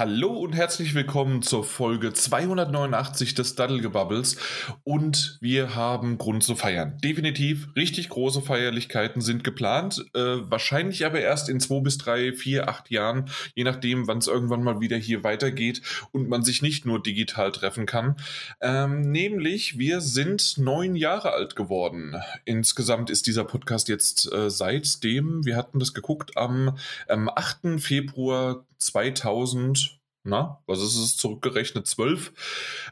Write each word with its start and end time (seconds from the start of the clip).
Hallo 0.00 0.30
und 0.30 0.54
herzlich 0.54 0.94
willkommen 0.94 1.42
zur 1.42 1.62
Folge 1.62 2.14
289 2.14 3.34
des 3.34 3.54
Daddelgebubbles 3.54 4.38
und 4.82 5.36
wir 5.42 5.74
haben 5.74 6.16
Grund 6.16 6.42
zu 6.42 6.56
feiern. 6.56 6.96
Definitiv 7.04 7.68
richtig 7.76 8.08
große 8.08 8.40
Feierlichkeiten 8.40 9.20
sind 9.20 9.44
geplant, 9.44 10.06
äh, 10.14 10.38
wahrscheinlich 10.50 11.04
aber 11.04 11.20
erst 11.20 11.50
in 11.50 11.60
zwei 11.60 11.80
bis 11.80 11.98
drei, 11.98 12.32
vier, 12.32 12.70
acht 12.70 12.90
Jahren, 12.90 13.28
je 13.54 13.62
nachdem, 13.64 14.06
wann 14.06 14.16
es 14.16 14.26
irgendwann 14.26 14.62
mal 14.62 14.80
wieder 14.80 14.96
hier 14.96 15.22
weitergeht 15.22 15.82
und 16.12 16.30
man 16.30 16.44
sich 16.44 16.62
nicht 16.62 16.86
nur 16.86 17.02
digital 17.02 17.52
treffen 17.52 17.84
kann. 17.84 18.16
Ähm, 18.62 19.02
nämlich, 19.02 19.76
wir 19.76 20.00
sind 20.00 20.56
neun 20.56 20.96
Jahre 20.96 21.32
alt 21.32 21.56
geworden. 21.56 22.16
Insgesamt 22.46 23.10
ist 23.10 23.26
dieser 23.26 23.44
Podcast 23.44 23.90
jetzt 23.90 24.32
äh, 24.32 24.48
seitdem, 24.48 25.44
wir 25.44 25.56
hatten 25.56 25.78
das 25.78 25.92
geguckt, 25.92 26.38
am, 26.38 26.78
am 27.06 27.28
8. 27.28 27.78
Februar 27.78 28.64
2000 28.80 30.00
na, 30.24 30.62
was 30.66 30.80
ist 30.80 30.96
es, 30.96 31.16
zurückgerechnet, 31.16 31.86
zwölf, 31.86 32.32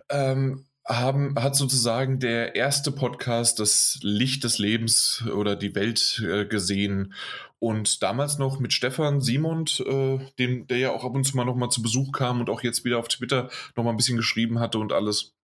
ähm, 0.09 0.65
haben, 0.87 1.34
hat 1.38 1.55
sozusagen 1.55 2.19
der 2.19 2.55
erste 2.55 2.91
Podcast 2.91 3.60
das 3.60 3.98
Licht 4.02 4.45
des 4.45 4.59
Lebens 4.59 5.23
oder 5.34 5.55
die 5.55 5.74
Welt 5.74 6.23
äh, 6.27 6.46
gesehen. 6.46 7.12
Und 7.59 8.02
damals 8.02 8.38
noch 8.38 8.59
mit 8.59 8.73
Stefan 8.73 9.20
Simond, 9.20 9.80
äh, 9.80 10.19
dem, 10.38 10.66
der 10.66 10.79
ja 10.79 10.93
auch 10.93 11.05
ab 11.05 11.15
und 11.15 11.24
zu 11.24 11.37
mal 11.37 11.45
noch 11.45 11.56
mal 11.56 11.69
zu 11.69 11.82
Besuch 11.82 12.12
kam 12.12 12.41
und 12.41 12.48
auch 12.48 12.62
jetzt 12.62 12.84
wieder 12.84 12.98
auf 12.98 13.09
Twitter 13.09 13.51
noch 13.77 13.84
mal 13.84 13.91
ein 13.91 13.96
bisschen 13.96 14.16
geschrieben 14.16 14.60
hatte 14.60 14.79
und 14.79 14.93
alles. 14.93 15.34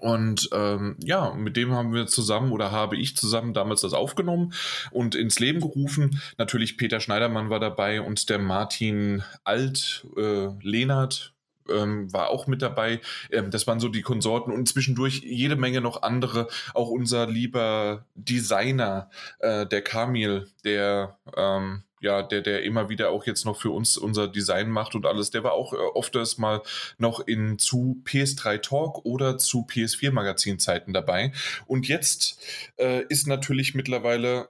Und 0.00 0.48
ähm, 0.52 0.96
ja, 1.04 1.34
mit 1.34 1.56
dem 1.56 1.72
haben 1.72 1.92
wir 1.92 2.06
zusammen 2.06 2.52
oder 2.52 2.72
habe 2.72 2.96
ich 2.96 3.16
zusammen 3.16 3.52
damals 3.52 3.82
das 3.82 3.92
aufgenommen 3.92 4.54
und 4.90 5.14
ins 5.14 5.38
Leben 5.38 5.60
gerufen. 5.60 6.20
Natürlich 6.38 6.78
Peter 6.78 7.00
Schneidermann 7.00 7.50
war 7.50 7.60
dabei 7.60 8.00
und 8.00 8.28
der 8.30 8.38
Martin 8.38 9.22
Alt, 9.44 10.06
äh, 10.16 10.48
Lehnert, 10.62 11.34
ähm, 11.68 12.12
war 12.12 12.28
auch 12.28 12.46
mit 12.46 12.62
dabei. 12.62 13.00
Ähm, 13.30 13.50
das 13.50 13.66
waren 13.66 13.80
so 13.80 13.88
die 13.88 14.02
Konsorten 14.02 14.52
und 14.52 14.68
zwischendurch 14.68 15.22
jede 15.24 15.56
Menge 15.56 15.80
noch 15.80 16.02
andere. 16.02 16.48
Auch 16.72 16.88
unser 16.88 17.26
lieber 17.26 18.04
Designer, 18.14 19.10
äh, 19.38 19.66
der 19.66 19.82
Kamil, 19.82 20.48
der 20.64 21.18
ähm, 21.36 21.82
ja, 22.04 22.22
der, 22.22 22.42
der 22.42 22.62
immer 22.62 22.90
wieder 22.90 23.10
auch 23.10 23.26
jetzt 23.26 23.46
noch 23.46 23.58
für 23.58 23.70
uns 23.70 23.96
unser 23.96 24.28
Design 24.28 24.70
macht 24.70 24.94
und 24.94 25.06
alles, 25.06 25.30
der 25.30 25.42
war 25.42 25.52
auch 25.52 25.72
äh, 25.72 25.76
oft 25.76 26.14
mal 26.38 26.62
noch 26.98 27.20
in 27.26 27.58
zu 27.58 28.02
PS3 28.04 28.58
Talk 28.58 29.04
oder 29.04 29.38
zu 29.38 29.66
PS4 29.68 30.12
Magazinzeiten 30.12 30.92
dabei. 30.92 31.32
Und 31.66 31.88
jetzt 31.88 32.38
äh, 32.76 33.02
ist 33.08 33.26
natürlich 33.26 33.74
mittlerweile 33.74 34.46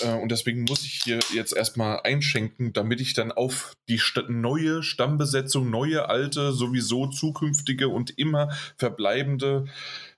äh, 0.00 0.14
und 0.14 0.30
deswegen 0.30 0.64
muss 0.64 0.84
ich 0.84 1.00
hier 1.04 1.20
jetzt 1.32 1.56
erstmal 1.56 2.00
einschenken, 2.02 2.72
damit 2.72 3.00
ich 3.00 3.14
dann 3.14 3.30
auf 3.30 3.72
die 3.88 3.98
St 3.98 4.28
neue 4.28 4.82
Stammbesetzung, 4.82 5.70
neue, 5.70 6.08
alte, 6.08 6.52
sowieso 6.52 7.06
zukünftige 7.06 7.88
und 7.88 8.18
immer 8.18 8.50
verbleibende 8.76 9.66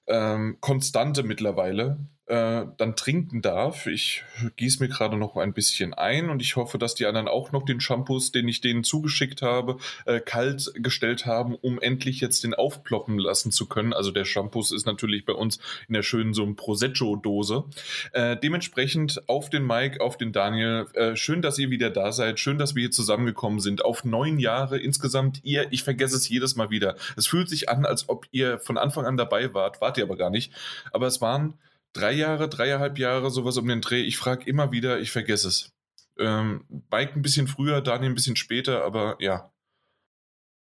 ähm, 0.06 0.56
Konstante 0.60 1.22
mittlerweile 1.22 1.98
äh, 2.28 2.66
dann 2.76 2.94
trinken 2.94 3.40
darf. 3.42 3.86
Ich 3.86 4.22
gieße 4.56 4.82
mir 4.82 4.88
gerade 4.88 5.16
noch 5.16 5.36
ein 5.36 5.54
bisschen 5.54 5.94
ein 5.94 6.28
und 6.28 6.42
ich 6.42 6.56
hoffe, 6.56 6.78
dass 6.78 6.94
die 6.94 7.06
anderen 7.06 7.26
auch 7.26 7.52
noch 7.52 7.64
den 7.64 7.80
Shampoos, 7.80 8.32
den 8.32 8.46
ich 8.48 8.60
denen 8.60 8.84
zugeschickt 8.84 9.40
habe, 9.40 9.78
äh, 10.04 10.20
kalt 10.20 10.72
gestellt 10.74 11.24
haben, 11.24 11.54
um 11.54 11.80
endlich 11.80 12.20
jetzt 12.20 12.44
den 12.44 12.52
aufploppen 12.52 13.18
lassen 13.18 13.50
zu 13.50 13.66
können. 13.66 13.94
Also 13.94 14.10
der 14.10 14.26
Shampoos 14.26 14.72
ist 14.72 14.86
natürlich 14.86 15.24
bei 15.24 15.32
uns 15.32 15.58
in 15.88 15.94
der 15.94 16.02
schönen 16.02 16.34
so 16.34 16.44
ein 16.44 16.54
Prosecco-Dose. 16.54 17.64
Äh, 18.12 18.36
dementsprechend 18.36 19.26
auf 19.28 19.48
den 19.48 19.66
Mike, 19.66 20.00
auf 20.02 20.18
den 20.18 20.32
Daniel. 20.32 20.86
Äh, 20.94 21.16
schön, 21.16 21.40
dass 21.40 21.58
ihr 21.58 21.70
wieder 21.70 21.88
da 21.88 22.12
seid. 22.12 22.40
Schön, 22.40 22.58
dass 22.58 22.74
wir 22.74 22.82
hier 22.82 22.90
zusammengekommen 22.90 23.60
sind. 23.60 23.84
Auf 23.84 24.04
neun 24.04 24.38
Jahre 24.38 24.78
insgesamt. 24.78 25.40
Ihr, 25.44 25.68
ich 25.70 25.82
vergesse 25.82 26.16
es 26.16 26.28
jedes 26.28 26.56
Mal 26.56 26.68
wieder. 26.68 26.96
Es 27.16 27.26
fühlt 27.26 27.48
sich 27.48 27.70
an, 27.70 27.86
als 27.86 28.08
ob 28.10 28.26
ihr 28.32 28.58
von 28.58 28.76
Anfang 28.76 29.06
an 29.06 29.16
dabei 29.16 29.54
wart. 29.54 29.80
Wart 29.80 29.96
ihr 29.96 30.04
aber 30.04 30.16
gar 30.16 30.30
nicht. 30.30 30.52
Aber 30.92 31.06
es 31.06 31.22
waren 31.22 31.54
drei 31.92 32.12
Jahre, 32.12 32.48
dreieinhalb 32.48 32.98
Jahre, 32.98 33.30
sowas 33.30 33.56
um 33.56 33.68
den 33.68 33.80
Dreh. 33.80 34.02
Ich 34.02 34.16
frage 34.16 34.48
immer 34.48 34.72
wieder, 34.72 35.00
ich 35.00 35.10
vergesse 35.10 35.48
es. 35.48 35.72
Ähm, 36.18 36.64
Bike 36.68 37.16
ein 37.16 37.22
bisschen 37.22 37.46
früher, 37.46 37.80
Daniel 37.80 38.10
ein 38.10 38.14
bisschen 38.14 38.36
später, 38.36 38.84
aber 38.84 39.16
ja. 39.20 39.50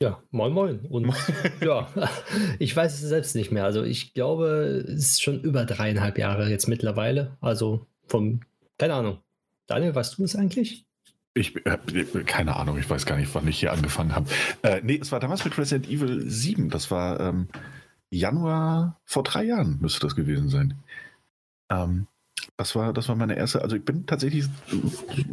Ja, 0.02 0.24
moin 0.32 0.52
moin. 0.52 0.80
Und 0.90 1.14
ja, 1.62 1.88
ich 2.58 2.76
weiß 2.76 2.94
es 2.94 3.08
selbst 3.08 3.36
nicht 3.36 3.52
mehr. 3.52 3.66
Also 3.66 3.84
ich 3.84 4.14
glaube, 4.14 4.84
es 4.88 5.12
ist 5.12 5.22
schon 5.22 5.42
über 5.42 5.66
dreieinhalb 5.66 6.18
Jahre 6.18 6.50
jetzt 6.50 6.68
mittlerweile. 6.68 7.38
Also 7.40 7.86
vom, 8.08 8.42
keine 8.78 8.96
Ahnung. 8.96 9.20
Daniel, 9.68 9.94
weißt 9.94 10.18
du 10.18 10.24
es 10.24 10.36
eigentlich? 10.36 10.86
Ich 11.34 11.56
äh, 11.66 11.78
keine 12.26 12.58
Ahnung, 12.58 12.78
ich 12.78 12.90
weiß 12.90 13.06
gar 13.06 13.16
nicht, 13.16 13.34
wann 13.34 13.48
ich 13.48 13.60
hier 13.60 13.72
angefangen 13.72 14.16
habe. 14.16 14.30
Äh, 14.64 14.82
nee, 14.84 15.00
es 15.02 15.12
war 15.12 15.20
damals 15.20 15.46
mit 15.46 15.58
Resident 15.58 15.88
Evil 15.88 16.30
7. 16.30 16.70
Das 16.70 16.92
war 16.92 17.20
ähm, 17.20 17.48
Januar 18.10 19.00
vor 19.06 19.24
drei 19.24 19.44
Jahren, 19.44 19.78
müsste 19.80 20.02
das 20.02 20.16
gewesen 20.16 20.50
sein. 20.50 20.80
Ähm, 21.72 22.08
das, 22.58 22.76
war, 22.76 22.94
das 22.94 23.08
war 23.08 23.16
meine 23.16 23.36
erste, 23.36 23.62
also 23.62 23.76
ich 23.76 23.84
bin 23.84 24.06
tatsächlich 24.06 24.46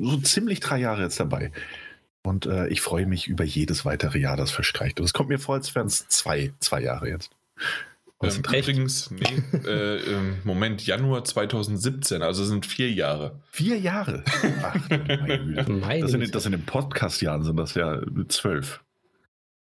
so 0.01 0.17
ziemlich 0.19 0.61
drei 0.61 0.79
Jahre 0.79 1.03
jetzt 1.03 1.21
dabei. 1.21 1.53
Und 2.23 2.47
äh, 2.47 2.69
ich 2.69 2.81
freue 2.81 3.07
mich 3.07 3.29
über 3.29 3.45
jedes 3.45 3.85
weitere 3.85 4.19
Jahr, 4.19 4.37
das 4.37 4.51
verstreicht. 4.51 5.01
Und 5.01 5.07
es 5.07 5.13
kommt 5.13 5.29
mir 5.29 5.39
vor, 5.39 5.55
als 5.55 5.75
wären 5.75 5.87
es 5.87 6.09
zwei, 6.09 6.53
zwei 6.61 6.83
Jahre 6.83 7.09
jetzt. 7.09 7.31
Ähm, 8.21 8.31
übrigens, 8.39 9.13
nee, 9.13 9.69
äh, 9.69 10.01
Moment, 10.43 10.85
Januar 10.85 11.25
2017, 11.25 12.21
also 12.23 12.45
sind 12.45 12.67
vier 12.67 12.91
Jahre. 12.91 13.39
Vier 13.53 13.79
Jahre? 13.79 14.25
Ach, 14.63 14.75
meine 15.69 16.01
das, 16.01 16.15
in, 16.15 16.31
das 16.31 16.47
in 16.47 16.53
den 16.53 16.67
Podcast-Jahren 16.67 17.45
sind 17.45 17.57
das 17.57 17.75
ja 17.75 18.01
zwölf. 18.27 18.83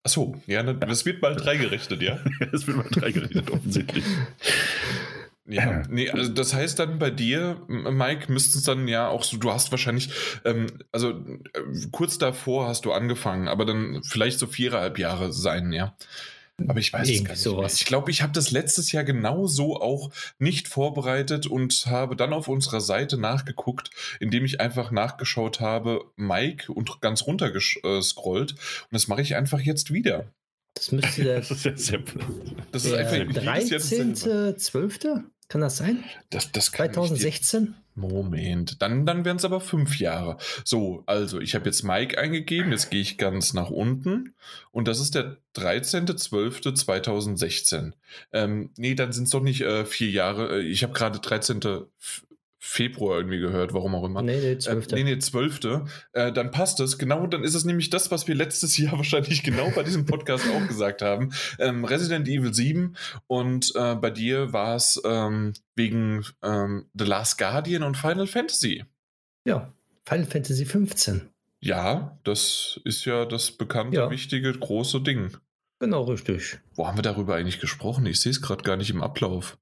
Achso, 0.05 0.41
ja, 0.47 0.63
ne, 0.63 0.77
das 0.77 1.05
wird 1.05 1.21
mal 1.23 1.35
drei 1.35 1.57
gerechnet, 1.57 2.01
ja? 2.03 2.21
das 2.53 2.69
wird 2.69 2.77
mal 2.77 2.89
drei 2.89 3.11
gerechnet, 3.11 3.51
offensichtlich. 3.51 4.05
Ja, 5.49 5.83
nee, 5.89 6.11
also 6.11 6.33
das 6.33 6.55
heißt 6.55 6.79
dann 6.79 6.99
bei 6.99 7.11
dir, 7.11 7.63
Mike, 7.69 8.33
müssten 8.33 8.59
es 8.59 8.65
dann 8.65 8.89
ja 8.89 9.09
auch 9.09 9.23
so, 9.23 9.37
du 9.37 9.53
hast 9.53 9.71
wahrscheinlich, 9.71 10.11
ähm, 10.45 10.67
also 10.91 11.11
äh, 11.11 11.87
kurz 11.93 12.19
davor 12.19 12.67
hast 12.67 12.85
du 12.85 12.93
angefangen, 12.93 13.47
aber 13.47 13.65
dann 13.65 14.03
vielleicht 14.03 14.41
so 14.41 14.47
viereinhalb 14.47 14.99
Jahre 14.99 15.33
sein, 15.33 15.73
ja. 15.73 15.97
Aber 16.69 16.81
ich 16.81 16.93
weiß 16.93 17.09
Irgend 17.09 17.31
es 17.31 17.45
gar 17.45 17.51
nicht. 17.51 17.59
Mehr. 17.59 17.67
Ich 17.67 17.85
glaube, 17.85 18.11
ich 18.11 18.23
habe 18.23 18.33
das 18.33 18.51
letztes 18.51 18.91
Jahr 18.91 19.05
genauso 19.05 19.81
auch 19.81 20.11
nicht 20.39 20.69
vorbereitet 20.69 21.47
und 21.47 21.87
habe 21.87 22.17
dann 22.17 22.33
auf 22.33 22.49
unserer 22.49 22.81
Seite 22.81 23.19
nachgeguckt, 23.19 23.91
indem 24.21 24.47
ich 24.47 24.61
einfach 24.61 24.91
nachgeschaut 24.91 25.61
habe, 25.61 26.05
Mike 26.17 26.73
und 26.73 27.01
ganz 27.03 27.27
runter 27.27 27.51
gescrollt. 27.51 28.53
Und 28.53 28.93
das 28.93 29.07
mache 29.07 29.21
ich 29.21 29.37
einfach 29.37 29.61
jetzt 29.61 29.93
wieder. 29.93 30.33
Das 30.73 30.93
müsste 30.93 31.25
der, 31.25 31.41
das 31.41 31.51
ist, 31.51 31.65
ja 31.65 31.77
sehr, 31.77 32.01
das 32.73 32.85
ist 32.85 32.95
einfach 32.95 33.17
13.12. 33.17 35.25
Kann 35.49 35.61
das 35.61 35.77
sein? 35.77 36.05
Das, 36.31 36.53
das 36.53 36.67
2016? 36.67 37.75
Moment, 37.95 38.81
dann, 38.83 39.07
dann 39.07 39.25
wären 39.25 39.39
es 39.39 39.45
aber 39.47 39.61
fünf 39.61 39.99
Jahre. 39.99 40.37
So, 40.65 41.03
also 41.07 41.41
ich 41.41 41.55
habe 41.55 41.65
jetzt 41.65 41.83
Mike 41.83 42.19
eingegeben, 42.19 42.71
jetzt 42.71 42.91
gehe 42.91 43.01
ich 43.01 43.17
ganz 43.17 43.55
nach 43.55 43.71
unten 43.71 44.35
und 44.71 44.87
das 44.87 45.01
ist 45.01 45.15
der 45.15 45.39
13.12.2016. 45.57 47.93
Ähm, 48.33 48.69
nee, 48.77 48.95
dann 48.95 49.13
sind 49.13 49.25
es 49.25 49.31
doch 49.31 49.41
nicht 49.41 49.63
äh, 49.63 49.87
vier 49.87 50.11
Jahre. 50.11 50.59
Äh, 50.59 50.63
ich 50.63 50.83
habe 50.83 50.93
gerade 50.93 51.21
13. 51.21 51.61
Februar 52.67 53.19
irgendwie 53.19 53.39
gehört, 53.39 53.73
warum 53.73 53.95
auch 53.95 54.05
immer. 54.05 54.23
Nee, 54.23 54.41
nee, 54.41 54.59
12. 54.59 54.93
Äh, 54.93 54.95
nee, 54.97 55.05
nee, 55.05 55.19
12. 55.19 55.61
Äh, 56.13 56.33
dann 56.33 56.51
passt 56.51 56.81
es. 56.81 56.99
Genau, 56.99 57.27
dann 57.29 57.45
ist 57.45 57.55
es 57.55 57.65
nämlich 57.65 57.91
das, 57.91 58.11
was 58.11 58.27
wir 58.27 58.35
letztes 58.35 58.77
Jahr 58.77 58.93
wahrscheinlich 58.99 59.45
genau 59.45 59.71
bei 59.75 59.85
diesem 59.85 60.05
Podcast 60.05 60.45
auch 60.51 60.67
gesagt 60.67 61.01
haben. 61.01 61.33
Ähm, 61.61 61.85
Resident 61.85 62.27
Evil 62.27 62.53
7 62.53 62.97
und 63.29 63.73
äh, 63.77 63.95
bei 63.95 64.11
dir 64.11 64.53
war 64.53 64.75
es 64.75 65.01
ähm, 65.05 65.53
wegen 65.77 66.25
ähm, 66.43 66.87
The 66.95 67.05
Last 67.05 67.39
Guardian 67.39 67.85
und 67.85 67.97
Final 67.97 68.27
Fantasy. 68.27 68.85
Ja, 69.47 69.73
Final 70.05 70.27
Fantasy 70.27 70.65
15. 70.65 71.29
Ja, 71.61 72.19
das 72.25 72.81
ist 72.85 73.05
ja 73.05 73.25
das 73.25 73.53
bekannte, 73.53 73.97
ja. 73.97 74.11
wichtige, 74.11 74.53
große 74.53 75.01
Ding. 75.03 75.37
Genau, 75.79 76.03
richtig. 76.03 76.59
Wo 76.75 76.87
haben 76.87 76.99
wir 76.99 77.03
darüber 77.03 77.37
eigentlich 77.37 77.61
gesprochen? 77.61 78.07
Ich 78.07 78.21
sehe 78.21 78.31
es 78.31 78.43
gerade 78.43 78.65
gar 78.65 78.77
nicht 78.77 78.91
im 78.91 79.03
Ablauf. 79.03 79.57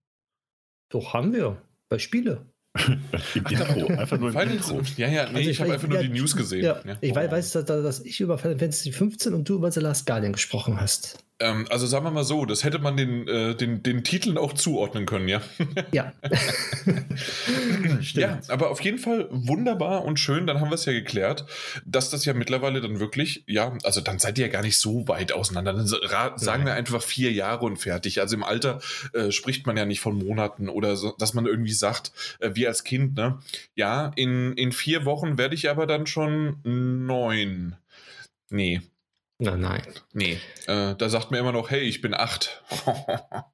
Doch, 0.89 1.13
haben 1.13 1.35
wir. 1.35 1.61
Bei 1.91 1.99
Spiele. 1.99 2.47
Intro, 3.35 3.87
einfach 3.87 4.19
nur 4.19 4.31
im 4.31 4.51
Intro. 4.51 4.83
Ja, 4.97 5.09
ja, 5.09 5.25
nee, 5.25 5.37
also 5.37 5.39
ich, 5.39 5.49
ich 5.49 5.61
habe 5.61 5.73
einfach 5.75 5.89
nur 5.89 5.99
die 5.99 6.09
News 6.09 6.35
gesehen. 6.35 6.65
Ja, 6.65 6.81
ja. 6.85 6.97
Ich 7.01 7.13
oh. 7.13 7.17
weiß, 7.17 7.53
dass, 7.53 7.65
dass, 7.65 8.01
ich 8.01 8.21
über 8.21 8.37
Final 8.37 8.59
Fantasy 8.59 8.91
15 8.91 9.33
und 9.33 9.49
du 9.49 9.55
über 9.55 9.71
The 9.71 9.81
Last 9.81 10.07
Guardian 10.07 10.33
gesprochen 10.33 10.81
hast. 10.81 11.24
Ähm, 11.41 11.67
also 11.69 11.87
sagen 11.87 12.05
wir 12.05 12.13
mal 12.13 12.23
so, 12.23 12.45
das 12.45 12.63
hätte 12.63 12.79
man 12.79 12.97
den, 12.97 13.27
äh, 13.27 13.57
den, 13.57 13.83
den 13.83 14.05
Titeln 14.05 14.39
auch 14.39 14.53
zuordnen 14.53 15.05
können, 15.05 15.29
ja. 15.29 15.43
Ja. 15.93 16.13
ja, 18.15 18.41
aber 18.49 18.71
auf 18.71 18.81
jeden 18.83 18.99
Fall 18.99 19.29
wunderbar 19.31 20.05
und 20.05 20.19
schön, 20.19 20.47
dann 20.47 20.61
haben 20.61 20.71
wir 20.71 20.75
es 20.75 20.85
ja 20.85 20.93
geklärt, 20.93 21.45
dass 21.85 22.11
das 22.11 22.25
ja 22.25 22.35
mittlerweile 22.35 22.81
dann 22.81 23.01
wirklich, 23.01 23.45
ja, 23.47 23.77
also 23.83 24.01
dann 24.01 24.19
seid 24.19 24.39
ihr 24.39 24.47
ja 24.47 24.53
gar 24.53 24.63
nicht 24.63 24.79
so 24.79 25.09
weit 25.09 25.33
auseinander. 25.33 25.73
Dann 25.73 25.87
sagen 25.87 26.65
wir 26.65 26.75
einfach 26.75 27.03
vier 27.03 27.33
Jahre 27.33 27.65
und 27.65 27.77
fertig. 27.77 28.21
Also 28.21 28.37
im 28.37 28.45
Alter 28.45 28.81
äh, 29.13 29.31
spricht 29.31 29.67
man 29.67 29.77
ja 29.77 29.85
nicht 29.85 30.01
von 30.01 30.17
Monaten 30.17 30.69
oder 30.69 30.97
so, 30.97 31.15
dass 31.19 31.35
man 31.35 31.47
irgendwie 31.47 31.73
sagt, 31.73 32.13
äh, 32.41 32.51
wie 32.55 32.67
als 32.67 32.85
Kind, 32.85 33.17
ne? 33.17 33.39
Ja, 33.75 34.13
in, 34.17 34.53
in 34.55 34.73
vier 34.73 35.05
Wochen 35.05 35.39
werde 35.39 35.55
ich 35.55 35.71
aber 35.71 35.87
dann 35.87 36.07
schon 36.07 36.59
neun. 36.65 37.77
Nee, 38.51 38.83
Na 39.39 39.57
nein. 39.57 39.83
Nee, 40.13 40.39
äh, 40.67 40.95
da 40.95 41.09
sagt 41.09 41.31
man 41.31 41.41
immer 41.41 41.53
noch, 41.53 41.71
hey, 41.71 41.81
ich 41.81 42.01
bin 42.01 42.15
acht. 42.15 42.63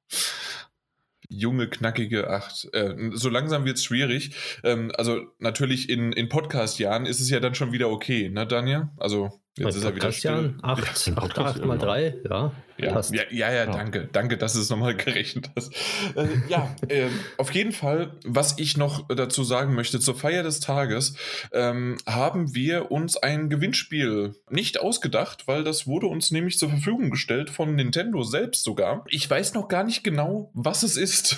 Junge, 1.29 1.69
knackige 1.69 2.29
acht. 2.29 2.67
Äh, 2.73 3.11
so 3.13 3.29
langsam 3.29 3.65
wird 3.65 3.77
es 3.77 3.83
schwierig. 3.85 4.35
Ähm, 4.63 4.91
also 4.97 5.21
natürlich 5.39 5.89
in, 5.89 6.11
in 6.11 6.27
Podcast-Jahren 6.29 7.05
ist 7.05 7.21
es 7.21 7.29
ja 7.29 7.39
dann 7.39 7.55
schon 7.55 7.71
wieder 7.71 7.89
okay, 7.89 8.29
ne, 8.29 8.45
Daniel? 8.45 8.89
Also 8.97 9.41
jetzt 9.57 9.75
ist 9.75 9.83
er 9.83 9.95
wieder 9.95 10.11
still. 10.11 10.57
8, 10.61 11.07
ja, 11.07 11.17
8, 11.17 11.39
8 11.39 11.65
mal 11.65 11.77
3, 11.77 12.17
ja. 12.29 12.51
Ja, 12.81 12.93
passt. 12.93 13.13
ja, 13.13 13.23
ja, 13.29 13.51
ja, 13.51 13.65
danke. 13.65 14.09
Danke, 14.11 14.37
dass 14.37 14.53
du 14.53 14.59
es 14.59 14.69
nochmal 14.69 14.95
gerechnet 14.97 15.49
hast. 15.55 15.73
Äh, 16.15 16.27
ja, 16.47 16.75
äh, 16.87 17.07
auf 17.37 17.53
jeden 17.53 17.71
Fall, 17.71 18.13
was 18.25 18.57
ich 18.57 18.77
noch 18.77 19.07
dazu 19.07 19.43
sagen 19.43 19.75
möchte, 19.75 19.99
zur 19.99 20.15
Feier 20.15 20.43
des 20.43 20.59
Tages 20.59 21.15
ähm, 21.51 21.97
haben 22.07 22.53
wir 22.55 22.91
uns 22.91 23.17
ein 23.17 23.49
Gewinnspiel 23.49 24.35
nicht 24.49 24.79
ausgedacht, 24.79 25.47
weil 25.47 25.63
das 25.63 25.87
wurde 25.87 26.07
uns 26.07 26.31
nämlich 26.31 26.57
zur 26.57 26.69
Verfügung 26.69 27.09
gestellt 27.09 27.49
von 27.49 27.75
Nintendo 27.75 28.23
selbst 28.23 28.63
sogar. 28.63 29.05
Ich 29.09 29.29
weiß 29.29 29.53
noch 29.53 29.67
gar 29.67 29.83
nicht 29.83 30.03
genau, 30.03 30.51
was 30.53 30.83
es 30.83 30.97
ist. 30.97 31.37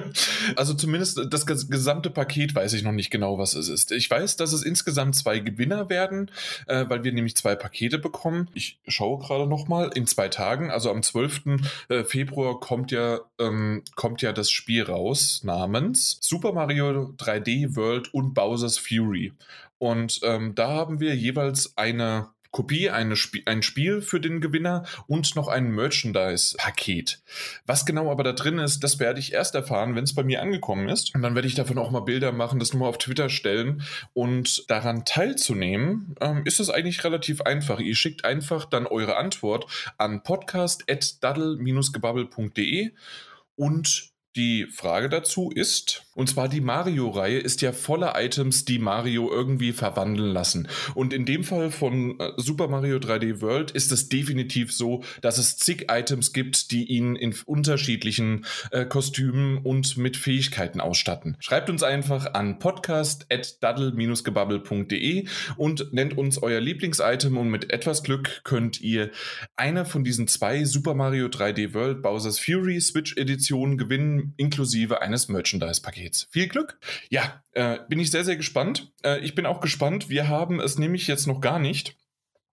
also 0.56 0.74
zumindest 0.74 1.20
das 1.30 1.46
gesamte 1.46 2.10
Paket 2.10 2.54
weiß 2.54 2.72
ich 2.72 2.82
noch 2.82 2.92
nicht 2.92 3.10
genau, 3.10 3.38
was 3.38 3.54
es 3.54 3.68
ist. 3.68 3.92
Ich 3.92 4.10
weiß, 4.10 4.36
dass 4.36 4.52
es 4.52 4.62
insgesamt 4.62 5.16
zwei 5.16 5.38
Gewinner 5.38 5.88
werden, 5.88 6.30
äh, 6.66 6.84
weil 6.88 7.04
wir 7.04 7.12
nämlich 7.12 7.36
zwei 7.36 7.54
Pakete 7.54 7.98
bekommen. 7.98 8.48
Ich 8.54 8.78
schaue 8.86 9.18
gerade 9.18 9.46
nochmal 9.46 9.90
in 9.94 10.06
zwei 10.06 10.28
Tagen 10.28 10.70
also 10.78 10.92
am 10.92 11.02
12. 11.02 11.42
Äh, 11.88 12.04
Februar 12.04 12.60
kommt 12.60 12.92
ja, 12.92 13.18
ähm, 13.40 13.82
kommt 13.96 14.22
ja 14.22 14.32
das 14.32 14.48
Spiel 14.48 14.84
raus 14.84 15.42
namens 15.42 16.18
Super 16.20 16.52
Mario 16.52 17.14
3D 17.18 17.74
World 17.74 18.14
und 18.14 18.32
Bowser's 18.32 18.78
Fury. 18.78 19.32
Und 19.78 20.20
ähm, 20.22 20.54
da 20.54 20.68
haben 20.68 21.00
wir 21.00 21.16
jeweils 21.16 21.76
eine 21.76 22.28
Kopie, 22.50 22.90
eine 22.90 23.14
Sp 23.16 23.44
ein 23.46 23.62
Spiel 23.62 24.00
für 24.00 24.20
den 24.20 24.40
Gewinner 24.40 24.84
und 25.06 25.36
noch 25.36 25.48
ein 25.48 25.70
Merchandise-Paket. 25.70 27.22
Was 27.66 27.86
genau 27.86 28.10
aber 28.10 28.24
da 28.24 28.32
drin 28.32 28.58
ist, 28.58 28.82
das 28.82 28.98
werde 28.98 29.20
ich 29.20 29.32
erst 29.32 29.54
erfahren, 29.54 29.94
wenn 29.94 30.04
es 30.04 30.14
bei 30.14 30.24
mir 30.24 30.42
angekommen 30.42 30.88
ist. 30.88 31.14
Und 31.14 31.22
dann 31.22 31.34
werde 31.34 31.46
ich 31.46 31.54
davon 31.54 31.78
auch 31.78 31.90
mal 31.90 32.00
Bilder 32.00 32.32
machen, 32.32 32.58
das 32.58 32.72
nur 32.72 32.82
mal 32.82 32.88
auf 32.88 32.98
Twitter 32.98 33.28
stellen. 33.28 33.82
Und 34.14 34.68
daran 34.70 35.04
teilzunehmen, 35.04 36.16
ähm, 36.20 36.42
ist 36.44 36.60
es 36.60 36.70
eigentlich 36.70 37.04
relativ 37.04 37.42
einfach. 37.42 37.80
Ihr 37.80 37.94
schickt 37.94 38.24
einfach 38.24 38.64
dann 38.64 38.86
eure 38.86 39.16
Antwort 39.16 39.66
an 39.98 40.22
podcast.daddle-gebubble.de 40.22 42.92
und 43.56 44.12
die 44.36 44.66
Frage 44.66 45.08
dazu 45.08 45.50
ist, 45.50 46.04
und 46.18 46.28
zwar 46.28 46.48
die 46.48 46.60
Mario-Reihe 46.60 47.38
ist 47.38 47.62
ja 47.62 47.70
voller 47.70 48.14
Items, 48.16 48.64
die 48.64 48.80
Mario 48.80 49.30
irgendwie 49.30 49.72
verwandeln 49.72 50.32
lassen. 50.32 50.66
Und 50.96 51.12
in 51.12 51.24
dem 51.24 51.44
Fall 51.44 51.70
von 51.70 52.18
äh, 52.18 52.32
Super 52.36 52.66
Mario 52.66 52.96
3D 52.96 53.40
World 53.40 53.70
ist 53.70 53.92
es 53.92 54.08
definitiv 54.08 54.72
so, 54.72 55.04
dass 55.20 55.38
es 55.38 55.58
zig 55.58 55.86
Items 55.88 56.32
gibt, 56.32 56.72
die 56.72 56.86
ihn 56.86 57.14
in 57.14 57.36
unterschiedlichen 57.46 58.46
äh, 58.72 58.84
Kostümen 58.84 59.58
und 59.58 59.96
mit 59.96 60.16
Fähigkeiten 60.16 60.80
ausstatten. 60.80 61.36
Schreibt 61.38 61.70
uns 61.70 61.84
einfach 61.84 62.34
an 62.34 62.58
podcast.daddle-gebubble.de 62.58 65.28
und 65.56 65.92
nennt 65.92 66.18
uns 66.18 66.42
euer 66.42 66.58
Lieblingsitem 66.58 67.36
und 67.36 67.48
mit 67.48 67.72
etwas 67.72 68.02
Glück 68.02 68.40
könnt 68.42 68.80
ihr 68.80 69.12
eine 69.54 69.84
von 69.84 70.02
diesen 70.02 70.26
zwei 70.26 70.64
Super 70.64 70.94
Mario 70.94 71.26
3D 71.26 71.74
World 71.74 72.02
Bowser's 72.02 72.40
Fury 72.40 72.80
Switch 72.80 73.16
Editionen 73.16 73.78
gewinnen 73.78 74.34
inklusive 74.36 75.00
eines 75.00 75.28
Merchandise-Pakets. 75.28 76.07
Viel 76.30 76.48
Glück! 76.48 76.78
Ja, 77.10 77.42
äh, 77.52 77.78
bin 77.88 77.98
ich 77.98 78.10
sehr, 78.10 78.24
sehr 78.24 78.36
gespannt. 78.36 78.92
Äh, 79.04 79.20
ich 79.20 79.34
bin 79.34 79.46
auch 79.46 79.60
gespannt. 79.60 80.08
Wir 80.08 80.28
haben 80.28 80.60
es 80.60 80.78
nämlich 80.78 81.06
jetzt 81.06 81.26
noch 81.26 81.40
gar 81.40 81.58
nicht. 81.58 81.96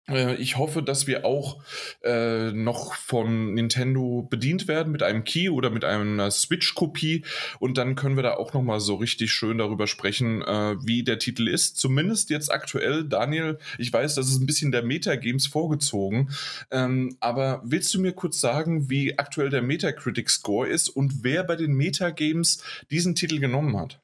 Äh, 0.10 0.36
ich 0.36 0.58
hoffe, 0.58 0.84
dass 0.84 1.08
wir 1.08 1.26
auch 1.26 1.62
äh, 2.04 2.52
noch 2.52 2.96
von 2.96 3.54
Nintendo 3.54 4.28
bedient 4.30 4.68
werden 4.68 4.92
mit 4.92 5.04
einem 5.04 5.24
Key 5.24 5.50
oder 5.50 5.70
mit 5.70 5.84
einer 5.84 6.32
Switch-Kopie 6.32 7.24
und 7.60 7.78
dann 7.78 7.96
können 7.96 8.16
wir 8.16 8.24
da 8.24 8.36
auch 8.36 8.54
noch 8.54 8.62
mal 8.62 8.80
so 8.80 8.96
richtig 8.96 9.32
schön 9.32 9.58
darüber 9.58 9.88
sprechen, 9.88 10.42
äh, 10.42 10.76
wie 10.86 11.04
der 11.04 11.20
Titel 11.20 11.48
ist. 11.48 11.78
Zumindest 11.78 12.30
jetzt 12.30 12.52
aktuell, 12.52 13.04
Daniel. 13.04 13.58
Ich 13.78 13.92
weiß, 13.92 14.16
das 14.16 14.28
ist 14.28 14.40
ein 14.40 14.46
bisschen 14.46 14.72
der 14.72 14.84
Metagames 14.84 15.48
vorgezogen, 15.48 16.30
ähm, 16.72 17.18
aber 17.20 17.62
willst 17.66 17.94
du 17.94 18.00
mir 18.00 18.14
kurz 18.14 18.40
sagen, 18.40 18.90
wie 18.90 19.18
aktuell 19.18 19.50
der 19.50 19.62
Metacritic-Score 19.62 20.68
ist 20.68 20.90
und 20.90 21.24
wer 21.24 21.44
bei 21.44 21.56
den 21.56 21.74
Metagames 21.74 22.64
diesen 22.92 23.16
Titel 23.16 23.40
genommen 23.40 23.78
hat? 23.78 24.00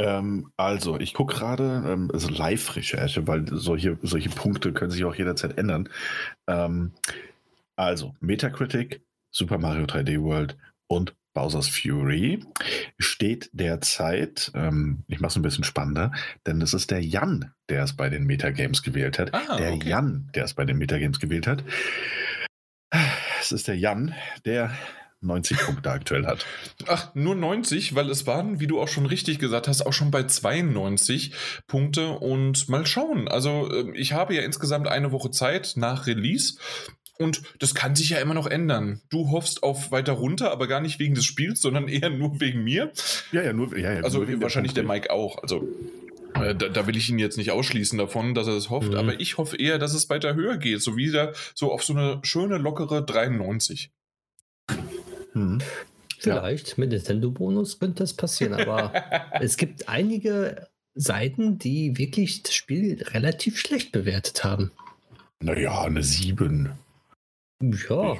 Ähm, 0.00 0.52
also, 0.56 0.98
ich 0.98 1.14
gucke 1.14 1.34
gerade, 1.34 1.82
ähm, 1.86 2.10
also 2.12 2.28
Live-Recherche, 2.28 3.26
weil 3.26 3.46
solche, 3.50 3.98
solche 4.02 4.30
Punkte 4.30 4.72
können 4.72 4.90
sich 4.90 5.04
auch 5.04 5.14
jederzeit 5.14 5.58
ändern. 5.58 5.88
Ähm, 6.46 6.92
also, 7.76 8.14
Metacritic, 8.20 9.02
Super 9.30 9.58
Mario 9.58 9.84
3D 9.84 10.22
World 10.22 10.56
und 10.88 11.14
Bowser's 11.34 11.68
Fury 11.68 12.44
steht 12.98 13.50
derzeit, 13.52 14.50
ähm, 14.54 15.04
ich 15.06 15.20
mache 15.20 15.30
es 15.30 15.36
ein 15.36 15.42
bisschen 15.42 15.62
spannender, 15.62 16.10
denn 16.46 16.60
es 16.60 16.74
ist 16.74 16.90
der 16.90 17.00
Jan, 17.00 17.52
der 17.68 17.84
es 17.84 17.94
bei 17.94 18.08
den 18.08 18.24
Metagames 18.24 18.82
gewählt 18.82 19.18
hat. 19.18 19.32
Ah, 19.34 19.56
der 19.56 19.74
okay. 19.74 19.88
Jan, 19.88 20.30
der 20.34 20.44
es 20.44 20.54
bei 20.54 20.64
den 20.64 20.78
Metagames 20.78 21.20
gewählt 21.20 21.46
hat. 21.46 21.62
Es 23.40 23.52
ist 23.52 23.68
der 23.68 23.76
Jan, 23.78 24.14
der 24.44 24.72
90 25.20 25.58
Punkte 25.58 25.90
aktuell 25.90 26.26
hat. 26.26 26.46
Ach, 26.86 27.14
nur 27.14 27.34
90, 27.34 27.94
weil 27.94 28.08
es 28.08 28.26
waren, 28.26 28.60
wie 28.60 28.66
du 28.66 28.80
auch 28.80 28.88
schon 28.88 29.06
richtig 29.06 29.38
gesagt 29.38 29.66
hast, 29.66 29.84
auch 29.84 29.92
schon 29.92 30.10
bei 30.10 30.24
92 30.24 31.32
Punkte 31.66 32.10
und 32.10 32.68
mal 32.68 32.86
schauen. 32.86 33.28
Also 33.28 33.70
ähm, 33.72 33.94
ich 33.94 34.12
habe 34.12 34.34
ja 34.34 34.42
insgesamt 34.42 34.86
eine 34.86 35.10
Woche 35.10 35.30
Zeit 35.30 35.74
nach 35.76 36.06
Release 36.06 36.58
und 37.18 37.42
das 37.58 37.74
kann 37.74 37.96
sich 37.96 38.10
ja 38.10 38.18
immer 38.18 38.34
noch 38.34 38.46
ändern. 38.46 39.00
Du 39.10 39.30
hoffst 39.30 39.64
auf 39.64 39.90
weiter 39.90 40.12
runter, 40.12 40.52
aber 40.52 40.68
gar 40.68 40.80
nicht 40.80 41.00
wegen 41.00 41.16
des 41.16 41.24
Spiels, 41.24 41.60
sondern 41.60 41.88
eher 41.88 42.10
nur 42.10 42.40
wegen 42.40 42.62
mir. 42.62 42.92
Ja, 43.32 43.42
ja, 43.42 43.52
nur, 43.52 43.76
ja, 43.76 43.92
ja 43.92 44.02
Also 44.02 44.22
nur 44.22 44.40
wahrscheinlich 44.40 44.72
der, 44.72 44.84
der 44.84 44.92
Mike 44.92 45.10
auch. 45.10 45.42
Also 45.42 45.68
äh, 46.34 46.54
da, 46.54 46.68
da, 46.68 46.86
will 46.86 46.96
ich 46.96 47.08
ihn 47.10 47.18
jetzt 47.18 47.36
nicht 47.36 47.50
ausschließen 47.50 47.98
davon, 47.98 48.34
dass 48.34 48.46
er 48.46 48.54
es 48.54 48.70
hofft, 48.70 48.90
mhm. 48.90 48.98
aber 48.98 49.20
ich 49.20 49.36
hoffe 49.36 49.56
eher, 49.56 49.78
dass 49.78 49.94
es 49.94 50.08
weiter 50.10 50.34
höher 50.34 50.58
geht, 50.58 50.80
so 50.80 50.96
wieder 50.96 51.32
so 51.54 51.72
auf 51.72 51.82
so 51.82 51.92
eine 51.92 52.20
schöne 52.22 52.56
lockere 52.58 53.04
93. 53.04 53.90
Hm. 55.38 55.58
Vielleicht 56.18 56.68
ja. 56.68 56.74
mit 56.78 56.90
Nintendo-Bonus 56.90 57.78
könnte 57.78 58.02
das 58.02 58.14
passieren, 58.14 58.54
aber 58.54 58.92
es 59.40 59.56
gibt 59.56 59.88
einige 59.88 60.66
Seiten, 60.94 61.58
die 61.58 61.96
wirklich 61.96 62.42
das 62.42 62.54
Spiel 62.54 63.02
relativ 63.02 63.58
schlecht 63.58 63.92
bewertet 63.92 64.42
haben. 64.42 64.72
Naja, 65.40 65.82
eine 65.82 66.02
7. 66.02 66.72
Ja. 67.62 68.16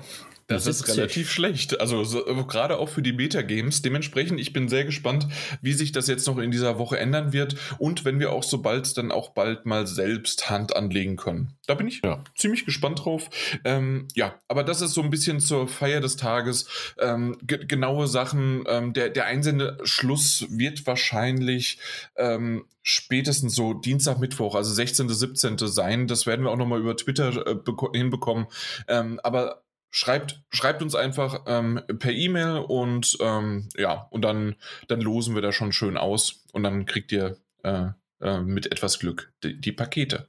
Das 0.48 0.66
ist 0.66 0.88
relativ 0.88 1.30
schlecht. 1.30 1.78
Also 1.78 2.04
so, 2.04 2.24
gerade 2.46 2.78
auch 2.78 2.88
für 2.88 3.02
die 3.02 3.12
Meta-Games. 3.12 3.82
Dementsprechend, 3.82 4.40
ich 4.40 4.54
bin 4.54 4.68
sehr 4.68 4.86
gespannt, 4.86 5.28
wie 5.60 5.74
sich 5.74 5.92
das 5.92 6.06
jetzt 6.08 6.26
noch 6.26 6.38
in 6.38 6.50
dieser 6.50 6.78
Woche 6.78 6.98
ändern 6.98 7.34
wird 7.34 7.56
und 7.78 8.06
wenn 8.06 8.18
wir 8.18 8.32
auch 8.32 8.42
so 8.42 8.62
bald 8.62 8.96
dann 8.96 9.12
auch 9.12 9.30
bald 9.30 9.66
mal 9.66 9.86
selbst 9.86 10.48
Hand 10.48 10.74
anlegen 10.74 11.16
können. 11.16 11.52
Da 11.66 11.74
bin 11.74 11.86
ich 11.86 12.00
ja. 12.02 12.24
ziemlich 12.34 12.64
gespannt 12.64 13.04
drauf. 13.04 13.28
Ähm, 13.64 14.08
ja, 14.14 14.40
aber 14.48 14.64
das 14.64 14.80
ist 14.80 14.94
so 14.94 15.02
ein 15.02 15.10
bisschen 15.10 15.38
zur 15.38 15.68
Feier 15.68 16.00
des 16.00 16.16
Tages. 16.16 16.66
Ähm, 16.98 17.36
genaue 17.42 18.06
Sachen. 18.06 18.64
Ähm, 18.66 18.94
der, 18.94 19.10
der 19.10 19.26
Einsendeschluss 19.26 20.46
wird 20.48 20.86
wahrscheinlich 20.86 21.78
ähm, 22.16 22.64
spätestens 22.82 23.54
so 23.54 23.74
Dienstag, 23.74 24.18
Mittwoch, 24.18 24.54
also 24.54 24.72
16., 24.72 25.10
17. 25.10 25.58
sein. 25.58 26.06
Das 26.06 26.26
werden 26.26 26.46
wir 26.46 26.50
auch 26.50 26.56
nochmal 26.56 26.80
über 26.80 26.96
Twitter 26.96 27.46
äh, 27.46 27.56
hinbekommen. 27.92 28.46
Ähm, 28.88 29.20
aber 29.22 29.62
schreibt, 29.90 30.42
schreibt 30.50 30.82
uns 30.82 30.94
einfach 30.94 31.44
ähm, 31.46 31.80
per 31.98 32.12
E-Mail 32.12 32.58
und 32.58 33.16
ähm, 33.20 33.68
ja, 33.76 34.06
und 34.10 34.22
dann, 34.22 34.56
dann 34.88 35.00
losen 35.00 35.34
wir 35.34 35.42
da 35.42 35.52
schon 35.52 35.72
schön 35.72 35.96
aus 35.96 36.44
und 36.52 36.62
dann 36.62 36.86
kriegt 36.86 37.12
ihr 37.12 37.36
äh, 37.62 37.88
äh, 38.20 38.40
mit 38.40 38.70
etwas 38.70 38.98
Glück 38.98 39.32
die, 39.42 39.60
die 39.60 39.72
Pakete. 39.72 40.26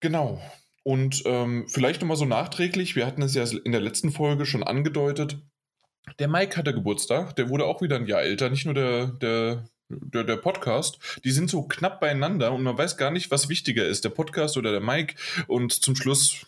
Genau. 0.00 0.40
Und 0.82 1.22
ähm, 1.24 1.66
vielleicht 1.68 2.02
nochmal 2.02 2.16
so 2.16 2.26
nachträglich, 2.26 2.94
wir 2.94 3.06
hatten 3.06 3.22
es 3.22 3.34
ja 3.34 3.44
in 3.64 3.72
der 3.72 3.80
letzten 3.80 4.12
Folge 4.12 4.44
schon 4.44 4.62
angedeutet. 4.62 5.38
Der 6.18 6.28
Mike 6.28 6.56
hatte 6.58 6.74
Geburtstag, 6.74 7.34
der 7.36 7.48
wurde 7.48 7.64
auch 7.64 7.80
wieder 7.80 7.96
ein 7.96 8.06
Jahr 8.06 8.22
älter, 8.22 8.50
nicht 8.50 8.66
nur 8.66 8.74
der, 8.74 9.06
der, 9.06 9.64
der, 9.88 10.24
der, 10.24 10.36
Podcast, 10.36 10.98
die 11.24 11.30
sind 11.30 11.48
so 11.48 11.62
knapp 11.62 12.00
beieinander 12.00 12.52
und 12.52 12.62
man 12.62 12.76
weiß 12.76 12.98
gar 12.98 13.10
nicht, 13.10 13.30
was 13.30 13.48
wichtiger 13.48 13.86
ist, 13.86 14.04
der 14.04 14.10
Podcast 14.10 14.58
oder 14.58 14.72
der 14.72 14.82
Mike. 14.82 15.14
Und 15.46 15.72
zum 15.72 15.96
Schluss 15.96 16.46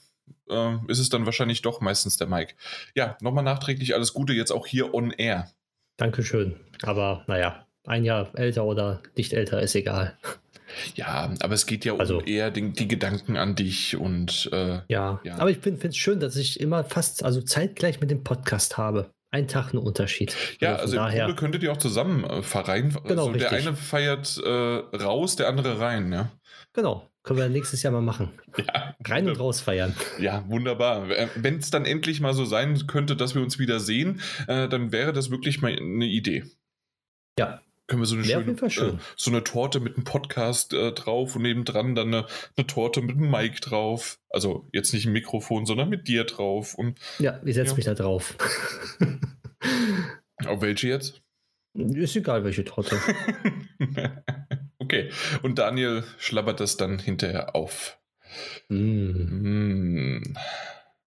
äh, 0.49 0.77
ist 0.89 0.99
es 0.99 1.09
dann 1.09 1.27
wahrscheinlich 1.27 1.63
doch 1.63 1.81
meistens 1.81 2.17
der 2.17 2.27
Mike. 2.27 2.55
Ja, 2.95 3.17
nochmal 3.21 3.45
nachträglich 3.45 3.95
alles 3.95 4.13
Gute 4.13 4.33
jetzt 4.33 4.53
auch 4.53 4.67
hier 4.67 4.95
on 4.95 5.11
air. 5.11 5.51
Dankeschön. 5.97 6.57
Aber 6.83 7.25
naja, 7.27 7.67
ein 7.85 8.05
Jahr 8.05 8.31
älter 8.35 8.65
oder 8.65 9.03
nicht 9.17 9.33
älter 9.33 9.63
ist 9.63 9.75
egal. 9.75 10.17
Ja, 10.95 11.33
aber 11.41 11.55
es 11.55 11.67
geht 11.67 11.85
ja 11.85 11.93
um 11.93 12.01
also, 12.01 12.21
eher 12.21 12.51
den, 12.51 12.73
die 12.73 12.89
Gedanken 12.89 13.37
an 13.37 13.55
dich 13.55 13.97
und. 13.97 14.51
Äh, 14.53 14.81
ja, 14.89 15.21
ja, 15.25 15.39
aber 15.39 15.51
ich 15.51 15.59
finde 15.59 15.87
es 15.87 15.97
schön, 15.97 16.21
dass 16.21 16.37
ich 16.37 16.61
immer 16.61 16.85
fast 16.85 17.25
also 17.25 17.41
zeitgleich 17.41 18.01
mit 18.01 18.11
dem 18.11 18.25
Podcast 18.25 18.77
habe. 18.77 19.11
Ein 19.31 19.49
Tag 19.49 19.75
ein 19.75 19.79
Unterschied. 19.79 20.37
Ja, 20.61 20.77
also, 20.77 20.99
also 20.99 21.17
im 21.17 21.19
Grunde 21.19 21.35
könntet 21.35 21.63
ihr 21.63 21.73
auch 21.73 21.77
zusammen 21.77 22.25
äh, 22.25 22.43
verreinen. 22.43 22.97
Genau, 23.05 23.27
also 23.27 23.39
der 23.39 23.53
eine 23.53 23.75
feiert 23.75 24.41
äh, 24.45 24.51
raus, 24.51 25.37
der 25.37 25.49
andere 25.49 25.81
rein, 25.81 26.13
ja. 26.13 26.31
Genau, 26.73 27.09
Können 27.27 27.41
wir 27.41 27.49
nächstes 27.49 27.83
Jahr 27.83 27.93
mal 27.93 28.03
machen. 28.03 28.31
Ja, 28.57 28.95
Rein 29.05 29.29
und 29.29 29.39
raus 29.41 29.61
feiern. 29.61 29.97
Ja, 30.21 30.49
wunderbar. 30.49 31.09
Wenn 31.35 31.59
es 31.59 31.71
dann 31.71 31.85
endlich 31.85 32.21
mal 32.21 32.33
so 32.35 32.45
sein 32.45 32.87
könnte, 32.87 33.17
dass 33.17 33.35
wir 33.35 33.43
uns 33.43 33.59
wieder 33.59 33.81
sehen, 33.81 34.21
äh, 34.47 34.69
dann 34.69 34.93
wäre 34.93 35.13
das 35.13 35.29
wirklich 35.31 35.61
mal 35.61 35.73
eine 35.77 36.07
Idee. 36.07 36.45
Ja. 37.37 37.61
Können 37.89 38.03
wir 38.03 38.07
so 38.07 38.15
eine, 38.15 38.25
schöne, 38.25 38.71
schön. 38.71 38.95
Äh, 38.97 38.99
so 39.17 39.31
eine 39.33 39.43
Torte 39.43 39.81
mit 39.81 39.97
einem 39.97 40.05
Podcast 40.05 40.73
äh, 40.73 40.93
drauf 40.93 41.35
und 41.35 41.43
nebendran 41.43 41.97
dann 41.97 42.15
eine, 42.15 42.27
eine 42.57 42.67
Torte 42.69 43.03
mit 43.03 43.17
einem 43.17 43.29
Mic 43.31 43.61
drauf. 43.61 44.21
Also 44.31 44.69
jetzt 44.73 44.93
nicht 44.95 45.07
ein 45.07 45.13
Mikrofon, 45.13 45.67
sondern 45.67 45.89
mit 45.89 46.07
dir 46.07 46.25
drauf. 46.25 46.75
Und 46.75 46.99
Ja, 47.19 47.41
ich 47.45 47.55
setze 47.57 47.71
Ja. 47.73 47.77
mich 47.77 47.85
da 47.87 47.95
drauf. 47.95 48.37
auf 50.47 50.61
welche 50.61 50.89
jetzt? 50.89 51.23
Ist 51.75 52.15
egal, 52.15 52.45
welche 52.45 52.65
Torte. 52.65 52.97
okay. 54.87 55.11
Und 55.43 55.59
Daniel 55.59 56.05
schlabbert 56.19 56.61
das 56.61 56.77
dann 56.77 56.99
hinterher 56.99 57.55
auf. 57.55 57.99
Mm. 58.69 60.19
Mm. 60.19 60.37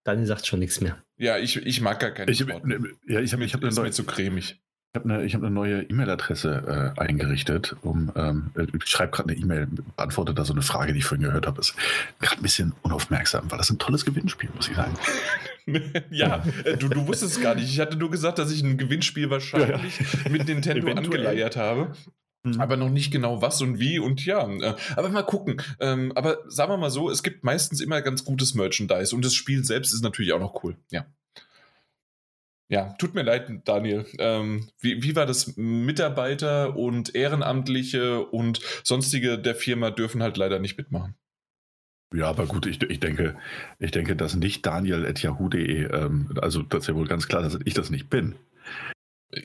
Daniel 0.03 0.27
sagt 0.27 0.47
schon 0.47 0.59
nichts 0.59 0.81
mehr. 0.81 0.97
Ja, 1.17 1.37
ich, 1.37 1.57
ich 1.57 1.81
mag 1.81 1.99
gar 1.99 2.11
keine 2.11 2.31
Ich, 2.31 2.39
Torten. 2.39 2.97
ja, 3.07 3.19
ich 3.19 3.33
habe 3.33 3.43
ich 3.43 3.53
hab 3.53 3.61
eine 3.61 3.69
ist 3.69 3.75
neue, 3.75 3.85
mir 3.87 3.91
zu 3.91 4.05
cremig. 4.05 4.61
Ich 4.91 4.99
habe 4.99 5.13
eine, 5.13 5.23
ich 5.23 5.35
hab 5.35 5.43
eine 5.43 5.51
neue 5.51 5.83
E-Mail-Adresse 5.83 6.93
äh, 6.97 6.99
eingerichtet. 6.99 7.75
Um, 7.81 8.11
ähm, 8.15 8.51
ich 8.57 8.87
schreibe 8.87 9.11
gerade 9.11 9.29
eine 9.29 9.39
E-Mail, 9.39 9.67
beantworte 9.95 10.33
da 10.33 10.45
so 10.45 10.53
eine 10.53 10.63
Frage, 10.63 10.93
die 10.93 10.99
ich 10.99 11.05
vorhin 11.05 11.25
gehört 11.27 11.45
habe. 11.45 11.59
Ist 11.59 11.75
gerade 12.19 12.41
ein 12.41 12.41
bisschen 12.41 12.73
unaufmerksam, 12.81 13.51
weil 13.51 13.59
das 13.59 13.69
ein 13.69 13.77
tolles 13.77 14.03
Gewinnspiel, 14.05 14.49
muss 14.55 14.67
ich 14.67 14.75
sagen. 14.75 14.97
ja, 16.09 16.43
äh, 16.63 16.77
du, 16.77 16.87
du 16.89 17.05
wusstest 17.05 17.37
es 17.37 17.41
gar 17.41 17.53
nicht. 17.53 17.69
Ich 17.69 17.79
hatte 17.79 17.97
nur 17.97 18.09
gesagt, 18.09 18.39
dass 18.39 18.51
ich 18.51 18.63
ein 18.63 18.77
Gewinnspiel 18.77 19.29
wahrscheinlich 19.29 19.99
mit 20.29 20.47
Nintendo 20.47 20.91
angeleiert 20.91 21.55
habe. 21.55 21.93
Mhm. 22.43 22.61
Aber 22.61 22.77
noch 22.77 22.89
nicht 22.89 23.11
genau 23.11 23.41
was 23.41 23.61
und 23.61 23.79
wie 23.79 23.99
und 23.99 24.25
ja. 24.25 24.49
äh, 24.49 24.75
Aber 24.95 25.09
mal 25.09 25.23
gucken. 25.23 25.61
Ähm, 25.79 26.11
Aber 26.15 26.39
sagen 26.47 26.71
wir 26.71 26.77
mal 26.77 26.89
so, 26.89 27.09
es 27.09 27.23
gibt 27.23 27.43
meistens 27.43 27.81
immer 27.81 28.01
ganz 28.01 28.23
gutes 28.23 28.55
Merchandise 28.55 29.15
und 29.15 29.25
das 29.25 29.33
Spiel 29.33 29.63
selbst 29.63 29.93
ist 29.93 30.03
natürlich 30.03 30.33
auch 30.33 30.39
noch 30.39 30.63
cool. 30.63 30.77
Ja. 30.89 31.05
Ja, 32.71 32.93
tut 32.99 33.15
mir 33.15 33.23
leid, 33.23 33.49
Daniel. 33.65 34.05
Ähm, 34.19 34.69
wie, 34.79 35.01
wie 35.01 35.15
war 35.15 35.25
das? 35.25 35.57
Mitarbeiter 35.57 36.77
und 36.77 37.15
Ehrenamtliche 37.15 38.23
und 38.23 38.59
sonstige 38.83 39.39
der 39.39 39.55
Firma 39.55 39.89
dürfen 39.89 40.21
halt 40.21 40.37
leider 40.37 40.59
nicht 40.59 40.77
mitmachen. 40.77 41.15
Ja, 42.13 42.27
aber 42.27 42.45
gut, 42.45 42.67
ich, 42.67 42.81
ich 42.83 42.99
denke, 42.99 43.35
ich 43.79 43.91
denke, 43.91 44.15
dass 44.15 44.35
nicht 44.35 44.65
Daniel.yahoo.de, 44.65 45.91
ähm, 45.91 46.29
also 46.41 46.61
das 46.61 46.81
ist 46.81 46.87
ja 46.87 46.95
wohl 46.95 47.07
ganz 47.07 47.27
klar, 47.27 47.41
dass 47.41 47.57
ich 47.65 47.73
das 47.73 47.89
nicht 47.89 48.09
bin. 48.09 48.35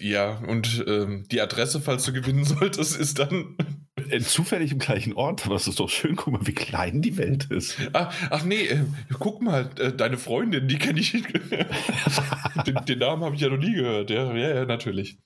Ja, 0.00 0.38
und 0.46 0.84
ähm, 0.86 1.26
die 1.30 1.40
Adresse, 1.40 1.80
falls 1.80 2.04
du 2.04 2.12
gewinnen 2.12 2.44
solltest, 2.44 2.96
ist 2.98 3.18
dann. 3.18 3.56
Äh, 4.08 4.20
Zufällig 4.20 4.72
im 4.72 4.78
gleichen 4.78 5.12
Ort, 5.12 5.46
aber 5.46 5.56
es 5.56 5.66
ist 5.66 5.80
doch 5.80 5.90
schön, 5.90 6.16
guck 6.16 6.32
mal, 6.32 6.46
wie 6.46 6.54
klein 6.54 7.02
die 7.02 7.16
Welt 7.16 7.50
ist. 7.50 7.76
Ach, 7.92 8.14
ach 8.30 8.44
nee, 8.44 8.66
äh, 8.66 8.84
guck 9.18 9.42
mal, 9.42 9.70
äh, 9.78 9.92
deine 9.92 10.16
Freundin, 10.16 10.68
die 10.68 10.78
kenne 10.78 11.00
ich. 11.00 11.12
den, 12.66 12.84
den 12.88 12.98
Namen 12.98 13.24
habe 13.24 13.34
ich 13.34 13.42
ja 13.42 13.48
noch 13.48 13.58
nie 13.58 13.74
gehört. 13.74 14.10
Ja, 14.10 14.34
ja, 14.34 14.54
ja 14.54 14.64
natürlich. 14.64 15.18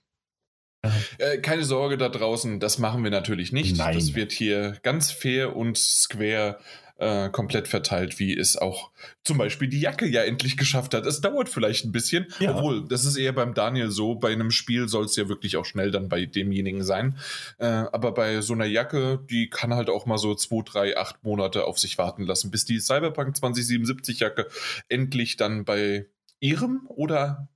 Äh, 1.18 1.38
keine 1.38 1.64
Sorge 1.64 1.96
da 1.96 2.08
draußen, 2.08 2.60
das 2.60 2.78
machen 2.78 3.02
wir 3.02 3.10
natürlich 3.10 3.52
nicht. 3.52 3.76
Nein. 3.76 3.94
Das 3.94 4.14
wird 4.14 4.32
hier 4.32 4.76
ganz 4.82 5.10
fair 5.10 5.56
und 5.56 5.76
square 5.76 6.58
äh, 6.98 7.28
komplett 7.30 7.68
verteilt, 7.68 8.18
wie 8.18 8.36
es 8.36 8.56
auch 8.56 8.90
zum 9.24 9.38
Beispiel 9.38 9.68
die 9.68 9.80
Jacke 9.80 10.06
ja 10.06 10.22
endlich 10.22 10.56
geschafft 10.56 10.94
hat. 10.94 11.06
Es 11.06 11.20
dauert 11.20 11.48
vielleicht 11.48 11.84
ein 11.84 11.92
bisschen, 11.92 12.26
Ja. 12.40 12.54
obwohl 12.54 12.86
das 12.86 13.04
ist 13.04 13.16
eher 13.16 13.32
beim 13.32 13.54
Daniel 13.54 13.90
so. 13.90 14.16
Bei 14.16 14.32
einem 14.32 14.50
Spiel 14.50 14.88
soll 14.88 15.04
es 15.04 15.16
ja 15.16 15.28
wirklich 15.28 15.56
auch 15.56 15.64
schnell 15.64 15.90
dann 15.90 16.08
bei 16.08 16.26
demjenigen 16.26 16.82
sein. 16.84 17.16
Äh, 17.58 17.66
aber 17.66 18.12
bei 18.12 18.40
so 18.40 18.52
einer 18.52 18.64
Jacke, 18.66 19.24
die 19.30 19.48
kann 19.48 19.74
halt 19.74 19.88
auch 19.90 20.06
mal 20.06 20.18
so 20.18 20.34
zwei, 20.34 20.62
drei, 20.64 20.96
acht 20.96 21.22
Monate 21.24 21.64
auf 21.64 21.78
sich 21.78 21.98
warten 21.98 22.24
lassen, 22.24 22.50
bis 22.50 22.64
die 22.64 22.80
Cyberpunk 22.80 23.36
2077 23.36 24.20
Jacke 24.20 24.48
endlich 24.88 25.36
dann 25.36 25.64
bei 25.64 26.06
ihrem 26.40 26.82
oder 26.88 27.48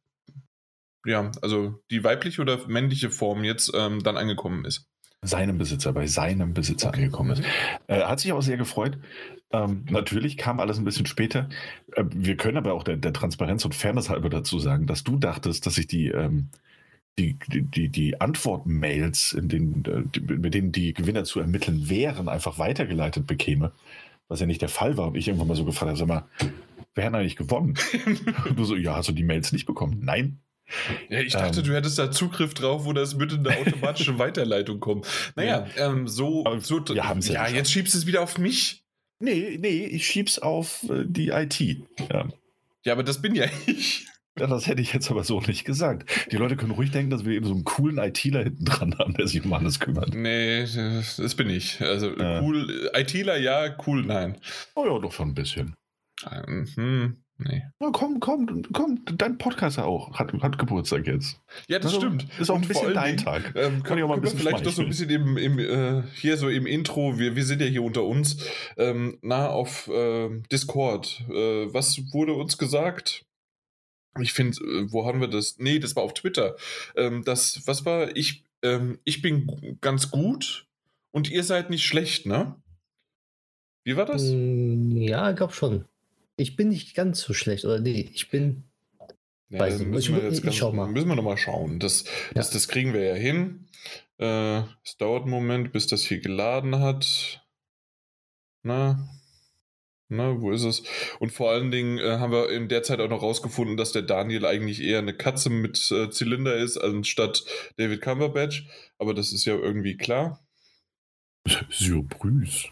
ja, 1.04 1.32
also 1.42 1.82
die 1.90 2.04
weibliche 2.04 2.40
oder 2.42 2.64
männliche 2.68 3.10
Form 3.10 3.42
jetzt 3.42 3.72
ähm, 3.74 4.02
dann 4.04 4.16
angekommen 4.16 4.64
ist. 4.64 4.86
Seinem 5.24 5.56
Besitzer, 5.56 5.92
bei 5.92 6.08
seinem 6.08 6.52
Besitzer 6.52 6.92
angekommen 6.92 7.32
ist. 7.32 7.42
Äh, 7.86 8.02
hat 8.02 8.18
sich 8.18 8.32
auch 8.32 8.42
sehr 8.42 8.56
gefreut. 8.56 8.98
Ähm, 9.52 9.84
natürlich 9.88 10.36
kam 10.36 10.58
alles 10.58 10.78
ein 10.78 10.84
bisschen 10.84 11.06
später. 11.06 11.48
Äh, 11.92 12.04
wir 12.10 12.36
können 12.36 12.56
aber 12.56 12.72
auch 12.72 12.82
der, 12.82 12.96
der 12.96 13.12
Transparenz 13.12 13.64
und 13.64 13.74
Fairness 13.74 14.10
halber 14.10 14.30
dazu 14.30 14.58
sagen, 14.58 14.86
dass 14.86 15.04
du 15.04 15.16
dachtest, 15.16 15.64
dass 15.64 15.78
ich 15.78 15.86
die, 15.86 16.08
ähm, 16.08 16.48
die, 17.18 17.38
die, 17.46 17.62
die, 17.62 17.88
die 17.88 18.20
Antwortmails, 18.20 19.32
in 19.32 19.48
denen, 19.48 19.84
äh, 19.84 20.02
die, 20.12 20.20
mit 20.20 20.54
denen 20.54 20.72
die 20.72 20.92
Gewinner 20.92 21.22
zu 21.22 21.38
ermitteln 21.38 21.88
wären, 21.88 22.28
einfach 22.28 22.58
weitergeleitet 22.58 23.26
bekäme. 23.26 23.72
Was 24.26 24.40
ja 24.40 24.46
nicht 24.46 24.62
der 24.62 24.70
Fall 24.70 24.96
war. 24.96 25.08
Und 25.08 25.16
ich 25.16 25.28
irgendwann 25.28 25.48
mal 25.48 25.54
so 25.56 25.64
gefragt 25.64 25.90
habe, 25.90 25.98
sag 25.98 26.08
mal, 26.08 26.26
wer 26.94 27.04
hat 27.04 27.14
eigentlich 27.14 27.36
gewonnen? 27.36 27.78
Und 28.48 28.58
du 28.58 28.64
so, 28.64 28.74
ja, 28.74 28.96
hast 28.96 29.08
du 29.08 29.12
die 29.12 29.24
Mails 29.24 29.52
nicht 29.52 29.66
bekommen? 29.66 30.00
Nein. 30.02 30.40
Ja, 31.08 31.20
ich 31.20 31.32
dachte, 31.32 31.60
Ähm. 31.60 31.66
du 31.66 31.74
hättest 31.74 31.98
da 31.98 32.10
Zugriff 32.10 32.54
drauf, 32.54 32.84
wo 32.84 32.92
das 32.92 33.14
mit 33.14 33.32
in 33.32 33.44
der 33.44 33.58
automatischen 33.58 34.18
Weiterleitung 34.18 34.80
kommt. 34.80 35.06
Naja, 35.36 35.66
ähm, 35.76 36.08
so, 36.08 36.44
Aber 36.46 36.60
so 36.60 36.80
wir 36.86 36.94
ja 36.96 37.14
ja, 37.32 37.48
jetzt 37.48 37.70
schiebst 37.72 37.94
du 37.94 37.98
es 37.98 38.06
wieder 38.06 38.22
auf 38.22 38.38
mich. 38.38 38.84
Nee, 39.20 39.56
nee, 39.60 39.84
ich 39.86 40.06
schieb's 40.06 40.38
auf 40.38 40.82
äh, 40.90 41.04
die 41.06 41.28
IT. 41.28 41.60
Ja. 41.60 42.28
Ja, 42.84 42.92
aber 42.94 43.02
das 43.04 43.22
bin 43.22 43.34
ja 43.34 43.44
ich. 43.66 44.06
Ja, 44.38 44.46
das 44.46 44.66
hätte 44.66 44.80
ich 44.80 44.94
jetzt 44.94 45.10
aber 45.10 45.24
so 45.24 45.40
nicht 45.42 45.64
gesagt. 45.66 46.10
Die 46.32 46.36
Leute 46.36 46.56
können 46.56 46.70
ruhig 46.72 46.90
denken, 46.90 47.10
dass 47.10 47.24
wir 47.26 47.32
eben 47.34 47.44
so 47.46 47.52
einen 47.52 47.64
coolen 47.64 47.98
ITler 47.98 48.44
hinten 48.44 48.64
dran 48.64 48.98
haben, 48.98 49.12
der 49.12 49.26
sich 49.28 49.44
um 49.44 49.52
alles 49.52 49.78
kümmert. 49.78 50.14
Nee, 50.14 50.62
das 50.62 51.34
bin 51.36 51.50
ich. 51.50 51.80
Also 51.82 52.16
Ja. 52.16 52.40
cool, 52.40 52.90
ITler 52.94 53.36
ja, 53.36 53.76
cool 53.86 54.02
nein. 54.04 54.38
Oh 54.74 54.86
ja, 54.86 54.98
doch 54.98 55.12
schon 55.12 55.28
ein 55.28 55.34
bisschen. 55.34 55.74
Ähm, 56.30 56.66
Hm, 56.74 57.21
nee. 57.48 57.62
Na 57.80 57.90
komm, 57.92 58.20
komm, 58.20 58.62
komm, 58.72 59.04
dein 59.16 59.38
Podcaster 59.38 59.84
auch 59.86 60.18
hat, 60.18 60.32
hat 60.42 60.58
Geburtstag 60.58 61.06
jetzt. 61.06 61.40
Ja, 61.68 61.78
das 61.78 61.94
Also, 61.94 62.06
stimmt. 62.06 62.26
Ist 62.38 62.50
auch 62.50 62.56
ein 62.56 62.66
bisschen 62.66 62.94
dein 62.94 63.16
Dingen, 63.16 63.24
Tag. 63.24 63.52
Ähm, 63.56 63.82
Kann 63.82 63.98
ich 63.98 64.04
auch 64.04 64.08
mal 64.08 64.14
ein 64.14 64.20
bisschen 64.20 64.38
vielleicht 64.38 64.64
noch 64.64 64.72
so 64.72 64.82
ein 64.82 64.88
bisschen 64.88 65.10
im, 65.10 65.36
im, 65.36 65.58
äh, 65.58 66.02
hier 66.14 66.36
so 66.36 66.48
im 66.48 66.66
Intro, 66.66 67.18
wir, 67.18 67.36
wir 67.36 67.44
sind 67.44 67.60
ja 67.60 67.66
hier 67.66 67.82
unter 67.82 68.04
uns, 68.04 68.44
ähm, 68.76 69.18
nah 69.22 69.48
auf 69.48 69.90
ähm, 69.92 70.42
Discord. 70.50 71.24
Äh, 71.30 71.72
was 71.72 72.00
wurde 72.12 72.34
uns 72.34 72.58
gesagt? 72.58 73.24
Ich 74.20 74.32
finde, 74.32 74.58
äh, 74.58 74.92
wo 74.92 75.06
haben 75.06 75.20
wir 75.20 75.28
das? 75.28 75.58
Nee, 75.58 75.78
das 75.78 75.96
war 75.96 76.02
auf 76.02 76.14
Twitter. 76.14 76.56
Ähm, 76.96 77.24
das, 77.24 77.66
was 77.66 77.84
war? 77.86 78.14
Ich, 78.16 78.44
ähm, 78.62 78.98
ich 79.04 79.22
bin 79.22 79.78
ganz 79.80 80.10
gut 80.10 80.66
und 81.12 81.30
ihr 81.30 81.44
seid 81.44 81.70
nicht 81.70 81.84
schlecht, 81.84 82.26
ne? 82.26 82.56
Wie 83.84 83.96
war 83.96 84.06
das? 84.06 84.22
Mm, 84.30 84.98
Ja, 84.98 85.30
ich 85.30 85.36
glaube 85.36 85.52
schon. 85.52 85.84
Ich 86.36 86.56
bin 86.56 86.68
nicht 86.68 86.94
ganz 86.94 87.20
so 87.20 87.34
schlecht, 87.34 87.64
oder 87.64 87.78
nee, 87.80 88.10
ich 88.14 88.30
bin. 88.30 88.64
Ja, 89.50 89.60
weiß 89.60 89.78
nicht. 89.80 89.88
müssen 89.90 90.14
wir 90.16 90.24
Ich- 90.24 90.30
jetzt 90.30 90.42
ganz, 90.42 90.56
schau 90.56 90.72
mal. 90.72 90.88
Müssen 90.88 91.08
wir 91.08 91.14
nochmal 91.16 91.36
schauen. 91.36 91.78
Das, 91.78 92.04
das, 92.34 92.50
das 92.50 92.68
kriegen 92.68 92.92
wir 92.94 93.02
ja 93.04 93.14
hin. 93.14 93.66
Äh, 94.18 94.60
es 94.84 94.96
dauert 94.98 95.22
einen 95.22 95.30
Moment, 95.30 95.72
bis 95.72 95.86
das 95.86 96.02
hier 96.04 96.20
geladen 96.20 96.78
hat. 96.80 97.44
Na, 98.62 99.08
na, 100.08 100.40
wo 100.40 100.52
ist 100.52 100.64
es? 100.64 100.82
Und 101.20 101.32
vor 101.32 101.50
allen 101.50 101.70
Dingen 101.70 101.98
äh, 101.98 102.18
haben 102.18 102.32
wir 102.32 102.50
in 102.50 102.68
der 102.68 102.82
Zeit 102.82 103.00
auch 103.00 103.08
noch 103.08 103.22
rausgefunden, 103.22 103.76
dass 103.76 103.92
der 103.92 104.02
Daniel 104.02 104.46
eigentlich 104.46 104.80
eher 104.82 104.98
eine 104.98 105.14
Katze 105.16 105.50
mit 105.50 105.90
äh, 105.90 106.10
Zylinder 106.10 106.56
ist, 106.56 106.76
anstatt 106.78 107.44
David 107.76 108.00
Cumberbatch. 108.02 108.66
Aber 108.98 109.14
das 109.14 109.32
ist 109.32 109.44
ja 109.44 109.54
irgendwie 109.54 109.96
klar. 109.96 110.46
Surprise. 111.70 112.68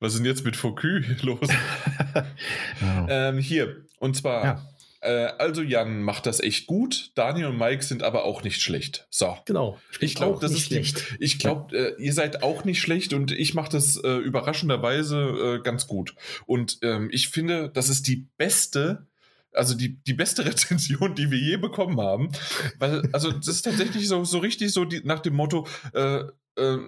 Was 0.00 0.12
ist 0.14 0.18
denn 0.18 0.26
jetzt 0.26 0.44
mit 0.44 0.56
Focus 0.56 1.22
los? 1.22 1.48
ja. 2.80 3.06
Ähm, 3.08 3.38
hier, 3.38 3.84
und 3.98 4.14
zwar, 4.16 4.44
Ja. 4.44 4.68
äh, 5.00 5.32
also 5.38 5.62
Jan 5.62 6.02
macht 6.02 6.26
das 6.26 6.40
echt 6.40 6.66
gut, 6.66 7.12
Daniel 7.14 7.46
und 7.46 7.58
Mike 7.58 7.82
sind 7.82 8.02
aber 8.02 8.24
auch 8.24 8.42
nicht 8.42 8.60
schlecht. 8.60 9.06
So. 9.10 9.36
Genau. 9.46 9.78
Ich 10.00 10.14
glaube, 10.14 10.38
das 10.40 10.50
nicht 10.52 10.70
ist 10.70 10.70
die, 10.70 10.74
schlecht. 10.84 11.16
ich 11.20 11.38
glaube, 11.38 11.76
äh, 11.76 12.02
ihr 12.02 12.12
seid 12.12 12.42
auch 12.42 12.64
nicht 12.64 12.80
schlecht 12.82 13.14
und 13.14 13.32
ich 13.32 13.54
mache 13.54 13.70
das 13.70 13.96
äh, 13.96 14.16
überraschenderweise 14.18 15.58
äh, 15.60 15.62
ganz 15.62 15.86
gut. 15.86 16.14
Und 16.46 16.78
ähm, 16.82 17.08
ich 17.10 17.28
finde, 17.28 17.70
das 17.72 17.88
ist 17.88 18.06
die 18.06 18.28
beste, 18.36 19.06
also 19.54 19.74
die, 19.74 19.96
die 20.02 20.14
beste 20.14 20.44
Rezension, 20.46 21.14
die 21.14 21.30
wir 21.30 21.38
je 21.38 21.56
bekommen 21.56 22.00
haben. 22.00 22.30
Weil, 22.78 23.08
also 23.12 23.30
das 23.30 23.48
ist 23.48 23.62
tatsächlich 23.62 24.08
so, 24.08 24.24
so 24.24 24.38
richtig 24.38 24.72
so 24.72 24.84
die, 24.84 25.02
nach 25.04 25.20
dem 25.20 25.34
Motto, 25.34 25.66
äh, 25.92 26.24
äh, 26.56 26.78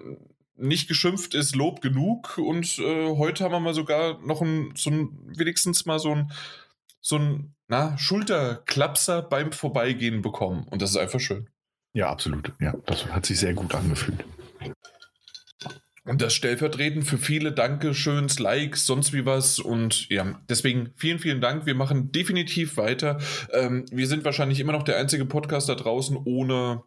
nicht 0.55 0.87
geschimpft 0.87 1.35
ist 1.35 1.55
Lob 1.55 1.81
genug 1.81 2.37
und 2.39 2.79
äh, 2.79 3.15
heute 3.15 3.43
haben 3.43 3.51
wir 3.51 3.59
mal 3.59 3.75
sogar 3.75 4.19
noch 4.25 4.41
ein, 4.41 4.71
so 4.75 4.89
ein, 4.89 5.09
wenigstens 5.37 5.85
mal 5.85 5.99
so 5.99 6.13
ein, 6.13 6.31
so 6.99 7.17
ein, 7.17 7.55
na, 7.67 7.97
Schulterklapser 7.97 9.21
beim 9.21 9.51
Vorbeigehen 9.51 10.21
bekommen. 10.21 10.65
Und 10.69 10.81
das 10.81 10.91
ist 10.91 10.97
einfach 10.97 11.19
schön. 11.19 11.49
ja, 11.93 12.09
absolut. 12.09 12.53
Ja, 12.59 12.73
das 12.85 13.05
hat 13.05 13.25
sich 13.25 13.39
sehr 13.39 13.53
gut 13.53 13.75
angefühlt. 13.75 14.25
Und 16.07 16.21
das 16.21 16.33
stellvertretend 16.33 17.05
für 17.05 17.17
viele 17.17 17.51
Dankeschöns, 17.51 18.39
Likes, 18.39 18.85
sonst 18.85 19.11
wie 19.11 19.25
was. 19.25 19.59
Und 19.59 20.09
ja, 20.09 20.39
deswegen 20.49 20.93
vielen, 20.95 21.19
vielen 21.19 21.41
Dank. 21.41 21.65
Wir 21.65 21.75
machen 21.75 22.11
definitiv 22.13 22.77
weiter. 22.77 23.19
Ähm, 23.51 23.85
wir 23.91 24.07
sind 24.07 24.23
wahrscheinlich 24.23 24.59
immer 24.61 24.71
noch 24.71 24.83
der 24.83 24.97
einzige 24.97 25.25
Podcast 25.25 25.67
da 25.67 25.75
draußen 25.75 26.17
ohne 26.23 26.83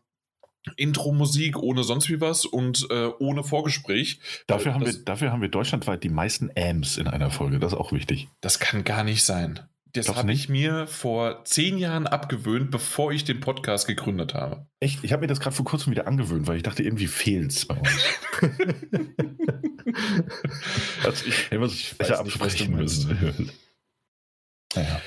Intro-Musik, 0.77 1.59
ohne 1.59 1.85
sonst 1.85 2.09
wie 2.09 2.21
was 2.21 2.45
und 2.45 2.87
äh, 2.91 3.11
ohne 3.19 3.45
Vorgespräch. 3.45 4.21
Dafür, 4.47 4.75
haben 4.75 4.85
das, 4.85 4.97
wir, 4.97 5.05
dafür 5.05 5.33
haben 5.33 5.43
wir 5.43 5.49
deutschlandweit 5.49 6.03
die 6.03 6.09
meisten 6.09 6.51
Ams 6.57 6.97
in 6.97 7.07
einer 7.07 7.31
Folge. 7.31 7.59
Das 7.59 7.73
ist 7.73 7.79
auch 7.79 7.93
wichtig. 7.93 8.29
das 8.41 8.59
kann 8.59 8.85
gar 8.85 9.05
nicht 9.05 9.23
sein. 9.23 9.61
Das 9.93 10.15
habe 10.15 10.33
ich 10.33 10.49
mir 10.49 10.87
vor 10.87 11.45
zehn 11.45 11.79
Jahren 11.79 12.07
abgewöhnt, 12.07 12.71
bevor 12.71 13.13
ich 13.13 13.25
den 13.25 13.41
Podcast 13.41 13.87
gegründet 13.87 14.35
habe. 14.35 14.67
Echt? 14.79 15.03
Ich 15.03 15.13
habe 15.13 15.23
mir 15.23 15.27
das 15.27 15.41
gerade 15.41 15.57
vor 15.57 15.65
kurzem 15.65 15.91
wieder 15.91 16.07
angewöhnt, 16.07 16.47
weil 16.47 16.57
ich 16.57 16.63
dachte, 16.63 16.83
irgendwie 16.83 17.09
fehlt 17.09 17.51
es 17.51 17.67
bei 17.67 17.77
uns. 17.77 18.05
also 21.05 21.27
ich, 21.27 21.51
ich 21.51 21.59
nicht, 21.59 21.99
was 21.99 22.09
du 22.09 22.19
absprechen 22.19 22.73
meinst. 22.73 23.09
müssen. 23.09 23.51
Naja. 24.75 25.01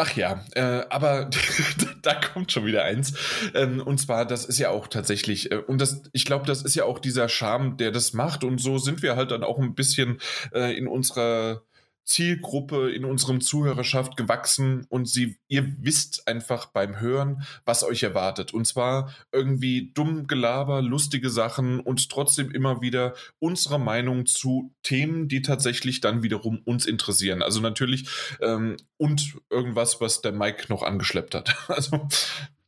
Ach 0.00 0.14
ja, 0.14 0.44
äh, 0.54 0.84
aber 0.90 1.28
da 2.02 2.14
kommt 2.14 2.52
schon 2.52 2.64
wieder 2.64 2.84
eins. 2.84 3.14
Ähm, 3.52 3.80
und 3.80 3.98
zwar, 3.98 4.26
das 4.26 4.44
ist 4.44 4.58
ja 4.58 4.70
auch 4.70 4.86
tatsächlich, 4.86 5.50
äh, 5.50 5.56
und 5.56 5.80
das, 5.80 6.04
ich 6.12 6.24
glaube, 6.24 6.46
das 6.46 6.62
ist 6.62 6.76
ja 6.76 6.84
auch 6.84 7.00
dieser 7.00 7.28
Charme, 7.28 7.76
der 7.76 7.90
das 7.90 8.12
macht. 8.12 8.44
Und 8.44 8.60
so 8.60 8.78
sind 8.78 9.02
wir 9.02 9.16
halt 9.16 9.32
dann 9.32 9.42
auch 9.42 9.58
ein 9.58 9.74
bisschen 9.74 10.20
äh, 10.54 10.78
in 10.78 10.86
unserer 10.86 11.62
Zielgruppe, 12.08 12.90
in 12.90 13.04
unserem 13.04 13.42
Zuhörerschaft 13.42 14.16
gewachsen 14.16 14.86
und 14.88 15.06
sie, 15.06 15.36
ihr 15.46 15.66
wisst 15.82 16.26
einfach 16.26 16.66
beim 16.66 16.98
Hören, 17.00 17.42
was 17.66 17.84
euch 17.84 18.02
erwartet. 18.02 18.54
Und 18.54 18.66
zwar 18.66 19.14
irgendwie 19.30 19.90
dumm 19.92 20.26
Gelaber, 20.26 20.80
lustige 20.80 21.28
Sachen 21.28 21.80
und 21.80 22.08
trotzdem 22.08 22.50
immer 22.50 22.80
wieder 22.80 23.12
unsere 23.40 23.78
Meinung 23.78 24.24
zu 24.24 24.72
Themen, 24.82 25.28
die 25.28 25.42
tatsächlich 25.42 26.00
dann 26.00 26.22
wiederum 26.22 26.60
uns 26.64 26.86
interessieren. 26.86 27.42
Also 27.42 27.60
natürlich 27.60 28.08
ähm, 28.40 28.78
und 28.96 29.36
irgendwas, 29.50 30.00
was 30.00 30.22
der 30.22 30.32
Mike 30.32 30.64
noch 30.70 30.82
angeschleppt 30.82 31.34
hat. 31.34 31.54
Also 31.68 32.08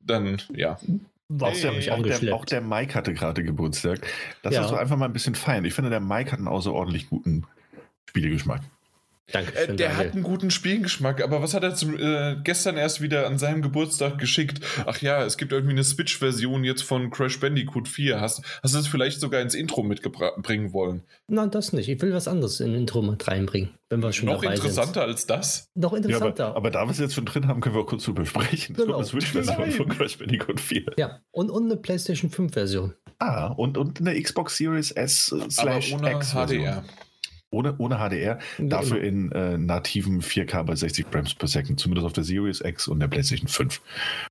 dann, 0.00 0.40
ja. 0.54 0.78
Was 1.28 1.62
Hey, 1.62 1.90
Auch 1.90 2.02
der, 2.02 2.34
auch 2.34 2.44
der 2.44 2.60
Mike 2.60 2.94
hatte 2.94 3.14
gerade 3.14 3.42
Geburtstag. 3.42 4.06
Lass 4.42 4.52
Ja. 4.54 4.62
uns 4.62 4.70
doch 4.70 4.78
einfach 4.78 4.96
mal 4.96 5.06
ein 5.06 5.12
bisschen 5.12 5.34
feiern. 5.34 5.64
Ich 5.64 5.72
finde, 5.74 5.88
der 5.90 6.00
Mike 6.00 6.30
hat 6.32 6.38
einen 6.38 6.48
außerordentlich 6.48 7.08
guten 7.08 7.44
Spielegeschmack. 8.08 8.60
Danke 9.32 9.54
Äh, 9.54 9.66
der 9.74 9.88
Daniel. 9.88 9.96
hat 10.06 10.12
einen 10.14 10.22
guten 10.22 10.50
Spielgeschmack, 10.50 11.22
aber 11.22 11.42
was 11.42 11.54
hat 11.54 11.62
er 11.62 11.74
zum, 11.74 11.98
äh, 11.98 12.36
gestern 12.42 12.76
erst 12.76 13.00
wieder 13.00 13.26
an 13.26 13.38
seinem 13.38 13.62
Geburtstag 13.62 14.18
geschickt? 14.18 14.60
Ach 14.86 15.00
ja, 15.00 15.24
es 15.24 15.36
gibt 15.36 15.52
irgendwie 15.52 15.72
eine 15.74 15.84
Switch-Version 15.84 16.64
jetzt 16.64 16.82
von 16.82 17.10
Crash 17.10 17.38
Bandicoot 17.40 17.88
4. 17.88 18.20
Hast, 18.20 18.42
hast 18.62 18.74
du 18.74 18.78
das 18.78 18.86
vielleicht 18.86 19.20
sogar 19.20 19.40
ins 19.40 19.54
Intro 19.54 19.82
mitbringen 19.82 20.72
wollen? 20.72 21.02
Nein, 21.28 21.50
das 21.50 21.72
nicht. 21.72 21.88
Ich 21.88 22.00
will 22.02 22.12
was 22.12 22.28
anderes 22.28 22.60
in 22.60 22.74
Intro 22.74 23.02
mit 23.02 23.26
reinbringen, 23.28 23.70
wenn 23.88 24.02
wir 24.02 24.12
schon 24.12 24.26
Noch 24.26 24.40
dabei 24.42 24.54
interessanter 24.54 25.02
als 25.02 25.26
das? 25.26 25.70
sind. 25.72 25.82
Noch 25.82 25.92
Ja, 25.92 25.98
interessanter. 25.98 26.46
aber, 26.48 26.56
aber 26.56 26.70
da 26.70 26.84
wir 26.84 26.90
es 26.90 26.98
jetzt 26.98 27.14
schon 27.14 27.24
drin 27.24 27.46
haben, 27.48 27.60
können 27.60 27.74
wir 27.74 27.82
auch 27.82 27.86
kurz 27.86 28.04
drüber 28.04 28.24
sprechen. 28.26 28.72
Es 28.72 28.78
Genau. 28.82 28.94
kommt 28.94 28.96
eine 28.96 29.06
Switch-Version 29.22 29.70
von 29.72 29.88
Crash 29.88 30.18
Bandicoot 30.18 30.60
4. 30.60 30.82
ja, 30.98 31.20
und, 31.30 31.50
und 31.50 31.64
eine 31.66 31.76
PlayStation 31.76 32.30
5 32.30 32.52
Version. 32.52 32.94
Ah, 33.18 33.48
und, 33.48 33.76
und 33.76 34.00
eine 34.00 34.20
Xbox 34.20 34.56
Series 34.56 34.90
S 34.92 35.30
Aber 35.32 35.50
slash 35.50 35.92
ohne 35.92 36.10
X. 36.12 36.32
HDR. 36.32 36.84
Ohne, 37.52 37.74
ohne 37.78 37.96
HDR, 37.96 38.38
dafür 38.58 39.00
in 39.02 39.32
äh, 39.32 39.58
nativen 39.58 40.22
4K 40.22 40.62
bei 40.62 40.76
60 40.76 41.06
Frames 41.10 41.34
per 41.34 41.48
Second, 41.48 41.80
zumindest 41.80 42.06
auf 42.06 42.12
der 42.12 42.22
Series 42.24 42.60
X 42.60 42.86
und 42.86 43.00
der 43.00 43.08
PlayStation 43.08 43.48
5. 43.48 43.80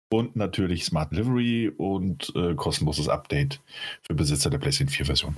Und 0.09 0.35
natürlich 0.37 0.85
Smart 0.85 1.11
Delivery 1.11 1.69
und 1.75 2.31
äh, 2.35 2.55
kostenloses 2.55 3.09
Update 3.09 3.59
für 4.07 4.13
Besitzer 4.15 4.49
der 4.49 4.57
PlayStation 4.59 4.89
4 4.93 5.05
Version. 5.05 5.35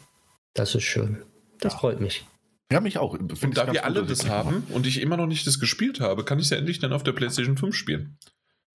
Das 0.54 0.76
ist 0.76 0.84
schön. 0.84 1.24
Das 1.60 1.74
Ja. 1.74 1.80
freut 1.80 2.00
mich. 2.02 2.24
Ja, 2.72 2.80
mich 2.82 2.98
auch. 3.00 3.18
Find 3.18 3.44
Und 3.44 3.58
da 3.58 3.72
wir 3.74 3.84
alle 3.84 4.06
das 4.06 4.30
haben 4.30 4.64
und 4.70 4.86
ich 4.88 5.02
immer 5.02 5.18
noch 5.18 5.28
nicht 5.28 5.46
das 5.48 5.60
gespielt 5.60 6.00
habe, 6.00 6.24
kann 6.24 6.38
ich 6.40 6.46
es 6.46 6.50
ja 6.52 6.58
endlich 6.58 6.80
dann 6.80 6.94
auf 6.94 7.04
der 7.04 7.12
PlayStation 7.14 7.58
5 7.58 7.76
spielen. 7.76 8.18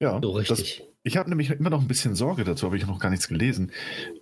Ja, 0.01 0.21
So 0.21 0.39
das, 0.39 0.51
richtig. 0.51 0.83
ich 1.05 1.17
habe 1.17 1.31
nämlich 1.31 1.49
immer 1.51 1.71
noch 1.71 1.81
ein 1.81 1.89
bisschen 1.89 2.15
Sorge 2.15 2.45
dazu, 2.45 2.67
habe 2.67 2.77
ich 2.77 2.87
noch 2.87 2.99
gar 2.99 3.09
nichts 3.11 3.29
gelesen, 3.29 3.73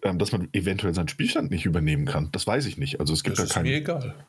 ähm, 0.03 0.19
dass 0.21 0.31
man 0.31 0.49
eventuell 0.53 0.95
seinen 0.95 1.09
Spielstand 1.09 1.51
nicht 1.51 1.65
übernehmen 1.67 2.05
kann. 2.05 2.29
Das 2.31 2.47
weiß 2.47 2.67
ich 2.67 2.77
nicht. 2.79 3.01
Also 3.01 3.13
es 3.15 3.25
gibt 3.25 3.39
Das 3.39 3.49
da 3.49 3.61
ist 3.61 3.65
mir 3.65 3.71
keinen. 3.83 3.83
egal. 3.83 4.27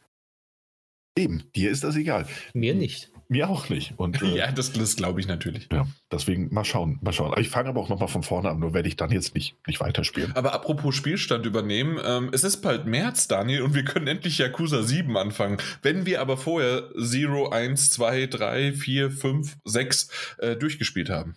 Eben, 1.18 1.44
dir 1.56 1.72
ist 1.72 1.84
das 1.84 1.96
egal. 1.96 2.28
Mir 2.54 2.76
nicht. 2.76 3.12
Mir 3.28 3.50
auch 3.50 3.70
nicht. 3.70 3.94
Und 3.98 4.22
äh, 4.22 4.38
Ja, 4.38 4.52
das, 4.52 4.72
das 4.74 4.96
glaube 4.96 5.20
ich 5.20 5.28
natürlich. 5.28 5.68
ja, 5.72 5.88
deswegen 6.12 6.54
mal 6.54 6.66
schauen, 6.66 7.00
mal 7.02 7.14
schauen. 7.14 7.34
Ich 7.40 7.50
fange 7.50 7.70
aber 7.70 7.82
auch 7.82 7.90
nochmal 7.90 8.08
von 8.08 8.24
vorne 8.24 8.50
an, 8.50 8.60
nur 8.60 8.74
werde 8.74 8.88
ich 8.88 8.98
dann 8.98 9.12
jetzt 9.12 9.34
nicht, 9.34 9.56
nicht 9.66 9.80
weiterspielen. 9.80 10.36
Aber 10.36 10.54
apropos 10.54 10.96
Spielstand 10.96 11.46
übernehmen, 11.46 12.00
ähm, 12.04 12.30
es 12.34 12.44
ist 12.44 12.58
bald 12.58 12.86
März, 12.86 13.28
Daniel, 13.28 13.64
und 13.64 13.74
wir 13.74 13.84
können 13.84 14.08
endlich 14.08 14.38
Yakuza 14.38 14.84
7 14.84 15.18
anfangen. 15.18 15.58
Wenn 15.82 16.06
wir 16.06 16.22
aber 16.22 16.38
vorher 16.38 16.92
0, 16.96 17.52
1, 17.52 17.90
2, 17.92 18.28
3, 18.28 18.74
4, 18.74 19.12
5, 19.12 19.58
6 19.64 20.10
äh, 20.40 20.56
durchgespielt 20.56 21.10
haben. 21.10 21.36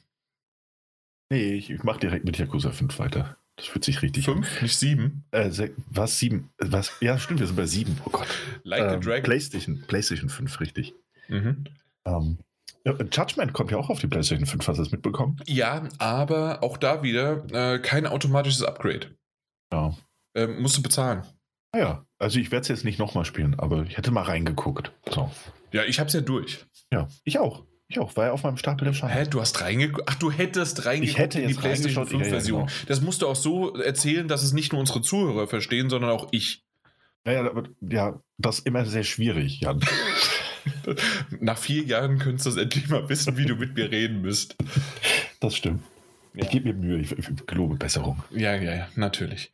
Nee, 1.31 1.55
ich, 1.55 1.71
ich 1.71 1.83
mache 1.83 2.01
direkt 2.01 2.25
mit 2.25 2.39
Yakuza 2.39 2.71
5 2.71 2.99
weiter. 2.99 3.37
Das 3.59 3.67
fühlt 3.67 3.85
sich 3.85 4.01
richtig 4.03 4.29
an. 4.29 4.45
5, 4.45 4.63
nicht 4.63 4.77
7. 4.79 5.25
Äh, 5.33 5.51
was? 5.91 6.19
Sieben? 6.19 6.49
Was? 6.59 6.93
Ja, 7.01 7.19
stimmt, 7.19 7.41
wir 7.41 7.47
sind 7.49 7.57
bei 7.57 7.67
sieben. 7.67 7.99
Oh 8.05 8.11
Gott. 8.11 8.29
Like 8.63 8.81
a 8.83 8.95
Ähm, 8.95 9.01
Dragon. 9.01 9.25
PlayStation, 9.25 9.83
PlayStation 9.87 10.31
5, 10.31 10.61
richtig. 10.61 10.95
Mhm. 11.29 11.65
Ähm, 12.07 12.39
ja, 12.85 12.93
Judgment 12.93 13.53
kommt 13.53 13.73
ja 13.73 13.77
auch 13.77 13.91
auf 13.91 13.99
die 13.99 14.07
PlayStation 14.07 14.47
5, 14.47 14.67
hast 14.69 14.77
du 14.79 14.83
das 14.85 14.93
mitbekommen? 14.93 15.37
Ja, 15.47 15.83
aber 15.99 16.63
auch 16.63 16.77
da 16.79 17.03
wieder 17.03 17.45
äh, 17.75 17.81
kein 17.81 18.07
automatisches 18.07 18.63
Upgrade. 18.63 19.09
Ja. 19.73 19.93
Ähm, 20.37 20.63
musst 20.63 20.77
du 20.79 20.83
bezahlen. 20.83 21.23
Naja, 21.75 22.07
also 22.21 22.39
ich 22.39 22.53
werde 22.53 22.63
es 22.63 22.69
jetzt 22.69 22.85
nicht 22.85 23.01
nochmal 23.01 23.25
spielen, 23.25 23.59
aber 23.59 23.83
ich 23.83 23.97
hätte 23.99 24.13
mal 24.13 24.23
reingeguckt. 24.23 24.93
So. 25.11 25.31
Ja, 25.73 25.83
ich 25.85 25.99
hab's 26.01 26.13
ja 26.15 26.21
durch. 26.21 26.65
Ja, 26.93 27.09
ich 27.25 27.39
auch. 27.41 27.65
Ich 27.91 27.99
auch, 27.99 28.15
war 28.17 28.27
ja 28.27 28.33
auf 28.33 28.43
meinem 28.43 28.59
Stapel 28.59 28.85
der 28.85 28.93
Schande. 28.93 29.15
Hä, 29.15 29.25
du 29.29 29.41
hast 29.41 29.63
reingeguckt? 29.63 30.07
Ach, 30.11 30.15
du 30.17 30.31
hättest 30.31 30.85
reingeguckt 30.85 31.11
Ich 31.11 31.19
hätte 31.19 31.41
in 31.41 31.49
die 31.49 31.55
PlayStation 31.55 32.05
reingeschaut, 32.05 32.13
ja, 32.13 32.19
ja, 32.19 32.25
5 32.25 32.29
Version. 32.29 32.67
genau. 32.67 32.73
Das 32.87 33.01
musst 33.01 33.23
du 33.23 33.29
auch 33.29 33.37
so 33.37 33.75
erzählen, 33.77 34.29
dass 34.29 34.43
es 34.43 34.53
nicht 34.53 34.73
nur 34.73 34.81
unsere 34.81 35.01
Zuhörer 35.01 35.49
verstehen, 35.49 35.89
sondern 35.89 36.11
auch 36.11 36.29
ich. 36.31 36.65
Naja, 37.25 37.51
ja, 37.81 38.21
das 38.37 38.59
ist 38.59 38.67
immer 38.67 38.85
sehr 38.85 39.05
schwierig, 39.05 39.61
Jan. 39.61 39.81
Nach 41.41 41.57
vier 41.57 41.83
Jahren 41.85 42.19
könntest 42.19 42.45
du 42.47 42.51
es 42.51 42.57
endlich 42.57 42.89
mal 42.91 43.09
wissen, 43.09 43.39
wie 43.39 43.47
du 43.47 43.55
mit 43.57 43.75
mir 43.75 43.91
reden 43.91 44.21
müsst. 44.21 44.57
Das 45.41 45.57
stimmt. 45.57 45.83
Ja. 46.35 46.45
Ich 46.45 46.51
gebe 46.51 46.73
mir 46.73 46.75
Mühe, 46.75 46.99
ich, 47.01 47.13
ich 47.13 47.47
gelobe 47.47 47.77
Besserung. 47.77 48.23
Ja, 48.31 48.55
ja, 48.55 48.75
ja, 48.75 48.89
natürlich. 48.97 49.51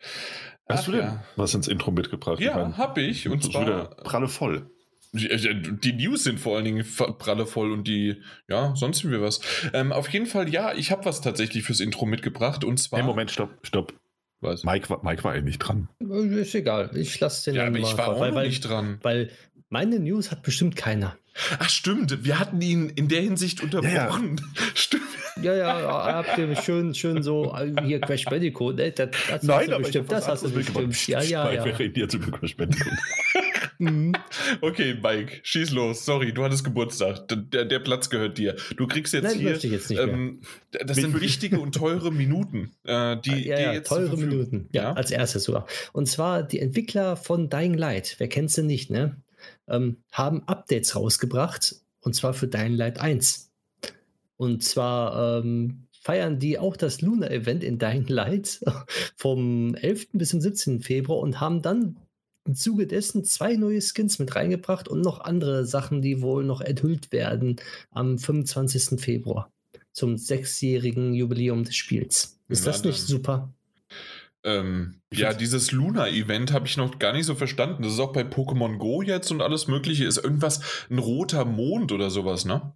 Hast 0.68 0.80
Ach 0.80 0.84
du 0.86 0.92
denn 0.92 1.00
ja. 1.02 1.24
was 1.36 1.54
ins 1.54 1.68
Intro 1.68 1.90
mitgebracht? 1.90 2.40
Ja, 2.40 2.50
ich 2.50 2.56
mein, 2.56 2.78
hab 2.78 2.98
ich. 2.98 3.28
Und 3.28 3.44
wieder 3.46 3.90
zwar. 3.90 3.96
pralle 4.02 4.28
voll. 4.28 4.70
Die 5.14 5.92
News 5.92 6.24
sind 6.24 6.40
vor 6.40 6.56
allen 6.56 6.64
Dingen 6.64 6.84
pralle 7.18 7.46
voll 7.46 7.70
und 7.72 7.86
die, 7.86 8.20
ja, 8.48 8.74
sonst 8.76 9.08
wie 9.08 9.20
was. 9.20 9.40
Ähm, 9.72 9.92
auf 9.92 10.08
jeden 10.08 10.26
Fall, 10.26 10.48
ja, 10.52 10.74
ich 10.74 10.90
habe 10.90 11.04
was 11.04 11.20
tatsächlich 11.20 11.62
fürs 11.64 11.80
Intro 11.80 12.04
mitgebracht 12.04 12.64
und 12.64 12.78
zwar. 12.78 12.98
Nee, 13.00 13.06
Moment, 13.06 13.30
stopp, 13.30 13.50
stopp. 13.62 13.94
Was? 14.40 14.64
Mike, 14.64 14.90
war- 14.90 15.02
Mike 15.04 15.22
war 15.24 15.32
eigentlich 15.32 15.58
dran. 15.58 15.88
Äh, 16.02 16.40
Ist 16.40 16.54
egal. 16.54 16.90
Ich 16.94 17.18
lasse 17.20 17.50
den 17.50 17.56
Ja, 17.56 17.66
aber 17.66 17.76
ich 17.76 17.82
mal 17.82 17.96
war 17.98 18.04
vor- 18.06 18.14
auch 18.16 18.20
weil, 18.20 18.34
weil, 18.34 18.46
nicht 18.48 18.60
dran. 18.60 18.98
weil 19.02 19.30
meine 19.70 19.98
News 20.00 20.30
hat 20.30 20.42
bestimmt 20.42 20.76
keiner. 20.76 21.16
Ach, 21.58 21.68
stimmt. 21.70 22.24
Wir 22.24 22.38
hatten 22.38 22.60
ihn 22.60 22.90
in 22.90 23.08
der 23.08 23.22
Hinsicht 23.22 23.62
unterbrochen. 23.62 24.40
Stimmt. 24.74 25.02
Ja, 25.42 25.52
ja, 25.56 25.90
habt 26.14 26.38
ihr 26.38 26.54
schön, 26.54 26.94
schön 26.94 27.24
so 27.24 27.52
äh, 27.56 27.72
hier 27.84 28.00
Crash 28.00 28.24
Bandicoot, 28.26 28.76
ne? 28.76 28.92
Das, 28.92 29.10
das 29.10 29.30
hast 29.32 29.42
du 29.48 29.52
aber 29.74 29.78
bestimmt, 29.80 30.12
das 30.12 30.28
hast 30.28 30.44
du 30.44 30.50
bestimmt. 30.50 31.08
Ja, 31.08 31.20
ja, 31.22 31.44
Mike, 31.50 31.64
Wir 31.64 31.70
ja. 31.72 31.76
reden 31.76 31.98
jetzt 31.98 32.14
über 32.14 32.38
Crash 32.38 32.56
Bandicoot. 32.56 32.92
Mhm. 33.78 34.12
Okay, 34.60 34.96
Mike, 35.02 35.40
schieß 35.42 35.70
los. 35.72 36.04
Sorry, 36.04 36.32
du 36.32 36.44
hattest 36.44 36.64
Geburtstag. 36.64 37.26
Der- 37.28 37.64
Der, 37.64 37.78
Platz 37.80 38.08
gehört 38.10 38.38
dir. 38.38 38.56
Du 38.76 38.86
kriegst 38.86 39.12
jetzt 39.14 39.24
Nein, 39.24 39.38
hier. 39.38 39.56
jetzt 39.56 39.90
ähm, 39.90 40.40
das 40.70 40.96
sind 40.96 41.20
wichtige 41.20 41.58
und 41.60 41.74
teure 41.74 42.12
Minuten, 42.12 42.72
äh, 42.84 43.16
die, 43.24 43.30
ja, 43.30 43.56
die 43.56 43.62
ja, 43.62 43.72
jetzt 43.72 43.88
zur 43.88 43.98
teure 43.98 44.16
Minuten. 44.16 44.68
Ja, 44.72 44.92
als 44.92 45.10
erstes 45.10 45.44
sogar. 45.44 45.66
Und 45.92 46.06
zwar 46.08 46.42
die 46.42 46.60
Entwickler 46.60 47.16
von 47.16 47.48
Dying 47.50 47.74
Light, 47.74 48.16
wer 48.18 48.28
kennt 48.28 48.50
sie 48.50 48.62
nicht, 48.62 48.90
ne? 48.90 49.16
Ähm, 49.68 49.98
haben 50.12 50.42
Updates 50.46 50.94
rausgebracht 50.96 51.76
und 52.00 52.14
zwar 52.14 52.34
für 52.34 52.48
Dying 52.48 52.74
Light 52.74 53.00
1. 53.00 53.50
Und 54.36 54.62
zwar 54.62 55.40
ähm, 55.42 55.86
feiern 56.00 56.38
die 56.38 56.58
auch 56.58 56.76
das 56.76 57.00
Luna-Event 57.00 57.62
in 57.64 57.78
Dying 57.78 58.06
Light 58.08 58.60
vom 59.16 59.74
11. 59.74 60.08
bis 60.12 60.30
zum 60.30 60.40
17. 60.40 60.80
Februar 60.80 61.20
und 61.20 61.40
haben 61.40 61.62
dann 61.62 61.96
im 62.46 62.54
Zuge 62.54 62.86
dessen 62.86 63.24
zwei 63.24 63.56
neue 63.56 63.80
Skins 63.80 64.18
mit 64.18 64.34
reingebracht 64.34 64.88
und 64.88 65.00
noch 65.00 65.20
andere 65.20 65.66
Sachen, 65.66 66.02
die 66.02 66.20
wohl 66.20 66.44
noch 66.44 66.60
enthüllt 66.60 67.12
werden 67.12 67.56
am 67.90 68.18
25. 68.18 69.00
Februar 69.00 69.50
zum 69.92 70.18
sechsjährigen 70.18 71.14
Jubiläum 71.14 71.64
des 71.64 71.76
Spiels. 71.76 72.38
Ist 72.48 72.66
das 72.66 72.84
nicht 72.84 73.00
dann. 73.00 73.06
super? 73.06 73.54
Ähm, 74.42 75.00
ja, 75.12 75.32
dieses 75.32 75.72
Luna-Event 75.72 76.52
habe 76.52 76.66
ich 76.66 76.76
noch 76.76 76.98
gar 76.98 77.14
nicht 77.14 77.24
so 77.24 77.34
verstanden. 77.34 77.82
Das 77.82 77.94
ist 77.94 78.00
auch 78.00 78.12
bei 78.12 78.22
Pokémon 78.22 78.76
Go 78.76 79.00
jetzt 79.00 79.30
und 79.30 79.40
alles 79.40 79.68
Mögliche. 79.68 80.04
Ist 80.04 80.18
irgendwas 80.18 80.60
ein 80.90 80.98
roter 80.98 81.46
Mond 81.46 81.92
oder 81.92 82.10
sowas, 82.10 82.44
ne? 82.44 82.74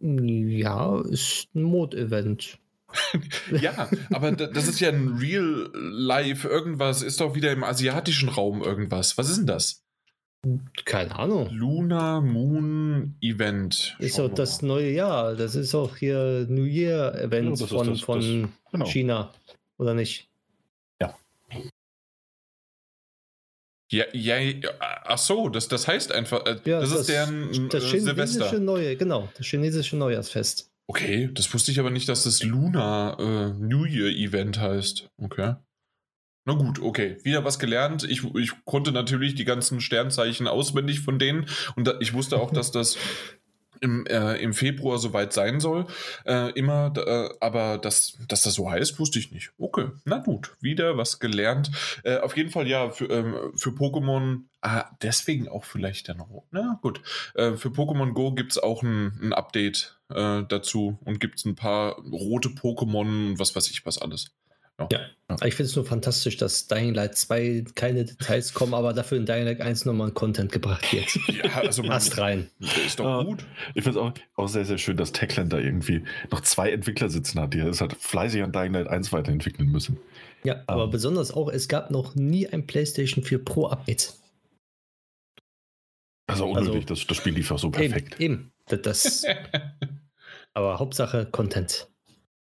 Ja, 0.00 1.00
ist 1.02 1.46
ein 1.54 1.62
Mod-Event. 1.62 2.58
Ja, 3.60 3.88
aber 4.10 4.32
da- 4.32 4.46
das 4.46 4.66
ist 4.68 4.80
ja 4.80 4.88
ein 4.90 5.16
Real 5.20 5.70
Life 5.74 6.46
irgendwas. 6.48 7.02
Ist 7.02 7.20
doch 7.20 7.34
wieder 7.34 7.52
im 7.52 7.64
asiatischen 7.64 8.28
Raum 8.28 8.62
irgendwas. 8.62 9.18
Was 9.18 9.28
ist 9.30 9.38
denn 9.38 9.46
das? 9.46 9.82
Keine 10.84 11.16
Ahnung. 11.18 11.48
Luna 11.50 12.20
Moon 12.20 13.16
Event. 13.20 13.96
Ist 13.98 14.16
Schauen 14.16 14.26
doch 14.26 14.32
wir 14.32 14.36
das 14.36 14.62
mal. 14.62 14.68
neue 14.68 14.90
Jahr. 14.92 15.34
Das 15.34 15.54
ist 15.54 15.74
auch 15.74 15.96
hier 15.96 16.46
New 16.48 16.64
Year-Event 16.64 17.44
Ja, 17.44 17.50
das 17.50 17.60
ist 17.62 17.68
von, 17.70 17.86
das- 17.88 18.00
von 18.00 18.20
das- 18.20 18.72
genau. 18.72 18.86
China. 18.86 19.34
Oder 19.78 19.94
nicht? 19.94 20.28
Ja, 23.90 24.04
ja, 24.12 24.36
ja, 24.36 24.68
ach 24.80 25.16
so, 25.16 25.48
das, 25.48 25.66
das 25.68 25.88
heißt 25.88 26.12
einfach, 26.12 26.44
äh, 26.44 26.60
Ja, 26.66 26.80
das, 26.80 26.90
ist 26.92 27.08
deren 27.08 27.48
das 27.70 27.84
äh, 27.84 27.86
chinesische 27.86 28.00
Silvester. 28.00 28.58
neue, 28.60 28.96
genau, 28.96 29.30
das 29.38 29.46
chinesische 29.46 29.96
Neujahrsfest. 29.96 30.70
Okay, 30.90 31.28
das 31.34 31.52
wusste 31.52 31.70
ich 31.70 31.78
aber 31.80 31.90
nicht, 31.90 32.08
dass 32.08 32.24
das 32.24 32.42
Lunar 32.42 33.20
äh, 33.20 33.52
New 33.52 33.84
Year 33.84 34.08
Event 34.08 34.58
heißt. 34.58 35.10
Okay. 35.18 35.56
Na 36.46 36.54
gut, 36.54 36.80
okay. 36.80 37.18
Wieder 37.24 37.44
was 37.44 37.58
gelernt. 37.58 38.04
Ich, 38.04 38.24
ich 38.34 38.52
konnte 38.64 38.90
natürlich 38.90 39.34
die 39.34 39.44
ganzen 39.44 39.82
Sternzeichen 39.82 40.46
auswendig 40.48 41.00
von 41.00 41.18
denen 41.18 41.44
und 41.76 41.86
da, 41.86 41.98
ich 42.00 42.14
wusste 42.14 42.38
auch, 42.38 42.50
dass 42.52 42.70
das 42.70 42.96
im, 43.80 44.06
äh, 44.06 44.36
im 44.36 44.52
Februar 44.52 44.98
soweit 44.98 45.32
sein 45.32 45.60
soll. 45.60 45.86
Äh, 46.24 46.50
immer, 46.52 46.92
äh, 46.96 47.28
aber 47.40 47.78
dass, 47.78 48.18
dass 48.28 48.42
das 48.42 48.54
so 48.54 48.70
heißt, 48.70 48.98
wusste 48.98 49.18
ich 49.18 49.32
nicht. 49.32 49.52
Okay, 49.58 49.90
na 50.04 50.18
gut, 50.18 50.56
wieder 50.60 50.96
was 50.96 51.18
gelernt. 51.18 51.70
Äh, 52.04 52.18
auf 52.18 52.36
jeden 52.36 52.50
Fall 52.50 52.66
ja, 52.66 52.90
für, 52.90 53.06
ähm, 53.06 53.52
für 53.54 53.70
Pokémon, 53.70 54.42
ah, 54.60 54.84
deswegen 55.02 55.48
auch 55.48 55.64
vielleicht 55.64 56.08
dann 56.08 56.18
noch. 56.18 56.44
Na 56.50 56.78
gut, 56.82 57.00
äh, 57.34 57.52
für 57.52 57.68
Pokémon 57.68 58.12
Go 58.12 58.32
gibt 58.32 58.52
es 58.52 58.58
auch 58.58 58.82
ein, 58.82 59.18
ein 59.22 59.32
Update 59.32 59.98
äh, 60.10 60.42
dazu 60.48 60.98
und 61.04 61.20
gibt 61.20 61.38
es 61.38 61.44
ein 61.44 61.54
paar 61.54 61.98
rote 61.98 62.50
Pokémon 62.50 63.30
und 63.30 63.38
was 63.38 63.54
weiß 63.54 63.70
ich 63.70 63.84
was 63.86 63.98
alles. 63.98 64.32
Ich 65.44 65.54
finde 65.56 65.68
es 65.68 65.76
nur 65.76 65.84
fantastisch, 65.84 66.36
dass 66.38 66.68
Dying 66.68 66.94
Light 66.94 67.16
2 67.16 67.64
keine 67.74 68.04
Details 68.04 68.54
kommen, 68.54 68.72
aber 68.74 68.92
dafür 68.94 69.18
in 69.18 69.26
Dying 69.26 69.44
Light 69.44 69.60
1 69.60 69.84
nochmal 69.84 70.08
ein 70.08 70.14
Content 70.14 70.50
gebracht 70.52 70.90
wird. 70.92 71.18
Ja, 71.44 71.50
also 71.60 71.82
man, 71.82 71.92
Ast 71.92 72.16
rein. 72.18 72.48
ist 72.86 72.98
doch 72.98 73.24
gut. 73.24 73.44
Ich 73.74 73.84
finde 73.84 73.90
es 73.90 73.96
auch, 74.04 74.12
auch 74.36 74.48
sehr, 74.48 74.64
sehr 74.64 74.78
schön, 74.78 74.96
dass 74.96 75.12
Techland 75.12 75.52
da 75.52 75.58
irgendwie 75.58 76.04
noch 76.30 76.40
zwei 76.40 76.70
Entwickler 76.72 77.10
sitzen 77.10 77.40
hat, 77.40 77.52
die 77.54 77.58
es 77.60 77.80
halt 77.80 77.94
fleißig 77.94 78.42
an 78.42 78.52
Dying 78.52 78.72
Light 78.72 78.86
1 78.88 79.12
weiterentwickeln 79.12 79.68
müssen. 79.68 79.98
Ja, 80.44 80.62
aber 80.66 80.88
besonders 80.88 81.32
auch, 81.32 81.48
es 81.50 81.68
gab 81.68 81.90
noch 81.90 82.14
nie 82.14 82.46
ein 82.48 82.66
PlayStation 82.66 83.22
4 83.24 83.44
Pro 83.44 83.66
Update. 83.66 84.14
Das 86.26 86.36
ist 86.36 86.42
auch 86.42 86.54
Also- 86.56 86.70
unnötig, 86.70 86.86
das, 86.86 87.06
das 87.06 87.16
Spiel 87.16 87.34
lief 87.34 87.50
auch 87.50 87.58
so 87.58 87.70
perfekt. 87.70 88.20
Eben, 88.20 88.34
eben. 88.34 88.52
Das, 88.68 88.82
das, 88.82 89.24
aber 90.54 90.78
Hauptsache 90.78 91.26
Content. 91.26 91.88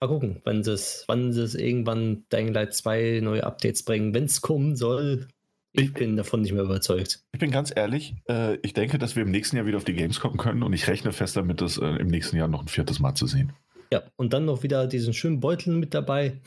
Mal 0.02 0.08
gucken, 0.08 0.40
wann 0.42 0.64
sie 0.64 0.72
es, 0.72 1.04
wann 1.06 1.32
sie 1.32 1.42
es 1.42 1.54
irgendwann 1.54 2.24
Dying 2.32 2.52
Light 2.52 2.74
2 2.74 3.20
neue 3.22 3.44
Updates 3.44 3.84
bringen, 3.84 4.12
wenn 4.12 4.24
es 4.24 4.40
kommen 4.40 4.74
soll. 4.74 5.28
Ich 5.72 5.84
Ich- 5.84 5.92
bin 5.94 6.16
davon 6.16 6.42
nicht 6.42 6.50
mehr 6.52 6.64
überzeugt. 6.64 7.20
Ich 7.32 7.38
bin 7.38 7.52
ganz 7.52 7.72
ehrlich, 7.72 8.16
äh, 8.28 8.56
ich 8.62 8.72
denke, 8.72 8.98
dass 8.98 9.14
wir 9.14 9.22
im 9.22 9.30
nächsten 9.30 9.54
Jahr 9.54 9.64
wieder 9.64 9.76
auf 9.76 9.84
die 9.84 9.92
Games 9.94 10.18
kommen 10.18 10.38
können 10.38 10.64
und 10.64 10.72
ich 10.72 10.88
rechne 10.88 11.12
fest 11.12 11.36
damit, 11.36 11.60
das 11.60 11.78
äh, 11.78 11.86
im 11.86 12.08
nächsten 12.08 12.36
Jahr 12.36 12.48
noch 12.48 12.62
ein 12.62 12.66
viertes 12.66 12.98
Mal 12.98 13.14
zu 13.14 13.28
sehen. 13.28 13.52
Ja, 13.92 14.02
und 14.16 14.32
dann 14.32 14.44
noch 14.44 14.64
wieder 14.64 14.88
diesen 14.88 15.14
schönen 15.14 15.38
Beutel 15.38 15.76
mit 15.76 15.94
dabei. 15.94 16.40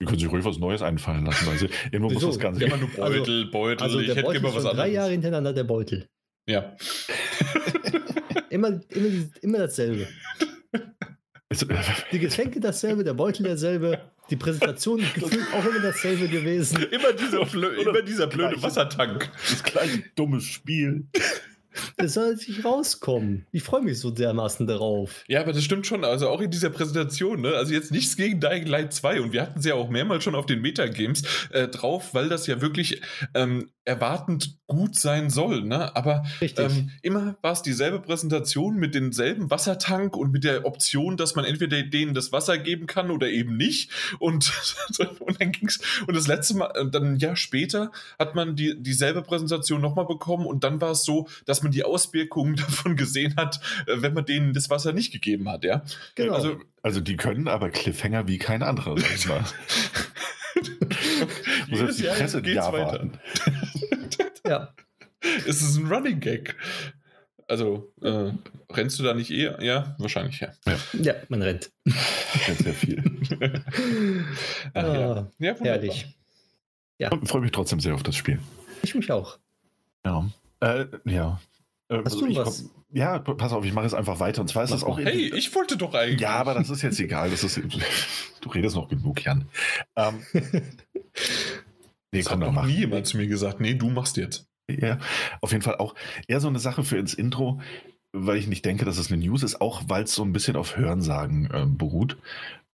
Die 0.00 0.06
können 0.06 0.18
sich 0.18 0.32
ruhig 0.32 0.46
was 0.46 0.56
Neues 0.58 0.80
einfallen 0.80 1.26
lassen. 1.26 1.46
Also 1.50 1.66
irgendwo 1.90 2.04
muss 2.14 2.14
Wieso? 2.22 2.28
das 2.28 2.38
Ganze. 2.38 2.64
Immer 2.64 2.78
nur 2.78 2.88
Beutel, 2.88 3.44
Beutel. 3.50 3.82
Also 3.84 4.00
ich 4.00 4.06
der 4.06 4.14
hätte 4.16 4.24
Beutel 4.24 4.38
immer 4.40 4.48
was 4.48 4.54
schon 4.54 4.62
drei 4.64 4.70
anderes. 4.70 4.94
Jahre 4.94 5.10
hintereinander 5.10 5.52
der 5.52 5.64
Beutel. 5.64 6.06
Ja. 6.48 6.74
Immer, 8.48 8.80
immer, 8.90 9.24
immer 9.42 9.58
dasselbe. 9.58 10.06
Die 12.12 12.18
Getränke 12.18 12.60
dasselbe, 12.60 13.04
der 13.04 13.14
Beutel 13.14 13.44
derselbe, 13.44 14.00
die 14.30 14.36
Präsentation 14.36 14.98
gefühlt 15.14 15.46
auch 15.54 15.64
immer 15.64 15.80
dasselbe 15.80 16.28
gewesen. 16.28 16.82
Immer 16.90 17.12
dieser, 17.12 17.54
immer 17.80 18.02
dieser 18.02 18.26
blöde 18.26 18.50
Gleiche. 18.50 18.62
Wassertank. 18.62 19.30
das 19.48 19.62
kleine 19.62 20.02
dumme 20.14 20.40
Spiel. 20.40 21.06
Das 21.96 22.14
soll 22.14 22.34
nicht 22.34 22.64
rauskommen. 22.64 23.46
Ich 23.52 23.62
freue 23.62 23.82
mich 23.82 23.98
so 23.98 24.10
dermaßen 24.10 24.66
darauf. 24.66 25.24
Ja, 25.26 25.40
aber 25.40 25.52
das 25.52 25.64
stimmt 25.64 25.86
schon. 25.86 26.04
Also 26.04 26.28
auch 26.28 26.40
in 26.40 26.50
dieser 26.50 26.70
Präsentation, 26.70 27.40
ne? 27.40 27.54
Also 27.54 27.72
jetzt 27.72 27.90
nichts 27.90 28.16
gegen 28.16 28.40
Dying 28.40 28.66
Light 28.66 28.92
2 28.92 29.20
und 29.20 29.32
wir 29.32 29.42
hatten 29.42 29.60
sie 29.60 29.70
ja 29.70 29.74
auch 29.74 29.88
mehrmals 29.88 30.24
schon 30.24 30.34
auf 30.34 30.46
den 30.46 30.60
Metagames 30.60 31.22
äh, 31.50 31.68
drauf, 31.68 32.14
weil 32.14 32.28
das 32.28 32.46
ja 32.46 32.60
wirklich 32.60 33.00
ähm, 33.34 33.70
erwartend 33.84 34.58
gut 34.66 34.94
sein 34.96 35.28
soll, 35.28 35.62
ne? 35.62 35.94
Aber 35.96 36.24
ähm, 36.40 36.90
immer 37.02 37.36
war 37.42 37.52
es 37.52 37.62
dieselbe 37.62 38.00
Präsentation 38.00 38.76
mit 38.76 38.94
demselben 38.94 39.50
Wassertank 39.50 40.16
und 40.16 40.32
mit 40.32 40.44
der 40.44 40.64
Option, 40.64 41.16
dass 41.16 41.34
man 41.34 41.44
entweder 41.44 41.82
denen 41.82 42.14
das 42.14 42.32
Wasser 42.32 42.58
geben 42.58 42.86
kann 42.86 43.10
oder 43.10 43.28
eben 43.28 43.56
nicht. 43.56 43.90
Und, 44.18 44.52
und 45.20 45.40
dann 45.40 45.52
ging's. 45.52 45.80
Und 46.06 46.16
das 46.16 46.26
letzte 46.26 46.56
Mal, 46.56 46.88
dann 46.90 47.14
ein 47.14 47.16
Jahr 47.16 47.36
später, 47.36 47.90
hat 48.18 48.34
man 48.34 48.56
die, 48.56 48.80
dieselbe 48.80 49.22
Präsentation 49.22 49.80
nochmal 49.80 50.06
bekommen 50.06 50.46
und 50.46 50.64
dann 50.64 50.80
war 50.80 50.92
es 50.92 51.04
so, 51.04 51.28
dass 51.44 51.62
man 51.62 51.72
die 51.72 51.84
Auswirkungen 51.84 52.56
davon 52.56 52.96
gesehen 52.96 53.34
hat, 53.36 53.60
äh, 53.86 54.00
wenn 54.00 54.14
man 54.14 54.24
denen 54.24 54.54
das 54.54 54.70
Wasser 54.70 54.92
nicht 54.92 55.12
gegeben 55.12 55.48
hat, 55.48 55.64
ja. 55.64 55.82
genau. 56.14 56.34
Also 56.34 56.60
Also 56.82 57.00
die 57.00 57.16
können 57.16 57.48
aber 57.48 57.70
Cliffhanger 57.70 58.26
wie 58.26 58.38
kein 58.38 58.62
anderer, 58.62 58.96
sag 58.98 59.14
ich 59.14 59.28
mal. 59.28 59.44
Muss 61.68 61.80
jedes 61.80 61.80
jetzt 61.80 61.98
die 61.98 62.04
Jahr 62.04 62.16
Presse 62.16 62.36
ein 62.38 62.42
geht's 62.42 62.56
Jahr 62.56 62.72
weiter. 62.72 62.92
warten. 62.92 63.18
ja. 64.46 64.74
Es 65.46 65.62
ist 65.62 65.76
ein 65.76 65.86
Running 65.86 66.20
Gag. 66.20 66.56
Also, 67.48 67.92
äh, 68.02 68.32
rennst 68.70 68.98
du 68.98 69.02
da 69.02 69.14
nicht 69.14 69.30
eher? 69.30 69.62
Ja, 69.62 69.94
wahrscheinlich, 69.98 70.40
ja. 70.40 70.52
ja, 70.94 71.14
man 71.28 71.42
rennt. 71.42 71.70
Sehr, 71.84 72.54
sehr 72.54 72.74
viel. 72.74 73.02
Ach, 74.74 74.82
ja. 74.82 75.12
Ah, 75.12 75.30
ja 75.38 75.58
wunderbar. 75.58 75.64
herrlich. 75.64 76.16
Und 77.10 77.28
freue 77.28 77.42
mich 77.42 77.50
trotzdem 77.50 77.80
sehr 77.80 77.94
auf 77.94 78.02
das 78.02 78.16
Spiel. 78.16 78.38
Ich 78.82 78.94
mich 78.94 79.10
auch. 79.10 79.38
Ja. 80.04 80.30
Äh, 80.60 80.86
ja. 81.04 81.40
Äh, 81.92 82.02
Hast 82.04 82.20
du 82.20 82.26
ich 82.26 82.36
was? 82.36 82.62
komm- 82.62 82.70
ja, 82.94 83.18
pass 83.18 83.52
auf, 83.52 83.64
ich 83.64 83.72
mache 83.72 83.86
es 83.86 83.94
einfach 83.94 84.20
weiter. 84.20 84.42
Und 84.42 84.48
zwar 84.48 84.64
ist 84.64 84.70
das 84.72 84.84
auch. 84.84 84.98
Hey, 84.98 85.32
ich 85.34 85.54
wollte 85.54 85.76
doch 85.76 85.94
eigentlich. 85.94 86.20
ja, 86.20 86.30
aber 86.34 86.54
das 86.54 86.68
ist 86.70 86.82
jetzt 86.82 87.00
egal. 87.00 87.30
Das 87.30 87.42
ist, 87.44 87.56
du 88.40 88.48
redest 88.50 88.76
noch 88.76 88.88
genug, 88.88 89.24
Jan. 89.24 89.46
Ähm, 89.96 90.22
nee, 92.12 92.20
das 92.20 92.26
komm, 92.26 92.40
hat 92.40 92.46
noch 92.48 92.52
mach. 92.52 92.66
nie 92.66 92.78
jemand 92.80 93.06
zu 93.06 93.16
mir 93.16 93.26
gesagt. 93.26 93.60
Nee, 93.60 93.74
du 93.74 93.88
machst 93.88 94.16
jetzt. 94.16 94.46
Ja, 94.70 94.98
auf 95.40 95.52
jeden 95.52 95.62
Fall 95.62 95.76
auch 95.76 95.94
eher 96.28 96.40
so 96.40 96.48
eine 96.48 96.58
Sache 96.58 96.84
für 96.84 96.96
ins 96.96 97.14
Intro, 97.14 97.60
weil 98.12 98.36
ich 98.36 98.46
nicht 98.46 98.64
denke, 98.64 98.84
dass 98.84 98.98
es 98.98 99.10
eine 99.10 99.22
News 99.24 99.42
ist, 99.42 99.60
auch 99.60 99.82
weil 99.88 100.04
es 100.04 100.14
so 100.14 100.22
ein 100.22 100.32
bisschen 100.32 100.56
auf 100.56 100.76
Hörensagen 100.76 101.50
äh, 101.50 101.66
beruht. 101.66 102.16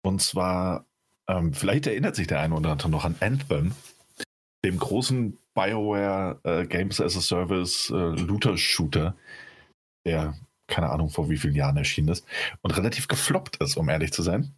Und 0.02 0.20
zwar, 0.20 0.85
ähm, 1.28 1.54
vielleicht 1.54 1.87
erinnert 1.87 2.14
sich 2.16 2.26
der 2.26 2.40
eine 2.40 2.54
oder 2.54 2.70
andere 2.70 2.90
noch 2.90 3.04
an 3.04 3.16
Anthem, 3.20 3.72
dem 4.64 4.78
großen 4.78 5.37
BioWare 5.59 6.38
äh, 6.44 6.66
Games 6.66 7.01
as 7.01 7.16
a 7.16 7.21
Service 7.21 7.90
äh, 7.90 7.94
Looter-Shooter, 7.94 9.16
der 10.07 10.35
keine 10.68 10.90
Ahnung 10.90 11.09
vor 11.09 11.29
wie 11.29 11.37
vielen 11.37 11.57
Jahren 11.57 11.77
erschienen 11.77 12.09
ist 12.09 12.25
und 12.62 12.77
relativ 12.77 13.09
gefloppt 13.09 13.57
ist, 13.57 13.77
um 13.77 13.88
ehrlich 13.88 14.12
zu 14.12 14.23
sein. 14.23 14.55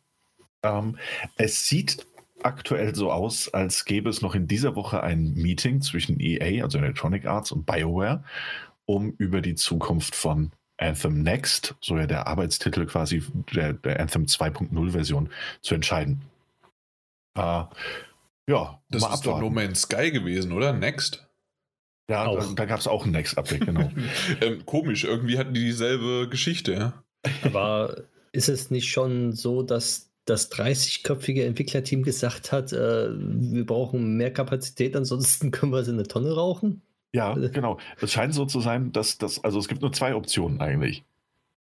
Ähm, 0.63 0.99
es 1.37 1.69
sieht 1.69 2.07
aktuell 2.43 2.95
so 2.95 3.11
aus, 3.11 3.49
als 3.49 3.87
gäbe 3.87 4.11
es 4.11 4.21
noch 4.21 4.35
in 4.35 4.47
dieser 4.47 4.77
Woche 4.77 5.03
ein 5.03 5.33
Meeting 5.35 5.81
zwischen 5.81 6.21
EA, 6.21 6.65
also 6.65 6.79
Electronic 6.79 7.25
Arts 7.25 7.53
und 7.53 7.65
BioWare, 7.65 8.23
um 8.85 9.13
über 9.13 9.41
die 9.41 9.55
Zukunft 9.55 10.15
von 10.15 10.51
Anthem 10.77 11.23
Next, 11.23 11.77
so 11.81 11.97
ja 11.97 12.07
der 12.07 12.27
Arbeitstitel 12.27 12.85
quasi 12.87 13.23
der, 13.55 13.75
der 13.75 14.01
Anthem 14.01 14.25
2.0 14.25 14.91
Version, 14.91 15.31
zu 15.63 15.75
entscheiden. 15.75 16.23
Äh, 17.37 17.65
ja, 18.51 18.83
Das 18.91 19.03
ist 19.03 19.09
doch 19.09 19.19
abwarten. 19.19 19.45
No 19.45 19.51
Man's 19.51 19.83
Sky 19.83 20.11
gewesen, 20.11 20.53
oder? 20.53 20.73
Next. 20.73 21.27
Ja, 22.11 22.27
Auch. 22.27 22.41
da, 22.41 22.55
da 22.55 22.65
gab 22.65 22.81
es 22.81 22.89
auch 22.89 23.07
ein 23.07 23.13
Next-Update, 23.13 23.67
genau. 23.67 23.89
ähm, 24.41 24.67
komisch, 24.67 25.05
irgendwie 25.05 25.39
hatten 25.39 25.55
die 25.55 25.61
dieselbe 25.61 26.29
Geschichte, 26.29 26.73
ja. 26.73 27.05
Aber 27.45 28.03
ist 28.33 28.49
es 28.49 28.71
nicht 28.71 28.91
schon 28.91 29.33
so, 29.33 29.63
dass 29.63 30.11
das 30.25 30.51
30-köpfige 30.51 31.45
Entwicklerteam 31.45 32.03
gesagt 32.03 32.51
hat, 32.51 32.73
äh, 32.73 33.11
wir 33.13 33.65
brauchen 33.65 34.17
mehr 34.17 34.33
Kapazität, 34.33 34.97
ansonsten 34.97 35.51
können 35.53 35.73
wir 35.73 35.79
es 35.79 35.89
in 35.89 35.95
eine 35.95 36.09
Tonne 36.09 36.35
rauchen? 36.35 36.83
Ja, 37.13 37.35
genau. 37.35 37.79
Es 38.01 38.13
scheint 38.13 38.35
so 38.35 38.45
zu 38.45 38.61
sein, 38.61 38.93
dass 38.93 39.19
das, 39.19 39.43
also 39.43 39.59
es 39.59 39.69
gibt 39.69 39.83
nur 39.83 39.93
zwei 39.93 40.15
Optionen 40.15 40.61
eigentlich. 40.61 41.05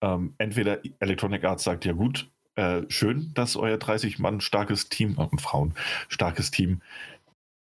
Ähm, 0.01 0.33
entweder 0.39 0.79
Electronic 0.99 1.43
Arts 1.43 1.63
sagt, 1.63 1.85
ja 1.85 1.93
gut, 1.93 2.29
äh, 2.55 2.83
schön, 2.89 3.31
dass 3.33 3.55
euer 3.55 3.77
30 3.77 4.19
Mann 4.19 4.41
starkes 4.41 4.89
Team 4.89 5.15
äh, 5.17 5.21
und 5.21 5.41
Frauen 5.41 5.73
starkes 6.09 6.51
Team 6.51 6.81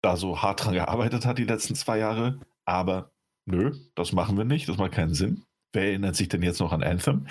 da 0.02 0.16
so 0.16 0.42
hart 0.42 0.64
dran 0.64 0.74
gearbeitet 0.74 1.26
hat 1.26 1.38
die 1.38 1.44
letzten 1.44 1.74
zwei 1.74 1.98
Jahre, 1.98 2.38
aber 2.64 3.10
nö, 3.46 3.74
das 3.94 4.12
machen 4.12 4.36
wir 4.36 4.44
nicht, 4.44 4.68
das 4.68 4.76
macht 4.76 4.92
keinen 4.92 5.14
Sinn. 5.14 5.42
Wer 5.72 5.84
erinnert 5.88 6.16
sich 6.16 6.28
denn 6.28 6.42
jetzt 6.42 6.60
noch 6.60 6.72
an 6.72 6.82
Anthem? 6.82 7.26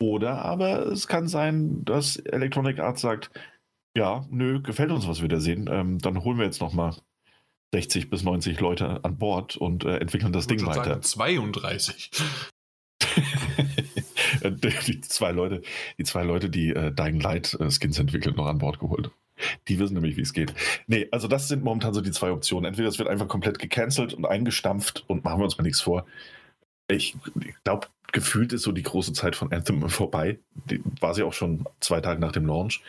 Oder 0.00 0.44
aber 0.44 0.86
es 0.86 1.08
kann 1.08 1.28
sein, 1.28 1.84
dass 1.84 2.16
Electronic 2.16 2.78
Arts 2.78 3.02
sagt, 3.02 3.30
ja, 3.96 4.24
nö, 4.30 4.62
gefällt 4.62 4.92
uns, 4.92 5.08
was 5.08 5.20
wir 5.20 5.28
da 5.28 5.40
sehen, 5.40 5.68
ähm, 5.70 5.98
dann 5.98 6.22
holen 6.22 6.38
wir 6.38 6.44
jetzt 6.44 6.60
noch 6.60 6.72
mal 6.72 6.94
60 7.74 8.08
bis 8.08 8.22
90 8.22 8.60
Leute 8.60 9.04
an 9.04 9.18
Bord 9.18 9.56
und 9.56 9.84
äh, 9.84 9.98
entwickeln 9.98 10.32
das 10.32 10.46
Ding 10.46 10.64
weiter. 10.64 11.02
Sagen, 11.02 11.02
32. 11.02 12.10
die 14.86 15.00
zwei 15.00 15.32
Leute, 15.32 15.62
die 15.98 16.04
zwei 16.04 16.22
Leute, 16.24 16.50
die 16.50 16.70
äh, 16.70 16.92
Dying 16.92 17.20
Light 17.20 17.54
äh, 17.60 17.70
Skins 17.70 17.98
entwickeln, 17.98 18.36
noch 18.36 18.46
an 18.46 18.58
Bord 18.58 18.78
geholt. 18.78 19.10
Die 19.68 19.78
wissen 19.78 19.94
nämlich, 19.94 20.16
wie 20.16 20.22
es 20.22 20.32
geht. 20.32 20.52
Nee, 20.86 21.08
also 21.10 21.28
das 21.28 21.48
sind 21.48 21.64
momentan 21.64 21.94
so 21.94 22.00
die 22.00 22.10
zwei 22.10 22.30
Optionen. 22.30 22.66
Entweder 22.66 22.88
es 22.88 22.98
wird 22.98 23.08
einfach 23.08 23.28
komplett 23.28 23.58
gecancelt 23.58 24.12
und 24.12 24.26
eingestampft 24.26 25.04
und 25.06 25.24
machen 25.24 25.40
wir 25.40 25.44
uns 25.44 25.56
mal 25.56 25.64
nichts 25.64 25.80
vor. 25.80 26.06
Ich, 26.88 27.16
ich 27.40 27.54
glaube, 27.64 27.86
gefühlt 28.12 28.52
ist 28.52 28.62
so 28.62 28.72
die 28.72 28.82
große 28.82 29.12
Zeit 29.12 29.36
von 29.36 29.52
Anthem 29.52 29.88
vorbei. 29.88 30.38
Die 30.66 30.82
war 31.00 31.14
sie 31.14 31.22
auch 31.22 31.32
schon 31.32 31.64
zwei 31.80 32.00
Tage 32.00 32.20
nach 32.20 32.32
dem 32.32 32.46
Launch. 32.46 32.82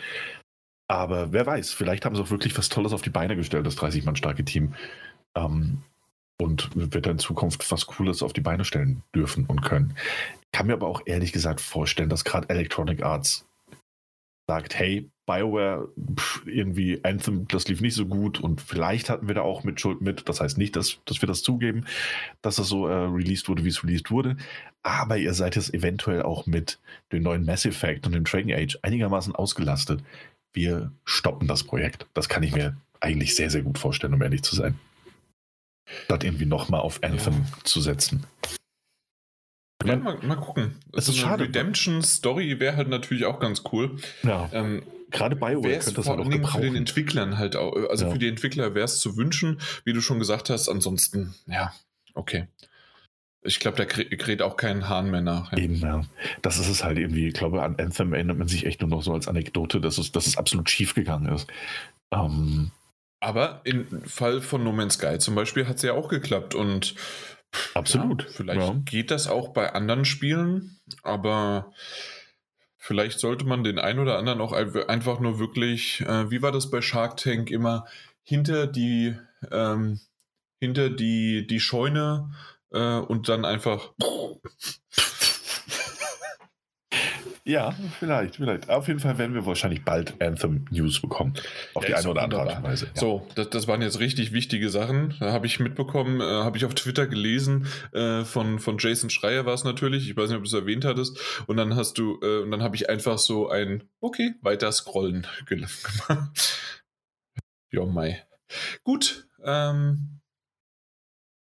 Aber 0.88 1.32
wer 1.32 1.46
weiß, 1.46 1.72
vielleicht 1.72 2.04
haben 2.04 2.16
sie 2.16 2.22
auch 2.22 2.32
wirklich 2.32 2.58
was 2.58 2.68
Tolles 2.68 2.92
auf 2.92 3.02
die 3.02 3.10
Beine 3.10 3.38
gestellt, 3.38 3.66
das 3.66 3.78
30 3.78 4.04
Mann 4.04 4.18
starke 4.18 4.44
Team. 4.44 4.76
Ähm, 5.36 5.84
und 6.42 6.70
wird 6.74 7.08
in 7.08 7.20
Zukunft 7.20 7.70
was 7.72 7.86
Cooles 7.86 8.24
auf 8.24 8.34
die 8.34 8.42
Beine 8.42 8.66
stellen 8.66 9.04
dürfen 9.16 9.46
und 9.46 9.62
können. 9.62 9.96
Ich 10.42 10.52
kann 10.52 10.68
mir 10.68 10.74
aber 10.74 10.88
auch 10.88 11.02
ehrlich 11.06 11.32
gesagt 11.32 11.62
vorstellen, 11.62 12.10
dass 12.10 12.26
gerade 12.26 12.50
Electronic 12.50 13.04
Arts 13.04 13.46
sagt, 14.48 14.78
hey, 14.78 15.10
BioWare, 15.26 15.88
pff, 16.18 16.46
irgendwie 16.46 17.00
Anthem, 17.06 17.48
das 17.48 17.68
lief 17.70 17.80
nicht 17.80 17.96
so 17.96 18.06
gut 18.06 18.42
und 18.42 18.60
vielleicht 18.60 19.10
hatten 19.10 19.28
wir 19.28 19.36
da 19.36 19.42
auch 19.44 19.64
mit 19.64 19.80
Schuld 19.80 20.02
mit. 20.02 20.28
Das 20.28 20.42
heißt 20.42 20.58
nicht, 20.58 20.76
dass, 20.76 20.98
dass 21.06 21.22
wir 21.22 21.28
das 21.28 21.42
zugeben, 21.42 21.86
dass 22.42 22.58
das 22.58 22.68
so 22.68 22.88
äh, 22.88 22.94
released 22.94 23.48
wurde, 23.48 23.64
wie 23.64 23.70
es 23.70 23.84
released 23.84 24.12
wurde. 24.12 24.36
Aber 24.84 25.18
ihr 25.18 25.34
seid 25.34 25.56
jetzt 25.56 25.74
eventuell 25.74 26.24
auch 26.24 26.48
mit 26.48 26.80
dem 27.14 27.24
neuen 27.24 27.46
Mass 27.46 27.66
Effect 27.66 28.06
und 28.06 28.14
dem 28.14 28.26
Dragon 28.26 28.52
Age 28.52 28.78
einigermaßen 28.82 29.34
ausgelastet. 29.34 30.04
Wir 30.54 30.92
stoppen 31.06 31.48
das 31.48 31.64
Projekt. 31.64 32.08
Das 32.14 32.28
kann 32.28 32.44
ich 32.44 32.54
mir 32.54 32.76
eigentlich 33.00 33.36
sehr, 33.36 33.50
sehr 33.50 33.62
gut 33.62 33.78
vorstellen, 33.78 34.14
um 34.14 34.22
ehrlich 34.22 34.44
zu 34.44 34.56
sein. 34.56 34.78
Statt 36.06 36.24
irgendwie 36.24 36.46
nochmal 36.46 36.82
auf 36.82 37.04
Anthem 37.04 37.34
ja. 37.34 37.64
zu 37.64 37.82
setzen. 37.82 38.26
Ja, 39.86 39.96
mal, 39.96 40.18
mal 40.22 40.36
gucken. 40.36 40.76
Es 40.94 41.08
ist 41.08 41.18
so 41.18 41.26
eine 41.26 41.40
Redemption-Story 41.44 42.60
wäre 42.60 42.76
halt 42.78 42.88
natürlich 42.90 43.26
auch 43.26 43.40
ganz 43.40 43.64
cool. 43.72 43.98
Ja. 44.24 44.50
Ähm, 44.54 44.84
Gerade 45.10 45.36
BioWare 45.36 45.80
könnte 45.80 45.94
das 45.94 46.06
vor 46.06 46.18
halt 46.18 46.26
auch 46.26 46.30
gebrauchen. 46.30 46.62
für 46.62 46.68
den 46.68 46.76
Entwicklern 46.76 47.38
halt 47.38 47.56
auch, 47.56 47.74
also 47.90 48.06
Ja. 48.06 48.12
für 48.12 48.20
die 48.20 48.28
Entwickler 48.28 48.76
wäre 48.76 48.86
es 48.86 49.00
zu 49.00 49.18
wünschen, 49.18 49.60
wie 49.84 49.94
du 49.94 50.02
schon 50.02 50.20
gesagt 50.20 50.50
hast. 50.50 50.70
Ansonsten, 50.70 51.34
ja, 51.48 51.74
okay. 52.14 52.48
Ich 53.44 53.60
glaube, 53.60 53.76
da 53.78 53.84
krä- 53.86 54.16
kräht 54.18 54.44
auch 54.44 54.56
kein 54.56 54.88
Hahn 54.88 55.10
mehr 55.10 55.22
nach. 55.22 55.52
Ja. 55.52 55.58
Eben, 55.58 55.76
ja. 55.78 56.04
Das 56.44 56.60
ist 56.60 56.70
es 56.70 56.84
halt 56.84 57.00
irgendwie. 57.00 57.28
Ich 57.28 57.34
glaube, 57.34 57.64
an 57.64 57.76
Anthem 57.78 58.14
erinnert 58.14 58.38
man 58.38 58.48
sich 58.48 58.68
echt 58.68 58.82
nur 58.82 58.90
noch 58.90 59.02
so 59.02 59.14
als 59.14 59.28
Anekdote, 59.28 59.82
dass 59.82 59.98
es, 59.98 60.12
dass 60.12 60.28
es 60.28 60.38
absolut 60.38 60.70
schief 60.70 60.94
gegangen 60.94 61.34
ist. 61.34 61.48
Ähm, 62.14 62.70
Aber 63.22 63.62
im 63.64 64.02
Fall 64.04 64.42
von 64.42 64.64
No 64.64 64.72
Man's 64.74 64.96
Sky 64.96 65.18
zum 65.20 65.36
Beispiel 65.36 65.68
hat 65.68 65.78
es 65.78 65.84
ja 65.84 65.94
auch 65.94 66.10
geklappt 66.10 66.56
und 66.56 66.96
absolut. 67.76 68.24
Ja, 68.24 68.30
vielleicht 68.32 68.62
Ja. 68.68 68.76
geht 68.84 69.12
das 69.12 69.28
auch 69.28 69.50
bei 69.54 69.72
anderen 69.74 70.06
Spielen, 70.06 70.80
aber 71.04 71.72
vielleicht 72.78 73.20
sollte 73.20 73.46
man 73.46 73.64
den 73.64 73.78
einen 73.78 74.00
oder 74.00 74.18
anderen 74.18 74.42
auch 74.42 74.54
ein- 74.54 74.76
einfach 74.90 75.20
nur 75.20 75.38
wirklich, 75.38 76.02
äh, 76.02 76.32
wie 76.32 76.42
war 76.42 76.52
das 76.52 76.72
bei 76.72 76.82
Shark 76.82 77.18
Tank 77.18 77.52
immer, 77.52 77.86
hinter 78.24 78.66
die, 78.68 79.16
ähm, 79.52 80.00
hinter 80.60 80.90
die, 80.90 81.46
die 81.46 81.60
Scheune 81.60 82.32
äh, 82.72 82.98
und 82.98 83.30
dann 83.30 83.46
einfach. 83.46 83.92
Ja, 87.44 87.76
vielleicht, 88.00 88.36
vielleicht. 88.36 88.70
Auf 88.70 88.88
jeden 88.88 89.00
Fall 89.00 89.18
werden 89.18 89.34
wir 89.34 89.46
wahrscheinlich 89.46 89.84
bald 89.84 90.22
Anthem 90.22 90.66
News 90.70 91.02
bekommen. 91.02 91.34
Auf 91.74 91.84
Ja, 91.84 91.90
die 91.90 91.96
eine 91.96 92.10
oder 92.10 92.22
andere 92.22 92.42
Art 92.42 92.58
und 92.58 92.64
Weise. 92.64 92.86
Ja. 92.94 93.00
So, 93.00 93.28
das, 93.36 93.50
das 93.50 93.68
waren 93.68 93.82
jetzt 93.82 94.00
richtig 94.00 94.32
wichtige 94.32 94.70
Sachen. 94.70 95.16
Da 95.20 95.32
habe 95.32 95.48
ich 95.48 95.60
mitbekommen, 95.60 96.22
äh, 96.22 96.24
habe 96.24 96.58
ich 96.58 96.66
auf 96.66 96.76
Twitter 96.76 97.08
gelesen, 97.08 97.68
äh, 97.94 98.24
von, 98.24 98.60
von 98.60 98.78
Jason 98.78 99.10
Schreier 99.10 99.46
war 99.46 99.54
es 99.54 99.64
natürlich. 99.64 100.10
Ich 100.10 100.16
weiß 100.16 100.30
nicht, 100.30 100.38
ob 100.38 100.44
du 100.44 100.48
es 100.48 100.54
erwähnt 100.54 100.86
hattest. 100.86 101.20
Und 101.48 101.58
dann 101.58 101.76
hast 101.76 101.98
du, 101.98 102.20
äh, 102.22 102.44
und 102.44 102.52
dann 102.52 102.64
habe 102.64 102.76
ich 102.76 102.90
einfach 102.90 103.18
so 103.18 103.50
ein, 103.50 103.84
okay, 104.00 104.36
weiter 104.42 104.72
scrollen 104.72 105.28
gemacht. 105.46 105.72
Jo, 107.72 107.86
Mai. 107.86 108.24
Gut, 108.84 109.28
ähm, 109.44 110.21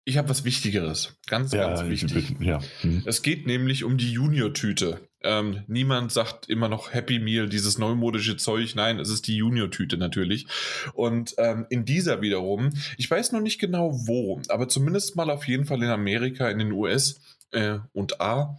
ich 0.07 0.17
habe 0.17 0.29
was 0.29 0.45
Wichtigeres. 0.45 1.17
Ganz, 1.27 1.51
ganz 1.51 1.81
ja, 1.81 1.89
wichtig. 1.89 2.29
bitte, 2.29 2.43
ja. 2.45 2.59
Hm. 2.79 3.03
Es 3.05 3.21
geht 3.21 3.45
nämlich 3.45 3.83
um 3.83 3.97
die 3.97 4.13
Junior-Tüte. 4.13 5.01
Ähm, 5.21 5.63
niemand 5.67 6.13
sagt 6.13 6.47
immer 6.47 6.69
noch 6.69 6.93
Happy 6.93 7.19
Meal, 7.19 7.49
dieses 7.49 7.77
neumodische 7.77 8.37
Zeug. 8.37 8.73
Nein, 8.73 8.99
es 8.99 9.09
ist 9.09 9.27
die 9.27 9.35
Junior-Tüte 9.35 9.97
natürlich. 9.97 10.47
Und 10.93 11.35
ähm, 11.37 11.65
in 11.69 11.83
dieser 11.83 12.21
wiederum, 12.21 12.69
ich 12.95 13.11
weiß 13.11 13.33
noch 13.33 13.41
nicht 13.41 13.59
genau 13.59 13.91
wo, 14.07 14.41
aber 14.47 14.69
zumindest 14.69 15.17
mal 15.17 15.29
auf 15.29 15.45
jeden 15.45 15.65
Fall 15.65 15.83
in 15.83 15.89
Amerika, 15.89 16.49
in 16.49 16.59
den 16.59 16.71
US 16.71 17.19
äh, 17.51 17.79
und 17.91 18.21
A, 18.21 18.57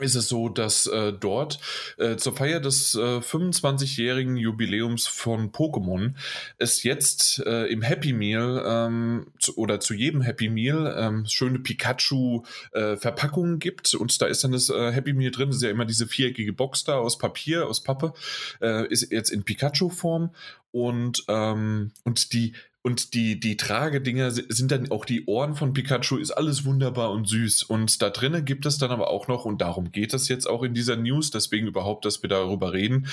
ist 0.00 0.14
es 0.14 0.28
so, 0.28 0.48
dass 0.48 0.86
äh, 0.86 1.12
dort 1.12 1.60
äh, 1.98 2.16
zur 2.16 2.34
Feier 2.34 2.60
des 2.60 2.94
äh, 2.94 3.18
25-jährigen 3.18 4.36
Jubiläums 4.36 5.06
von 5.06 5.52
Pokémon 5.52 6.14
es 6.58 6.82
jetzt 6.82 7.40
äh, 7.46 7.66
im 7.66 7.82
Happy 7.82 8.12
Meal 8.12 8.62
ähm, 8.66 9.26
zu, 9.38 9.56
oder 9.56 9.80
zu 9.80 9.94
jedem 9.94 10.22
Happy 10.22 10.48
Meal 10.48 10.94
ähm, 10.98 11.26
schöne 11.26 11.58
Pikachu-Verpackungen 11.58 13.58
gibt. 13.58 13.94
Und 13.94 14.20
da 14.20 14.26
ist 14.26 14.44
dann 14.44 14.52
das 14.52 14.70
äh, 14.70 14.92
Happy 14.92 15.12
Meal 15.12 15.30
drin. 15.30 15.48
Das 15.48 15.56
ist 15.56 15.62
ja 15.62 15.70
immer 15.70 15.84
diese 15.84 16.06
viereckige 16.06 16.52
Box 16.52 16.84
da 16.84 16.96
aus 16.96 17.18
Papier, 17.18 17.66
aus 17.66 17.82
Pappe. 17.82 18.12
Äh, 18.60 18.86
ist 18.88 19.10
jetzt 19.12 19.30
in 19.30 19.44
Pikachu-Form. 19.44 20.30
Und, 20.72 21.24
ähm, 21.28 21.90
und 22.04 22.32
die 22.32 22.54
und 22.82 23.12
die, 23.14 23.38
die 23.38 23.56
Tragedinger 23.56 24.30
si- 24.30 24.46
sind 24.48 24.70
dann 24.70 24.90
auch 24.90 25.04
die 25.04 25.26
Ohren 25.26 25.54
von 25.54 25.74
Pikachu, 25.74 26.16
ist 26.16 26.30
alles 26.30 26.64
wunderbar 26.64 27.10
und 27.10 27.28
süß. 27.28 27.64
Und 27.64 28.00
da 28.00 28.08
drinnen 28.08 28.44
gibt 28.44 28.64
es 28.64 28.78
dann 28.78 28.90
aber 28.90 29.10
auch 29.10 29.28
noch, 29.28 29.44
und 29.44 29.60
darum 29.60 29.92
geht 29.92 30.14
es 30.14 30.28
jetzt 30.28 30.48
auch 30.48 30.62
in 30.62 30.72
dieser 30.72 30.96
News, 30.96 31.30
deswegen 31.30 31.66
überhaupt, 31.66 32.04
dass 32.06 32.22
wir 32.22 32.30
darüber 32.30 32.72
reden. 32.72 33.08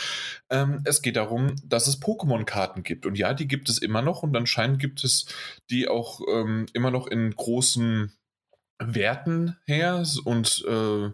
Ähm, 0.49 0.81
es 0.85 1.01
geht 1.01 1.17
darum, 1.17 1.55
dass 1.65 1.87
es 1.87 2.01
Pokémon-Karten 2.01 2.83
gibt. 2.83 3.05
Und 3.05 3.17
ja, 3.17 3.33
die 3.33 3.47
gibt 3.47 3.67
es 3.69 3.77
immer 3.77 4.01
noch 4.01 4.23
und 4.23 4.35
anscheinend 4.37 4.79
gibt 4.79 5.03
es 5.03 5.25
die 5.69 5.87
auch 5.87 6.21
ähm, 6.31 6.67
immer 6.73 6.91
noch 6.91 7.07
in 7.07 7.31
großen 7.31 8.13
Werten 8.79 9.57
her. 9.65 10.05
Und 10.23 10.63
äh, 10.65 11.11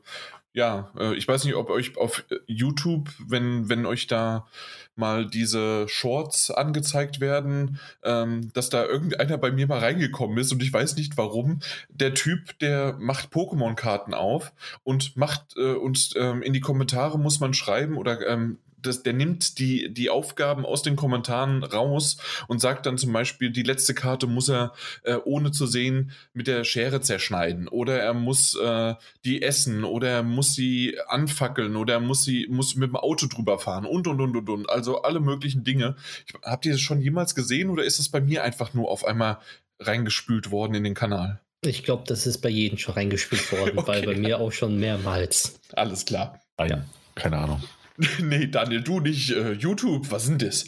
ja, 0.54 0.92
äh, 1.00 1.16
ich 1.16 1.28
weiß 1.28 1.46
nicht, 1.46 1.56
ob 1.56 1.72
euch 1.72 1.98
auf 1.98 2.24
YouTube, 2.46 3.10
wenn, 3.18 3.70
wenn 3.70 3.88
euch 3.88 4.06
da 4.06 4.48
mal 4.96 5.26
diese 5.28 5.88
Shorts 5.88 6.52
angezeigt 6.52 7.20
werden, 7.20 7.80
ähm, 8.04 8.52
dass 8.54 8.70
da 8.70 8.86
irgendeiner 8.86 9.38
bei 9.38 9.52
mir 9.52 9.68
mal 9.68 9.80
reingekommen 9.80 10.38
ist 10.38 10.52
und 10.52 10.62
ich 10.62 10.72
weiß 10.72 10.96
nicht 10.96 11.18
warum. 11.18 11.60
Der 11.90 12.14
Typ, 12.14 12.58
der 12.60 12.96
macht 13.00 13.34
Pokémon-Karten 13.34 14.14
auf 14.14 14.54
und 14.84 15.18
macht 15.18 15.56
äh, 15.58 15.74
und 15.74 16.14
ähm, 16.16 16.42
in 16.42 16.54
die 16.54 16.62
Kommentare 16.62 17.18
muss 17.18 17.40
man 17.40 17.54
schreiben 17.54 17.98
oder 17.98 18.28
ähm, 18.28 18.60
das, 18.86 19.04
der 19.04 19.14
nimmt 19.14 19.60
die, 19.60 19.94
die 19.94 20.10
Aufgaben 20.10 20.66
aus 20.66 20.84
den 20.84 20.96
Kommentaren 20.96 21.64
raus 21.64 22.18
und 22.48 22.60
sagt 22.60 22.86
dann 22.86 22.98
zum 22.98 23.12
Beispiel, 23.14 23.50
die 23.52 23.64
letzte 23.64 23.94
Karte 23.94 24.28
muss 24.28 24.50
er 24.50 24.74
äh, 25.04 25.16
ohne 25.24 25.52
zu 25.52 25.66
sehen 25.66 26.12
mit 26.34 26.48
der 26.48 26.64
Schere 26.64 27.02
zerschneiden 27.02 27.68
oder 27.68 28.00
er 28.00 28.14
muss 28.14 28.56
äh, 28.56 28.96
die 29.26 29.42
essen 29.42 29.84
oder 29.84 30.10
er 30.10 30.24
muss 30.24 30.54
sie 30.54 30.98
anfackeln 31.08 31.76
oder 31.76 31.96
er 31.96 32.00
muss 32.00 32.24
sie 32.24 32.48
muss 32.50 32.76
mit 32.76 32.90
dem 32.90 32.96
Auto 32.96 33.28
drüber 33.28 33.60
fahren 33.60 33.86
und 33.86 34.08
und 34.08 34.22
und 34.22 34.36
und 34.36 34.50
und. 34.50 34.70
Also 34.70 35.02
alle 35.02 35.20
möglichen 35.20 35.64
Dinge. 35.64 35.96
Ich, 36.26 36.34
habt 36.44 36.66
ihr 36.66 36.74
das 36.74 36.82
schon 36.82 37.02
jemals 37.02 37.36
gesehen 37.36 37.70
oder 37.70 37.84
ist 37.84 38.00
es 38.00 38.10
bei 38.10 38.22
mir 38.22 38.44
einfach 38.44 38.74
nur 38.74 38.90
auf 38.90 39.06
einmal 39.06 39.40
reingespült 39.80 40.52
worden 40.52 40.76
in 40.76 40.84
den 40.84 40.94
Kanal? 40.94 41.40
Ich 41.66 41.84
glaube, 41.84 42.04
das 42.08 42.28
ist 42.28 42.40
bei 42.40 42.50
jedem 42.50 42.78
schon 42.78 42.96
reingespielt 42.96 43.52
worden, 43.52 43.78
Okay. 43.78 43.88
weil 43.88 44.02
bei 44.06 44.16
mir 44.16 44.40
auch 44.40 44.52
schon 44.52 44.80
mehrmals. 44.80 45.60
Alles 45.74 46.06
klar. 46.06 46.42
Ein, 46.58 46.70
Ja. 46.70 46.86
Keine 47.16 47.38
Ahnung. 47.38 47.64
nee, 48.20 48.48
Daniel, 48.48 48.82
du 48.82 49.00
nicht. 49.00 49.32
Äh, 49.32 49.54
YouTube, 49.54 50.12
was 50.12 50.26
sind 50.26 50.42
das? 50.42 50.66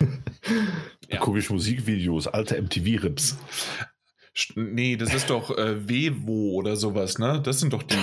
Ja. 1.08 1.18
Komische 1.18 1.52
Musikvideos, 1.52 2.26
alte 2.26 2.56
MTV-Rips. 2.56 3.36
Nee, 4.54 4.96
das 4.96 5.12
ist 5.12 5.28
doch 5.28 5.56
äh, 5.58 5.86
Wevo 5.86 6.52
oder 6.52 6.74
sowas, 6.74 7.18
ne? 7.18 7.38
Das 7.44 7.60
sind 7.60 7.74
doch 7.74 7.82
die, 7.82 7.96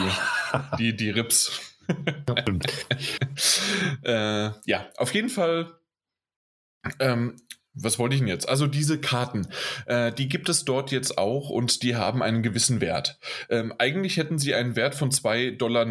die, 0.78 0.96
die 0.96 1.10
Rips. 1.10 1.60
Äh, 4.04 4.52
ja, 4.66 4.90
auf 4.98 5.12
jeden 5.16 5.30
Fall. 5.30 5.80
Ähm, 7.00 7.36
was 7.84 8.00
wollte 8.00 8.16
ich 8.16 8.22
denn 8.22 8.28
jetzt? 8.28 8.48
Also 8.48 8.68
diese 8.68 9.00
Karten, 9.00 9.48
äh, 9.86 10.12
die 10.12 10.30
gibt 10.30 10.50
es 10.50 10.66
dort 10.66 10.92
jetzt 10.92 11.18
auch 11.18 11.50
und 11.50 11.84
die 11.84 11.96
haben 11.96 12.22
einen 12.22 12.44
gewissen 12.44 12.82
Wert. 12.82 13.20
Ähm, 13.50 13.74
eigentlich 13.78 14.18
hätten 14.18 14.40
sie 14.40 14.56
einen 14.56 14.76
Wert 14.76 14.96
von 14.96 15.12
2,49 15.12 15.58
Dollar, 15.58 15.86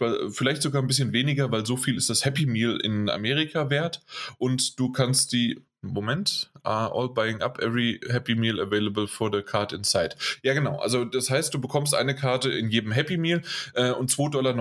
weil, 0.00 0.30
vielleicht 0.30 0.62
sogar 0.62 0.82
ein 0.82 0.88
bisschen 0.88 1.12
weniger, 1.12 1.50
weil 1.50 1.66
so 1.66 1.76
viel 1.76 1.96
ist 1.96 2.10
das 2.10 2.24
Happy 2.24 2.46
Meal 2.46 2.78
in 2.82 3.08
Amerika 3.10 3.70
wert. 3.70 4.02
Und 4.38 4.78
du 4.78 4.90
kannst 4.90 5.32
die, 5.32 5.60
Moment, 5.80 6.50
are 6.64 6.90
all 6.90 7.08
buying 7.08 7.40
up 7.40 7.60
every 7.62 8.00
Happy 8.10 8.34
Meal 8.34 8.60
available 8.60 9.06
for 9.06 9.30
the 9.30 9.42
card 9.42 9.72
inside. 9.72 10.16
Ja, 10.42 10.52
genau. 10.52 10.78
Also 10.78 11.04
das 11.04 11.30
heißt, 11.30 11.54
du 11.54 11.60
bekommst 11.60 11.94
eine 11.94 12.16
Karte 12.16 12.50
in 12.50 12.68
jedem 12.68 12.90
Happy 12.90 13.16
Meal 13.16 13.42
äh, 13.74 13.92
und 13.92 14.10
2,49 14.10 14.30
Dollar 14.30 14.54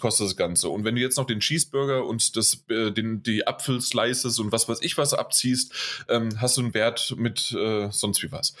kostet 0.00 0.26
das 0.26 0.36
Ganze. 0.36 0.68
Und 0.68 0.84
wenn 0.84 0.96
du 0.96 1.00
jetzt 1.00 1.18
noch 1.18 1.26
den 1.26 1.38
Cheeseburger 1.38 2.04
und 2.04 2.36
das, 2.36 2.64
äh, 2.68 2.90
den, 2.90 3.22
die 3.22 3.46
Apfelslices 3.46 4.40
und 4.40 4.50
was 4.50 4.68
weiß 4.68 4.82
ich 4.82 4.98
was 4.98 5.14
abziehst, 5.14 5.72
ähm, 6.08 6.40
hast 6.40 6.56
du 6.56 6.62
einen 6.62 6.74
Wert 6.74 7.14
mit 7.16 7.52
äh, 7.52 7.88
sonst 7.92 8.22
wie 8.24 8.32
was. 8.32 8.54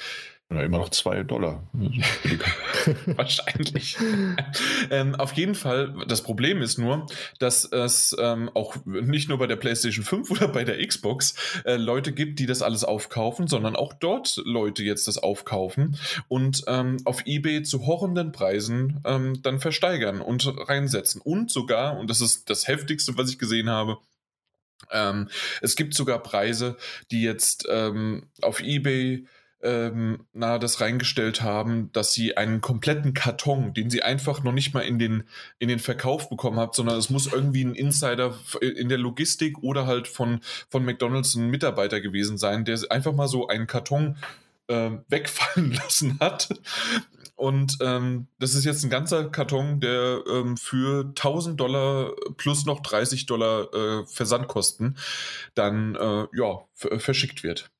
Ja, 0.48 0.62
immer 0.62 0.78
noch 0.78 0.90
zwei 0.90 1.24
Dollar. 1.24 1.68
Wahrscheinlich. 3.06 3.96
ähm, 4.90 5.16
auf 5.16 5.32
jeden 5.32 5.56
Fall, 5.56 5.96
das 6.06 6.22
Problem 6.22 6.62
ist 6.62 6.78
nur, 6.78 7.06
dass 7.40 7.64
es 7.64 8.14
ähm, 8.20 8.48
auch 8.54 8.76
nicht 8.84 9.28
nur 9.28 9.38
bei 9.38 9.48
der 9.48 9.56
PlayStation 9.56 10.04
5 10.04 10.30
oder 10.30 10.46
bei 10.46 10.62
der 10.62 10.86
Xbox 10.86 11.34
äh, 11.64 11.74
Leute 11.74 12.12
gibt, 12.12 12.38
die 12.38 12.46
das 12.46 12.62
alles 12.62 12.84
aufkaufen, 12.84 13.48
sondern 13.48 13.74
auch 13.74 13.92
dort 13.92 14.40
Leute 14.44 14.84
jetzt 14.84 15.08
das 15.08 15.18
aufkaufen 15.18 15.98
und 16.28 16.62
ähm, 16.68 16.98
auf 17.04 17.26
eBay 17.26 17.64
zu 17.64 17.84
horrenden 17.84 18.30
Preisen 18.30 19.00
ähm, 19.04 19.42
dann 19.42 19.58
versteigern 19.58 20.20
und 20.20 20.46
reinsetzen. 20.68 21.20
Und 21.20 21.50
sogar, 21.50 21.98
und 21.98 22.08
das 22.08 22.20
ist 22.20 22.48
das 22.50 22.68
heftigste, 22.68 23.18
was 23.18 23.30
ich 23.30 23.38
gesehen 23.40 23.68
habe, 23.68 23.98
Ähm, 24.92 25.28
es 25.62 25.74
gibt 25.74 25.94
sogar 25.94 26.22
Preise, 26.22 26.76
die 27.10 27.22
jetzt 27.22 27.66
ähm, 27.68 28.28
auf 28.42 28.60
eBay 28.60 29.26
ähm, 29.62 30.26
na, 30.32 30.58
das 30.58 30.80
reingestellt 30.80 31.42
haben, 31.42 31.90
dass 31.92 32.12
sie 32.12 32.36
einen 32.36 32.60
kompletten 32.60 33.14
Karton, 33.14 33.74
den 33.74 33.90
sie 33.90 34.02
einfach 34.02 34.42
noch 34.42 34.52
nicht 34.52 34.74
mal 34.74 34.80
in 34.80 34.98
den, 34.98 35.24
in 35.58 35.68
den 35.68 35.78
Verkauf 35.78 36.28
bekommen 36.28 36.58
haben, 36.58 36.72
sondern 36.74 36.98
es 36.98 37.10
muss 37.10 37.32
irgendwie 37.32 37.64
ein 37.64 37.74
Insider 37.74 38.34
in 38.60 38.88
der 38.88 38.98
Logistik 38.98 39.58
oder 39.62 39.86
halt 39.86 40.08
von, 40.08 40.40
von 40.68 40.84
McDonalds 40.84 41.34
ein 41.34 41.48
Mitarbeiter 41.48 42.00
gewesen 42.00 42.38
sein, 42.38 42.64
der 42.64 42.78
einfach 42.90 43.12
mal 43.12 43.28
so 43.28 43.48
einen 43.48 43.66
Karton 43.66 44.16
äh, 44.68 44.90
wegfallen 45.08 45.72
lassen 45.72 46.18
hat. 46.20 46.48
Und 47.34 47.76
ähm, 47.82 48.28
das 48.38 48.54
ist 48.54 48.64
jetzt 48.64 48.82
ein 48.82 48.90
ganzer 48.90 49.28
Karton, 49.28 49.78
der 49.80 50.22
ähm, 50.26 50.56
für 50.56 51.04
1000 51.04 51.60
Dollar 51.60 52.12
plus 52.38 52.64
noch 52.64 52.80
30 52.80 53.26
Dollar 53.26 53.72
äh, 53.74 54.06
Versandkosten 54.06 54.96
dann 55.54 55.94
äh, 55.96 56.26
ja, 56.32 56.64
verschickt 56.74 57.42
wird. 57.42 57.70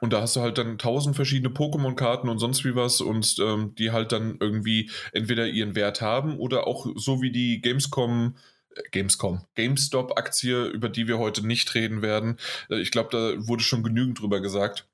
Und 0.00 0.12
da 0.12 0.22
hast 0.22 0.36
du 0.36 0.40
halt 0.40 0.58
dann 0.58 0.78
tausend 0.78 1.16
verschiedene 1.16 1.52
Pokémon-Karten 1.52 2.28
und 2.28 2.38
sonst 2.38 2.64
wie 2.64 2.74
was 2.74 3.00
und 3.00 3.36
ähm, 3.38 3.74
die 3.76 3.90
halt 3.90 4.12
dann 4.12 4.36
irgendwie 4.40 4.90
entweder 5.12 5.46
ihren 5.46 5.74
Wert 5.74 6.00
haben 6.00 6.38
oder 6.38 6.66
auch 6.66 6.86
so 6.96 7.22
wie 7.22 7.30
die 7.30 7.60
Gamescom, 7.60 8.36
äh, 8.74 8.82
Gamescom, 8.90 9.44
GameStop-Aktie, 9.54 10.66
über 10.66 10.88
die 10.88 11.06
wir 11.06 11.18
heute 11.18 11.46
nicht 11.46 11.74
reden 11.74 12.02
werden. 12.02 12.38
Äh, 12.70 12.80
ich 12.80 12.90
glaube, 12.90 13.10
da 13.12 13.46
wurde 13.48 13.62
schon 13.62 13.82
genügend 13.82 14.20
drüber 14.20 14.40
gesagt 14.40 14.89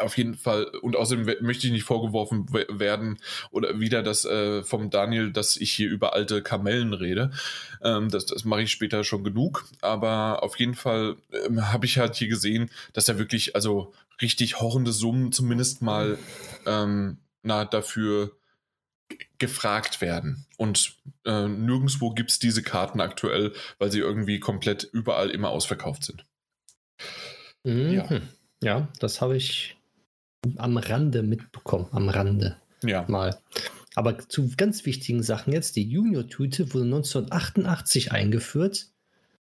auf 0.00 0.16
jeden 0.16 0.34
Fall, 0.34 0.64
und 0.82 0.96
außerdem 0.96 1.36
möchte 1.40 1.66
ich 1.66 1.72
nicht 1.72 1.84
vorgeworfen 1.84 2.52
werden 2.52 3.18
oder 3.50 3.80
wieder 3.80 4.02
das 4.02 4.24
äh, 4.24 4.62
vom 4.62 4.90
Daniel, 4.90 5.32
dass 5.32 5.56
ich 5.56 5.72
hier 5.72 5.88
über 5.88 6.14
alte 6.14 6.42
Kamellen 6.42 6.92
rede. 6.92 7.30
Ähm, 7.82 8.10
das, 8.10 8.26
das 8.26 8.44
mache 8.44 8.62
ich 8.62 8.70
später 8.70 9.04
schon 9.04 9.24
genug. 9.24 9.66
Aber 9.80 10.42
auf 10.42 10.58
jeden 10.58 10.74
Fall 10.74 11.16
ähm, 11.46 11.72
habe 11.72 11.86
ich 11.86 11.98
halt 11.98 12.14
hier 12.16 12.28
gesehen, 12.28 12.70
dass 12.92 13.08
er 13.08 13.18
wirklich, 13.18 13.54
also 13.54 13.92
richtig 14.20 14.60
horrende 14.60 14.92
Summen 14.92 15.32
zumindest 15.32 15.82
mal 15.82 16.18
ähm, 16.66 17.18
na, 17.42 17.64
dafür 17.64 18.32
gefragt 19.38 20.00
werden. 20.00 20.46
Und 20.56 20.96
äh, 21.24 21.48
nirgendwo 21.48 22.10
gibt 22.10 22.30
es 22.30 22.38
diese 22.38 22.62
Karten 22.62 23.00
aktuell, 23.00 23.52
weil 23.78 23.90
sie 23.90 23.98
irgendwie 23.98 24.40
komplett 24.40 24.84
überall 24.84 25.30
immer 25.30 25.50
ausverkauft 25.50 26.04
sind. 26.04 26.24
Mhm. 27.64 27.92
Ja. 27.92 28.20
ja, 28.62 28.88
das 29.00 29.20
habe 29.20 29.36
ich 29.36 29.73
am 30.56 30.76
Rande 30.76 31.22
mitbekommen, 31.22 31.86
am 31.92 32.08
Rande. 32.08 32.56
Ja. 32.82 33.04
Mal. 33.08 33.38
Aber 33.94 34.18
zu 34.18 34.50
ganz 34.56 34.84
wichtigen 34.86 35.22
Sachen 35.22 35.52
jetzt, 35.52 35.76
die 35.76 35.88
Junior-Tüte 35.88 36.74
wurde 36.74 36.84
1988 36.84 38.12
eingeführt. 38.12 38.88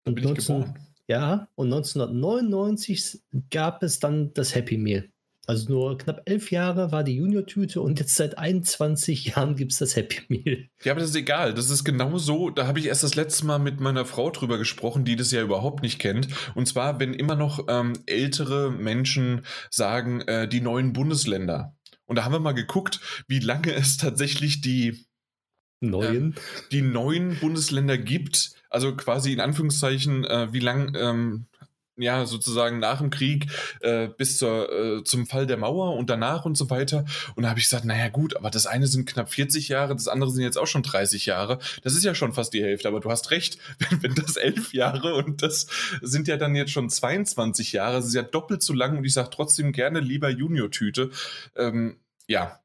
Und 0.05 0.17
bin 0.17 0.25
19, 0.25 0.39
ich 0.39 0.47
geboren. 0.47 0.79
Ja, 1.07 1.49
und 1.55 1.73
1999 1.73 3.21
gab 3.51 3.83
es 3.83 3.99
dann 3.99 4.33
das 4.35 4.55
Happy 4.55 4.77
Meal. 4.77 5.09
Also 5.47 5.71
nur 5.73 5.99
knapp 5.99 6.23
elf 6.25 6.51
Jahre 6.51 6.91
war 6.91 7.05
die 7.05 7.17
Junior-Tüte 7.17 7.81
und 7.81 8.01
jetzt 8.01 8.15
seit 8.15 8.39
21 8.39 9.27
Jahren 9.27 9.57
gibt 9.57 9.73
es 9.73 9.79
das 9.79 9.97
Happy 9.97 10.21
Meal. 10.29 10.69
Ja, 10.83 10.93
aber 10.93 11.01
das 11.01 11.11
ist 11.11 11.17
egal. 11.17 11.55
Das 11.55 11.71
ist 11.71 11.85
genau 11.85 12.17
so. 12.19 12.51
Da 12.51 12.67
habe 12.67 12.79
ich 12.79 12.87
erst 12.87 13.03
das 13.03 13.15
letzte 13.15 13.45
Mal 13.47 13.59
mit 13.59 13.81
meiner 13.81 14.05
Frau 14.05 14.31
drüber 14.31 14.59
gesprochen, 14.59 15.05
die 15.05 15.17
das 15.17 15.31
ja 15.31 15.43
überhaupt 15.43 15.83
nicht 15.83 15.99
kennt. 15.99 16.29
Und 16.55 16.67
zwar, 16.67 16.99
wenn 16.99 17.13
immer 17.13 17.37
noch 17.37 17.67
ähm, 17.69 17.93
ältere 18.07 18.71
Menschen 18.71 19.43
sagen, 19.71 20.23
äh, 20.23 20.49
die 20.49 20.61
neuen 20.61 20.93
Bundesländer. 20.93 21.77
Und 22.07 22.17
da 22.17 22.25
haben 22.25 22.33
wir 22.33 22.41
mal 22.41 22.53
geguckt, 22.53 23.01
wie 23.29 23.41
lange 23.41 23.73
es 23.73 23.97
tatsächlich 23.97 24.61
die 24.61 25.07
neuen, 25.81 26.33
äh, 26.33 26.41
die 26.73 26.83
neuen 26.83 27.39
Bundesländer 27.39 27.99
gibt. 27.99 28.55
Also 28.71 28.97
quasi 28.97 29.33
in 29.33 29.41
Anführungszeichen, 29.41 30.25
äh, 30.25 30.53
wie 30.53 30.61
lang 30.61 30.95
ähm, 30.97 31.47
ja, 31.97 32.27
sozusagen 32.27 32.79
nach 32.79 32.99
dem 32.99 33.11
Krieg 33.11 33.47
äh, 33.81 34.09
bis 34.09 34.39
zur, 34.39 34.73
äh, 34.73 35.05
zum 35.05 35.27
Fall 35.27 35.47
der 35.47 35.57
Mauer 35.57 35.95
und 35.97 36.11
danach 36.11 36.45
und 36.45 36.57
so 36.57 36.71
weiter. 36.71 37.05
Und 37.37 37.45
da 37.45 37.51
habe 37.51 37.61
ich 37.61 37.67
gesagt, 37.67 37.85
naja 37.85 38.09
gut, 38.09 38.37
aber 38.37 38.51
das 38.51 38.67
eine 38.67 38.87
sind 38.87 39.07
knapp 39.07 39.31
40 39.33 39.69
Jahre, 39.69 39.95
das 39.95 40.09
andere 40.09 40.31
sind 40.31 40.43
jetzt 40.43 40.59
auch 40.59 40.67
schon 40.67 40.83
30 40.83 41.27
Jahre. 41.27 41.59
Das 41.83 41.95
ist 41.95 42.05
ja 42.05 42.15
schon 42.15 42.33
fast 42.33 42.53
die 42.53 42.63
Hälfte, 42.63 42.89
aber 42.89 43.01
du 43.01 43.11
hast 43.11 43.31
recht, 43.31 43.59
wenn, 43.79 44.03
wenn 44.03 44.15
das 44.15 44.37
elf 44.37 44.73
Jahre 44.73 45.15
und 45.15 45.43
das 45.43 45.67
sind 46.03 46.29
ja 46.29 46.37
dann 46.37 46.55
jetzt 46.55 46.73
schon 46.73 46.91
22 46.91 47.73
Jahre, 47.73 47.97
das 47.97 48.07
ist 48.07 48.15
ja 48.15 48.23
doppelt 48.23 48.63
so 48.63 48.73
lang 48.73 48.99
und 48.99 49.05
ich 49.05 49.15
sage 49.15 49.31
trotzdem 49.31 49.73
gerne 49.73 50.01
lieber 50.01 50.31
Junior-Tüte. 50.31 51.11
Ähm, 51.57 51.99
ja, 52.27 52.61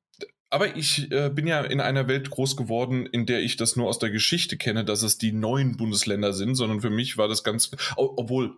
aber 0.49 0.75
ich 0.75 1.11
äh, 1.11 1.29
bin 1.29 1.45
ja 1.45 1.61
in 1.61 1.79
einer 1.79 2.07
Welt 2.07 2.31
groß 2.31 2.57
geworden, 2.57 3.05
in 3.05 3.27
der 3.27 3.41
ich 3.41 3.55
das 3.55 3.75
nur 3.75 3.87
aus 3.87 3.99
der 3.99 4.09
Geschichte 4.09 4.57
kenne, 4.57 4.83
dass 4.83 5.03
es 5.03 5.19
die 5.19 5.31
neuen 5.31 5.77
Bundesländer 5.77 6.33
sind, 6.33 6.55
sondern 6.55 6.81
für 6.81 6.89
mich 6.89 7.17
war 7.17 7.27
das 7.27 7.43
ganz, 7.43 7.69
obwohl 7.95 8.55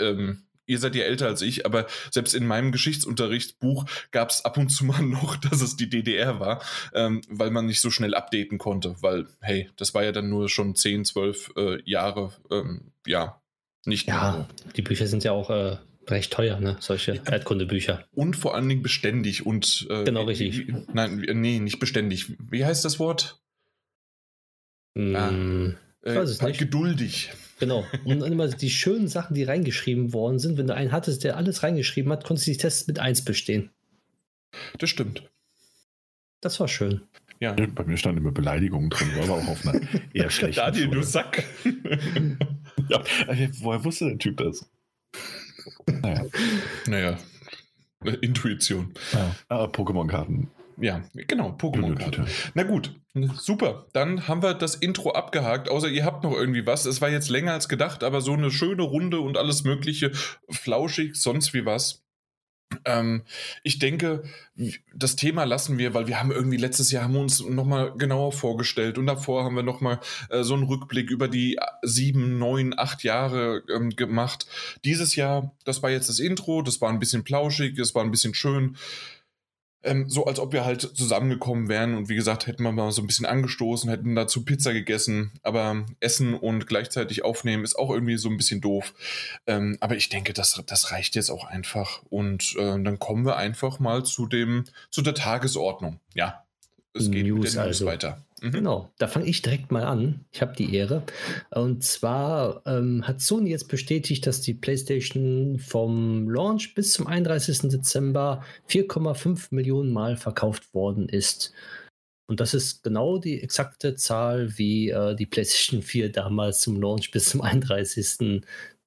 ähm, 0.00 0.42
ihr 0.66 0.78
seid 0.78 0.94
ja 0.94 1.02
älter 1.02 1.26
als 1.26 1.42
ich, 1.42 1.66
aber 1.66 1.86
selbst 2.10 2.34
in 2.34 2.46
meinem 2.46 2.70
Geschichtsunterrichtsbuch 2.70 3.86
gab 4.12 4.30
es 4.30 4.44
ab 4.44 4.56
und 4.56 4.68
zu 4.70 4.84
mal 4.84 5.02
noch, 5.02 5.36
dass 5.36 5.60
es 5.60 5.76
die 5.76 5.90
DDR 5.90 6.38
war, 6.40 6.62
ähm, 6.94 7.22
weil 7.28 7.50
man 7.50 7.66
nicht 7.66 7.80
so 7.80 7.90
schnell 7.90 8.14
updaten 8.14 8.58
konnte, 8.58 8.96
weil, 9.00 9.26
hey, 9.40 9.68
das 9.76 9.94
war 9.94 10.04
ja 10.04 10.12
dann 10.12 10.28
nur 10.28 10.48
schon 10.48 10.74
10, 10.74 11.04
12 11.04 11.52
äh, 11.56 11.82
Jahre, 11.84 12.32
ähm, 12.50 12.92
ja, 13.06 13.40
nicht 13.84 14.06
Ja, 14.08 14.32
mehr. 14.32 14.48
die 14.76 14.82
Bücher 14.82 15.06
sind 15.06 15.24
ja 15.24 15.32
auch 15.32 15.50
äh, 15.50 15.78
recht 16.06 16.32
teuer, 16.32 16.60
ne? 16.60 16.76
Solche 16.80 17.14
ja. 17.14 17.22
Erdkundebücher. 17.24 18.04
Und 18.12 18.36
vor 18.36 18.54
allen 18.54 18.68
Dingen 18.68 18.82
beständig 18.82 19.46
und 19.46 19.86
äh, 19.90 20.04
genau 20.04 20.24
richtig. 20.24 20.68
Wie, 20.68 20.74
nein, 20.92 21.16
nee, 21.16 21.58
nicht 21.60 21.78
beständig. 21.78 22.34
Wie 22.38 22.64
heißt 22.64 22.84
das 22.84 22.98
Wort? 22.98 23.40
Mm, 24.94 25.16
ah, 25.16 25.30
äh, 26.02 26.14
weiß 26.16 26.30
es 26.30 26.42
nicht. 26.42 26.58
Geduldig. 26.58 27.30
Genau. 27.60 27.86
Und 28.04 28.22
immer 28.22 28.48
die 28.48 28.70
schönen 28.70 29.06
Sachen, 29.06 29.34
die 29.34 29.44
reingeschrieben 29.44 30.12
worden 30.12 30.38
sind, 30.38 30.56
wenn 30.58 30.66
du 30.66 30.74
einen 30.74 30.92
hattest, 30.92 31.24
der 31.24 31.36
alles 31.36 31.62
reingeschrieben 31.62 32.10
hat, 32.10 32.24
konntest 32.24 32.48
du 32.48 32.52
die 32.52 32.56
Tests 32.56 32.86
mit 32.86 32.98
1 32.98 33.24
bestehen. 33.24 33.70
Das 34.78 34.90
stimmt. 34.90 35.30
Das 36.40 36.58
war 36.58 36.68
schön. 36.68 37.02
Ja. 37.38 37.52
Bei 37.52 37.84
mir 37.84 37.96
standen 37.96 38.18
immer 38.18 38.32
Beleidigungen 38.32 38.90
drin, 38.90 39.08
war 39.16 39.24
aber 39.24 39.34
auch 39.34 39.48
auf 39.48 39.66
einer 39.66 39.80
eher 40.12 40.30
schlechten 40.30 40.60
Daniel, 40.60 40.88
du 40.88 41.02
Sack. 41.02 41.44
ja, 42.88 43.02
äh, 43.28 43.48
woher 43.60 43.84
wusste 43.84 44.06
der 44.06 44.18
Typ 44.18 44.38
das? 44.38 44.68
Naja. 45.86 46.26
Naja. 46.86 47.18
Intuition. 48.22 48.94
Ja. 49.12 49.36
Ah, 49.48 49.64
Pokémon-Karten. 49.64 50.48
Ja, 50.78 51.02
genau, 51.12 51.50
Pokémon-Karte. 51.50 52.26
Na 52.54 52.62
gut, 52.62 52.94
super. 53.38 53.86
Dann 53.92 54.28
haben 54.28 54.42
wir 54.42 54.54
das 54.54 54.74
Intro 54.74 55.12
abgehakt, 55.12 55.68
außer 55.68 55.88
ihr 55.88 56.04
habt 56.04 56.24
noch 56.24 56.32
irgendwie 56.32 56.66
was. 56.66 56.86
Es 56.86 57.00
war 57.00 57.10
jetzt 57.10 57.28
länger 57.28 57.52
als 57.52 57.68
gedacht, 57.68 58.02
aber 58.04 58.20
so 58.20 58.32
eine 58.32 58.50
schöne 58.50 58.82
Runde 58.82 59.20
und 59.20 59.36
alles 59.36 59.64
Mögliche, 59.64 60.12
flauschig, 60.48 61.16
sonst 61.16 61.52
wie 61.54 61.66
was. 61.66 62.02
Ähm, 62.84 63.22
ich 63.62 63.78
denke, 63.78 64.22
das 64.94 65.16
Thema 65.16 65.44
lassen 65.44 65.78
wir, 65.78 65.92
weil 65.92 66.06
wir 66.06 66.20
haben 66.20 66.30
irgendwie 66.30 66.56
letztes 66.56 66.92
Jahr 66.92 67.04
haben 67.04 67.14
wir 67.14 67.20
uns 67.20 67.40
nochmal 67.44 67.92
genauer 67.96 68.32
vorgestellt 68.32 68.96
und 68.96 69.06
davor 69.06 69.44
haben 69.44 69.56
wir 69.56 69.62
nochmal 69.62 70.00
äh, 70.28 70.42
so 70.44 70.54
einen 70.54 70.62
Rückblick 70.62 71.10
über 71.10 71.28
die 71.28 71.58
sieben, 71.82 72.38
neun, 72.38 72.72
acht 72.76 73.02
Jahre 73.02 73.64
ähm, 73.74 73.90
gemacht. 73.90 74.46
Dieses 74.84 75.16
Jahr, 75.16 75.54
das 75.64 75.82
war 75.82 75.90
jetzt 75.90 76.08
das 76.08 76.20
Intro, 76.20 76.62
das 76.62 76.80
war 76.80 76.90
ein 76.90 77.00
bisschen 77.00 77.24
plauschig, 77.24 77.76
das 77.76 77.94
war 77.94 78.04
ein 78.04 78.12
bisschen 78.12 78.34
schön. 78.34 78.76
Ähm, 79.82 80.08
so 80.08 80.26
als 80.26 80.38
ob 80.38 80.52
wir 80.52 80.64
halt 80.64 80.82
zusammengekommen 80.82 81.68
wären 81.68 81.96
und 81.96 82.08
wie 82.08 82.14
gesagt, 82.14 82.46
hätten 82.46 82.62
wir 82.62 82.72
mal 82.72 82.92
so 82.92 83.02
ein 83.02 83.06
bisschen 83.06 83.26
angestoßen, 83.26 83.88
hätten 83.88 84.14
dazu 84.14 84.44
Pizza 84.44 84.72
gegessen, 84.72 85.32
aber 85.42 85.86
Essen 86.00 86.34
und 86.34 86.66
gleichzeitig 86.66 87.24
aufnehmen 87.24 87.64
ist 87.64 87.78
auch 87.78 87.90
irgendwie 87.90 88.18
so 88.18 88.28
ein 88.28 88.36
bisschen 88.36 88.60
doof. 88.60 88.92
Ähm, 89.46 89.78
aber 89.80 89.96
ich 89.96 90.08
denke, 90.08 90.32
das, 90.32 90.62
das 90.66 90.92
reicht 90.92 91.14
jetzt 91.16 91.30
auch 91.30 91.44
einfach 91.44 92.02
und 92.10 92.54
äh, 92.58 92.82
dann 92.82 92.98
kommen 92.98 93.24
wir 93.24 93.36
einfach 93.36 93.78
mal 93.78 94.04
zu 94.04 94.26
dem, 94.26 94.64
zu 94.90 95.02
der 95.02 95.14
Tagesordnung. 95.14 95.98
Ja, 96.14 96.44
es 96.92 97.10
geht 97.10 97.26
News, 97.26 97.44
mit 97.44 97.54
der 97.54 97.64
News 97.64 97.76
also. 97.76 97.86
weiter. 97.86 98.24
Mhm. 98.40 98.50
Genau, 98.52 98.90
da 98.98 99.06
fange 99.06 99.26
ich 99.26 99.42
direkt 99.42 99.70
mal 99.70 99.84
an. 99.84 100.24
Ich 100.32 100.40
habe 100.40 100.54
die 100.56 100.74
Ehre. 100.74 101.02
Und 101.50 101.84
zwar 101.84 102.62
ähm, 102.66 103.06
hat 103.06 103.20
Sony 103.20 103.50
jetzt 103.50 103.68
bestätigt, 103.68 104.26
dass 104.26 104.40
die 104.40 104.54
PlayStation 104.54 105.58
vom 105.58 106.28
Launch 106.28 106.74
bis 106.74 106.92
zum 106.92 107.06
31. 107.06 107.70
Dezember 107.70 108.42
4,5 108.68 109.48
Millionen 109.50 109.92
Mal 109.92 110.16
verkauft 110.16 110.74
worden 110.74 111.08
ist. 111.08 111.52
Und 112.26 112.40
das 112.40 112.54
ist 112.54 112.84
genau 112.84 113.18
die 113.18 113.42
exakte 113.42 113.96
Zahl, 113.96 114.56
wie 114.56 114.90
äh, 114.90 115.16
die 115.16 115.26
PlayStation 115.26 115.82
4 115.82 116.12
damals 116.12 116.60
zum 116.60 116.80
Launch 116.80 117.10
bis 117.10 117.30
zum 117.30 117.42
31. 117.42 118.42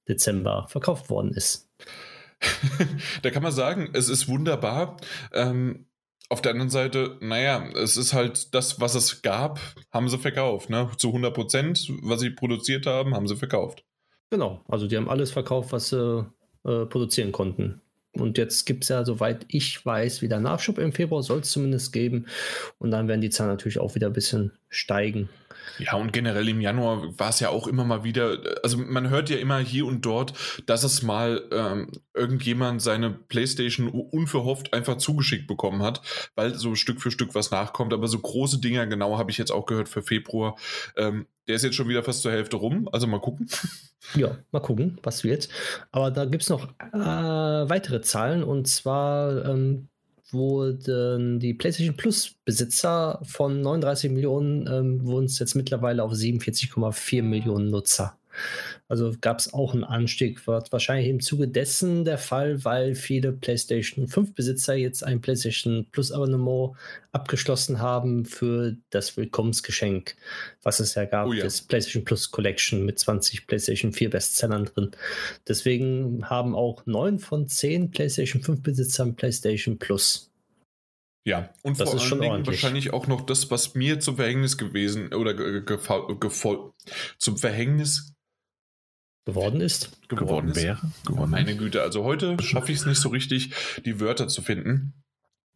Dezember 0.08 0.66
verkauft 0.68 1.10
worden 1.10 1.32
ist. 1.32 1.70
da 3.22 3.30
kann 3.30 3.42
man 3.42 3.52
sagen, 3.52 3.90
es 3.92 4.08
ist 4.08 4.28
wunderbar. 4.28 4.96
Ähm, 5.32 5.86
auf 6.34 6.42
der 6.42 6.50
anderen 6.50 6.68
Seite, 6.70 7.16
naja, 7.20 7.64
es 7.76 7.96
ist 7.96 8.12
halt 8.12 8.56
das, 8.56 8.80
was 8.80 8.96
es 8.96 9.22
gab, 9.22 9.60
haben 9.92 10.08
sie 10.08 10.18
verkauft. 10.18 10.68
Ne? 10.68 10.90
Zu 10.96 11.08
100 11.08 11.32
Prozent, 11.32 11.92
was 12.02 12.18
sie 12.20 12.30
produziert 12.30 12.86
haben, 12.86 13.14
haben 13.14 13.28
sie 13.28 13.36
verkauft. 13.36 13.84
Genau, 14.30 14.60
also 14.66 14.88
die 14.88 14.96
haben 14.96 15.08
alles 15.08 15.30
verkauft, 15.30 15.70
was 15.70 15.90
sie 15.90 16.26
äh, 16.64 16.86
produzieren 16.86 17.30
konnten. 17.30 17.82
Und 18.14 18.36
jetzt 18.36 18.64
gibt 18.64 18.82
es 18.82 18.88
ja, 18.88 19.04
soweit 19.04 19.46
ich 19.46 19.86
weiß, 19.86 20.22
wieder 20.22 20.40
Nachschub 20.40 20.78
im 20.78 20.92
Februar, 20.92 21.22
soll 21.22 21.38
es 21.38 21.52
zumindest 21.52 21.92
geben. 21.92 22.26
Und 22.78 22.90
dann 22.90 23.06
werden 23.06 23.20
die 23.20 23.30
Zahlen 23.30 23.50
natürlich 23.50 23.78
auch 23.78 23.94
wieder 23.94 24.08
ein 24.08 24.12
bisschen 24.12 24.50
steigen. 24.68 25.28
Ja, 25.78 25.94
und 25.94 26.12
generell 26.12 26.48
im 26.48 26.60
Januar 26.60 27.18
war 27.18 27.30
es 27.30 27.40
ja 27.40 27.48
auch 27.48 27.66
immer 27.66 27.84
mal 27.84 28.04
wieder, 28.04 28.38
also 28.62 28.78
man 28.78 29.10
hört 29.10 29.30
ja 29.30 29.36
immer 29.36 29.58
hier 29.58 29.86
und 29.86 30.04
dort, 30.04 30.34
dass 30.66 30.84
es 30.84 31.02
mal 31.02 31.42
ähm, 31.52 31.90
irgendjemand 32.14 32.82
seine 32.82 33.10
Playstation 33.10 33.88
unverhofft 33.88 34.72
einfach 34.72 34.96
zugeschickt 34.96 35.46
bekommen 35.46 35.82
hat, 35.82 36.00
weil 36.34 36.54
so 36.54 36.74
Stück 36.74 37.00
für 37.00 37.10
Stück 37.10 37.34
was 37.34 37.50
nachkommt. 37.50 37.92
Aber 37.92 38.08
so 38.08 38.18
große 38.18 38.60
Dinger, 38.60 38.86
genau 38.86 39.18
habe 39.18 39.30
ich 39.30 39.38
jetzt 39.38 39.52
auch 39.52 39.66
gehört 39.66 39.88
für 39.88 40.02
Februar. 40.02 40.56
Ähm, 40.96 41.26
der 41.46 41.56
ist 41.56 41.64
jetzt 41.64 41.74
schon 41.74 41.88
wieder 41.88 42.02
fast 42.02 42.22
zur 42.22 42.32
Hälfte 42.32 42.56
rum, 42.56 42.88
also 42.92 43.06
mal 43.06 43.20
gucken. 43.20 43.48
Ja, 44.14 44.36
mal 44.52 44.60
gucken, 44.60 44.98
was 45.02 45.24
wird. 45.24 45.48
Aber 45.90 46.10
da 46.10 46.26
gibt 46.26 46.42
es 46.42 46.50
noch 46.50 46.68
äh, 46.92 46.98
weitere 46.98 48.02
Zahlen 48.02 48.44
und 48.44 48.68
zwar 48.68 49.46
ähm, 49.46 49.88
wurden 50.34 51.40
die 51.40 51.54
PlayStation 51.54 51.96
Plus 51.96 52.34
Besitzer 52.44 53.20
von 53.24 53.62
39 53.62 54.10
Millionen, 54.10 54.66
ähm, 54.66 55.06
wurden 55.06 55.24
es 55.24 55.38
jetzt 55.38 55.54
mittlerweile 55.54 56.02
auf 56.02 56.12
47,4 56.12 57.22
Millionen 57.22 57.70
Nutzer. 57.70 58.18
Also 58.88 59.12
gab 59.20 59.38
es 59.38 59.52
auch 59.52 59.74
einen 59.74 59.84
Anstieg, 59.84 60.46
war 60.46 60.64
wahrscheinlich 60.70 61.08
im 61.08 61.20
Zuge 61.20 61.48
dessen 61.48 62.04
der 62.04 62.18
Fall, 62.18 62.64
weil 62.64 62.94
viele 62.94 63.32
PlayStation 63.32 64.08
5 64.08 64.34
Besitzer 64.34 64.74
jetzt 64.74 65.04
ein 65.04 65.20
PlayStation 65.20 65.86
Plus 65.90 66.12
Abonnement 66.12 66.76
abgeschlossen 67.12 67.80
haben 67.80 68.24
für 68.24 68.76
das 68.90 69.16
Willkommensgeschenk, 69.16 70.16
was 70.62 70.80
es 70.80 70.94
ja 70.94 71.04
gab, 71.04 71.28
oh 71.28 71.32
ja. 71.32 71.44
das 71.44 71.62
PlayStation 71.62 72.04
Plus 72.04 72.30
Collection 72.30 72.84
mit 72.84 72.98
20 72.98 73.46
PlayStation 73.46 73.92
4 73.92 74.10
Bestsellern 74.10 74.66
drin. 74.66 74.90
Deswegen 75.48 76.28
haben 76.28 76.54
auch 76.54 76.84
neun 76.86 77.18
von 77.18 77.48
zehn 77.48 77.90
PlayStation 77.90 78.42
5 78.42 78.62
Besitzern 78.62 79.16
PlayStation 79.16 79.78
Plus. 79.78 80.30
Ja, 81.26 81.48
und 81.62 81.80
das 81.80 81.90
vor 81.90 82.00
allen 82.00 82.20
Dingen 82.20 82.32
ordentlich. 82.32 82.62
wahrscheinlich 82.62 82.92
auch 82.92 83.06
noch 83.06 83.22
das, 83.22 83.50
was 83.50 83.74
mir 83.74 83.98
zum 83.98 84.16
Verhängnis 84.16 84.58
gewesen 84.58 85.14
oder 85.14 85.34
zum 87.18 87.38
Verhängnis 87.38 88.13
geworden 89.24 89.60
ist. 89.60 89.90
Geworden, 90.08 90.26
geworden 90.26 90.56
wäre. 90.56 90.80
Geworden 91.06 91.30
Meine 91.30 91.56
Güte, 91.56 91.82
also 91.82 92.04
heute 92.04 92.36
schaffe 92.42 92.72
ich 92.72 92.78
es 92.78 92.86
nicht 92.86 93.00
so 93.00 93.08
richtig, 93.08 93.52
die 93.84 94.00
Wörter 94.00 94.28
zu 94.28 94.42
finden. 94.42 94.94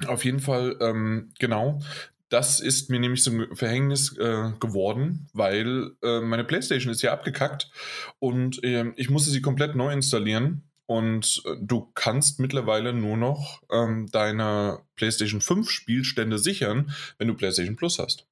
Auf 0.06 0.24
jeden 0.24 0.40
Fall, 0.40 0.76
ähm, 0.80 1.32
genau. 1.38 1.80
Das 2.28 2.60
ist 2.60 2.90
mir 2.90 3.00
nämlich 3.00 3.22
zum 3.22 3.56
Verhängnis 3.56 4.16
äh, 4.18 4.52
geworden, 4.60 5.28
weil 5.32 5.92
äh, 6.02 6.20
meine 6.20 6.44
PlayStation 6.44 6.92
ist 6.92 7.00
ja 7.00 7.12
abgekackt 7.12 7.70
und 8.18 8.62
äh, 8.62 8.92
ich 8.96 9.08
musste 9.08 9.30
sie 9.30 9.40
komplett 9.40 9.74
neu 9.74 9.92
installieren. 9.92 10.64
Und 10.84 11.42
äh, 11.44 11.56
du 11.60 11.90
kannst 11.94 12.40
mittlerweile 12.40 12.94
nur 12.94 13.16
noch 13.16 13.62
ähm, 13.70 14.08
deine 14.10 14.80
PlayStation 14.96 15.40
5 15.40 15.70
Spielstände 15.70 16.38
sichern, 16.38 16.92
wenn 17.18 17.28
du 17.28 17.34
PlayStation 17.34 17.76
Plus 17.76 17.98
hast. 17.98 18.26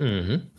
Mhm. 0.00 0.50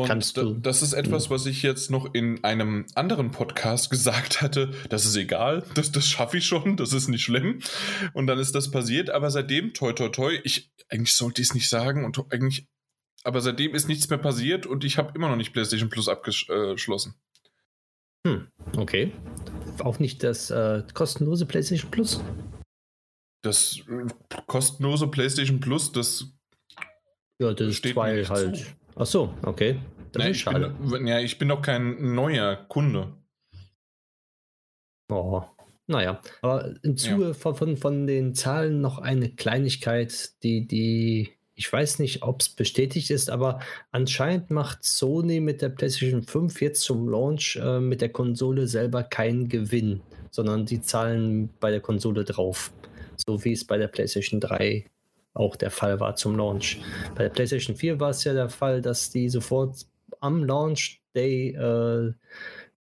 Und 0.00 0.08
Kannst 0.08 0.38
du? 0.38 0.54
das 0.54 0.80
ist 0.80 0.94
etwas, 0.94 1.24
hm. 1.24 1.30
was 1.30 1.44
ich 1.44 1.62
jetzt 1.62 1.90
noch 1.90 2.14
in 2.14 2.42
einem 2.42 2.86
anderen 2.94 3.30
Podcast 3.32 3.90
gesagt 3.90 4.40
hatte. 4.40 4.70
Das 4.88 5.04
ist 5.04 5.14
egal, 5.14 5.62
das, 5.74 5.92
das 5.92 6.06
schaffe 6.06 6.38
ich 6.38 6.46
schon, 6.46 6.78
das 6.78 6.94
ist 6.94 7.08
nicht 7.08 7.22
schlimm. 7.22 7.60
Und 8.14 8.26
dann 8.26 8.38
ist 8.38 8.54
das 8.54 8.70
passiert. 8.70 9.10
Aber 9.10 9.30
seitdem, 9.30 9.74
toi, 9.74 9.92
toi, 9.92 10.08
toi, 10.08 10.38
ich, 10.42 10.72
eigentlich 10.88 11.12
sollte 11.12 11.42
ich 11.42 11.48
es 11.48 11.54
nicht 11.54 11.68
sagen 11.68 12.06
und 12.06 12.18
eigentlich, 12.32 12.66
aber 13.24 13.42
seitdem 13.42 13.74
ist 13.74 13.88
nichts 13.88 14.08
mehr 14.08 14.18
passiert 14.18 14.64
und 14.64 14.84
ich 14.84 14.96
habe 14.96 15.12
immer 15.14 15.28
noch 15.28 15.36
nicht 15.36 15.52
PlayStation 15.52 15.90
Plus 15.90 16.08
abgeschlossen. 16.08 17.14
Hm, 18.26 18.48
okay. 18.78 19.12
Auch 19.80 19.98
nicht 19.98 20.22
das 20.22 20.50
äh, 20.50 20.82
kostenlose 20.94 21.44
PlayStation 21.44 21.90
Plus? 21.90 22.22
Das 23.42 23.80
äh, 23.86 24.06
kostenlose 24.46 25.08
PlayStation 25.08 25.60
Plus, 25.60 25.92
das. 25.92 26.24
Ja, 27.38 27.52
das 27.52 27.74
steht 27.74 27.92
zwei 27.92 28.24
halt. 28.24 28.56
Zu. 28.56 28.79
Ach 28.96 29.06
so, 29.06 29.32
okay. 29.42 29.80
Das 30.12 30.24
nee, 30.24 30.30
ist 30.30 30.38
schade. 30.38 30.74
Bin, 30.80 31.06
ja, 31.06 31.20
ich 31.20 31.38
bin 31.38 31.48
doch 31.48 31.62
kein 31.62 32.14
neuer 32.14 32.56
Kunde. 32.68 33.14
Oh, 35.08 35.42
naja. 35.86 36.20
Aber 36.42 36.74
im 36.82 36.96
Zuge 36.96 37.28
ja. 37.28 37.32
von, 37.32 37.54
von, 37.54 37.76
von 37.76 38.06
den 38.06 38.34
Zahlen 38.34 38.80
noch 38.80 38.98
eine 38.98 39.30
Kleinigkeit, 39.30 40.42
die, 40.42 40.66
die 40.66 41.32
ich 41.60 41.70
weiß 41.70 41.98
nicht, 41.98 42.22
ob 42.22 42.40
es 42.40 42.48
bestätigt 42.48 43.10
ist, 43.10 43.28
aber 43.28 43.60
anscheinend 43.90 44.50
macht 44.50 44.82
Sony 44.82 45.40
mit 45.40 45.60
der 45.60 45.68
PlayStation 45.68 46.22
5 46.22 46.62
jetzt 46.62 46.80
zum 46.80 47.06
Launch 47.06 47.56
äh, 47.62 47.80
mit 47.80 48.00
der 48.00 48.08
Konsole 48.08 48.66
selber 48.66 49.02
keinen 49.02 49.50
Gewinn, 49.50 50.00
sondern 50.30 50.64
die 50.64 50.80
zahlen 50.80 51.50
bei 51.60 51.70
der 51.70 51.80
Konsole 51.80 52.24
drauf. 52.24 52.72
So 53.16 53.44
wie 53.44 53.52
es 53.52 53.66
bei 53.66 53.76
der 53.76 53.88
PlayStation 53.88 54.40
3 54.40 54.86
auch 55.34 55.56
der 55.56 55.70
Fall 55.70 56.00
war 56.00 56.16
zum 56.16 56.36
Launch. 56.36 56.80
Bei 57.14 57.24
der 57.24 57.30
PlayStation 57.30 57.76
4 57.76 58.00
war 58.00 58.10
es 58.10 58.24
ja 58.24 58.32
der 58.32 58.48
Fall, 58.48 58.82
dass 58.82 59.10
die 59.10 59.28
sofort 59.28 59.86
am 60.20 60.44
Launch 60.44 61.00
Day 61.14 61.50
äh, 61.54 62.12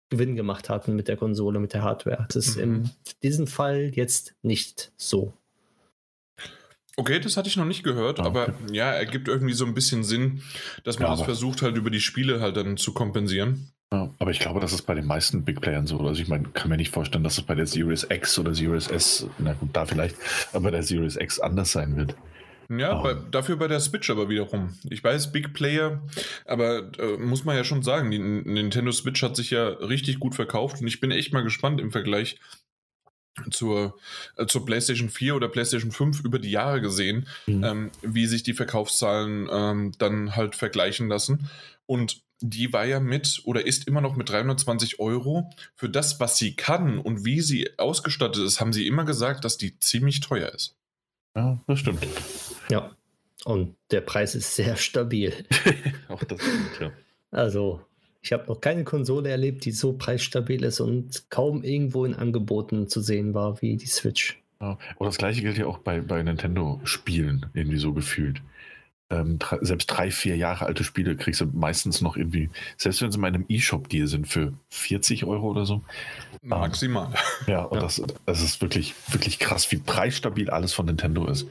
Gewinn 0.09 0.35
gemacht 0.35 0.69
hatten 0.69 0.95
mit 0.95 1.07
der 1.07 1.17
Konsole, 1.17 1.59
mit 1.59 1.73
der 1.73 1.83
Hardware. 1.83 2.25
Das 2.27 2.47
ist 2.47 2.57
mhm. 2.57 2.63
in 2.63 2.89
diesem 3.23 3.47
Fall 3.47 3.91
jetzt 3.93 4.35
nicht 4.41 4.91
so. 4.97 5.33
Okay, 6.97 7.19
das 7.19 7.37
hatte 7.37 7.47
ich 7.47 7.55
noch 7.55 7.65
nicht 7.65 7.83
gehört, 7.83 8.19
okay. 8.19 8.27
aber 8.27 8.53
ja, 8.69 8.91
ergibt 8.91 9.29
irgendwie 9.29 9.53
so 9.53 9.65
ein 9.65 9.73
bisschen 9.73 10.03
Sinn, 10.03 10.41
dass 10.83 10.99
man 10.99 11.09
ja, 11.09 11.15
das 11.15 11.23
versucht 11.23 11.61
halt 11.61 11.77
über 11.77 11.89
die 11.89 12.01
Spiele 12.01 12.41
halt 12.41 12.57
dann 12.57 12.75
zu 12.75 12.93
kompensieren. 12.93 13.71
Ja, 13.93 14.09
aber 14.19 14.31
ich 14.31 14.39
glaube, 14.39 14.61
das 14.61 14.71
ist 14.71 14.83
bei 14.83 14.95
den 14.95 15.05
meisten 15.05 15.43
Big 15.43 15.59
Playern 15.59 15.85
so. 15.85 15.99
Also 15.99 16.21
ich 16.21 16.29
meine, 16.29 16.47
kann 16.49 16.69
mir 16.69 16.77
nicht 16.77 16.91
vorstellen, 16.91 17.25
dass 17.25 17.37
es 17.37 17.43
bei 17.43 17.55
der 17.55 17.67
Series 17.67 18.07
X 18.09 18.39
oder 18.39 18.53
Series 18.53 18.87
S, 18.87 19.27
na 19.37 19.53
gut, 19.53 19.69
da 19.73 19.85
vielleicht, 19.85 20.15
aber 20.53 20.65
bei 20.65 20.71
der 20.71 20.83
Series 20.83 21.17
X 21.17 21.39
anders 21.39 21.73
sein 21.73 21.97
wird. 21.97 22.15
Ja, 22.69 22.99
oh. 22.99 23.03
bei, 23.03 23.15
dafür 23.31 23.57
bei 23.57 23.67
der 23.67 23.81
Switch 23.81 24.09
aber 24.09 24.29
wiederum. 24.29 24.73
Ich 24.89 25.03
weiß, 25.03 25.33
Big 25.33 25.53
Player, 25.53 26.01
aber 26.45 26.89
äh, 26.99 27.17
muss 27.17 27.43
man 27.43 27.57
ja 27.57 27.65
schon 27.65 27.83
sagen, 27.83 28.11
die 28.11 28.19
Nintendo 28.19 28.93
Switch 28.93 29.21
hat 29.23 29.35
sich 29.35 29.51
ja 29.51 29.67
richtig 29.67 30.19
gut 30.19 30.35
verkauft 30.35 30.79
und 30.79 30.87
ich 30.87 31.01
bin 31.01 31.11
echt 31.11 31.33
mal 31.33 31.43
gespannt 31.43 31.81
im 31.81 31.91
Vergleich 31.91 32.39
zur, 33.49 33.97
äh, 34.37 34.45
zur 34.45 34.65
PlayStation 34.65 35.09
4 35.09 35.35
oder 35.35 35.49
PlayStation 35.49 35.91
5 35.91 36.23
über 36.23 36.39
die 36.39 36.51
Jahre 36.51 36.79
gesehen, 36.79 37.27
mhm. 37.45 37.63
ähm, 37.63 37.91
wie 38.01 38.25
sich 38.25 38.43
die 38.43 38.53
Verkaufszahlen 38.53 39.49
ähm, 39.51 39.91
dann 39.97 40.37
halt 40.37 40.55
vergleichen 40.55 41.09
lassen. 41.09 41.49
Und 41.85 42.21
die 42.41 42.73
war 42.73 42.85
ja 42.85 42.99
mit 42.99 43.41
oder 43.45 43.65
ist 43.65 43.87
immer 43.87 44.01
noch 44.01 44.15
mit 44.15 44.29
320 44.29 44.99
Euro 44.99 45.49
für 45.75 45.89
das, 45.89 46.19
was 46.19 46.37
sie 46.37 46.55
kann 46.55 46.99
und 46.99 47.25
wie 47.25 47.41
sie 47.41 47.69
ausgestattet 47.77 48.43
ist, 48.43 48.59
haben 48.59 48.73
sie 48.73 48.87
immer 48.87 49.05
gesagt, 49.05 49.45
dass 49.45 49.57
die 49.57 49.77
ziemlich 49.79 50.19
teuer 50.19 50.49
ist. 50.49 50.75
Ja, 51.35 51.61
das 51.67 51.79
stimmt. 51.79 52.05
Ja, 52.69 52.91
und 53.45 53.75
der 53.91 54.01
Preis 54.01 54.35
ist 54.35 54.55
sehr 54.55 54.75
stabil. 54.75 55.33
Auch 56.07 56.23
das 56.23 56.41
stimmt, 56.41 56.79
ja. 56.79 56.91
Also, 57.31 57.81
ich 58.21 58.33
habe 58.33 58.47
noch 58.47 58.59
keine 58.59 58.83
Konsole 58.83 59.29
erlebt, 59.29 59.65
die 59.65 59.71
so 59.71 59.93
preisstabil 59.93 60.63
ist 60.63 60.79
und 60.79 61.29
kaum 61.29 61.63
irgendwo 61.63 62.05
in 62.05 62.13
Angeboten 62.13 62.87
zu 62.87 63.01
sehen 63.01 63.33
war 63.33 63.61
wie 63.61 63.77
die 63.77 63.87
Switch. 63.87 64.41
Ja. 64.59 64.77
Und 64.97 65.07
das 65.07 65.17
gleiche 65.17 65.41
gilt 65.41 65.57
ja 65.57 65.65
auch 65.65 65.79
bei, 65.79 66.01
bei 66.01 66.21
Nintendo-Spielen, 66.21 67.47
irgendwie 67.53 67.79
so 67.79 67.93
gefühlt 67.93 68.41
ähm, 69.11 69.39
selbst 69.61 69.87
drei, 69.87 70.09
vier 70.09 70.37
Jahre 70.37 70.65
alte 70.65 70.83
Spiele 70.83 71.15
kriegst 71.15 71.41
du 71.41 71.45
meistens 71.45 72.01
noch 72.01 72.17
irgendwie, 72.17 72.49
selbst 72.77 73.01
wenn 73.01 73.11
sie 73.11 73.17
in 73.17 73.21
meinem 73.21 73.45
E-Shop-Deal 73.47 74.07
sind 74.07 74.27
für 74.27 74.53
40 74.69 75.25
Euro 75.25 75.49
oder 75.49 75.65
so. 75.65 75.81
Maximal. 76.41 77.07
Ähm, 77.47 77.53
ja, 77.53 77.63
und 77.63 77.75
ja. 77.75 77.83
Das, 77.83 78.01
das 78.25 78.41
ist 78.41 78.61
wirklich, 78.61 78.95
wirklich 79.09 79.37
krass, 79.37 79.71
wie 79.71 79.77
preisstabil 79.77 80.49
alles 80.49 80.73
von 80.73 80.85
Nintendo 80.85 81.27
ist. 81.27 81.47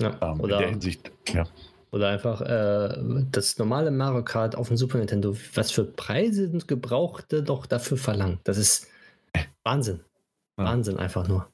Ja, 0.00 0.18
ähm, 0.20 0.40
oder, 0.40 0.56
in 0.56 0.60
der 0.62 0.70
Hinsicht, 0.70 1.12
ja. 1.32 1.46
Oder 1.92 2.08
einfach 2.08 2.40
äh, 2.40 3.24
das 3.30 3.56
normale 3.56 3.92
Mario 3.92 4.24
Kart 4.24 4.56
auf 4.56 4.66
dem 4.66 4.76
Super 4.76 4.98
Nintendo, 4.98 5.36
was 5.54 5.70
für 5.70 5.84
Preise 5.84 6.48
und 6.48 6.66
Gebrauchte 6.66 7.44
doch 7.44 7.66
dafür 7.66 7.96
verlangt. 7.96 8.40
Das 8.42 8.58
ist 8.58 8.88
Wahnsinn. 9.62 10.00
Ja. 10.58 10.64
Wahnsinn 10.64 10.98
einfach 10.98 11.28
nur. 11.28 11.48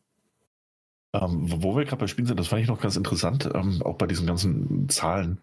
Ähm, 1.12 1.62
wo 1.62 1.76
wir 1.76 1.84
gerade 1.84 1.96
bei 1.96 2.06
Spielen 2.06 2.26
sind, 2.26 2.38
das 2.38 2.48
fand 2.48 2.62
ich 2.62 2.68
noch 2.68 2.80
ganz 2.80 2.96
interessant, 2.96 3.50
ähm, 3.52 3.82
auch 3.82 3.96
bei 3.96 4.06
diesen 4.06 4.26
ganzen 4.26 4.88
Zahlen 4.88 5.40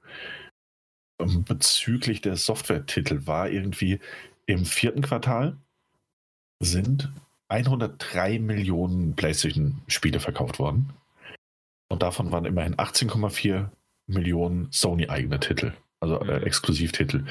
ähm, 1.19 1.43
bezüglich 1.43 2.21
der 2.21 2.37
Software-Titel 2.37 3.27
war 3.27 3.49
irgendwie 3.49 3.99
im 4.45 4.65
vierten 4.65 5.01
Quartal 5.01 5.57
sind 6.59 7.11
103 7.49 8.39
Millionen 8.39 9.15
PlayStation-Spiele 9.15 10.19
verkauft 10.19 10.59
worden. 10.59 10.93
Und 11.89 12.03
davon 12.03 12.31
waren 12.31 12.45
immerhin 12.45 12.75
18,4 12.75 13.69
Millionen 14.07 14.67
Sony-eigene 14.71 15.39
Titel, 15.39 15.73
also 15.99 16.19
äh, 16.19 16.39
mhm. 16.39 16.45
Exklusivtitel. 16.45 17.25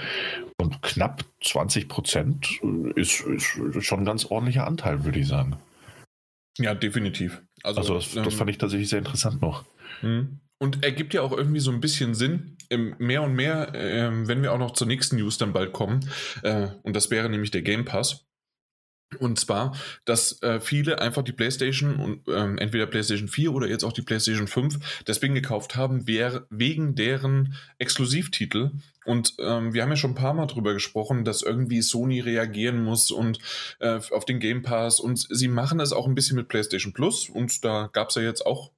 Und 0.59 0.83
knapp 0.83 1.25
20 1.43 1.89
Prozent 1.89 2.61
ist, 2.95 3.21
ist 3.21 3.59
schon 3.81 4.01
ein 4.01 4.05
ganz 4.05 4.27
ordentlicher 4.27 4.67
Anteil, 4.67 5.05
würde 5.05 5.19
ich 5.19 5.29
sagen. 5.29 5.57
Ja, 6.59 6.75
definitiv. 6.75 7.43
Also, 7.67 7.81
also 7.81 7.95
das, 7.95 8.13
das, 8.13 8.35
fand 8.35 8.51
ich 8.51 8.59
tatsächlich 8.59 8.89
sehr 8.89 9.01
interessant 9.01 9.43
noch. 9.43 9.65
Mhm. 10.01 10.41
Und 10.59 10.85
ergibt 10.85 11.13
ja 11.15 11.23
auch 11.23 11.33
irgendwie 11.33 11.61
so 11.61 11.71
ein 11.71 11.81
bisschen 11.81 12.15
Sinn, 12.15 12.57
mehr 12.99 13.23
und 13.23 13.35
mehr, 13.35 13.75
äh, 13.75 14.11
wenn 14.27 14.43
wir 14.43 14.53
auch 14.53 14.59
noch 14.59 14.71
zur 14.71 14.87
nächsten 14.87 15.17
News 15.17 15.37
dann 15.37 15.53
bald 15.53 15.73
kommen. 15.73 16.09
Äh, 16.43 16.69
und 16.83 16.95
das 16.95 17.11
wäre 17.11 17.29
nämlich 17.29 17.51
der 17.51 17.63
Game 17.63 17.85
Pass. 17.85 18.25
Und 19.21 19.39
zwar, 19.39 19.77
dass 20.05 20.43
äh, 20.43 20.61
viele 20.61 21.01
einfach 21.01 21.23
die 21.23 21.33
PlayStation 21.33 21.97
und 21.97 22.29
ähm, 22.29 22.59
entweder 22.59 22.87
PlayStation 22.87 23.29
4 23.29 23.53
oder 23.53 23.69
jetzt 23.69 23.85
auch 23.85 23.93
die 23.93 24.03
PlayStation 24.03 24.49
5 24.49 25.05
deswegen 25.07 25.35
gekauft 25.35 25.77
haben, 25.77 26.03
wer, 26.07 26.47
wegen 26.51 26.97
deren 26.97 27.55
Exklusivtitel. 27.79 28.73
Und 29.05 29.35
ähm, 29.39 29.73
wir 29.73 29.83
haben 29.83 29.91
ja 29.91 29.97
schon 29.97 30.11
ein 30.11 30.17
paar 30.17 30.35
Mal 30.35 30.47
drüber 30.47 30.75
gesprochen, 30.75 31.25
dass 31.25 31.43
irgendwie 31.43 31.83
Sony 31.83 32.19
reagieren 32.19 32.83
muss 32.83 33.13
und 33.13 33.39
äh, 33.79 34.01
auf 34.11 34.25
den 34.25 34.41
Game 34.41 34.63
Pass. 34.63 34.99
Und 34.99 35.29
sie 35.31 35.49
machen 35.49 35.79
es 35.79 35.93
auch 35.93 36.09
ein 36.09 36.17
bisschen 36.17 36.37
mit 36.37 36.49
PlayStation 36.49 36.93
Plus. 36.93 37.29
Und 37.29 37.65
da 37.65 37.89
gab 37.93 38.09
es 38.09 38.17
ja 38.17 38.23
jetzt 38.23 38.45
auch 38.45 38.73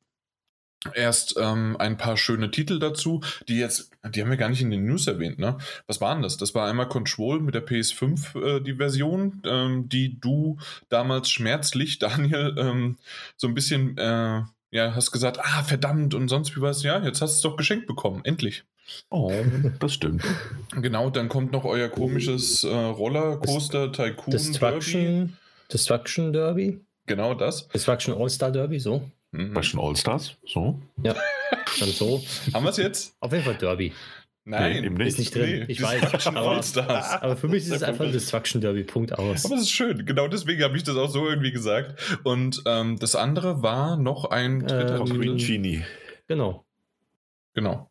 erst 0.95 1.37
ähm, 1.39 1.77
ein 1.79 1.97
paar 1.97 2.17
schöne 2.17 2.51
Titel 2.51 2.79
dazu, 2.79 3.21
die 3.49 3.59
jetzt, 3.59 3.91
die 4.15 4.23
haben 4.23 4.31
wir 4.31 4.37
gar 4.37 4.49
nicht 4.49 4.63
in 4.63 4.71
den 4.71 4.85
News 4.85 5.07
erwähnt, 5.07 5.39
ne? 5.39 5.59
Was 5.87 6.01
waren 6.01 6.23
das? 6.23 6.37
Das 6.37 6.55
war 6.55 6.69
einmal 6.69 6.89
Control 6.89 7.41
mit 7.41 7.55
der 7.55 7.67
PS5, 7.67 8.41
äh, 8.41 8.61
die 8.61 8.75
Version, 8.75 9.43
ähm, 9.45 9.89
die 9.89 10.21
du 10.21 10.59
damals 10.89 11.31
schmerzlich, 11.31 11.99
Daniel, 11.99 12.55
ähm, 12.59 12.97
so 13.37 13.49
ein 13.49 13.55
bisschen, 13.55 13.97
äh, 13.99 14.43
ja, 14.71 14.95
hast 14.95 15.11
gesagt, 15.11 15.41
ah, 15.41 15.63
verdammt 15.63 16.15
und 16.15 16.29
sonst 16.29 16.57
wie 16.57 16.61
was, 16.61 16.83
ja, 16.83 17.03
jetzt 17.03 17.23
hast 17.23 17.33
du 17.33 17.37
es 17.37 17.53
doch 17.53 17.57
geschenkt 17.57 17.87
bekommen, 17.87 18.21
endlich. 18.25 18.65
Oh, 19.11 19.33
das 19.81 19.93
stimmt. 19.93 20.23
Genau, 20.81 21.11
dann 21.11 21.29
kommt 21.29 21.53
noch 21.53 21.65
euer 21.65 21.89
komisches 21.89 22.65
äh, 22.65 22.69
Rollercoaster 22.75 23.93
Tycoon 23.93 24.31
Destruction 24.31 25.03
Derby. 25.03 25.33
Destruction 25.71 26.33
Derby. 26.33 26.81
Genau 27.07 27.35
das. 27.35 27.69
Destruction 27.69 28.15
All-Star 28.15 28.51
Derby, 28.51 28.79
so. 28.79 29.03
Mhm. 29.33 29.55
War 29.55 29.63
schon 29.63 29.81
All-Stars? 29.81 30.37
So? 30.47 30.81
Ja, 31.03 31.15
dann 31.81 31.89
so. 31.91 32.23
Haben 32.55 32.65
wir 32.65 32.71
es 32.71 32.77
jetzt? 32.79 33.15
Auf 33.21 33.33
jeden 33.33 33.45
Fall 33.45 33.55
Derby. 33.57 33.93
Nein, 34.45 34.73
Nee, 34.81 34.87
eben 34.87 34.95
nicht. 34.95 35.09
Ist 35.09 35.19
nicht 35.19 35.35
drin, 35.35 35.61
Nee, 35.61 35.65
ich 35.69 35.83
weiß. 35.83 36.27
Aber, 36.29 36.41
All-Stars. 36.53 37.21
aber 37.23 37.37
für 37.37 37.49
mich 37.49 37.65
ist 37.65 37.71
es 37.73 37.83
einfach 37.83 38.07
ein. 38.07 38.13
Destruction 38.13 38.63
Derby, 38.63 38.83
Punkt 38.85 39.13
aus. 39.19 39.45
Aber 39.45 39.57
es 39.57 39.63
ist 39.63 39.71
schön, 39.71 40.07
genau 40.07 40.27
deswegen 40.29 40.63
habe 40.63 40.77
ich 40.77 40.85
das 40.85 40.97
auch 40.97 41.11
so 41.11 41.29
irgendwie 41.29 41.53
gesagt. 41.53 42.19
Und 42.25 42.63
ähm, 42.65 42.99
das 42.99 43.15
andere 43.15 43.63
war 43.63 43.97
noch 43.99 44.25
ein 44.27 44.61
dritter 44.61 45.01
Ähm. 45.01 45.05
Green 45.21 45.37
Genie. 45.37 45.85
Genau, 46.29 46.65
Genau. 47.55 47.91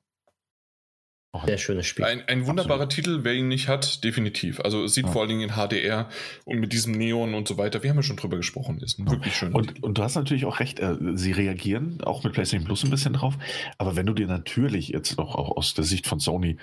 Sehr 1.46 1.58
schönes 1.58 1.86
Spiel. 1.86 2.06
Ein, 2.06 2.24
ein 2.28 2.48
wunderbarer 2.48 2.90
Titel, 2.90 3.20
wer 3.24 3.34
ihn 3.34 3.48
nicht 3.48 3.68
hat, 3.68 4.04
definitiv. 4.04 4.60
Also 4.62 4.84
es 4.84 4.94
sieht 4.96 5.06
Ja. 5.06 5.12
vor 5.12 5.22
allen 5.22 5.30
Dingen 5.30 5.42
in 5.50 5.56
HDR 5.56 6.10
und 6.46 6.60
mit 6.60 6.74
diesem 6.74 6.94
Neon 6.94 7.34
und 7.36 7.48
so 7.48 7.58
weiter. 7.58 7.84
Wir 7.84 7.90
haben 7.92 7.98
ja 7.98 8.04
schon 8.04 8.16
drüber 8.18 8.38
gesprochen, 8.38 8.80
ist 8.80 8.98
ein 8.98 9.10
wirklich 9.10 9.36
schön. 9.36 9.54
Und, 9.54 9.84
und 9.84 9.98
du 9.98 10.04
hast 10.04 10.16
natürlich 10.16 10.46
auch 10.46 10.60
recht, 10.60 10.80
äh, 10.80 10.96
sie 11.14 11.32
reagieren 11.34 12.02
auch 12.04 12.24
mit 12.24 12.34
PlayStation 12.34 12.66
Plus 12.66 12.84
ein 12.84 12.90
bisschen 12.90 13.14
drauf. 13.14 13.36
Aber 13.78 13.96
wenn 13.96 14.06
du 14.06 14.14
dir 14.14 14.28
natürlich 14.28 14.88
jetzt 14.90 15.20
auch, 15.20 15.36
auch 15.36 15.56
aus 15.58 15.74
der 15.74 15.84
Sicht 15.84 16.08
von 16.08 16.20
Sony 16.20 16.58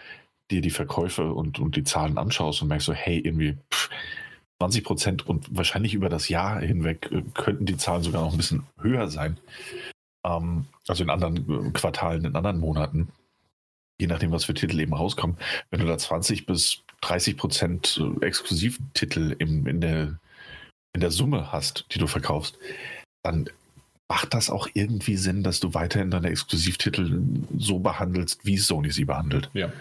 dir 0.50 0.60
die 0.60 0.70
Verkäufe 0.70 1.32
und, 1.32 1.58
und 1.60 1.76
die 1.76 1.84
Zahlen 1.84 2.18
anschaust 2.18 2.60
und 2.62 2.68
merkst 2.68 2.86
so, 2.86 2.92
hey, 2.92 3.18
irgendwie 3.18 3.56
pff, 3.72 3.88
20 4.58 4.84
Prozent 4.84 5.26
und 5.26 5.46
wahrscheinlich 5.56 5.94
über 5.94 6.08
das 6.08 6.28
Jahr 6.28 6.60
hinweg 6.60 7.10
äh, 7.12 7.22
könnten 7.34 7.66
die 7.66 7.76
Zahlen 7.76 8.02
sogar 8.02 8.22
noch 8.22 8.32
ein 8.32 8.36
bisschen 8.36 8.64
höher 8.80 9.08
sein. 9.08 9.38
Ähm, 10.26 10.66
also 10.88 11.04
in 11.04 11.10
anderen 11.10 11.68
äh, 11.68 11.70
Quartalen, 11.70 12.24
in 12.24 12.34
anderen 12.34 12.58
Monaten. 12.58 13.08
Je 14.00 14.06
nachdem, 14.06 14.32
was 14.32 14.44
für 14.44 14.54
Titel 14.54 14.80
eben 14.80 14.94
rauskommen. 14.94 15.36
Wenn 15.70 15.80
du 15.80 15.86
da 15.86 15.96
20 15.96 16.46
bis 16.46 16.82
30 17.02 17.36
Prozent 17.36 18.00
äh, 18.00 18.26
Exklusivtitel 18.26 19.36
im, 19.38 19.66
in, 19.66 19.80
der, 19.80 20.18
in 20.94 21.00
der 21.00 21.10
Summe 21.10 21.52
hast, 21.52 21.86
die 21.92 21.98
du 21.98 22.06
verkaufst, 22.06 22.58
dann 23.22 23.48
macht 24.08 24.34
das 24.34 24.50
auch 24.50 24.68
irgendwie 24.74 25.16
Sinn, 25.16 25.42
dass 25.42 25.60
du 25.60 25.74
weiterhin 25.74 26.10
deine 26.10 26.28
Exklusivtitel 26.28 27.22
so 27.56 27.78
behandelst, 27.78 28.44
wie 28.44 28.58
Sony 28.58 28.90
sie 28.90 29.04
behandelt. 29.04 29.50
ja. 29.54 29.72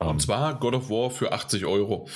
Ähm, 0.00 0.08
Und 0.08 0.22
zwar 0.22 0.58
God 0.58 0.74
of 0.74 0.90
War 0.90 1.10
für 1.10 1.32
80 1.32 1.66
Euro. 1.66 2.08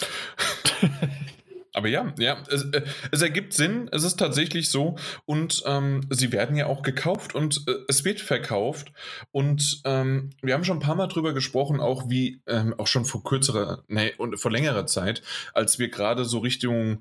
Aber 1.73 1.89
ja, 1.89 2.13
ja, 2.19 2.43
es, 2.49 2.65
äh, 2.73 2.83
es 3.11 3.23
ergibt 3.23 3.53
Sinn, 3.53 3.89
es 3.93 4.05
ist 4.05 4.19
tatsächlich 4.19 4.71
so. 4.71 4.97
Und 5.25 5.63
ähm, 5.67 6.03
sie 6.11 6.33
werden 6.33 6.57
ja 6.57 6.67
auch 6.67 6.83
gekauft 6.83 7.35
und 7.35 7.65
äh, 7.69 7.75
es 7.89 8.05
wird 8.05 8.21
verkauft. 8.21 8.93
Und 9.31 9.83
ähm, 9.85 10.31
wir 10.43 10.55
haben 10.55 10.65
schon 10.65 10.79
ein 10.79 10.83
paar 10.83 10.97
Mal 10.97 11.07
drüber 11.07 11.33
gesprochen, 11.33 11.81
auch 11.81 12.09
wie, 12.09 12.43
ähm, 12.47 12.75
auch 12.79 12.87
schon 12.87 13.05
vor 13.05 13.23
kürzerer, 13.23 13.85
nee, 13.89 14.13
und 14.19 14.39
vor 14.41 14.51
längerer 14.51 14.87
Zeit, 14.87 15.23
als 15.55 15.79
wir 15.79 15.89
gerade 15.89 16.25
so 16.25 16.39
Richtung 16.39 17.01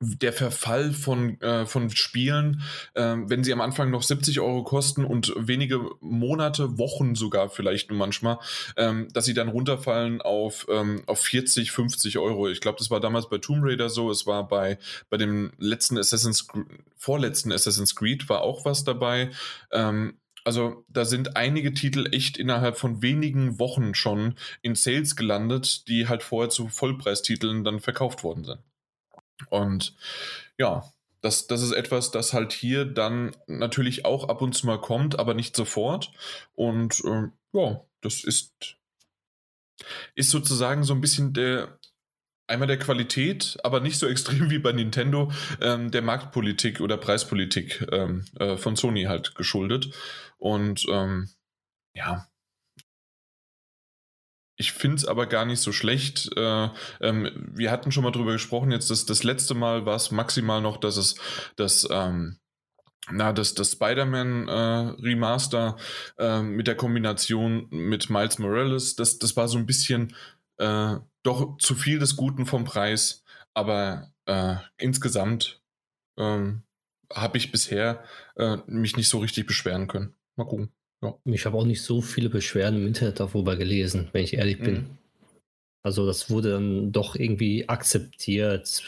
der 0.00 0.32
Verfall 0.32 0.92
von, 0.92 1.40
äh, 1.40 1.66
von 1.66 1.90
Spielen, 1.90 2.62
ähm, 2.94 3.28
wenn 3.28 3.42
sie 3.42 3.52
am 3.52 3.60
Anfang 3.60 3.90
noch 3.90 4.02
70 4.02 4.38
Euro 4.40 4.62
kosten 4.62 5.04
und 5.04 5.32
wenige 5.36 5.80
Monate, 6.00 6.78
Wochen 6.78 7.14
sogar 7.16 7.48
vielleicht 7.48 7.90
manchmal, 7.90 8.38
ähm, 8.76 9.08
dass 9.12 9.24
sie 9.24 9.34
dann 9.34 9.48
runterfallen 9.48 10.20
auf, 10.22 10.66
ähm, 10.70 11.02
auf 11.06 11.20
40, 11.20 11.72
50 11.72 12.18
Euro. 12.18 12.48
Ich 12.48 12.60
glaube, 12.60 12.78
das 12.78 12.90
war 12.90 13.00
damals 13.00 13.28
bei 13.28 13.38
Tomb 13.38 13.64
Raider 13.64 13.88
so, 13.88 14.10
es 14.10 14.26
war 14.26 14.46
bei, 14.46 14.78
bei 15.10 15.16
dem 15.16 15.52
letzten 15.58 15.98
Assassin's 15.98 16.46
Creed, 16.46 16.66
vorletzten 16.96 17.52
Assassin's 17.52 17.94
Creed 17.94 18.28
war 18.28 18.42
auch 18.42 18.64
was 18.64 18.84
dabei. 18.84 19.30
Ähm, 19.72 20.18
also 20.44 20.84
da 20.88 21.04
sind 21.04 21.36
einige 21.36 21.74
Titel 21.74 22.08
echt 22.12 22.38
innerhalb 22.38 22.78
von 22.78 23.02
wenigen 23.02 23.58
Wochen 23.58 23.94
schon 23.94 24.36
in 24.62 24.76
Sales 24.76 25.16
gelandet, 25.16 25.88
die 25.88 26.08
halt 26.08 26.22
vorher 26.22 26.50
zu 26.50 26.68
Vollpreistiteln 26.68 27.64
dann 27.64 27.80
verkauft 27.80 28.22
worden 28.22 28.44
sind. 28.44 28.60
Und 29.50 29.94
ja, 30.58 30.84
das, 31.20 31.46
das 31.46 31.62
ist 31.62 31.72
etwas, 31.72 32.10
das 32.10 32.32
halt 32.32 32.52
hier 32.52 32.84
dann 32.84 33.36
natürlich 33.46 34.04
auch 34.04 34.28
ab 34.28 34.40
und 34.40 34.52
zu 34.54 34.66
mal 34.66 34.80
kommt, 34.80 35.18
aber 35.18 35.34
nicht 35.34 35.56
sofort. 35.56 36.12
Und 36.54 37.02
ähm, 37.04 37.32
ja, 37.52 37.80
das 38.00 38.24
ist, 38.24 38.52
ist 40.14 40.30
sozusagen 40.30 40.84
so 40.84 40.94
ein 40.94 41.00
bisschen 41.00 41.32
der, 41.32 41.78
einmal 42.46 42.68
der 42.68 42.78
Qualität, 42.78 43.58
aber 43.62 43.80
nicht 43.80 43.98
so 43.98 44.06
extrem 44.06 44.50
wie 44.50 44.58
bei 44.58 44.72
Nintendo, 44.72 45.32
ähm, 45.60 45.90
der 45.90 46.02
Marktpolitik 46.02 46.80
oder 46.80 46.96
Preispolitik 46.96 47.86
ähm, 47.92 48.24
äh, 48.38 48.56
von 48.56 48.76
Sony 48.76 49.04
halt 49.04 49.34
geschuldet. 49.34 49.90
Und 50.38 50.86
ähm, 50.88 51.28
ja, 51.94 52.28
ich 54.58 54.72
finde 54.72 54.96
es 54.96 55.06
aber 55.06 55.26
gar 55.26 55.44
nicht 55.46 55.60
so 55.60 55.72
schlecht. 55.72 56.30
Äh, 56.36 56.68
ähm, 57.00 57.30
wir 57.54 57.70
hatten 57.70 57.92
schon 57.92 58.04
mal 58.04 58.10
drüber 58.10 58.32
gesprochen, 58.32 58.72
jetzt 58.72 58.90
das, 58.90 59.06
das 59.06 59.22
letzte 59.22 59.54
Mal 59.54 59.86
war 59.86 59.96
es 59.96 60.10
maximal 60.10 60.60
noch, 60.60 60.76
dass 60.76 60.96
es 60.96 61.14
das, 61.56 61.86
ähm, 61.90 62.38
na, 63.10 63.32
das, 63.32 63.54
das 63.54 63.72
Spider-Man 63.72 64.48
äh, 64.48 65.00
Remaster 65.00 65.76
äh, 66.18 66.42
mit 66.42 66.66
der 66.66 66.76
Kombination 66.76 67.68
mit 67.70 68.10
Miles 68.10 68.38
Morales, 68.38 68.96
das, 68.96 69.18
das 69.18 69.36
war 69.36 69.48
so 69.48 69.58
ein 69.58 69.66
bisschen 69.66 70.14
äh, 70.58 70.96
doch 71.22 71.56
zu 71.58 71.74
viel 71.76 72.00
des 72.00 72.16
Guten 72.16 72.44
vom 72.44 72.64
Preis, 72.64 73.22
aber 73.54 74.12
äh, 74.26 74.56
insgesamt 74.76 75.62
ähm, 76.18 76.64
habe 77.12 77.38
ich 77.38 77.52
bisher 77.52 78.02
äh, 78.36 78.58
mich 78.66 78.96
nicht 78.96 79.08
so 79.08 79.18
richtig 79.18 79.46
beschweren 79.46 79.86
können. 79.86 80.14
Mal 80.36 80.46
gucken. 80.46 80.72
Ich 81.24 81.46
habe 81.46 81.56
auch 81.56 81.64
nicht 81.64 81.82
so 81.82 82.00
viele 82.02 82.28
Beschwerden 82.28 82.80
im 82.80 82.86
Internet 82.86 83.20
darüber 83.20 83.56
gelesen, 83.56 84.08
wenn 84.12 84.24
ich 84.24 84.34
ehrlich 84.34 84.58
bin. 84.58 84.74
Mhm. 84.74 84.86
Also 85.84 86.06
das 86.06 86.28
wurde 86.28 86.50
dann 86.50 86.90
doch 86.92 87.14
irgendwie 87.14 87.68
akzeptiert. 87.68 88.84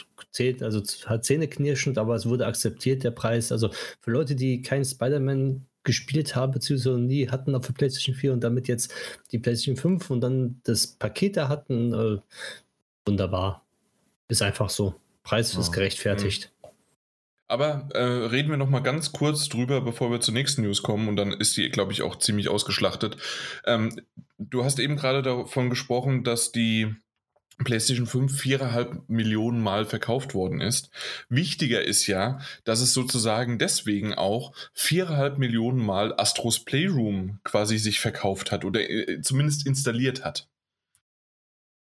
Also 0.61 0.83
hat 1.05 1.25
zähneknirschend, 1.25 1.97
aber 1.97 2.15
es 2.15 2.25
wurde 2.25 2.45
akzeptiert, 2.45 3.03
der 3.03 3.11
Preis. 3.11 3.51
Also 3.51 3.69
für 4.01 4.11
Leute, 4.11 4.35
die 4.35 4.61
keinen 4.61 4.83
Spider-Man 4.83 5.65
gespielt 5.83 6.35
haben, 6.35 6.51
beziehungsweise 6.51 6.99
nie 6.99 7.29
hatten 7.29 7.55
auf 7.55 7.65
der 7.65 7.73
PlayStation 7.73 8.15
4 8.15 8.33
und 8.33 8.43
damit 8.43 8.67
jetzt 8.67 8.93
die 9.31 9.39
PlayStation 9.39 9.77
5 9.77 10.09
und 10.11 10.21
dann 10.21 10.59
das 10.63 10.85
Paket 10.85 11.37
da 11.37 11.47
hatten, 11.47 11.93
äh, 11.93 12.17
wunderbar. 13.05 13.65
Ist 14.27 14.41
einfach 14.41 14.69
so. 14.69 14.93
Preis 15.23 15.55
ist 15.55 15.67
Ja. 15.67 15.73
gerechtfertigt. 15.73 16.51
Aber 17.51 17.89
äh, 17.93 18.01
reden 18.01 18.49
wir 18.49 18.55
noch 18.55 18.69
mal 18.69 18.79
ganz 18.79 19.11
kurz 19.11 19.49
drüber, 19.49 19.81
bevor 19.81 20.09
wir 20.09 20.21
zur 20.21 20.33
nächsten 20.33 20.61
News 20.61 20.83
kommen. 20.83 21.09
Und 21.09 21.17
dann 21.17 21.33
ist 21.33 21.57
die, 21.57 21.67
glaube 21.69 21.91
ich, 21.91 22.01
auch 22.01 22.17
ziemlich 22.17 22.47
ausgeschlachtet. 22.47 23.17
Ähm, 23.65 23.99
du 24.37 24.63
hast 24.63 24.79
eben 24.79 24.95
gerade 24.95 25.21
davon 25.21 25.69
gesprochen, 25.69 26.23
dass 26.23 26.53
die 26.53 26.95
PlayStation 27.65 28.07
5 28.07 28.39
viereinhalb 28.39 29.09
Millionen 29.09 29.61
Mal 29.61 29.83
verkauft 29.83 30.33
worden 30.33 30.61
ist. 30.61 30.91
Wichtiger 31.27 31.83
ist 31.83 32.07
ja, 32.07 32.39
dass 32.63 32.79
es 32.79 32.93
sozusagen 32.93 33.59
deswegen 33.59 34.13
auch 34.13 34.53
viereinhalb 34.73 35.37
Millionen 35.37 35.85
Mal 35.85 36.13
Astros 36.17 36.63
Playroom 36.63 37.41
quasi 37.43 37.77
sich 37.79 37.99
verkauft 37.99 38.53
hat 38.53 38.63
oder 38.63 38.89
äh, 38.89 39.19
zumindest 39.19 39.67
installiert 39.67 40.23
hat. 40.23 40.47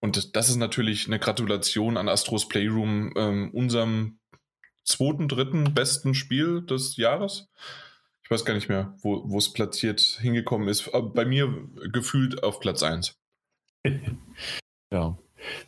Und 0.02 0.36
das 0.36 0.50
ist 0.50 0.58
natürlich 0.58 1.08
eine 1.08 1.18
Gratulation 1.18 1.96
an 1.96 2.10
Astros 2.10 2.50
Playroom, 2.50 3.14
ähm, 3.16 3.52
unserem 3.52 4.20
zweiten, 4.86 5.28
dritten 5.28 5.74
besten 5.74 6.14
Spiel 6.14 6.62
des 6.62 6.96
Jahres. 6.98 7.50
Ich 8.24 8.32
weiß 8.32 8.46
gar 8.46 8.54
nicht 8.54 8.70
mehr, 8.70 8.96
wo 9.02 9.38
es 9.38 9.54
platziert 9.54 10.00
hingekommen 10.00 10.68
ist. 10.68 10.90
Bei 11.14 11.26
mir 11.26 11.68
gefühlt 11.92 12.44
auf 12.44 12.60
Platz 12.60 12.84
1. 12.84 13.16
Ja, 14.94 15.18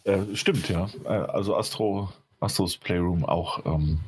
äh, 0.03 0.36
stimmt, 0.36 0.70
ja. 0.70 0.89
Äh, 1.03 1.07
also 1.07 1.55
Astro, 1.57 2.13
Astros 2.39 2.78
Playroom 2.78 3.26
auch 3.26 3.65
ähm, 3.65 3.99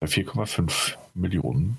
bei 0.00 0.08
4,5 0.08 0.96
Millionen 1.14 1.78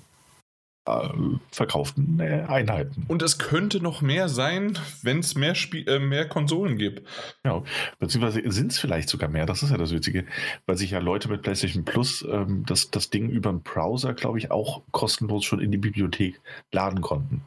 verkauften 1.50 2.20
äh, 2.20 2.44
Einheiten. 2.46 3.04
Und 3.08 3.22
es 3.22 3.38
könnte 3.38 3.80
noch 3.80 4.02
mehr 4.02 4.28
sein, 4.28 4.78
wenn 5.02 5.20
es 5.20 5.34
mehr, 5.34 5.54
äh, 5.86 5.98
mehr 5.98 6.28
Konsolen 6.28 6.76
gibt. 6.76 7.08
Ja, 7.42 7.62
beziehungsweise 7.98 8.42
sind 8.52 8.72
es 8.72 8.78
vielleicht 8.78 9.08
sogar 9.08 9.30
mehr, 9.30 9.46
das 9.46 9.62
ist 9.62 9.70
ja 9.70 9.78
das 9.78 9.92
Witzige, 9.92 10.26
weil 10.66 10.76
sich 10.76 10.90
ja 10.90 10.98
Leute 10.98 11.30
mit 11.30 11.40
PlayStation 11.40 11.86
Plus 11.86 12.22
ähm, 12.30 12.64
das, 12.66 12.90
das 12.90 13.08
Ding 13.08 13.30
über 13.30 13.48
einen 13.48 13.62
Browser, 13.62 14.12
glaube 14.12 14.38
ich, 14.38 14.50
auch 14.50 14.82
kostenlos 14.90 15.44
schon 15.44 15.60
in 15.60 15.72
die 15.72 15.78
Bibliothek 15.78 16.40
laden 16.70 17.00
konnten. 17.00 17.42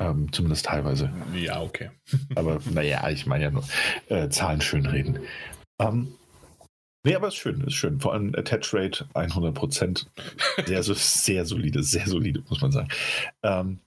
Ähm, 0.00 0.32
zumindest 0.32 0.66
teilweise. 0.66 1.12
Ja, 1.34 1.62
okay. 1.62 1.90
Aber 2.34 2.60
naja, 2.70 3.08
ich 3.10 3.26
meine 3.26 3.44
ja 3.44 3.50
nur 3.50 3.64
äh, 4.08 4.28
Zahlen 4.28 4.60
schönreden. 4.60 5.20
Ähm, 5.78 6.14
Nee, 7.04 7.14
aber 7.14 7.28
ist 7.28 7.36
schön, 7.36 7.60
ist 7.62 7.74
schön. 7.74 8.00
Vor 8.00 8.12
allem 8.12 8.34
Attach 8.34 8.72
Rate 8.72 9.08
100 9.14 9.54
Prozent. 9.54 10.10
Sehr, 10.66 10.82
sehr 10.82 11.44
solide, 11.44 11.82
sehr 11.82 12.06
solide, 12.06 12.42
muss 12.48 12.60
man 12.60 12.72
sagen. 12.72 12.88
Ähm, 13.42 13.78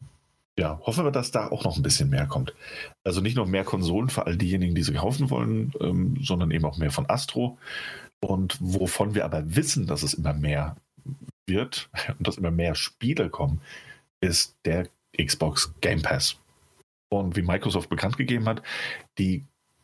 ja, 0.58 0.80
hoffen 0.86 1.06
wir, 1.06 1.12
dass 1.12 1.32
da 1.32 1.48
auch 1.48 1.64
noch 1.64 1.76
ein 1.76 1.84
bisschen 1.84 2.10
mehr 2.10 2.28
kommt. 2.28 2.54
Also 3.04 3.22
nicht 3.22 3.36
nur 3.36 3.48
mehr 3.48 3.64
Konsolen 3.64 4.10
für 4.10 4.26
all 4.26 4.38
diejenigen, 4.38 4.76
die 4.76 4.84
sie 4.84 4.94
kaufen 4.94 5.30
wollen, 5.30 5.74
ähm, 5.82 6.18
sondern 6.22 6.52
eben 6.52 6.66
auch 6.66 6.78
mehr 6.78 6.92
von 6.92 7.10
Astro. 7.10 7.58
Und 8.20 8.58
wovon 8.62 9.16
wir 9.16 9.26
aber 9.26 9.56
wissen, 9.56 9.88
dass 9.88 10.04
es 10.04 10.14
immer 10.14 10.34
mehr 10.34 10.76
wird 11.48 11.90
und 12.18 12.28
dass 12.28 12.38
immer 12.38 12.52
mehr 12.52 12.76
Spiele 12.76 13.30
kommen, 13.30 13.62
ist 14.22 14.56
der 14.66 14.88
Xbox 15.18 15.74
Game 15.82 16.02
Pass. 16.02 16.38
Und 17.10 17.36
wie 17.36 17.42
Microsoft 17.42 17.90
bekannt 17.90 18.18
gegeben 18.18 18.48
hat, 18.48 18.62
die 19.18 19.44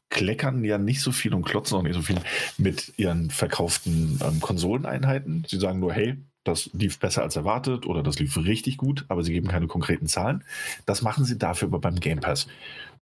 kleckern 0.10 0.64
ja 0.64 0.78
nicht 0.78 1.02
so 1.02 1.12
viel 1.12 1.34
und 1.34 1.44
klotzen 1.44 1.78
auch 1.78 1.84
nicht 1.84 1.96
so 1.96 2.02
viel 2.02 2.20
mit 2.58 2.94
ihren 2.98 3.30
verkauften 3.30 4.20
ähm, 4.24 4.40
Konsoleneinheiten. 4.40 5.46
Sie 5.48 5.60
sagen 5.60 5.80
nur, 5.80 5.94
hey, 5.94 6.18
das 6.44 6.70
lief 6.74 7.00
besser 7.00 7.24
als 7.24 7.36
erwartet 7.36 7.86
oder 7.86 8.04
das 8.04 8.20
lief 8.20 8.38
richtig 8.38 8.78
gut, 8.78 9.06
aber 9.10 9.24
sie 9.24 9.34
geben 9.34 9.48
keine 9.48 9.68
konkreten 9.68 10.08
Zahlen. 10.08 10.44
Das 10.86 11.02
machen 11.02 11.26
sie 11.26 11.38
dafür 11.38 11.68
aber 11.68 11.80
beim 11.80 12.00
Game 12.00 12.22
Pass. 12.22 12.48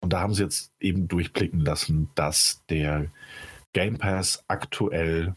Und 0.01 0.13
da 0.13 0.21
haben 0.21 0.35
sie 0.35 0.43
jetzt 0.43 0.73
eben 0.81 1.09
durchblicken 1.09 1.61
lassen, 1.61 2.11
dass 2.15 2.63
der 2.69 3.07
Game 3.73 3.99
Pass 3.99 4.45
aktuell 4.49 5.35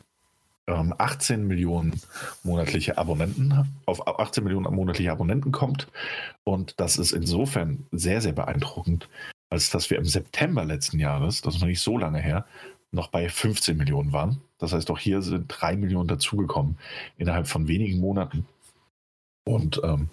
ähm, 0.68 0.94
18 0.98 1.48
Millionen 1.48 2.02
monatliche 2.44 2.98
Abonnenten 2.98 3.68
auf 3.86 4.08
18 4.08 4.44
Millionen 4.44 4.74
monatliche 4.74 5.12
Abonnenten 5.12 5.52
kommt. 5.52 5.88
Und 6.44 6.80
das 6.80 6.98
ist 6.98 7.12
insofern 7.12 7.86
sehr, 7.92 8.22
sehr 8.22 8.34
beeindruckend, 8.34 9.08
als 9.50 9.70
dass 9.70 9.90
wir 9.90 9.98
im 9.98 10.06
September 10.06 10.66
letzten 10.66 11.00
Jahres, 11.00 11.42
das 11.42 11.56
ist 11.56 11.62
noch 11.62 11.68
nicht 11.68 11.82
so 11.82 11.98
lange 11.98 12.20
her, 12.20 12.46
noch 12.92 13.08
bei 13.08 13.30
15 13.30 13.78
Millionen 13.78 14.14
waren. 14.14 14.42
Das 14.58 14.74
heißt, 14.74 14.90
auch 14.90 15.00
hier 15.00 15.22
sind 15.22 15.48
drei 15.48 15.76
Millionen 15.76 16.08
dazugekommen 16.08 16.78
innerhalb 17.18 17.48
von 17.48 17.68
wenigen 17.68 18.00
Monaten. 18.00 18.46
Und 19.46 19.82
ähm, 19.84 20.10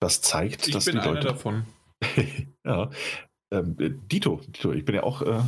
das 0.00 0.20
zeigt, 0.22 0.68
ich 0.68 0.72
dass 0.72 0.84
bin 0.84 1.00
die 1.00 1.06
Leute. 1.06 1.28
davon. 1.28 1.66
ja. 2.64 2.90
Ähm, 3.52 3.76
Dito, 4.10 4.40
Dito, 4.46 4.72
ich 4.72 4.84
bin 4.84 4.94
ja 4.94 5.02
auch 5.02 5.22
äh, 5.22 5.42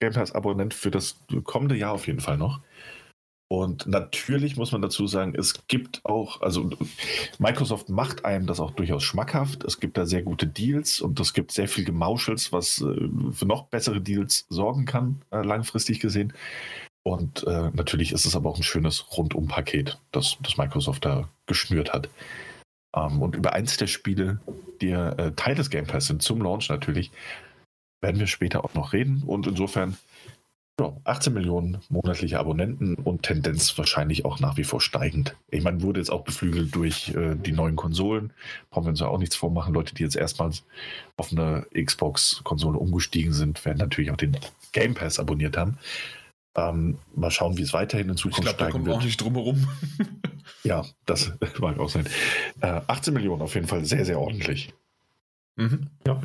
Game 0.00 0.12
Pass-Abonnent 0.12 0.74
für 0.74 0.90
das 0.90 1.18
kommende 1.44 1.76
Jahr 1.76 1.92
auf 1.92 2.06
jeden 2.06 2.20
Fall 2.20 2.38
noch. 2.38 2.60
Und 3.52 3.88
natürlich 3.88 4.56
muss 4.56 4.70
man 4.70 4.80
dazu 4.80 5.08
sagen, 5.08 5.34
es 5.36 5.66
gibt 5.66 6.04
auch, 6.04 6.40
also 6.40 6.70
Microsoft 7.40 7.88
macht 7.88 8.24
einem 8.24 8.46
das 8.46 8.60
auch 8.60 8.70
durchaus 8.70 9.02
schmackhaft. 9.02 9.64
Es 9.64 9.80
gibt 9.80 9.98
da 9.98 10.06
sehr 10.06 10.22
gute 10.22 10.46
Deals 10.46 11.00
und 11.00 11.18
es 11.18 11.34
gibt 11.34 11.50
sehr 11.50 11.66
viel 11.66 11.84
Gemauschels, 11.84 12.52
was 12.52 12.80
äh, 12.80 13.08
für 13.32 13.46
noch 13.46 13.64
bessere 13.64 14.00
Deals 14.00 14.46
sorgen 14.50 14.84
kann, 14.84 15.22
äh, 15.32 15.42
langfristig 15.42 15.98
gesehen. 15.98 16.32
Und 17.02 17.44
äh, 17.44 17.70
natürlich 17.74 18.12
ist 18.12 18.24
es 18.24 18.36
aber 18.36 18.50
auch 18.50 18.56
ein 18.56 18.62
schönes 18.62 19.16
Rundumpaket, 19.16 19.98
das, 20.12 20.36
das 20.42 20.56
Microsoft 20.56 21.04
da 21.04 21.28
geschnürt 21.46 21.92
hat. 21.92 22.08
Ähm, 22.94 23.20
und 23.20 23.34
über 23.34 23.54
eins 23.54 23.76
der 23.76 23.88
Spiele, 23.88 24.38
die 24.80 24.92
äh, 24.92 25.32
Teil 25.32 25.56
des 25.56 25.70
Game 25.70 25.88
Pass 25.88 26.06
sind, 26.06 26.22
zum 26.22 26.40
Launch 26.40 26.68
natürlich, 26.68 27.10
werden 28.00 28.20
wir 28.20 28.28
später 28.28 28.64
auch 28.64 28.74
noch 28.74 28.92
reden. 28.92 29.24
Und 29.26 29.48
insofern 29.48 29.96
ja, 30.80 30.96
18 31.04 31.32
Millionen 31.34 31.78
monatliche 31.88 32.38
Abonnenten 32.38 32.94
und 32.94 33.22
Tendenz 33.22 33.76
wahrscheinlich 33.76 34.24
auch 34.24 34.40
nach 34.40 34.56
wie 34.56 34.64
vor 34.64 34.80
steigend. 34.80 35.36
Ich 35.50 35.62
meine, 35.62 35.82
wurde 35.82 36.00
jetzt 36.00 36.10
auch 36.10 36.24
beflügelt 36.24 36.74
durch 36.74 37.14
äh, 37.14 37.34
die 37.36 37.52
neuen 37.52 37.76
Konsolen. 37.76 38.32
Brauchen 38.70 38.86
wir 38.86 38.90
uns 38.90 39.00
ja 39.00 39.08
auch 39.08 39.18
nichts 39.18 39.36
vormachen. 39.36 39.74
Leute, 39.74 39.94
die 39.94 40.02
jetzt 40.02 40.16
erstmals 40.16 40.64
auf 41.16 41.32
eine 41.32 41.66
Xbox-Konsole 41.74 42.78
umgestiegen 42.78 43.32
sind, 43.32 43.64
werden 43.64 43.78
natürlich 43.78 44.10
auch 44.10 44.16
den 44.16 44.36
Game 44.72 44.94
Pass 44.94 45.18
abonniert 45.18 45.56
haben. 45.56 45.78
Ähm, 46.56 46.98
mal 47.14 47.30
schauen, 47.30 47.58
wie 47.58 47.62
es 47.62 47.72
weiterhin 47.72 48.08
in 48.08 48.16
Zukunft 48.16 48.38
ich 48.50 48.56
glaub, 48.56 48.70
steigen 48.70 48.86
wird. 48.86 48.96
auch 48.96 49.02
nicht 49.02 49.20
drum 49.20 49.34
herum. 49.34 49.68
ja, 50.64 50.84
das 51.06 51.32
mag 51.60 51.78
auch 51.78 51.90
sein. 51.90 52.06
Äh, 52.60 52.80
18 52.86 53.14
Millionen 53.14 53.42
auf 53.42 53.54
jeden 53.54 53.68
Fall 53.68 53.84
sehr, 53.84 54.04
sehr 54.04 54.18
ordentlich. 54.18 54.72
Mhm. 55.56 55.88
Ja. 56.06 56.20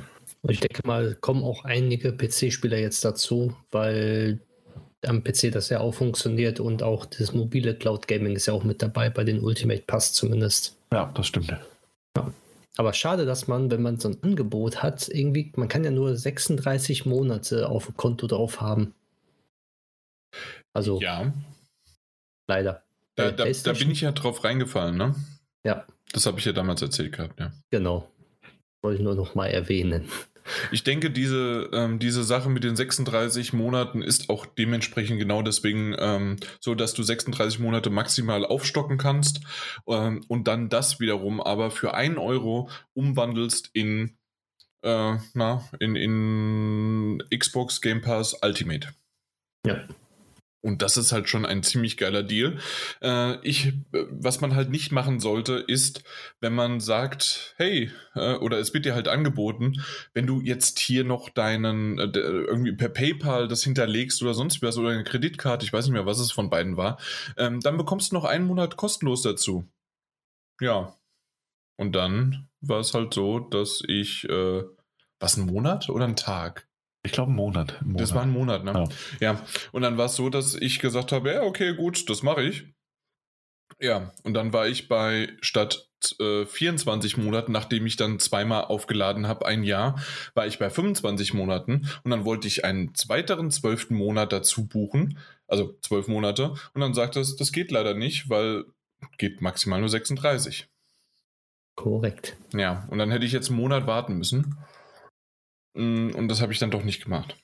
Ich 0.47 0.59
denke 0.59 0.81
mal, 0.85 1.15
kommen 1.15 1.43
auch 1.43 1.65
einige 1.65 2.11
PC-Spieler 2.11 2.77
jetzt 2.77 3.03
dazu, 3.03 3.55
weil 3.71 4.39
am 5.05 5.23
PC 5.23 5.51
das 5.51 5.69
ja 5.69 5.79
auch 5.79 5.93
funktioniert 5.93 6.59
und 6.59 6.83
auch 6.83 7.05
das 7.05 7.33
mobile 7.33 7.75
Cloud 7.75 8.07
Gaming 8.07 8.35
ist 8.35 8.47
ja 8.47 8.53
auch 8.53 8.63
mit 8.63 8.81
dabei 8.81 9.09
bei 9.09 9.23
den 9.23 9.39
Ultimate 9.39 9.83
Pass 9.85 10.13
zumindest. 10.13 10.77
Ja, 10.91 11.11
das 11.15 11.27
stimmt. 11.27 11.49
Ja. 11.49 11.61
Aber 12.77 12.93
schade, 12.93 13.25
dass 13.25 13.47
man, 13.47 13.71
wenn 13.71 13.81
man 13.81 13.99
so 13.99 14.09
ein 14.09 14.21
Angebot 14.21 14.83
hat, 14.83 15.07
irgendwie, 15.07 15.51
man 15.55 15.67
kann 15.67 15.83
ja 15.83 15.91
nur 15.91 16.15
36 16.15 17.05
Monate 17.05 17.69
auf 17.69 17.85
dem 17.85 17.95
Konto 17.95 18.27
drauf 18.27 18.59
haben. 18.59 18.93
Also. 20.73 20.99
Ja. 20.99 21.31
Leider. 22.47 22.83
Da, 23.15 23.31
da, 23.31 23.45
da 23.45 23.73
bin 23.73 23.91
ich 23.91 24.01
ja 24.01 24.11
drauf 24.11 24.43
reingefallen, 24.43 24.97
ne? 24.97 25.15
Ja. 25.65 25.85
Das 26.11 26.25
habe 26.25 26.39
ich 26.39 26.45
ja 26.45 26.51
damals 26.51 26.81
erzählt 26.81 27.13
gehabt, 27.13 27.39
ja. 27.39 27.53
Genau. 27.71 28.09
Wollte 28.81 28.97
ich 28.97 29.03
nur 29.03 29.15
noch 29.15 29.35
mal 29.35 29.47
erwähnen. 29.47 30.09
Ich 30.71 30.83
denke, 30.83 31.11
diese, 31.11 31.69
ähm, 31.73 31.99
diese 31.99 32.23
Sache 32.23 32.49
mit 32.49 32.63
den 32.63 32.75
36 32.75 33.53
Monaten 33.53 34.01
ist 34.01 34.29
auch 34.29 34.45
dementsprechend 34.45 35.19
genau 35.19 35.41
deswegen 35.41 35.95
ähm, 35.97 36.37
so, 36.59 36.75
dass 36.75 36.93
du 36.93 37.03
36 37.03 37.59
Monate 37.59 37.89
maximal 37.89 38.45
aufstocken 38.45 38.97
kannst 38.97 39.41
ähm, 39.87 40.23
und 40.27 40.47
dann 40.47 40.69
das 40.69 40.99
wiederum 40.99 41.41
aber 41.41 41.71
für 41.71 41.93
1 41.93 42.17
Euro 42.17 42.69
umwandelst 42.93 43.69
in, 43.73 44.17
äh, 44.83 45.17
na, 45.33 45.63
in, 45.79 45.95
in 45.95 47.23
Xbox 47.35 47.81
Game 47.81 48.01
Pass 48.01 48.37
Ultimate. 48.41 48.89
Ja. 49.65 49.83
Und 50.65 50.81
das 50.81 50.97
ist 50.97 51.11
halt 51.11 51.29
schon 51.29 51.45
ein 51.45 51.61
ziemlich 51.61 51.95
geiler 51.95 52.23
Deal. 52.23 52.57
Äh, 52.99 53.37
ich, 53.47 53.73
was 53.91 54.41
man 54.41 54.55
halt 54.55 54.71
nicht 54.71 54.91
machen 54.91 55.19
sollte, 55.19 55.57
ist, 55.57 56.03
wenn 56.41 56.55
man 56.55 56.79
sagt, 56.79 57.53
hey, 57.57 57.91
äh, 58.15 58.33
oder 58.37 58.57
es 58.57 58.73
wird 58.73 58.85
dir 58.85 58.95
halt 58.95 59.07
angeboten, 59.07 59.83
wenn 60.15 60.25
du 60.25 60.41
jetzt 60.41 60.79
hier 60.79 61.03
noch 61.03 61.29
deinen, 61.29 61.99
äh, 61.99 62.09
irgendwie 62.15 62.71
per 62.71 62.89
PayPal 62.89 63.47
das 63.47 63.61
hinterlegst 63.61 64.23
oder 64.23 64.33
sonst 64.33 64.63
was 64.63 64.79
oder 64.79 64.89
eine 64.89 65.03
Kreditkarte, 65.03 65.63
ich 65.67 65.71
weiß 65.71 65.85
nicht 65.85 65.93
mehr, 65.93 66.07
was 66.07 66.17
es 66.17 66.31
von 66.31 66.49
beiden 66.49 66.77
war, 66.77 66.97
ähm, 67.37 67.59
dann 67.59 67.77
bekommst 67.77 68.11
du 68.11 68.15
noch 68.15 68.25
einen 68.25 68.47
Monat 68.47 68.75
kostenlos 68.75 69.21
dazu. 69.21 69.69
Ja. 70.59 70.95
Und 71.77 71.95
dann 71.95 72.49
war 72.61 72.79
es 72.79 72.95
halt 72.95 73.13
so, 73.13 73.37
dass 73.37 73.83
ich, 73.87 74.27
äh, 74.27 74.63
was, 75.19 75.37
ein 75.37 75.45
Monat 75.45 75.89
oder 75.89 76.05
ein 76.05 76.15
Tag? 76.15 76.67
Ich 77.05 77.11
glaube, 77.11 77.29
einen 77.29 77.37
Monat, 77.37 77.81
Monat. 77.83 78.01
Das 78.01 78.13
war 78.15 78.23
ein 78.23 78.31
Monat, 78.31 78.63
ne? 78.63 78.73
Ja. 79.19 79.33
ja. 79.33 79.41
Und 79.71 79.81
dann 79.83 79.97
war 79.97 80.07
es 80.07 80.15
so, 80.15 80.29
dass 80.29 80.55
ich 80.55 80.79
gesagt 80.79 81.11
habe: 81.11 81.33
Ja, 81.33 81.43
okay, 81.43 81.75
gut, 81.75 82.09
das 82.09 82.23
mache 82.23 82.43
ich. 82.43 82.65
Ja, 83.79 84.13
und 84.23 84.33
dann 84.33 84.53
war 84.53 84.67
ich 84.67 84.87
bei 84.87 85.33
statt 85.41 85.89
äh, 86.19 86.45
24 86.45 87.17
Monaten, 87.17 87.51
nachdem 87.51 87.85
ich 87.85 87.97
dann 87.97 88.19
zweimal 88.19 88.65
aufgeladen 88.65 89.27
habe, 89.27 89.45
ein 89.45 89.63
Jahr, 89.63 89.99
war 90.33 90.47
ich 90.47 90.59
bei 90.59 90.69
25 90.69 91.33
Monaten 91.33 91.89
und 92.03 92.11
dann 92.11 92.25
wollte 92.25 92.47
ich 92.47 92.63
einen 92.63 92.93
weiteren 93.07 93.51
zwölften 93.51 93.95
Monat 93.95 94.31
dazu 94.31 94.67
buchen, 94.67 95.17
also 95.47 95.77
zwölf 95.81 96.07
Monate, 96.07 96.53
und 96.73 96.81
dann 96.81 96.93
sagte 96.93 97.19
es, 97.19 97.35
das 97.35 97.51
geht 97.51 97.71
leider 97.71 97.95
nicht, 97.95 98.29
weil 98.29 98.65
geht 99.17 99.41
maximal 99.41 99.79
nur 99.79 99.89
36. 99.89 100.67
Korrekt. 101.75 102.37
Ja, 102.53 102.87
und 102.89 102.97
dann 102.97 103.11
hätte 103.11 103.25
ich 103.25 103.33
jetzt 103.33 103.49
einen 103.49 103.59
Monat 103.59 103.85
warten 103.87 104.17
müssen. 104.17 104.57
Mm, 105.75 106.11
und 106.15 106.27
das 106.27 106.41
habe 106.41 106.53
ich 106.53 106.59
dann 106.59 106.71
doch 106.71 106.83
nicht 106.83 107.03
gemacht. 107.03 107.35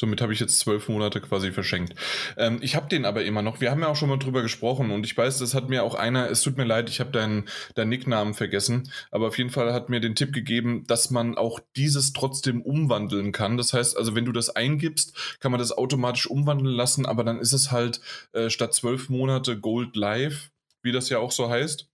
Somit 0.00 0.20
habe 0.20 0.32
ich 0.32 0.38
jetzt 0.38 0.60
zwölf 0.60 0.88
Monate 0.88 1.20
quasi 1.20 1.50
verschenkt. 1.50 1.94
Ähm, 2.36 2.58
ich 2.62 2.76
habe 2.76 2.88
den 2.88 3.04
aber 3.04 3.24
immer 3.24 3.42
noch. 3.42 3.60
Wir 3.60 3.72
haben 3.72 3.80
ja 3.80 3.88
auch 3.88 3.96
schon 3.96 4.08
mal 4.08 4.16
drüber 4.16 4.42
gesprochen 4.42 4.92
und 4.92 5.04
ich 5.04 5.16
weiß, 5.16 5.38
das 5.38 5.54
hat 5.54 5.68
mir 5.68 5.82
auch 5.82 5.96
einer, 5.96 6.30
es 6.30 6.42
tut 6.42 6.56
mir 6.56 6.64
leid, 6.64 6.88
ich 6.88 7.00
habe 7.00 7.10
deinen, 7.10 7.48
deinen 7.74 7.88
Nicknamen 7.88 8.34
vergessen, 8.34 8.92
aber 9.10 9.26
auf 9.26 9.38
jeden 9.38 9.50
Fall 9.50 9.72
hat 9.72 9.88
mir 9.88 10.00
den 10.00 10.14
Tipp 10.14 10.32
gegeben, 10.32 10.84
dass 10.86 11.10
man 11.10 11.36
auch 11.36 11.58
dieses 11.74 12.12
trotzdem 12.12 12.62
umwandeln 12.62 13.32
kann. 13.32 13.56
Das 13.56 13.72
heißt, 13.72 13.96
also 13.96 14.14
wenn 14.14 14.24
du 14.24 14.32
das 14.32 14.50
eingibst, 14.50 15.38
kann 15.40 15.50
man 15.50 15.58
das 15.58 15.72
automatisch 15.72 16.28
umwandeln 16.28 16.74
lassen, 16.74 17.04
aber 17.04 17.24
dann 17.24 17.40
ist 17.40 17.52
es 17.52 17.72
halt 17.72 18.00
äh, 18.32 18.50
statt 18.50 18.74
zwölf 18.74 19.08
Monate 19.08 19.58
Gold 19.58 19.96
Live, 19.96 20.50
wie 20.80 20.92
das 20.92 21.08
ja 21.08 21.18
auch 21.18 21.32
so 21.32 21.50
heißt 21.50 21.88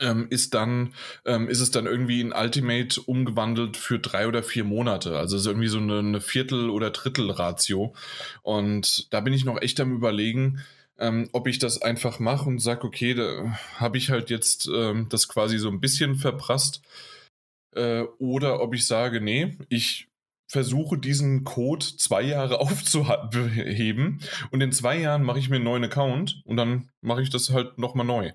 ähm, 0.00 0.26
ist 0.30 0.54
dann 0.54 0.92
ähm, 1.24 1.48
ist 1.48 1.60
es 1.60 1.70
dann 1.70 1.86
irgendwie 1.86 2.20
in 2.20 2.32
Ultimate 2.32 3.00
umgewandelt 3.00 3.76
für 3.76 3.98
drei 3.98 4.26
oder 4.26 4.42
vier 4.42 4.64
Monate. 4.64 5.18
Also 5.18 5.36
ist 5.36 5.46
irgendwie 5.46 5.68
so 5.68 5.78
eine, 5.78 5.98
eine 5.98 6.20
Viertel- 6.20 6.70
oder 6.70 6.90
Drittel-Ratio. 6.90 7.94
Und 8.42 9.12
da 9.12 9.20
bin 9.20 9.32
ich 9.32 9.44
noch 9.44 9.60
echt 9.60 9.80
am 9.80 9.94
überlegen, 9.94 10.58
äh, 10.58 10.62
ähm, 10.98 11.28
ob 11.32 11.46
ich 11.48 11.58
das 11.58 11.82
einfach 11.82 12.18
mache 12.18 12.48
und 12.48 12.60
sage, 12.60 12.86
okay, 12.86 13.14
da 13.14 13.58
habe 13.76 13.98
ich 13.98 14.10
halt 14.10 14.30
jetzt 14.30 14.68
ähm, 14.72 15.08
das 15.08 15.28
quasi 15.28 15.58
so 15.58 15.68
ein 15.68 15.80
bisschen 15.80 16.16
verprasst. 16.16 16.82
Äh, 17.74 18.02
oder 18.18 18.60
ob 18.60 18.74
ich 18.74 18.86
sage, 18.86 19.20
nee, 19.20 19.56
ich 19.68 20.08
versuche 20.46 20.98
diesen 20.98 21.44
Code 21.44 21.84
zwei 21.84 22.22
Jahre 22.22 22.60
aufzuheben 22.60 24.20
und 24.50 24.60
in 24.60 24.72
zwei 24.72 24.98
Jahren 24.98 25.24
mache 25.24 25.38
ich 25.38 25.48
mir 25.48 25.56
einen 25.56 25.64
neuen 25.64 25.84
Account 25.84 26.42
und 26.44 26.56
dann 26.56 26.90
mache 27.00 27.22
ich 27.22 27.30
das 27.30 27.50
halt 27.50 27.78
nochmal 27.78 28.06
neu. 28.06 28.32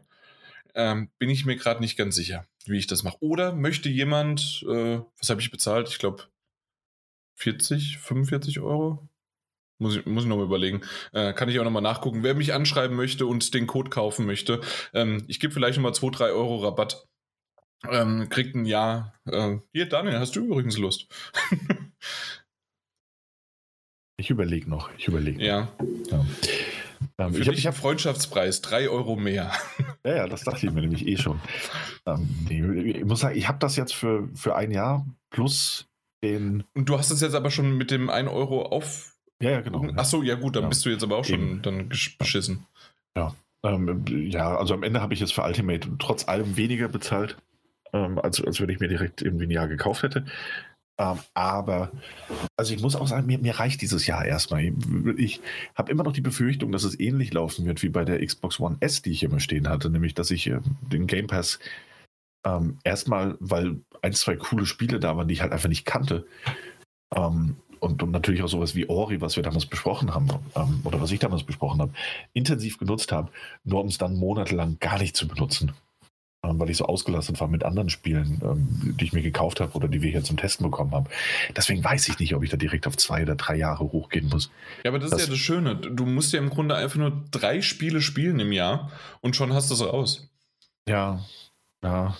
Ähm, 0.75 1.09
bin 1.17 1.29
ich 1.29 1.45
mir 1.45 1.55
gerade 1.55 1.81
nicht 1.81 1.97
ganz 1.97 2.15
sicher, 2.15 2.45
wie 2.65 2.77
ich 2.77 2.87
das 2.87 3.03
mache. 3.03 3.17
Oder 3.21 3.53
möchte 3.53 3.89
jemand, 3.89 4.63
äh, 4.67 4.99
was 5.17 5.29
habe 5.29 5.41
ich 5.41 5.51
bezahlt? 5.51 5.89
Ich 5.89 5.99
glaube 5.99 6.23
40, 7.35 7.97
45 7.99 8.59
Euro? 8.59 9.09
Muss 9.81 9.95
ich, 9.95 10.05
muss 10.05 10.23
ich 10.23 10.29
nochmal 10.29 10.45
überlegen. 10.45 10.81
Äh, 11.13 11.33
kann 11.33 11.47
ich 11.47 11.57
auch 11.59 11.63
nochmal 11.63 11.81
nachgucken. 11.81 12.21
Wer 12.21 12.35
mich 12.35 12.53
anschreiben 12.53 12.97
möchte 12.97 13.25
und 13.25 13.53
den 13.53 13.65
Code 13.65 13.89
kaufen 13.89 14.25
möchte, 14.25 14.59
ähm, 14.93 15.23
ich 15.27 15.39
gebe 15.39 15.53
vielleicht 15.53 15.77
nochmal 15.77 15.93
2, 15.93 16.09
3 16.09 16.25
Euro 16.31 16.57
Rabatt. 16.57 17.07
Ähm, 17.89 18.27
kriegt 18.29 18.55
ein 18.55 18.65
Jahr. 18.65 19.13
Äh, 19.25 19.57
hier, 19.71 19.87
Daniel, 19.87 20.19
hast 20.19 20.35
du 20.35 20.41
übrigens 20.41 20.77
Lust? 20.77 21.07
ich 24.17 24.29
überlege 24.29 24.69
noch. 24.69 24.89
Ich 24.97 25.07
überlege. 25.07 25.41
Ja. 25.41 25.69
ja. 26.11 26.25
Ähm, 27.17 27.33
Für 27.33 27.41
ich 27.41 27.65
habe 27.65 27.75
hab 27.75 27.77
Freundschaftspreis, 27.77 28.61
3 28.61 28.89
Euro 28.89 29.15
mehr. 29.15 29.51
Ja, 30.05 30.15
ja, 30.15 30.27
das 30.27 30.45
dachte 30.45 30.65
ich 30.65 30.71
mir 30.71 30.79
nämlich 30.79 31.05
eh 31.05 31.17
schon. 31.17 31.41
Ähm, 32.05 32.29
ich 32.49 33.03
muss 33.03 33.19
sagen, 33.19 33.37
ich 33.37 33.49
habe 33.49 33.59
das 33.59 33.75
jetzt 33.75 33.93
für, 33.93 34.29
für 34.33 34.55
ein 34.55 34.71
Jahr 34.71 35.05
plus 35.29 35.87
den. 36.23 36.63
Und 36.73 36.87
du 36.87 36.97
hast 36.97 37.11
es 37.11 37.19
jetzt 37.19 37.35
aber 37.35 37.51
schon 37.51 37.77
mit 37.77 37.91
dem 37.91 38.09
1 38.09 38.29
Euro 38.29 38.63
auf. 38.63 39.13
Ja, 39.41 39.51
ja, 39.51 39.61
genau. 39.61 39.85
Achso, 39.97 40.23
ja 40.23 40.35
gut, 40.35 40.55
dann 40.55 40.63
ja. 40.63 40.69
bist 40.69 40.85
du 40.85 40.89
jetzt 40.89 41.03
aber 41.03 41.17
auch 41.17 41.25
schon 41.25 41.41
Eben. 41.41 41.61
dann 41.61 41.89
beschissen. 41.89 42.65
Ja. 43.15 43.35
Ähm, 43.63 44.05
ja, 44.07 44.57
also 44.57 44.73
am 44.73 44.83
Ende 44.83 45.01
habe 45.01 45.13
ich 45.13 45.19
jetzt 45.19 45.33
für 45.33 45.43
Ultimate 45.43 45.89
trotz 45.99 46.27
allem 46.27 46.55
weniger 46.55 46.87
bezahlt, 46.87 47.37
ähm, 47.91 48.17
als, 48.19 48.41
als 48.41 48.61
wenn 48.61 48.69
ich 48.69 48.79
mir 48.79 48.87
direkt 48.87 49.21
irgendwie 49.21 49.47
ein 49.47 49.51
Jahr 49.51 49.67
gekauft 49.67 50.03
hätte. 50.03 50.25
Ähm, 50.99 51.17
aber, 51.33 51.91
also 52.57 52.73
ich 52.73 52.81
muss 52.81 52.97
auch 52.97 53.07
sagen, 53.07 53.25
mir, 53.25 53.39
mir 53.39 53.57
reicht 53.57 53.81
dieses 53.81 54.05
Jahr 54.05 54.25
erstmal. 54.25 54.63
Ich, 54.63 54.73
ich 55.17 55.41
habe 55.73 55.91
immer 55.91 56.03
noch 56.03 56.11
die 56.11 56.21
Befürchtung, 56.21 56.73
dass 56.73 56.83
es 56.83 56.99
ähnlich 56.99 57.33
laufen 57.33 57.65
wird 57.65 57.81
wie 57.81 57.89
bei 57.89 58.03
der 58.03 58.23
Xbox 58.23 58.59
One 58.59 58.77
S, 58.81 59.01
die 59.01 59.11
ich 59.11 59.23
immer 59.23 59.39
stehen 59.39 59.69
hatte, 59.69 59.89
nämlich 59.89 60.13
dass 60.13 60.29
ich 60.29 60.47
äh, 60.47 60.59
den 60.91 61.07
Game 61.07 61.27
Pass 61.27 61.59
ähm, 62.45 62.79
erstmal, 62.83 63.37
weil 63.39 63.79
ein, 64.01 64.13
zwei 64.13 64.35
coole 64.35 64.65
Spiele 64.65 64.99
da 64.99 65.15
waren, 65.15 65.29
die 65.29 65.35
ich 65.35 65.41
halt 65.41 65.53
einfach 65.53 65.69
nicht 65.69 65.85
kannte. 65.85 66.25
Ähm, 67.15 67.55
und, 67.79 68.03
und, 68.03 68.11
natürlich 68.11 68.43
auch 68.43 68.49
sowas 68.49 68.75
wie 68.75 68.89
Ori, 68.89 69.21
was 69.21 69.37
wir 69.37 69.43
damals 69.43 69.65
besprochen 69.65 70.13
haben, 70.13 70.27
ähm, 70.55 70.81
oder 70.83 70.99
was 70.99 71.11
ich 71.11 71.19
damals 71.19 71.43
besprochen 71.43 71.79
habe, 71.79 71.93
intensiv 72.33 72.77
genutzt 72.77 73.13
habe, 73.13 73.31
nur 73.63 73.79
um 73.79 73.87
es 73.87 73.97
dann 73.97 74.17
monatelang 74.17 74.77
gar 74.81 74.99
nicht 74.99 75.15
zu 75.15 75.29
benutzen. 75.29 75.71
Weil 76.41 76.69
ich 76.69 76.77
so 76.77 76.85
ausgelastet 76.85 77.39
war 77.41 77.47
mit 77.47 77.63
anderen 77.63 77.89
Spielen, 77.89 78.41
ähm, 78.43 78.95
die 78.99 79.05
ich 79.05 79.13
mir 79.13 79.21
gekauft 79.21 79.59
habe 79.59 79.73
oder 79.73 79.87
die 79.87 80.01
wir 80.01 80.09
hier 80.09 80.23
zum 80.23 80.37
Testen 80.37 80.65
bekommen 80.65 80.91
haben. 80.91 81.05
Deswegen 81.55 81.83
weiß 81.83 82.07
ich 82.07 82.17
nicht, 82.17 82.33
ob 82.33 82.43
ich 82.43 82.49
da 82.49 82.57
direkt 82.57 82.87
auf 82.87 82.95
zwei 82.97 83.23
oder 83.23 83.35
drei 83.35 83.55
Jahre 83.55 83.91
hochgehen 83.91 84.29
muss. 84.29 84.49
Ja, 84.83 84.91
aber 84.91 84.99
das, 84.99 85.11
das 85.11 85.21
ist 85.21 85.27
ja 85.27 85.33
das 85.33 85.39
Schöne. 85.39 85.75
Du 85.75 86.05
musst 86.05 86.31
ja 86.31 86.39
im 86.39 86.49
Grunde 86.49 86.75
einfach 86.75 86.97
nur 86.97 87.23
drei 87.31 87.61
Spiele 87.61 88.01
spielen 88.01 88.39
im 88.39 88.53
Jahr 88.53 88.91
und 89.21 89.35
schon 89.35 89.53
hast 89.53 89.69
du 89.69 89.73
es 89.73 89.81
raus. 89.81 90.29
Ja, 90.87 91.23
ja. 91.83 92.15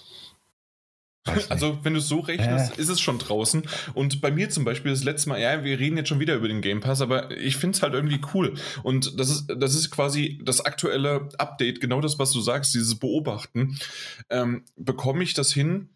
Also, 1.50 1.80
wenn 1.84 1.94
du 1.94 2.00
es 2.00 2.08
so 2.08 2.20
rechnest, 2.20 2.78
äh. 2.78 2.82
ist 2.82 2.90
es 2.90 3.00
schon 3.00 3.20
draußen. 3.20 3.64
Und 3.94 4.22
bei 4.22 4.32
mir 4.32 4.50
zum 4.50 4.66
Beispiel 4.66 4.92
das 4.92 5.04
letzte 5.04 5.30
Mal, 5.30 5.42
ja, 5.42 5.64
wir 5.64 5.80
reden 5.80 5.98
jetzt 5.98 6.10
schon 6.10 6.20
wieder 6.20 6.36
über 6.36 6.48
den 6.48 6.62
Game 6.62 6.80
Pass, 6.82 7.02
aber 7.02 7.32
ich 7.32 7.58
finde 7.58 7.76
es 7.76 7.82
halt 7.82 7.94
irgendwie 7.94 8.22
cool. 8.34 8.54
Und 8.84 9.20
das 9.20 9.30
ist, 9.30 9.48
das 9.58 9.76
ist 9.76 9.92
quasi 9.92 10.40
das 10.44 10.62
aktuelle 10.62 11.30
Update, 11.38 11.82
genau 11.82 12.02
das, 12.02 12.20
was 12.20 12.32
du 12.32 12.42
sagst, 12.42 12.74
dieses 12.74 12.96
Beobachten. 12.96 13.78
Ähm, 14.30 14.64
bekomme 14.76 15.24
ich 15.24 15.34
das 15.34 15.52
hin, 15.54 15.90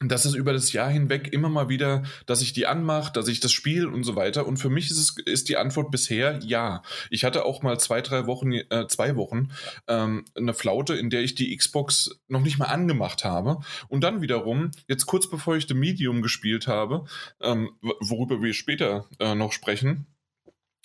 dass 0.00 0.26
es 0.26 0.34
über 0.34 0.52
das 0.52 0.72
Jahr 0.72 0.90
hinweg 0.90 1.32
immer 1.32 1.48
mal 1.48 1.68
wieder, 1.68 2.02
dass 2.26 2.42
ich 2.42 2.52
die 2.52 2.66
anmache, 2.66 3.12
dass 3.12 3.28
ich 3.28 3.40
das 3.40 3.52
spiele 3.52 3.88
und 3.88 4.04
so 4.04 4.14
weiter. 4.14 4.46
Und 4.46 4.58
für 4.58 4.68
mich 4.68 4.90
ist 4.90 4.98
es 4.98 5.16
ist 5.24 5.48
die 5.48 5.56
Antwort 5.56 5.90
bisher 5.90 6.38
ja. 6.42 6.82
Ich 7.10 7.24
hatte 7.24 7.44
auch 7.44 7.62
mal 7.62 7.78
zwei, 7.80 8.02
drei 8.02 8.26
Wochen, 8.26 8.52
äh, 8.52 8.86
zwei 8.88 9.16
Wochen 9.16 9.48
ähm, 9.88 10.24
eine 10.36 10.52
Flaute, 10.52 10.94
in 10.94 11.08
der 11.08 11.22
ich 11.22 11.34
die 11.34 11.56
Xbox 11.56 12.20
noch 12.28 12.42
nicht 12.42 12.58
mal 12.58 12.66
angemacht 12.66 13.24
habe. 13.24 13.60
Und 13.88 14.04
dann 14.04 14.20
wiederum, 14.20 14.70
jetzt 14.86 15.06
kurz 15.06 15.30
bevor 15.30 15.56
ich 15.56 15.66
The 15.66 15.74
Medium 15.74 16.20
gespielt 16.20 16.66
habe, 16.66 17.06
ähm, 17.40 17.70
worüber 17.80 18.42
wir 18.42 18.52
später 18.52 19.06
äh, 19.18 19.34
noch 19.34 19.52
sprechen, 19.52 20.06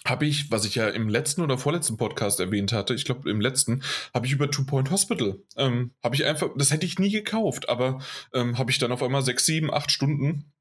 habe 0.06 0.26
ich, 0.26 0.50
was 0.52 0.66
ich 0.66 0.76
ja 0.76 0.90
im 0.90 1.10
letzten 1.10 1.42
oder 1.42 1.58
vorletzten 1.58 1.98
Podcast 1.98 2.40
erwähnt 2.40 2.74
hatte, 2.74 2.94
ich 2.94 3.06
glaube 3.06 3.30
im 3.30 3.40
letzten, 3.40 3.84
habe 4.14 4.26
ich 4.26 4.32
über 4.32 4.50
Two 4.50 4.66
Point 4.66 4.90
Hospital, 4.90 5.38
ähm, 5.58 5.92
habe 6.04 6.16
ich 6.16 6.26
einfach, 6.26 6.50
das 6.56 6.72
hätte 6.72 6.86
ich 6.86 7.00
nie 7.00 7.12
gekauft, 7.12 7.70
aber 7.70 8.00
ähm, 8.34 8.58
habe 8.58 8.72
ich 8.72 8.80
dann 8.80 8.92
auf 8.92 9.04
einmal 9.04 9.22
sechs, 9.22 9.46
sieben, 9.46 9.72
acht 9.72 9.92
Stunden 9.92 10.52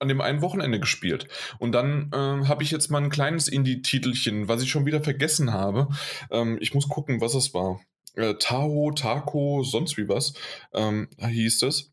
an 0.00 0.08
dem 0.08 0.20
einen 0.20 0.40
Wochenende 0.40 0.80
gespielt. 0.80 1.28
Und 1.58 1.72
dann 1.72 2.10
ähm, 2.14 2.48
habe 2.48 2.62
ich 2.62 2.70
jetzt 2.70 2.90
mal 2.90 3.02
ein 3.02 3.10
kleines 3.10 3.48
Indie-Titelchen, 3.48 4.48
was 4.48 4.62
ich 4.62 4.70
schon 4.70 4.86
wieder 4.86 5.02
vergessen 5.02 5.52
habe. 5.52 5.88
Ähm, 6.30 6.56
ich 6.60 6.74
muss 6.74 6.88
gucken, 6.88 7.20
was 7.20 7.34
es 7.34 7.52
war. 7.52 7.80
Äh, 8.14 8.34
Taho, 8.34 8.92
Taco, 8.92 9.62
sonst 9.62 9.98
wie 9.98 10.08
was 10.08 10.32
ähm, 10.72 11.08
hieß 11.18 11.62
es. 11.62 11.92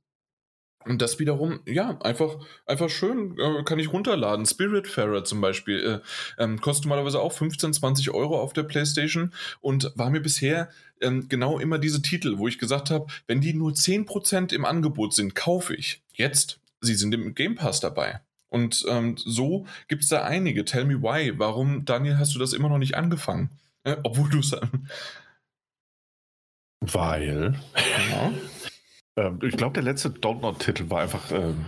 Und 0.88 1.02
das 1.02 1.20
wiederum, 1.20 1.60
ja, 1.66 2.00
einfach, 2.02 2.38
einfach 2.66 2.90
schön, 2.90 3.38
äh, 3.40 3.64
kann 3.64 3.80
ich 3.80 3.92
runterladen. 3.92 4.46
Spiritfarer 4.46 5.24
zum 5.24 5.42
Beispiel 5.42 6.02
äh, 6.38 6.44
ähm, 6.44 6.62
kostet 6.62 6.86
normalerweise 6.86 7.20
auch 7.20 7.34
15, 7.34 7.74
20 7.74 8.12
Euro 8.12 8.40
auf 8.40 8.54
der 8.54 8.64
PlayStation 8.64 9.34
und 9.62 9.92
war 9.96 10.10
mir 10.10 10.22
bisher 10.22 10.70
ähm, 11.02 11.28
genau 11.30 11.60
immer 11.60 11.78
diese 11.78 12.02
Titel, 12.02 12.38
wo 12.38 12.48
ich 12.48 12.58
gesagt 12.58 12.90
habe, 12.90 13.08
wenn 13.28 13.42
die 13.42 13.54
nur 13.54 13.72
10% 13.72 14.54
im 14.54 14.66
Angebot 14.66 15.14
sind, 15.14 15.36
kaufe 15.36 15.76
ich. 15.76 16.02
Jetzt, 16.14 16.60
sie 16.82 16.96
sind 16.96 17.14
im 17.14 17.36
Game 17.36 17.56
Pass 17.56 17.80
dabei. 17.80 18.22
Und 18.50 18.86
ähm, 18.88 19.16
so 19.18 19.66
gibt 19.88 20.04
es 20.04 20.10
da 20.10 20.24
einige. 20.24 20.64
Tell 20.66 20.86
me 20.86 21.02
why. 21.02 21.38
Warum, 21.38 21.86
Daniel, 21.86 22.18
hast 22.18 22.34
du 22.34 22.40
das 22.40 22.54
immer 22.54 22.70
noch 22.70 22.78
nicht 22.78 22.96
angefangen? 22.96 23.50
Äh, 23.84 23.98
obwohl 24.04 24.30
du 24.30 24.40
es. 24.40 24.56
Weil. 26.80 27.60
Ja. 28.12 28.32
Ähm, 29.18 29.40
ich 29.42 29.58
glaube, 29.58 29.74
der 29.74 29.84
letzte 29.84 30.12
Dontnod-Titel 30.12 30.90
war 30.90 31.02
einfach. 31.02 31.32
Ähm, 31.32 31.66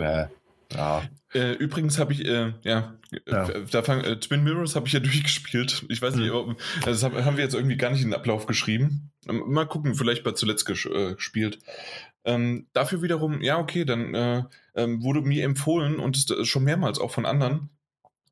äh, 0.00 0.26
ja. 0.72 1.02
Äh, 1.34 1.52
übrigens 1.54 1.98
habe 1.98 2.12
ich, 2.12 2.24
äh, 2.24 2.52
ja, 2.62 2.94
ja. 3.26 3.48
Äh, 3.48 3.64
da 3.70 3.82
fang, 3.82 4.00
äh, 4.00 4.18
Twin 4.18 4.44
Mirrors 4.44 4.76
habe 4.76 4.86
ich 4.86 4.92
ja 4.92 5.00
durchgespielt. 5.00 5.84
Ich 5.88 6.00
weiß 6.00 6.14
nicht, 6.14 6.30
mhm. 6.30 6.36
ob, 6.36 6.56
das 6.84 7.02
haben 7.02 7.36
wir 7.36 7.44
jetzt 7.44 7.54
irgendwie 7.54 7.76
gar 7.76 7.90
nicht 7.90 8.02
in 8.02 8.10
den 8.10 8.14
Ablauf 8.14 8.46
geschrieben. 8.46 9.10
Ähm, 9.28 9.42
mal 9.48 9.66
gucken, 9.66 9.94
vielleicht 9.94 10.24
bei 10.24 10.32
zuletzt 10.32 10.64
ges 10.64 10.86
äh, 10.86 11.14
gespielt. 11.14 11.58
Ähm, 12.24 12.68
dafür 12.72 13.02
wiederum, 13.02 13.42
ja, 13.42 13.58
okay, 13.58 13.84
dann 13.84 14.14
äh, 14.14 14.44
ähm, 14.76 15.02
wurde 15.02 15.22
mir 15.22 15.44
empfohlen 15.44 15.98
und 15.98 16.16
schon 16.44 16.64
mehrmals 16.64 17.00
auch 17.00 17.10
von 17.10 17.26
anderen, 17.26 17.68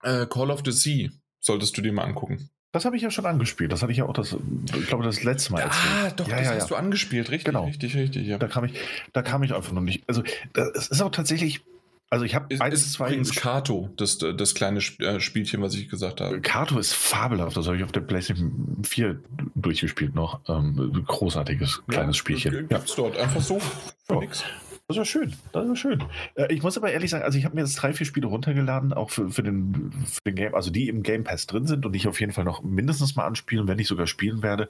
Call 0.03 0.51
of 0.51 0.63
the 0.65 0.73
Sea 0.73 1.11
solltest 1.41 1.77
du 1.77 1.83
dir 1.83 1.93
mal 1.93 2.05
angucken. 2.05 2.49
Das 2.73 2.85
habe 2.85 2.97
ich 2.97 3.03
ja 3.03 3.11
schon 3.11 3.27
angespielt. 3.27 3.73
Das 3.73 3.83
hatte 3.83 3.91
ich 3.91 3.99
ja 3.99 4.05
auch 4.05 4.13
das, 4.13 4.37
ich 4.79 4.87
glaube, 4.87 5.03
das 5.03 5.25
letzte 5.25 5.53
Mal 5.53 5.61
erzählt. 5.61 5.93
Ah, 6.05 6.11
doch, 6.15 6.29
ja, 6.29 6.37
das 6.37 6.47
ja, 6.47 6.55
hast 6.55 6.63
ja. 6.63 6.69
du 6.69 6.75
angespielt, 6.77 7.31
richtig, 7.31 7.47
genau. 7.47 7.65
richtig, 7.65 7.97
richtig, 7.97 8.27
ja. 8.27 8.39
Da 8.39 8.47
kam 8.47 8.65
ich, 8.65 8.75
da 9.13 9.23
kam 9.23 9.43
ich 9.43 9.55
einfach 9.55 9.73
noch 9.73 9.81
nicht. 9.81 10.05
Also, 10.07 10.23
es 10.55 10.87
ist 10.87 11.03
auch 11.03 11.11
tatsächlich, 11.11 11.63
also 12.11 12.25
ich 12.25 12.37
habe 12.37 12.61
eins, 12.61 12.75
ist 12.75 12.93
zwei. 12.93 13.09
Übrigens 13.09 13.35
Kato, 13.35 13.91
das, 13.97 14.19
das 14.19 14.55
kleine 14.55 14.79
äh, 14.79 15.19
Spielchen, 15.19 15.63
was 15.63 15.75
ich 15.75 15.89
gesagt 15.89 16.21
habe. 16.21 16.41
Kato 16.41 16.79
ist 16.79 16.93
fabelhaft. 16.93 17.57
Das 17.57 17.67
habe 17.67 17.77
ich 17.77 17.83
auf 17.83 17.93
der 17.93 18.03
PlayStation 18.03 18.79
4 18.85 19.19
durchgespielt 19.57 20.15
noch. 20.15 20.41
Ähm, 20.49 21.05
großartiges 21.07 21.83
kleines 21.89 22.17
ja, 22.17 22.21
Spielchen. 22.21 22.69
Gibt's 22.69 22.95
dort 22.95 23.17
einfach 23.17 23.41
so 23.41 23.59
für 23.59 24.15
ja. 24.15 24.21
nix. 24.21 24.45
Das 24.91 24.97
war 24.97 25.05
schön, 25.05 25.33
das 25.53 25.69
war 25.69 25.77
schön. 25.77 26.03
Äh, 26.35 26.53
ich 26.53 26.65
muss 26.65 26.77
aber 26.77 26.91
ehrlich 26.91 27.11
sagen, 27.11 27.23
also 27.23 27.39
ich 27.39 27.45
habe 27.45 27.55
mir 27.55 27.61
jetzt 27.61 27.77
drei, 27.77 27.93
vier 27.93 28.07
Spiele 28.07 28.27
runtergeladen, 28.27 28.93
auch 28.93 29.11
für, 29.11 29.31
für, 29.31 29.45
den, 29.45 29.93
für 30.05 30.21
den 30.27 30.35
Game, 30.35 30.53
also 30.53 30.73
die 30.73 30.89
im 30.89 31.05
Game 31.05 31.23
Pass 31.23 31.47
drin 31.47 31.69
sind 31.69 31.87
und 31.87 31.95
ich 31.95 32.09
auf 32.09 32.19
jeden 32.19 32.33
Fall 32.33 32.43
noch 32.43 32.65
mindestens 32.65 33.15
mal 33.15 33.25
anspielen, 33.25 33.69
wenn 33.69 33.79
ich 33.79 33.87
sogar 33.87 34.09
spielen 34.09 34.43
werde, 34.43 34.69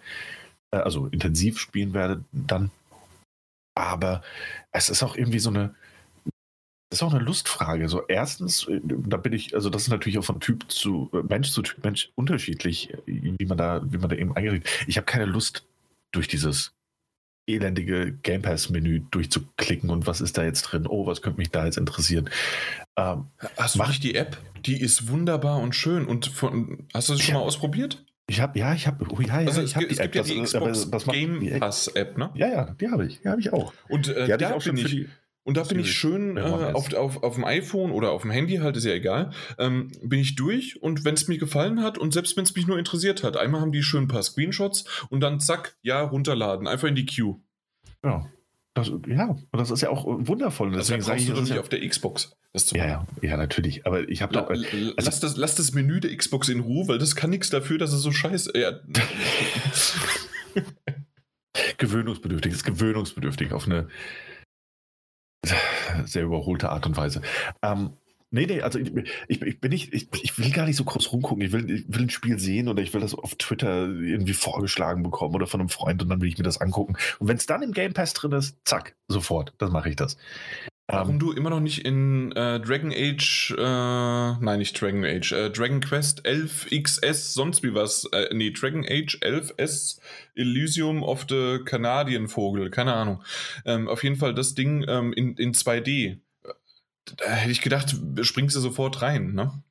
äh, 0.72 0.76
also 0.76 1.06
intensiv 1.06 1.58
spielen 1.58 1.94
werde, 1.94 2.22
dann. 2.32 2.70
Aber 3.74 4.20
es 4.72 4.90
ist 4.90 5.02
auch 5.02 5.16
irgendwie 5.16 5.38
so 5.38 5.48
eine, 5.48 5.74
das 6.90 6.98
ist 6.98 7.02
auch 7.02 7.14
eine 7.14 7.24
Lustfrage. 7.24 7.88
So, 7.88 8.06
erstens, 8.06 8.68
äh, 8.68 8.78
da 8.84 9.16
bin 9.16 9.32
ich, 9.32 9.54
also 9.54 9.70
das 9.70 9.84
ist 9.84 9.88
natürlich 9.88 10.18
auch 10.18 10.24
von 10.24 10.38
Typ 10.38 10.70
zu 10.70 11.08
Mensch 11.30 11.50
zu 11.50 11.62
Typ 11.62 11.82
Mensch 11.82 12.10
unterschiedlich, 12.14 12.92
wie 13.06 13.46
man 13.46 13.56
da, 13.56 13.80
wie 13.90 13.96
man 13.96 14.10
da 14.10 14.16
eben 14.16 14.36
eingeregt. 14.36 14.68
Ich 14.86 14.98
habe 14.98 15.06
keine 15.06 15.24
Lust 15.24 15.66
durch 16.12 16.28
dieses 16.28 16.74
elendige 17.47 18.12
Game 18.12 18.43
Pass-Menü 18.43 19.03
durchzuklicken 19.11 19.91
und 19.91 20.07
was 20.07 20.20
ist 20.20 20.38
da 20.38 20.45
jetzt 20.45 20.62
drin? 20.62 20.86
Oh, 20.86 21.07
was 21.07 21.22
könnte 21.22 21.38
mich 21.38 21.51
da 21.51 21.64
jetzt 21.64 21.78
interessieren? 21.78 22.30
Ähm, 22.97 23.26
hast 23.57 23.76
du 23.76 23.82
nicht 23.84 24.03
die 24.03 24.14
App? 24.14 24.38
Die 24.66 24.80
ist 24.80 25.09
wunderbar 25.09 25.61
und 25.61 25.74
schön. 25.74 26.07
Und 26.07 26.26
von, 26.26 26.86
hast 26.93 27.09
du 27.09 27.14
das 27.14 27.22
schon 27.22 27.34
mal 27.34 27.41
ausprobiert? 27.41 28.05
Ich 28.26 28.41
habe, 28.41 28.57
ja, 28.59 28.74
ich 28.74 28.86
habe, 28.86 29.05
oh, 29.11 29.20
ja, 29.20 29.41
ja, 29.41 29.49
also 29.49 29.61
ich 29.61 29.74
habe 29.74 29.88
die 29.88 29.99
App. 29.99 30.14
Ja 30.14 30.22
die 30.22 30.41
Xbox 30.41 30.88
das, 30.88 30.91
das 30.91 31.05
Game 31.07 31.59
Pass 31.59 31.88
App, 31.88 32.16
ne? 32.16 32.30
Ja, 32.34 32.49
ja, 32.49 32.76
die 32.80 32.88
habe 32.88 33.07
ich, 33.07 33.20
die 33.22 33.28
habe 33.28 33.41
ich 33.41 33.53
auch. 33.53 33.72
Und 33.88 34.07
äh, 34.07 34.26
die 34.26 34.32
hatte 34.32 34.45
ich 34.45 34.51
auch 34.53 34.62
schon 34.62 34.76
für 34.76 34.88
die, 34.88 35.09
Und 35.43 35.57
da 35.57 35.62
bin 35.64 35.80
ich 35.80 35.93
schön 35.93 36.36
äh, 36.36 36.41
auf, 36.41 36.93
auf, 36.93 37.22
auf 37.22 37.34
dem 37.34 37.45
iPhone 37.45 37.93
oder 37.93 38.12
auf 38.12 38.22
dem 38.22 38.30
Handy, 38.30 38.57
halt 38.57 38.76
ist 38.76 38.84
ja 38.84 38.93
egal, 38.93 39.32
ähm, 39.59 39.91
bin 40.03 40.20
ich 40.20 40.36
durch 40.36 40.82
und 40.82 41.05
wenn 41.05 41.14
es 41.14 41.28
mir 41.28 41.38
gefallen 41.38 41.82
hat 41.82 41.97
und 41.97 42.12
selbst 42.12 42.36
wenn 42.36 42.45
es 42.45 42.55
mich 42.55 42.66
nur 42.66 42.78
interessiert 42.78 43.22
hat, 43.22 43.36
einmal 43.36 43.62
haben 43.62 43.72
die 43.72 43.82
schön 43.82 44.05
ein 44.05 44.09
paar 44.09 44.22
Screenshots 44.22 44.84
und 45.09 45.20
dann 45.20 45.41
zack, 45.41 45.76
ja, 45.82 46.03
runterladen, 46.03 46.68
einfach 46.68 46.88
in 46.88 46.95
die 46.95 47.07
Queue. 47.07 47.41
Ja. 48.05 48.26
Das, 48.74 48.88
ja, 49.09 49.30
und 49.30 49.49
das 49.53 49.72
ist 49.72 49.80
ja 49.80 49.91
auch 49.91 50.05
wundervoll. 50.07 50.68
Also 50.68 50.78
deswegen 50.78 51.03
sage 51.03 51.20
ich 51.20 51.28
das 51.28 51.41
nicht 51.41 51.59
auf 51.59 51.68
der 51.68 51.86
Xbox. 51.86 52.36
Das 52.53 52.66
zu 52.66 52.76
ja, 52.76 52.86
ja, 52.86 53.07
ja, 53.20 53.36
natürlich. 53.36 53.84
Aber 53.84 54.09
ich 54.09 54.22
habe 54.22 54.34
La, 54.34 54.45
also, 54.45 54.64
lass, 54.97 55.18
das, 55.18 55.36
lass 55.36 55.57
das 55.57 55.72
Menü 55.72 55.99
der 55.99 56.16
Xbox 56.16 56.49
in 56.49 56.61
Ruhe, 56.61 56.86
weil 56.86 56.99
das 56.99 57.16
kann 57.16 57.30
nichts 57.30 57.51
dafür, 57.51 57.78
dass 57.78 57.93
es 57.93 58.01
so 58.01 58.12
scheiße. 58.12 58.53
Ja. 58.57 58.78
gewöhnungsbedürftig, 61.78 62.53
ist 62.53 62.64
gewöhnungsbedürftig 62.64 63.53
auf 63.53 63.66
eine 63.66 63.88
sehr 66.05 66.24
überholte 66.24 66.70
Art 66.70 66.86
und 66.86 66.97
Weise. 66.97 67.22
Ähm, 67.62 67.91
Nee, 68.32 68.47
nee, 68.47 68.62
also 68.62 68.78
ich, 68.78 68.93
ich, 69.26 69.43
ich 69.43 69.61
bin 69.61 69.70
nicht, 69.70 69.93
ich, 69.93 70.09
ich, 70.22 70.38
will 70.38 70.53
gar 70.53 70.64
nicht 70.64 70.76
so 70.76 70.84
groß 70.84 71.12
rumgucken. 71.12 71.45
Ich 71.45 71.51
will, 71.51 71.68
ich 71.68 71.84
will 71.88 72.03
ein 72.03 72.11
Spiel 72.11 72.38
sehen 72.38 72.68
oder 72.68 72.80
ich 72.80 72.95
will 72.95 73.01
das 73.01 73.12
auf 73.12 73.34
Twitter 73.34 73.86
irgendwie 73.88 74.34
vorgeschlagen 74.34 75.03
bekommen 75.03 75.34
oder 75.34 75.49
von 75.49 75.59
einem 75.59 75.68
Freund 75.68 76.01
und 76.01 76.09
dann 76.09 76.20
will 76.20 76.28
ich 76.28 76.38
mir 76.38 76.45
das 76.45 76.61
angucken. 76.61 76.97
Und 77.18 77.26
wenn 77.26 77.36
es 77.36 77.47
dann 77.47 77.62
im 77.62 77.72
Game 77.72 77.93
Pass 77.93 78.14
drin 78.14 78.30
ist, 78.30 78.57
zack, 78.64 78.95
sofort, 79.09 79.53
dann 79.59 79.72
mache 79.72 79.88
ich 79.88 79.97
das. 79.97 80.16
Warum 80.91 81.14
ähm, 81.14 81.18
du 81.18 81.32
immer 81.32 81.51
noch 81.51 81.61
nicht 81.61 81.84
in 81.84 82.32
äh, 82.32 82.61
Dragon 82.61 82.93
Age, 82.93 83.55
äh, 83.57 83.62
nein, 83.62 84.59
nicht 84.59 84.80
Dragon 84.80 85.05
Age, 85.05 85.32
äh, 85.32 85.51
Dragon 85.51 85.80
Quest 85.80 86.26
11 86.26 86.68
XS, 86.70 87.34
sonst 87.34 87.62
wie 87.62 87.74
was, 87.74 88.05
äh, 88.12 88.28
nee, 88.32 88.51
Dragon 88.51 88.84
Age 88.84 89.18
11S 89.22 90.01
Elysium 90.34 91.03
of 91.03 91.26
the 91.28 91.61
Canadian 91.64 92.28
Vogel, 92.28 92.70
keine 92.70 92.95
Ahnung. 92.95 93.22
Ähm, 93.64 93.88
auf 93.88 94.03
jeden 94.05 94.16
Fall 94.16 94.34
das 94.34 94.55
Ding 94.55 94.84
ähm, 94.88 95.12
in, 95.12 95.34
in 95.36 95.53
2D 95.53 96.18
da 97.16 97.30
hätte 97.30 97.53
ich 97.53 97.61
gedacht, 97.61 97.97
springst 98.22 98.57
du 98.57 98.61
sofort 98.61 99.03
rein, 99.03 99.32
ne? 99.34 99.62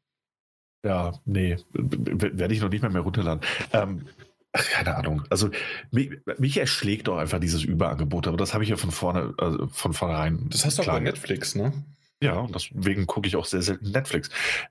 Ja, 0.84 1.20
nee, 1.26 1.58
werde 1.74 2.54
ich 2.54 2.62
noch 2.62 2.70
nicht 2.70 2.82
mehr, 2.82 2.92
mehr 2.92 3.02
runterladen. 3.02 3.42
Ähm, 3.74 4.08
keine 4.54 4.96
Ahnung. 4.96 5.24
Also 5.30 5.50
mich, 5.92 6.12
mich, 6.38 6.58
erschlägt 6.58 7.08
doch 7.08 7.18
einfach 7.18 7.40
dieses 7.40 7.64
Überangebot, 7.64 8.28
aber 8.28 8.38
das 8.38 8.54
habe 8.54 8.64
ich 8.64 8.70
ja 8.70 8.78
von 8.78 8.92
vorne, 8.92 9.34
also 9.38 9.68
von 9.68 9.94
vornherein. 9.94 10.50
Das 10.50 10.66
hast 10.66 10.80
du 10.80 10.84
auch 10.84 10.88
bei 10.88 11.00
Netflix, 11.00 11.56
ne? 11.56 11.74
Ja, 12.22 12.40
und 12.40 12.54
deswegen 12.54 13.06
gucke 13.08 13.28
ich 13.28 13.36
auch 13.36 13.46
sehr 13.46 13.62
selten 13.62 13.92
Netflix. 13.92 14.30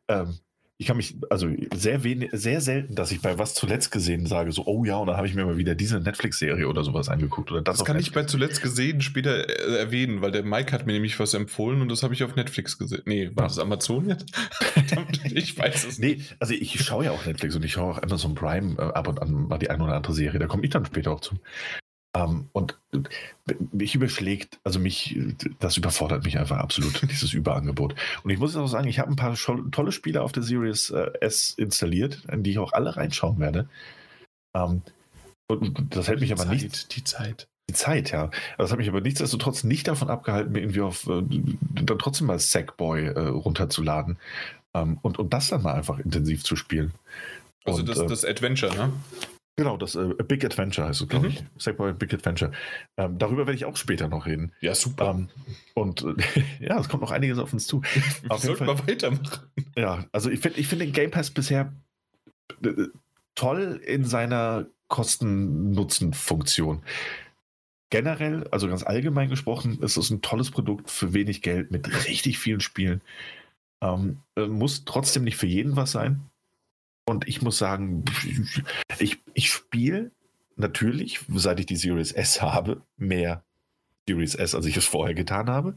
Ähm, 0.09 0.39
ich 0.81 0.87
kann 0.87 0.97
mich, 0.97 1.16
also 1.29 1.49
sehr 1.74 2.05
wenig, 2.05 2.31
sehr 2.33 2.61
selten, 2.61 2.95
dass 2.95 3.11
ich 3.11 3.20
bei 3.20 3.37
was 3.37 3.53
zuletzt 3.53 3.91
gesehen 3.91 4.26
sage, 4.26 4.53
so, 4.53 4.64
oh 4.64 4.85
ja, 4.85 4.97
und 4.99 5.09
dann 5.09 5.16
habe 5.16 5.26
ich 5.26 5.35
mir 5.35 5.45
mal 5.45 5.57
wieder 5.57 5.74
diese 5.74 5.99
Netflix-Serie 5.99 6.68
oder 6.68 6.85
sowas 6.85 7.09
angeguckt. 7.09 7.51
Oder 7.51 7.62
das, 7.62 7.79
das 7.79 7.85
kann 7.85 7.97
Netflix. 7.97 8.09
ich 8.09 8.14
bei 8.14 8.24
zuletzt 8.24 8.62
gesehen 8.62 9.01
später 9.01 9.49
äh, 9.49 9.76
erwähnen, 9.76 10.22
weil 10.22 10.31
der 10.31 10.45
Mike 10.45 10.70
hat 10.70 10.87
mir 10.87 10.93
nämlich 10.93 11.18
was 11.18 11.35
empfohlen 11.35 11.83
und 11.83 11.91
das 11.91 12.05
habe 12.05 12.14
ich 12.14 12.22
auf 12.22 12.37
Netflix 12.37 12.79
gesehen. 12.79 13.03
Nee, 13.07 13.33
war 13.35 13.49
das 13.49 13.59
Amazon 13.59 14.09
jetzt? 14.09 14.26
ich 15.24 15.59
weiß 15.59 15.85
es 15.85 15.99
nicht. 15.99 16.18
Nee, 16.18 16.24
also 16.39 16.55
ich 16.55 16.81
schaue 16.81 17.07
ja 17.07 17.11
auch 17.11 17.26
Netflix 17.26 17.57
und 17.57 17.64
ich 17.64 17.72
schaue 17.72 17.95
auch 17.95 18.03
Amazon 18.03 18.37
Prime 18.37 18.76
äh, 18.79 18.83
ab 18.83 19.09
und 19.09 19.20
an 19.20 19.49
mal 19.49 19.59
die 19.59 19.70
eine 19.70 19.83
oder 19.83 19.95
andere 19.95 20.14
Serie. 20.14 20.39
Da 20.39 20.47
komme 20.47 20.62
ich 20.62 20.70
dann 20.70 20.87
später 20.87 21.11
auch 21.11 21.20
zu. 21.20 21.35
Ähm, 22.19 22.49
und 22.53 22.79
mich 23.73 23.95
überschlägt, 23.95 24.59
also 24.64 24.81
mich, 24.81 25.19
das 25.61 25.77
überfordert 25.77 26.25
mich 26.25 26.39
einfach 26.39 26.59
absolut, 26.59 27.03
dieses 27.11 27.33
Überangebot. 27.33 27.95
Und 28.25 28.31
ich 28.31 28.39
muss 28.39 28.57
auch 28.57 28.66
sagen, 28.66 28.89
ich 28.89 28.99
habe 28.99 29.11
ein 29.11 29.16
paar 29.16 29.37
tolle 29.71 29.93
Spiele 29.93 30.23
auf 30.23 30.33
der 30.33 30.43
Series 30.43 30.91
äh, 30.91 31.11
S 31.21 31.51
installiert, 31.57 32.25
in 32.31 32.43
die 32.43 32.53
ich 32.53 32.59
auch 32.59 32.73
alle 32.73 32.97
reinschauen 32.97 33.39
werde. 33.39 33.69
Ähm, 34.57 34.83
und 35.49 35.95
das 35.95 36.09
hält 36.09 36.21
mich 36.21 36.33
aber 36.33 36.45
Zeit, 36.45 36.62
nicht. 36.62 36.97
Die 36.97 37.05
Zeit. 37.05 37.49
Die 37.71 37.75
Zeit, 37.75 38.11
ja. 38.11 38.31
Das 38.57 38.73
hat 38.73 38.79
mich 38.79 38.89
aber 38.89 39.01
nichtsdestotrotz 39.01 39.62
nicht 39.62 39.87
davon 39.87 40.11
abgehalten, 40.11 40.53
mir 40.53 40.61
irgendwie 40.61 40.81
auf 40.81 41.07
äh, 41.07 41.23
dann 41.23 41.99
trotzdem 41.99 42.27
mal 42.27 42.39
Sackboy 42.39 43.07
äh, 43.07 43.21
runterzuladen. 43.21 44.19
Ähm, 44.75 44.99
und, 45.03 45.19
und 45.19 45.33
das 45.33 45.49
dann 45.49 45.62
mal 45.62 45.75
einfach 45.75 45.99
intensiv 46.01 46.43
zu 46.43 46.57
spielen. 46.57 46.93
Also 47.64 47.81
und, 47.81 47.89
das, 47.89 48.05
das 48.05 48.25
Adventure, 48.25 48.75
ne? 48.75 48.93
Genau, 49.59 49.77
das 49.77 49.97
äh, 49.97 50.15
Big 50.29 50.45
Adventure 50.45 50.87
heißt 50.87 51.01
es, 51.01 51.09
glaube 51.09 51.31
mhm. 51.31 51.35
ich. 51.35 51.45
Sackboy 51.61 51.93
Big 51.93 52.15
Adventure. 52.15 52.53
Ähm, 52.97 53.19
darüber 53.19 53.39
werde 53.39 53.57
ich 53.57 53.65
auch 53.65 53.77
später 53.77 54.07
noch 54.07 54.25
reden. 54.25 54.53
Ja, 54.61 54.73
super. 54.73 55.11
Ähm, 55.11 55.29
und 55.75 56.05
äh, 56.05 56.15
ja, 56.61 56.79
es 56.79 56.89
kommt 56.89 57.03
noch 57.03 57.11
einiges 57.11 57.41
auf 57.41 57.53
uns 57.53 57.67
zu. 57.67 57.83
Wir 58.23 58.31
auf 58.31 58.41
sollten 58.41 58.67
mal 58.67 58.79
weitermachen. 58.87 59.51
Ja, 59.77 60.07
also 60.13 60.31
ich 60.31 60.39
finde 60.39 60.61
ich 60.61 60.69
find 60.69 60.81
den 60.81 60.93
Game 60.93 61.11
Pass 61.11 61.33
bisher 61.33 61.73
äh, 62.63 62.85
toll 63.35 63.81
in 63.85 64.05
seiner 64.05 64.67
Kosten-Nutzen-Funktion. 64.87 66.85
Generell, 67.91 68.47
also 68.53 68.69
ganz 68.69 68.85
allgemein 68.85 69.29
gesprochen, 69.29 69.83
ist 69.83 69.97
es 69.97 70.11
ein 70.11 70.23
tolles 70.23 70.53
Produkt 70.53 70.89
für 70.89 71.15
wenig 71.15 71.43
Geld 71.43 71.73
mit 71.73 72.07
richtig 72.07 72.39
vielen 72.39 72.61
Spielen. 72.61 73.01
Ähm, 73.83 74.19
äh, 74.37 74.47
muss 74.47 74.85
trotzdem 74.85 75.25
nicht 75.25 75.37
für 75.37 75.49
jeden 75.49 75.75
was 75.75 75.91
sein. 75.91 76.21
Und 77.09 77.27
ich 77.27 77.41
muss 77.41 77.57
sagen, 77.57 78.05
ich, 78.99 79.19
ich 79.33 79.51
spiele 79.51 80.11
natürlich, 80.57 81.21
seit 81.35 81.59
ich 81.59 81.65
die 81.65 81.77
Series 81.77 82.13
S 82.13 82.43
habe, 82.43 82.83
mehr 82.99 83.43
Series 84.07 84.35
S, 84.35 84.55
als 84.55 84.67
ich 84.67 84.77
es 84.77 84.85
vorher 84.85 85.15
getan 85.15 85.49
habe. 85.49 85.75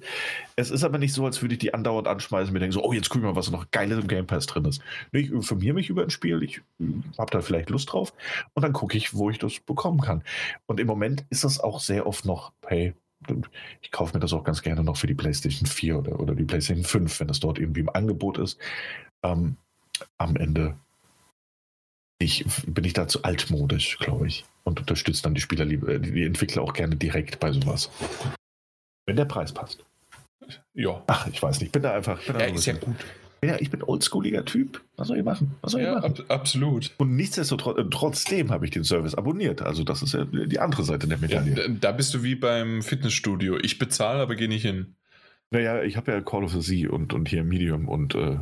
Es 0.58 0.72
ist 0.72 0.84
aber 0.84 0.98
nicht 0.98 1.14
so, 1.14 1.26
als 1.26 1.42
würde 1.42 1.54
ich 1.54 1.60
die 1.60 1.74
andauernd 1.74 2.10
anschmeißen 2.10 2.50
und 2.50 2.54
mir 2.54 2.60
denken, 2.60 2.74
so, 2.74 2.84
oh, 2.84 2.92
jetzt 2.92 3.08
gucken 3.08 3.24
wir 3.24 3.32
mal, 3.32 3.38
was 3.38 3.50
noch 3.50 3.72
Geiles 3.72 4.00
im 4.00 4.10
Game 4.10 4.28
Pass 4.28 4.46
drin 4.46 4.66
ist. 4.66 4.82
Ich 5.14 5.32
informiere 5.32 5.74
mich 5.74 5.90
über 5.90 6.04
ein 6.04 6.10
Spiel, 6.10 6.44
ich 6.44 6.62
habe 7.18 7.32
da 7.32 7.40
vielleicht 7.40 7.70
Lust 7.70 7.94
drauf 7.94 8.14
und 8.54 8.64
dann 8.64 8.74
gucke 8.74 8.98
ich, 8.98 9.14
wo 9.14 9.30
ich 9.30 9.40
das 9.40 9.58
bekommen 9.62 10.02
kann. 10.02 10.24
Und 10.66 10.82
im 10.82 10.88
Moment 10.88 11.24
ist 11.30 11.46
das 11.46 11.62
auch 11.62 11.80
sehr 11.80 12.08
oft 12.08 12.26
noch, 12.26 12.52
hey, 12.68 12.94
ich 13.82 13.92
kaufe 13.92 14.14
mir 14.14 14.20
das 14.20 14.34
auch 14.34 14.44
ganz 14.44 14.62
gerne 14.62 14.84
noch 14.84 14.98
für 14.98 15.08
die 15.08 15.16
PlayStation 15.16 15.66
4 15.66 15.98
oder, 15.98 16.20
oder 16.20 16.36
die 16.36 16.44
PlayStation 16.44 16.84
5, 16.84 17.22
wenn 17.22 17.30
das 17.30 17.40
dort 17.40 17.58
irgendwie 17.58 17.80
im 17.80 17.90
Angebot 17.90 18.38
ist. 18.38 18.58
Ähm, 19.24 19.56
am 20.18 20.36
Ende 20.36 20.76
ich, 22.22 22.46
bin 22.68 22.84
ich 22.84 22.94
da 22.94 23.08
zu 23.08 23.24
altmodisch, 23.24 23.98
glaube 24.00 24.28
ich. 24.28 24.46
Und 24.64 24.80
unterstütze 24.80 25.24
dann 25.24 25.34
die 25.34 25.42
Spieler, 25.42 25.66
äh, 25.66 26.00
die 26.00 26.24
Entwickler 26.24 26.62
auch 26.62 26.74
gerne 26.74 26.96
direkt 26.96 27.40
bei 27.40 27.52
sowas. 27.52 27.90
Wenn 29.06 29.16
der 29.16 29.26
Preis 29.26 29.52
passt. 29.52 29.84
Ja. 30.74 31.04
Ach, 31.08 31.28
ich 31.28 31.42
weiß 31.42 31.60
nicht. 31.60 31.68
Ich 31.68 31.72
bin 31.72 31.82
da 31.82 31.94
einfach. 31.94 32.24
Bin 32.26 32.40
ja, 32.40 32.46
ist 32.46 32.66
ja 32.66 32.74
gut. 32.74 32.96
Ja, 33.44 33.60
ich 33.60 33.72
bin 33.72 33.82
oldschooliger 33.82 34.46
Typ. 34.46 34.82
Was 34.98 35.08
soll 35.08 35.18
ich 35.18 35.24
machen? 35.24 35.56
Was 35.62 35.72
soll 35.72 35.82
ja, 35.82 35.96
ich 35.96 36.02
machen? 36.02 36.20
Ab 36.20 36.26
absolut. 36.30 36.92
Und 36.98 37.16
nichtsdestotrotz, 37.16 37.80
äh, 37.80 37.86
trotzdem 37.90 38.52
habe 38.52 38.66
ich 38.66 38.72
den 38.72 38.84
Service 38.84 39.16
abonniert. 39.16 39.64
Also, 39.64 39.84
das 39.84 40.04
ist 40.04 40.14
ja 40.14 40.26
die 40.26 40.60
andere 40.60 40.84
Seite 40.84 41.08
der 41.08 41.18
Medaille. 41.18 41.56
Ja, 41.58 41.68
da 41.68 41.92
bist 41.92 42.14
du 42.14 42.22
wie 42.22 42.36
beim 42.36 42.84
Fitnessstudio. 42.84 43.58
Ich 43.58 43.80
bezahle, 43.80 44.22
aber 44.22 44.36
gehe 44.36 44.48
nicht 44.48 44.62
hin. 44.62 44.96
Naja, 45.50 45.82
ich 45.82 45.98
habe 45.98 46.12
ja 46.12 46.22
Call 46.22 46.44
of 46.44 46.52
the 46.52 46.62
Sea 46.62 46.92
und, 46.92 47.14
und 47.14 47.30
hier 47.30 47.44
Medium 47.44 47.90
und 47.90 48.14
äh, 48.14 48.38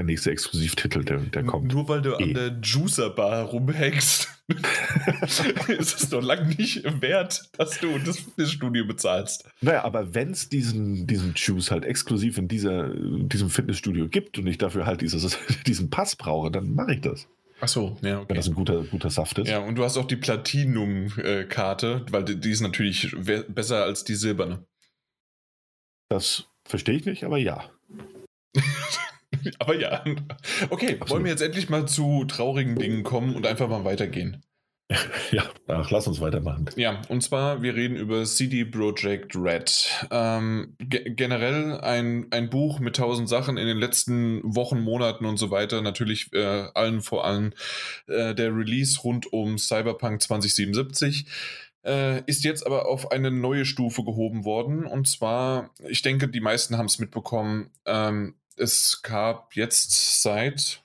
der 0.00 0.06
nächste 0.06 0.30
Exklusivtitel, 0.30 1.04
der, 1.04 1.18
der 1.18 1.44
kommt. 1.44 1.72
Nur 1.72 1.88
weil 1.88 2.00
du 2.00 2.12
e. 2.12 2.22
an 2.22 2.34
der 2.34 2.58
Juicer-Bar 2.62 3.44
rumhängst, 3.44 4.28
ist 5.68 6.02
es 6.02 6.08
doch 6.08 6.22
lang 6.22 6.48
nicht 6.56 6.82
wert, 7.02 7.50
dass 7.58 7.78
du 7.80 7.98
das, 7.98 8.24
das 8.36 8.50
Studio 8.50 8.86
bezahlst. 8.86 9.48
Naja, 9.60 9.84
aber 9.84 10.14
wenn 10.14 10.30
es 10.30 10.48
diesen, 10.48 11.06
diesen 11.06 11.34
Juice 11.36 11.70
halt 11.70 11.84
exklusiv 11.84 12.38
in 12.38 12.48
dieser, 12.48 12.88
diesem 12.94 13.50
Fitnessstudio 13.50 14.08
gibt 14.08 14.38
und 14.38 14.46
ich 14.46 14.56
dafür 14.56 14.86
halt 14.86 15.02
dieses, 15.02 15.38
diesen 15.66 15.90
Pass 15.90 16.16
brauche, 16.16 16.50
dann 16.50 16.74
mache 16.74 16.94
ich 16.94 17.02
das. 17.02 17.28
Ach 17.60 17.68
so, 17.68 17.98
ja, 18.00 18.20
okay. 18.20 18.30
Wenn 18.30 18.36
das 18.36 18.48
ein 18.48 18.54
guter, 18.54 18.84
guter 18.84 19.10
Saft 19.10 19.38
ist. 19.38 19.48
Ja, 19.48 19.58
und 19.58 19.74
du 19.74 19.84
hast 19.84 19.98
auch 19.98 20.06
die 20.06 20.16
Platinum-Karte, 20.16 22.06
weil 22.10 22.24
die 22.24 22.50
ist 22.50 22.62
natürlich 22.62 23.14
besser 23.48 23.84
als 23.84 24.02
die 24.04 24.14
silberne. 24.14 24.64
Das 26.08 26.46
verstehe 26.64 26.96
ich 26.96 27.04
nicht, 27.04 27.24
aber 27.24 27.36
ja. 27.36 27.70
Aber 29.58 29.74
ja. 29.74 30.04
Okay, 30.70 30.86
Absolut. 30.86 31.10
wollen 31.10 31.24
wir 31.24 31.30
jetzt 31.30 31.42
endlich 31.42 31.68
mal 31.68 31.86
zu 31.86 32.24
traurigen 32.26 32.76
Dingen 32.76 33.02
kommen 33.02 33.34
und 33.34 33.46
einfach 33.46 33.68
mal 33.68 33.84
weitergehen? 33.84 34.42
Ja, 35.30 35.44
ach, 35.68 35.90
lass 35.90 36.08
uns 36.08 36.20
weitermachen. 36.20 36.68
Ja, 36.76 37.00
und 37.08 37.22
zwar, 37.22 37.62
wir 37.62 37.74
reden 37.76 37.96
über 37.96 38.24
CD 38.24 38.64
Projekt 38.64 39.36
Red. 39.36 39.88
Ähm, 40.10 40.74
ge 40.80 41.14
generell 41.14 41.78
ein, 41.80 42.26
ein 42.32 42.50
Buch 42.50 42.80
mit 42.80 42.96
tausend 42.96 43.28
Sachen 43.28 43.56
in 43.56 43.66
den 43.66 43.78
letzten 43.78 44.42
Wochen, 44.42 44.80
Monaten 44.80 45.24
und 45.24 45.36
so 45.36 45.52
weiter. 45.52 45.82
Natürlich 45.82 46.32
äh, 46.32 46.66
allen 46.74 47.00
vor 47.00 47.24
allem 47.24 47.52
äh, 48.08 48.34
der 48.34 48.54
Release 48.54 49.00
rund 49.02 49.32
um 49.32 49.58
Cyberpunk 49.58 50.20
2077 50.22 51.26
äh, 51.84 52.22
ist 52.26 52.44
jetzt 52.44 52.66
aber 52.66 52.86
auf 52.86 53.10
eine 53.10 53.30
neue 53.30 53.64
Stufe 53.64 54.04
gehoben 54.04 54.44
worden. 54.44 54.84
Und 54.84 55.08
zwar, 55.08 55.70
ich 55.88 56.02
denke, 56.02 56.28
die 56.28 56.40
meisten 56.40 56.76
haben 56.76 56.86
es 56.86 56.98
mitbekommen, 56.98 57.70
ähm, 57.86 58.34
es 58.56 59.02
gab 59.02 59.54
jetzt 59.54 60.22
seit 60.22 60.82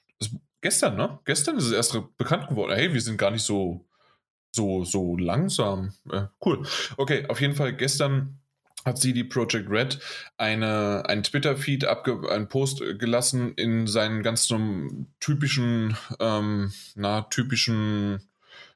gestern, 0.61 0.95
ne? 0.95 1.20
Gestern 1.26 1.57
ist 1.57 1.66
es 1.66 1.72
erst 1.72 1.97
bekannt 2.18 2.47
geworden. 2.47 2.74
Hey, 2.74 2.93
wir 2.93 3.01
sind 3.01 3.18
gar 3.18 3.32
nicht 3.32 3.43
so 3.43 3.86
so 4.51 4.84
so 4.84 5.18
langsam. 5.18 5.93
Äh, 6.09 6.28
cool. 6.45 6.66
Okay, 6.97 7.26
auf 7.28 7.41
jeden 7.41 7.55
Fall 7.55 7.76
gestern 7.76 8.39
hat 8.86 8.99
sie 8.99 9.13
die 9.13 9.24
Project 9.24 9.70
Red 9.70 9.99
eine, 10.38 11.03
einen 11.07 11.24
Twitter-Feed, 11.24 11.86
einen 11.86 12.47
Post 12.47 12.84
gelassen 12.99 13.53
in 13.55 13.88
seinen 13.88 14.22
ganz 14.22 14.47
typischen, 15.20 15.97
ähm, 16.20 16.72
na, 16.93 17.22
typischen 17.24 18.22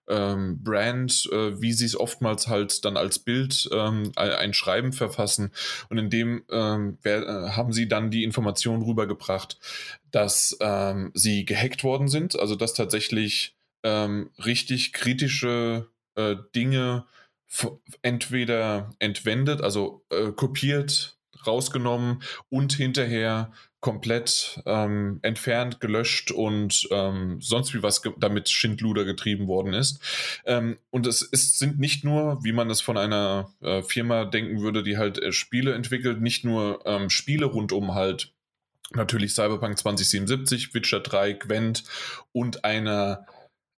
ähm, 0.10 0.64
Brand, 0.64 1.30
äh, 1.32 1.62
wie 1.62 1.74
sie 1.74 1.86
es 1.86 2.00
oftmals 2.00 2.48
halt 2.48 2.84
dann 2.86 2.98
als 2.98 3.20
Bild 3.20 3.70
ähm, 3.72 4.12
ein 4.16 4.54
Schreiben 4.54 4.94
verfassen. 4.94 5.52
Und 5.90 5.98
in 5.98 6.10
dem 6.10 6.44
ähm, 6.50 6.98
wer, 7.02 7.22
äh, 7.28 7.50
haben 7.52 7.74
sie 7.74 7.88
dann 7.88 8.12
die 8.12 8.24
Information 8.24 8.82
rübergebracht, 8.82 9.58
dass 10.12 10.58
ähm, 10.60 11.12
sie 11.14 11.46
gehackt 11.46 11.84
worden 11.84 12.08
sind, 12.08 12.38
also 12.40 12.56
dass 12.56 12.74
tatsächlich 12.74 13.56
ähm, 13.84 14.32
richtig 14.44 14.94
kritische 14.94 15.88
äh, 16.16 16.36
Dinge 16.56 17.06
entweder 18.04 18.92
entwendet, 19.00 19.62
also 19.62 20.06
äh, 20.12 20.32
kopiert, 20.32 21.19
rausgenommen 21.46 22.22
und 22.50 22.74
hinterher 22.74 23.52
komplett 23.82 24.62
ähm, 24.66 25.20
entfernt, 25.22 25.80
gelöscht 25.80 26.32
und 26.32 26.88
ähm, 26.92 27.40
sonst 27.42 27.74
wie 27.74 27.82
was 27.82 28.02
damit 28.18 28.50
Schindluder 28.50 29.06
getrieben 29.06 29.48
worden 29.48 29.74
ist. 29.74 30.02
Ähm, 30.46 30.78
und 30.90 31.08
es 31.08 31.22
ist, 31.22 31.60
sind 31.60 31.80
nicht 31.80 32.04
nur, 32.04 32.44
wie 32.44 32.52
man 32.52 32.70
es 32.70 32.82
von 32.82 32.98
einer 32.98 33.54
äh, 33.62 33.82
Firma 33.82 34.26
denken 34.26 34.62
würde, 34.62 34.84
die 34.84 34.98
halt 34.98 35.18
äh, 35.18 35.32
Spiele 35.32 35.74
entwickelt, 35.74 36.22
nicht 36.22 36.44
nur 36.44 36.86
ähm, 36.86 37.10
Spiele 37.10 37.46
rund 37.46 37.72
um 37.72 37.96
halt 37.96 38.34
natürlich 38.94 39.34
Cyberpunk 39.34 39.78
2077, 39.78 40.74
Witcher 40.74 41.00
3, 41.00 41.34
Gwent 41.34 41.84
und 42.34 42.66
einer 42.66 43.26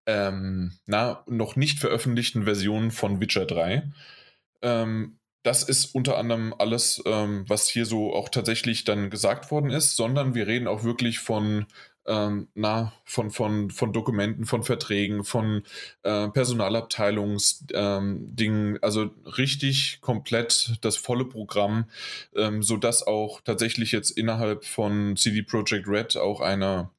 ähm, 0.08 0.74
na, 0.88 1.24
noch 1.28 1.56
nicht 1.56 1.80
veröffentlichten 1.80 2.44
Version 2.46 2.92
von 2.92 3.22
Witcher 3.22 3.46
3. 3.46 3.92
Ähm, 4.64 5.18
das 5.44 5.64
ist 5.64 5.96
unter 5.96 6.18
anderem 6.18 6.54
alles, 6.58 7.02
ähm, 7.06 7.46
was 7.48 7.68
hier 7.68 7.86
so 7.86 8.14
auch 8.14 8.30
tatsächlich 8.30 8.84
dann 8.84 9.10
gesagt 9.10 9.52
worden 9.52 9.72
ist, 9.72 9.96
sondern 9.96 10.36
wir 10.36 10.48
reden 10.48 10.68
auch 10.68 10.84
wirklich 10.84 11.20
von, 11.20 11.66
ähm, 12.06 12.48
na, 12.54 12.94
von, 13.06 13.32
von, 13.32 13.72
von 13.72 13.94
Dokumenten, 13.94 14.46
von 14.46 14.64
Verträgen, 14.64 15.24
von 15.24 15.64
äh, 16.04 16.28
Personalabteilungsdingen, 16.30 18.76
ähm, 18.76 18.80
also 18.82 19.10
richtig 19.38 20.00
komplett 20.02 20.78
das 20.82 20.98
volle 20.98 21.26
Programm, 21.26 21.86
ähm, 22.36 22.62
sodass 22.62 23.06
auch 23.06 23.42
tatsächlich 23.42 23.92
jetzt 23.92 24.12
innerhalb 24.12 24.66
von 24.66 25.16
CD 25.18 25.42
Projekt 25.42 25.88
Red 25.88 26.18
auch 26.18 26.42
eine 26.42 26.90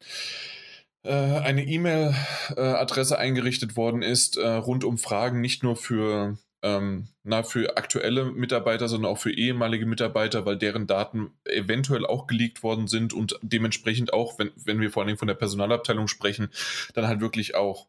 äh, 1.04 1.12
eine 1.12 1.64
E-Mail-Adresse 1.64 3.18
eingerichtet 3.18 3.76
worden 3.76 4.02
ist, 4.02 4.36
äh, 4.36 4.46
rund 4.46 4.84
um 4.84 4.98
Fragen 4.98 5.40
nicht 5.40 5.64
nur 5.64 5.76
für 5.76 6.38
ähm, 6.62 7.08
na, 7.24 7.42
für 7.42 7.76
aktuelle 7.76 8.24
Mitarbeiter, 8.24 8.88
sondern 8.88 9.10
auch 9.10 9.18
für 9.18 9.32
ehemalige 9.32 9.86
Mitarbeiter, 9.86 10.46
weil 10.46 10.56
deren 10.56 10.86
Daten 10.86 11.32
eventuell 11.44 12.06
auch 12.06 12.26
geleakt 12.26 12.62
worden 12.62 12.86
sind 12.86 13.12
und 13.12 13.38
dementsprechend 13.42 14.12
auch, 14.12 14.38
wenn, 14.38 14.50
wenn 14.56 14.80
wir 14.80 14.90
vor 14.90 15.04
allem 15.04 15.18
von 15.18 15.28
der 15.28 15.34
Personalabteilung 15.34 16.08
sprechen, 16.08 16.50
dann 16.94 17.06
halt 17.06 17.20
wirklich 17.20 17.54
auch 17.54 17.88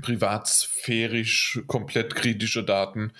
privatsphärisch 0.00 1.62
komplett 1.66 2.14
kritische 2.14 2.64
Daten. 2.64 3.12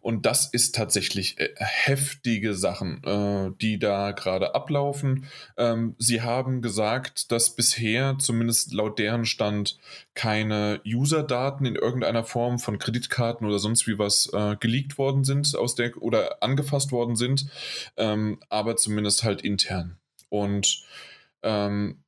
Und 0.00 0.26
das 0.26 0.46
ist 0.46 0.74
tatsächlich 0.74 1.38
äh, 1.38 1.48
heftige 1.58 2.54
Sachen, 2.54 3.02
äh, 3.04 3.50
die 3.60 3.78
da 3.78 4.12
gerade 4.12 4.54
ablaufen. 4.54 5.26
Ähm, 5.56 5.96
sie 5.98 6.22
haben 6.22 6.62
gesagt, 6.62 7.32
dass 7.32 7.56
bisher, 7.56 8.16
zumindest 8.18 8.72
laut 8.72 8.98
deren 8.98 9.24
Stand, 9.24 9.78
keine 10.14 10.80
User-Daten 10.86 11.66
in 11.66 11.74
irgendeiner 11.74 12.24
Form 12.24 12.58
von 12.58 12.78
Kreditkarten 12.78 13.46
oder 13.46 13.58
sonst 13.58 13.86
wie 13.86 13.98
was 13.98 14.30
äh, 14.32 14.56
geleakt 14.60 14.98
worden 14.98 15.24
sind 15.24 15.56
aus 15.56 15.74
der 15.74 16.00
oder 16.00 16.42
angefasst 16.42 16.92
worden 16.92 17.16
sind, 17.16 17.46
ähm, 17.96 18.38
aber 18.48 18.76
zumindest 18.76 19.24
halt 19.24 19.42
intern. 19.42 19.96
Und 20.28 20.84
ähm, 21.42 22.02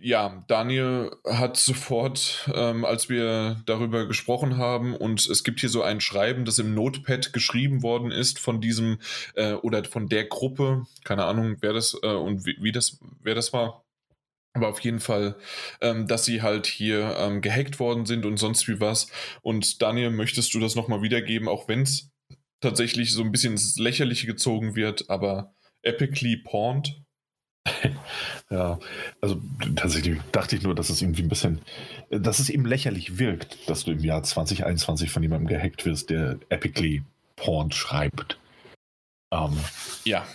ja, 0.00 0.44
Daniel 0.46 1.10
hat 1.26 1.56
sofort, 1.56 2.48
ähm, 2.54 2.84
als 2.84 3.08
wir 3.08 3.60
darüber 3.66 4.06
gesprochen 4.06 4.56
haben, 4.56 4.94
und 4.94 5.26
es 5.26 5.42
gibt 5.42 5.60
hier 5.60 5.68
so 5.68 5.82
ein 5.82 6.00
Schreiben, 6.00 6.44
das 6.44 6.58
im 6.60 6.72
Notepad 6.74 7.32
geschrieben 7.32 7.82
worden 7.82 8.12
ist 8.12 8.38
von 8.38 8.60
diesem 8.60 8.98
äh, 9.34 9.54
oder 9.54 9.84
von 9.84 10.08
der 10.08 10.26
Gruppe, 10.26 10.86
keine 11.04 11.24
Ahnung, 11.24 11.56
wer 11.60 11.72
das 11.72 11.98
äh, 12.02 12.06
und 12.06 12.46
wie, 12.46 12.56
wie, 12.60 12.72
das, 12.72 13.00
wer 13.22 13.34
das 13.34 13.52
war. 13.52 13.84
Aber 14.54 14.68
auf 14.68 14.80
jeden 14.80 15.00
Fall, 15.00 15.36
ähm, 15.80 16.06
dass 16.06 16.24
sie 16.24 16.42
halt 16.42 16.66
hier 16.66 17.16
ähm, 17.18 17.40
gehackt 17.40 17.80
worden 17.80 18.06
sind 18.06 18.24
und 18.24 18.38
sonst 18.38 18.68
wie 18.68 18.80
was. 18.80 19.08
Und 19.42 19.82
Daniel, 19.82 20.10
möchtest 20.10 20.54
du 20.54 20.60
das 20.60 20.74
nochmal 20.76 21.02
wiedergeben, 21.02 21.48
auch 21.48 21.68
wenn 21.68 21.82
es 21.82 22.10
tatsächlich 22.60 23.12
so 23.12 23.22
ein 23.22 23.32
bisschen 23.32 23.52
ins 23.52 23.78
Lächerliche 23.78 24.26
gezogen 24.26 24.76
wird, 24.76 25.10
aber 25.10 25.54
epically 25.82 26.36
pawned? 26.36 27.02
ja, 28.50 28.78
also 29.20 29.40
tatsächlich 29.76 30.20
dachte 30.32 30.56
ich 30.56 30.62
nur, 30.62 30.74
dass 30.74 30.90
es 30.90 31.02
irgendwie 31.02 31.22
ein 31.22 31.28
bisschen, 31.28 31.60
dass 32.10 32.38
es 32.38 32.50
eben 32.50 32.64
lächerlich 32.64 33.18
wirkt, 33.18 33.68
dass 33.68 33.84
du 33.84 33.92
im 33.92 34.00
Jahr 34.00 34.22
2021 34.22 35.10
von 35.10 35.22
jemandem 35.22 35.48
gehackt 35.48 35.84
wirst, 35.86 36.10
der 36.10 36.38
epically 36.48 37.02
Porn 37.36 37.70
schreibt. 37.72 38.38
Ähm, 39.32 39.56
ja. 40.04 40.26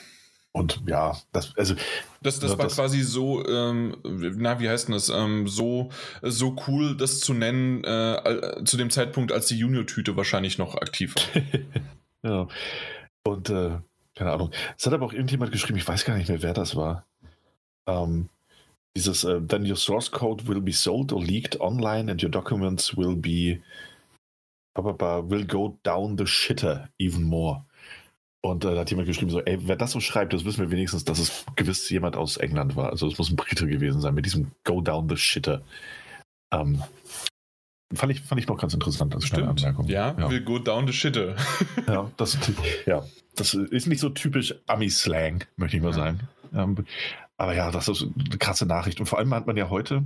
Und 0.56 0.84
ja, 0.88 1.18
das, 1.32 1.58
also. 1.58 1.74
Das, 2.22 2.40
das 2.40 2.52
war 2.58 2.66
das, 2.66 2.76
quasi 2.76 3.02
so, 3.02 3.46
ähm, 3.46 3.98
na, 4.04 4.60
wie 4.60 4.70
heißt 4.70 4.88
denn 4.88 4.94
das? 4.94 5.10
Ähm, 5.10 5.48
so, 5.48 5.90
so 6.22 6.56
cool, 6.68 6.96
das 6.96 7.20
zu 7.20 7.34
nennen, 7.34 7.84
äh, 7.84 8.64
zu 8.64 8.78
dem 8.78 8.92
Zeitpunkt, 8.92 9.32
als 9.32 9.48
die 9.48 9.58
Junior-Tüte 9.58 10.16
wahrscheinlich 10.16 10.58
noch 10.58 10.76
aktiv 10.76 11.16
war. 11.16 11.42
ja. 12.32 12.48
Und, 13.26 13.50
äh, 13.50 13.80
keine 14.16 14.32
Ahnung. 14.32 14.52
Es 14.78 14.86
hat 14.86 14.94
aber 14.94 15.08
auch 15.08 15.14
irgendjemand 15.14 15.52
geschrieben, 15.52 15.80
ich 15.80 15.88
weiß 15.88 16.06
gar 16.06 16.16
nicht 16.16 16.30
mehr, 16.30 16.44
wer 16.44 16.54
das 16.54 16.76
war 16.76 17.08
ähm, 17.88 18.30
dieses, 18.96 19.24
äh, 19.24 19.42
then 19.42 19.70
your 19.70 19.76
source 19.76 20.12
code 20.12 20.48
will 20.48 20.62
be 20.62 20.74
sold 20.74 21.12
or 21.12 21.22
leaked 21.22 21.60
online 21.60 22.10
and 22.12 22.22
your 22.22 22.30
documents 22.30 22.96
will 22.96 23.16
be 23.16 23.62
will 24.76 25.46
go 25.46 25.78
down 25.84 26.18
the 26.18 26.26
shitter 26.26 26.90
even 26.98 27.24
more. 27.24 27.64
Und 28.46 28.66
äh, 28.66 28.74
da 28.74 28.82
hat 28.82 28.90
jemand 28.90 29.08
geschrieben, 29.08 29.32
so, 29.32 29.40
ey, 29.42 29.58
wer 29.62 29.78
das 29.78 29.92
so 29.92 30.02
schreibt, 30.02 30.34
das 30.34 30.44
wissen 30.44 30.60
wir 30.60 30.72
wenigstens, 30.72 31.06
dass 31.06 31.18
es 31.18 31.46
gewiss 31.56 31.90
jemand 31.90 32.18
aus 32.18 32.38
England 32.38 32.76
war. 32.76 32.90
Also 32.90 33.08
es 33.08 33.18
muss 33.18 33.30
ein 33.30 33.38
Brite 33.38 33.68
gewesen 33.68 34.02
sein 34.02 34.14
mit 34.14 34.26
diesem 34.26 34.52
Go 34.66 34.82
down 34.82 35.08
the 35.08 35.16
shitter. 35.16 35.62
Ähm, 36.52 36.84
fand, 37.94 38.12
ich, 38.12 38.20
fand 38.22 38.42
ich 38.42 38.48
noch 38.48 38.58
ganz 38.58 38.74
interessant 38.74 39.16
als 39.16 39.28
Stimmt. 39.28 39.48
Anmerkung. 39.48 39.88
Ja, 39.88 40.14
ja, 40.20 40.30
will 40.30 40.44
go 40.44 40.60
down 40.60 40.86
the 40.86 40.94
shitter. 40.94 41.38
ja, 41.88 42.12
das, 42.18 42.38
ja, 42.86 43.06
das 43.36 43.54
ist 43.54 43.88
nicht 43.88 44.02
so 44.02 44.10
typisch 44.10 44.54
Ami-Slang, 44.68 45.46
möchte 45.56 45.78
ich 45.78 45.84
mal 45.84 45.90
ja. 45.90 45.96
sagen. 45.96 46.20
Ähm, 46.54 46.86
aber 47.44 47.56
ja, 47.56 47.72
das 47.72 47.90
ist 47.90 48.04
eine 48.04 48.38
krasse 48.38 48.66
Nachricht. 48.66 49.02
Und 49.02 49.06
vor 49.06 49.20
allem 49.20 49.34
hat 49.34 49.48
man 49.48 49.58
ja 49.58 49.70
heute 49.70 50.04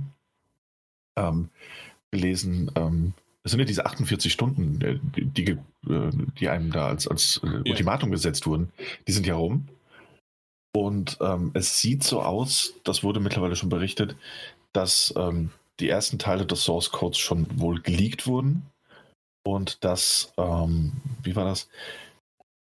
ähm, 1.16 1.50
gelesen, 2.10 2.70
ähm, 2.74 3.14
es 3.44 3.52
sind 3.52 3.60
ja 3.60 3.64
diese 3.64 3.86
48 3.86 4.32
Stunden, 4.32 4.80
äh, 4.80 4.98
die, 5.16 5.52
äh, 5.52 6.10
die 6.40 6.48
einem 6.48 6.72
da 6.72 6.88
als, 6.88 7.06
als 7.06 7.40
äh, 7.44 7.70
Ultimatum 7.70 8.10
gesetzt 8.10 8.46
wurden, 8.46 8.72
die 9.06 9.12
sind 9.12 9.24
ja 9.24 9.36
rum. 9.36 9.68
Und 10.74 11.18
ähm, 11.20 11.52
es 11.54 11.80
sieht 11.80 12.02
so 12.02 12.22
aus, 12.22 12.74
das 12.82 13.04
wurde 13.04 13.20
mittlerweile 13.20 13.54
schon 13.54 13.68
berichtet, 13.68 14.16
dass 14.72 15.14
ähm, 15.16 15.50
die 15.78 15.88
ersten 15.88 16.18
Teile 16.18 16.44
des 16.44 16.64
Source 16.64 16.90
Codes 16.90 17.18
schon 17.18 17.46
wohl 17.60 17.80
geleakt 17.80 18.26
wurden. 18.26 18.66
Und 19.46 19.84
dass, 19.84 20.32
ähm, 20.36 20.92
wie 21.22 21.36
war 21.36 21.44
das? 21.44 21.68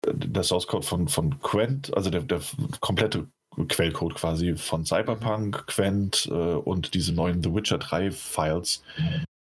Der 0.06 0.44
Source 0.44 0.68
Code 0.68 0.86
von, 0.86 1.08
von 1.08 1.40
Quent, 1.40 1.96
also 1.96 2.10
der, 2.10 2.22
der 2.22 2.42
komplette 2.82 3.28
Quellcode 3.66 4.16
quasi 4.16 4.56
von 4.56 4.86
Cyberpunk, 4.86 5.66
Quent 5.68 6.28
äh, 6.32 6.34
und 6.34 6.94
diese 6.94 7.14
neuen 7.14 7.42
The 7.42 7.54
Witcher 7.54 7.80
3 7.80 8.12
Files 8.12 8.84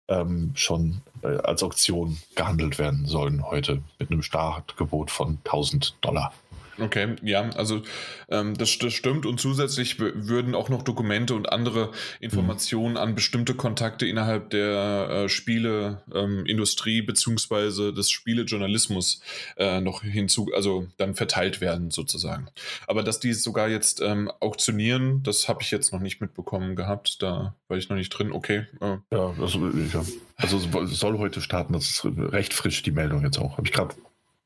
ähm, 0.08 0.52
schon 0.54 1.02
äh, 1.24 1.38
als 1.38 1.64
Auktion 1.64 2.18
gehandelt 2.36 2.78
werden 2.78 3.06
sollen 3.06 3.44
heute 3.44 3.82
mit 4.00 4.12
einem 4.12 4.22
Startgebot 4.22 5.12
von 5.12 5.40
1000 5.44 5.96
Dollar. 6.02 6.34
Okay, 6.78 7.16
ja, 7.22 7.50
also 7.52 7.82
ähm, 8.30 8.58
das, 8.58 8.78
das, 8.80 8.94
stimmt 8.94 9.26
und 9.26 9.40
zusätzlich 9.40 10.00
würden 10.00 10.56
auch 10.56 10.70
noch 10.70 10.82
Dokumente 10.82 11.34
und 11.34 11.52
andere 11.52 11.92
Informationen 12.20 12.92
mhm. 12.92 13.00
an 13.00 13.16
bestimmte 13.16 13.54
Kontakte 13.54 14.06
innerhalb 14.06 14.50
der 14.50 15.10
äh, 15.10 15.30
Spieleindustrie 15.30 17.00
ähm, 17.00 17.06
beziehungsweise 17.06 17.94
des 17.94 18.10
Spielejournalismus 18.10 19.22
äh, 19.58 19.80
noch 19.80 20.04
hinzu, 20.04 20.50
also 20.54 20.88
dann 20.98 21.16
verteilt 21.16 21.62
werden 21.62 21.92
sozusagen. 21.92 22.48
Aber 22.88 23.04
dass 23.04 23.20
die 23.20 23.34
sogar 23.34 23.70
jetzt 23.70 24.02
ähm, 24.02 24.30
auktionieren, 24.40 25.24
das 25.24 25.48
habe 25.48 25.62
ich 25.62 25.72
jetzt 25.72 25.94
noch 25.94 26.02
nicht 26.02 26.20
mitbekommen 26.20 26.76
gehabt, 26.76 27.22
da 27.22 27.56
war 27.68 27.78
ich 27.78 27.90
noch 27.90 27.98
nicht 27.98 28.10
drin. 28.10 28.32
Okay. 28.32 28.66
Äh. 28.82 28.98
Ja, 29.12 29.34
also, 29.40 29.70
ja, 29.94 30.04
also 30.36 30.58
es 30.58 31.00
soll 31.00 31.18
heute 31.18 31.42
starten, 31.42 31.74
das 31.74 31.90
ist 31.90 32.06
recht 32.06 32.54
frisch 32.54 32.84
die 32.84 32.92
Meldung 32.92 33.24
jetzt 33.24 33.40
auch. 33.40 33.58
Habe 33.58 33.68
ich 33.68 33.74
gerade 33.74 33.96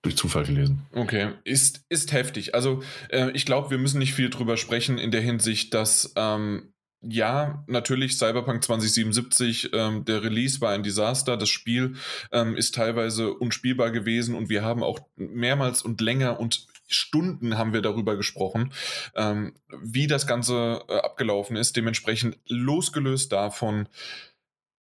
durch 0.02 0.16
Zufall 0.16 0.46
gelesen. 0.46 0.84
Okay, 0.94 1.34
ist, 1.44 1.86
ist 1.90 2.14
heftig. 2.14 2.56
Also 2.56 2.82
äh, 3.10 3.32
ich 3.32 3.46
glaube, 3.46 3.70
wir 3.70 3.78
müssen 3.78 4.00
nicht 4.00 4.14
viel 4.14 4.30
drüber 4.30 4.56
sprechen 4.58 4.98
in 4.98 5.12
der 5.12 5.22
Hinsicht, 5.22 5.74
dass 5.74 6.14
ähm, 6.16 6.74
ja, 7.02 7.64
natürlich 7.68 8.18
Cyberpunk 8.18 8.64
2077, 8.64 9.70
ähm, 9.74 10.04
der 10.04 10.22
Release 10.22 10.60
war 10.60 10.72
ein 10.72 10.84
Desaster. 10.84 11.38
Das 11.38 11.50
Spiel 11.50 11.96
ähm, 12.32 12.58
ist 12.58 12.76
teilweise 12.76 13.34
unspielbar 13.34 13.92
gewesen 13.92 14.36
und 14.36 14.50
wir 14.50 14.64
haben 14.64 14.84
auch 14.84 15.00
mehrmals 15.16 15.82
und 15.82 16.02
länger 16.02 16.40
und 16.40 16.68
Stunden 16.88 17.58
haben 17.58 17.72
wir 17.72 17.82
darüber 17.82 18.18
gesprochen, 18.18 18.74
ähm, 19.16 19.54
wie 19.82 20.08
das 20.08 20.28
Ganze 20.28 20.84
äh, 20.90 20.98
abgelaufen 20.98 21.56
ist. 21.56 21.78
Dementsprechend 21.78 22.38
losgelöst 22.48 23.32
davon, 23.32 23.88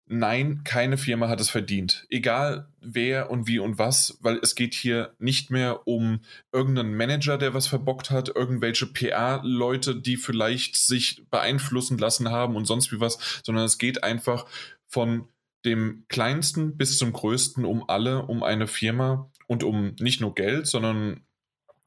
nein, 0.08 0.64
keine 0.64 0.98
Firma 0.98 1.28
hat 1.30 1.42
es 1.42 1.50
verdient. 1.50 2.06
Egal 2.10 2.70
wer 2.80 3.32
und 3.32 3.48
wie 3.48 3.60
und 3.60 3.78
was, 3.78 4.18
weil 4.22 4.38
es 4.38 4.56
geht 4.56 4.74
hier 4.74 5.16
nicht 5.18 5.50
mehr 5.50 5.88
um 5.88 6.22
irgendeinen 6.52 6.96
Manager, 6.96 7.38
der 7.38 7.54
was 7.54 7.68
verbockt 7.68 8.12
hat, 8.12 8.30
irgendwelche 8.30 8.88
PA-Leute, 8.88 9.96
die 9.96 10.18
vielleicht 10.18 10.76
sich 10.76 11.24
beeinflussen 11.30 11.98
lassen 11.98 12.30
haben 12.30 12.56
und 12.56 12.66
sonst 12.66 12.92
wie 12.92 13.00
was, 13.00 13.42
sondern 13.44 13.66
es 13.66 13.78
geht 13.78 14.04
einfach 14.04 14.46
von 14.88 15.28
dem 15.66 16.06
kleinsten 16.10 16.78
bis 16.78 16.98
zum 16.98 17.12
größten 17.12 17.66
um 17.66 17.90
alle, 17.90 18.26
um 18.26 18.44
eine 18.44 18.68
Firma 18.68 19.32
und 19.48 19.64
um 19.64 19.96
nicht 20.00 20.22
nur 20.22 20.36
Geld, 20.36 20.68
sondern 20.68 21.26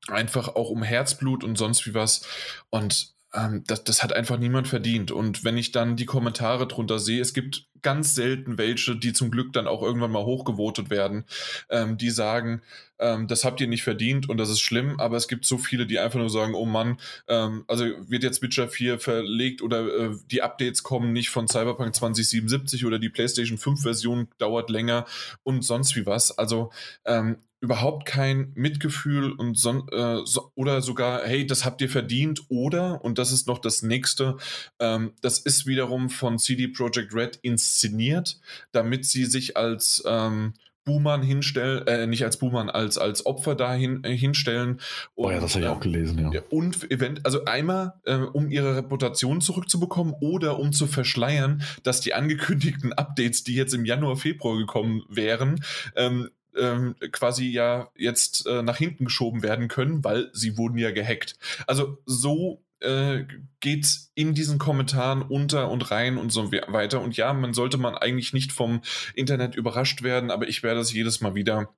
einfach 0.08 0.48
auch 0.48 0.70
um 0.70 0.82
Herzblut 0.82 1.44
und 1.44 1.56
sonst 1.56 1.86
wie 1.86 1.94
was. 1.94 2.26
Und 2.70 3.14
ähm, 3.38 3.64
das, 3.66 3.84
das 3.84 4.02
hat 4.02 4.12
einfach 4.12 4.38
niemand 4.38 4.68
verdient. 4.68 5.10
Und 5.10 5.44
wenn 5.44 5.56
ich 5.56 5.72
dann 5.72 5.96
die 5.96 6.06
Kommentare 6.06 6.66
drunter 6.66 6.98
sehe, 6.98 7.20
es 7.20 7.34
gibt 7.34 7.66
ganz 7.82 8.14
selten 8.14 8.58
welche, 8.58 8.96
die 8.96 9.12
zum 9.12 9.30
Glück 9.30 9.52
dann 9.52 9.68
auch 9.68 9.82
irgendwann 9.82 10.10
mal 10.10 10.24
hochgevotet 10.24 10.90
werden, 10.90 11.24
ähm, 11.70 11.96
die 11.96 12.10
sagen, 12.10 12.62
ähm, 12.98 13.28
das 13.28 13.44
habt 13.44 13.60
ihr 13.60 13.68
nicht 13.68 13.84
verdient 13.84 14.28
und 14.28 14.38
das 14.38 14.50
ist 14.50 14.60
schlimm, 14.60 14.98
aber 14.98 15.16
es 15.16 15.28
gibt 15.28 15.44
so 15.46 15.58
viele, 15.58 15.86
die 15.86 15.98
einfach 15.98 16.18
nur 16.18 16.30
sagen, 16.30 16.54
oh 16.54 16.64
Mann, 16.64 16.98
ähm, 17.28 17.64
also 17.68 17.84
wird 17.84 18.24
jetzt 18.24 18.42
Witcher 18.42 18.68
4 18.68 18.98
verlegt 18.98 19.62
oder 19.62 19.86
äh, 19.86 20.16
die 20.30 20.42
Updates 20.42 20.82
kommen 20.82 21.12
nicht 21.12 21.30
von 21.30 21.46
Cyberpunk 21.46 21.94
2077 21.94 22.84
oder 22.84 22.98
die 22.98 23.10
PlayStation 23.10 23.58
5 23.58 23.82
Version 23.82 24.28
dauert 24.38 24.70
länger 24.70 25.06
und 25.44 25.62
sonst 25.62 25.94
wie 25.94 26.06
was. 26.06 26.36
Also 26.36 26.70
ähm, 27.04 27.38
überhaupt 27.60 28.06
kein 28.06 28.52
Mitgefühl 28.54 29.32
und 29.32 29.58
son, 29.58 29.88
äh, 29.90 30.18
so, 30.24 30.52
oder 30.54 30.80
sogar, 30.80 31.22
hey, 31.24 31.46
das 31.46 31.64
habt 31.64 31.80
ihr 31.80 31.88
verdient 31.88 32.42
oder, 32.48 33.04
und 33.04 33.18
das 33.18 33.32
ist 33.32 33.46
noch 33.46 33.58
das 33.58 33.82
nächste, 33.82 34.36
ähm, 34.78 35.12
das 35.22 35.38
ist 35.38 35.66
wiederum 35.66 36.08
von 36.08 36.38
CD 36.38 36.68
Projekt 36.68 37.14
Red 37.14 37.38
inszeniert, 37.42 38.40
damit 38.72 39.04
sie 39.04 39.24
sich 39.24 39.56
als 39.56 40.02
ähm, 40.06 40.54
Buhmann 40.88 41.22
hinstellen, 41.22 41.86
äh, 41.86 42.06
nicht 42.06 42.24
als 42.24 42.38
Buhmann, 42.38 42.70
als, 42.70 42.96
als 42.96 43.26
Opfer 43.26 43.54
dahin 43.54 44.02
äh, 44.04 44.16
hinstellen. 44.16 44.80
Und, 45.14 45.26
oh 45.26 45.30
ja, 45.30 45.38
das 45.38 45.54
habe 45.54 45.66
ich 45.66 45.70
auch 45.70 45.80
gelesen, 45.80 46.32
ja. 46.32 46.40
Und 46.48 46.90
event, 46.90 47.26
also 47.26 47.44
einmal, 47.44 47.92
äh, 48.04 48.16
um 48.16 48.50
ihre 48.50 48.74
Reputation 48.74 49.42
zurückzubekommen 49.42 50.14
oder 50.20 50.58
um 50.58 50.72
zu 50.72 50.86
verschleiern, 50.86 51.62
dass 51.82 52.00
die 52.00 52.14
angekündigten 52.14 52.94
Updates, 52.94 53.44
die 53.44 53.54
jetzt 53.54 53.74
im 53.74 53.84
Januar, 53.84 54.16
Februar 54.16 54.56
gekommen 54.56 55.02
wären, 55.10 55.62
ähm, 55.94 56.30
ähm, 56.58 56.96
quasi 57.12 57.48
ja 57.48 57.90
jetzt 57.96 58.46
äh, 58.46 58.62
nach 58.62 58.76
hinten 58.76 59.06
geschoben 59.06 59.42
werden 59.42 59.68
können, 59.68 60.04
weil 60.04 60.30
sie 60.32 60.56
wurden 60.56 60.78
ja 60.78 60.90
gehackt. 60.90 61.36
Also 61.66 61.98
so 62.06 62.62
äh, 62.80 63.24
geht's 63.60 64.10
in 64.14 64.34
diesen 64.34 64.58
Kommentaren 64.58 65.22
unter 65.22 65.70
und 65.70 65.90
rein 65.90 66.18
und 66.18 66.30
so 66.30 66.52
weiter. 66.52 67.00
Und 67.00 67.16
ja, 67.16 67.32
man 67.32 67.54
sollte 67.54 67.78
man 67.78 67.94
eigentlich 67.94 68.32
nicht 68.32 68.52
vom 68.52 68.82
Internet 69.14 69.54
überrascht 69.56 70.02
werden, 70.02 70.30
aber 70.30 70.48
ich 70.48 70.62
werde 70.62 70.80
es 70.80 70.92
jedes 70.92 71.20
Mal 71.20 71.34
wieder 71.34 71.68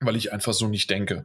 weil 0.00 0.16
ich 0.16 0.32
einfach 0.32 0.52
so 0.52 0.68
nicht 0.68 0.90
denke. 0.90 1.24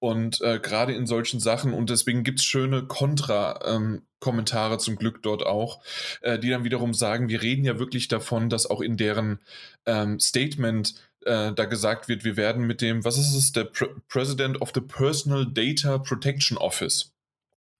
Und 0.00 0.40
äh, 0.40 0.58
gerade 0.58 0.92
in 0.92 1.06
solchen 1.06 1.40
Sachen, 1.40 1.72
und 1.72 1.88
deswegen 1.90 2.24
gibt's 2.24 2.44
schöne 2.44 2.84
Kontra-Kommentare 2.84 4.74
ähm, 4.74 4.80
zum 4.80 4.96
Glück 4.96 5.22
dort 5.22 5.46
auch, 5.46 5.80
äh, 6.22 6.38
die 6.38 6.50
dann 6.50 6.64
wiederum 6.64 6.94
sagen, 6.94 7.28
wir 7.28 7.42
reden 7.42 7.64
ja 7.64 7.78
wirklich 7.78 8.08
davon, 8.08 8.48
dass 8.48 8.68
auch 8.68 8.80
in 8.80 8.96
deren 8.96 9.38
ähm, 9.86 10.18
Statement 10.18 10.94
äh, 11.24 11.52
da 11.52 11.64
gesagt 11.64 12.08
wird, 12.08 12.24
wir 12.24 12.36
werden 12.36 12.66
mit 12.66 12.80
dem, 12.80 13.04
was 13.04 13.18
ist 13.18 13.34
es, 13.34 13.52
der 13.52 13.64
Pre 13.64 13.88
President 14.08 14.60
of 14.60 14.72
the 14.74 14.80
Personal 14.80 15.46
Data 15.46 15.98
Protection 15.98 16.58
Office 16.58 17.12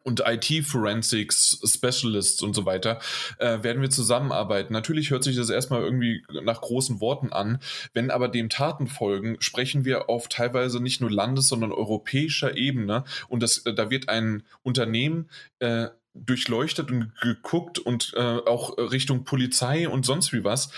und 0.08 0.22
IT 0.26 0.64
Forensics 0.64 1.60
Specialists 1.64 2.42
und 2.42 2.54
so 2.54 2.64
weiter, 2.64 2.98
äh, 3.38 3.62
werden 3.62 3.82
wir 3.82 3.90
zusammenarbeiten. 3.90 4.72
Natürlich 4.72 5.10
hört 5.10 5.22
sich 5.22 5.36
das 5.36 5.50
erstmal 5.50 5.82
irgendwie 5.82 6.24
nach 6.42 6.60
großen 6.60 7.00
Worten 7.00 7.32
an. 7.32 7.58
Wenn 7.92 8.10
aber 8.10 8.28
dem 8.28 8.48
Taten 8.48 8.86
folgen, 8.86 9.36
sprechen 9.40 9.84
wir 9.84 10.08
auf 10.08 10.28
teilweise 10.28 10.80
nicht 10.80 11.00
nur 11.00 11.10
Landes-, 11.10 11.48
sondern 11.48 11.72
europäischer 11.72 12.56
Ebene. 12.56 13.04
Und 13.28 13.42
das, 13.42 13.58
äh, 13.58 13.74
da 13.74 13.90
wird 13.90 14.08
ein 14.08 14.44
Unternehmen 14.62 15.28
äh, 15.58 15.88
durchleuchtet 16.14 16.90
und 16.90 17.12
geguckt 17.20 17.78
und 17.78 18.12
äh, 18.16 18.20
auch 18.20 18.76
Richtung 18.78 19.24
Polizei 19.24 19.88
und 19.88 20.04
sonst 20.04 20.32
wie 20.32 20.42
was, 20.42 20.70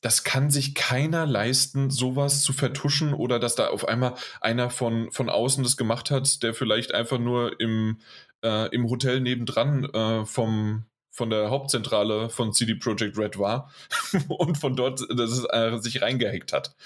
das 0.00 0.22
kann 0.22 0.50
sich 0.50 0.74
keiner 0.74 1.26
leisten, 1.26 1.90
sowas 1.90 2.42
zu 2.42 2.52
vertuschen 2.52 3.14
oder 3.14 3.38
dass 3.38 3.56
da 3.56 3.68
auf 3.68 3.88
einmal 3.88 4.14
einer 4.40 4.70
von, 4.70 5.10
von 5.10 5.28
außen 5.28 5.64
das 5.64 5.76
gemacht 5.76 6.10
hat, 6.10 6.42
der 6.42 6.54
vielleicht 6.54 6.94
einfach 6.94 7.18
nur 7.18 7.60
im, 7.60 7.98
äh, 8.44 8.68
im 8.74 8.88
Hotel 8.88 9.20
nebendran 9.20 9.84
äh, 9.86 10.24
vom, 10.24 10.84
von 11.10 11.30
der 11.30 11.50
Hauptzentrale 11.50 12.30
von 12.30 12.52
CD 12.52 12.76
Projekt 12.76 13.18
Red 13.18 13.38
war 13.38 13.72
und 14.28 14.56
von 14.56 14.76
dort 14.76 15.00
das 15.10 15.32
ist, 15.32 15.46
äh, 15.50 15.78
sich 15.78 16.00
reingehackt 16.00 16.52
hat. 16.52 16.76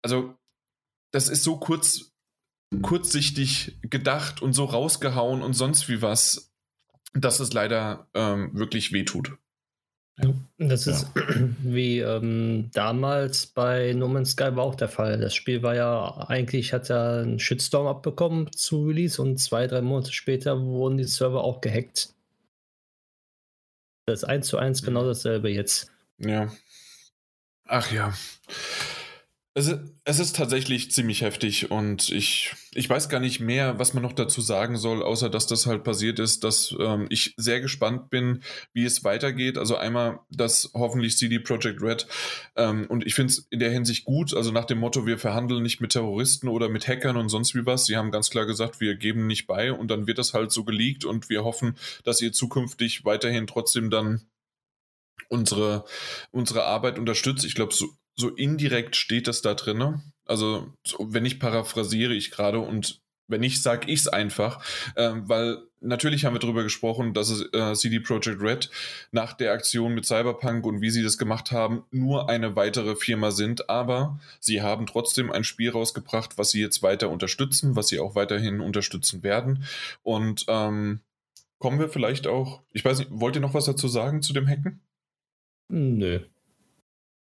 Also, 0.00 0.34
das 1.12 1.28
ist 1.28 1.44
so 1.44 1.58
kurz, 1.58 2.12
kurzsichtig 2.80 3.76
gedacht 3.82 4.40
und 4.40 4.54
so 4.54 4.64
rausgehauen 4.64 5.42
und 5.42 5.52
sonst 5.52 5.90
wie 5.90 6.00
was, 6.00 6.50
dass 7.12 7.40
es 7.40 7.52
leider 7.52 8.08
ähm, 8.14 8.50
wirklich 8.54 8.92
wehtut. 8.92 9.36
Das 10.58 10.86
ist 10.86 11.06
ja. 11.16 11.22
wie 11.62 12.00
ähm, 12.00 12.70
damals 12.72 13.46
bei 13.46 13.92
No 13.94 14.08
Man's 14.08 14.32
Sky 14.32 14.54
war 14.54 14.64
auch 14.64 14.74
der 14.74 14.88
Fall. 14.88 15.18
Das 15.18 15.34
Spiel 15.34 15.62
war 15.62 15.74
ja 15.74 16.26
eigentlich, 16.28 16.72
hat 16.72 16.88
ja 16.88 17.20
einen 17.20 17.38
Shitstorm 17.38 17.86
abbekommen 17.86 18.52
zu 18.52 18.86
Release 18.86 19.20
und 19.20 19.38
zwei, 19.38 19.66
drei 19.66 19.80
Monate 19.80 20.12
später 20.12 20.60
wurden 20.60 20.98
die 20.98 21.04
Server 21.04 21.42
auch 21.42 21.60
gehackt. 21.60 22.14
Das 24.06 24.22
ist 24.22 24.24
eins 24.24 24.48
zu 24.48 24.58
eins 24.58 24.82
genau 24.82 25.04
dasselbe 25.04 25.48
jetzt. 25.48 25.90
Ja. 26.18 26.52
Ach 27.66 27.90
ja. 27.90 28.12
Es, 29.54 29.70
es, 30.04 30.18
ist 30.18 30.36
tatsächlich 30.36 30.90
ziemlich 30.92 31.20
heftig 31.20 31.70
und 31.70 32.08
ich, 32.08 32.54
ich 32.72 32.88
weiß 32.88 33.10
gar 33.10 33.20
nicht 33.20 33.38
mehr, 33.38 33.78
was 33.78 33.92
man 33.92 34.02
noch 34.02 34.14
dazu 34.14 34.40
sagen 34.40 34.78
soll, 34.78 35.02
außer 35.02 35.28
dass 35.28 35.46
das 35.46 35.66
halt 35.66 35.84
passiert 35.84 36.18
ist, 36.20 36.42
dass 36.42 36.74
ähm, 36.80 37.04
ich 37.10 37.34
sehr 37.36 37.60
gespannt 37.60 38.08
bin, 38.08 38.42
wie 38.72 38.86
es 38.86 39.04
weitergeht. 39.04 39.58
Also 39.58 39.76
einmal, 39.76 40.20
dass 40.30 40.70
hoffentlich 40.72 41.18
CD 41.18 41.38
Projekt 41.38 41.82
Red 41.82 42.06
ähm, 42.56 42.86
und 42.88 43.06
ich 43.06 43.14
finde 43.14 43.30
es 43.30 43.46
in 43.50 43.58
der 43.58 43.70
Hinsicht 43.70 44.06
gut, 44.06 44.32
also 44.32 44.52
nach 44.52 44.64
dem 44.64 44.78
Motto, 44.78 45.04
wir 45.04 45.18
verhandeln 45.18 45.62
nicht 45.62 45.82
mit 45.82 45.92
Terroristen 45.92 46.48
oder 46.48 46.70
mit 46.70 46.88
Hackern 46.88 47.18
und 47.18 47.28
sonst 47.28 47.54
wie 47.54 47.66
was. 47.66 47.84
Sie 47.84 47.98
haben 47.98 48.10
ganz 48.10 48.30
klar 48.30 48.46
gesagt, 48.46 48.80
wir 48.80 48.94
geben 48.94 49.26
nicht 49.26 49.46
bei 49.46 49.70
und 49.70 49.90
dann 49.90 50.06
wird 50.06 50.16
das 50.16 50.32
halt 50.32 50.50
so 50.50 50.64
geleakt 50.64 51.04
und 51.04 51.28
wir 51.28 51.44
hoffen, 51.44 51.76
dass 52.04 52.22
ihr 52.22 52.32
zukünftig 52.32 53.04
weiterhin 53.04 53.46
trotzdem 53.46 53.90
dann 53.90 54.22
unsere, 55.28 55.84
unsere 56.30 56.64
Arbeit 56.64 56.98
unterstützt. 56.98 57.44
Ich 57.44 57.54
glaube, 57.54 57.72
so, 57.72 57.88
so 58.14 58.28
indirekt 58.28 58.96
steht 58.96 59.26
das 59.26 59.42
da 59.42 59.54
drin. 59.54 60.02
Also, 60.26 60.72
wenn 60.98 61.24
ich 61.24 61.40
paraphrasiere 61.40 62.14
ich 62.14 62.30
gerade 62.30 62.60
und 62.60 63.02
wenn 63.28 63.42
ich 63.42 63.62
sage 63.62 63.90
ich 63.90 64.00
es 64.00 64.08
einfach, 64.08 64.62
äh, 64.94 65.12
weil 65.14 65.62
natürlich 65.80 66.24
haben 66.24 66.34
wir 66.34 66.40
darüber 66.40 66.62
gesprochen, 66.62 67.14
dass 67.14 67.44
äh, 67.52 67.74
CD 67.74 68.00
Projekt 68.00 68.40
Red 68.40 68.70
nach 69.10 69.32
der 69.32 69.52
Aktion 69.52 69.94
mit 69.94 70.06
Cyberpunk 70.06 70.64
und 70.66 70.80
wie 70.80 70.90
sie 70.90 71.02
das 71.02 71.18
gemacht 71.18 71.50
haben, 71.50 71.84
nur 71.90 72.28
eine 72.28 72.56
weitere 72.56 72.94
Firma 72.94 73.30
sind, 73.30 73.68
aber 73.68 74.20
sie 74.38 74.62
haben 74.62 74.86
trotzdem 74.86 75.32
ein 75.32 75.44
Spiel 75.44 75.70
rausgebracht, 75.70 76.38
was 76.38 76.50
sie 76.50 76.60
jetzt 76.60 76.82
weiter 76.82 77.10
unterstützen, 77.10 77.74
was 77.74 77.88
sie 77.88 78.00
auch 78.00 78.14
weiterhin 78.14 78.60
unterstützen 78.60 79.22
werden. 79.22 79.64
Und 80.02 80.44
ähm, 80.48 81.00
kommen 81.58 81.80
wir 81.80 81.88
vielleicht 81.88 82.26
auch, 82.26 82.60
ich 82.72 82.84
weiß 82.84 82.98
nicht, 82.98 83.10
wollt 83.12 83.36
ihr 83.36 83.42
noch 83.42 83.54
was 83.54 83.64
dazu 83.64 83.88
sagen 83.88 84.22
zu 84.22 84.32
dem 84.32 84.48
Hacken? 84.48 84.80
Nö. 85.72 86.20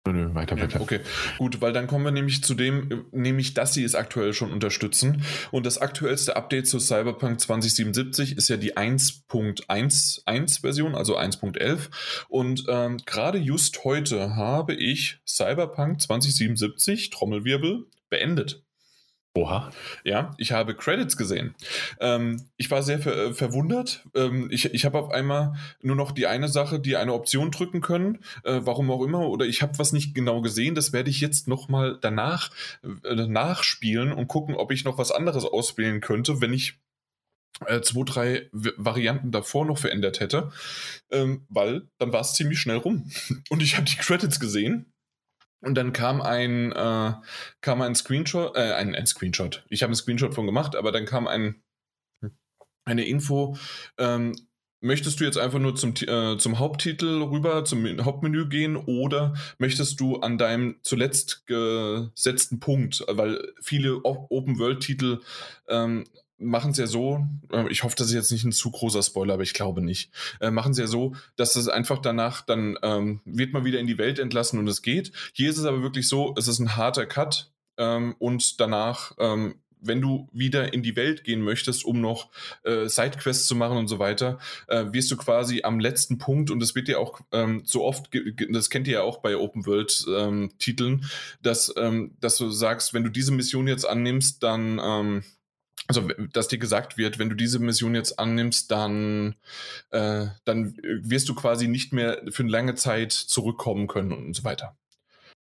Nö, 0.07 0.35
weiter 0.35 0.57
bitte. 0.57 0.77
Ja, 0.77 0.81
okay, 0.81 1.01
gut, 1.37 1.61
weil 1.61 1.75
dann 1.75 1.87
kommen 1.87 2.07
wir 2.07 2.13
nämlich 2.13 2.43
zu 2.43 2.55
dem, 2.55 3.05
nämlich, 3.13 3.53
dass 3.53 3.75
sie 3.75 3.85
es 3.85 3.95
aktuell 3.95 4.33
schon 4.33 4.51
unterstützen. 4.51 5.23
Und 5.51 5.67
das 5.67 5.77
aktuellste 5.77 6.35
Update 6.35 6.67
zu 6.67 6.79
Cyberpunk 6.79 7.41
2077 7.41 8.39
ist 8.39 8.49
ja 8.49 8.57
die 8.57 8.75
1.11 8.75 10.61
Version, 10.63 10.95
also 10.95 11.19
1.11. 11.19 11.91
Und 12.29 12.65
ähm, 12.69 12.97
gerade 13.05 13.37
just 13.37 13.85
heute 13.85 14.35
habe 14.35 14.73
ich 14.73 15.20
Cyberpunk 15.27 16.01
2077, 16.01 17.11
Trommelwirbel, 17.11 17.85
beendet. 18.09 18.65
Oha. 19.39 19.70
Ja, 20.02 20.35
ich 20.36 20.51
habe 20.51 20.74
Credits 20.74 21.16
gesehen. 21.16 21.55
Ähm, 22.01 22.43
ich 22.56 22.70
war 22.73 22.82
sehr 22.82 22.98
ver 22.98 23.16
äh, 23.16 23.32
verwundert. 23.32 24.05
Ähm, 24.16 24.48
ich 24.51 24.74
ich 24.74 24.85
habe 24.85 24.98
auf 24.98 25.10
einmal 25.12 25.55
nur 25.81 25.94
noch 25.94 26.10
die 26.10 26.27
eine 26.27 26.48
Sache, 26.48 26.81
die 26.81 26.97
eine 26.97 27.12
Option 27.12 27.52
drücken 27.52 27.81
können, 27.81 28.19
äh, 28.43 28.60
warum 28.65 28.90
auch 28.90 29.02
immer, 29.02 29.28
oder 29.28 29.47
ich 29.47 29.62
habe 29.62 29.78
was 29.78 29.93
nicht 29.93 30.12
genau 30.12 30.40
gesehen. 30.40 30.74
Das 30.74 30.93
werde 30.93 31.10
ich 31.10 31.20
jetzt 31.20 31.47
nochmal 31.47 31.98
danach 32.01 32.51
äh, 33.05 33.15
nachspielen 33.15 34.10
und 34.10 34.27
gucken, 34.27 34.56
ob 34.56 34.73
ich 34.73 34.85
noch 34.85 34.98
was 34.98 35.12
anderes 35.12 35.44
auswählen 35.44 36.01
könnte, 36.01 36.40
wenn 36.40 36.52
ich 36.52 36.81
äh, 37.66 37.81
zwei, 37.81 38.02
drei 38.05 38.48
Varianten 38.52 39.31
davor 39.31 39.65
noch 39.65 39.78
verändert 39.78 40.19
hätte, 40.19 40.51
ähm, 41.12 41.47
weil 41.48 41.82
dann 41.98 42.12
war 42.12 42.23
es 42.23 42.35
ziemlich 42.35 42.59
schnell 42.59 42.78
rum. 42.78 43.09
Und 43.51 43.62
ich 43.62 43.77
habe 43.77 43.86
die 43.86 43.97
Credits 43.97 44.40
gesehen 44.40 44.93
und 45.60 45.74
dann 45.74 45.93
kam 45.93 46.20
ein, 46.20 46.72
äh, 46.72 47.12
kam 47.60 47.82
ein 47.82 47.94
Screenshot, 47.94 48.56
äh, 48.56 48.72
ein, 48.72 48.94
ein 48.94 49.06
Screenshot. 49.06 49.64
Ich 49.68 49.82
habe 49.82 49.89
einen 49.89 49.97
Screenshot 49.97 50.35
von 50.35 50.47
gemacht, 50.47 50.76
aber 50.76 50.93
dann 50.93 51.05
kam 51.05 51.26
ein, 51.26 51.62
eine 52.85 53.05
Info, 53.06 53.56
ähm, 53.98 54.35
möchtest 54.80 55.20
du 55.20 55.24
jetzt 55.24 55.39
einfach 55.39 55.59
nur 55.59 55.74
zum, 55.74 55.94
äh, 56.06 56.39
zum 56.39 56.59
Haupttitel 56.59 57.22
rüber, 57.22 57.64
zum 57.64 57.85
Hauptmenü 58.05 58.48
gehen 58.48 58.76
oder 58.76 59.35
möchtest 59.59 59.98
du 60.01 60.18
an 60.20 60.39
deinem 60.39 60.76
zuletzt 60.82 61.47
gesetzten 61.47 62.60
Punkt, 62.60 63.05
weil 63.09 63.52
viele 63.60 64.05
Open-World-Titel 64.05 65.20
ähm, 65.68 66.05
machen 66.39 66.70
es 66.70 66.78
ja 66.78 66.86
so, 66.86 67.27
äh, 67.52 67.69
ich 67.69 67.82
hoffe, 67.82 67.97
das 67.97 68.09
ist 68.09 68.15
jetzt 68.15 68.32
nicht 68.32 68.44
ein 68.44 68.52
zu 68.52 68.70
großer 68.70 69.02
Spoiler, 69.02 69.35
aber 69.35 69.43
ich 69.43 69.55
glaube 69.55 69.82
nicht, 69.82 70.10
äh, 70.40 70.51
machen 70.51 70.73
es 70.73 70.78
ja 70.78 70.86
so, 70.86 71.15
dass 71.36 71.56
es 71.56 71.69
einfach 71.69 71.98
danach 71.98 72.43
dann 72.43 72.78
ähm, 72.82 73.20
wird 73.24 73.52
man 73.52 73.65
wieder 73.65 73.81
in 73.81 73.86
die 73.86 73.98
Welt 73.98 74.19
entlassen 74.19 74.59
und 74.59 74.69
es 74.69 74.82
geht. 74.82 75.12
Hier 75.32 75.51
ist 75.51 75.59
es 75.59 75.65
aber 75.65 75.82
wirklich 75.82 76.09
so, 76.09 76.35
es 76.36 76.48
ist 76.48 76.59
ein 76.59 76.77
harter 76.77 77.06
Cut 77.06 77.51
ähm, 77.77 78.15
und 78.19 78.60
danach 78.60 79.12
ähm, 79.19 79.56
wenn 79.81 80.01
du 80.01 80.28
wieder 80.32 80.73
in 80.73 80.82
die 80.82 80.97
Welt 80.97 81.24
gehen 81.24 81.43
möchtest, 81.43 81.85
um 81.85 82.01
noch 82.01 82.31
äh, 82.65 82.89
Sidequests 82.89 83.47
zu 83.47 83.55
machen 83.55 83.77
und 83.78 83.89
so 83.89 83.98
weiter, 83.98 84.39
äh, 84.66 84.86
wirst 84.93 85.10
du 85.10 85.16
quasi 85.16 85.62
am 85.62 85.81
letzten 85.81 86.19
Punkt, 86.19 86.51
und 86.51 86.60
das 86.60 86.74
wird 86.74 86.89
ja 86.89 86.98
auch 86.98 87.20
ähm, 87.32 87.62
so 87.65 87.85
oft, 87.85 88.10
das 88.51 88.70
kennt 88.70 88.86
ihr 88.89 88.94
ja 88.94 89.02
auch 89.02 89.19
bei 89.19 89.36
Open 89.36 89.66
World 89.66 90.05
ähm, 90.09 90.51
dass, 91.43 91.73
ähm, 91.77 92.16
dass 92.20 92.36
du 92.36 92.51
sagst, 92.51 92.94
wenn 92.94 93.05
du 93.05 93.10
diese 93.10 93.32
Mission 93.32 93.69
jetzt 93.69 93.89
annimmst, 93.89 94.43
dann 94.43 94.81
ähm, 94.82 95.24
also 95.89 96.06
dass 96.32 96.48
dir 96.48 96.59
gesagt 96.59 96.98
wird, 96.98 97.19
wenn 97.19 97.31
du 97.31 97.35
diese 97.35 97.59
Mission 97.59 97.94
jetzt 97.94 98.19
annimmst, 98.19 98.70
dann, 98.70 99.35
äh, 99.90 100.27
dann 100.44 100.77
wirst 100.82 101.28
du 101.28 101.35
quasi 101.35 101.66
nicht 101.66 101.93
mehr 101.93 102.23
für 102.28 102.43
eine 102.43 102.52
lange 102.52 102.74
Zeit 102.74 103.12
zurückkommen 103.12 103.89
können 103.89 104.12
und 104.12 104.35
so 104.35 104.44
weiter. 104.44 104.77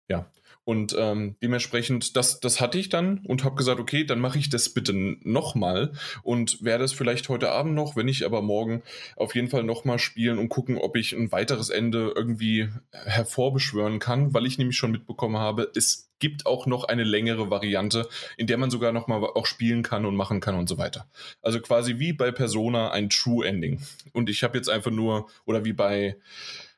Ja. 0.09 0.31
Und 0.63 0.97
ähm, 0.99 1.37
dementsprechend, 1.41 2.17
das, 2.17 2.41
das 2.41 2.61
hatte 2.61 2.77
ich 2.77 2.89
dann 2.89 3.19
und 3.27 3.45
habe 3.45 3.55
gesagt, 3.55 3.79
okay, 3.79 4.03
dann 4.03 4.19
mache 4.19 4.39
ich 4.39 4.51
das 4.51 4.69
bitte 4.71 4.93
nochmal 4.93 5.93
und 6.25 6.65
werde 6.65 6.83
es 6.83 6.93
vielleicht 6.93 7.29
heute 7.29 7.53
Abend 7.53 7.75
noch, 7.75 7.95
wenn 7.95 8.07
nicht 8.07 8.25
aber 8.25 8.43
morgen 8.43 8.83
auf 9.15 9.37
jeden 9.37 9.49
Fall 9.49 9.63
nochmal 9.63 10.01
spielen 10.01 10.39
und 10.39 10.49
gucken, 10.49 10.77
ob 10.77 10.97
ich 10.97 11.13
ein 11.13 11.31
weiteres 11.31 11.71
Ende 11.71 12.13
irgendwie 12.17 12.69
hervorbeschwören 12.91 14.01
kann, 14.01 14.35
weil 14.35 14.45
ich 14.45 14.59
nämlich 14.59 14.77
schon 14.77 14.91
mitbekommen 14.91 15.37
habe, 15.37 15.71
es 15.77 16.06
gibt 16.19 16.47
auch 16.47 16.67
noch 16.67 16.85
eine 16.85 17.05
längere 17.05 17.51
Variante, 17.51 18.09
in 18.37 18.47
der 18.47 18.59
man 18.59 18.71
sogar 18.71 18.93
nochmal 18.93 19.23
auch 19.23 19.47
spielen 19.47 19.83
kann 19.83 20.07
und 20.07 20.17
machen 20.17 20.41
kann 20.41 20.55
und 20.55 20.69
so 20.69 20.79
weiter. 20.79 21.07
Also 21.43 21.61
quasi 21.61 21.99
wie 21.99 22.13
bei 22.13 22.31
Persona 22.31 22.91
ein 22.91 23.11
True 23.11 23.47
Ending. 23.47 23.83
Und 24.13 24.31
ich 24.31 24.43
habe 24.43 24.57
jetzt 24.57 24.69
einfach 24.69 24.91
nur, 24.91 25.29
oder 25.45 25.65
wie 25.65 25.73
bei 25.73 26.17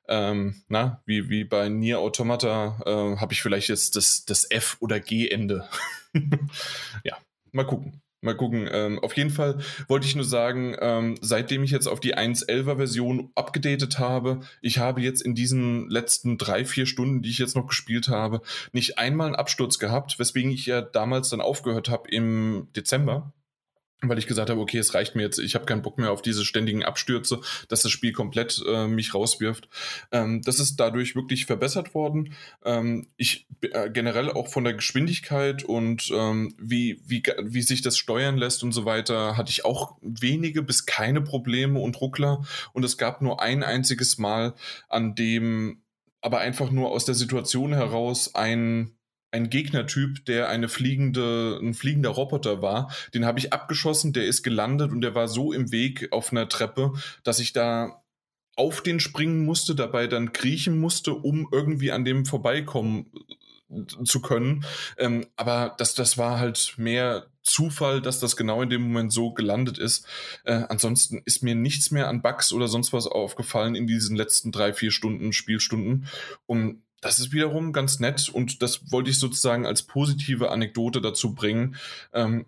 ähm, 0.08 0.62
na, 0.68 1.02
wie, 1.04 1.28
wie 1.28 1.44
bei 1.44 1.68
Nier 1.68 2.00
Automata 2.00 2.80
äh, 2.86 3.16
habe 3.20 3.32
ich 3.34 3.42
vielleicht 3.42 3.68
jetzt 3.68 3.94
das, 3.94 4.24
das 4.24 4.50
F- 4.50 4.78
oder 4.80 5.00
G-Ende. 5.00 5.68
ja, 7.04 7.18
mal 7.52 7.66
gucken. 7.66 8.00
Mal 8.20 8.36
gucken. 8.36 8.68
Ähm, 8.72 8.98
auf 8.98 9.16
jeden 9.16 9.30
Fall 9.30 9.58
wollte 9.86 10.06
ich 10.06 10.16
nur 10.16 10.24
sagen, 10.24 10.74
ähm, 10.80 11.16
seitdem 11.20 11.62
ich 11.62 11.70
jetzt 11.70 11.86
auf 11.86 12.00
die 12.00 12.16
1.11er 12.16 12.76
Version 12.76 13.30
abgedatet 13.36 14.00
habe, 14.00 14.40
ich 14.60 14.78
habe 14.78 15.00
jetzt 15.00 15.22
in 15.22 15.36
diesen 15.36 15.88
letzten 15.88 16.36
drei, 16.36 16.64
vier 16.64 16.86
Stunden, 16.86 17.22
die 17.22 17.30
ich 17.30 17.38
jetzt 17.38 17.54
noch 17.54 17.68
gespielt 17.68 18.08
habe, 18.08 18.40
nicht 18.72 18.98
einmal 18.98 19.28
einen 19.28 19.36
Absturz 19.36 19.78
gehabt, 19.78 20.18
weswegen 20.18 20.50
ich 20.50 20.66
ja 20.66 20.80
damals 20.82 21.28
dann 21.28 21.40
aufgehört 21.40 21.88
habe 21.88 22.10
im 22.10 22.66
Dezember 22.74 23.32
weil 24.00 24.18
ich 24.18 24.26
gesagt 24.26 24.50
habe, 24.50 24.60
okay, 24.60 24.78
es 24.78 24.94
reicht 24.94 25.16
mir 25.16 25.22
jetzt, 25.22 25.38
ich 25.38 25.54
habe 25.54 25.64
keinen 25.64 25.82
Bock 25.82 25.98
mehr 25.98 26.12
auf 26.12 26.22
diese 26.22 26.44
ständigen 26.44 26.84
Abstürze, 26.84 27.40
dass 27.68 27.82
das 27.82 27.90
Spiel 27.90 28.12
komplett 28.12 28.62
äh, 28.66 28.86
mich 28.86 29.14
rauswirft. 29.14 29.68
Ähm, 30.12 30.42
das 30.42 30.60
ist 30.60 30.76
dadurch 30.76 31.16
wirklich 31.16 31.46
verbessert 31.46 31.94
worden. 31.94 32.34
Ähm, 32.64 33.08
ich 33.16 33.48
äh, 33.62 33.90
generell 33.90 34.30
auch 34.30 34.48
von 34.48 34.64
der 34.64 34.74
Geschwindigkeit 34.74 35.64
und 35.64 36.10
ähm, 36.12 36.54
wie, 36.60 37.00
wie, 37.06 37.22
wie 37.42 37.62
sich 37.62 37.82
das 37.82 37.98
steuern 37.98 38.36
lässt 38.36 38.62
und 38.62 38.72
so 38.72 38.84
weiter, 38.84 39.36
hatte 39.36 39.50
ich 39.50 39.64
auch 39.64 39.96
wenige 40.00 40.62
bis 40.62 40.86
keine 40.86 41.20
Probleme 41.20 41.80
und 41.80 42.00
Ruckler. 42.00 42.44
Und 42.72 42.84
es 42.84 42.98
gab 42.98 43.20
nur 43.20 43.42
ein 43.42 43.64
einziges 43.64 44.18
Mal, 44.18 44.54
an 44.88 45.14
dem 45.14 45.82
aber 46.20 46.38
einfach 46.40 46.70
nur 46.70 46.90
aus 46.90 47.04
der 47.04 47.14
Situation 47.14 47.72
heraus 47.72 48.34
ein 48.34 48.97
ein 49.30 49.50
Gegnertyp, 49.50 50.24
der 50.24 50.48
eine 50.48 50.68
fliegende, 50.68 51.58
ein 51.62 51.74
fliegender 51.74 52.10
Roboter 52.10 52.62
war. 52.62 52.90
Den 53.14 53.24
habe 53.24 53.38
ich 53.38 53.52
abgeschossen, 53.52 54.12
der 54.12 54.26
ist 54.26 54.42
gelandet 54.42 54.90
und 54.90 55.00
der 55.00 55.14
war 55.14 55.28
so 55.28 55.52
im 55.52 55.70
Weg 55.70 56.12
auf 56.12 56.32
einer 56.32 56.48
Treppe, 56.48 56.92
dass 57.24 57.38
ich 57.38 57.52
da 57.52 58.02
auf 58.56 58.82
den 58.82 58.98
springen 58.98 59.44
musste, 59.44 59.74
dabei 59.74 60.08
dann 60.08 60.32
kriechen 60.32 60.78
musste, 60.78 61.14
um 61.14 61.48
irgendwie 61.52 61.92
an 61.92 62.04
dem 62.04 62.26
vorbeikommen 62.26 63.06
äh, 63.70 64.04
zu 64.04 64.20
können. 64.20 64.64
Ähm, 64.96 65.26
aber 65.36 65.74
das, 65.78 65.94
das 65.94 66.18
war 66.18 66.40
halt 66.40 66.74
mehr 66.76 67.28
Zufall, 67.44 68.02
dass 68.02 68.18
das 68.18 68.36
genau 68.36 68.62
in 68.62 68.70
dem 68.70 68.82
Moment 68.82 69.12
so 69.12 69.32
gelandet 69.32 69.78
ist. 69.78 70.06
Äh, 70.44 70.64
ansonsten 70.68 71.22
ist 71.24 71.42
mir 71.42 71.54
nichts 71.54 71.92
mehr 71.92 72.08
an 72.08 72.20
Bugs 72.20 72.52
oder 72.52 72.66
sonst 72.66 72.92
was 72.92 73.06
aufgefallen 73.06 73.76
in 73.76 73.86
diesen 73.86 74.16
letzten 74.16 74.50
drei, 74.50 74.72
vier 74.72 74.90
Stunden, 74.90 75.32
Spielstunden. 75.32 76.08
Und 76.46 76.82
das 77.00 77.18
ist 77.18 77.32
wiederum 77.32 77.72
ganz 77.72 78.00
nett 78.00 78.28
und 78.28 78.62
das 78.62 78.90
wollte 78.90 79.10
ich 79.10 79.18
sozusagen 79.18 79.66
als 79.66 79.82
positive 79.82 80.50
Anekdote 80.50 81.00
dazu 81.00 81.34
bringen, 81.34 81.76
ähm, 82.12 82.46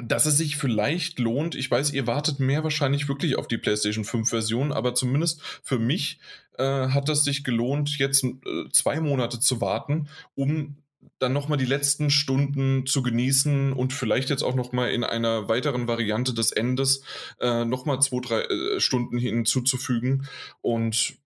dass 0.00 0.26
es 0.26 0.36
sich 0.36 0.56
vielleicht 0.56 1.18
lohnt. 1.18 1.54
Ich 1.54 1.70
weiß, 1.70 1.92
ihr 1.92 2.06
wartet 2.06 2.40
mehr 2.40 2.62
wahrscheinlich 2.62 3.08
wirklich 3.08 3.36
auf 3.36 3.48
die 3.48 3.58
PlayStation 3.58 4.04
5 4.04 4.28
Version, 4.28 4.72
aber 4.72 4.94
zumindest 4.94 5.42
für 5.62 5.78
mich 5.78 6.20
äh, 6.58 6.88
hat 6.88 7.08
es 7.08 7.24
sich 7.24 7.44
gelohnt, 7.44 7.98
jetzt 7.98 8.24
äh, 8.24 8.68
zwei 8.72 9.00
Monate 9.00 9.40
zu 9.40 9.60
warten, 9.60 10.08
um 10.34 10.76
dann 11.18 11.32
nochmal 11.32 11.58
die 11.58 11.66
letzten 11.66 12.10
Stunden 12.10 12.86
zu 12.86 13.02
genießen 13.02 13.72
und 13.72 13.92
vielleicht 13.92 14.30
jetzt 14.30 14.42
auch 14.42 14.54
nochmal 14.54 14.90
in 14.90 15.04
einer 15.04 15.48
weiteren 15.48 15.86
Variante 15.86 16.32
des 16.34 16.52
Endes 16.52 17.02
äh, 17.40 17.64
nochmal 17.64 18.00
zwei, 18.00 18.20
drei 18.20 18.40
äh, 18.42 18.80
Stunden 18.80 19.18
hinzuzufügen. 19.18 20.26
Und 20.62 21.19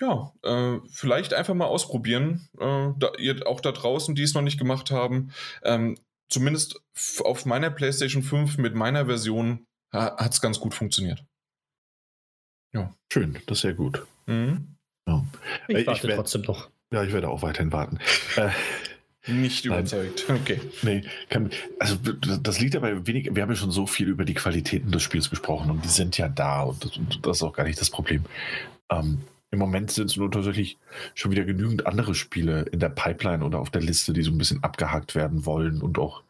ja, 0.00 0.32
äh, 0.42 0.78
vielleicht 0.90 1.34
einfach 1.34 1.54
mal 1.54 1.66
ausprobieren. 1.66 2.48
Äh, 2.58 2.88
da, 2.98 3.12
ihr 3.18 3.46
auch 3.46 3.60
da 3.60 3.72
draußen, 3.72 4.14
die 4.14 4.22
es 4.22 4.34
noch 4.34 4.42
nicht 4.42 4.58
gemacht 4.58 4.90
haben. 4.90 5.32
Ähm, 5.62 5.98
zumindest 6.28 6.80
auf 7.22 7.44
meiner 7.44 7.70
PlayStation 7.70 8.22
5 8.22 8.58
mit 8.58 8.74
meiner 8.74 9.06
Version 9.06 9.66
ha, 9.92 10.16
hat 10.16 10.32
es 10.32 10.40
ganz 10.40 10.58
gut 10.58 10.74
funktioniert. 10.74 11.24
Ja. 12.72 12.94
Schön, 13.12 13.38
das 13.46 13.58
ist 13.58 13.62
sehr 13.62 13.74
gut. 13.74 14.06
Mhm. 14.26 14.76
Ja. 15.06 15.24
Ich 15.68 15.76
äh, 15.76 15.86
warte 15.86 16.08
ich 16.08 16.14
trotzdem 16.14 16.42
noch. 16.42 16.70
Ja, 16.92 17.04
ich 17.04 17.12
werde 17.12 17.28
auch 17.28 17.42
weiterhin 17.42 17.72
warten. 17.72 17.98
Äh, 18.36 18.50
nicht 19.26 19.64
überzeugt. 19.64 20.24
Okay. 20.28 20.60
Nee, 20.82 21.04
kann, 21.28 21.50
also 21.78 21.96
das 21.96 22.58
liegt 22.58 22.74
aber 22.74 23.06
wenig. 23.06 23.28
Wir 23.34 23.42
haben 23.42 23.50
ja 23.50 23.56
schon 23.56 23.70
so 23.70 23.86
viel 23.86 24.08
über 24.08 24.24
die 24.24 24.34
Qualitäten 24.34 24.90
des 24.90 25.02
Spiels 25.02 25.28
gesprochen 25.28 25.70
und 25.70 25.84
die 25.84 25.88
sind 25.88 26.16
ja 26.16 26.28
da 26.28 26.62
und 26.62 26.84
das, 26.84 26.96
und 26.96 27.26
das 27.26 27.36
ist 27.36 27.42
auch 27.42 27.52
gar 27.52 27.64
nicht 27.64 27.80
das 27.80 27.90
Problem. 27.90 28.24
Ähm, 28.90 29.22
im 29.50 29.58
Moment 29.58 29.90
sind 29.90 30.10
es 30.10 30.16
nur 30.16 30.30
tatsächlich 30.30 30.78
schon 31.14 31.30
wieder 31.30 31.44
genügend 31.44 31.86
andere 31.86 32.14
Spiele 32.14 32.62
in 32.72 32.78
der 32.78 32.88
Pipeline 32.88 33.44
oder 33.44 33.58
auf 33.58 33.70
der 33.70 33.82
Liste, 33.82 34.12
die 34.12 34.22
so 34.22 34.30
ein 34.30 34.38
bisschen 34.38 34.62
abgehakt 34.62 35.14
werden 35.14 35.44
wollen 35.44 35.82
und 35.82 35.98
auch 35.98 36.22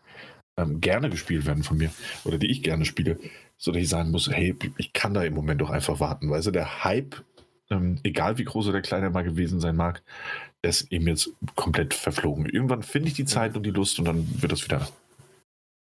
ähm, 0.56 0.80
gerne 0.80 1.10
gespielt 1.10 1.46
werden 1.46 1.62
von 1.62 1.76
mir 1.76 1.90
oder 2.24 2.38
die 2.38 2.50
ich 2.50 2.62
gerne 2.62 2.84
spiele, 2.84 3.18
sodass 3.58 3.82
ich 3.82 3.88
sagen 3.88 4.10
muss, 4.10 4.30
hey, 4.30 4.56
ich 4.78 4.92
kann 4.92 5.14
da 5.14 5.22
im 5.22 5.34
Moment 5.34 5.60
doch 5.60 5.70
einfach 5.70 6.00
warten. 6.00 6.30
Weißt 6.30 6.46
du, 6.46 6.50
der 6.50 6.84
Hype, 6.84 7.22
ähm, 7.70 7.98
egal 8.04 8.38
wie 8.38 8.44
groß 8.44 8.68
oder 8.68 8.80
klein 8.80 9.02
er 9.02 9.10
mal 9.10 9.24
gewesen 9.24 9.60
sein 9.60 9.76
mag, 9.76 10.02
der 10.62 10.70
ist 10.70 10.90
eben 10.92 11.06
jetzt 11.06 11.30
komplett 11.56 11.94
verflogen. 11.94 12.46
Irgendwann 12.46 12.82
finde 12.82 13.08
ich 13.08 13.14
die 13.14 13.24
Zeit 13.26 13.56
und 13.56 13.64
die 13.64 13.70
Lust 13.70 13.98
und 13.98 14.06
dann 14.06 14.26
wird 14.42 14.52
das 14.52 14.64
wieder, 14.64 14.88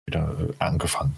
wieder 0.07 0.37
äh, 0.41 0.53
angefangen. 0.59 1.17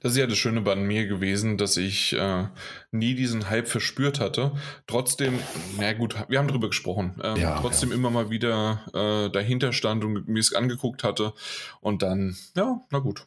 Das 0.00 0.12
ist 0.12 0.18
ja 0.18 0.26
das 0.26 0.38
Schöne 0.38 0.60
bei 0.60 0.74
mir 0.76 1.06
gewesen, 1.06 1.58
dass 1.58 1.76
ich 1.76 2.12
äh, 2.14 2.46
nie 2.90 3.14
diesen 3.14 3.48
Hype 3.50 3.68
verspürt 3.68 4.20
hatte. 4.20 4.52
Trotzdem, 4.86 5.38
na 5.78 5.92
gut, 5.92 6.16
wir 6.28 6.38
haben 6.38 6.48
drüber 6.48 6.68
gesprochen. 6.68 7.20
Ähm, 7.22 7.36
ja, 7.36 7.58
trotzdem 7.60 7.90
ja. 7.90 7.94
immer 7.94 8.10
mal 8.10 8.30
wieder 8.30 8.82
äh, 8.94 9.30
dahinter 9.30 9.72
stand 9.72 10.04
und 10.04 10.28
mir 10.28 10.40
es 10.40 10.54
angeguckt 10.54 11.04
hatte. 11.04 11.32
Und 11.80 12.02
dann, 12.02 12.36
ja, 12.56 12.80
na 12.90 12.98
gut. 12.98 13.26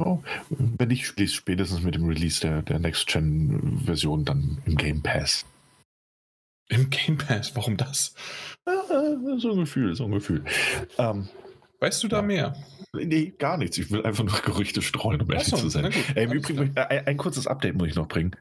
Oh, 0.00 0.20
wenn 0.50 0.90
ich 0.90 1.08
spätestens 1.08 1.82
mit 1.82 1.96
dem 1.96 2.06
Release 2.06 2.40
der, 2.40 2.62
der 2.62 2.78
Next-Gen-Version 2.78 4.24
dann 4.24 4.62
im 4.64 4.76
Game 4.76 5.02
Pass. 5.02 5.44
Im 6.68 6.88
Game 6.88 7.18
Pass? 7.18 7.56
Warum 7.56 7.76
das? 7.76 8.14
so 9.38 9.50
ein 9.52 9.58
Gefühl, 9.58 9.96
so 9.96 10.04
ein 10.04 10.12
Gefühl. 10.12 10.44
Ähm, 10.98 11.28
weißt 11.80 12.02
du 12.04 12.08
da 12.08 12.18
ja. 12.18 12.22
mehr? 12.22 12.56
Nee, 12.92 13.34
gar 13.38 13.56
nichts. 13.58 13.78
Ich 13.78 13.90
will 13.90 14.04
einfach 14.04 14.24
nur 14.24 14.40
Gerüchte 14.40 14.82
streuen, 14.82 15.20
um 15.20 15.30
ehrlich 15.30 15.48
so, 15.48 15.56
zu 15.56 15.68
sein. 15.68 15.92
Äh, 16.14 16.24
Im 16.24 16.32
Übrigen, 16.32 16.76
ein, 16.76 17.06
ein, 17.06 17.16
kurzes 17.16 17.46
Update 17.46 17.74
muss 17.74 17.88
ich 17.88 17.94
noch 17.94 18.08
bringen. 18.08 18.34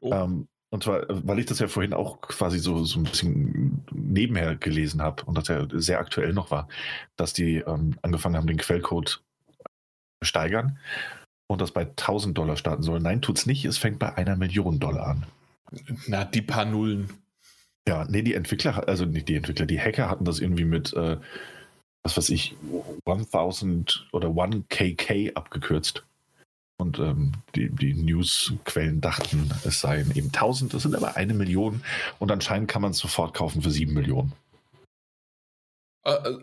Oh. 0.00 0.12
Ähm, 0.12 0.48
und 0.70 0.84
zwar, 0.84 1.06
weil 1.08 1.38
ich 1.38 1.46
das 1.46 1.58
ja 1.58 1.66
vorhin 1.66 1.94
auch 1.94 2.20
quasi 2.20 2.58
so, 2.58 2.84
so 2.84 3.00
ein 3.00 3.04
bisschen 3.04 3.84
nebenher 3.90 4.54
gelesen 4.54 5.02
habe 5.02 5.24
und 5.24 5.36
das 5.36 5.48
ja 5.48 5.66
sehr 5.72 5.98
aktuell 5.98 6.32
noch 6.32 6.50
war, 6.50 6.68
dass 7.16 7.32
die 7.32 7.56
ähm, 7.56 7.96
angefangen 8.02 8.36
haben, 8.36 8.46
den 8.46 8.58
Quellcode 8.58 9.22
steigern 10.22 10.78
und 11.46 11.60
das 11.60 11.72
bei 11.72 11.82
1000 11.82 12.36
Dollar 12.36 12.56
starten 12.56 12.82
soll. 12.82 13.00
Nein, 13.00 13.22
tut's 13.22 13.46
nicht. 13.46 13.64
Es 13.64 13.78
fängt 13.78 13.98
bei 13.98 14.14
einer 14.16 14.36
Million 14.36 14.78
Dollar 14.78 15.06
an. 15.06 15.26
Na, 16.06 16.24
die 16.24 16.42
paar 16.42 16.66
Nullen. 16.66 17.08
Ja, 17.88 18.04
nee, 18.04 18.22
die 18.22 18.34
Entwickler, 18.34 18.86
also 18.86 19.06
nicht 19.06 19.28
die 19.28 19.36
Entwickler, 19.36 19.64
die 19.64 19.80
Hacker 19.80 20.10
hatten 20.10 20.26
das 20.26 20.40
irgendwie 20.40 20.66
mit 20.66 20.92
äh, 20.92 21.16
was 22.02 22.16
weiß 22.16 22.30
ich, 22.30 22.56
1000 23.06 24.08
oder 24.12 24.28
1KK 24.28 25.34
abgekürzt. 25.34 26.04
Und 26.80 27.00
ähm, 27.00 27.32
die, 27.56 27.70
die 27.70 27.94
Newsquellen 27.94 29.00
dachten, 29.00 29.50
es 29.64 29.80
seien 29.80 30.12
eben 30.14 30.28
1000, 30.28 30.74
das 30.74 30.84
sind 30.84 30.94
aber 30.94 31.16
eine 31.16 31.34
Million. 31.34 31.82
Und 32.20 32.30
anscheinend 32.30 32.68
kann 32.68 32.82
man 32.82 32.92
es 32.92 32.98
sofort 32.98 33.34
kaufen 33.34 33.62
für 33.62 33.70
7 33.70 33.92
Millionen. 33.92 34.32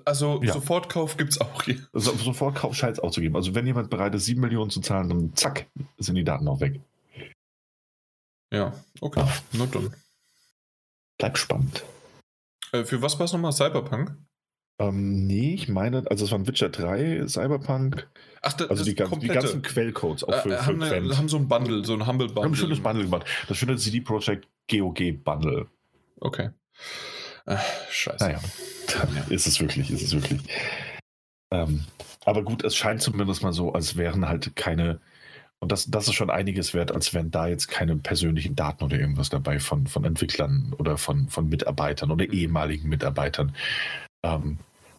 Also 0.03 0.43
ja. 0.43 0.53
Sofortkauf 0.53 1.17
gibt 1.17 1.31
es 1.31 1.41
auch 1.41 1.63
hier. 1.63 1.87
Also, 1.91 2.15
Sofortkauf 2.15 2.75
scheint 2.75 2.97
es 2.97 3.03
auch 3.03 3.11
zu 3.11 3.21
geben. 3.21 3.35
Also 3.35 3.55
wenn 3.55 3.65
jemand 3.65 3.89
bereit 3.89 4.13
ist, 4.13 4.25
7 4.25 4.39
Millionen 4.39 4.69
zu 4.69 4.81
zahlen, 4.81 5.09
dann 5.09 5.35
zack, 5.35 5.67
sind 5.97 6.15
die 6.15 6.23
Daten 6.23 6.47
auch 6.47 6.59
weg. 6.59 6.79
Ja, 8.53 8.73
okay. 9.01 9.21
Ja. 9.21 9.33
Na 9.53 9.65
dann. 9.65 9.95
Bleibt 11.17 11.37
spannend. 11.37 11.83
Äh, 12.73 12.83
für 12.83 13.01
was 13.01 13.17
war 13.17 13.25
es 13.25 13.33
nochmal? 13.33 13.53
Cyberpunk? 13.53 14.15
Ähm, 14.77 15.25
nee, 15.25 15.53
ich 15.53 15.69
meine, 15.69 16.03
also 16.09 16.25
es 16.25 16.31
waren 16.31 16.47
Witcher 16.47 16.69
3, 16.69 17.27
Cyberpunk. 17.27 18.07
Ach, 18.41 18.53
das, 18.53 18.69
also 18.69 18.83
die, 18.83 18.93
ganzen, 18.93 19.19
die 19.21 19.27
ganzen 19.27 19.61
Quellcodes 19.61 20.23
auch 20.25 20.41
für, 20.41 20.49
äh, 20.49 20.57
haben, 20.57 20.81
für 20.81 20.95
eine, 20.95 21.17
haben 21.17 21.29
so 21.29 21.37
ein 21.37 21.47
Bundle, 21.47 21.85
so 21.85 21.93
ein 21.93 22.05
Humble 22.05 22.27
Bundle. 22.27 22.43
Haben 22.43 22.51
ein 22.51 22.55
schönes 22.55 22.81
Bundle 22.81 23.05
gemacht. 23.05 23.25
Das 23.47 23.57
schöne 23.57 23.77
CD 23.77 24.01
Projekt 24.01 24.47
GOG 24.69 25.23
Bundle. 25.23 25.67
Okay. 26.19 26.49
Ach, 27.45 27.63
scheiße. 27.89 28.23
Naja, 28.23 28.39
ist 29.29 29.47
es 29.47 29.59
wirklich, 29.61 29.91
ist 29.91 30.01
es 30.01 30.13
wirklich. 30.13 30.41
Ähm, 31.51 31.85
aber 32.25 32.43
gut, 32.43 32.63
es 32.63 32.75
scheint 32.75 33.01
zumindest 33.01 33.43
mal 33.43 33.53
so, 33.53 33.73
als 33.73 33.95
wären 33.95 34.27
halt 34.27 34.55
keine, 34.55 34.99
und 35.59 35.71
das, 35.71 35.89
das 35.89 36.07
ist 36.07 36.15
schon 36.15 36.29
einiges 36.29 36.73
wert, 36.73 36.91
als 36.91 37.13
wären 37.13 37.31
da 37.31 37.47
jetzt 37.47 37.67
keine 37.67 37.95
persönlichen 37.95 38.55
Daten 38.55 38.83
oder 38.83 38.99
irgendwas 38.99 39.29
dabei 39.29 39.59
von, 39.59 39.87
von 39.87 40.03
Entwicklern 40.05 40.73
oder 40.77 40.97
von, 40.97 41.29
von 41.29 41.47
Mitarbeitern 41.47 42.11
oder 42.11 42.25
ehemaligen 42.25 42.89
Mitarbeitern. 42.89 43.55
Ähm, 44.25 44.57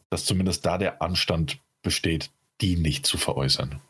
dass 0.08 0.24
zumindest 0.24 0.64
da 0.64 0.78
der 0.78 1.02
Anstand 1.02 1.58
besteht, 1.82 2.30
die 2.60 2.76
nicht 2.76 3.06
zu 3.06 3.18
veräußern. 3.18 3.80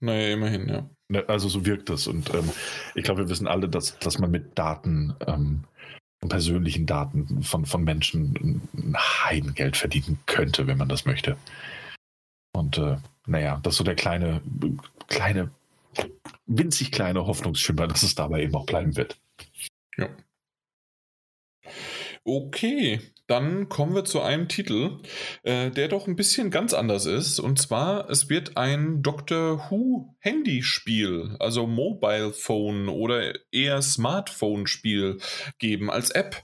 Naja, 0.00 0.34
immerhin, 0.34 0.68
ja. 0.68 0.90
Ne, 1.08 1.24
also 1.28 1.48
so 1.48 1.64
wirkt 1.64 1.88
das. 1.88 2.08
Und 2.08 2.34
ähm, 2.34 2.50
ich 2.96 3.04
glaube, 3.04 3.22
wir 3.22 3.28
wissen 3.28 3.46
alle, 3.46 3.68
dass, 3.68 3.96
dass 4.00 4.18
man 4.18 4.32
mit 4.32 4.58
Daten 4.58 5.14
ähm, 5.26 5.64
persönlichen 6.28 6.86
Daten 6.86 7.42
von, 7.42 7.66
von 7.66 7.84
Menschen 7.84 8.62
ein 8.74 8.96
Heidengeld 8.96 9.76
verdienen 9.76 10.18
könnte, 10.26 10.66
wenn 10.66 10.78
man 10.78 10.88
das 10.88 11.04
möchte. 11.04 11.36
Und 12.52 12.78
äh, 12.78 12.96
naja, 13.26 13.60
das 13.62 13.74
ist 13.74 13.78
so 13.78 13.84
der 13.84 13.94
kleine, 13.94 14.42
kleine, 15.06 15.50
winzig 16.46 16.90
kleine 16.92 17.26
Hoffnungsschimmer, 17.26 17.86
dass 17.86 18.02
es 18.02 18.14
dabei 18.14 18.42
eben 18.42 18.54
auch 18.54 18.66
bleiben 18.66 18.96
wird. 18.96 19.18
Ja. 19.96 20.08
Okay, 22.24 23.00
dann 23.26 23.68
kommen 23.68 23.94
wir 23.94 24.04
zu 24.04 24.20
einem 24.20 24.48
Titel, 24.48 24.98
äh, 25.42 25.70
der 25.70 25.88
doch 25.88 26.06
ein 26.06 26.16
bisschen 26.16 26.50
ganz 26.50 26.74
anders 26.74 27.06
ist. 27.06 27.38
Und 27.40 27.60
zwar, 27.60 28.10
es 28.10 28.28
wird 28.28 28.56
ein 28.56 29.02
Doctor 29.02 29.70
Who 29.70 30.14
Handyspiel, 30.18 31.36
also 31.38 31.66
Mobile 31.66 32.32
Phone 32.32 32.88
oder 32.88 33.32
eher 33.50 33.80
Smartphone-Spiel 33.80 35.18
geben 35.58 35.90
als 35.90 36.10
App. 36.10 36.42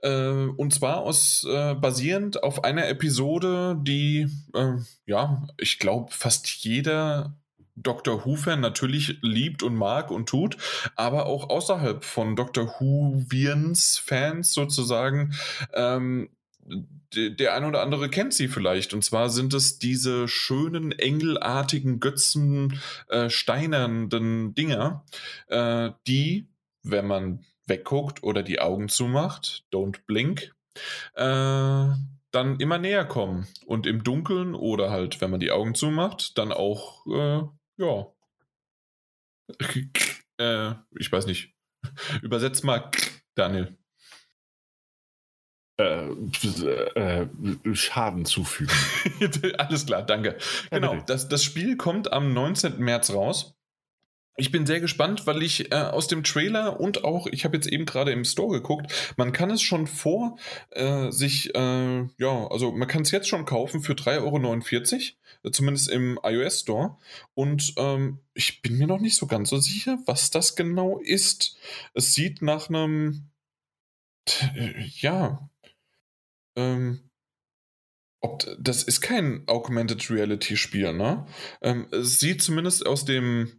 Äh, 0.00 0.48
und 0.56 0.74
zwar 0.74 0.98
aus, 0.98 1.46
äh, 1.48 1.74
basierend 1.74 2.42
auf 2.42 2.64
einer 2.64 2.88
Episode, 2.88 3.76
die, 3.80 4.28
äh, 4.54 4.74
ja, 5.06 5.46
ich 5.56 5.78
glaube, 5.78 6.12
fast 6.12 6.48
jeder 6.48 7.36
Dr. 7.82 8.24
Who-Fan 8.24 8.60
natürlich 8.60 9.18
liebt 9.22 9.62
und 9.62 9.74
mag 9.74 10.10
und 10.10 10.28
tut, 10.28 10.56
aber 10.96 11.26
auch 11.26 11.50
außerhalb 11.50 12.04
von 12.04 12.36
Dr. 12.36 12.66
Who-Viens 12.78 13.98
Fans 13.98 14.52
sozusagen 14.52 15.34
ähm, 15.74 16.28
der 17.14 17.54
ein 17.54 17.64
oder 17.64 17.82
andere 17.82 18.10
kennt 18.10 18.34
sie 18.34 18.48
vielleicht. 18.48 18.92
Und 18.92 19.02
zwar 19.02 19.30
sind 19.30 19.54
es 19.54 19.78
diese 19.78 20.28
schönen, 20.28 20.92
engelartigen, 20.92 22.00
Götzen, 22.00 22.80
äh, 23.08 23.30
steinernden 23.30 24.54
Dinger, 24.54 25.04
äh, 25.46 25.90
die, 26.06 26.48
wenn 26.82 27.06
man 27.06 27.44
wegguckt 27.66 28.22
oder 28.22 28.42
die 28.42 28.60
Augen 28.60 28.88
zumacht, 28.88 29.64
don't 29.72 30.00
blink, 30.06 30.54
äh, 31.14 31.88
dann 32.30 32.60
immer 32.60 32.78
näher 32.78 33.06
kommen. 33.06 33.46
Und 33.66 33.86
im 33.86 34.04
Dunkeln 34.04 34.54
oder 34.54 34.90
halt, 34.90 35.20
wenn 35.20 35.30
man 35.30 35.40
die 35.40 35.50
Augen 35.50 35.74
zumacht, 35.74 36.36
dann 36.36 36.52
auch 36.52 37.06
äh, 37.06 37.42
ja. 37.78 38.06
äh, 40.38 40.74
ich 40.98 41.10
weiß 41.10 41.26
nicht. 41.26 41.54
Übersetzt 42.22 42.64
mal, 42.64 42.90
Daniel. 43.34 43.76
Äh, 45.80 46.10
äh, 46.10 47.28
Schaden 47.72 48.24
zufügen. 48.24 48.74
Alles 49.58 49.86
klar, 49.86 50.02
danke. 50.02 50.36
Genau, 50.70 50.96
das, 51.06 51.28
das 51.28 51.44
Spiel 51.44 51.76
kommt 51.76 52.12
am 52.12 52.34
19. 52.34 52.78
März 52.80 53.10
raus. 53.10 53.57
Ich 54.40 54.52
bin 54.52 54.66
sehr 54.66 54.78
gespannt, 54.78 55.26
weil 55.26 55.42
ich 55.42 55.72
äh, 55.72 55.74
aus 55.74 56.06
dem 56.06 56.22
Trailer 56.22 56.78
und 56.78 57.02
auch, 57.02 57.26
ich 57.26 57.44
habe 57.44 57.56
jetzt 57.56 57.66
eben 57.66 57.86
gerade 57.86 58.12
im 58.12 58.24
Store 58.24 58.52
geguckt, 58.52 59.12
man 59.16 59.32
kann 59.32 59.50
es 59.50 59.60
schon 59.62 59.88
vor 59.88 60.38
äh, 60.70 61.10
sich, 61.10 61.52
äh, 61.56 62.02
ja, 62.18 62.46
also 62.48 62.70
man 62.70 62.86
kann 62.86 63.02
es 63.02 63.10
jetzt 63.10 63.26
schon 63.26 63.46
kaufen 63.46 63.82
für 63.82 63.94
3,49 63.94 64.92
Euro, 64.94 65.02
äh, 65.42 65.50
zumindest 65.50 65.88
im 65.88 66.20
iOS 66.22 66.60
Store. 66.60 66.98
Und 67.34 67.74
ähm, 67.78 68.20
ich 68.32 68.62
bin 68.62 68.78
mir 68.78 68.86
noch 68.86 69.00
nicht 69.00 69.16
so 69.16 69.26
ganz 69.26 69.50
so 69.50 69.58
sicher, 69.58 69.98
was 70.06 70.30
das 70.30 70.54
genau 70.54 71.00
ist. 71.00 71.58
Es 71.94 72.14
sieht 72.14 72.40
nach 72.40 72.68
einem, 72.68 73.30
äh, 74.54 74.84
ja, 75.00 75.50
ähm, 76.56 77.10
ob, 78.20 78.44
das 78.60 78.84
ist 78.84 79.00
kein 79.00 79.42
Augmented 79.48 80.10
Reality 80.10 80.56
Spiel, 80.56 80.92
ne? 80.92 81.26
Ähm, 81.60 81.88
es 81.90 82.20
sieht 82.20 82.40
zumindest 82.40 82.86
aus 82.86 83.04
dem 83.04 83.57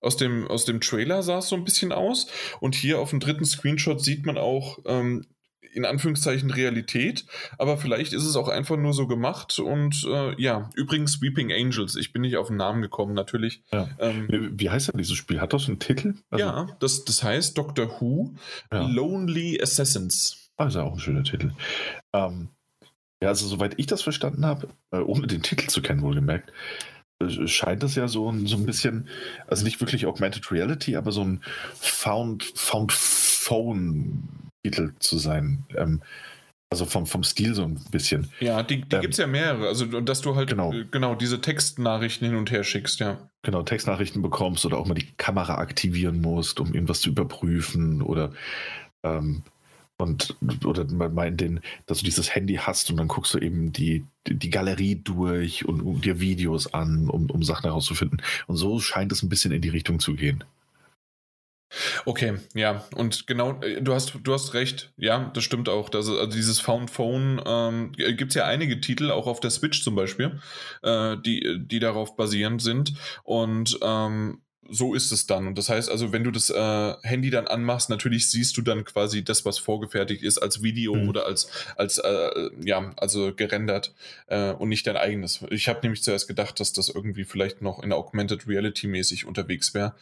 aus 0.00 0.16
dem, 0.16 0.48
aus 0.48 0.64
dem 0.64 0.80
Trailer 0.80 1.22
sah 1.22 1.38
es 1.38 1.48
so 1.48 1.56
ein 1.56 1.64
bisschen 1.64 1.92
aus. 1.92 2.26
Und 2.60 2.74
hier 2.74 2.98
auf 2.98 3.10
dem 3.10 3.20
dritten 3.20 3.44
Screenshot 3.44 4.02
sieht 4.02 4.26
man 4.26 4.38
auch 4.38 4.78
ähm, 4.86 5.26
in 5.72 5.84
Anführungszeichen 5.84 6.50
Realität, 6.50 7.26
aber 7.58 7.76
vielleicht 7.76 8.12
ist 8.12 8.24
es 8.24 8.36
auch 8.36 8.48
einfach 8.48 8.76
nur 8.76 8.92
so 8.92 9.06
gemacht. 9.06 9.58
Und 9.58 10.04
äh, 10.08 10.40
ja, 10.40 10.70
übrigens 10.74 11.20
Weeping 11.22 11.52
Angels, 11.52 11.96
ich 11.96 12.12
bin 12.12 12.22
nicht 12.22 12.36
auf 12.36 12.48
den 12.48 12.56
Namen 12.56 12.82
gekommen, 12.82 13.14
natürlich. 13.14 13.62
Ja. 13.72 13.88
Ähm, 13.98 14.50
Wie 14.52 14.70
heißt 14.70 14.88
denn 14.88 14.98
dieses 14.98 15.16
Spiel? 15.16 15.40
Hat 15.40 15.52
das 15.52 15.68
einen 15.68 15.78
Titel? 15.78 16.14
Also, 16.30 16.44
ja, 16.44 16.76
das, 16.80 17.04
das 17.04 17.22
heißt 17.22 17.56
Doctor 17.56 18.00
Who 18.00 18.34
ja. 18.72 18.86
Lonely 18.86 19.60
Assassins. 19.62 20.50
Ist 20.58 20.74
ja 20.74 20.82
auch 20.82 20.92
ein 20.92 21.00
schöner 21.00 21.22
Titel. 21.22 21.52
Ähm, 22.12 22.50
ja, 23.22 23.28
also 23.28 23.46
soweit 23.46 23.78
ich 23.78 23.86
das 23.86 24.02
verstanden 24.02 24.44
habe, 24.44 24.68
äh, 24.90 24.98
ohne 24.98 25.26
den 25.26 25.42
Titel 25.42 25.68
zu 25.68 25.80
kennen, 25.80 26.02
wohlgemerkt, 26.02 26.52
scheint 27.28 27.82
es 27.82 27.94
ja 27.94 28.08
so 28.08 28.30
ein, 28.30 28.46
so 28.46 28.56
ein 28.56 28.66
bisschen, 28.66 29.08
also 29.46 29.64
nicht 29.64 29.80
wirklich 29.80 30.06
Augmented 30.06 30.50
Reality, 30.50 30.96
aber 30.96 31.12
so 31.12 31.22
ein 31.22 31.42
Found, 31.74 32.44
Found 32.54 32.92
Phone-Titel 32.92 34.92
zu 34.98 35.18
sein. 35.18 35.64
Ähm, 35.76 36.00
also 36.72 36.86
vom, 36.86 37.04
vom 37.04 37.24
Stil 37.24 37.54
so 37.54 37.64
ein 37.64 37.80
bisschen. 37.90 38.30
Ja, 38.38 38.62
die, 38.62 38.82
die 38.82 38.94
ähm, 38.94 39.00
gibt 39.00 39.14
es 39.14 39.18
ja 39.18 39.26
mehrere. 39.26 39.66
Also, 39.66 39.86
dass 40.00 40.20
du 40.20 40.36
halt 40.36 40.48
genau. 40.48 40.72
Äh, 40.72 40.86
genau 40.88 41.16
diese 41.16 41.40
Textnachrichten 41.40 42.28
hin 42.28 42.36
und 42.36 42.52
her 42.52 42.62
schickst, 42.62 43.00
ja. 43.00 43.18
Genau, 43.42 43.62
Textnachrichten 43.62 44.22
bekommst 44.22 44.64
oder 44.64 44.78
auch 44.78 44.86
mal 44.86 44.94
die 44.94 45.10
Kamera 45.16 45.56
aktivieren 45.56 46.20
musst, 46.20 46.60
um 46.60 46.72
irgendwas 46.72 47.00
zu 47.00 47.10
überprüfen 47.10 48.02
oder 48.02 48.30
ähm, 49.02 49.42
und 50.00 50.36
oder 50.64 50.84
mal 50.84 51.28
in 51.28 51.36
den, 51.36 51.60
dass 51.86 51.98
du 51.98 52.04
dieses 52.04 52.34
Handy 52.34 52.56
hast 52.56 52.90
und 52.90 52.96
dann 52.96 53.08
guckst 53.08 53.34
du 53.34 53.38
eben 53.38 53.72
die, 53.72 54.04
die 54.26 54.50
Galerie 54.50 54.96
durch 54.96 55.66
und, 55.66 55.80
und 55.80 56.04
dir 56.04 56.20
Videos 56.20 56.72
an, 56.72 57.08
um, 57.08 57.30
um 57.30 57.42
Sachen 57.42 57.64
herauszufinden. 57.64 58.22
Und 58.46 58.56
so 58.56 58.80
scheint 58.80 59.12
es 59.12 59.22
ein 59.22 59.28
bisschen 59.28 59.52
in 59.52 59.62
die 59.62 59.68
Richtung 59.68 60.00
zu 60.00 60.14
gehen. 60.14 60.44
Okay, 62.04 62.34
ja, 62.54 62.84
und 62.96 63.28
genau, 63.28 63.60
äh, 63.60 63.80
du 63.80 63.94
hast, 63.94 64.18
du 64.24 64.32
hast 64.32 64.54
recht, 64.54 64.92
ja, 64.96 65.30
das 65.34 65.44
stimmt 65.44 65.68
auch. 65.68 65.88
Das, 65.88 66.08
also 66.08 66.26
dieses 66.26 66.58
Found 66.60 66.90
Phone 66.90 67.40
ähm, 67.46 67.92
gibt 67.92 68.30
es 68.32 68.34
ja 68.34 68.44
einige 68.44 68.80
Titel, 68.80 69.10
auch 69.10 69.28
auf 69.28 69.38
der 69.38 69.50
Switch 69.50 69.84
zum 69.84 69.94
Beispiel, 69.94 70.40
äh, 70.82 71.16
die, 71.24 71.60
die 71.60 71.78
darauf 71.78 72.16
basierend 72.16 72.60
sind. 72.60 72.94
Und 73.22 73.78
ähm, 73.82 74.40
so 74.70 74.94
ist 74.94 75.12
es 75.12 75.26
dann. 75.26 75.46
Und 75.46 75.58
das 75.58 75.68
heißt 75.68 75.90
also, 75.90 76.12
wenn 76.12 76.24
du 76.24 76.30
das 76.30 76.48
äh, 76.50 76.94
Handy 77.02 77.30
dann 77.30 77.46
anmachst, 77.46 77.90
natürlich 77.90 78.30
siehst 78.30 78.56
du 78.56 78.62
dann 78.62 78.84
quasi 78.84 79.24
das, 79.24 79.44
was 79.44 79.58
vorgefertigt 79.58 80.22
ist, 80.22 80.38
als 80.38 80.62
Video 80.62 80.94
mhm. 80.94 81.08
oder 81.08 81.26
als, 81.26 81.48
als 81.76 81.98
äh, 81.98 82.50
ja, 82.64 82.92
also 82.96 83.34
gerendert 83.34 83.94
äh, 84.28 84.52
und 84.52 84.68
nicht 84.68 84.86
dein 84.86 84.96
eigenes. 84.96 85.44
Ich 85.50 85.68
habe 85.68 85.80
nämlich 85.82 86.02
zuerst 86.02 86.28
gedacht, 86.28 86.60
dass 86.60 86.72
das 86.72 86.88
irgendwie 86.88 87.24
vielleicht 87.24 87.62
noch 87.62 87.82
in 87.82 87.92
Augmented 87.92 88.46
Reality 88.46 88.86
mäßig 88.86 89.26
unterwegs 89.26 89.74
wäre. 89.74 89.94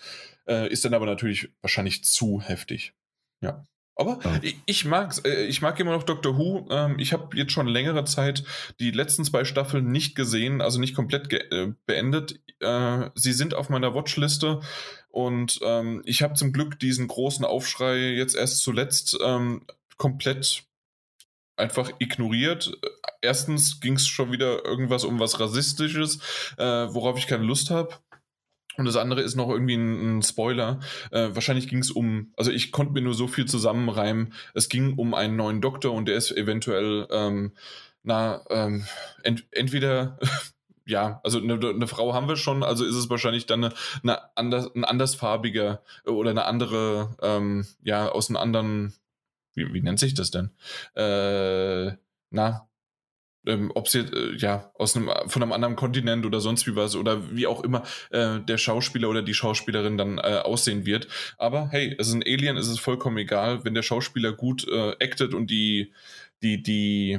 Äh, 0.47 0.71
ist 0.71 0.85
dann 0.85 0.95
aber 0.95 1.07
natürlich 1.07 1.51
wahrscheinlich 1.63 2.05
zu 2.05 2.41
heftig. 2.41 2.93
Ja. 3.41 3.65
Aber 3.99 4.21
ja. 4.25 4.39
ich, 4.43 4.57
ich 4.65 4.85
mag's. 4.85 5.19
Äh, 5.19 5.47
ich 5.47 5.61
mag 5.61 5.79
immer 5.81 5.91
noch 5.91 6.05
Doctor 6.05 6.39
Who. 6.39 6.69
Ähm, 6.71 6.99
ich 6.99 7.13
habe 7.13 7.37
jetzt 7.37 7.53
schon 7.53 7.67
längere 7.67 8.05
Zeit 8.05 8.45
die 8.79 8.93
letzten 8.93 9.25
zwei 9.25 9.45
Staffeln 9.45 9.91
nicht 9.91 10.15
gesehen, 10.15 10.61
also 10.61 10.79
nicht 10.79 10.95
komplett 10.95 11.33
äh, 11.33 11.73
beendet. 11.85 12.41
Äh, 12.61 13.11
sie 13.17 13.33
sind 13.33 13.55
auf 13.55 13.69
meiner 13.71 13.95
Watchliste 13.95 14.61
und 15.09 15.59
ähm, 15.63 16.03
ich 16.05 16.23
habe 16.23 16.35
zum 16.35 16.53
Glück 16.53 16.79
diesen 16.79 17.09
großen 17.09 17.45
Aufschrei 17.45 17.97
jetzt 18.11 18.37
erst 18.37 18.59
zuletzt 18.63 19.19
ähm, 19.23 19.67
komplett 19.97 20.63
einfach 21.57 21.91
ignoriert. 21.99 22.79
Erstens 23.21 23.81
ging 23.81 23.95
es 23.95 24.07
schon 24.07 24.31
wieder 24.31 24.65
irgendwas 24.65 25.03
um 25.03 25.19
was 25.19 25.41
Rassistisches, 25.41 26.21
worauf 26.57 27.19
ich 27.19 27.27
keine 27.27 27.43
Lust 27.43 27.71
habe. 27.71 27.99
Und 28.79 28.85
das 28.85 28.97
andere 28.97 29.23
ist 29.23 29.35
noch 29.35 29.51
irgendwie 29.51 29.75
ein, 29.75 30.19
ein 30.19 30.23
Spoiler. 30.23 30.79
Äh, 31.11 31.31
wahrscheinlich 31.35 31.69
ging 31.69 31.81
es 31.81 31.91
um, 31.91 32.33
also 32.37 32.53
ich 32.53 32.71
konnte 32.71 32.93
mir 32.93 33.03
nur 33.03 33.13
so 33.13 33.27
viel 33.27 33.45
zusammenreimen. 33.45 34.33
Es 34.55 34.69
ging 34.69 34.95
um 34.95 35.15
einen 35.15 35.35
neuen 35.35 35.61
Doktor 35.61 35.93
und 35.93 36.07
der 36.07 36.17
ist 36.17 36.31
eventuell, 36.31 37.09
ähm, 37.11 37.53
na, 38.05 38.41
ähm, 38.51 38.87
ent, 39.25 39.47
entweder, 39.51 40.17
ja, 40.87 41.21
also 41.25 41.39
eine, 41.41 41.55
eine, 41.55 41.89
Frau 41.89 42.15
haben 42.15 42.29
wir 42.29 42.37
schon, 42.37 42.63
also 42.63 42.85
ist 42.85 42.95
es 42.95 43.11
wahrscheinlich 43.11 43.47
dann 43.47 43.65
eine, 43.65 43.75
eine 44.05 44.37
anders, 44.37 44.73
ein 44.77 44.85
andersfarbiger 44.85 45.83
oder 46.07 46.31
eine 46.31 46.45
andere, 46.45 47.17
ähm, 47.21 47.67
ja, 47.83 48.09
aus 48.09 48.31
einem 48.31 48.37
anderen, 48.37 48.95
wie, 49.55 49.75
wie 49.75 49.83
nennt 49.83 49.99
sich 49.99 50.15
das 50.15 50.31
denn? 50.31 50.53
Äh, 50.95 51.97
na, 52.31 52.68
ähm, 53.49 53.73
ob 53.75 53.89
sie 53.89 54.01
äh, 54.01 54.37
ja 54.37 54.71
aus 54.75 54.97
einem 54.97 55.11
von 55.27 55.43
einem 55.43 55.53
anderen 55.53 55.77
Kontinent 55.77 56.25
oder 56.27 56.41
sonst 56.41 56.67
wie 56.67 56.77
was 56.77 56.95
oder 56.95 57.35
wie 57.35 57.47
auch 57.47 57.65
immer 57.65 57.83
äh, 58.11 58.41
der 58.41 58.59
Schauspieler 58.59 59.09
oder 59.09 59.23
die 59.23 59.35
Schauspielerin 59.35 59.99
dann 59.99 60.19
äh, 60.19 60.41
aussehen 60.45 60.87
wird. 60.87 61.09
Aber 61.39 61.69
hey, 61.71 61.97
es 61.99 62.09
ist 62.09 62.15
ein 62.15 62.23
Alien, 62.23 62.57
es 62.57 62.69
ist 62.69 62.81
vollkommen 62.81 63.19
egal, 63.19 63.65
wenn 63.65 63.75
der 63.75 63.83
Schauspieler 63.83 64.33
gut 64.33 64.67
äh, 64.69 64.93
actet 65.03 65.35
und 65.35 65.51
die 65.51 65.93
die 66.43 66.63
die 66.63 67.19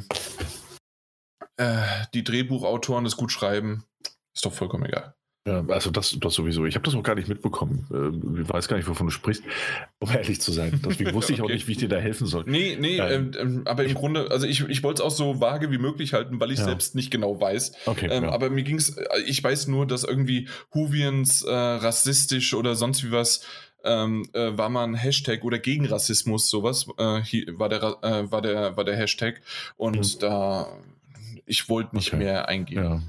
äh, 1.58 2.06
die 2.14 2.24
Drehbuchautoren 2.24 3.04
das 3.04 3.18
gut 3.18 3.32
schreiben, 3.32 3.86
ist 4.34 4.46
doch 4.46 4.54
vollkommen 4.54 4.86
egal. 4.86 5.16
Ja, 5.50 5.74
also 5.74 5.92
das, 5.92 6.18
das 6.20 6.34
sowieso. 6.34 6.66
Ich 6.66 6.76
habe 6.76 6.86
das 6.86 6.96
auch 6.96 7.04
gar 7.04 7.16
nicht 7.16 7.28
mitbekommen. 7.28 7.88
Äh, 7.92 8.42
ich 8.42 8.50
weiß 8.50 8.68
gar 8.68 8.78
nicht, 8.78 8.88
wovon 8.88 9.08
du 9.08 9.12
sprichst, 9.12 9.44
um 10.00 10.10
ehrlich 10.12 10.42
zu 10.42 10.52
sein. 10.52 10.80
Deswegen 10.86 11.14
wusste 11.14 11.34
ich 11.34 11.42
okay. 11.42 11.52
auch 11.52 11.54
nicht, 11.54 11.68
wie 11.68 11.74
ich 11.74 11.78
dir 11.78 11.90
da 11.90 11.98
helfen 11.98 12.28
soll. 12.28 12.44
Nee, 12.48 12.78
nee, 12.80 12.98
ähm, 12.98 13.32
ähm, 13.40 13.62
aber 13.66 13.84
im 13.84 13.94
Grunde, 13.94 14.30
also 14.32 14.46
ich, 14.46 14.62
ich 14.68 14.84
wollte 14.84 15.02
es 15.02 15.06
auch 15.06 15.16
so 15.16 15.42
vage 15.42 15.72
wie 15.72 15.78
möglich 15.78 16.14
halten, 16.14 16.40
weil 16.40 16.52
ich 16.52 16.60
ja. 16.60 16.66
selbst 16.66 16.96
nicht 16.96 17.12
genau 17.12 17.40
weiß. 17.40 17.74
Okay, 17.86 18.08
ähm, 18.12 18.24
ja. 18.24 18.32
Aber 18.32 18.50
mir 18.50 18.64
ging 18.64 18.78
es, 18.78 18.98
äh, 18.98 19.06
ich 19.26 19.44
weiß 19.44 19.68
nur, 19.68 19.88
dass 19.88 20.04
irgendwie 20.04 20.48
Huvians 20.74 21.44
äh, 21.44 21.52
rassistisch 21.52 22.54
oder 22.54 22.76
sonst 22.76 23.04
wie 23.04 23.12
was 23.12 23.42
ähm, 23.84 24.30
äh, 24.34 24.58
war 24.58 24.70
mal 24.70 24.84
ein 24.84 24.96
Hashtag 24.96 25.44
oder 25.44 25.60
gegen 25.60 25.86
Rassismus, 25.86 26.50
sowas 26.50 26.88
äh, 26.98 27.22
hier, 27.22 27.46
war, 27.58 27.70
der, 27.70 27.82
äh, 28.02 28.32
war, 28.32 28.42
der, 28.42 28.78
war 28.78 28.84
der 28.84 28.96
Hashtag. 28.96 29.42
Und 29.78 30.16
mhm. 30.16 30.20
da 30.20 30.68
ich 31.50 31.68
wollte 31.68 31.96
nicht 31.96 32.14
okay. 32.14 32.24
mehr 32.24 32.48
eingehen. 32.48 32.84
Ja. 32.84 33.02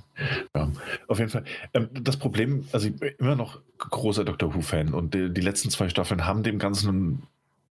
ja. 0.57 0.73
auf 1.09 1.19
jeden 1.19 1.31
Fall. 1.31 1.45
Ähm, 1.75 1.91
das 1.93 2.17
Problem, 2.17 2.67
also 2.73 2.89
ich 2.89 2.97
bin 2.97 3.13
immer 3.19 3.37
noch 3.37 3.61
großer 3.79 4.25
Doctor 4.25 4.55
Who-Fan 4.55 4.95
und 4.95 5.13
die, 5.13 5.31
die, 5.31 5.43
letzten 5.43 5.69
zwei 5.69 5.91
Staffeln 5.91 6.25
haben 6.25 6.43
dem 6.43 6.59
Ganzen, 6.59 7.25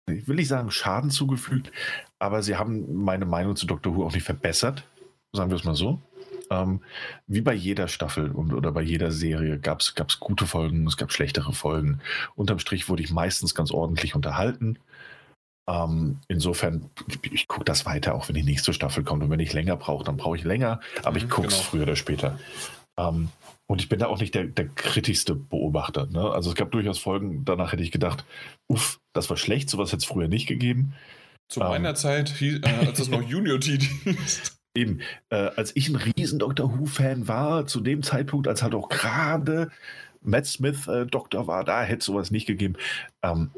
ich 0.07 0.27
will 0.27 0.35
nicht 0.35 0.47
sagen 0.47 0.69
Schaden 0.69 1.09
zugefügt, 1.09 1.71
aber 2.19 2.43
sie 2.43 2.55
haben 2.55 3.03
meine 3.03 3.25
Meinung 3.25 3.55
zu 3.55 3.65
Doctor 3.65 3.95
Who 3.95 4.05
auch 4.05 4.13
nicht 4.13 4.23
verbessert, 4.23 4.83
sagen 5.33 5.49
wir 5.49 5.57
es 5.57 5.63
mal 5.63 5.75
so. 5.75 5.99
Ähm, 6.51 6.81
wie 7.25 7.41
bei 7.41 7.53
jeder 7.53 7.87
Staffel 7.87 8.29
und, 8.29 8.53
oder 8.53 8.71
bei 8.71 8.81
jeder 8.81 9.09
Serie 9.09 9.57
gab 9.57 9.81
es 9.81 10.19
gute 10.19 10.45
Folgen, 10.45 10.85
es 10.85 10.97
gab 10.97 11.11
schlechtere 11.11 11.51
Folgen. 11.51 11.99
Unterm 12.35 12.59
Strich 12.59 12.89
wurde 12.89 13.01
ich 13.01 13.11
meistens 13.11 13.55
ganz 13.55 13.71
ordentlich 13.71 14.13
unterhalten. 14.13 14.77
Ähm, 15.69 16.17
insofern, 16.27 16.89
ich, 17.07 17.31
ich 17.31 17.47
gucke 17.47 17.63
das 17.63 17.85
weiter, 17.85 18.15
auch 18.15 18.27
wenn 18.27 18.35
die 18.35 18.43
nächste 18.43 18.73
Staffel 18.73 19.03
kommt. 19.03 19.23
Und 19.23 19.29
wenn 19.29 19.39
ich 19.39 19.53
länger 19.53 19.75
brauche, 19.75 20.03
dann 20.03 20.17
brauche 20.17 20.35
ich 20.35 20.43
länger. 20.43 20.79
Aber 21.03 21.17
ich 21.17 21.25
mhm, 21.25 21.29
gucke 21.29 21.47
es 21.47 21.53
genau. 21.53 21.65
früher 21.65 21.83
oder 21.83 21.95
später. 21.95 22.39
Ähm, 22.97 23.29
und 23.67 23.79
ich 23.79 23.87
bin 23.87 23.99
da 23.99 24.07
auch 24.07 24.19
nicht 24.19 24.33
der, 24.33 24.45
der 24.45 24.67
kritischste 24.67 25.35
Beobachter. 25.35 26.07
Ne? 26.07 26.21
Also 26.31 26.49
es 26.49 26.55
gab 26.55 26.71
durchaus 26.71 26.97
Folgen, 26.97 27.45
danach 27.45 27.71
hätte 27.71 27.83
ich 27.83 27.91
gedacht, 27.91 28.25
uff, 28.67 28.99
das 29.13 29.29
war 29.29 29.37
schlecht, 29.37 29.69
sowas 29.69 29.89
hätte 29.89 29.99
es 29.99 30.05
früher 30.05 30.27
nicht 30.27 30.47
gegeben. 30.47 30.93
Zu 31.49 31.61
ähm, 31.61 31.67
meiner 31.67 31.93
Zeit, 31.93 32.41
äh, 32.41 32.61
als 32.63 32.97
es 32.97 33.09
noch 33.09 33.21
Junior 33.21 33.59
T 33.59 33.77
hieß. 33.77 34.59
Eben, 34.75 35.01
äh, 35.29 35.35
als 35.35 35.75
ich 35.75 35.89
ein 35.89 35.95
riesen 35.95 36.39
Doctor 36.39 36.79
Who-Fan 36.79 37.27
war, 37.27 37.67
zu 37.67 37.81
dem 37.81 38.01
Zeitpunkt, 38.01 38.47
als 38.47 38.63
halt 38.63 38.73
auch 38.73 38.89
gerade 38.89 39.69
Matt 40.21 40.47
Smith 40.47 40.87
äh, 40.87 41.05
Doktor 41.05 41.47
war, 41.47 41.63
da 41.63 41.83
hätte 41.83 41.99
es 41.99 42.05
sowas 42.05 42.31
nicht 42.31 42.47
gegeben. 42.47 42.75
Ähm, 43.23 43.51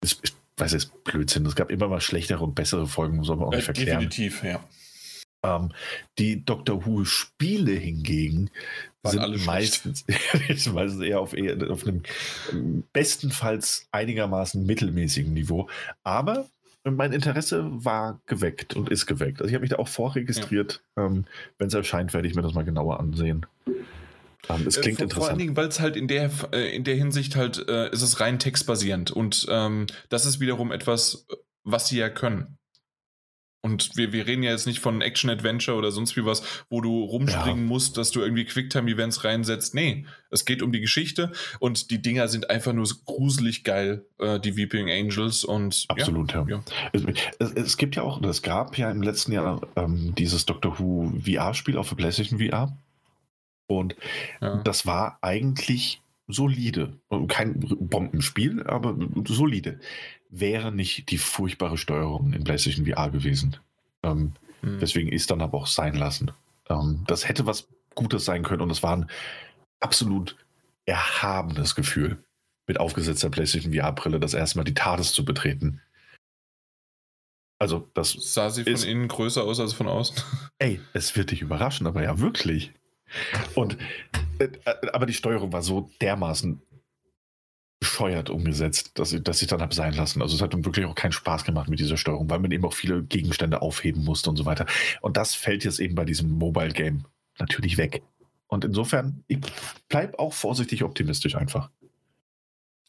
es, 0.00 0.18
es 0.22 0.34
weiß 0.62 0.72
ist 0.74 1.04
Blödsinn. 1.04 1.46
Es 1.46 1.56
gab 1.56 1.70
immer 1.70 1.88
mal 1.88 2.00
schlechtere 2.00 2.42
und 2.44 2.54
bessere 2.54 2.86
Folgen, 2.86 3.22
soll 3.24 3.36
man 3.36 3.48
auch 3.48 3.52
nicht 3.52 3.60
äh, 3.60 3.64
verklären. 3.64 4.00
Definitiv, 4.00 4.44
ja. 4.44 4.60
Ähm, 5.44 5.72
die 6.18 6.44
Doctor 6.44 6.86
Who-Spiele 6.86 7.72
hingegen 7.72 8.50
Waren 9.02 9.32
sind 9.34 9.46
meistens, 9.46 10.04
meistens 10.72 11.00
eher 11.00 11.20
auf, 11.20 11.34
eher 11.34 11.70
auf 11.70 11.86
einem 11.86 12.02
bestenfalls 12.92 13.88
einigermaßen 13.90 14.64
mittelmäßigen 14.64 15.32
Niveau. 15.32 15.68
Aber 16.04 16.46
mein 16.84 17.12
Interesse 17.12 17.68
war 17.72 18.20
geweckt 18.26 18.74
und 18.74 18.88
ist 18.88 19.06
geweckt. 19.06 19.40
Also 19.40 19.48
ich 19.48 19.54
habe 19.54 19.62
mich 19.62 19.70
da 19.70 19.76
auch 19.76 19.88
vorregistriert. 19.88 20.82
Ja. 20.96 21.06
Ähm, 21.06 21.24
Wenn 21.58 21.68
es 21.68 21.74
erscheint, 21.74 22.14
werde 22.14 22.28
ich 22.28 22.34
mir 22.34 22.42
das 22.42 22.54
mal 22.54 22.64
genauer 22.64 23.00
ansehen. 23.00 23.46
Um, 24.48 24.66
es 24.66 24.76
äh, 24.76 24.80
klingt 24.80 24.98
vor, 24.98 25.04
interessant. 25.04 25.12
Vor 25.12 25.28
allen 25.28 25.38
Dingen, 25.38 25.56
weil 25.56 25.68
es 25.68 25.80
halt 25.80 25.96
in 25.96 26.08
der, 26.08 26.30
äh, 26.52 26.74
in 26.74 26.84
der 26.84 26.96
Hinsicht 26.96 27.36
halt, 27.36 27.68
äh, 27.68 27.90
ist 27.90 28.02
es 28.02 28.20
rein 28.20 28.38
textbasierend 28.38 29.10
und 29.10 29.46
ähm, 29.48 29.86
das 30.08 30.26
ist 30.26 30.40
wiederum 30.40 30.72
etwas, 30.72 31.26
was 31.62 31.88
sie 31.88 31.98
ja 31.98 32.08
können. 32.08 32.58
Und 33.64 33.96
wir, 33.96 34.12
wir 34.12 34.26
reden 34.26 34.42
ja 34.42 34.50
jetzt 34.50 34.66
nicht 34.66 34.80
von 34.80 35.00
Action-Adventure 35.00 35.76
oder 35.76 35.92
sonst 35.92 36.16
wie 36.16 36.24
was, 36.24 36.42
wo 36.68 36.80
du 36.80 37.04
rumspringen 37.04 37.62
ja. 37.62 37.68
musst, 37.68 37.96
dass 37.96 38.10
du 38.10 38.20
irgendwie 38.20 38.44
Quicktime-Events 38.44 39.22
reinsetzt. 39.22 39.72
Nee, 39.76 40.04
es 40.30 40.44
geht 40.44 40.62
um 40.62 40.72
die 40.72 40.80
Geschichte 40.80 41.30
und 41.60 41.92
die 41.92 42.02
Dinger 42.02 42.26
sind 42.26 42.50
einfach 42.50 42.72
nur 42.72 42.88
gruselig 43.06 43.62
geil, 43.62 44.04
äh, 44.18 44.40
die 44.40 44.56
Weeping 44.56 44.90
Angels. 44.90 45.44
Und, 45.44 45.84
Absolut, 45.86 46.32
ja. 46.32 46.44
ja. 46.48 46.64
Es, 46.92 47.02
es, 47.38 47.52
es, 47.52 47.76
gibt 47.76 47.94
ja 47.94 48.02
auch, 48.02 48.20
es 48.24 48.42
gab 48.42 48.76
ja 48.76 48.90
im 48.90 49.00
letzten 49.00 49.30
Jahr 49.30 49.60
ähm, 49.76 50.12
dieses 50.18 50.44
Doctor 50.44 50.80
Who 50.80 51.12
VR-Spiel 51.24 51.78
auf 51.78 51.88
der 51.88 51.96
PlayStation 51.96 52.40
VR. 52.40 52.76
Und 53.66 53.96
ja. 54.40 54.56
das 54.62 54.86
war 54.86 55.18
eigentlich 55.22 56.02
solide. 56.28 56.98
Kein 57.28 57.60
Bombenspiel, 57.60 58.62
aber 58.64 58.96
solide. 59.26 59.80
Wäre 60.30 60.72
nicht 60.72 61.10
die 61.10 61.18
furchtbare 61.18 61.76
Steuerung 61.76 62.32
in 62.32 62.44
PlayStation 62.44 62.86
VR 62.86 63.10
gewesen. 63.10 63.56
Ähm, 64.02 64.32
hm. 64.60 64.78
Deswegen 64.80 65.10
ist 65.10 65.30
dann 65.30 65.42
aber 65.42 65.58
auch 65.58 65.66
sein 65.66 65.94
lassen. 65.94 66.30
Ähm, 66.68 67.04
das 67.06 67.28
hätte 67.28 67.46
was 67.46 67.68
Gutes 67.94 68.24
sein 68.24 68.42
können 68.42 68.62
und 68.62 68.70
es 68.70 68.82
war 68.82 68.96
ein 68.96 69.10
absolut 69.80 70.36
erhabenes 70.86 71.74
Gefühl, 71.74 72.24
mit 72.66 72.80
aufgesetzter 72.80 73.30
PlayStation 73.30 73.74
VR-Brille 73.74 74.20
das 74.20 74.34
erste 74.34 74.58
Mal 74.58 74.64
die 74.64 74.74
TARDIS 74.74 75.12
zu 75.12 75.24
betreten. 75.24 75.80
Also, 77.58 77.88
das 77.94 78.12
sah 78.18 78.50
sie 78.50 78.64
von 78.64 78.88
innen 78.88 79.06
größer 79.06 79.44
aus 79.44 79.60
als 79.60 79.72
von 79.72 79.86
außen. 79.86 80.16
Ey, 80.58 80.80
es 80.94 81.14
wird 81.14 81.30
dich 81.30 81.42
überraschen, 81.42 81.86
aber 81.86 82.02
ja, 82.02 82.18
wirklich. 82.18 82.72
Und 83.54 83.76
äh, 84.38 84.48
aber 84.92 85.06
die 85.06 85.12
Steuerung 85.12 85.52
war 85.52 85.62
so 85.62 85.90
dermaßen 86.00 86.62
bescheuert 87.82 88.30
umgesetzt, 88.30 88.96
dass 88.98 89.12
ich, 89.12 89.24
dass 89.24 89.42
ich 89.42 89.48
dann 89.48 89.60
habe 89.60 89.74
sein 89.74 89.92
lassen. 89.92 90.22
Also 90.22 90.36
es 90.36 90.40
hat 90.40 90.54
wirklich 90.64 90.86
auch 90.86 90.94
keinen 90.94 91.10
Spaß 91.10 91.44
gemacht 91.44 91.68
mit 91.68 91.80
dieser 91.80 91.96
Steuerung, 91.96 92.30
weil 92.30 92.38
man 92.38 92.52
eben 92.52 92.64
auch 92.64 92.74
viele 92.74 93.02
Gegenstände 93.02 93.60
aufheben 93.60 94.04
musste 94.04 94.30
und 94.30 94.36
so 94.36 94.46
weiter. 94.46 94.66
Und 95.00 95.16
das 95.16 95.34
fällt 95.34 95.64
jetzt 95.64 95.80
eben 95.80 95.96
bei 95.96 96.04
diesem 96.04 96.30
Mobile 96.30 96.70
Game 96.70 97.06
natürlich 97.40 97.78
weg. 97.78 98.02
Und 98.46 98.64
insofern, 98.64 99.24
ich 99.26 99.40
bleibe 99.88 100.16
auch 100.20 100.32
vorsichtig 100.32 100.84
optimistisch 100.84 101.34
einfach. 101.34 101.70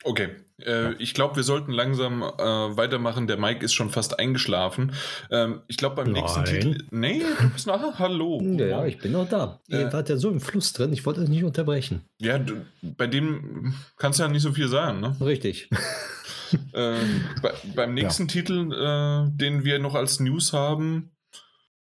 Okay, 0.03 0.30
äh, 0.65 0.93
ich 0.95 1.13
glaube, 1.13 1.38
wir 1.38 1.43
sollten 1.43 1.71
langsam 1.71 2.21
äh, 2.21 2.27
weitermachen. 2.77 3.27
Der 3.27 3.38
Mike 3.38 3.63
ist 3.63 3.73
schon 3.73 3.89
fast 3.89 4.19
eingeschlafen. 4.19 4.93
Ähm, 5.31 5.61
ich 5.67 5.77
glaube, 5.77 5.95
beim 5.95 6.11
Nein. 6.11 6.21
nächsten 6.21 6.45
Titel. 6.45 6.84
Nee, 6.91 7.21
du 7.41 7.49
bist 7.49 7.67
nachher. 7.67 7.93
Hallo. 7.99 8.41
Ja, 8.41 8.65
ja, 8.65 8.85
ich 8.85 8.97
bin 8.97 9.13
noch 9.13 9.27
da. 9.27 9.61
Äh, 9.69 9.81
Ihr 9.81 9.93
wart 9.93 10.09
ja 10.09 10.17
so 10.17 10.30
im 10.30 10.39
Fluss 10.39 10.73
drin, 10.73 10.91
ich 10.93 11.05
wollte 11.05 11.21
es 11.21 11.30
nicht 11.30 11.43
unterbrechen. 11.43 12.01
Ja, 12.19 12.38
du, 12.38 12.65
bei 12.81 13.07
dem 13.07 13.73
kannst 13.97 14.19
du 14.19 14.23
ja 14.23 14.30
nicht 14.30 14.41
so 14.41 14.51
viel 14.51 14.67
sagen, 14.67 14.99
ne? 14.99 15.15
Richtig. 15.21 15.69
äh, 16.73 16.95
bei, 17.41 17.53
beim 17.75 17.93
nächsten 17.93 18.23
ja. 18.23 18.27
Titel, 18.27 18.73
äh, 18.73 19.31
den 19.38 19.63
wir 19.63 19.80
noch 19.80 19.95
als 19.95 20.19
News 20.19 20.53
haben, 20.53 21.11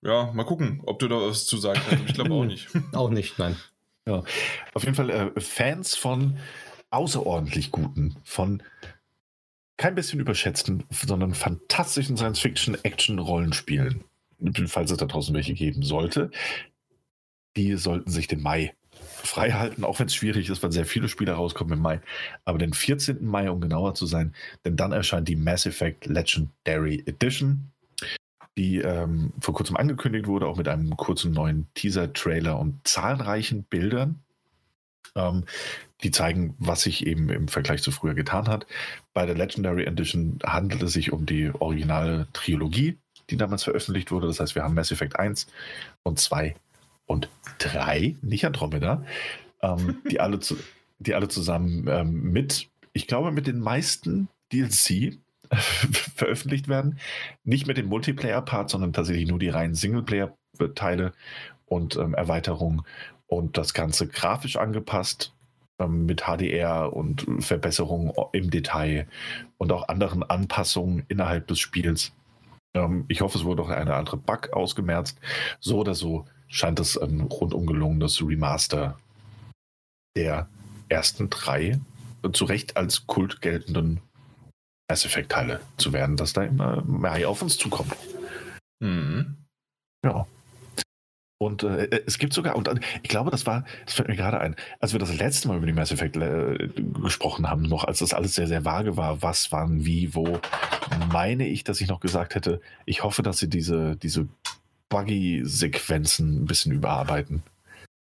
ja, 0.03 0.31
mal 0.33 0.45
gucken, 0.45 0.83
ob 0.85 0.99
du 0.99 1.09
da 1.09 1.17
was 1.17 1.47
zu 1.47 1.57
sagen 1.57 1.81
hast. 1.91 2.03
Ich 2.07 2.15
glaube 2.15 2.33
auch 2.33 2.45
nicht. 2.45 2.69
auch 2.93 3.11
nicht, 3.11 3.39
nein. 3.39 3.57
Ja, 4.07 4.23
auf 4.75 4.85
jeden 4.85 4.95
Fall 4.95 5.09
äh, 5.09 5.41
Fans 5.41 5.97
von 5.97 6.37
außerordentlich 6.95 7.71
guten, 7.71 8.17
von 8.25 8.63
kein 9.77 9.95
bisschen 9.95 10.21
überschätzten, 10.21 10.85
sondern 10.91 11.35
fantastischen 11.35 12.17
Science-Fiction-Action-Rollenspielen, 12.17 14.05
falls 14.67 14.91
es 14.91 14.99
da 14.99 15.07
draußen 15.07 15.35
welche 15.35 15.55
geben 15.55 15.83
sollte, 15.83 16.31
die 17.57 17.77
sollten 17.77 18.11
sich 18.11 18.29
den 18.29 18.43
Mai 18.43 18.75
frei 19.25 19.51
halten, 19.51 19.85
auch 19.85 19.99
wenn 19.99 20.07
es 20.07 20.15
schwierig 20.15 20.49
ist, 20.49 20.63
weil 20.63 20.73
sehr 20.73 20.87
viele 20.87 21.09
Spiele 21.09 21.33
rauskommen 21.33 21.75
im 21.75 21.81
Mai. 21.81 22.01
Aber 22.45 22.59
den 22.59 22.73
14. 22.73 23.25
Mai, 23.25 23.51
um 23.51 23.61
genauer 23.61 23.95
zu 23.95 24.07
sein, 24.07 24.35
denn 24.65 24.77
dann 24.77 24.93
erscheint 24.93 25.29
die 25.29 25.37
Mass 25.37 25.67
Effect 25.67 26.07
Legendary 26.07 27.03
Edition, 27.07 27.73
die 28.57 28.79
ähm, 28.79 29.33
vor 29.41 29.55
kurzem 29.55 29.77
angekündigt 29.77 30.27
wurde, 30.27 30.47
auch 30.47 30.57
mit 30.57 30.69
einem 30.69 30.97
kurzen 30.97 31.33
neuen 31.33 31.67
Teaser-Trailer 31.75 32.59
und 32.59 32.87
zahlreichen 32.87 33.65
Bildern. 33.65 34.24
Ähm, 35.17 35.45
die 36.05 36.11
zeigen, 36.11 36.55
was 36.59 36.83
sich 36.83 37.07
eben 37.07 37.31
im 37.31 37.49
Vergleich 37.49 37.83
zu 37.83 37.91
früher 37.91 38.15
getan 38.15 38.47
hat. 38.47 38.67
Bei 39.15 39.27
der 39.27 39.35
Legendary 39.35 39.85
Edition 39.85 40.39
handelt 40.45 40.83
es 40.83 40.93
sich 40.93 41.13
um 41.13 41.27
die 41.27 41.51
originale 41.59 42.29
Trilogie, 42.33 42.99
die 43.31 43.37
damals 43.37 43.65
veröffentlicht 43.65 44.13
wurde. 44.13 44.27
Das 44.27 44.39
heißt, 44.39 44.55
wir 44.55 44.63
haben 44.63 44.75
Mass 44.75 44.93
Effect 44.93 45.19
1 45.19 45.47
und 46.03 46.19
2 46.19 46.55
und 47.07 47.29
3, 47.59 48.17
nicht 48.23 48.45
Andromeda, 48.45 49.05
ähm, 49.63 50.03
die, 50.11 50.21
alle 50.21 50.41
zu, 50.41 50.57
die 50.99 51.15
alle 51.15 51.29
zusammen 51.29 51.87
ähm, 51.89 52.33
mit, 52.33 52.69
ich 52.93 53.07
glaube, 53.07 53.33
mit 53.33 53.47
den 53.47 53.61
meisten 53.61 54.29
DLC 54.53 55.19
veröffentlicht 56.17 56.69
werden. 56.69 56.99
Nicht 57.45 57.67
mit 57.67 57.79
dem 57.79 57.87
Multiplayer-Part, 57.87 58.71
sondern 58.71 58.93
tatsächlich 58.93 59.29
nur 59.29 59.39
die 59.39 59.49
reinen 59.49 59.75
Singleplayer-Teile 59.75 61.13
und 61.67 61.97
ähm, 61.97 62.15
Erweiterungen 62.15 62.83
und 63.27 63.57
das 63.57 63.75
Ganze 63.75 64.07
grafisch 64.07 64.57
angepasst 64.57 65.33
ähm, 65.79 66.07
mit 66.07 66.23
HDR 66.23 66.93
und 66.93 67.27
Verbesserungen 67.41 68.13
im 68.33 68.51
Detail 68.51 69.07
und 69.59 69.73
auch 69.73 69.89
anderen 69.89 70.23
Anpassungen 70.23 71.05
innerhalb 71.09 71.47
des 71.49 71.59
Spiels. 71.59 72.13
Ähm, 72.75 73.05
ich 73.09 73.21
hoffe, 73.21 73.39
es 73.39 73.45
wurde 73.45 73.63
auch 73.63 73.71
eine 73.71 73.95
andere 73.95 74.17
Bug 74.17 74.53
ausgemerzt. 74.53 75.19
So 75.61 75.79
oder 75.79 75.95
so 75.95 76.27
scheint 76.49 76.81
es 76.81 76.97
ein 76.97 77.23
rundum 77.23 77.67
gelungenes 77.67 78.21
Remaster 78.23 78.99
der 80.17 80.49
ersten 80.89 81.31
drei 81.31 81.81
zu 82.33 82.45
Recht 82.45 82.77
als 82.77 83.07
Kult 83.07 83.43
geltenden 83.43 84.01
Mass 84.89 85.05
Effect-Teile 85.05 85.61
zu 85.77 85.93
werden, 85.93 86.17
dass 86.17 86.33
da 86.33 86.43
immer 86.43 86.83
mehr 86.83 87.29
auf 87.29 87.43
uns 87.43 87.59
zukommt. 87.59 87.97
Mhm. 88.81 89.37
Ja. 90.05 90.27
Und 91.39 91.63
äh, 91.63 91.85
äh, 91.85 92.03
es 92.07 92.19
gibt 92.19 92.33
sogar, 92.33 92.57
und 92.57 92.69
äh, 92.69 92.77
ich 93.03 93.09
glaube, 93.09 93.31
das 93.31 93.47
war, 93.47 93.65
das 93.85 93.95
fällt 93.95 94.09
mir 94.09 94.17
gerade 94.17 94.41
ein, 94.41 94.57
als 94.81 94.93
wir 94.93 95.01
das 95.01 95.17
letzte 95.17 95.49
Mal 95.49 95.57
über 95.57 95.67
die 95.67 95.73
Mass 95.73 95.91
Effect 95.91 96.17
äh, 96.17 96.69
gesprochen 97.03 97.51
haben, 97.51 97.63
noch 97.63 97.85
als 97.85 97.99
das 97.99 98.15
alles 98.15 98.35
sehr, 98.35 98.47
sehr 98.47 98.65
vage 98.65 98.97
war, 98.97 99.23
was, 99.23 99.51
wann, 99.53 99.85
wie, 99.85 100.15
wo, 100.15 100.41
meine 101.13 101.47
ich, 101.47 101.65
dass 101.65 101.81
ich 101.81 101.89
noch 101.89 102.01
gesagt 102.01 102.35
hätte, 102.35 102.61
ich 102.87 103.03
hoffe, 103.03 103.23
dass 103.23 103.39
sie 103.39 103.49
diese, 103.49 103.97
diese 103.97 104.29
Buggy-Sequenzen 104.89 106.43
ein 106.43 106.47
bisschen 106.47 106.73
überarbeiten. 106.73 107.43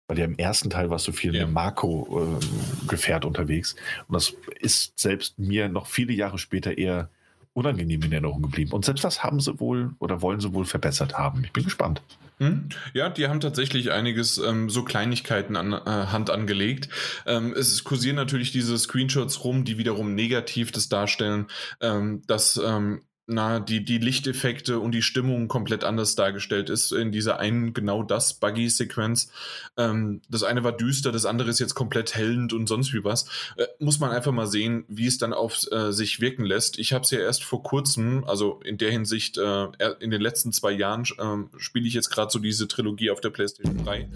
Weil 0.08 0.20
ja 0.20 0.24
im 0.24 0.38
ersten 0.38 0.70
Teil 0.70 0.88
warst 0.88 1.08
du 1.08 1.12
viel 1.12 1.34
ja. 1.34 1.44
mit 1.44 1.54
Marco-Gefährt 1.54 3.24
äh, 3.24 3.26
unterwegs. 3.26 3.74
Und 4.06 4.14
das 4.14 4.34
ist 4.60 4.96
selbst 4.96 5.36
mir 5.38 5.68
noch 5.68 5.86
viele 5.88 6.12
Jahre 6.12 6.38
später 6.38 6.78
eher 6.78 7.10
unangenehm 7.56 8.02
in 8.02 8.12
Erinnerung 8.12 8.42
geblieben. 8.42 8.72
Und 8.72 8.84
selbst 8.84 9.02
das 9.02 9.22
haben 9.22 9.40
sie 9.40 9.58
wohl 9.58 9.94
oder 9.98 10.20
wollen 10.20 10.40
sie 10.40 10.52
wohl 10.52 10.66
verbessert 10.66 11.16
haben. 11.16 11.42
Ich 11.42 11.52
bin 11.52 11.64
gespannt. 11.64 12.02
Hm? 12.38 12.68
Ja, 12.92 13.08
die 13.08 13.28
haben 13.28 13.40
tatsächlich 13.40 13.92
einiges 13.92 14.36
ähm, 14.36 14.68
so 14.68 14.84
Kleinigkeiten 14.84 15.56
an 15.56 15.72
äh, 15.72 15.78
Hand 15.86 16.28
angelegt. 16.28 16.90
Ähm, 17.24 17.54
es 17.56 17.82
kursieren 17.82 18.16
natürlich 18.16 18.52
diese 18.52 18.76
Screenshots 18.76 19.42
rum, 19.42 19.64
die 19.64 19.78
wiederum 19.78 20.14
negativ 20.14 20.70
das 20.70 20.90
darstellen, 20.90 21.46
ähm, 21.80 22.22
dass 22.26 22.60
ähm, 22.62 23.00
na, 23.28 23.58
die, 23.58 23.84
die 23.84 23.98
Lichteffekte 23.98 24.78
und 24.78 24.92
die 24.92 25.02
Stimmung 25.02 25.48
komplett 25.48 25.82
anders 25.82 26.14
dargestellt 26.14 26.70
ist 26.70 26.92
in 26.92 27.10
dieser 27.10 27.40
einen 27.40 27.74
genau 27.74 28.04
das 28.04 28.34
Buggy-Sequenz. 28.34 29.32
Ähm, 29.76 30.22
das 30.28 30.44
eine 30.44 30.62
war 30.62 30.72
düster, 30.72 31.10
das 31.10 31.26
andere 31.26 31.50
ist 31.50 31.58
jetzt 31.58 31.74
komplett 31.74 32.14
hellend 32.14 32.52
und 32.52 32.68
sonst 32.68 32.92
wie 32.92 33.02
was. 33.02 33.28
Äh, 33.56 33.66
muss 33.80 33.98
man 33.98 34.12
einfach 34.12 34.30
mal 34.30 34.46
sehen, 34.46 34.84
wie 34.88 35.06
es 35.06 35.18
dann 35.18 35.32
auf 35.32 35.60
äh, 35.72 35.90
sich 35.92 36.20
wirken 36.20 36.44
lässt. 36.44 36.78
Ich 36.78 36.92
habe 36.92 37.02
es 37.02 37.10
ja 37.10 37.18
erst 37.18 37.42
vor 37.42 37.64
kurzem, 37.64 38.22
also 38.24 38.60
in 38.64 38.78
der 38.78 38.92
Hinsicht, 38.92 39.38
äh, 39.38 39.66
in 39.98 40.12
den 40.12 40.20
letzten 40.20 40.52
zwei 40.52 40.70
Jahren 40.70 41.04
ähm, 41.18 41.50
spiele 41.56 41.88
ich 41.88 41.94
jetzt 41.94 42.10
gerade 42.10 42.30
so 42.30 42.38
diese 42.38 42.68
Trilogie 42.68 43.10
auf 43.10 43.20
der 43.20 43.30
PlayStation 43.30 43.84
3 43.84 44.08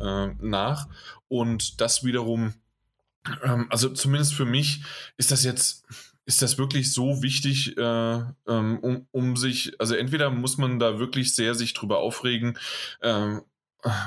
äh, 0.00 0.34
nach. 0.40 0.88
Und 1.26 1.80
das 1.80 2.04
wiederum, 2.04 2.54
ähm, 3.42 3.66
also 3.70 3.88
zumindest 3.88 4.34
für 4.34 4.44
mich 4.44 4.82
ist 5.16 5.32
das 5.32 5.42
jetzt 5.42 5.84
ist 6.24 6.42
das 6.42 6.58
wirklich 6.58 6.92
so 6.92 7.22
wichtig, 7.22 7.76
äh, 7.76 7.80
ähm, 7.80 8.78
um, 8.80 9.06
um 9.10 9.36
sich, 9.36 9.78
also 9.80 9.94
entweder 9.94 10.30
muss 10.30 10.58
man 10.58 10.78
da 10.78 10.98
wirklich 10.98 11.34
sehr 11.34 11.54
sich 11.54 11.74
drüber 11.74 11.98
aufregen, 11.98 12.58
äh, 13.00 13.38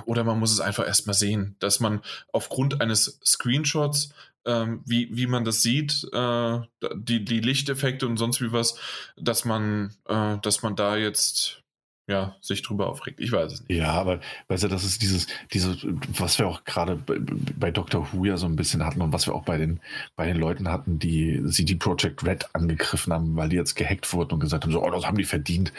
oder 0.06 0.24
man 0.24 0.40
muss 0.40 0.54
es 0.54 0.62
einfach 0.62 0.86
erstmal 0.86 1.16
sehen, 1.16 1.58
dass 1.60 1.80
man 1.80 2.02
aufgrund 2.32 2.82
eines 2.82 3.20
Screenshots, 3.26 4.14
ähm, 4.46 4.82
wie, 4.86 5.10
wie 5.16 5.28
man 5.28 5.44
das 5.44 5.62
sieht, 5.62 6.08
äh, 6.14 6.60
die, 6.96 7.26
die 7.26 7.42
Lichteffekte 7.42 8.08
und 8.08 8.18
sonst 8.18 8.42
wie 8.42 8.52
was, 8.52 8.78
dass 9.18 9.44
man, 9.44 9.94
äh, 10.06 10.38
dass 10.42 10.62
man 10.62 10.76
da 10.76 10.96
jetzt 10.96 11.65
ja, 12.08 12.36
sich 12.42 12.62
drüber 12.62 12.88
aufregt. 12.88 13.20
Ich 13.20 13.32
weiß 13.32 13.52
es 13.52 13.62
nicht. 13.62 13.78
Ja, 13.78 13.92
aber 13.94 14.20
weißt 14.48 14.64
du, 14.64 14.68
das 14.68 14.84
ist 14.84 15.02
dieses, 15.02 15.28
dieses, 15.54 15.86
was 16.20 16.38
wir 16.38 16.48
auch 16.48 16.64
gerade 16.64 16.96
bei, 16.96 17.18
bei 17.58 17.72
Doctor 17.72 18.08
Who 18.12 18.26
ja 18.26 18.38
so 18.38 18.46
ein 18.46 18.56
bisschen 18.56 18.86
hatten 18.86 19.02
und 19.02 19.12
was 19.12 19.28
wir 19.28 19.34
auch 19.34 19.44
bei 19.44 19.58
den, 19.58 19.80
bei 20.16 20.28
den 20.28 20.38
Leuten 20.38 20.70
hatten, 20.70 21.00
die 21.00 21.44
CD 21.50 21.76
Projekt 21.76 22.24
Red 22.24 22.54
angegriffen 22.54 23.12
haben, 23.12 23.36
weil 23.36 23.50
die 23.50 23.56
jetzt 23.56 23.76
gehackt 23.76 24.12
wurden 24.14 24.34
und 24.34 24.40
gesagt 24.40 24.64
haben, 24.64 24.72
so, 24.72 24.84
oh, 24.84 24.92
das 24.92 25.06
haben 25.06 25.18
die 25.18 25.24
verdient. 25.24 25.74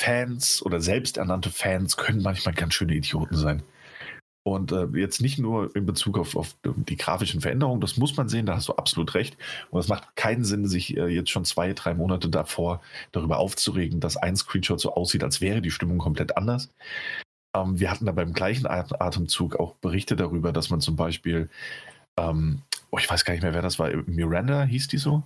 Fans 0.00 0.62
oder 0.62 0.80
selbsternannte 0.80 1.50
Fans 1.50 1.96
können 1.96 2.22
manchmal 2.22 2.54
ganz 2.54 2.74
schöne 2.74 2.94
Idioten 2.94 3.36
sein. 3.36 3.62
Und 4.48 4.72
äh, 4.72 4.86
jetzt 4.94 5.20
nicht 5.20 5.38
nur 5.38 5.76
in 5.76 5.84
Bezug 5.84 6.16
auf, 6.16 6.34
auf, 6.34 6.56
die 6.64 6.96
grafischen 6.96 7.42
Veränderungen, 7.42 7.82
das 7.82 7.98
muss 7.98 8.16
man 8.16 8.30
sehen, 8.30 8.46
da 8.46 8.56
hast 8.56 8.68
du 8.68 8.72
absolut 8.72 9.14
recht. 9.14 9.36
Und 9.70 9.78
es 9.78 9.88
macht 9.88 10.16
keinen 10.16 10.42
Sinn, 10.42 10.66
sich 10.66 10.96
äh, 10.96 11.08
jetzt 11.08 11.28
schon 11.28 11.44
zwei, 11.44 11.74
drei 11.74 11.92
Monate 11.92 12.30
davor 12.30 12.80
darüber 13.12 13.40
aufzuregen, 13.40 14.00
dass 14.00 14.16
ein 14.16 14.36
Screenshot 14.36 14.80
so 14.80 14.94
aussieht, 14.94 15.22
als 15.22 15.42
wäre 15.42 15.60
die 15.60 15.70
Stimmung 15.70 15.98
komplett 15.98 16.38
anders. 16.38 16.72
Ähm, 17.54 17.78
wir 17.78 17.90
hatten 17.90 18.06
da 18.06 18.12
beim 18.12 18.32
gleichen 18.32 18.66
Atemzug 18.66 19.56
auch 19.56 19.74
Berichte 19.74 20.16
darüber, 20.16 20.50
dass 20.50 20.70
man 20.70 20.80
zum 20.80 20.96
Beispiel, 20.96 21.50
ähm, 22.16 22.62
oh, 22.90 22.96
ich 22.96 23.10
weiß 23.10 23.26
gar 23.26 23.34
nicht 23.34 23.42
mehr, 23.42 23.52
wer 23.52 23.60
das 23.60 23.78
war, 23.78 23.90
Miranda 24.06 24.62
hieß 24.62 24.88
die 24.88 24.96
so? 24.96 25.24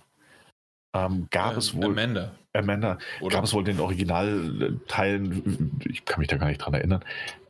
Ähm, 0.97 1.29
gab 1.31 1.53
ähm, 1.53 1.59
es 1.59 1.77
wohl. 1.77 1.85
Amanda. 1.85 2.33
Amanda. 2.55 2.99
Oder? 3.21 3.37
Gab 3.37 3.45
es 3.45 3.55
wohl 3.55 3.63
den 3.63 3.79
Originalteilen, 3.79 5.81
ich 5.85 6.05
kann 6.05 6.19
mich 6.19 6.29
da 6.29 6.39
gar 6.39 6.49
nicht 6.49 6.59
dran 6.59 6.75
erinnern, 6.75 7.05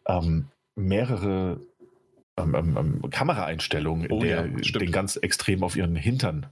ähm, 0.07 0.49
mehrere 0.75 1.61
ähm, 2.37 2.55
ähm, 2.55 2.77
ähm, 2.77 3.11
Kameraeinstellungen, 3.11 4.07
in 4.07 4.13
oh, 4.13 4.21
der 4.21 4.47
ja, 4.47 4.79
den 4.79 4.93
ganz 4.93 5.17
extrem 5.17 5.63
auf 5.63 5.77
ihren 5.77 5.97
Hintern 5.97 6.47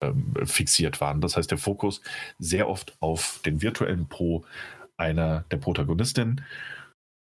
ähm, 0.00 0.34
fixiert 0.44 1.00
waren. 1.00 1.20
Das 1.20 1.36
heißt, 1.36 1.50
der 1.50 1.58
Fokus 1.58 2.02
sehr 2.38 2.68
oft 2.68 2.96
auf 3.00 3.40
den 3.44 3.62
virtuellen 3.62 4.06
Po 4.06 4.44
einer 4.96 5.44
der 5.50 5.56
Protagonistinnen. 5.56 6.44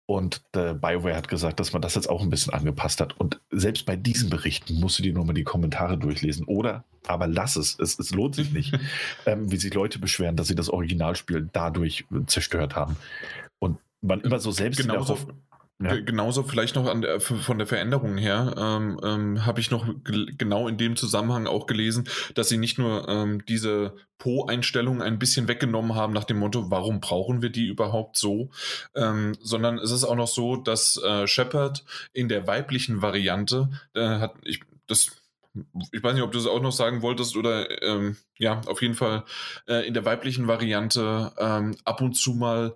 Und 0.08 0.41
äh, 0.56 0.74
BioWare 0.74 1.16
hat 1.16 1.28
gesagt, 1.30 1.60
dass 1.60 1.72
man 1.72 1.82
das 1.82 1.95
jetzt 1.95 2.10
auch 2.10 2.22
ein 2.22 2.30
bisschen 2.30 2.53
angepasst 2.53 2.99
hat. 2.99 3.18
Und 3.18 3.40
selbst 3.49 3.86
bei 3.86 3.95
diesen 3.95 4.30
Berichten 4.30 4.80
musst 4.80 4.99
du 4.99 5.03
dir 5.03 5.14
nur 5.14 5.26
mal 5.26 5.34
die 5.34 5.44
Kommentare 5.44 5.98
durchlesen. 5.98 6.45
Oder, 6.45 6.84
aber 7.08 7.28
lass 7.28 7.56
es, 7.56 7.80
es, 7.80 7.98
es 7.98 8.12
lohnt 8.12 8.36
sich 8.36 8.52
nicht, 8.52 8.78
ähm, 9.26 9.52
wie 9.52 9.58
sich 9.58 9.74
Leute 9.74 9.99
beschweren, 9.99 10.36
dass 10.36 10.48
sie 10.48 10.56
das 10.56 10.70
Originalspiel 10.70 11.49
dadurch 11.53 12.06
zerstört 12.28 12.76
haben. 12.76 12.98
Und 13.60 13.78
man 14.02 14.22
immer 14.22 14.40
so 14.40 14.52
selbst 14.52 14.82
genauso, 14.82 15.18
ja. 15.82 15.99
Genauso 15.99 16.44
vielleicht 16.44 16.76
noch 16.76 16.99
der, 17.02 17.20
von 17.20 17.58
der 17.58 17.68
Veränderung 17.68 18.18
her 18.18 18.53
ähm, 18.58 18.99
ähm, 19.03 19.45
habe 19.45 19.60
ich 19.60 19.72
noch 19.72 19.86
genau 20.03 20.68
in 20.68 20.78
dem 20.78 20.95
Zusammenhang 20.95 21.48
auch 21.48 21.66
gelesen, 21.66 22.08
dass 22.36 22.49
sie 22.49 22.58
nicht 22.58 22.78
nur 22.78 23.08
ähm, 23.10 23.44
diese 23.45 23.95
Po-Einstellung 24.18 25.02
ein 25.02 25.18
bisschen 25.18 25.48
weggenommen 25.48 25.95
haben 25.95 26.14
nach 26.14 26.26
dem 26.26 26.38
Motto, 26.38 26.70
warum 26.70 26.99
brauchen 26.99 27.41
wir 27.41 27.49
die 27.49 27.68
überhaupt 27.68 28.18
so, 28.18 28.52
ähm, 28.95 29.36
sondern 29.41 29.80
es 29.80 29.91
ist 29.91 30.03
auch 30.03 30.16
noch 30.16 30.28
so, 30.28 30.58
dass 30.58 31.02
äh, 31.03 31.26
Shepard 31.26 31.84
in 32.14 32.30
der 32.30 32.45
weiblichen 32.45 33.02
Variante 33.02 33.70
äh, 33.95 34.20
hat, 34.20 34.36
ich, 34.44 34.62
das 34.88 35.22
ich 35.91 36.02
weiß 36.02 36.14
nicht, 36.14 36.24
ob 36.24 36.32
du 36.32 36.38
es 36.38 36.48
auch 36.48 36.62
noch 36.62 36.72
sagen 36.72 37.02
wolltest 37.02 37.36
oder 37.36 37.84
ähm, 37.84 38.16
ja, 38.38 38.62
auf 38.68 38.82
jeden 38.82 38.94
Fall 38.94 39.26
äh, 39.68 39.86
in 39.86 39.94
der 39.94 40.06
weiblichen 40.06 40.48
Variante 40.48 41.34
ähm, 41.38 41.76
ab 41.84 42.02
und 42.02 42.14
zu 42.14 42.34
mal 42.34 42.76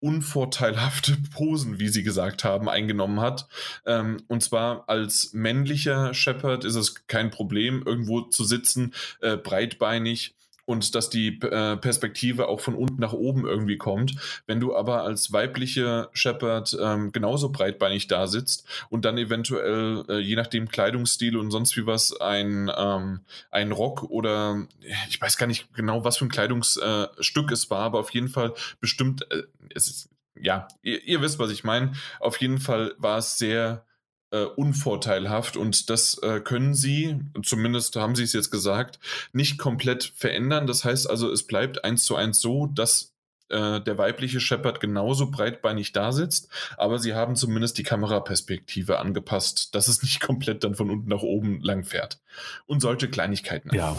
unvorteilhafte 0.00 1.16
Posen, 1.34 1.78
wie 1.78 1.88
sie 1.88 2.02
gesagt 2.02 2.44
haben, 2.44 2.68
eingenommen 2.68 3.20
hat. 3.20 3.46
Ähm, 3.86 4.22
und 4.28 4.42
zwar 4.42 4.88
als 4.88 5.32
männlicher 5.32 6.14
Shepherd 6.14 6.64
ist 6.64 6.74
es 6.76 7.06
kein 7.06 7.30
Problem, 7.30 7.82
irgendwo 7.84 8.22
zu 8.22 8.44
sitzen, 8.44 8.94
äh, 9.20 9.36
breitbeinig 9.36 10.34
und 10.70 10.94
dass 10.94 11.10
die 11.10 11.40
äh, 11.40 11.76
Perspektive 11.76 12.46
auch 12.46 12.60
von 12.60 12.76
unten 12.76 13.00
nach 13.00 13.12
oben 13.12 13.44
irgendwie 13.44 13.76
kommt. 13.76 14.14
Wenn 14.46 14.60
du 14.60 14.76
aber 14.76 15.02
als 15.02 15.32
weibliche 15.32 16.08
Shepherd 16.12 16.78
ähm, 16.80 17.10
genauso 17.10 17.50
breitbeinig 17.50 18.06
da 18.06 18.28
sitzt 18.28 18.68
und 18.88 19.04
dann 19.04 19.18
eventuell, 19.18 20.04
äh, 20.08 20.18
je 20.20 20.36
nachdem 20.36 20.68
Kleidungsstil 20.68 21.36
und 21.36 21.50
sonst 21.50 21.76
wie 21.76 21.86
was, 21.86 22.20
ein, 22.20 22.70
ähm, 22.76 23.20
ein 23.50 23.72
Rock 23.72 24.04
oder 24.04 24.64
ich 25.08 25.20
weiß 25.20 25.36
gar 25.36 25.48
nicht 25.48 25.74
genau, 25.74 26.04
was 26.04 26.18
für 26.18 26.26
ein 26.26 26.30
Kleidungsstück 26.30 27.50
äh, 27.50 27.52
es 27.52 27.68
war, 27.68 27.80
aber 27.80 27.98
auf 27.98 28.10
jeden 28.10 28.28
Fall 28.28 28.54
bestimmt, 28.80 29.26
äh, 29.32 29.42
es 29.74 29.88
ist, 29.88 30.08
ja, 30.40 30.68
ihr, 30.82 31.02
ihr 31.04 31.20
wisst, 31.20 31.40
was 31.40 31.50
ich 31.50 31.64
meine. 31.64 31.94
Auf 32.20 32.40
jeden 32.40 32.60
Fall 32.60 32.94
war 32.96 33.18
es 33.18 33.38
sehr 33.38 33.84
äh, 34.30 34.44
unvorteilhaft 34.44 35.56
und 35.56 35.90
das 35.90 36.18
äh, 36.18 36.40
können 36.40 36.74
sie, 36.74 37.18
zumindest 37.42 37.96
haben 37.96 38.14
sie 38.14 38.24
es 38.24 38.32
jetzt 38.32 38.50
gesagt, 38.50 38.98
nicht 39.32 39.58
komplett 39.58 40.12
verändern. 40.14 40.66
Das 40.66 40.84
heißt 40.84 41.08
also, 41.08 41.30
es 41.30 41.46
bleibt 41.46 41.84
eins 41.84 42.04
zu 42.04 42.16
eins 42.16 42.40
so, 42.40 42.66
dass 42.66 43.12
äh, 43.50 43.80
der 43.80 43.98
weibliche 43.98 44.40
Shepard 44.40 44.80
genauso 44.80 45.30
breitbeinig 45.30 45.92
da 45.92 46.12
sitzt, 46.12 46.48
aber 46.76 46.98
sie 46.98 47.14
haben 47.14 47.36
zumindest 47.36 47.78
die 47.78 47.82
Kameraperspektive 47.82 48.98
angepasst, 48.98 49.74
dass 49.74 49.88
es 49.88 50.02
nicht 50.02 50.20
komplett 50.26 50.64
dann 50.64 50.74
von 50.74 50.90
unten 50.90 51.08
nach 51.08 51.22
oben 51.22 51.60
lang 51.60 51.84
fährt. 51.84 52.20
Und 52.66 52.80
solche 52.80 53.08
Kleinigkeiten. 53.08 53.74
Ja, 53.74 53.96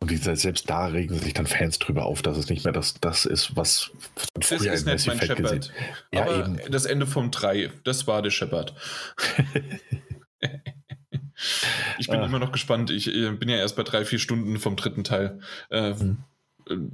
und 0.00 0.10
die, 0.10 0.16
selbst 0.16 0.68
da 0.68 0.86
regen 0.86 1.18
sich 1.18 1.32
dann 1.32 1.46
Fans 1.46 1.78
drüber 1.78 2.04
auf, 2.04 2.22
dass 2.22 2.36
es 2.36 2.48
nicht 2.48 2.64
mehr 2.64 2.72
das, 2.72 2.94
das 3.00 3.24
ist, 3.24 3.56
was 3.56 3.90
das 4.34 4.52
ist 4.52 4.86
nicht 4.86 5.06
mein 5.06 5.20
Shepard. 5.20 5.72
Ja, 6.12 6.22
aber 6.22 6.38
eben. 6.38 6.58
das 6.70 6.84
Ende 6.84 7.06
vom 7.06 7.30
3, 7.30 7.70
das 7.84 8.06
war 8.06 8.22
der 8.22 8.30
Shepard. 8.30 8.74
Ich 11.98 12.08
bin 12.08 12.20
äh. 12.20 12.24
immer 12.24 12.38
noch 12.38 12.52
gespannt. 12.52 12.90
Ich 12.90 13.12
äh, 13.12 13.30
bin 13.32 13.48
ja 13.48 13.56
erst 13.56 13.76
bei 13.76 13.82
drei, 13.82 14.04
vier 14.04 14.18
Stunden 14.18 14.58
vom 14.58 14.76
dritten 14.76 15.04
Teil. 15.04 15.40
Äh, 15.70 15.94
mhm. 15.94 16.18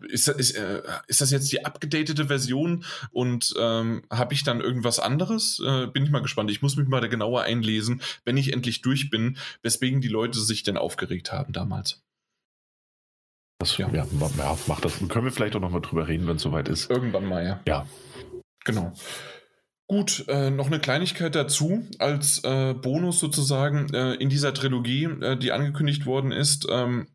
Ist, 0.09 0.29
ist, 0.29 0.53
äh, 0.53 0.83
ist, 1.07 1.21
das 1.21 1.31
jetzt 1.31 1.51
die 1.53 1.65
abgedatete 1.65 2.27
Version 2.27 2.85
und 3.11 3.55
ähm, 3.59 4.03
habe 4.11 4.35
ich 4.35 4.45
dann 4.45 4.61
irgendwas 4.61 4.99
anderes? 4.99 5.61
Äh, 5.65 5.87
bin 5.89 6.05
ich 6.05 6.11
mal 6.11 6.23
gespannt. 6.23 6.51
Ich 6.51 6.63
muss 6.63 6.77
mich 6.77 6.89
mal 6.89 7.01
da 7.01 7.09
genauer 7.09 7.43
einlesen, 7.43 8.03
wenn 8.25 8.37
ich 8.37 8.53
endlich 8.53 8.83
durch 8.83 9.11
bin, 9.11 9.37
weswegen 9.63 10.01
die 10.01 10.09
Leute 10.09 10.39
sich 10.39 10.63
denn 10.63 10.77
aufgeregt 10.77 11.33
haben 11.33 11.53
damals. 11.53 12.03
Das, 13.59 13.77
ja. 13.77 13.91
Ja, 13.93 14.07
macht 14.67 14.85
das. 14.85 14.99
Können 15.09 15.25
wir 15.25 15.33
vielleicht 15.33 15.57
auch 15.57 15.61
noch 15.61 15.71
mal 15.71 15.81
drüber 15.81 16.07
reden, 16.07 16.29
wenn 16.29 16.37
es 16.37 16.43
soweit 16.43 16.69
ist. 16.69 16.91
Irgendwann 16.91 17.25
mal, 17.25 17.45
ja. 17.45 17.61
Ja. 17.67 17.87
Genau. 18.65 18.93
Gut, 19.89 20.27
äh, 20.29 20.51
noch 20.51 20.67
eine 20.67 20.81
Kleinigkeit 20.81 21.35
dazu, 21.35 21.83
als 21.99 22.45
äh, 22.45 22.75
Bonus 22.75 23.21
sozusagen 23.21 23.93
äh, 23.95 24.15
in 24.15 24.29
dieser 24.29 24.53
Trilogie, 24.53 25.05
äh, 25.05 25.37
die 25.37 25.51
angekündigt 25.51 26.05
worden 26.05 26.31
ist. 26.31 26.67
Ähm, 26.71 27.09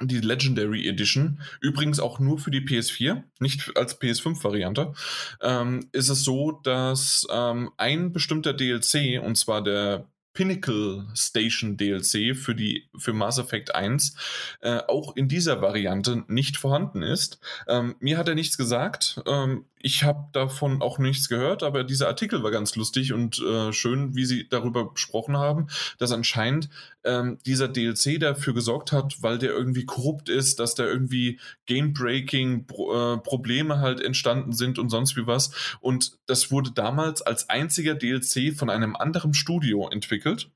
die 0.00 0.20
Legendary 0.20 0.88
Edition, 0.88 1.40
übrigens 1.60 2.00
auch 2.00 2.18
nur 2.18 2.38
für 2.38 2.50
die 2.50 2.62
PS4, 2.62 3.22
nicht 3.40 3.76
als 3.76 4.00
PS5-Variante, 4.00 4.94
ähm, 5.42 5.88
ist 5.92 6.08
es 6.08 6.24
so, 6.24 6.52
dass 6.52 7.26
ähm, 7.30 7.70
ein 7.76 8.12
bestimmter 8.12 8.54
DLC, 8.54 9.22
und 9.22 9.36
zwar 9.36 9.62
der 9.62 10.06
Pinnacle 10.34 11.06
Station 11.14 11.76
DLC 11.76 12.34
für 12.34 12.54
die 12.54 12.88
für 12.96 13.12
Mass 13.12 13.38
Effect 13.38 13.74
1 13.74 14.16
äh, 14.60 14.78
auch 14.88 15.14
in 15.16 15.28
dieser 15.28 15.60
Variante 15.60 16.24
nicht 16.28 16.56
vorhanden 16.56 17.02
ist. 17.02 17.38
Ähm, 17.68 17.96
mir 18.00 18.18
hat 18.18 18.28
er 18.28 18.34
nichts 18.34 18.56
gesagt. 18.56 19.20
Ähm, 19.26 19.66
ich 19.82 20.04
habe 20.04 20.28
davon 20.32 20.80
auch 20.80 20.98
nichts 20.98 21.28
gehört, 21.28 21.62
aber 21.62 21.82
dieser 21.82 22.06
Artikel 22.06 22.42
war 22.42 22.52
ganz 22.52 22.76
lustig 22.76 23.12
und 23.12 23.40
äh, 23.40 23.72
schön, 23.72 24.14
wie 24.14 24.24
sie 24.24 24.48
darüber 24.48 24.92
gesprochen 24.92 25.36
haben, 25.36 25.66
dass 25.98 26.12
anscheinend 26.12 26.70
ähm, 27.04 27.38
dieser 27.44 27.68
DLC 27.68 28.20
dafür 28.20 28.54
gesorgt 28.54 28.92
hat, 28.92 29.22
weil 29.22 29.38
der 29.38 29.50
irgendwie 29.50 29.84
korrupt 29.84 30.28
ist, 30.28 30.60
dass 30.60 30.76
da 30.76 30.84
irgendwie 30.84 31.40
Game-Breaking 31.66 32.66
äh, 32.70 33.68
halt 33.70 34.00
entstanden 34.00 34.52
sind 34.52 34.78
und 34.78 34.88
sonst 34.88 35.16
wie 35.16 35.26
was. 35.26 35.50
Und 35.80 36.18
das 36.26 36.52
wurde 36.52 36.70
damals 36.70 37.20
als 37.20 37.50
einziger 37.50 37.94
DLC 37.94 38.56
von 38.56 38.70
einem 38.70 38.94
anderen 38.94 39.34
Studio 39.34 39.88
entwickelt. 39.88 40.50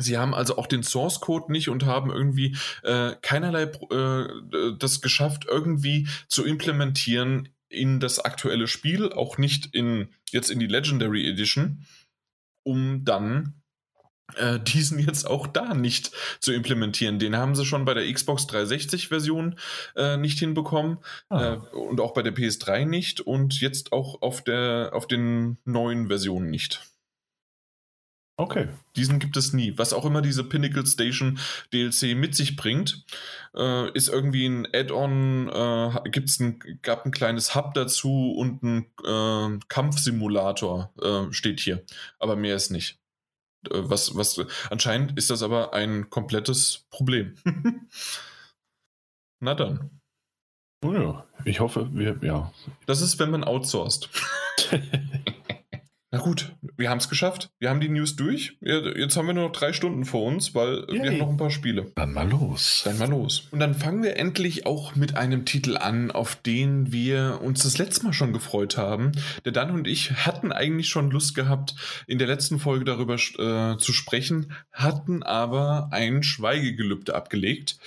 Sie 0.00 0.16
haben 0.16 0.32
also 0.32 0.56
auch 0.56 0.68
den 0.68 0.84
Source 0.84 1.20
Code 1.20 1.50
nicht 1.52 1.68
und 1.68 1.84
haben 1.84 2.10
irgendwie 2.10 2.56
äh, 2.84 3.16
keinerlei 3.20 3.64
äh, 3.64 4.76
das 4.78 5.00
geschafft, 5.00 5.46
irgendwie 5.48 6.08
zu 6.28 6.44
implementieren 6.44 7.48
in 7.68 8.00
das 8.00 8.18
aktuelle 8.18 8.66
Spiel, 8.66 9.12
auch 9.12 9.38
nicht 9.38 9.74
in 9.74 10.08
jetzt 10.30 10.50
in 10.50 10.58
die 10.58 10.66
Legendary 10.66 11.28
Edition, 11.28 11.84
um 12.64 13.04
dann 13.04 13.62
äh, 14.36 14.58
diesen 14.66 14.98
jetzt 14.98 15.26
auch 15.26 15.46
da 15.46 15.74
nicht 15.74 16.12
zu 16.40 16.52
implementieren. 16.52 17.18
Den 17.18 17.36
haben 17.36 17.54
sie 17.54 17.64
schon 17.64 17.84
bei 17.84 17.94
der 17.94 18.12
Xbox 18.12 18.46
360 18.46 19.08
Version 19.08 19.58
äh, 19.96 20.16
nicht 20.16 20.38
hinbekommen 20.38 20.98
ah. 21.28 21.54
äh, 21.54 21.76
und 21.76 22.00
auch 22.00 22.14
bei 22.14 22.22
der 22.22 22.34
PS3 22.34 22.86
nicht 22.86 23.20
und 23.20 23.60
jetzt 23.60 23.92
auch 23.92 24.22
auf 24.22 24.42
der 24.42 24.90
auf 24.92 25.06
den 25.06 25.58
neuen 25.64 26.08
Versionen 26.08 26.50
nicht. 26.50 26.82
Okay. 28.40 28.68
Diesen 28.94 29.18
gibt 29.18 29.36
es 29.36 29.52
nie. 29.52 29.76
Was 29.78 29.92
auch 29.92 30.04
immer 30.04 30.22
diese 30.22 30.44
Pinnacle 30.44 30.86
Station 30.86 31.40
DLC 31.72 32.16
mit 32.16 32.36
sich 32.36 32.54
bringt, 32.54 33.04
äh, 33.56 33.90
ist 33.92 34.08
irgendwie 34.08 34.46
ein 34.46 34.64
Add-on, 34.72 35.48
äh, 35.48 36.08
gibt's 36.08 36.38
ein, 36.38 36.60
gab 36.82 37.04
ein 37.04 37.10
kleines 37.10 37.56
Hub 37.56 37.74
dazu 37.74 38.32
und 38.32 38.62
ein 38.62 38.86
äh, 39.04 39.58
Kampfsimulator 39.68 40.92
äh, 41.02 41.32
steht 41.32 41.58
hier. 41.58 41.82
Aber 42.20 42.36
mehr 42.36 42.54
ist 42.54 42.70
nicht. 42.70 43.00
Äh, 43.66 43.80
was, 43.82 44.14
was, 44.14 44.40
anscheinend 44.70 45.18
ist 45.18 45.30
das 45.30 45.42
aber 45.42 45.74
ein 45.74 46.08
komplettes 46.08 46.86
Problem. 46.90 47.34
Na 49.40 49.56
dann. 49.56 50.00
Oh 50.84 50.92
ja, 50.92 51.26
ich 51.44 51.58
hoffe, 51.58 51.88
wir, 51.92 52.20
ja. 52.22 52.52
Das 52.86 53.00
ist, 53.00 53.18
wenn 53.18 53.32
man 53.32 53.42
outsourced. 53.42 54.08
Na 56.12 56.18
gut, 56.20 56.54
wir 56.78 56.90
haben 56.90 56.98
es 56.98 57.08
geschafft. 57.08 57.50
Wir 57.58 57.70
haben 57.70 57.80
die 57.80 57.88
News 57.88 58.14
durch. 58.14 58.56
Jetzt 58.60 59.16
haben 59.16 59.26
wir 59.26 59.34
nur 59.34 59.48
noch 59.48 59.52
drei 59.52 59.72
Stunden 59.72 60.04
vor 60.04 60.22
uns, 60.22 60.54
weil 60.54 60.86
Yay. 60.88 61.02
wir 61.02 61.10
haben 61.10 61.18
noch 61.18 61.28
ein 61.28 61.36
paar 61.36 61.50
Spiele. 61.50 61.90
Dann 61.96 62.12
mal 62.12 62.28
los. 62.28 62.82
Dann 62.84 62.98
mal 62.98 63.08
los. 63.08 63.48
Und 63.50 63.58
dann 63.58 63.74
fangen 63.74 64.04
wir 64.04 64.16
endlich 64.16 64.64
auch 64.64 64.94
mit 64.94 65.16
einem 65.16 65.44
Titel 65.44 65.76
an, 65.76 66.12
auf 66.12 66.36
den 66.36 66.92
wir 66.92 67.40
uns 67.42 67.64
das 67.64 67.78
letzte 67.78 68.04
Mal 68.04 68.12
schon 68.12 68.32
gefreut 68.32 68.76
haben. 68.76 69.10
Der 69.44 69.50
Dan 69.50 69.72
und 69.72 69.88
ich 69.88 70.12
hatten 70.12 70.52
eigentlich 70.52 70.88
schon 70.88 71.10
Lust 71.10 71.34
gehabt, 71.34 71.74
in 72.06 72.18
der 72.18 72.28
letzten 72.28 72.60
Folge 72.60 72.84
darüber 72.84 73.14
äh, 73.16 73.76
zu 73.78 73.92
sprechen, 73.92 74.52
hatten 74.70 75.24
aber 75.24 75.88
ein 75.90 76.22
Schweigegelübde 76.22 77.12
abgelegt. 77.12 77.78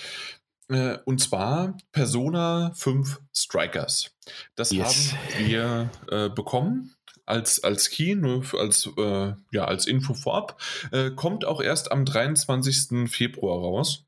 Äh, 0.68 0.98
und 1.06 1.22
zwar 1.22 1.78
Persona 1.94 2.74
5 2.76 3.22
Strikers. 3.34 4.12
Das 4.56 4.72
yes. 4.72 5.14
haben 5.14 5.48
wir 5.48 5.90
äh, 6.10 6.30
bekommen 6.30 6.94
als, 7.32 7.64
als 7.64 7.90
Key, 7.90 8.16
nur 8.16 8.44
als, 8.60 8.90
äh, 8.98 9.34
ja, 9.52 9.66
als 9.66 9.88
Info 9.88 10.14
vorab, 10.14 10.62
äh, 10.92 11.10
kommt 11.12 11.46
auch 11.46 11.62
erst 11.62 11.92
am 11.92 12.06
23. 12.06 13.10
Februar 13.10 13.58
raus. 13.60 14.06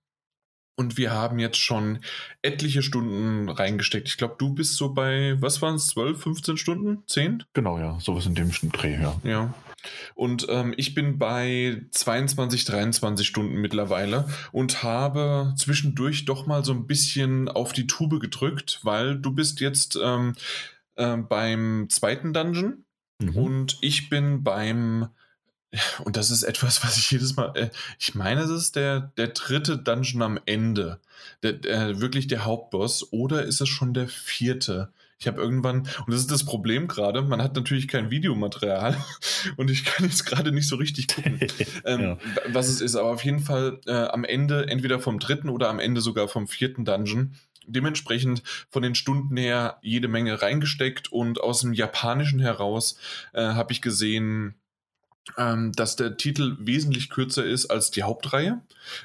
Und 0.76 0.98
wir 0.98 1.12
haben 1.12 1.38
jetzt 1.38 1.60
schon 1.60 2.00
etliche 2.41 2.82
Stunden 2.82 3.48
reingesteckt. 3.48 4.08
Ich 4.08 4.18
glaube, 4.18 4.36
du 4.40 4.54
bist 4.54 4.76
so 4.76 4.94
bei, 4.94 5.36
was 5.40 5.62
waren 5.62 5.76
es, 5.76 5.88
12, 5.88 6.22
15 6.22 6.58
Stunden? 6.58 7.04
10? 7.08 7.44
Genau, 7.54 7.78
ja, 7.78 8.00
sowas 8.00 8.26
in 8.26 8.34
dem 8.34 8.52
Dreh, 8.72 9.00
ja. 9.00 9.20
Ja. 9.24 9.54
Und 10.16 10.48
ähm, 10.50 10.74
ich 10.76 10.95
bin 10.95 11.20
bei 11.20 11.86
22, 11.91 12.66
23 12.66 13.28
Stunden 13.28 13.56
mittlerweile 13.56 14.28
und 14.52 14.82
habe 14.82 15.54
zwischendurch 15.58 16.26
doch 16.26 16.48
mal 16.48 16.66
so 16.66 16.74
ein 16.74 16.88
bisschen 16.88 17.50
auf 17.50 17.72
die 17.74 17.86
Tube 17.86 18.20
gedrückt, 18.20 18.80
weil 18.84 19.18
du 19.20 19.32
bist 19.32 19.60
jetzt 19.60 20.00
ähm, 20.02 20.34
äh, 20.95 21.18
beim 21.18 21.88
zweiten 21.90 22.34
Dungeon 22.34 22.84
Mhm. 23.19 23.35
Und 23.35 23.77
ich 23.81 24.10
bin 24.10 24.44
beim, 24.44 25.10
und 26.03 26.18
das 26.18 26.31
ist 26.31 26.44
etwas, 26.44 26.84
was 26.84 26.98
ich 26.98 27.11
jedes 27.11 27.35
Mal, 27.35 27.52
äh, 27.56 27.69
ich 27.99 28.15
meine, 28.15 28.41
es 28.41 28.49
ist 28.49 28.76
der, 28.76 29.11
der 29.18 29.30
dritte 29.30 29.77
Dungeon 29.77 30.22
am 30.22 30.40
Ende. 30.45 30.99
Der, 31.41 31.53
der, 31.53 32.02
wirklich 32.02 32.27
der 32.27 32.45
Hauptboss. 32.45 33.11
Oder 33.11 33.44
ist 33.44 33.61
es 33.61 33.69
schon 33.69 33.94
der 33.94 34.07
vierte? 34.07 34.91
Ich 35.23 35.27
habe 35.27 35.41
irgendwann, 35.41 35.88
und 36.06 36.10
das 36.10 36.19
ist 36.19 36.31
das 36.31 36.44
Problem 36.44 36.90
gerade, 36.90 37.22
man 37.22 37.41
hat 37.41 37.56
natürlich 37.56 37.88
kein 37.88 38.11
Videomaterial 38.11 38.98
und 39.56 39.72
ich 39.72 39.85
kann 39.85 40.06
jetzt 40.06 40.26
gerade 40.26 40.52
nicht 40.52 40.68
so 40.68 40.76
richtig 40.76 41.07
gucken, 41.07 41.40
ähm, 41.85 42.02
ja. 42.02 42.18
was 42.48 42.68
es 42.68 42.81
ist. 42.81 42.98
Aber 42.98 43.11
auf 43.11 43.23
jeden 43.23 43.40
Fall 43.40 43.80
äh, 43.85 43.94
am 43.94 44.26
Ende, 44.26 44.68
entweder 44.68 44.99
vom 44.99 45.19
dritten 45.19 45.48
oder 45.48 45.69
am 45.69 45.80
Ende 45.80 46.02
sogar 46.02 46.27
vom 46.27 46.49
vierten 46.49 46.84
Dungeon, 46.84 47.35
dementsprechend 47.68 48.44
von 48.69 48.84
den 48.84 48.95
Stunden 48.95 49.38
her 49.38 49.77
jede 49.81 50.07
Menge 50.07 50.41
reingesteckt 50.41 51.11
und 51.11 51.41
aus 51.41 51.61
dem 51.61 51.73
Japanischen 51.73 52.40
heraus 52.40 52.98
äh, 53.34 53.41
habe 53.41 53.72
ich 53.73 53.81
gesehen, 53.81 54.56
ähm, 55.38 55.72
dass 55.72 55.95
der 55.95 56.18
Titel 56.18 56.58
wesentlich 56.60 57.10
kürzer 57.10 57.45
ist 57.45 57.68
als 57.68 57.91
die 57.91 58.04
Hauptreihe, 58.04 58.62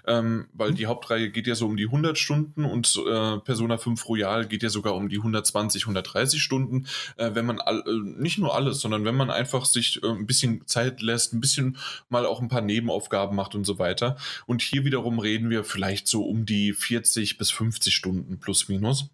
ähm, 0.06 0.48
weil 0.52 0.74
die 0.74 0.86
Hauptreihe 0.86 1.30
geht 1.30 1.46
ja 1.46 1.54
so 1.54 1.66
um 1.66 1.76
die 1.76 1.86
100 1.86 2.18
Stunden 2.18 2.64
und 2.64 3.00
äh, 3.06 3.38
Persona 3.38 3.78
5 3.78 4.08
Royal 4.08 4.46
geht 4.46 4.62
ja 4.62 4.68
sogar 4.68 4.94
um 4.94 5.08
die 5.08 5.18
120, 5.18 5.84
130 5.84 6.42
Stunden. 6.42 6.86
Äh, 7.16 7.34
wenn 7.34 7.46
man 7.46 7.60
all, 7.60 7.84
äh, 7.86 8.20
nicht 8.20 8.38
nur 8.38 8.54
alles, 8.54 8.80
sondern 8.80 9.04
wenn 9.04 9.14
man 9.14 9.30
einfach 9.30 9.64
sich 9.64 10.02
äh, 10.02 10.08
ein 10.08 10.26
bisschen 10.26 10.66
Zeit 10.66 11.02
lässt, 11.02 11.34
ein 11.34 11.40
bisschen 11.40 11.78
mal 12.08 12.26
auch 12.26 12.40
ein 12.40 12.48
paar 12.48 12.62
Nebenaufgaben 12.62 13.36
macht 13.36 13.54
und 13.54 13.64
so 13.64 13.78
weiter. 13.78 14.16
Und 14.46 14.60
hier 14.60 14.84
wiederum 14.84 15.20
reden 15.20 15.50
wir 15.50 15.62
vielleicht 15.62 16.08
so 16.08 16.24
um 16.24 16.46
die 16.46 16.72
40 16.72 17.38
bis 17.38 17.50
50 17.50 17.94
Stunden 17.94 18.40
plus 18.40 18.68
minus. 18.68 19.08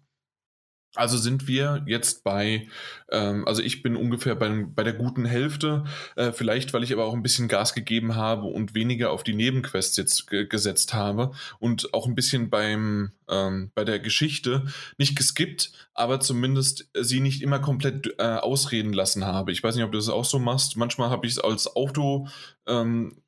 Also 0.95 1.17
sind 1.17 1.47
wir 1.47 1.83
jetzt 1.87 2.23
bei, 2.23 2.67
ähm, 3.11 3.47
also 3.47 3.61
ich 3.61 3.83
bin 3.83 3.95
ungefähr 3.95 4.35
bei, 4.35 4.65
bei 4.67 4.83
der 4.83 4.93
guten 4.93 5.25
Hälfte, 5.25 5.83
äh, 6.15 6.31
vielleicht 6.31 6.73
weil 6.73 6.83
ich 6.83 6.93
aber 6.93 7.05
auch 7.05 7.13
ein 7.13 7.23
bisschen 7.23 7.47
Gas 7.47 7.73
gegeben 7.73 8.15
habe 8.15 8.45
und 8.45 8.73
weniger 8.73 9.11
auf 9.11 9.23
die 9.23 9.33
Nebenquests 9.33 9.97
jetzt 9.97 10.27
gesetzt 10.27 10.93
habe 10.93 11.31
und 11.59 11.93
auch 11.93 12.07
ein 12.07 12.15
bisschen 12.15 12.49
beim, 12.49 13.11
ähm, 13.29 13.71
bei 13.75 13.83
der 13.83 13.99
Geschichte 13.99 14.65
nicht 14.97 15.17
geskippt, 15.17 15.71
aber 15.93 16.19
zumindest 16.19 16.89
sie 16.93 17.19
nicht 17.19 17.41
immer 17.41 17.59
komplett 17.59 18.15
äh, 18.17 18.23
ausreden 18.23 18.93
lassen 18.93 19.25
habe. 19.25 19.51
Ich 19.51 19.63
weiß 19.63 19.75
nicht, 19.75 19.83
ob 19.83 19.91
du 19.91 19.97
das 19.97 20.09
auch 20.09 20.25
so 20.25 20.39
machst. 20.39 20.77
Manchmal 20.77 21.09
habe 21.09 21.27
ich 21.27 21.33
es 21.33 21.39
als 21.39 21.75
Auto 21.75 22.27
ähm, 22.67 23.21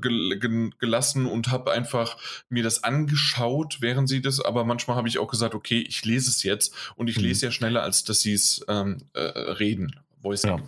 gelassen 0.00 1.26
und 1.26 1.50
habe 1.50 1.72
einfach 1.72 2.16
mir 2.48 2.62
das 2.62 2.84
angeschaut, 2.84 3.78
während 3.80 4.08
sie 4.08 4.22
das, 4.22 4.40
aber 4.40 4.64
manchmal 4.64 4.96
habe 4.96 5.08
ich 5.08 5.18
auch 5.18 5.30
gesagt, 5.30 5.54
okay, 5.54 5.84
ich 5.86 6.04
lese 6.04 6.30
es 6.30 6.42
jetzt 6.42 6.74
und 6.96 7.08
ich 7.08 7.16
mhm. 7.16 7.24
lese 7.24 7.46
ja 7.46 7.52
schneller, 7.52 7.82
als 7.82 8.04
dass 8.04 8.20
sie 8.20 8.34
es 8.34 8.64
ähm, 8.68 8.98
äh, 9.14 9.20
reden, 9.20 10.00
Voice 10.22 10.44
ja. 10.44 10.58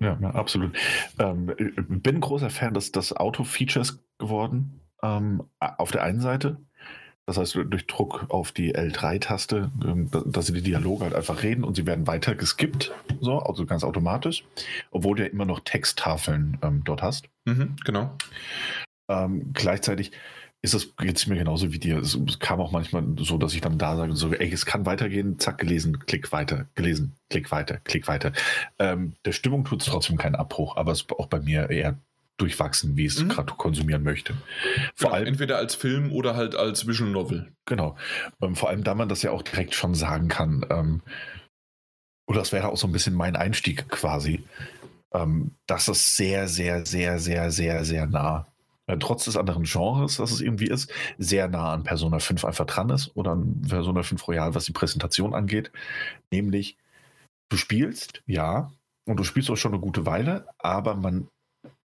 Ja, 0.00 0.18
ja, 0.18 0.30
absolut. 0.30 0.74
Ähm, 1.18 1.52
bin 1.88 2.20
großer 2.20 2.48
Fan 2.48 2.72
des, 2.72 2.90
des 2.90 3.14
Auto-Features 3.14 4.02
geworden. 4.18 4.80
Ähm, 5.02 5.42
auf 5.58 5.90
der 5.92 6.02
einen 6.02 6.20
Seite, 6.20 6.56
das 7.30 7.38
heißt, 7.54 7.58
durch 7.70 7.86
Druck 7.86 8.26
auf 8.28 8.50
die 8.50 8.74
L3-Taste, 8.74 9.70
ähm, 9.84 10.10
dass 10.26 10.46
sie 10.46 10.52
die 10.52 10.62
Dialoge 10.62 11.04
halt 11.04 11.14
einfach 11.14 11.44
reden 11.44 11.62
und 11.62 11.76
sie 11.76 11.86
werden 11.86 12.08
weiter 12.08 12.34
geskippt, 12.34 12.92
so, 13.20 13.38
also 13.38 13.66
ganz 13.66 13.84
automatisch, 13.84 14.44
obwohl 14.90 15.16
du 15.16 15.22
ja 15.22 15.28
immer 15.28 15.44
noch 15.44 15.60
Texttafeln 15.60 16.58
ähm, 16.62 16.82
dort 16.84 17.02
hast. 17.02 17.28
Mhm, 17.44 17.76
genau. 17.84 18.16
Ähm, 19.08 19.52
gleichzeitig 19.52 20.10
ist 20.62 20.74
es 20.74 20.92
jetzt 21.00 21.28
mir 21.28 21.36
genauso 21.36 21.72
wie 21.72 21.78
dir. 21.78 21.98
Es 21.98 22.18
kam 22.40 22.60
auch 22.60 22.72
manchmal 22.72 23.04
so, 23.18 23.38
dass 23.38 23.54
ich 23.54 23.60
dann 23.60 23.78
da 23.78 23.96
sage, 23.96 24.14
so, 24.14 24.32
ey, 24.32 24.52
es 24.52 24.66
kann 24.66 24.84
weitergehen, 24.84 25.38
zack, 25.38 25.58
gelesen, 25.58 26.00
klick 26.00 26.32
weiter, 26.32 26.66
gelesen, 26.74 27.14
klick 27.30 27.50
weiter, 27.52 27.78
klick 27.84 28.08
weiter. 28.08 28.32
Ähm, 28.80 29.14
der 29.24 29.32
Stimmung 29.32 29.64
tut 29.64 29.82
es 29.82 29.86
trotzdem 29.86 30.18
keinen 30.18 30.34
Abbruch, 30.34 30.76
aber 30.76 30.90
es 30.92 31.02
ist 31.02 31.12
auch 31.12 31.26
bei 31.26 31.40
mir 31.40 31.70
eher 31.70 31.96
durchwachsen, 32.40 32.96
wie 32.96 33.06
es 33.06 33.22
mhm. 33.22 33.28
gerade 33.28 33.54
konsumieren 33.54 34.02
möchte. 34.02 34.34
Vor 34.94 35.08
genau, 35.08 35.12
allem 35.14 35.26
entweder 35.26 35.58
als 35.58 35.74
Film 35.74 36.12
oder 36.12 36.36
halt 36.36 36.54
als 36.54 36.86
Visual 36.86 37.10
Novel. 37.10 37.52
Genau. 37.66 37.96
Ähm, 38.42 38.56
vor 38.56 38.68
allem, 38.68 38.84
da 38.84 38.94
man 38.94 39.08
das 39.08 39.22
ja 39.22 39.30
auch 39.30 39.42
direkt 39.42 39.74
schon 39.74 39.94
sagen 39.94 40.28
kann. 40.28 40.64
Ähm, 40.70 41.02
oder 42.26 42.40
das 42.40 42.52
wäre 42.52 42.68
auch 42.68 42.76
so 42.76 42.86
ein 42.86 42.92
bisschen 42.92 43.14
mein 43.14 43.36
Einstieg 43.36 43.88
quasi. 43.88 44.44
Ähm, 45.12 45.52
das 45.66 45.88
ist 45.88 46.16
sehr, 46.16 46.48
sehr, 46.48 46.86
sehr, 46.86 47.18
sehr, 47.18 47.50
sehr, 47.50 47.84
sehr 47.84 48.06
nah. 48.06 48.46
Äh, 48.86 48.98
trotz 48.98 49.24
des 49.24 49.36
anderen 49.36 49.64
Genres, 49.64 50.18
was 50.18 50.32
es 50.32 50.40
irgendwie 50.40 50.68
ist, 50.68 50.92
sehr 51.18 51.48
nah 51.48 51.72
an 51.72 51.84
Persona 51.84 52.18
5 52.18 52.44
einfach 52.44 52.66
dran 52.66 52.90
ist 52.90 53.16
oder 53.16 53.32
an 53.32 53.62
Persona 53.62 54.02
5 54.02 54.26
Royal, 54.26 54.54
was 54.54 54.64
die 54.64 54.72
Präsentation 54.72 55.34
angeht. 55.34 55.70
Nämlich, 56.32 56.76
du 57.50 57.56
spielst, 57.56 58.22
ja, 58.26 58.72
und 59.06 59.16
du 59.16 59.24
spielst 59.24 59.50
auch 59.50 59.56
schon 59.56 59.72
eine 59.72 59.80
gute 59.80 60.06
Weile, 60.06 60.46
aber 60.58 60.94
man 60.94 61.28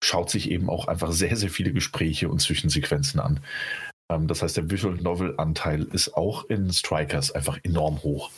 schaut 0.01 0.29
sich 0.29 0.51
eben 0.51 0.69
auch 0.69 0.87
einfach 0.87 1.11
sehr, 1.11 1.35
sehr 1.37 1.49
viele 1.49 1.73
Gespräche 1.73 2.29
und 2.29 2.41
Zwischensequenzen 2.41 3.19
an. 3.19 3.39
Ähm, 4.09 4.27
das 4.27 4.41
heißt, 4.41 4.57
der 4.57 4.69
Visual 4.69 4.95
Novel 4.95 5.35
Anteil 5.37 5.83
ist 5.83 6.15
auch 6.15 6.49
in 6.49 6.71
Strikers 6.71 7.31
einfach 7.31 7.59
enorm 7.63 8.03
hoch. 8.03 8.31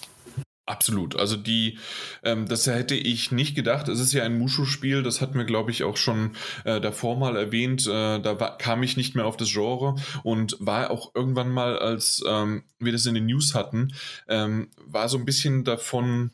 Absolut. 0.65 1.17
Also 1.17 1.35
die, 1.35 1.77
ähm, 2.23 2.47
das 2.47 2.67
hätte 2.67 2.95
ich 2.95 3.33
nicht 3.33 3.53
gedacht. 3.53 3.89
Es 3.89 3.99
ist 3.99 4.13
ja 4.13 4.23
ein 4.23 4.37
Mushu-Spiel, 4.37 5.03
das 5.03 5.19
hatten 5.19 5.37
wir, 5.37 5.43
glaube 5.43 5.71
ich, 5.71 5.83
auch 5.83 5.97
schon 5.97 6.37
äh, 6.63 6.79
davor 6.79 7.17
mal 7.17 7.35
erwähnt. 7.35 7.85
Äh, 7.85 8.21
da 8.21 8.39
war, 8.39 8.57
kam 8.57 8.81
ich 8.81 8.95
nicht 8.95 9.13
mehr 9.13 9.25
auf 9.25 9.35
das 9.35 9.51
Genre 9.51 9.95
und 10.23 10.55
war 10.61 10.89
auch 10.89 11.13
irgendwann 11.15 11.49
mal, 11.49 11.77
als 11.77 12.23
ähm, 12.25 12.63
wir 12.79 12.93
das 12.93 13.05
in 13.05 13.13
den 13.13 13.25
News 13.25 13.55
hatten, 13.55 13.93
ähm, 14.29 14.69
war 14.77 15.09
so 15.09 15.17
ein 15.17 15.25
bisschen 15.25 15.65
davon 15.65 16.31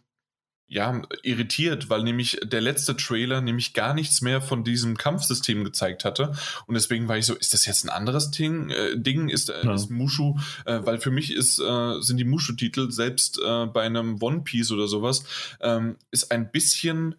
ja, 0.71 1.01
irritiert, 1.23 1.89
weil 1.89 2.03
nämlich 2.03 2.39
der 2.43 2.61
letzte 2.61 2.95
Trailer 2.95 3.41
nämlich 3.41 3.73
gar 3.73 3.95
nichts 3.95 4.21
mehr 4.21 4.39
von 4.39 4.63
diesem 4.63 4.97
Kampfsystem 4.97 5.63
gezeigt 5.63 6.05
hatte. 6.05 6.31
Und 6.67 6.75
deswegen 6.75 7.07
war 7.07 7.17
ich 7.17 7.25
so, 7.25 7.33
ist 7.33 7.55
das 7.55 7.65
jetzt 7.65 7.83
ein 7.83 7.89
anderes 7.89 8.29
Ding? 8.29 8.69
Äh, 8.69 8.95
Ding 8.95 9.29
ist, 9.29 9.49
äh, 9.49 9.65
ja. 9.65 9.73
ist 9.73 9.89
Mushu, 9.89 10.37
äh, 10.65 10.79
weil 10.83 10.99
für 10.99 11.09
mich 11.09 11.33
ist, 11.33 11.59
äh, 11.59 12.01
sind 12.01 12.17
die 12.17 12.23
Mushu-Titel 12.23 12.91
selbst 12.91 13.39
äh, 13.43 13.65
bei 13.65 13.81
einem 13.81 14.21
One 14.21 14.41
Piece 14.41 14.71
oder 14.71 14.87
sowas, 14.87 15.23
ähm, 15.59 15.95
ist 16.11 16.31
ein 16.31 16.51
bisschen 16.51 17.15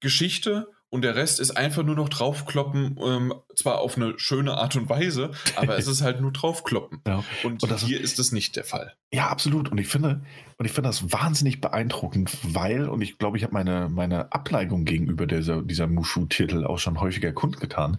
Geschichte 0.00 0.68
und 0.90 1.02
der 1.02 1.16
Rest 1.16 1.38
ist 1.38 1.50
einfach 1.50 1.82
nur 1.82 1.96
noch 1.96 2.08
draufkloppen, 2.08 2.98
ähm, 3.04 3.34
zwar 3.54 3.78
auf 3.80 3.96
eine 3.96 4.18
schöne 4.18 4.54
Art 4.54 4.74
und 4.76 4.88
Weise, 4.88 5.32
aber 5.56 5.76
es 5.76 5.86
ist 5.88 6.00
halt 6.00 6.20
nur 6.20 6.32
draufkloppen. 6.32 7.00
Ja. 7.06 7.24
Und, 7.44 7.62
und 7.62 7.78
hier 7.80 8.00
ist, 8.00 8.18
es 8.18 8.32
nicht 8.32 8.56
der 8.56 8.64
Fall. 8.64 8.94
Ja, 9.12 9.28
absolut. 9.28 9.70
Und 9.70 9.78
ich 9.78 9.88
finde, 9.88 10.22
und 10.56 10.64
ich 10.64 10.72
finde 10.72 10.88
das 10.88 11.12
wahnsinnig 11.12 11.60
beeindruckend, 11.60 12.36
weil, 12.42 12.88
und 12.88 13.02
ich 13.02 13.18
glaube, 13.18 13.36
ich 13.36 13.44
habe 13.44 13.52
meine, 13.52 13.88
meine 13.90 14.32
Abneigung 14.32 14.84
gegenüber 14.84 15.26
dieser, 15.26 15.62
dieser 15.62 15.86
Mushu-Titel 15.86 16.64
auch 16.64 16.78
schon 16.78 17.00
häufiger 17.00 17.32
kundgetan. 17.32 17.98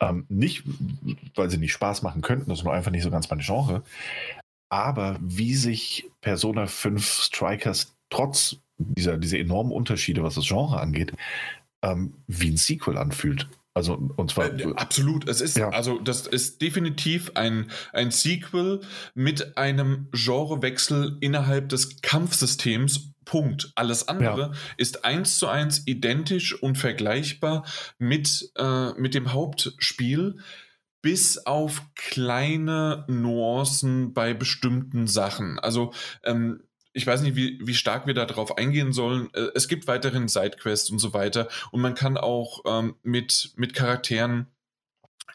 Ähm, 0.00 0.26
nicht, 0.28 0.64
weil 1.34 1.50
sie 1.50 1.58
nicht 1.58 1.72
Spaß 1.72 2.02
machen 2.02 2.22
könnten, 2.22 2.50
das 2.50 2.60
ist 2.60 2.64
nur 2.64 2.74
einfach 2.74 2.90
nicht 2.90 3.02
so 3.02 3.10
ganz 3.10 3.28
mein 3.30 3.40
Genre. 3.40 3.82
Aber 4.68 5.16
wie 5.20 5.54
sich 5.54 6.10
Persona 6.20 6.66
5 6.66 7.22
Strikers 7.22 7.96
trotz 8.10 8.56
dieser, 8.78 9.16
dieser 9.16 9.38
enormen 9.38 9.72
Unterschiede, 9.72 10.22
was 10.22 10.34
das 10.34 10.46
Genre 10.46 10.80
angeht, 10.80 11.12
ähm, 11.82 12.14
wie 12.26 12.50
ein 12.50 12.56
Sequel 12.56 12.98
anfühlt. 12.98 13.48
Also, 13.74 13.94
und 13.94 14.32
zwar. 14.32 14.58
Äh, 14.58 14.72
absolut. 14.74 15.28
Es 15.28 15.40
ist, 15.40 15.56
ja. 15.56 15.68
also, 15.68 16.00
das 16.00 16.26
ist 16.26 16.60
definitiv 16.62 17.32
ein, 17.34 17.70
ein 17.92 18.10
Sequel 18.10 18.80
mit 19.14 19.56
einem 19.56 20.08
Genrewechsel 20.12 21.16
innerhalb 21.20 21.68
des 21.68 22.00
Kampfsystems. 22.02 23.12
Punkt. 23.24 23.72
Alles 23.74 24.08
andere 24.08 24.40
ja. 24.40 24.52
ist 24.78 25.04
eins 25.04 25.38
zu 25.38 25.48
eins 25.48 25.86
identisch 25.86 26.60
und 26.62 26.78
vergleichbar 26.78 27.66
mit, 27.98 28.50
äh, 28.56 28.92
mit 28.94 29.14
dem 29.14 29.34
Hauptspiel 29.34 30.38
bis 31.02 31.46
auf 31.46 31.82
kleine 31.94 33.04
Nuancen 33.06 34.14
bei 34.14 34.34
bestimmten 34.34 35.06
Sachen. 35.06 35.58
Also 35.58 35.92
ähm, 36.24 36.62
ich 36.98 37.06
weiß 37.06 37.22
nicht, 37.22 37.36
wie, 37.36 37.60
wie 37.62 37.74
stark 37.74 38.06
wir 38.08 38.14
darauf 38.14 38.58
eingehen 38.58 38.92
sollen. 38.92 39.30
Äh, 39.32 39.46
es 39.54 39.68
gibt 39.68 39.86
weiterhin 39.86 40.26
Sidequests 40.26 40.90
und 40.90 40.98
so 40.98 41.14
weiter. 41.14 41.48
Und 41.70 41.80
man 41.80 41.94
kann 41.94 42.16
auch 42.16 42.62
ähm, 42.66 42.96
mit, 43.02 43.52
mit 43.56 43.72
Charakteren 43.72 44.48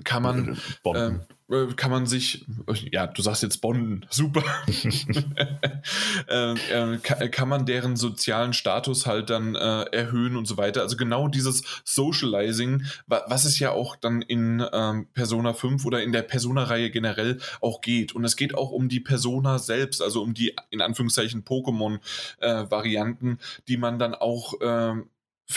kann 0.04 0.24
man, 0.24 0.58
äh, 0.86 1.12
äh, 1.54 1.74
kann 1.76 1.92
man 1.92 2.08
sich, 2.08 2.46
ja, 2.92 3.06
du 3.06 3.22
sagst 3.22 3.44
jetzt 3.44 3.62
Bonden, 3.62 4.06
super, 4.10 4.44
äh, 6.28 6.54
äh, 6.54 6.98
kann, 6.98 7.32
kann, 7.32 7.50
man 7.50 7.66
deren 7.66 7.96
sozialen 7.96 8.54
Status 8.54 9.06
halt 9.06 9.30
dann 9.30 9.56
äh, 9.56 9.84
erhöhen 9.92 10.36
und 10.36 10.48
so 10.48 10.58
weiter. 10.58 10.82
Also 10.82 10.98
genau 10.98 11.28
dieses 11.28 11.64
Socializing, 11.84 12.84
was 13.08 13.46
es 13.46 13.60
ja 13.60 13.72
auch 13.72 13.96
dann 13.96 14.22
in 14.24 14.66
ähm, 14.74 15.08
Persona 15.14 15.54
5 15.54 15.86
oder 15.86 16.02
in 16.02 16.12
der 16.12 16.24
Persona-Reihe 16.24 16.90
generell 16.90 17.40
auch 17.62 17.82
geht. 17.82 18.16
Und 18.16 18.26
es 18.26 18.36
geht 18.36 18.56
auch 18.56 18.72
um 18.72 18.90
die 18.90 19.00
Persona 19.00 19.60
selbst, 19.60 20.02
also 20.02 20.24
um 20.24 20.34
die 20.34 20.56
in 20.72 20.82
Anführungszeichen 20.82 21.44
Pokémon-Varianten, 21.44 23.34
äh, 23.34 23.62
die 23.68 23.78
man 23.78 24.00
dann 24.00 24.16
auch 24.16 24.54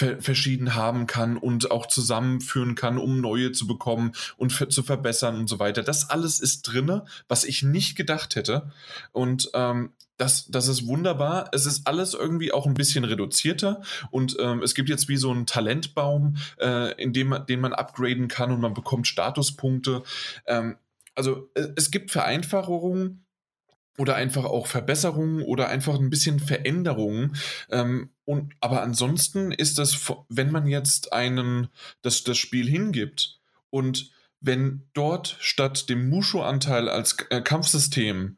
ähm, 0.00 0.20
verschieden 0.20 0.74
haben 0.74 1.06
kann 1.06 1.36
und 1.36 1.70
auch 1.70 1.86
zusammenführen 1.86 2.74
kann, 2.74 2.98
um 2.98 3.20
neue 3.20 3.52
zu 3.52 3.66
bekommen 3.66 4.12
und 4.36 4.72
zu 4.72 4.82
verbessern 4.82 5.36
und 5.36 5.48
so 5.48 5.58
weiter. 5.58 5.82
Das 5.82 6.10
alles 6.10 6.40
ist 6.40 6.62
drinne, 6.62 7.04
was 7.28 7.44
ich 7.44 7.62
nicht 7.62 7.96
gedacht 7.96 8.36
hätte. 8.36 8.70
Und 9.12 9.50
ähm, 9.54 9.92
das, 10.16 10.46
das 10.46 10.68
ist 10.68 10.86
wunderbar. 10.86 11.50
Es 11.52 11.66
ist 11.66 11.86
alles 11.86 12.14
irgendwie 12.14 12.52
auch 12.52 12.66
ein 12.66 12.74
bisschen 12.74 13.04
reduzierter 13.04 13.82
und 14.10 14.36
ähm, 14.40 14.62
es 14.62 14.74
gibt 14.74 14.88
jetzt 14.88 15.08
wie 15.08 15.18
so 15.18 15.30
einen 15.30 15.46
Talentbaum, 15.46 16.36
äh, 16.58 16.92
in 17.00 17.12
dem 17.12 17.28
man, 17.28 17.46
den 17.46 17.60
man 17.60 17.74
upgraden 17.74 18.28
kann 18.28 18.50
und 18.50 18.60
man 18.60 18.74
bekommt 18.74 19.06
Statuspunkte. 19.06 20.02
Ähm, 20.46 20.76
also 21.14 21.50
äh, 21.54 21.68
es 21.76 21.90
gibt 21.90 22.10
Vereinfachungen 22.10 23.25
oder 23.98 24.14
einfach 24.14 24.44
auch 24.44 24.66
Verbesserungen 24.66 25.42
oder 25.42 25.68
einfach 25.68 25.98
ein 25.98 26.10
bisschen 26.10 26.40
Veränderungen. 26.40 27.36
Ähm, 27.70 28.10
und, 28.24 28.54
aber 28.60 28.82
ansonsten 28.82 29.52
ist 29.52 29.78
das, 29.78 30.12
wenn 30.28 30.50
man 30.50 30.66
jetzt 30.66 31.12
einen, 31.12 31.68
das, 32.02 32.24
das 32.24 32.38
Spiel 32.38 32.68
hingibt 32.68 33.38
und 33.70 34.10
wenn 34.40 34.82
dort 34.92 35.36
statt 35.40 35.88
dem 35.88 36.08
Mushu-Anteil 36.08 36.88
als 36.88 37.16
äh, 37.30 37.40
Kampfsystem 37.40 38.36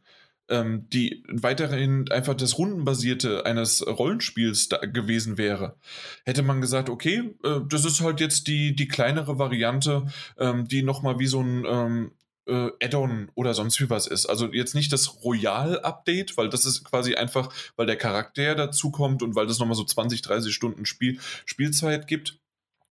ähm, 0.48 0.88
die 0.90 1.24
weiterhin 1.28 2.10
einfach 2.10 2.34
das 2.34 2.58
Rundenbasierte 2.58 3.44
eines 3.44 3.86
Rollenspiels 3.86 4.70
gewesen 4.92 5.38
wäre, 5.38 5.76
hätte 6.24 6.42
man 6.42 6.60
gesagt, 6.60 6.88
okay, 6.88 7.34
äh, 7.44 7.60
das 7.68 7.84
ist 7.84 8.00
halt 8.00 8.20
jetzt 8.20 8.46
die, 8.46 8.74
die 8.74 8.88
kleinere 8.88 9.38
Variante, 9.38 10.06
ähm, 10.38 10.66
die 10.66 10.82
nochmal 10.82 11.18
wie 11.18 11.26
so 11.26 11.40
ein 11.40 11.64
ähm, 11.68 12.12
äh, 12.48 12.70
Add-on 12.82 13.30
oder 13.34 13.54
sonst 13.54 13.80
wie 13.80 13.90
was 13.90 14.06
ist. 14.06 14.26
Also 14.26 14.52
jetzt 14.52 14.74
nicht 14.74 14.92
das 14.92 15.22
Royal-Update, 15.24 16.36
weil 16.36 16.48
das 16.48 16.64
ist 16.64 16.84
quasi 16.84 17.14
einfach, 17.14 17.52
weil 17.76 17.86
der 17.86 17.96
Charakter 17.96 18.54
dazukommt 18.54 19.22
und 19.22 19.34
weil 19.34 19.46
das 19.46 19.58
nochmal 19.58 19.76
so 19.76 19.84
20, 19.84 20.22
30 20.22 20.54
Stunden 20.54 20.86
Spiel, 20.86 21.18
Spielzeit 21.44 22.06
gibt, 22.06 22.40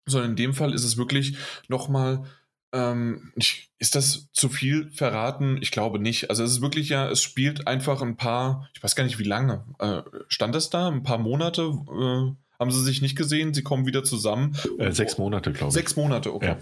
sondern 0.05 0.31
in 0.31 0.35
dem 0.35 0.53
Fall 0.53 0.73
ist 0.73 0.83
es 0.83 0.97
wirklich 0.97 1.37
nochmal 1.67 2.25
ähm, 2.73 3.31
ist 3.77 3.95
das 3.95 4.31
zu 4.33 4.49
viel 4.49 4.89
verraten? 4.91 5.59
Ich 5.61 5.69
glaube 5.69 5.99
nicht. 5.99 6.31
Also 6.31 6.43
es 6.43 6.53
ist 6.53 6.61
wirklich 6.61 6.89
ja, 6.89 7.07
es 7.07 7.21
spielt 7.21 7.67
einfach 7.67 8.01
ein 8.01 8.17
paar, 8.17 8.67
ich 8.73 8.83
weiß 8.83 8.95
gar 8.95 9.03
nicht 9.03 9.19
wie 9.19 9.23
lange. 9.23 9.63
Äh, 9.77 10.01
stand 10.27 10.55
das 10.55 10.71
da? 10.71 10.87
Ein 10.87 11.03
paar 11.03 11.19
Monate? 11.19 11.61
Äh, 11.61 12.42
haben 12.63 12.71
sie 12.71 12.83
sich 12.83 13.01
nicht 13.01 13.17
gesehen, 13.17 13.53
sie 13.53 13.61
kommen 13.61 13.85
wieder 13.85 14.03
zusammen. 14.03 14.55
Äh, 14.79 14.91
sechs 14.91 15.17
Monate, 15.17 15.51
glaube 15.51 15.69
ich. 15.69 15.73
Sechs 15.73 15.95
Monate, 15.95 16.33
okay. 16.33 16.55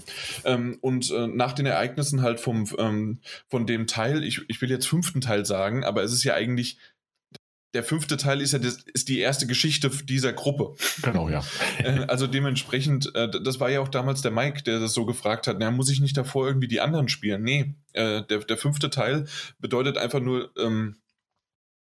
Ja. 0.44 0.54
Ähm, 0.54 0.78
und 0.82 1.12
äh, 1.12 1.28
nach 1.28 1.54
den 1.54 1.68
Ereignissen 1.68 2.24
halt 2.24 2.40
vom, 2.40 2.68
ähm, 2.78 3.20
von 3.48 3.68
dem 3.68 3.86
Teil, 3.86 4.24
ich, 4.24 4.42
ich 4.48 4.62
will 4.62 4.70
jetzt 4.72 4.88
fünften 4.88 5.22
Teil 5.22 5.46
sagen, 5.46 5.84
aber 5.84 6.04
es 6.04 6.12
ist 6.12 6.24
ja 6.24 6.34
eigentlich 6.34 6.78
der 7.74 7.84
fünfte 7.84 8.18
Teil 8.18 8.42
ist 8.42 8.52
ja 8.52 8.60
das, 8.60 8.84
ist 8.94 9.08
die 9.08 9.20
erste 9.20 9.48
Geschichte 9.48 9.90
dieser 9.90 10.34
Gruppe. 10.34 10.76
Genau, 11.04 11.30
ja. 11.30 11.44
Äh, 11.78 12.06
also 12.08 12.28
dementsprechend, 12.28 13.16
äh, 13.16 13.30
das 13.30 13.60
war 13.60 13.70
ja 13.70 13.80
auch 13.80 13.88
damals 13.88 14.22
der 14.22 14.32
Mike, 14.32 14.64
der 14.64 14.80
das 14.80 14.94
so 14.94 15.06
gefragt 15.06 15.48
hat, 15.48 15.58
na, 15.60 15.72
muss 15.72 15.90
ich 15.90 16.02
nicht 16.02 16.18
davor 16.18 16.48
irgendwie 16.48 16.68
die 16.68 16.82
anderen 16.82 17.08
spielen? 17.08 17.44
Nee, 17.44 17.76
äh, 17.94 18.24
der, 18.24 18.40
der 18.40 18.58
fünfte 18.58 18.90
Teil 18.90 19.26
bedeutet 19.60 19.98
einfach 19.98 20.20
nur, 20.20 20.52
ähm, 20.58 20.98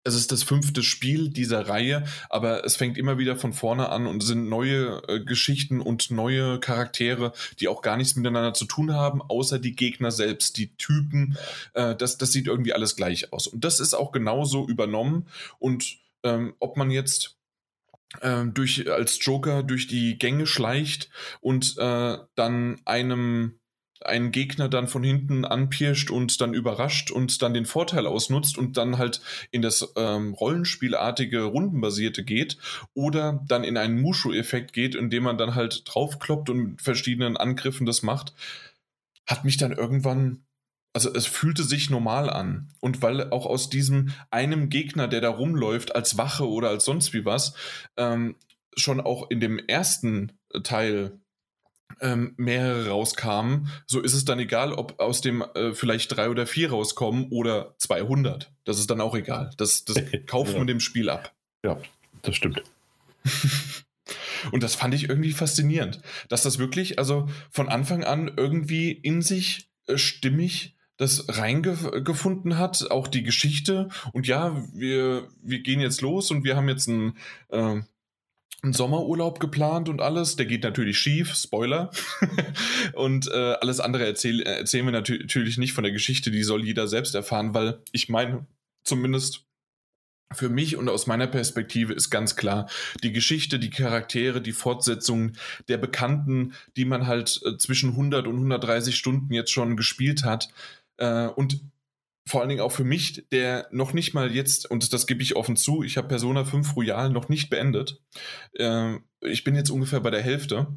es 0.05 0.14
ist 0.14 0.32
das 0.32 0.43
fünfte 0.43 0.82
Spiel 0.82 1.28
dieser 1.28 1.68
Reihe, 1.68 2.05
aber 2.31 2.64
es 2.64 2.77
fängt 2.77 2.97
immer 2.97 3.18
wieder 3.18 3.36
von 3.36 3.52
vorne 3.52 3.90
an 3.90 4.06
und 4.06 4.22
es 4.22 4.28
sind 4.28 4.48
neue 4.48 5.02
äh, 5.09 5.20
Geschichten 5.20 5.81
und 5.81 6.10
neue 6.10 6.59
Charaktere, 6.59 7.32
die 7.59 7.68
auch 7.68 7.82
gar 7.82 7.97
nichts 7.97 8.16
miteinander 8.16 8.55
zu 8.55 8.64
tun 8.64 8.94
haben, 8.94 9.20
außer 9.20 9.59
die 9.59 9.77
Gegner 9.77 10.10
selbst, 10.10 10.56
die 10.56 10.74
Typen. 10.77 11.36
Äh, 11.74 11.94
das, 11.97 12.16
das 12.18 12.32
sieht 12.32 12.47
irgendwie 12.47 12.72
alles 12.72 12.97
gleich 12.97 13.32
aus. 13.32 13.47
Und 13.47 13.64
das 13.64 13.81
ist 13.81 13.94
auch 13.94 14.12
genauso 14.12 14.66
übernommen. 14.66 15.27
Und 15.59 15.98
ähm, 16.22 16.55
ob 16.60 16.77
man 16.77 16.90
jetzt 16.90 17.36
ähm, 18.22 18.55
durch, 18.55 18.90
als 18.90 19.24
Joker 19.24 19.62
durch 19.62 19.86
die 19.86 20.18
Gänge 20.18 20.47
schleicht 20.47 21.10
und 21.40 21.77
äh, 21.78 22.18
dann 22.35 22.81
einem 22.85 23.59
einen 24.05 24.32
Gegner 24.32 24.68
dann 24.68 24.89
von 24.89 25.02
hinten 25.02 25.44
anpirscht 25.44 26.10
und 26.10 26.40
dann 26.40 26.55
überrascht 26.55 27.10
und 27.10 27.43
dann 27.43 27.55
den 27.55 27.66
Vorteil 27.66 28.06
ausnutzt 28.06 28.56
und 28.56 28.77
dann 28.77 28.98
halt 28.98 29.20
in 29.51 29.62
das 29.62 29.93
ähm, 29.97 30.35
Rollenspielartige, 30.35 31.43
rundenbasierte 31.43 32.24
geht 32.24 32.56
oder 32.94 33.44
dann 33.47 33.64
in 33.64 33.77
einen 33.77 34.01
Mushu-Effekt 34.01 34.72
geht, 34.72 34.94
indem 34.94 35.24
man 35.24 35.39
dann 35.39 35.55
halt 35.55 35.82
draufkloppt 35.86 36.51
und 36.51 36.59
mit 36.59 36.82
verschiedenen 36.82 37.36
Angriffen 37.36 37.86
das 37.86 38.02
macht, 38.02 38.35
hat 39.27 39.44
mich 39.44 39.56
dann 39.56 39.72
irgendwann 39.72 40.44
also 40.93 41.12
es 41.14 41.27
fühlte 41.27 41.62
sich 41.62 41.89
normal 41.89 42.28
an. 42.31 42.68
Und 42.81 43.02
weil 43.02 43.31
auch 43.31 43.47
aus 43.47 43.70
diesem 43.70 44.12
einem 44.31 44.70
Gegner, 44.70 45.09
der 45.09 45.20
da 45.20 45.31
rumläuft, 45.31 45.94
als 45.94 46.18
Wache 46.18 46.48
oder 46.48 46.68
als 46.68 46.85
sonst 46.85 47.12
wie 47.12 47.24
was, 47.24 47.55
ähm, 47.97 48.36
schon 48.77 49.01
auch 49.01 49.31
in 49.31 49.40
dem 49.40 49.59
ersten 49.59 50.32
Teil 50.64 51.20
ähm, 52.00 52.34
mehrere 52.36 52.88
rauskamen, 52.88 53.68
so 53.86 54.00
ist 54.00 54.14
es 54.14 54.24
dann 54.24 54.38
egal, 54.38 54.72
ob 54.72 55.00
aus 55.00 55.20
dem 55.20 55.42
äh, 55.54 55.74
vielleicht 55.74 56.16
drei 56.16 56.28
oder 56.28 56.46
vier 56.46 56.70
rauskommen 56.70 57.28
oder 57.30 57.74
200. 57.78 58.52
Das 58.64 58.78
ist 58.78 58.90
dann 58.90 59.00
auch 59.00 59.14
egal. 59.14 59.50
Das, 59.56 59.84
das 59.84 59.96
kauft 60.26 60.56
man 60.56 60.66
dem 60.66 60.80
Spiel 60.80 61.10
ab. 61.10 61.32
Ja, 61.64 61.78
das 62.22 62.36
stimmt. 62.36 62.62
Und 64.52 64.62
das 64.62 64.74
fand 64.74 64.94
ich 64.94 65.08
irgendwie 65.08 65.32
faszinierend, 65.32 66.00
dass 66.28 66.42
das 66.42 66.58
wirklich, 66.58 66.98
also 66.98 67.28
von 67.50 67.68
Anfang 67.68 68.04
an 68.04 68.30
irgendwie 68.36 68.90
in 68.90 69.22
sich 69.22 69.70
äh, 69.86 69.98
stimmig 69.98 70.76
das 70.96 71.24
reingefunden 71.28 72.58
hat, 72.58 72.90
auch 72.90 73.08
die 73.08 73.22
Geschichte. 73.22 73.88
Und 74.12 74.26
ja, 74.26 74.62
wir, 74.74 75.28
wir 75.42 75.60
gehen 75.60 75.80
jetzt 75.80 76.02
los 76.02 76.30
und 76.30 76.44
wir 76.44 76.56
haben 76.56 76.68
jetzt 76.68 76.88
ein, 76.88 77.16
äh, 77.48 77.80
einen 78.62 78.72
Sommerurlaub 78.72 79.40
geplant 79.40 79.88
und 79.88 80.00
alles. 80.00 80.36
Der 80.36 80.46
geht 80.46 80.64
natürlich 80.64 80.98
schief, 80.98 81.34
Spoiler. 81.34 81.90
und 82.94 83.28
äh, 83.28 83.54
alles 83.60 83.80
andere 83.80 84.06
erzähl, 84.06 84.42
erzählen 84.42 84.84
wir 84.84 84.92
natür 84.92 85.18
natürlich 85.18 85.58
nicht 85.58 85.72
von 85.72 85.84
der 85.84 85.92
Geschichte, 85.92 86.30
die 86.30 86.42
soll 86.42 86.64
jeder 86.64 86.86
selbst 86.86 87.14
erfahren, 87.14 87.54
weil 87.54 87.80
ich 87.92 88.08
meine, 88.08 88.46
zumindest 88.84 89.44
für 90.32 90.48
mich 90.48 90.76
und 90.76 90.88
aus 90.88 91.06
meiner 91.06 91.26
Perspektive 91.26 91.92
ist 91.92 92.10
ganz 92.10 92.36
klar, 92.36 92.68
die 93.02 93.12
Geschichte, 93.12 93.58
die 93.58 93.70
Charaktere, 93.70 94.40
die 94.40 94.52
Fortsetzung 94.52 95.32
der 95.68 95.78
Bekannten, 95.78 96.54
die 96.76 96.84
man 96.84 97.06
halt 97.06 97.40
äh, 97.44 97.56
zwischen 97.56 97.90
100 97.90 98.26
und 98.26 98.36
130 98.36 98.96
Stunden 98.96 99.32
jetzt 99.32 99.50
schon 99.50 99.76
gespielt 99.76 100.24
hat. 100.24 100.50
Äh, 100.98 101.26
und 101.26 101.60
vor 102.31 102.40
allen 102.40 102.48
Dingen 102.48 102.61
auch 102.61 102.70
für 102.70 102.85
mich, 102.85 103.27
der 103.32 103.66
noch 103.73 103.93
nicht 103.93 104.15
mal 104.15 104.32
jetzt, 104.32 104.70
und 104.70 104.93
das 104.93 105.09
gebe 105.09 105.20
ich 105.20 105.35
offen 105.35 105.57
zu, 105.57 105.82
ich 105.82 105.97
habe 105.97 106.07
Persona 106.07 106.44
5 106.44 106.77
Royal 106.77 107.11
noch 107.11 107.28
nicht 107.28 107.51
beendet. 107.51 108.01
Äh, 108.55 108.98
ich 109.20 109.43
bin 109.43 109.57
jetzt 109.57 109.70
ungefähr 109.70 109.98
bei 109.98 110.11
der 110.11 110.23
Hälfte 110.23 110.69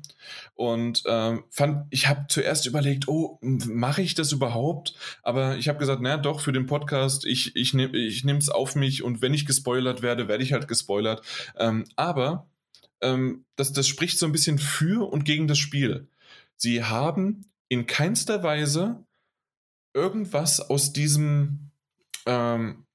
und 0.56 1.06
äh, 1.06 1.38
fand, 1.52 1.86
ich 1.92 2.08
habe 2.08 2.26
zuerst 2.28 2.66
überlegt, 2.66 3.08
oh, 3.08 3.38
mache 3.42 4.02
ich 4.02 4.16
das 4.16 4.32
überhaupt? 4.32 4.96
Aber 5.22 5.56
ich 5.58 5.70
habe 5.70 5.78
gesagt, 5.78 6.02
naja, 6.02 6.18
doch, 6.18 6.40
für 6.40 6.54
den 6.54 6.66
Podcast, 6.66 7.24
ich, 7.24 7.56
ich 7.56 7.76
nehme 7.76 7.96
ich 7.96 8.26
es 8.26 8.50
auf 8.50 8.74
mich 8.76 9.04
und 9.04 9.22
wenn 9.22 9.36
ich 9.36 9.46
gespoilert 9.46 10.02
werde, 10.02 10.28
werde 10.28 10.44
ich 10.44 10.54
halt 10.54 10.68
gespoilert. 10.68 11.22
Ähm, 11.56 11.86
aber 11.96 12.48
ähm, 13.02 13.46
das, 13.58 13.74
das 13.74 13.88
spricht 13.88 14.18
so 14.18 14.26
ein 14.26 14.32
bisschen 14.32 14.58
für 14.58 15.08
und 15.08 15.24
gegen 15.24 15.48
das 15.48 15.60
Spiel. 15.60 16.08
Sie 16.58 16.84
haben 16.84 17.46
in 17.70 17.86
keinster 17.86 18.42
Weise 18.42 19.06
irgendwas 19.94 20.60
aus 20.60 20.94
diesem 20.94 21.72
ähm, 22.26 22.86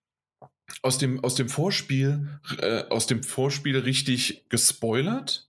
aus 0.82 0.98
dem 0.98 1.22
aus 1.24 1.34
dem 1.34 1.48
Vorspiel 1.48 2.40
äh, 2.60 2.84
aus 2.88 3.06
dem 3.06 3.22
Vorspiel 3.22 3.78
richtig 3.78 4.44
gespoilert. 4.48 5.48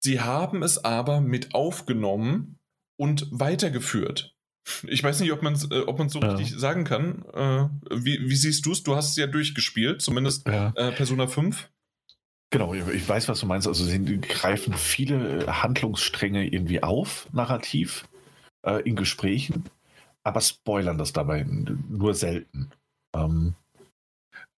Sie 0.00 0.20
haben 0.20 0.62
es 0.62 0.84
aber 0.84 1.20
mit 1.20 1.54
aufgenommen 1.54 2.58
und 2.96 3.26
weitergeführt. 3.30 4.34
Ich 4.86 5.02
weiß 5.02 5.20
nicht, 5.20 5.32
ob 5.32 5.42
man 5.42 5.54
es 5.54 5.70
äh, 5.70 5.80
ob 5.80 5.98
man 5.98 6.08
so 6.08 6.20
ja. 6.20 6.32
richtig 6.32 6.58
sagen 6.58 6.84
kann. 6.84 7.24
Äh, 7.32 7.68
wie, 7.90 8.28
wie, 8.28 8.36
siehst 8.36 8.64
du 8.66 8.72
es? 8.72 8.82
Du 8.82 8.94
hast 8.94 9.10
es 9.10 9.16
ja 9.16 9.26
durchgespielt, 9.26 10.02
zumindest 10.02 10.46
ja. 10.46 10.72
Äh, 10.76 10.92
Persona 10.92 11.26
5. 11.26 11.68
Genau, 12.50 12.72
ich 12.72 13.06
weiß, 13.06 13.28
was 13.28 13.40
du 13.40 13.46
meinst. 13.46 13.66
Also 13.68 13.84
sie 13.84 14.20
greifen 14.20 14.72
viele 14.72 15.62
Handlungsstränge 15.62 16.48
irgendwie 16.48 16.82
auf, 16.82 17.28
narrativ, 17.30 18.08
äh, 18.62 18.80
in 18.88 18.96
Gesprächen 18.96 19.64
aber 20.24 20.40
spoilern 20.40 20.98
das 20.98 21.12
dabei 21.12 21.44
nur 21.44 22.14
selten. 22.14 22.70
Ähm, 23.14 23.54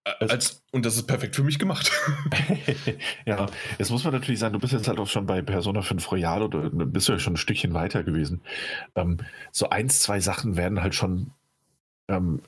also, 0.04 0.32
Als, 0.32 0.62
und 0.72 0.86
das 0.86 0.96
ist 0.96 1.06
perfekt 1.06 1.36
für 1.36 1.42
mich 1.42 1.58
gemacht. 1.58 1.92
ja, 3.26 3.46
jetzt 3.78 3.90
muss 3.90 4.02
man 4.04 4.14
natürlich 4.14 4.40
sagen, 4.40 4.54
du 4.54 4.58
bist 4.58 4.72
jetzt 4.72 4.88
halt 4.88 4.98
auch 4.98 5.08
schon 5.08 5.26
bei 5.26 5.42
Persona 5.42 5.82
5 5.82 6.10
Royal 6.10 6.42
oder 6.42 6.70
bist 6.70 7.08
du 7.08 7.12
ja 7.12 7.18
schon 7.18 7.34
ein 7.34 7.38
Stückchen 7.38 7.74
weiter 7.74 8.02
gewesen. 8.02 8.40
Ähm, 8.94 9.18
so 9.52 9.68
eins, 9.68 10.00
zwei 10.00 10.20
Sachen 10.20 10.56
werden 10.56 10.82
halt 10.82 10.94
schon 10.94 11.32
ähm, 12.08 12.40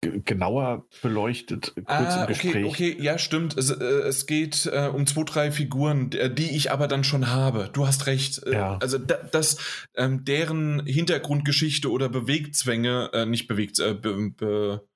genauer 0.00 0.86
beleuchtet, 1.02 1.72
kurz 1.74 1.86
ah, 1.88 2.22
im 2.22 2.28
Gespräch. 2.28 2.64
Okay, 2.64 2.94
okay, 2.94 2.96
ja, 3.00 3.18
stimmt. 3.18 3.56
Es, 3.56 3.70
äh, 3.70 3.84
es 3.84 4.26
geht 4.26 4.66
äh, 4.66 4.88
um 4.92 5.06
zwei, 5.06 5.24
drei 5.24 5.50
Figuren, 5.50 6.10
die 6.10 6.56
ich 6.56 6.70
aber 6.70 6.86
dann 6.86 7.02
schon 7.02 7.30
habe. 7.30 7.70
Du 7.72 7.86
hast 7.86 8.06
recht. 8.06 8.42
Äh, 8.46 8.52
ja. 8.52 8.78
Also 8.78 8.98
da, 8.98 9.16
das, 9.32 9.58
ähm, 9.96 10.24
deren 10.24 10.86
Hintergrundgeschichte 10.86 11.90
oder 11.90 12.08
Bewegzwänge, 12.08 13.10
äh, 13.12 13.26
nicht 13.26 13.48
bewegt, 13.48 13.80
äh, 13.80 13.94
be, 13.94 14.30
be, 14.30 14.87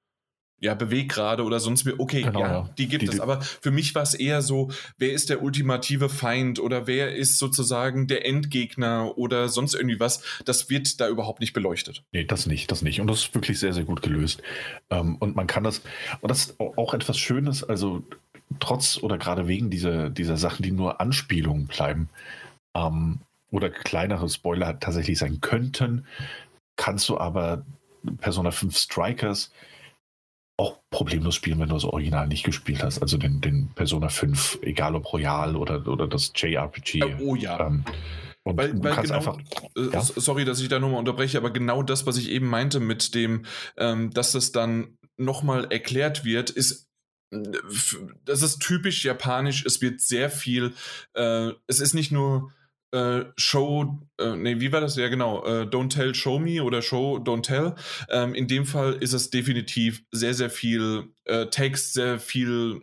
ja, 0.63 0.75
Beweggrade 0.75 1.43
oder 1.43 1.59
sonst 1.59 1.85
wie. 1.87 1.93
Okay, 1.99 2.23
genau, 2.23 2.41
ja, 2.41 2.71
die 2.79 2.87
gibt 2.87 3.03
die, 3.03 3.09
es. 3.09 3.19
Aber 3.19 3.41
für 3.41 3.73
mich 3.73 3.97
war 3.97 4.03
es 4.03 4.15
eher 4.15 4.43
so, 4.43 4.71
wer 4.97 5.13
ist 5.13 5.29
der 5.29 5.43
ultimative 5.43 6.09
Feind 6.09 6.61
oder 6.61 6.87
wer 6.87 7.17
ist 7.17 7.39
sozusagen 7.39 8.07
der 8.07 8.25
Endgegner 8.25 9.19
oder 9.19 9.49
sonst 9.49 9.75
irgendwie 9.75 9.99
was. 9.99 10.23
Das 10.45 10.71
wird 10.71 11.01
da 11.01 11.09
überhaupt 11.09 11.41
nicht 11.41 11.53
beleuchtet. 11.53 12.05
Nee, 12.13 12.25
das 12.25 12.47
nicht, 12.47 12.71
das 12.71 12.83
nicht. 12.83 13.01
Und 13.01 13.09
das 13.09 13.25
ist 13.25 13.35
wirklich 13.35 13.59
sehr, 13.59 13.73
sehr 13.73 13.83
gut 13.83 14.03
gelöst. 14.03 14.41
Ähm, 14.89 15.17
und 15.17 15.35
man 15.35 15.49
kann 15.49 15.65
das, 15.65 15.83
und 16.21 16.31
das 16.31 16.47
ist 16.47 16.61
auch 16.61 16.95
etwas 16.95 17.19
Schönes, 17.19 17.65
also 17.65 18.05
trotz 18.61 18.99
oder 19.03 19.19
gerade 19.19 19.49
wegen 19.49 19.69
dieser, 19.69 20.11
dieser 20.11 20.37
Sachen, 20.37 20.63
die 20.63 20.71
nur 20.71 21.01
Anspielungen 21.01 21.67
bleiben 21.67 22.09
ähm, 22.75 23.19
oder 23.51 23.69
kleinere 23.69 24.29
Spoiler 24.29 24.79
tatsächlich 24.79 25.19
sein 25.19 25.41
könnten, 25.41 26.07
kannst 26.77 27.09
du 27.09 27.19
aber 27.19 27.67
Persona 28.21 28.53
5 28.53 28.77
Strikers 28.77 29.51
auch 30.57 30.79
problemlos 30.91 31.35
spielen, 31.35 31.59
wenn 31.61 31.69
du 31.69 31.75
das 31.75 31.85
Original 31.85 32.27
nicht 32.27 32.45
gespielt 32.45 32.83
hast. 32.83 33.01
Also 33.01 33.17
den, 33.17 33.41
den 33.41 33.71
Persona 33.75 34.09
5, 34.09 34.61
egal 34.63 34.95
ob 34.95 35.13
Royal 35.13 35.57
oder, 35.57 35.87
oder 35.87 36.07
das 36.07 36.33
JRPG. 36.35 37.17
Oh 37.21 37.35
ja. 37.35 37.67
Ähm, 37.67 37.85
und 38.45 38.57
weil, 38.57 38.73
du 38.73 38.83
weil 38.83 38.93
kannst 38.93 39.13
genau, 39.13 39.19
einfach. 39.19 39.39
Äh, 39.77 39.93
ja? 39.93 40.03
Sorry, 40.03 40.45
dass 40.45 40.61
ich 40.61 40.69
da 40.69 40.79
nochmal 40.79 40.99
unterbreche, 40.99 41.39
aber 41.39 41.51
genau 41.51 41.83
das, 41.83 42.07
was 42.07 42.17
ich 42.17 42.31
eben 42.31 42.49
meinte 42.49 42.81
mit 42.81 43.15
dem, 43.15 43.45
ähm, 43.77 44.11
dass 44.11 44.33
das 44.33 44.53
dann 44.53 44.99
nochmal 45.17 45.67
erklärt 45.71 46.25
wird, 46.25 46.51
ist 46.51 46.89
das 48.25 48.43
ist 48.43 48.61
typisch 48.61 49.05
japanisch. 49.05 49.65
Es 49.65 49.81
wird 49.81 50.03
sehr 50.03 50.31
viel, 50.31 50.75
äh, 51.15 51.53
es 51.67 51.81
ist 51.81 51.95
nicht 51.95 52.13
nur 52.13 52.53
äh, 52.93 53.25
Show, 53.37 53.99
äh, 54.19 54.37
nee, 54.37 54.61
wie 54.61 54.73
war 54.73 54.81
das? 54.81 54.97
Ja, 54.97 55.09
genau, 55.09 55.45
äh, 55.45 55.63
Don't 55.63 55.91
Tell, 55.91 56.15
Show 56.15 56.39
Me 56.39 56.63
oder 56.63 56.83
Show, 56.83 57.19
Don't 57.19 57.43
Tell. 57.43 57.75
Ähm, 58.11 58.35
in 58.35 58.49
dem 58.49 58.67
Fall 58.67 58.95
ist 58.95 59.13
es 59.13 59.31
definitiv 59.31 60.05
sehr, 60.13 60.35
sehr 60.35 60.51
viel 60.51 61.13
äh, 61.25 61.47
Text, 61.47 61.95
sehr 61.95 62.19
viel 62.19 62.83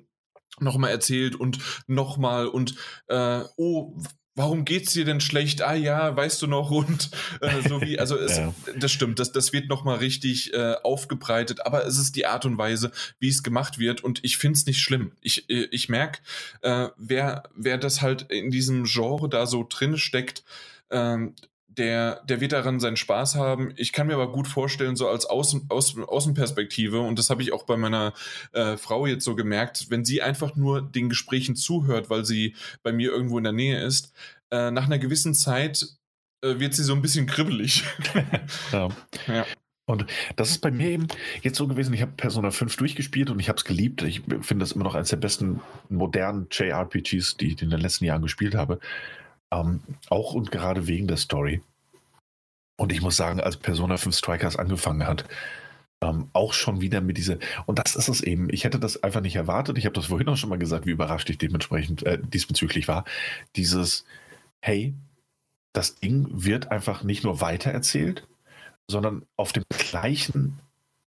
nochmal 0.59 0.91
erzählt 0.91 1.35
und 1.35 1.59
nochmal 1.87 2.47
und 2.47 2.75
äh, 3.07 3.41
oh, 3.57 3.97
warum 4.39 4.63
geht's 4.63 4.93
dir 4.93 5.03
denn 5.03 5.19
schlecht? 5.19 5.61
Ah 5.61 5.73
ja, 5.73 6.15
weißt 6.15 6.41
du 6.41 6.47
noch 6.47 6.71
und 6.71 7.11
äh, 7.41 7.61
so 7.67 7.81
wie, 7.81 7.99
also 7.99 8.17
es, 8.17 8.37
ja. 8.37 8.53
das 8.77 8.89
stimmt, 8.89 9.19
das, 9.19 9.33
das 9.33 9.51
wird 9.51 9.67
nochmal 9.67 9.97
richtig 9.97 10.53
äh, 10.53 10.75
aufgebreitet, 10.81 11.65
aber 11.65 11.85
es 11.85 11.97
ist 11.97 12.15
die 12.15 12.25
Art 12.25 12.45
und 12.45 12.57
Weise, 12.57 12.91
wie 13.19 13.27
es 13.27 13.43
gemacht 13.43 13.79
wird 13.79 14.01
und 14.01 14.23
ich 14.23 14.37
finde 14.37 14.57
es 14.57 14.65
nicht 14.65 14.81
schlimm. 14.81 15.11
Ich, 15.19 15.49
äh, 15.49 15.67
ich 15.71 15.89
merke, 15.89 16.19
äh, 16.61 16.87
wer, 16.95 17.43
wer 17.53 17.77
das 17.77 18.01
halt 18.01 18.23
in 18.31 18.49
diesem 18.49 18.85
Genre 18.85 19.27
da 19.27 19.45
so 19.45 19.67
drin 19.67 19.97
steckt, 19.97 20.45
ähm, 20.89 21.35
der, 21.79 22.21
der 22.25 22.41
wird 22.41 22.51
daran 22.51 22.79
seinen 22.79 22.97
Spaß 22.97 23.35
haben. 23.35 23.73
Ich 23.77 23.93
kann 23.93 24.07
mir 24.07 24.13
aber 24.13 24.31
gut 24.31 24.47
vorstellen, 24.47 24.95
so 24.95 25.07
als 25.07 25.25
Außen, 25.25 25.67
Außen, 25.69 26.03
Außenperspektive, 26.03 26.99
und 26.99 27.17
das 27.17 27.29
habe 27.29 27.41
ich 27.41 27.53
auch 27.53 27.63
bei 27.63 27.77
meiner 27.77 28.13
äh, 28.51 28.77
Frau 28.77 29.07
jetzt 29.07 29.23
so 29.23 29.35
gemerkt, 29.35 29.89
wenn 29.89 30.05
sie 30.05 30.21
einfach 30.21 30.55
nur 30.55 30.81
den 30.81 31.09
Gesprächen 31.09 31.55
zuhört, 31.55 32.09
weil 32.09 32.25
sie 32.25 32.55
bei 32.83 32.91
mir 32.91 33.11
irgendwo 33.11 33.37
in 33.37 33.45
der 33.45 33.53
Nähe 33.53 33.81
ist, 33.81 34.13
äh, 34.51 34.71
nach 34.71 34.85
einer 34.85 34.99
gewissen 34.99 35.33
Zeit 35.33 35.87
äh, 36.43 36.59
wird 36.59 36.73
sie 36.73 36.83
so 36.83 36.93
ein 36.93 37.01
bisschen 37.01 37.25
kribbelig. 37.25 37.85
ja. 38.71 38.89
ja. 39.27 39.45
Und 39.85 40.05
das 40.35 40.51
ist 40.51 40.59
bei 40.59 40.69
mir 40.69 40.89
eben 40.89 41.07
jetzt 41.41 41.57
so 41.57 41.67
gewesen, 41.67 41.93
ich 41.95 42.01
habe 42.01 42.11
Persona 42.11 42.51
5 42.51 42.75
durchgespielt 42.75 43.31
und 43.31 43.39
ich 43.39 43.49
habe 43.49 43.57
es 43.57 43.65
geliebt. 43.65 44.03
Ich 44.03 44.21
finde 44.21 44.59
das 44.59 44.73
immer 44.73 44.83
noch 44.83 44.93
eines 44.93 45.09
der 45.09 45.17
besten 45.17 45.61
modernen 45.89 46.47
JRPGs, 46.51 47.37
die 47.37 47.53
ich 47.53 47.61
in 47.61 47.71
den 47.71 47.79
letzten 47.79 48.05
Jahren 48.05 48.21
gespielt 48.21 48.53
habe. 48.53 48.79
Ähm, 49.51 49.81
auch 50.09 50.33
und 50.33 50.51
gerade 50.51 50.85
wegen 50.85 51.07
der 51.07 51.17
Story. 51.17 51.63
Und 52.79 52.93
ich 52.93 53.01
muss 53.01 53.17
sagen, 53.17 53.41
als 53.41 53.57
Persona 53.57 53.97
5 53.97 54.15
Strikers 54.15 54.55
angefangen 54.55 55.05
hat, 55.05 55.25
ähm, 56.01 56.29
auch 56.31 56.53
schon 56.53 56.79
wieder 56.79 57.01
mit 57.01 57.17
dieser, 57.17 57.37
und 57.65 57.77
das 57.77 57.97
ist 57.97 58.07
es 58.07 58.21
eben, 58.21 58.47
ich 58.53 58.63
hätte 58.63 58.79
das 58.79 59.03
einfach 59.03 59.19
nicht 59.19 59.35
erwartet, 59.35 59.77
ich 59.77 59.85
habe 59.85 59.93
das 59.95 60.05
vorhin 60.05 60.29
auch 60.29 60.37
schon 60.37 60.49
mal 60.49 60.57
gesagt, 60.57 60.85
wie 60.85 60.91
überrascht 60.91 61.29
ich 61.29 61.37
dementsprechend 61.37 62.03
äh, 62.03 62.17
diesbezüglich 62.21 62.87
war, 62.87 63.03
dieses, 63.57 64.05
hey, 64.61 64.93
das 65.73 65.95
Ding 65.95 66.27
wird 66.31 66.71
einfach 66.71 67.03
nicht 67.03 67.25
nur 67.25 67.41
weitererzählt, 67.41 68.25
sondern 68.89 69.25
auf 69.35 69.51
dem 69.51 69.65
gleichen 69.69 70.59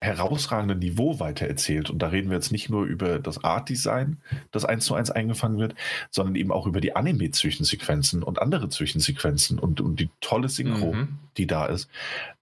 herausragenden 0.01 0.79
Niveau 0.79 1.19
weitererzählt. 1.19 1.89
Und 1.89 1.99
da 1.99 2.07
reden 2.07 2.29
wir 2.29 2.37
jetzt 2.37 2.51
nicht 2.51 2.69
nur 2.69 2.85
über 2.85 3.19
das 3.19 3.43
Art-Design, 3.43 4.17
das 4.51 4.63
eins 4.63 4.85
zu 4.85 4.95
eins 4.95 5.11
eingefangen 5.11 5.59
wird, 5.59 5.75
sondern 6.09 6.35
eben 6.35 6.51
auch 6.51 6.67
über 6.67 6.79
die 6.79 6.95
Anime-Zwischensequenzen 6.95 8.23
und 8.23 8.41
andere 8.41 8.69
Zwischensequenzen 8.69 9.59
und, 9.59 9.81
und 9.81 9.99
die 9.99 10.09
tolle 10.21 10.47
Synchro, 10.47 10.93
mhm. 10.93 11.19
die 11.37 11.47
da 11.47 11.65
ist. 11.65 11.89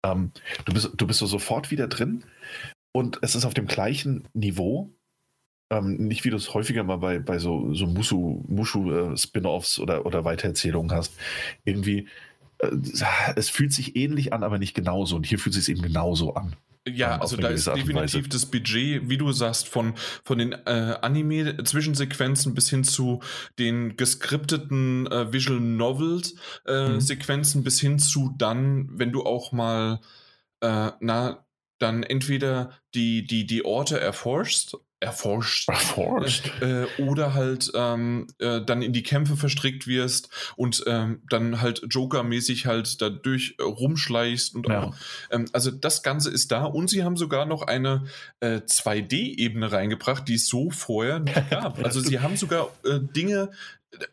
Ähm, 0.04 0.32
du, 0.66 0.74
bist, 0.74 0.92
du 0.96 1.08
bist 1.08 1.20
so 1.20 1.26
sofort 1.26 1.72
wieder 1.72 1.88
drin 1.88 2.24
und 2.92 3.20
es 3.22 3.34
ist 3.36 3.46
auf 3.46 3.56
dem 3.56 3.68
gleichen 3.68 4.28
Niveau. 4.34 4.92
Ähm, 5.70 5.98
nicht 5.98 6.24
wie 6.24 6.30
du 6.30 6.38
es 6.38 6.54
häufiger 6.54 6.84
mal 6.84 6.98
bei, 6.98 7.20
bei 7.20 7.40
so, 7.40 7.74
so 7.74 7.88
Mushu-Spin-Offs 7.88 9.80
äh, 9.80 9.82
oder, 9.82 10.06
oder 10.06 10.24
Weitererzählungen 10.24 10.92
hast. 10.96 11.14
Irgendwie, 11.66 12.08
äh, 12.60 12.70
es 13.36 13.50
fühlt 13.50 13.74
sich 13.74 13.96
ähnlich 13.96 14.32
an, 14.32 14.44
aber 14.44 14.60
nicht 14.60 14.76
genauso. 14.76 15.16
Und 15.16 15.26
hier 15.26 15.40
fühlt 15.40 15.56
es 15.56 15.66
sich 15.66 15.76
eben 15.76 15.84
genauso 15.84 16.36
an. 16.36 16.56
Ja, 16.94 17.20
also 17.20 17.38
da 17.38 17.50
ist 17.50 17.68
definitiv 17.68 18.30
das 18.30 18.46
Budget, 18.46 19.10
wie 19.10 19.18
du 19.18 19.32
sagst, 19.32 19.68
von, 19.68 19.96
von 20.24 20.38
den 20.38 20.54
äh, 20.54 20.98
Anime-Zwischensequenzen 21.02 22.54
bis 22.54 22.70
hin 22.70 22.84
zu 22.84 23.22
den 23.60 23.98
geskripteten 23.98 25.08
äh, 25.08 25.34
Visual 25.34 25.60
Novels-Sequenzen 25.60 27.58
äh, 27.58 27.62
mhm. 27.62 27.64
bis 27.64 27.80
hin 27.80 28.00
zu 28.00 28.34
dann, 28.38 28.90
wenn 28.92 29.12
du 29.12 29.24
auch 29.24 29.52
mal 29.52 30.00
äh, 30.62 30.92
na, 31.00 31.46
dann 31.80 32.04
entweder 32.04 32.72
die, 32.96 33.26
die, 33.26 33.46
die 33.46 33.66
Orte 33.66 34.00
erforschst 34.00 34.78
erforscht, 35.00 35.70
erforscht. 35.70 36.52
Äh, 36.62 36.86
oder 37.02 37.34
halt 37.34 37.72
ähm, 37.76 38.28
äh, 38.40 38.62
dann 38.62 38.82
in 38.82 38.94
die 38.94 39.04
Kämpfe 39.04 39.38
verstrickt 39.38 39.86
wirst 39.86 40.30
und 40.56 40.84
ähm, 40.88 41.22
dann 41.30 41.62
halt 41.62 41.82
Joker-mäßig 41.88 42.66
halt 42.66 43.02
dadurch 43.02 43.56
äh, 43.60 43.64
rumschleichst 43.64 44.56
und 44.56 44.68
ja. 44.68 44.84
auch, 44.84 44.96
ähm, 45.30 45.46
also 45.54 45.70
das 45.70 46.02
Ganze 46.02 46.32
ist 46.32 46.52
da 46.52 46.66
und 46.66 46.90
sie 46.90 47.04
haben 47.04 47.16
sogar 47.16 47.46
noch 47.46 47.62
eine 47.62 48.06
äh, 48.40 48.58
2D-Ebene 48.58 49.72
reingebracht, 49.72 50.28
die 50.28 50.36
es 50.36 50.48
so 50.48 50.72
vorher 50.72 51.20
nicht 51.20 51.50
gab. 51.50 51.84
also 51.84 52.00
sie 52.00 52.20
haben 52.20 52.36
sogar 52.36 52.70
äh, 52.84 53.00
Dinge, 53.00 53.52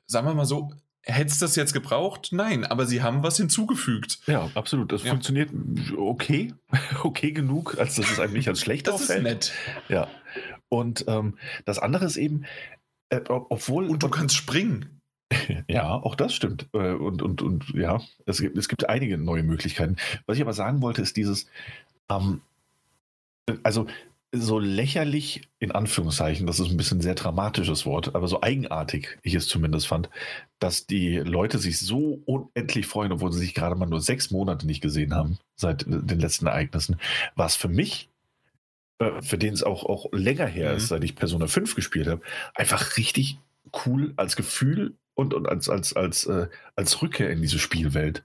sagen 0.06 0.26
wir 0.26 0.34
mal 0.34 0.44
so, 0.44 0.70
Hättest 1.06 1.42
du 1.42 1.44
das 1.44 1.54
jetzt 1.56 1.74
gebraucht? 1.74 2.28
Nein, 2.32 2.64
aber 2.64 2.86
sie 2.86 3.02
haben 3.02 3.22
was 3.22 3.36
hinzugefügt. 3.36 4.20
Ja, 4.26 4.50
absolut. 4.54 4.90
Das 4.90 5.02
ja. 5.04 5.10
funktioniert 5.10 5.50
okay, 5.98 6.54
okay 7.02 7.32
genug, 7.32 7.76
als 7.78 7.96
dass 7.96 8.10
es 8.10 8.18
einem 8.18 8.32
nicht 8.32 8.48
als 8.48 8.60
schlecht 8.60 8.86
das 8.86 8.94
auffällt. 8.94 9.26
Das 9.26 9.48
ist 9.48 9.52
nett. 9.52 9.88
Ja. 9.90 10.08
Und 10.74 11.04
ähm, 11.06 11.38
das 11.64 11.78
andere 11.78 12.04
ist 12.04 12.16
eben, 12.16 12.44
äh, 13.08 13.20
obwohl. 13.28 13.88
Und 13.88 14.02
du 14.02 14.08
kannst 14.08 14.36
springen. 14.36 15.00
Ja, 15.68 15.94
auch 15.94 16.14
das 16.14 16.34
stimmt. 16.34 16.68
Äh, 16.72 16.92
und, 16.92 17.22
und, 17.22 17.42
und 17.42 17.70
ja, 17.74 18.00
es 18.26 18.40
gibt, 18.40 18.56
es 18.56 18.68
gibt 18.68 18.88
einige 18.88 19.18
neue 19.18 19.42
Möglichkeiten. 19.42 19.96
Was 20.26 20.36
ich 20.36 20.42
aber 20.42 20.52
sagen 20.52 20.80
wollte, 20.80 21.02
ist 21.02 21.16
dieses, 21.16 21.46
ähm, 22.08 22.40
also 23.62 23.86
so 24.30 24.58
lächerlich, 24.58 25.48
in 25.58 25.72
Anführungszeichen, 25.72 26.46
das 26.46 26.60
ist 26.60 26.70
ein 26.70 26.76
bisschen 26.76 26.98
ein 26.98 27.02
sehr 27.02 27.14
dramatisches 27.14 27.86
Wort, 27.86 28.14
aber 28.14 28.28
so 28.28 28.42
eigenartig 28.42 29.18
ich 29.22 29.34
es 29.34 29.48
zumindest 29.48 29.86
fand, 29.86 30.08
dass 30.58 30.86
die 30.86 31.18
Leute 31.18 31.58
sich 31.58 31.78
so 31.78 32.20
unendlich 32.26 32.86
freuen, 32.86 33.12
obwohl 33.12 33.32
sie 33.32 33.40
sich 33.40 33.54
gerade 33.54 33.76
mal 33.76 33.86
nur 33.86 34.00
sechs 34.00 34.30
Monate 34.30 34.66
nicht 34.66 34.82
gesehen 34.82 35.14
haben 35.14 35.38
seit 35.56 35.82
äh, 35.82 36.02
den 36.02 36.20
letzten 36.20 36.46
Ereignissen, 36.46 37.00
war 37.34 37.46
es 37.46 37.56
für 37.56 37.68
mich 37.68 38.08
für 39.20 39.38
den 39.38 39.54
es 39.54 39.62
auch, 39.62 39.84
auch 39.84 40.12
länger 40.12 40.46
her 40.46 40.70
mhm. 40.70 40.76
ist, 40.76 40.88
seit 40.88 41.04
ich 41.04 41.16
Persona 41.16 41.46
5 41.46 41.74
gespielt 41.74 42.06
habe, 42.06 42.22
einfach 42.54 42.96
richtig 42.96 43.38
cool 43.84 44.12
als 44.16 44.36
Gefühl 44.36 44.94
und, 45.14 45.34
und 45.34 45.48
als, 45.48 45.68
als, 45.68 45.94
als, 45.94 46.26
äh, 46.26 46.48
als 46.76 47.02
Rückkehr 47.02 47.30
in 47.30 47.42
diese 47.42 47.58
Spielwelt. 47.58 48.24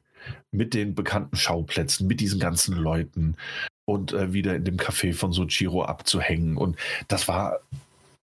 Mit 0.52 0.74
den 0.74 0.96
bekannten 0.96 1.38
Schauplätzen, 1.38 2.06
mit 2.06 2.20
diesen 2.20 2.40
ganzen 2.40 2.76
Leuten 2.76 3.38
und 3.86 4.12
äh, 4.12 4.34
wieder 4.34 4.56
in 4.56 4.66
dem 4.66 4.78
Café 4.78 5.14
von 5.14 5.32
Sochiro 5.32 5.84
abzuhängen. 5.84 6.58
Und 6.58 6.78
das 7.08 7.28
war. 7.28 7.62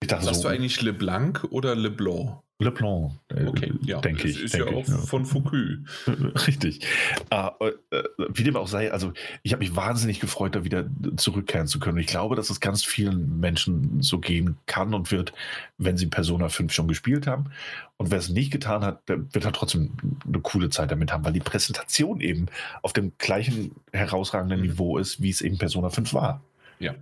Ich 0.06 0.10
dachte 0.10 0.26
Sagst 0.26 0.42
so, 0.42 0.50
du 0.50 0.54
eigentlich 0.54 0.80
LeBlanc 0.84 1.46
oder 1.50 1.76
LeBlanc? 1.76 2.44
Le 2.60 2.72
Plan, 2.72 3.20
äh, 3.28 3.48
okay, 3.48 3.74
ja, 3.82 4.00
denke 4.00 4.30
ich. 4.30 4.42
Ist 4.42 4.54
denk 4.54 4.66
ja 4.66 4.72
auch 4.72 4.88
ja. 4.88 4.98
von 5.00 5.26
Foucault. 5.26 5.80
Richtig. 6.48 6.88
Äh, 7.30 7.50
äh, 7.60 8.04
wie 8.30 8.44
dem 8.44 8.56
auch 8.56 8.68
sei, 8.70 8.94
also 8.94 9.12
ich 9.44 9.52
habe 9.52 9.60
mich 9.60 9.76
wahnsinnig 9.76 10.22
gefreut, 10.22 10.56
da 10.56 10.64
wieder 10.64 10.86
zurückkehren 11.18 11.68
zu 11.68 11.80
können. 11.80 11.98
Ich 11.98 12.08
glaube, 12.08 12.38
dass 12.38 12.50
es 12.50 12.62
ganz 12.62 12.86
vielen 12.86 13.42
Menschen 13.42 14.02
so 14.02 14.20
gehen 14.20 14.58
kann 14.68 14.94
und 14.94 15.12
wird, 15.12 15.34
wenn 15.78 15.98
sie 15.98 16.06
Persona 16.06 16.48
5 16.48 16.72
schon 16.72 16.88
gespielt 16.88 17.28
haben. 17.28 17.52
Und 17.98 18.12
wer 18.12 18.20
es 18.20 18.30
nicht 18.30 18.52
getan 18.52 18.86
hat, 18.86 19.10
der 19.10 19.34
wird 19.34 19.44
halt 19.44 19.56
trotzdem 19.56 19.92
eine 20.26 20.40
coole 20.40 20.70
Zeit 20.70 20.92
damit 20.92 21.12
haben, 21.12 21.26
weil 21.26 21.34
die 21.34 21.42
Präsentation 21.42 22.22
eben 22.22 22.46
auf 22.84 22.94
dem 22.94 23.12
gleichen 23.18 23.72
herausragenden 23.92 24.60
mhm. 24.62 24.68
Niveau 24.68 24.98
ist, 24.98 25.20
wie 25.22 25.32
es 25.32 25.42
eben 25.42 25.58
Persona 25.58 25.90
5 25.90 26.14
war. 26.14 26.42
Ja. 26.80 26.94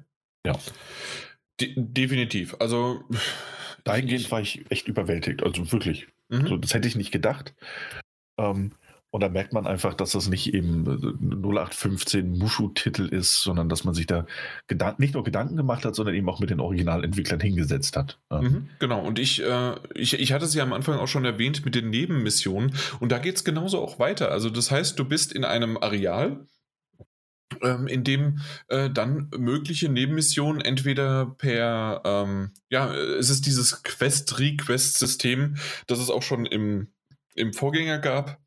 Ja. 0.46 0.56
De 1.60 1.74
definitiv. 1.78 2.56
Also 2.60 3.04
dahingehend 3.84 4.32
war 4.32 4.42
ich 4.42 4.70
echt 4.70 4.88
überwältigt. 4.88 5.44
Also 5.44 5.72
wirklich. 5.72 6.08
Mhm. 6.30 6.48
So, 6.48 6.58
das 6.58 6.74
hätte 6.74 6.88
ich 6.88 6.96
nicht 6.96 7.12
gedacht. 7.12 7.54
Ähm, 8.38 8.74
und 9.14 9.22
da 9.22 9.30
merkt 9.30 9.54
man 9.54 9.68
einfach, 9.68 9.94
dass 9.94 10.14
das 10.14 10.28
nicht 10.28 10.56
eben 10.56 10.88
0815 10.88 12.32
Mushu-Titel 12.36 13.06
ist, 13.06 13.44
sondern 13.44 13.70
dass 13.70 13.84
man 13.84 13.94
sich 13.94 14.08
da 14.08 14.26
nicht 14.98 15.14
nur 15.14 15.24
Gedanken 15.24 15.56
gemacht 15.56 15.86
hat, 15.86 15.94
sondern 15.94 16.16
eben 16.16 16.28
auch 16.30 16.40
mit 16.40 16.50
den 16.50 16.60
Originalentwicklern 16.60 17.40
hingesetzt 17.40 17.96
hat. 17.96 18.20
Mhm, 18.32 18.70
genau, 18.80 19.06
und 19.06 19.20
ich, 19.20 19.44
äh, 19.44 19.76
ich, 19.94 20.20
ich 20.20 20.34
hatte 20.34 20.46
es 20.46 20.56
ja 20.56 20.64
am 20.64 20.74
Anfang 20.74 20.98
auch 20.98 21.08
schon 21.08 21.26
erwähnt 21.26 21.64
mit 21.64 21.76
den 21.76 21.92
Nebenmissionen 21.92 22.74
und 23.00 23.12
da 23.12 23.20
geht 23.20 23.36
es 23.36 23.44
genauso 23.44 23.80
auch 23.80 24.00
weiter. 24.00 24.32
Also 24.32 24.50
das 24.50 24.72
heißt, 24.72 24.98
du 24.98 25.06
bist 25.06 25.32
in 25.32 25.46
einem 25.46 25.78
Areal, 25.78 26.48
ähm, 27.62 27.88
in 27.88 28.04
dem 28.04 28.40
äh, 28.68 28.90
dann 28.90 29.30
mögliche 29.38 29.90
Nebenmissionen 29.90 30.62
entweder 30.62 31.26
per, 31.26 32.02
ähm, 32.06 32.52
ja, 32.70 32.94
es 32.94 33.30
ist 33.30 33.46
dieses 33.46 33.84
Quest-Request-System, 33.84 35.56
das 35.88 36.00
es 36.00 36.10
auch 36.10 36.24
schon 36.24 36.46
im, 36.46 36.88
im 37.36 37.54
Vorgänger 37.54 38.00
gab. 38.00 38.40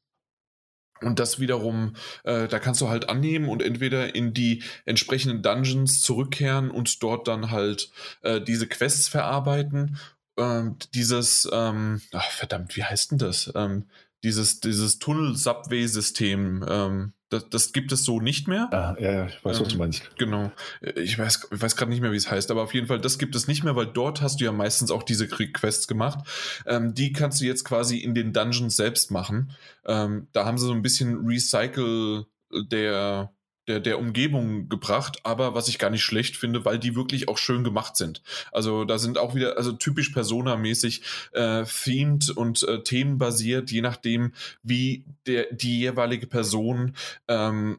Und 1.02 1.18
das 1.18 1.38
wiederum, 1.38 1.94
äh, 2.24 2.48
da 2.48 2.58
kannst 2.58 2.80
du 2.80 2.88
halt 2.88 3.10
annehmen 3.10 3.50
und 3.50 3.62
entweder 3.62 4.14
in 4.14 4.32
die 4.32 4.62
entsprechenden 4.86 5.42
Dungeons 5.42 6.00
zurückkehren 6.00 6.70
und 6.70 7.02
dort 7.02 7.28
dann 7.28 7.50
halt 7.50 7.90
äh, 8.22 8.40
diese 8.40 8.66
Quests 8.66 9.08
verarbeiten. 9.08 9.98
Ähm, 10.38 10.76
dieses, 10.94 11.48
ähm, 11.52 12.00
ach, 12.12 12.30
verdammt, 12.30 12.76
wie 12.76 12.84
heißt 12.84 13.10
denn 13.10 13.18
das? 13.18 13.52
Ähm, 13.54 13.90
dieses, 14.22 14.60
dieses 14.60 14.98
Tunnel-Subway-System, 14.98 16.64
ähm, 16.68 17.12
das, 17.28 17.48
das, 17.50 17.72
gibt 17.72 17.92
es 17.92 18.04
so 18.04 18.20
nicht 18.20 18.46
mehr. 18.46 18.68
Ah, 18.72 18.96
ja, 19.00 19.12
ja, 19.12 19.26
ich 19.26 19.44
weiß, 19.44 19.60
was 19.60 19.68
du 19.68 19.74
ähm, 19.74 19.78
meinst. 19.78 20.16
Genau. 20.16 20.52
Ich 20.94 21.18
weiß, 21.18 21.48
ich 21.52 21.62
weiß 21.62 21.76
gerade 21.76 21.90
nicht 21.90 22.00
mehr, 22.00 22.12
wie 22.12 22.16
es 22.16 22.30
heißt, 22.30 22.50
aber 22.50 22.62
auf 22.62 22.74
jeden 22.74 22.86
Fall, 22.86 23.00
das 23.00 23.18
gibt 23.18 23.34
es 23.34 23.48
nicht 23.48 23.64
mehr, 23.64 23.74
weil 23.74 23.86
dort 23.86 24.22
hast 24.22 24.40
du 24.40 24.44
ja 24.44 24.52
meistens 24.52 24.90
auch 24.90 25.02
diese 25.02 25.26
Quests 25.26 25.88
gemacht. 25.88 26.20
Ähm, 26.66 26.94
die 26.94 27.12
kannst 27.12 27.40
du 27.40 27.44
jetzt 27.44 27.64
quasi 27.64 27.98
in 27.98 28.14
den 28.14 28.32
Dungeons 28.32 28.76
selbst 28.76 29.10
machen. 29.10 29.52
Ähm, 29.86 30.28
da 30.32 30.44
haben 30.44 30.58
sie 30.58 30.66
so 30.66 30.72
ein 30.72 30.82
bisschen 30.82 31.26
Recycle 31.26 32.26
der 32.70 33.32
der, 33.66 33.80
der 33.80 33.98
Umgebung 33.98 34.68
gebracht, 34.68 35.20
aber 35.24 35.54
was 35.54 35.68
ich 35.68 35.78
gar 35.78 35.90
nicht 35.90 36.04
schlecht 36.04 36.36
finde, 36.36 36.64
weil 36.64 36.78
die 36.78 36.94
wirklich 36.94 37.28
auch 37.28 37.38
schön 37.38 37.64
gemacht 37.64 37.96
sind. 37.96 38.22
Also 38.52 38.84
da 38.84 38.98
sind 38.98 39.18
auch 39.18 39.34
wieder, 39.34 39.56
also 39.56 39.72
typisch 39.72 40.10
Persona-mäßig 40.10 41.02
äh, 41.32 41.64
themed 41.64 42.30
und 42.30 42.62
äh, 42.62 42.82
themenbasiert, 42.82 43.70
je 43.70 43.80
nachdem, 43.80 44.32
wie 44.62 45.04
der, 45.26 45.52
die 45.52 45.80
jeweilige 45.80 46.26
Person 46.26 46.94
ähm, 47.28 47.78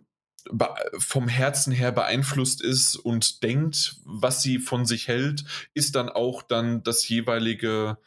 vom 0.98 1.28
Herzen 1.28 1.74
her 1.74 1.92
beeinflusst 1.92 2.62
ist 2.62 2.96
und 2.96 3.44
denkt, 3.44 3.98
was 4.06 4.42
sie 4.42 4.60
von 4.60 4.86
sich 4.86 5.08
hält, 5.08 5.44
ist 5.74 5.96
dann 5.96 6.10
auch 6.10 6.42
dann 6.42 6.84
das 6.84 7.08
jeweilige 7.08 7.98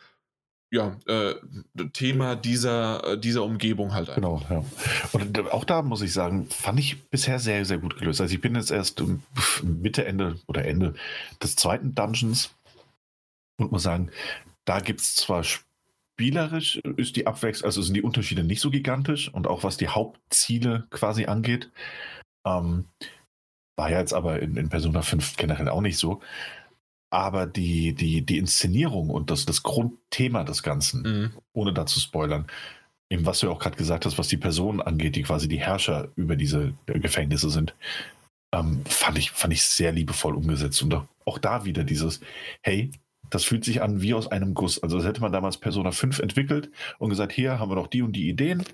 ja, 0.70 0.96
äh, 1.06 1.34
Thema 1.92 2.36
dieser, 2.36 3.04
äh, 3.04 3.18
dieser 3.18 3.42
Umgebung 3.42 3.92
halt. 3.92 4.14
Genau, 4.14 4.40
ja. 4.48 4.64
Und 5.12 5.36
äh, 5.36 5.42
auch 5.50 5.64
da 5.64 5.82
muss 5.82 6.00
ich 6.00 6.12
sagen, 6.12 6.46
fand 6.48 6.78
ich 6.78 7.08
bisher 7.08 7.40
sehr, 7.40 7.64
sehr 7.64 7.78
gut 7.78 7.98
gelöst. 7.98 8.20
Also 8.20 8.34
ich 8.34 8.40
bin 8.40 8.54
jetzt 8.54 8.70
erst 8.70 9.02
Mitte, 9.62 10.04
Ende 10.04 10.38
oder 10.46 10.64
Ende 10.64 10.94
des 11.42 11.56
zweiten 11.56 11.94
Dungeons 11.94 12.54
und 13.58 13.72
muss 13.72 13.82
sagen, 13.82 14.10
da 14.64 14.78
gibt 14.78 15.00
es 15.00 15.16
zwar 15.16 15.42
spielerisch, 15.42 16.76
ist 16.96 17.16
die 17.16 17.26
Abwechslung, 17.26 17.66
also 17.66 17.82
sind 17.82 17.94
die 17.94 18.02
Unterschiede 18.02 18.44
nicht 18.44 18.60
so 18.60 18.70
gigantisch 18.70 19.32
und 19.32 19.48
auch 19.48 19.64
was 19.64 19.76
die 19.76 19.88
Hauptziele 19.88 20.86
quasi 20.90 21.26
angeht. 21.26 21.70
Ähm, 22.46 22.84
war 23.76 23.90
ja 23.90 23.98
jetzt 23.98 24.14
aber 24.14 24.40
in, 24.40 24.56
in 24.56 24.68
Persona 24.68 25.02
5 25.02 25.36
generell 25.36 25.68
auch 25.68 25.80
nicht 25.80 25.98
so. 25.98 26.20
Aber 27.10 27.46
die, 27.46 27.92
die, 27.92 28.22
die 28.22 28.38
Inszenierung 28.38 29.10
und 29.10 29.30
das, 29.30 29.44
das 29.44 29.62
Grundthema 29.62 30.44
des 30.44 30.62
Ganzen, 30.62 31.02
mhm. 31.02 31.30
ohne 31.52 31.72
da 31.72 31.84
zu 31.86 31.98
spoilern, 31.98 32.46
eben 33.10 33.26
was 33.26 33.40
du 33.40 33.46
ja 33.46 33.52
auch 33.52 33.58
gerade 33.58 33.76
gesagt 33.76 34.06
hast, 34.06 34.16
was 34.16 34.28
die 34.28 34.36
Personen 34.36 34.80
angeht, 34.80 35.16
die 35.16 35.22
quasi 35.22 35.48
die 35.48 35.60
Herrscher 35.60 36.08
über 36.14 36.36
diese 36.36 36.72
äh, 36.86 37.00
Gefängnisse 37.00 37.50
sind, 37.50 37.74
ähm, 38.52 38.82
fand, 38.86 39.18
ich, 39.18 39.32
fand 39.32 39.52
ich 39.52 39.62
sehr 39.62 39.92
liebevoll 39.92 40.34
umgesetzt. 40.36 40.82
Und 40.82 41.02
auch 41.24 41.38
da 41.38 41.64
wieder 41.64 41.84
dieses, 41.84 42.20
hey, 42.62 42.90
das 43.28 43.44
fühlt 43.44 43.64
sich 43.64 43.82
an 43.82 44.02
wie 44.02 44.14
aus 44.14 44.28
einem 44.28 44.54
Guss. 44.54 44.82
Also 44.82 44.98
das 44.98 45.06
hätte 45.06 45.20
man 45.20 45.32
damals 45.32 45.56
Persona 45.56 45.92
5 45.92 46.18
entwickelt 46.20 46.70
und 46.98 47.10
gesagt, 47.10 47.32
hier 47.32 47.58
haben 47.58 47.70
wir 47.70 47.76
noch 47.76 47.86
die 47.86 48.02
und 48.02 48.12
die 48.12 48.28
Ideen. 48.28 48.64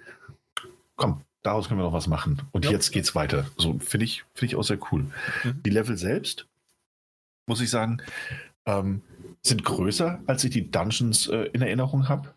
Komm, 0.96 1.22
daraus 1.42 1.68
können 1.68 1.80
wir 1.80 1.84
noch 1.84 1.92
was 1.92 2.06
machen. 2.06 2.42
Und 2.52 2.64
Ja. 2.64 2.70
jetzt 2.70 2.90
geht's 2.90 3.14
weiter. 3.14 3.46
So 3.56 3.78
finde 3.78 4.04
ich, 4.04 4.24
finde 4.34 4.52
ich 4.52 4.56
auch 4.56 4.62
sehr 4.62 4.78
cool. 4.90 5.06
Mhm. 5.44 5.62
Die 5.64 5.70
Level 5.70 5.96
selbst, 5.96 6.46
muss 7.46 7.60
ich 7.60 7.70
sagen, 7.70 8.02
ähm, 8.66 9.02
sind 9.42 9.64
größer, 9.64 10.20
als 10.26 10.44
ich 10.44 10.50
die 10.50 10.70
Dungeons 10.70 11.28
äh, 11.28 11.48
in 11.52 11.62
Erinnerung 11.62 12.08
habe. 12.08 12.34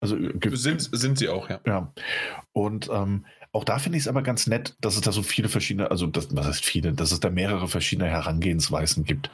Also 0.00 0.16
äh, 0.16 0.56
Sind, 0.56 0.88
sind 0.92 1.18
sie 1.18 1.28
auch, 1.28 1.48
ja. 1.48 1.60
ja. 1.66 1.92
Und 2.52 2.88
ähm, 2.92 3.24
auch 3.52 3.64
da 3.64 3.78
finde 3.78 3.98
ich 3.98 4.04
es 4.04 4.08
aber 4.08 4.22
ganz 4.22 4.46
nett, 4.46 4.76
dass 4.80 4.96
es 4.96 5.02
da 5.02 5.12
so 5.12 5.22
viele 5.22 5.48
verschiedene, 5.48 5.90
also 5.90 6.06
das, 6.06 6.34
was 6.34 6.46
heißt 6.46 6.64
viele, 6.64 6.92
dass 6.92 7.12
es 7.12 7.20
da 7.20 7.30
mehrere 7.30 7.68
verschiedene 7.68 8.08
Herangehensweisen 8.08 9.04
gibt. 9.04 9.30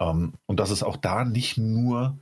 Ähm, 0.00 0.34
und 0.46 0.60
dass 0.60 0.70
es 0.70 0.82
auch 0.82 0.96
da 0.96 1.24
nicht 1.24 1.58
nur 1.58 2.18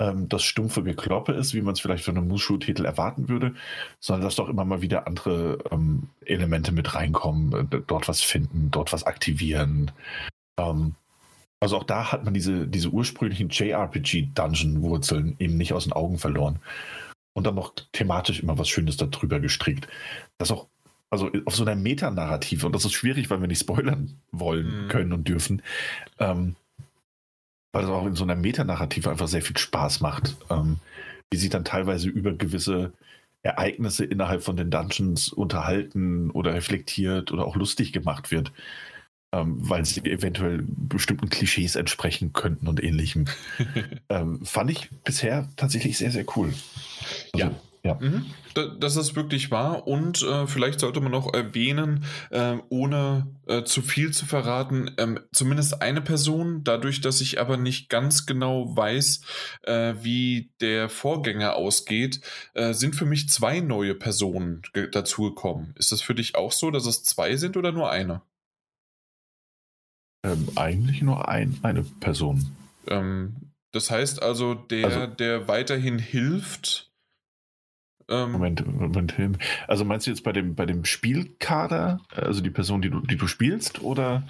ähm, 0.00 0.28
das 0.28 0.42
stumpfe 0.42 0.82
Gekloppe 0.82 1.32
ist, 1.32 1.54
wie 1.54 1.62
man 1.62 1.74
es 1.74 1.80
vielleicht 1.80 2.04
für 2.04 2.10
einen 2.10 2.28
Mushu-Titel 2.28 2.84
erwarten 2.84 3.28
würde, 3.28 3.54
sondern 4.00 4.24
dass 4.24 4.36
doch 4.36 4.48
immer 4.48 4.64
mal 4.64 4.82
wieder 4.82 5.06
andere 5.06 5.58
ähm, 5.70 6.08
Elemente 6.24 6.72
mit 6.72 6.94
reinkommen, 6.94 7.70
äh, 7.70 7.80
dort 7.86 8.08
was 8.08 8.22
finden, 8.22 8.70
dort 8.70 8.92
was 8.92 9.04
aktivieren. 9.04 9.90
Ähm, 10.58 10.94
also 11.60 11.76
auch 11.76 11.84
da 11.84 12.10
hat 12.10 12.24
man 12.24 12.34
diese, 12.34 12.66
diese 12.66 12.88
ursprünglichen 12.88 13.50
JRPG-Dungeon-Wurzeln 13.50 15.36
eben 15.38 15.56
nicht 15.56 15.72
aus 15.72 15.84
den 15.84 15.92
Augen 15.92 16.18
verloren. 16.18 16.58
Und 17.32 17.46
dann 17.46 17.54
noch 17.54 17.74
thematisch 17.92 18.40
immer 18.40 18.58
was 18.58 18.68
Schönes 18.68 18.96
darüber 18.96 19.38
gestrickt. 19.40 19.86
Das 20.38 20.50
auch, 20.50 20.66
also 21.10 21.30
auf 21.44 21.54
so 21.54 21.64
einer 21.64 21.76
Metanarrative, 21.76 22.66
und 22.66 22.74
das 22.74 22.84
ist 22.84 22.92
schwierig, 22.92 23.30
weil 23.30 23.40
wir 23.40 23.48
nicht 23.48 23.60
spoilern 23.60 24.16
wollen, 24.32 24.84
Mhm. 24.84 24.88
können 24.88 25.12
und 25.12 25.28
dürfen, 25.28 25.62
ähm, 26.18 26.56
weil 27.72 27.84
es 27.84 27.90
auch 27.90 28.06
in 28.06 28.16
so 28.16 28.24
einer 28.24 28.34
Metanarrative 28.34 29.10
einfach 29.10 29.28
sehr 29.28 29.42
viel 29.42 29.56
Spaß 29.56 30.00
macht, 30.00 30.36
ähm, 30.50 30.78
wie 31.30 31.36
sich 31.38 31.50
dann 31.50 31.64
teilweise 31.64 32.08
über 32.08 32.32
gewisse 32.32 32.92
Ereignisse 33.42 34.04
innerhalb 34.04 34.42
von 34.42 34.56
den 34.56 34.70
Dungeons 34.70 35.32
unterhalten 35.32 36.30
oder 36.30 36.52
reflektiert 36.54 37.32
oder 37.32 37.46
auch 37.46 37.56
lustig 37.56 37.92
gemacht 37.92 38.30
wird, 38.30 38.52
ähm, 39.32 39.56
weil 39.68 39.84
sie 39.84 40.00
eventuell 40.04 40.64
bestimmten 40.66 41.28
Klischees 41.28 41.76
entsprechen 41.76 42.32
könnten 42.32 42.66
und 42.68 42.82
ähnlichem. 42.82 43.26
ähm, 44.08 44.44
fand 44.44 44.70
ich 44.70 44.90
bisher 45.04 45.48
tatsächlich 45.56 45.98
sehr, 45.98 46.10
sehr 46.10 46.24
cool. 46.36 46.48
Also, 47.32 47.38
Ja. 47.46 47.50
ja. 47.84 47.94
Mhm. 48.00 48.26
Da- 48.54 48.66
Das 48.66 48.96
ist 48.96 49.14
wirklich 49.14 49.52
wahr 49.52 49.86
und 49.86 50.22
äh, 50.22 50.48
vielleicht 50.48 50.80
sollte 50.80 51.00
man 51.00 51.12
noch 51.12 51.32
erwähnen, 51.32 52.04
äh, 52.30 52.56
ohne 52.68 53.28
äh, 53.46 53.62
zu 53.62 53.80
viel 53.82 54.10
zu 54.12 54.26
verraten, 54.26 54.90
ähm, 54.98 55.20
zumindest 55.32 55.80
eine 55.80 56.00
Person, 56.02 56.64
dadurch, 56.64 57.00
dass 57.00 57.20
ich 57.20 57.40
aber 57.40 57.56
nicht 57.56 57.88
ganz 57.88 58.26
genau 58.26 58.76
weiß, 58.76 59.20
äh, 59.62 59.94
wie 60.02 60.50
der 60.60 60.88
Vorgänger 60.88 61.54
ausgeht, 61.54 62.20
äh, 62.54 62.74
sind 62.74 62.96
für 62.96 63.06
mich 63.06 63.28
zwei 63.28 63.60
neue 63.60 63.94
Personen 63.94 64.62
ge- 64.72 64.90
dazugekommen. 64.90 65.72
Ist 65.78 65.92
das 65.92 66.02
für 66.02 66.16
dich 66.16 66.34
auch 66.34 66.50
so, 66.50 66.72
dass 66.72 66.86
es 66.86 67.04
zwei 67.04 67.36
sind 67.36 67.56
oder 67.56 67.70
nur 67.70 67.88
eine? 67.92 68.22
Ähm, 70.24 70.48
eigentlich 70.56 71.02
nur 71.02 71.28
ein, 71.28 71.58
eine 71.62 71.82
Person. 71.82 72.56
Ähm, 72.86 73.36
das 73.72 73.90
heißt 73.90 74.22
also, 74.22 74.54
der, 74.54 74.86
Also- 74.86 75.06
der 75.06 75.48
weiterhin 75.48 75.98
hilft. 75.98 76.88
Ähm, 78.08 78.32
Moment, 78.32 78.66
Moment 78.66 79.12
hin. 79.12 79.38
Also 79.68 79.84
meinst 79.84 80.06
du 80.06 80.10
jetzt 80.10 80.24
bei 80.24 80.32
dem, 80.32 80.56
bei 80.56 80.66
dem 80.66 80.84
Spielkader, 80.84 82.00
also 82.12 82.40
die 82.40 82.50
Person, 82.50 82.82
die 82.82 82.90
du, 82.90 82.98
die 83.02 83.16
du 83.16 83.28
spielst, 83.28 83.82
oder? 83.82 84.26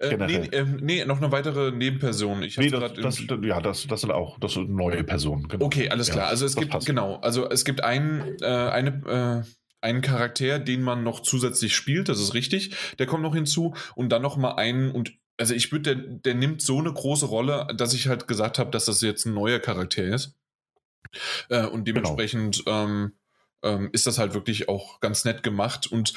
äh, 0.00 0.16
nee, 0.16 0.48
ähm, 0.50 0.80
nee, 0.82 1.04
noch 1.04 1.18
eine 1.18 1.30
weitere 1.30 1.70
Nebenperson. 1.70 2.42
Ich 2.42 2.58
Nee, 2.58 2.70
das, 2.70 2.92
das, 2.94 3.22
ja, 3.42 3.60
das, 3.60 3.86
das 3.86 4.00
sind 4.00 4.10
auch 4.10 4.40
das 4.40 4.54
sind 4.54 4.70
neue 4.70 5.04
Personen. 5.04 5.46
Genau. 5.46 5.64
Okay, 5.66 5.88
alles 5.90 6.08
Ja, 6.08 6.14
klar. 6.14 6.26
Also 6.26 6.44
es 6.44 6.56
gibt 6.56 6.72
passt. 6.72 6.88
genau, 6.88 7.20
also 7.20 7.48
es 7.48 7.64
gibt 7.64 7.84
einen, 7.84 8.36
äh, 8.42 8.46
eine, 8.46 9.44
äh, 9.46 9.50
einen 9.80 10.00
Charakter, 10.02 10.58
den 10.58 10.82
man 10.82 11.04
noch 11.04 11.20
zusätzlich 11.20 11.76
spielt, 11.76 12.08
das 12.08 12.18
ist 12.18 12.34
richtig. 12.34 12.74
Der 12.98 13.06
kommt 13.06 13.22
noch 13.22 13.36
hinzu 13.36 13.74
und 13.94 14.08
dann 14.10 14.22
noch 14.22 14.38
mal 14.38 14.56
einen 14.56 14.90
und 14.90 15.12
also 15.40 15.54
ich 15.54 15.72
würde, 15.72 15.96
der, 15.96 16.16
der 16.18 16.34
nimmt 16.34 16.60
so 16.60 16.78
eine 16.78 16.92
große 16.92 17.26
Rolle, 17.26 17.66
dass 17.74 17.94
ich 17.94 18.08
halt 18.08 18.28
gesagt 18.28 18.58
habe, 18.58 18.70
dass 18.70 18.84
das 18.84 19.00
jetzt 19.00 19.24
ein 19.24 19.34
neuer 19.34 19.58
Charakter 19.58 20.04
ist. 20.04 20.36
Äh, 21.48 21.62
und 21.64 21.84
Genau. 21.84 22.02
dementsprechend 22.02 22.62
ähm, 22.66 23.12
ähm, 23.62 23.88
ist 23.92 24.06
das 24.06 24.18
halt 24.18 24.34
wirklich 24.34 24.68
auch 24.68 25.00
ganz 25.00 25.24
nett 25.24 25.42
gemacht 25.42 25.90
und 25.90 26.12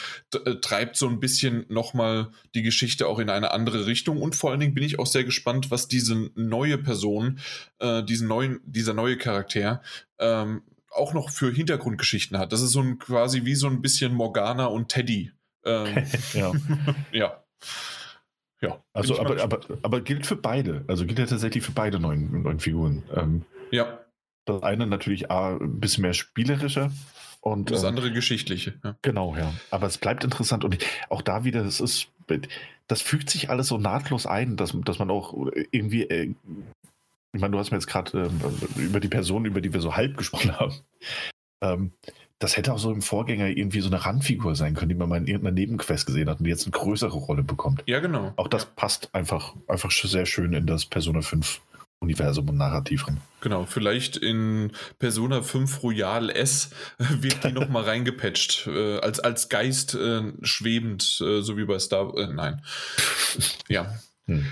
äh, 0.45 0.55
treibt 0.55 0.97
so 0.97 1.07
ein 1.07 1.19
bisschen 1.19 1.65
nochmal 1.69 2.31
die 2.53 2.63
Geschichte 2.63 3.07
auch 3.07 3.19
in 3.19 3.29
eine 3.29 3.51
andere 3.51 3.85
Richtung. 3.85 4.21
Und 4.21 4.35
vor 4.35 4.51
allen 4.51 4.59
Dingen 4.59 4.73
bin 4.73 4.83
ich 4.83 4.99
auch 4.99 5.07
sehr 5.07 5.23
gespannt, 5.23 5.71
was 5.71 5.87
diese 5.87 6.29
neue 6.35 6.77
Person, 6.77 7.39
äh, 7.79 8.03
diesen 8.03 8.27
neuen, 8.27 8.59
dieser 8.65 8.93
neue 8.93 9.17
Charakter, 9.17 9.81
ähm, 10.19 10.63
auch 10.89 11.13
noch 11.13 11.29
für 11.29 11.51
Hintergrundgeschichten 11.51 12.37
hat. 12.37 12.51
Das 12.51 12.61
ist 12.61 12.71
so 12.71 12.81
ein 12.81 12.99
quasi 12.99 13.45
wie 13.45 13.55
so 13.55 13.67
ein 13.67 13.81
bisschen 13.81 14.13
Morgana 14.13 14.65
und 14.65 14.89
Teddy. 14.89 15.31
Ähm, 15.65 16.05
Ja. 16.33 16.51
ja. 17.11 17.43
Ja. 18.63 18.81
Also, 18.93 19.19
aber, 19.19 19.41
aber, 19.43 19.59
aber 19.81 20.01
gilt 20.01 20.25
für 20.25 20.37
beide. 20.37 20.85
Also 20.87 21.05
gilt 21.05 21.19
ja 21.19 21.25
tatsächlich 21.25 21.63
für 21.63 21.73
beide 21.73 21.99
neuen, 21.99 22.43
neuen 22.43 22.59
Figuren. 22.59 23.03
Ähm, 23.13 23.43
Ja, 23.71 23.99
das 24.45 24.63
eine 24.63 24.87
natürlich 24.87 25.29
A, 25.29 25.57
ein 25.57 25.79
bisschen 25.79 26.03
mehr 26.03 26.13
spielerischer. 26.13 26.91
Und 27.41 27.71
das 27.71 27.83
ähm, 27.83 27.89
andere 27.89 28.11
geschichtliche. 28.13 28.75
Ja. 28.83 28.95
Genau, 29.01 29.35
ja. 29.35 29.53
Aber 29.69 29.87
es 29.87 29.97
bleibt 29.97 30.23
interessant 30.23 30.63
und 30.63 30.77
auch 31.09 31.21
da 31.21 31.43
wieder, 31.43 31.65
es 31.65 31.81
ist, 31.81 32.07
das 32.87 33.01
fügt 33.01 33.29
sich 33.29 33.49
alles 33.49 33.67
so 33.67 33.77
nahtlos 33.77 34.25
ein, 34.25 34.55
dass, 34.55 34.73
dass 34.85 34.97
man 34.97 35.11
auch 35.11 35.33
irgendwie, 35.71 36.03
äh, 36.03 36.33
ich 37.33 37.41
meine, 37.41 37.51
du 37.51 37.59
hast 37.59 37.71
mir 37.71 37.77
jetzt 37.77 37.87
gerade 37.87 38.17
ähm, 38.17 38.39
über 38.77 39.01
die 39.01 39.09
Person, 39.09 39.43
über 39.43 39.59
die 39.59 39.73
wir 39.73 39.81
so 39.81 39.97
halb 39.97 40.15
gesprochen 40.15 40.57
haben, 40.57 40.73
ähm, 41.61 41.91
das 42.43 42.57
hätte 42.57 42.73
auch 42.73 42.79
so 42.79 42.91
im 42.91 43.01
Vorgänger 43.01 43.47
irgendwie 43.47 43.79
so 43.81 43.87
eine 43.87 44.05
Randfigur 44.05 44.55
sein 44.55 44.73
können, 44.75 44.89
die 44.89 44.95
man 44.95 45.09
mal 45.09 45.17
in 45.17 45.27
irgendeiner 45.27 45.53
Nebenquest 45.55 46.05
gesehen 46.05 46.29
hat 46.29 46.39
und 46.39 46.43
die 46.45 46.49
jetzt 46.49 46.65
eine 46.65 46.71
größere 46.71 47.17
Rolle 47.17 47.43
bekommt. 47.43 47.83
ja, 47.85 47.99
genau. 47.99 48.33
Auch 48.35 48.47
das 48.47 48.63
ja, 48.63 48.69
passt 48.75 49.09
einfach, 49.15 49.53
einfach 49.67 49.91
sehr 49.91 50.25
schön 50.25 50.53
in 50.53 50.67
das 50.67 50.85
Persona 50.85 51.21
5 51.21 51.61
Universum 51.99 52.49
und 52.49 52.57
Narrativ 52.57 53.07
rein. 53.07 53.21
genau. 53.39 53.65
Vielleicht 53.65 54.17
in 54.17 54.73
Persona 54.99 55.41
5 55.41 55.81
Royal 55.83 56.29
S 56.29 56.71
wird 56.97 57.45
die 57.45 57.53
nochmal 57.53 57.83
reingepatcht. 57.83 58.67
Äh, 58.67 58.97
als, 58.99 59.21
als 59.21 59.47
Geist 59.47 59.95
äh, 59.95 60.33
schwebend, 60.41 61.21
äh, 61.25 61.41
so 61.41 61.55
wie 61.55 61.63
bei 61.63 61.79
Star. 61.79 62.13
Äh, 62.17 62.27
nein. 62.33 62.61
Ja. 63.69 63.95
Hm. 64.27 64.45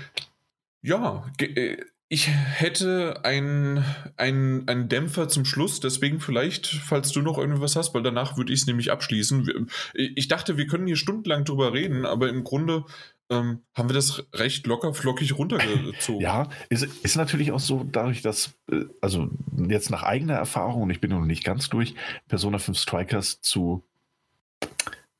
Ja, 0.80 1.26
ge- 1.36 1.52
äh, 1.54 1.84
ich 2.12 2.28
hätte 2.28 3.24
einen 3.24 3.82
einen 4.18 4.88
Dämpfer 4.90 5.28
zum 5.30 5.46
Schluss, 5.46 5.80
deswegen 5.80 6.20
vielleicht, 6.20 6.66
falls 6.66 7.10
du 7.10 7.22
noch 7.22 7.38
irgendwas 7.38 7.74
hast, 7.74 7.94
weil 7.94 8.02
danach 8.02 8.36
würde 8.36 8.52
ich 8.52 8.60
es 8.60 8.66
nämlich 8.66 8.92
abschließen. 8.92 9.46
Wir- 9.46 9.66
Ich 9.94 10.28
dachte, 10.28 10.58
wir 10.58 10.66
können 10.66 10.86
hier 10.86 10.96
stundenlang 10.96 11.44
drüber 11.46 11.72
reden, 11.72 12.04
aber 12.04 12.28
im 12.28 12.44
Grunde 12.44 12.84
ähm, 13.30 13.60
haben 13.74 13.88
wir 13.88 13.94
das 13.94 14.24
recht 14.34 14.66
locker 14.66 14.92
flockig 14.92 15.38
runtergezogen. 15.38 16.20
Ja, 16.20 16.50
ist, 16.68 16.82
ist 17.02 17.16
natürlich 17.16 17.50
auch 17.50 17.60
so, 17.60 17.82
dadurch, 17.90 18.20
dass, 18.20 18.52
äh, 18.70 18.84
also 19.00 19.30
jetzt 19.68 19.88
nach 19.88 20.02
eigener 20.02 20.34
Erfahrung, 20.34 20.82
und 20.82 20.90
ich 20.90 21.00
bin 21.00 21.08
noch 21.10 21.24
nicht 21.24 21.44
ganz 21.44 21.70
durch, 21.70 21.94
Persona 22.28 22.58
5 22.58 22.76
Strikers 22.78 23.40
zu 23.40 23.82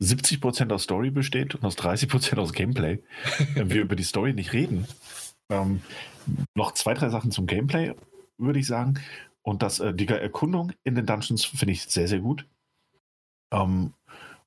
70% 0.00 0.70
aus 0.72 0.82
Story 0.82 1.10
besteht 1.10 1.54
und 1.54 1.64
aus 1.64 1.78
30% 1.78 2.36
aus 2.38 2.52
Gameplay, 2.52 3.02
wenn 3.54 3.70
wir 3.70 3.80
über 3.80 3.96
die 3.96 4.02
Story 4.02 4.34
nicht 4.34 4.52
reden. 4.52 4.86
Ähm, 5.48 5.80
noch 6.54 6.72
zwei, 6.72 6.94
drei 6.94 7.08
Sachen 7.08 7.30
zum 7.30 7.46
Gameplay, 7.46 7.94
würde 8.38 8.58
ich 8.58 8.66
sagen. 8.66 9.00
Und 9.42 9.62
das, 9.62 9.80
äh, 9.80 9.92
die 9.92 10.06
Erkundung 10.06 10.72
in 10.84 10.94
den 10.94 11.06
Dungeons 11.06 11.44
finde 11.44 11.72
ich 11.72 11.82
sehr, 11.84 12.08
sehr 12.08 12.20
gut. 12.20 12.46
Ähm, 13.52 13.92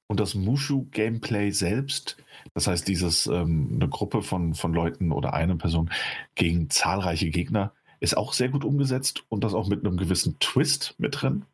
und 0.08 0.20
das 0.20 0.36
Mushu-Gameplay 0.36 1.52
selbst, 1.52 2.18
das 2.54 2.68
heißt, 2.68 2.88
dieses 2.88 3.28
ähm, 3.28 3.72
eine 3.74 3.90
Gruppe 3.90 4.22
von, 4.22 4.54
von 4.54 4.74
Leuten 4.74 5.12
oder 5.12 5.34
eine 5.34 5.56
Person 5.56 5.90
gegen 6.36 6.70
zahlreiche 6.70 7.30
Gegner, 7.30 7.74
ist 8.00 8.16
auch 8.16 8.34
sehr 8.34 8.50
gut 8.50 8.64
umgesetzt 8.64 9.24
und 9.30 9.44
das 9.44 9.54
auch 9.54 9.68
mit 9.68 9.86
einem 9.86 9.98
gewissen 9.98 10.38
Twist 10.40 10.96
mit 11.00 11.22
drin, 11.22 11.46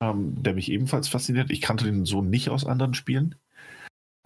ähm, 0.00 0.42
der 0.42 0.54
mich 0.54 0.70
ebenfalls 0.70 1.08
fasziniert. 1.08 1.50
Ich 1.50 1.60
kannte 1.60 1.84
den 1.84 2.04
so 2.04 2.22
nicht 2.22 2.48
aus 2.48 2.66
anderen 2.66 2.94
Spielen. 2.94 3.36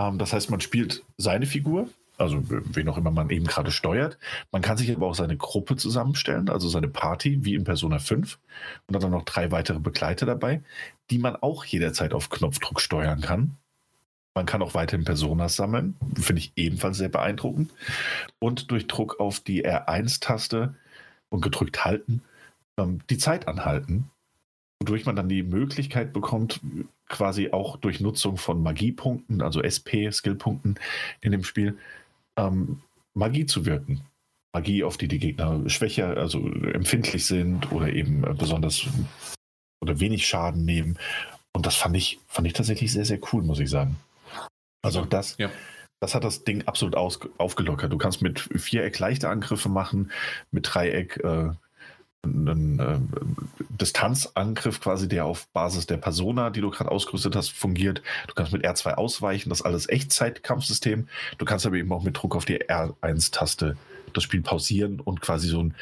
Ähm, 0.01 0.19
das 0.19 0.33
heißt, 0.33 0.51
man 0.51 0.61
spielt 0.61 1.05
seine 1.19 1.47
Figur, 1.47 1.91
also 2.19 2.43
wen 2.45 2.89
auch 2.89 2.97
immer 2.97 3.11
man 3.11 3.31
eben 3.31 3.47
gerade 3.47 3.71
steuert. 3.71 4.19
Man 4.53 4.63
kann 4.63 4.77
sich 4.77 4.95
aber 4.95 5.07
auch 5.07 5.15
seine 5.15 5.37
Gruppe 5.37 5.77
zusammenstellen, 5.77 6.49
also 6.49 6.69
seine 6.69 6.89
Party, 6.89 7.45
wie 7.45 7.55
in 7.55 7.65
Persona 7.65 7.99
5. 7.99 8.39
Und 8.87 8.95
hat 8.95 9.03
dann 9.03 9.11
noch 9.11 9.25
drei 9.25 9.51
weitere 9.51 9.79
Begleiter 9.79 10.27
dabei, 10.27 10.63
die 11.11 11.19
man 11.19 11.37
auch 11.37 11.65
jederzeit 11.65 12.15
auf 12.15 12.31
Knopfdruck 12.31 12.81
steuern 12.81 13.21
kann. 13.21 13.57
Man 14.35 14.47
kann 14.47 14.63
auch 14.63 14.75
weiterhin 14.75 15.05
Personas 15.05 15.57
sammeln, 15.57 15.97
finde 16.15 16.41
ich 16.41 16.53
ebenfalls 16.57 16.99
sehr 16.99 17.09
beeindruckend. 17.09 17.73
Und 18.39 18.71
durch 18.71 18.87
Druck 18.87 19.19
auf 19.19 19.41
die 19.41 19.67
R1-Taste 19.67 20.75
und 21.31 21.41
gedrückt 21.41 21.85
halten, 21.85 22.23
ähm, 22.79 23.01
die 23.09 23.19
Zeit 23.19 23.49
anhalten, 23.49 24.11
wodurch 24.81 25.07
man 25.07 25.17
dann 25.17 25.29
die 25.29 25.43
Möglichkeit 25.43 26.13
bekommt, 26.13 26.61
quasi 27.09 27.51
auch 27.51 27.77
durch 27.77 28.01
Nutzung 28.01 28.37
von 28.37 28.63
Magiepunkten, 28.63 29.41
also 29.41 29.63
SP, 29.63 30.11
Skillpunkten 30.13 30.79
in 31.21 31.33
dem 31.33 31.45
Spiel, 31.45 31.79
ähm, 32.37 32.83
Magie 33.15 33.47
zu 33.47 33.67
wirken. 33.67 34.03
Magie, 34.53 34.85
auf 34.85 34.97
die 34.97 35.09
die 35.09 35.19
Gegner 35.19 35.69
schwächer, 35.69 36.17
also 36.17 36.47
empfindlich 36.47 37.27
sind 37.27 37.71
oder 37.73 37.93
eben 37.93 38.25
äh, 38.25 38.33
besonders 38.33 38.87
oder 39.83 40.01
wenig 40.01 40.27
Schaden 40.27 40.65
nehmen. 40.65 40.99
Und 41.53 41.67
das 41.67 41.77
fand 41.77 41.97
ich, 41.97 42.19
fand 42.27 42.47
ich 42.47 42.55
tatsächlich 42.55 42.93
sehr, 42.93 43.05
sehr 43.05 43.19
cool, 43.33 43.43
muss 43.43 43.61
ich 43.61 43.71
sagen. 43.71 43.97
Also 44.83 45.05
das, 45.05 45.37
ja. 45.39 45.51
das 46.01 46.15
hat 46.15 46.25
das 46.25 46.45
Ding 46.45 46.67
absolut 46.67 46.97
aus, 46.97 47.21
aufgelockert. 47.39 47.93
Du 47.93 47.99
kannst 47.99 48.23
mit 48.23 48.41
Viereck 48.41 48.99
leichte 48.99 49.29
Angriffe 49.29 49.69
machen, 49.69 50.11
mit 50.51 50.69
Dreieck 50.73 51.19
äh, 51.25 51.51
einen 52.27 52.79
äh, 52.79 52.99
Distanzangriff 53.69 54.81
quasi, 54.81 55.09
der 55.09 55.25
auf 55.25 55.47
Basis 55.49 55.87
der 55.87 55.97
Persona, 55.97 56.51
die 56.51 56.61
du 56.61 56.71
gerade 56.71 56.91
ausgerüstet 56.91 57.37
hast, 57.37 57.51
fungiert. 57.51 58.03
Du 58.29 58.35
kannst 58.35 58.53
mit 58.53 58.65
R2 58.65 58.95
ausweichen, 58.95 59.49
das 59.49 59.61
ist 59.61 59.67
alles 59.67 59.89
Echtzeit-Kampfsystem. 59.89 61.09
Du 61.39 61.45
kannst 61.45 61.67
aber 61.67 61.77
eben 61.77 61.93
auch 61.93 62.03
mit 62.03 62.17
Druck 62.17 62.37
auf 62.37 62.45
die 62.45 62.63
R1-Taste 62.63 63.77
das 64.13 64.25
Spiel 64.25 64.43
pausieren 64.43 65.01
und 65.01 65.21
quasi 65.21 65.49
so 65.49 65.63
ein 65.63 65.75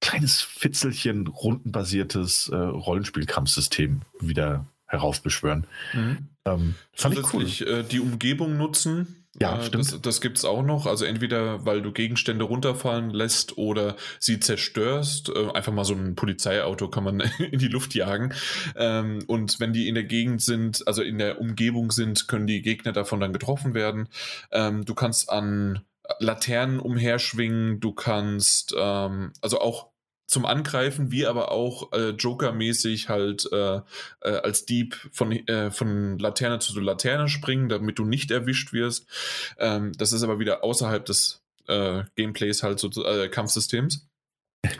kleines 0.00 0.42
Fitzelchen 0.42 1.26
rundenbasiertes 1.26 2.50
äh, 2.50 2.56
Rollenspiel-Kampfsystem 2.56 4.02
wieder 4.20 4.66
heraufbeschwören. 4.86 5.66
Mhm. 5.92 6.28
Ähm, 6.44 6.74
Zusätzlich 6.94 7.62
cool. 7.62 7.68
äh, 7.68 7.84
die 7.84 8.00
Umgebung 8.00 8.56
nutzen. 8.56 9.23
Ja, 9.40 9.58
äh, 9.58 9.64
stimmt. 9.64 9.92
Das, 9.92 10.00
das 10.00 10.20
gibt 10.20 10.38
es 10.38 10.44
auch 10.44 10.62
noch. 10.62 10.86
Also 10.86 11.04
entweder, 11.04 11.64
weil 11.64 11.82
du 11.82 11.92
Gegenstände 11.92 12.44
runterfallen 12.44 13.10
lässt 13.10 13.58
oder 13.58 13.96
sie 14.18 14.40
zerstörst. 14.40 15.30
Äh, 15.30 15.50
einfach 15.52 15.72
mal 15.72 15.84
so 15.84 15.94
ein 15.94 16.14
Polizeiauto 16.14 16.88
kann 16.88 17.04
man 17.04 17.20
in 17.38 17.58
die 17.58 17.68
Luft 17.68 17.94
jagen. 17.94 18.32
Ähm, 18.76 19.24
und 19.26 19.60
wenn 19.60 19.72
die 19.72 19.88
in 19.88 19.94
der 19.94 20.04
Gegend 20.04 20.42
sind, 20.42 20.86
also 20.86 21.02
in 21.02 21.18
der 21.18 21.40
Umgebung 21.40 21.90
sind, 21.90 22.28
können 22.28 22.46
die 22.46 22.62
Gegner 22.62 22.92
davon 22.92 23.20
dann 23.20 23.32
getroffen 23.32 23.74
werden. 23.74 24.08
Ähm, 24.52 24.84
du 24.84 24.94
kannst 24.94 25.30
an 25.30 25.80
Laternen 26.18 26.80
umherschwingen, 26.80 27.80
du 27.80 27.92
kannst 27.92 28.74
ähm, 28.78 29.32
also 29.40 29.60
auch 29.60 29.93
zum 30.26 30.46
Angreifen, 30.46 31.10
wie 31.10 31.26
aber 31.26 31.52
auch 31.52 31.92
äh, 31.92 32.10
Joker-mäßig 32.10 33.08
halt 33.08 33.48
äh, 33.52 33.76
äh, 33.76 33.82
als 34.20 34.64
Dieb 34.64 34.96
von, 35.12 35.32
äh, 35.32 35.70
von 35.70 36.18
Laterne 36.18 36.58
zu 36.58 36.78
Laterne 36.80 37.28
springen, 37.28 37.68
damit 37.68 37.98
du 37.98 38.04
nicht 38.04 38.30
erwischt 38.30 38.72
wirst. 38.72 39.06
Ähm, 39.58 39.92
das 39.98 40.12
ist 40.12 40.22
aber 40.22 40.38
wieder 40.38 40.64
außerhalb 40.64 41.04
des 41.04 41.42
äh, 41.68 42.04
Gameplays 42.16 42.62
halt 42.62 42.78
so 42.78 42.88
äh, 43.04 43.28
Kampfsystems. 43.28 44.08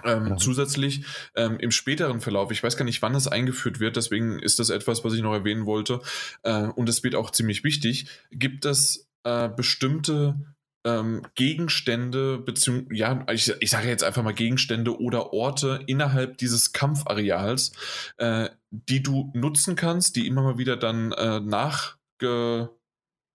Ähm, 0.03 0.29
ja. 0.29 0.37
Zusätzlich 0.37 1.05
ähm, 1.35 1.59
im 1.59 1.71
späteren 1.71 2.21
Verlauf, 2.21 2.51
ich 2.51 2.63
weiß 2.63 2.77
gar 2.77 2.87
nicht, 2.87 3.03
wann 3.03 3.15
es 3.15 3.29
eingeführt 3.29 3.81
wird, 3.81 3.97
deswegen 3.97 4.39
ist 4.39 4.59
das 4.59 4.71
etwas, 4.71 5.05
was 5.05 5.13
ich 5.13 5.21
noch 5.21 5.35
erwähnen 5.35 5.67
wollte, 5.67 6.01
äh, 6.43 6.63
und 6.63 6.89
es 6.89 7.05
wird 7.05 7.15
auch 7.15 7.31
ziemlich 7.31 7.65
wichtig, 7.65 8.07
gibt 8.31 8.65
es 8.65 9.11
äh, 9.25 9.49
bestimmte 9.49 10.37
ähm, 10.85 11.23
Gegenstände, 11.35 12.39
beziehungsweise, 12.39 12.95
ja, 12.95 13.27
ich, 13.33 13.53
ich 13.61 13.71
sage 13.71 13.89
jetzt 13.89 14.05
einfach 14.05 14.23
mal 14.23 14.35
Gegenstände 14.35 15.01
oder 15.01 15.33
Orte 15.33 15.81
innerhalb 15.87 16.39
dieses 16.39 16.73
Kampfareals, 16.73 17.73
äh, 18.19 18.51
die 18.71 19.03
du 19.03 19.31
nutzen 19.35 19.77
kannst, 19.77 20.17
die 20.17 20.27
immer 20.27 20.43
mal 20.43 20.59
wieder 20.59 20.77
dann 20.77 21.13
äh, 21.13 21.41
nachge 21.41 22.71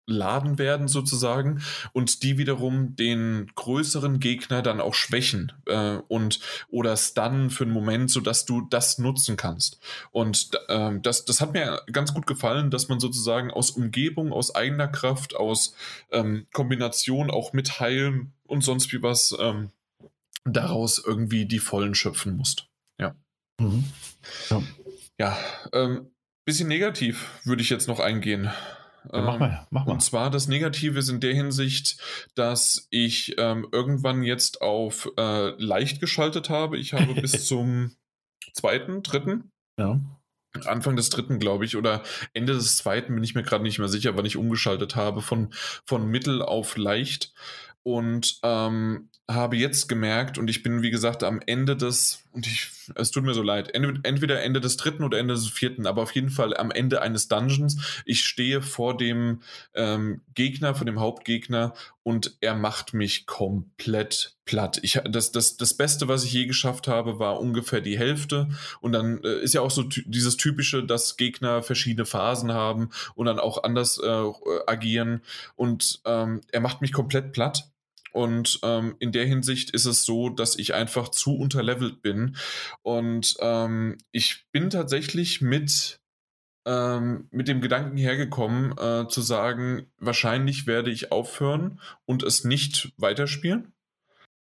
laden 0.10 0.58
werden 0.58 0.88
sozusagen 0.88 1.62
und 1.94 2.24
die 2.24 2.38
wiederum 2.38 2.96
den 2.96 3.52
größeren 3.56 4.20
Gegner 4.20 4.62
dann 4.62 4.82
auch 4.82 4.94
schwächen 4.94 5.52
äh, 5.66 5.98
und 6.08 6.40
oder 6.70 6.98
stunnen 6.98 7.50
für 7.50 7.64
einen 7.64 7.74
Moment, 7.74 8.12
sodass 8.12 8.46
du 8.46 8.62
das 8.62 8.98
nutzen 8.98 9.38
kannst. 9.38 9.80
Und 10.12 10.52
äh, 10.68 11.00
das, 11.02 11.26
das 11.26 11.42
hat 11.42 11.54
mir 11.54 11.82
ganz 11.92 12.14
gut 12.14 12.28
gefallen, 12.28 12.72
dass 12.72 12.90
man 12.90 13.00
sozusagen 13.00 13.52
aus 13.52 13.72
Umgebung, 13.72 14.34
aus 14.34 14.54
eigener 14.56 14.88
Kraft, 14.88 15.36
aus 15.36 15.76
ähm, 16.12 16.48
Kombination 16.52 17.32
auch 17.32 17.54
mit 17.54 17.80
Heilen 17.80 18.34
und 18.46 18.64
sonst 18.64 18.92
wie 18.94 19.02
was 19.02 19.36
ähm, 19.40 19.72
daraus 20.46 21.02
irgendwie 21.06 21.46
die 21.46 21.60
Vollen 21.60 21.96
schöpfen 21.96 22.36
musst. 22.36 22.68
Ja. 23.00 23.16
Mhm. 23.60 23.84
Ja, 24.50 24.64
ja 25.20 25.38
ähm, 25.74 26.12
bisschen 26.46 26.68
negativ 26.68 27.30
würde 27.44 27.62
ich 27.62 27.70
jetzt 27.70 27.88
noch 27.88 28.00
eingehen. 28.00 28.50
Ja, 29.12 29.22
mach 29.22 29.40
mal, 29.40 29.68
mach 29.70 29.86
mal. 29.86 29.94
Und 29.94 30.02
zwar 30.02 30.30
das 30.30 30.48
Negative 30.48 31.00
ist 31.00 31.10
in 31.10 31.20
der 31.20 31.34
Hinsicht, 31.34 31.98
dass 32.36 32.88
ich 32.90 33.36
ähm, 33.38 33.68
irgendwann 33.72 34.24
jetzt 34.24 34.62
auf 34.62 35.10
äh, 35.18 35.50
leicht 35.62 36.00
geschaltet 36.00 36.50
habe. 36.50 36.78
Ich 36.78 36.94
habe 36.94 37.14
bis 37.16 37.46
zum 37.48 37.96
zweiten, 38.54 39.04
dritten. 39.04 39.52
Ja. 39.78 40.00
Anfang 40.66 40.96
des 40.96 41.10
dritten, 41.10 41.40
glaube 41.40 41.66
ich, 41.66 41.78
oder 41.78 42.02
Ende 42.34 42.54
des 42.54 42.78
zweiten 42.78 43.14
bin 43.14 43.24
ich 43.24 43.36
mir 43.36 43.44
gerade 43.44 43.64
nicht 43.64 43.78
mehr 43.78 43.88
sicher, 43.88 44.18
wann 44.18 44.26
ich 44.26 44.36
umgeschaltet 44.36 44.96
habe, 44.96 45.22
von, 45.22 45.54
von 45.86 46.08
mittel 46.08 46.42
auf 46.42 46.76
leicht. 46.76 47.34
Und 47.84 48.40
ähm, 48.44 49.10
habe 49.30 49.58
jetzt 49.58 49.88
gemerkt, 49.88 50.38
und 50.38 50.50
ich 50.50 50.64
bin, 50.64 50.82
wie 50.82 50.90
gesagt, 50.90 51.24
am 51.24 51.40
Ende 51.46 51.76
des, 51.76 52.24
und 52.34 52.48
ich, 52.48 52.72
es 52.96 53.12
tut 53.12 53.24
mir 53.24 53.34
so 53.36 53.44
leid, 53.44 53.74
entweder 53.74 54.42
Ende 54.42 54.60
des 54.60 54.76
dritten 54.76 55.04
oder 55.04 55.20
Ende 55.20 55.36
des 55.36 55.48
vierten, 55.50 55.86
aber 55.86 56.02
auf 56.02 56.12
jeden 56.14 56.32
Fall 56.32 56.58
am 56.58 56.72
Ende 56.72 57.02
eines 57.02 57.28
Dungeons. 57.28 58.02
Ich 58.06 58.26
stehe 58.26 58.62
vor 58.62 58.98
dem 58.98 59.42
ähm, 59.76 60.22
Gegner, 60.34 60.74
vor 60.74 60.86
dem 60.86 61.00
Hauptgegner 61.00 61.74
und 62.10 62.38
er 62.42 62.56
macht 62.56 62.96
mich 62.96 63.28
komplett 63.28 64.36
platt. 64.46 64.80
Ich, 64.82 65.00
das, 65.08 65.32
das, 65.32 65.58
das 65.58 65.76
Beste, 65.76 66.08
was 66.08 66.24
ich 66.24 66.34
je 66.34 66.48
geschafft 66.48 66.88
habe, 66.88 67.20
war 67.20 67.40
ungefähr 67.40 67.82
die 67.82 68.00
Hälfte. 68.00 68.50
Und 68.82 68.94
dann 68.94 69.24
äh, 69.24 69.42
ist 69.42 69.54
ja 69.54 69.62
auch 69.62 69.70
so 69.70 69.84
dieses 69.84 70.36
typische, 70.36 70.84
dass 70.84 71.18
Gegner 71.18 71.62
verschiedene 71.62 72.08
Phasen 72.08 72.52
haben 72.52 72.90
und 73.14 73.28
dann 73.28 73.38
auch 73.38 73.64
anders 73.64 74.00
äh, 74.00 74.24
agieren. 74.66 75.22
Und 75.56 76.02
ähm, 76.06 76.42
er 76.52 76.62
macht 76.62 76.82
mich 76.82 76.94
komplett 76.94 77.32
platt. 77.32 77.70
Und 78.12 78.60
ähm, 78.64 78.96
in 78.98 79.12
der 79.12 79.28
Hinsicht 79.28 79.70
ist 79.70 79.86
es 79.86 80.04
so, 80.04 80.30
dass 80.30 80.58
ich 80.58 80.74
einfach 80.74 81.10
zu 81.10 81.38
unterlevelt 81.38 82.02
bin. 82.02 82.38
Und 82.82 83.38
ähm, 83.40 84.00
ich 84.12 84.48
bin 84.52 84.72
tatsächlich 84.72 85.42
mit, 85.42 85.99
ähm, 86.70 87.28
mit 87.32 87.48
dem 87.48 87.62
Gedanken 87.62 87.98
hergekommen, 87.98 88.78
äh, 88.78 89.08
zu 89.08 89.22
sagen, 89.22 89.88
wahrscheinlich 89.98 90.68
werde 90.68 90.92
ich 90.92 91.12
aufhören 91.12 91.80
und 92.06 92.22
es 92.22 92.44
nicht 92.44 92.94
weiterspielen 92.98 93.74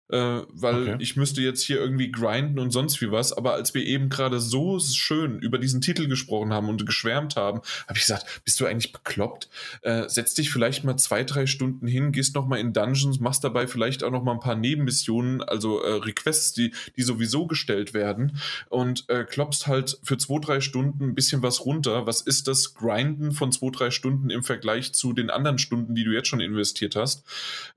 äh, 0.10 0.42
weil 0.50 0.84
okay. 0.84 0.96
ich 1.00 1.16
müsste 1.16 1.42
jetzt 1.42 1.62
hier 1.62 1.78
irgendwie 1.78 2.12
grinden 2.12 2.60
und 2.60 2.72
sonst 2.72 3.00
wie 3.02 3.12
was. 3.12 3.34
Aber 3.34 3.54
als 3.54 3.74
wir 3.74 3.86
eben 3.86 4.10
gerade 4.10 4.40
so 4.40 4.80
schön 4.80 5.40
über 5.40 5.58
diesen 5.58 5.82
Titel 5.82 6.08
gesprochen 6.08 6.54
haben 6.54 6.70
und 6.70 6.86
geschwärmt 6.86 7.36
haben, 7.36 7.62
habe 7.88 7.98
ich 7.98 8.02
gesagt, 8.02 8.42
bist 8.44 8.60
du 8.60 8.66
eigentlich 8.66 8.92
bekloppt? 8.92 9.50
Äh, 9.82 10.10
setz 10.10 10.34
dich 10.34 10.50
vielleicht 10.50 10.84
mal 10.84 10.98
zwei, 10.98 11.24
drei 11.24 11.46
Stunden 11.46 11.88
hin, 11.88 12.12
gehst 12.12 12.36
noch 12.36 12.48
mal 12.48 12.60
in 12.60 12.74
Dungeons, 12.74 13.20
machst 13.20 13.44
dabei 13.44 13.68
vielleicht 13.68 14.04
auch 14.04 14.12
noch 14.12 14.24
mal 14.24 14.34
ein 14.34 14.40
paar 14.40 14.56
Nebenmissionen, 14.56 15.42
also 15.44 15.82
äh, 15.82 15.94
Requests, 15.94 16.54
die, 16.54 16.74
die 16.96 17.04
sowieso 17.04 17.48
gestellt 17.48 17.94
werden 17.94 18.38
und 18.70 19.06
äh, 19.10 19.24
klopfst 19.24 19.68
halt 19.68 20.00
für 20.04 20.18
zwei, 20.18 20.40
drei 20.40 20.62
Stunden 20.62 21.04
ein 21.04 21.16
bisschen 21.16 21.44
was 21.44 21.66
runter. 21.66 22.06
Was 22.06 22.22
ist 22.22 22.48
das 22.48 22.74
Grinden 22.74 23.32
von 23.32 23.52
zwei, 23.52 23.70
drei 23.70 23.92
Stunden 23.92 24.30
im 24.30 24.44
Vergleich 24.44 24.94
zu 24.94 25.14
den 25.14 25.30
anderen 25.30 25.60
Stunden, 25.60 25.96
die 25.96 26.04
du 26.04 26.12
jetzt 26.12 26.28
schon 26.28 26.42
investiert 26.42 26.96
hast, 26.96 27.24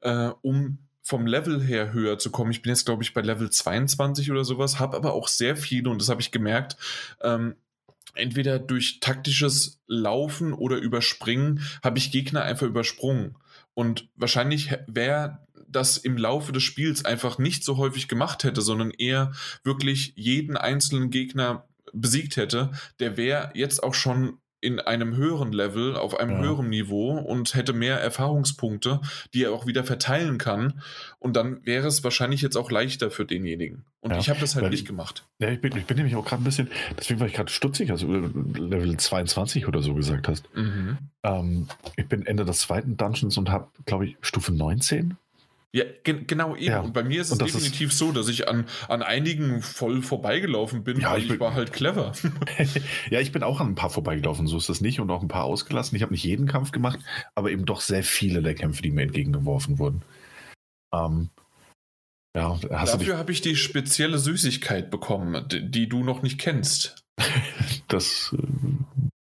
äh, 0.01 0.31
um 0.41 0.79
vom 1.13 1.27
Level 1.27 1.63
her 1.63 1.93
höher 1.93 2.19
zu 2.19 2.31
kommen. 2.31 2.53
Ich 2.53 2.63
bin 2.63 2.71
jetzt, 2.71 2.87
glaube 2.87 3.03
ich, 3.03 3.13
bei 3.13 3.21
Level 3.21 3.51
22 3.51 4.31
oder 4.31 4.47
sowas, 4.47 4.79
habe 4.79 4.97
aber 4.97 5.13
auch 5.13 5.29
sehr 5.29 5.59
viele, 5.59 5.91
und 5.91 6.01
das 6.01 6.09
habe 6.09 6.23
ich 6.23 6.31
gemerkt, 6.31 6.79
ähm, 7.21 7.55
entweder 8.15 8.59
durch 8.59 9.01
taktisches 9.01 9.83
Laufen 9.87 10.55
oder 10.55 10.79
Überspringen 10.79 11.61
habe 11.85 11.99
ich 11.99 12.13
Gegner 12.13 12.45
einfach 12.45 12.67
übersprungen. 12.67 13.37
Und 13.75 14.09
wahrscheinlich 14.17 14.71
wäre 14.87 15.47
das 15.69 15.99
im 15.99 16.17
Laufe 16.17 16.53
des 16.53 16.63
Spiels 16.63 17.05
einfach 17.05 17.37
nicht 17.37 17.63
so 17.63 17.77
häufig 17.77 18.09
gemacht 18.09 18.43
hätte, 18.43 18.63
sondern 18.63 18.91
eher 18.91 19.33
wirklich 19.65 20.15
jeden 20.17 20.57
einzelnen 20.57 21.11
Gegner 21.11 21.69
besiegt 21.93 22.39
hätte, 22.39 22.71
der 23.01 23.19
wäre 23.19 23.51
jetzt 23.53 23.83
auch 23.83 23.93
schon 23.93 24.39
in 24.63 24.79
einem 24.79 25.17
höheren 25.17 25.53
Level, 25.53 25.97
auf 25.97 26.19
einem 26.19 26.37
ja. 26.37 26.39
höheren 26.39 26.71
Niveau 26.71 27.19
und 27.19 27.55
hätte 27.55 27.73
mehr 27.73 28.01
Erfahrungspunkte, 28.01 29.01
die 29.35 29.45
er 29.45 29.53
auch 29.53 29.67
wieder 29.67 29.83
verteilen 29.83 30.39
kann. 30.39 30.81
Und 31.19 31.37
dann 31.37 31.67
wäre 31.67 31.89
es 31.89 32.05
wahrscheinlich 32.05 32.43
jetzt 32.43 32.57
auch 32.57 32.71
leichter 32.71 33.11
für 33.11 33.27
denjenigen. 33.27 33.85
Und 34.01 34.13
ja, 34.13 34.19
ich 34.19 34.31
habe 34.31 34.41
das 34.41 34.55
halt 34.55 34.71
nicht 34.71 34.87
gemacht. 34.87 35.25
Ja, 35.41 35.49
ich 35.51 35.61
bin, 35.61 35.77
ich 35.77 35.85
bin 35.85 35.97
nämlich 35.97 36.15
auch 36.15 36.25
gerade 36.25 36.43
ein 36.43 36.45
bisschen, 36.45 36.71
deswegen 36.97 37.19
war 37.19 37.27
ich 37.27 37.35
gerade 37.35 37.51
stutzig, 37.51 37.91
als 37.91 38.03
du 38.03 38.07
Level 38.07 38.97
22 38.97 39.67
oder 39.67 39.83
so 39.83 39.95
gesagt 39.95 40.29
hast. 40.29 40.49
Mhm. 40.55 40.99
Ähm, 41.25 41.69
ich 41.97 42.07
bin 42.07 42.25
Ende 42.25 42.45
des 42.45 42.61
zweiten 42.61 42.97
Dungeons 42.97 43.37
und 43.37 43.51
habe, 43.51 43.67
glaube 43.85 44.07
ich, 44.07 44.17
Stufe 44.21 44.53
19 44.53 45.17
ja, 45.75 45.85
ge 46.05 46.25
genau 46.27 46.55
eben. 46.55 46.67
Ja. 46.67 46.81
Und 46.81 46.93
bei 46.93 47.03
mir 47.03 47.23
ist 47.23 47.31
es 47.31 47.39
definitiv 47.39 47.91
ist 47.91 47.99
so, 47.99 48.13
dass 48.13 48.29
ich 48.29 48.47
an, 48.47 48.67
an 48.89 49.03
einigen 49.03 49.63
voll 49.63 50.03
vorbeigelaufen 50.03 50.85
bin, 50.85 51.01
ja, 51.01 51.13
weil 51.13 51.23
ich, 51.23 51.31
ich 51.31 51.41
war 51.41 51.55
halt 51.55 51.73
clever. 51.73 52.13
ja, 53.11 53.21
ich 53.21 53.33
bin 53.33 53.43
auch 53.43 53.59
an 53.59 53.69
ein 53.69 53.75
paar 53.75 53.89
vorbeigelaufen, 53.89 54.47
so 54.47 54.59
ist 54.59 54.69
das 54.69 54.83
nicht 54.83 55.01
und 55.01 55.11
auch 55.11 55.23
ein 55.23 55.29
paar 55.29 55.45
ausgelassen. 55.45 55.97
Ich 55.97 56.03
habe 56.03 56.13
nicht 56.13 56.25
jeden 56.25 56.47
Kampf 56.47 56.73
gemacht, 56.73 57.01
aber 57.35 57.51
eben 57.51 57.65
doch 57.65 57.81
sehr 57.81 58.05
viele 58.05 58.43
der 58.43 58.55
Kämpfe, 58.55 58.83
die 58.83 58.91
mir 58.91 59.03
entgegengeworfen 59.03 59.79
wurden. 59.79 60.03
Ähm, 60.93 61.31
ja, 62.37 62.59
Dafür 62.69 63.17
habe 63.17 63.33
ich 63.33 63.41
die 63.41 63.57
spezielle 63.57 64.19
Süßigkeit 64.19 64.91
bekommen, 64.91 65.47
die, 65.51 65.71
die 65.71 65.89
du 65.89 66.05
noch 66.05 66.23
nicht 66.23 66.39
kennst. 66.39 67.03
das 67.89 68.37
äh, 68.39 68.47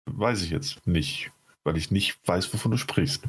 weiß 0.06 0.42
ich 0.42 0.50
jetzt 0.50 0.86
nicht, 0.86 1.32
weil 1.64 1.76
ich 1.76 1.90
nicht 1.90 2.16
weiß, 2.26 2.52
wovon 2.54 2.70
du 2.70 2.76
sprichst. 2.76 3.24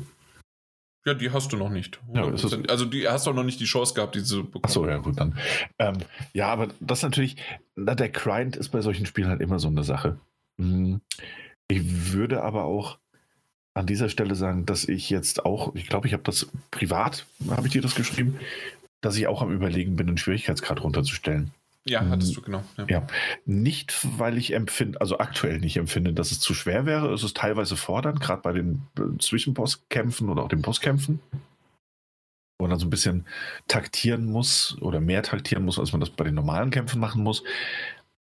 Ja, 1.05 1.13
die 1.13 1.31
hast 1.31 1.51
du 1.53 1.57
noch 1.57 1.69
nicht. 1.69 1.99
Ja, 2.13 2.25
also 2.25 2.85
die 2.85 3.07
hast 3.07 3.25
du 3.25 3.33
noch 3.33 3.43
nicht 3.43 3.59
die 3.59 3.65
Chance 3.65 3.93
gehabt, 3.93 4.15
die 4.15 4.23
zu 4.23 4.43
bekommen. 4.43 4.65
Achso, 4.65 4.87
ja, 4.87 4.97
gut, 4.97 5.19
dann. 5.19 5.37
Ähm, 5.79 5.97
ja, 6.33 6.47
aber 6.47 6.67
das 6.81 7.03
natürlich, 7.03 7.37
na, 7.75 7.95
der 7.95 8.09
Grind 8.09 8.57
ist 8.57 8.69
bei 8.69 8.81
solchen 8.81 9.05
Spielen 9.05 9.29
halt 9.29 9.41
immer 9.41 9.59
so 9.59 9.69
eine 9.69 9.83
Sache. 9.83 10.19
Mhm. 10.57 11.01
Ich 11.69 12.13
würde 12.13 12.43
aber 12.43 12.65
auch 12.65 12.99
an 13.73 13.85
dieser 13.85 14.09
Stelle 14.09 14.35
sagen, 14.35 14.65
dass 14.65 14.83
ich 14.83 15.09
jetzt 15.09 15.45
auch, 15.45 15.73
ich 15.75 15.87
glaube, 15.87 16.07
ich 16.07 16.13
habe 16.13 16.23
das 16.23 16.51
privat, 16.71 17.25
habe 17.49 17.67
ich 17.67 17.73
dir 17.73 17.81
das 17.81 17.95
geschrieben, 17.95 18.37
dass 19.01 19.15
ich 19.15 19.27
auch 19.27 19.41
am 19.41 19.51
Überlegen 19.51 19.95
bin, 19.95 20.07
den 20.07 20.17
Schwierigkeitsgrad 20.17 20.83
runterzustellen. 20.83 21.51
Ja, 21.85 22.07
hattest 22.07 22.35
du, 22.35 22.41
genau. 22.41 22.63
Ja. 22.77 22.85
ja. 22.87 23.07
Nicht, 23.45 23.97
weil 24.19 24.37
ich 24.37 24.53
empfinde, 24.53 24.99
also 25.01 25.17
aktuell 25.17 25.59
nicht 25.59 25.77
empfinde, 25.77 26.13
dass 26.13 26.31
es 26.31 26.39
zu 26.39 26.53
schwer 26.53 26.85
wäre. 26.85 27.11
Es 27.13 27.23
ist 27.23 27.37
teilweise 27.37 27.77
fordernd, 27.77 28.19
gerade 28.19 28.41
bei 28.41 28.53
den 28.53 28.83
äh, 28.97 29.17
Zwischenbosskämpfen 29.17 30.29
oder 30.29 30.43
auch 30.43 30.49
den 30.49 30.61
Bosskämpfen. 30.61 31.19
Wo 32.57 32.65
man 32.65 32.71
dann 32.71 32.79
so 32.79 32.85
ein 32.85 32.91
bisschen 32.91 33.25
taktieren 33.67 34.25
muss 34.25 34.77
oder 34.81 34.99
mehr 34.99 35.23
taktieren 35.23 35.63
muss, 35.63 35.79
als 35.79 35.93
man 35.93 36.01
das 36.01 36.09
bei 36.09 36.25
den 36.25 36.35
normalen 36.35 36.69
Kämpfen 36.69 36.99
machen 36.99 37.23
muss. 37.23 37.43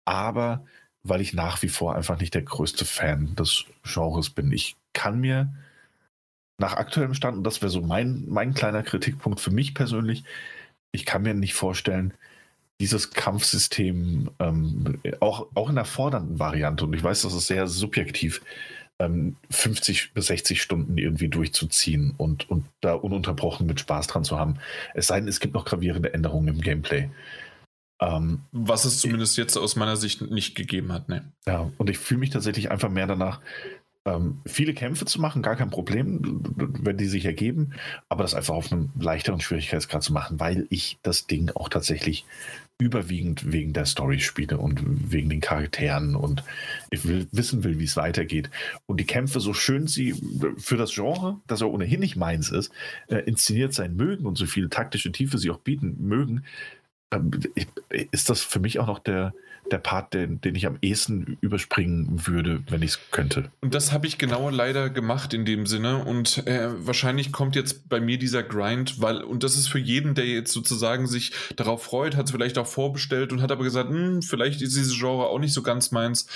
Aber 0.05 0.65
weil 1.09 1.21
ich 1.21 1.33
nach 1.33 1.63
wie 1.63 1.69
vor 1.69 1.95
einfach 1.95 2.19
nicht 2.21 2.35
der 2.35 2.43
größte 2.43 2.85
Fan 2.85 3.35
des 3.37 3.65
Genres 3.85 4.31
bin. 4.31 4.53
Ich 4.53 4.77
kann 4.93 5.21
mir 5.21 5.55
nach 6.59 6.75
aktuellem 6.75 7.15
Stand, 7.15 7.39
und 7.39 7.45
das 7.45 7.63
wäre 7.63 7.71
so 7.71 7.81
mein, 7.81 8.25
mein 8.29 8.55
kleiner 8.55 8.83
Kritikpunkt 8.83 9.41
für 9.41 9.51
mich 9.51 9.75
persönlich, 9.75 10.25
ich 10.93 11.05
kann 11.05 11.23
mir 11.23 11.35
nicht 11.35 11.55
vorstellen, 11.55 12.15
dieses 12.81 13.11
Kampfsystem 13.11 14.31
ähm, 14.39 15.01
auch, 15.21 15.49
auch 15.55 15.69
in 15.69 15.77
der 15.77 15.85
fordernden 15.85 16.39
Variante, 16.39 16.85
und 16.85 16.95
ich 16.95 17.03
weiß, 17.03 17.23
das 17.23 17.35
ist 17.35 17.47
sehr 17.47 17.67
subjektiv, 17.67 18.43
ähm, 18.99 19.37
50 19.51 20.15
bis 20.15 20.27
60 20.27 20.63
Stunden 20.63 20.97
irgendwie 20.99 21.29
durchzuziehen 21.29 22.15
und, 22.17 22.49
und 22.51 22.65
da 22.81 22.95
ununterbrochen 22.95 23.67
mit 23.67 23.81
Spaß 23.81 24.07
dran 24.07 24.25
zu 24.25 24.39
haben. 24.39 24.57
Es 24.95 25.09
sei 25.09 25.21
denn, 25.21 25.29
es 25.29 25.41
gibt 25.41 25.55
noch 25.55 25.65
gravierende 25.65 26.15
Änderungen 26.15 26.49
im 26.49 26.61
Gameplay. 26.61 27.11
Ähm, 28.01 28.43
Was 28.53 28.85
es 28.85 29.01
zumindest 29.01 29.39
jetzt 29.39 29.57
aus 29.57 29.77
meiner 29.77 29.97
Sicht 29.97 30.23
nicht 30.23 30.55
gegeben 30.55 30.93
hat, 30.93 31.09
ne? 31.09 31.33
Ja, 31.47 31.71
und 31.79 31.89
ich 31.89 31.99
fühle 31.99 32.21
mich 32.21 32.31
tatsächlich 32.31 32.71
einfach 32.71 32.91
mehr 32.91 33.07
danach, 33.07 33.41
ähm, 34.07 34.41
viele 34.47 34.75
Kämpfe 34.75 35.05
zu 35.05 35.21
machen, 35.21 35.43
gar 35.43 35.57
kein 35.57 35.71
Problem, 35.71 36.21
wenn 36.55 36.97
die 36.97 37.07
sich 37.07 37.25
ergeben, 37.25 37.73
aber 38.09 38.23
das 38.23 38.35
einfach 38.35 38.55
auf 38.55 38.71
einem 38.71 38.91
leichteren 38.99 39.41
Schwierigkeitsgrad 39.41 40.03
zu 40.03 40.13
machen, 40.13 40.39
weil 40.39 40.67
ich 40.71 40.99
das 41.03 41.27
Ding 41.27 41.51
auch 41.55 41.69
tatsächlich 41.69 42.25
überwiegend 42.79 43.53
wegen 43.53 43.73
der 43.73 43.87
Story 43.87 44.21
spiele 44.21 44.59
und 44.59 45.11
wegen 45.11 45.31
den 45.31 45.41
Charakteren 45.41 46.15
und 46.15 46.45
ich 46.91 47.07
will, 47.07 47.27
wissen 47.33 47.65
will, 47.65 47.79
wie 47.79 47.85
es 47.85 47.97
weitergeht. 47.97 48.51
Und 48.85 49.01
die 49.01 49.07
Kämpfe, 49.07 49.41
so 49.41 49.55
schön 49.55 49.87
sie 49.87 50.15
für 50.59 50.77
das 50.77 50.95
Genre, 50.95 51.41
das 51.47 51.61
ja 51.61 51.67
ohnehin 51.67 52.01
nicht 52.01 52.17
meins 52.17 52.51
ist, 52.51 52.71
äh, 53.09 53.19
inszeniert 53.21 53.73
sein 53.73 53.97
mögen 53.97 54.27
und 54.27 54.37
so 54.37 54.47
viel 54.47 54.69
taktische 54.69 55.11
Tiefe 55.11 55.39
sie 55.39 55.51
auch 55.51 55.61
bieten 55.61 55.97
mögen, 56.07 56.45
ähm, 57.13 57.31
ist 58.11 58.29
das 58.29 58.43
für 58.43 58.61
mich 58.61 58.79
auch 58.79 58.87
noch 58.87 58.99
der, 58.99 59.33
der 59.71 59.79
Part, 59.79 60.15
den, 60.15 60.41
den 60.41 60.55
ich 60.55 60.67
am 60.67 60.79
ehesten 60.81 61.39
überspringen 61.41 62.27
würde, 62.27 62.63
wenn 62.69 62.83
ich 62.83 62.91
es 62.93 63.01
könnte. 63.11 63.51
Und 63.61 63.75
das 63.75 63.93
habe 63.93 64.07
ich 64.07 64.19
genau 64.19 64.51
leider 64.51 64.91
gemacht 64.91 65.35
in 65.35 65.45
dem 65.45 65.67
Sinne. 65.67 66.05
Und 66.05 66.47
äh, 66.47 66.69
wahrscheinlich 66.87 67.33
kommt 67.33 67.57
jetzt 67.57 67.89
bei 67.89 68.01
mir 68.01 68.19
dieser 68.19 68.43
Grind, 68.43 69.01
weil, 69.01 69.23
und 69.23 69.43
das 69.43 69.57
ist 69.57 69.69
für 69.69 69.79
jeden, 69.79 70.15
der 70.15 70.27
jetzt 70.27 70.53
sozusagen 70.53 71.07
sich 71.07 71.33
darauf 71.57 71.83
freut, 71.83 72.17
hat 72.17 72.27
es 72.27 72.33
vielleicht 72.33 72.59
auch 72.59 72.67
vorbestellt 72.67 73.33
und 73.33 73.43
hat 73.43 73.53
aber 73.53 73.65
gesagt, 73.65 73.91
hm, 73.91 74.23
vielleicht 74.23 74.63
ist 74.63 74.77
dieses 74.77 74.99
Genre 74.99 75.27
auch 75.27 75.39
nicht 75.39 75.53
so 75.53 75.63
ganz 75.63 75.91
meins. 75.91 76.27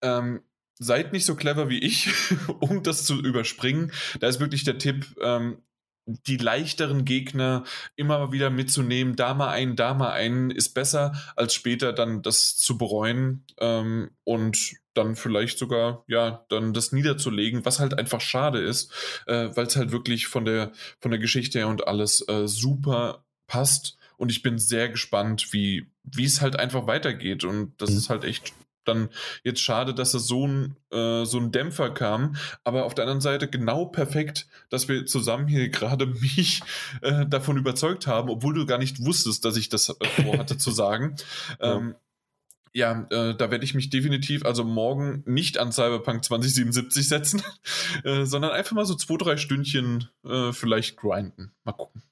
Ähm, 0.00 0.40
seid 0.78 1.12
nicht 1.12 1.24
so 1.24 1.34
clever 1.34 1.68
wie 1.68 1.78
ich, 1.78 2.08
um 2.60 2.82
das 2.82 3.04
zu 3.04 3.20
überspringen. 3.20 3.92
Da 4.20 4.28
ist 4.28 4.40
wirklich 4.40 4.64
der 4.64 4.78
Tipp, 4.78 5.06
ähm, 5.22 5.58
die 6.06 6.36
leichteren 6.36 7.04
Gegner 7.04 7.64
immer 7.96 8.32
wieder 8.32 8.50
mitzunehmen, 8.50 9.16
da 9.16 9.34
mal 9.34 9.50
einen, 9.50 9.76
da 9.76 9.94
mal 9.94 10.12
einen, 10.12 10.50
ist 10.50 10.74
besser, 10.74 11.12
als 11.36 11.54
später 11.54 11.92
dann 11.92 12.22
das 12.22 12.56
zu 12.56 12.76
bereuen 12.76 13.44
ähm, 13.60 14.10
und 14.24 14.74
dann 14.94 15.16
vielleicht 15.16 15.58
sogar, 15.58 16.04
ja, 16.06 16.44
dann 16.48 16.74
das 16.74 16.92
niederzulegen, 16.92 17.64
was 17.64 17.80
halt 17.80 17.98
einfach 17.98 18.20
schade 18.20 18.60
ist, 18.60 18.92
äh, 19.26 19.48
weil 19.54 19.66
es 19.66 19.76
halt 19.76 19.92
wirklich 19.92 20.26
von 20.26 20.44
der, 20.44 20.72
von 21.00 21.10
der 21.10 21.20
Geschichte 21.20 21.58
her 21.58 21.68
und 21.68 21.86
alles 21.86 22.26
äh, 22.28 22.46
super 22.46 23.24
passt. 23.46 23.96
Und 24.16 24.30
ich 24.30 24.42
bin 24.42 24.58
sehr 24.58 24.88
gespannt, 24.88 25.52
wie, 25.52 25.90
wie 26.04 26.24
es 26.24 26.40
halt 26.40 26.56
einfach 26.56 26.86
weitergeht. 26.86 27.44
Und 27.44 27.80
das 27.80 27.90
mhm. 27.90 27.96
ist 27.96 28.10
halt 28.10 28.24
echt 28.24 28.52
dann 28.84 29.08
jetzt 29.44 29.60
schade, 29.60 29.94
dass 29.94 30.14
es 30.14 30.26
so 30.26 30.46
ein, 30.46 30.76
äh, 30.90 31.24
so 31.24 31.38
ein 31.38 31.52
Dämpfer 31.52 31.90
kam, 31.90 32.36
aber 32.64 32.84
auf 32.84 32.94
der 32.94 33.04
anderen 33.04 33.20
Seite 33.20 33.48
genau 33.48 33.86
perfekt, 33.86 34.46
dass 34.70 34.88
wir 34.88 35.06
zusammen 35.06 35.46
hier 35.48 35.68
gerade 35.68 36.06
mich 36.20 36.62
äh, 37.00 37.26
davon 37.26 37.56
überzeugt 37.56 38.06
haben, 38.06 38.28
obwohl 38.30 38.54
du 38.54 38.66
gar 38.66 38.78
nicht 38.78 39.04
wusstest, 39.04 39.44
dass 39.44 39.56
ich 39.56 39.68
das 39.68 39.88
äh, 39.88 40.22
vorhatte 40.22 40.58
zu 40.58 40.70
sagen. 40.70 41.16
Ähm, 41.60 41.94
ja, 42.72 43.06
äh, 43.10 43.34
da 43.34 43.50
werde 43.50 43.64
ich 43.64 43.74
mich 43.74 43.90
definitiv, 43.90 44.44
also 44.44 44.64
morgen 44.64 45.22
nicht 45.26 45.58
an 45.58 45.72
Cyberpunk 45.72 46.24
2077 46.24 47.06
setzen, 47.06 47.42
äh, 48.04 48.24
sondern 48.24 48.52
einfach 48.52 48.72
mal 48.72 48.86
so 48.86 48.94
zwei, 48.94 49.16
drei 49.16 49.36
Stündchen 49.36 50.08
äh, 50.24 50.52
vielleicht 50.52 50.96
grinden. 50.96 51.52
Mal 51.64 51.72
gucken. 51.72 52.02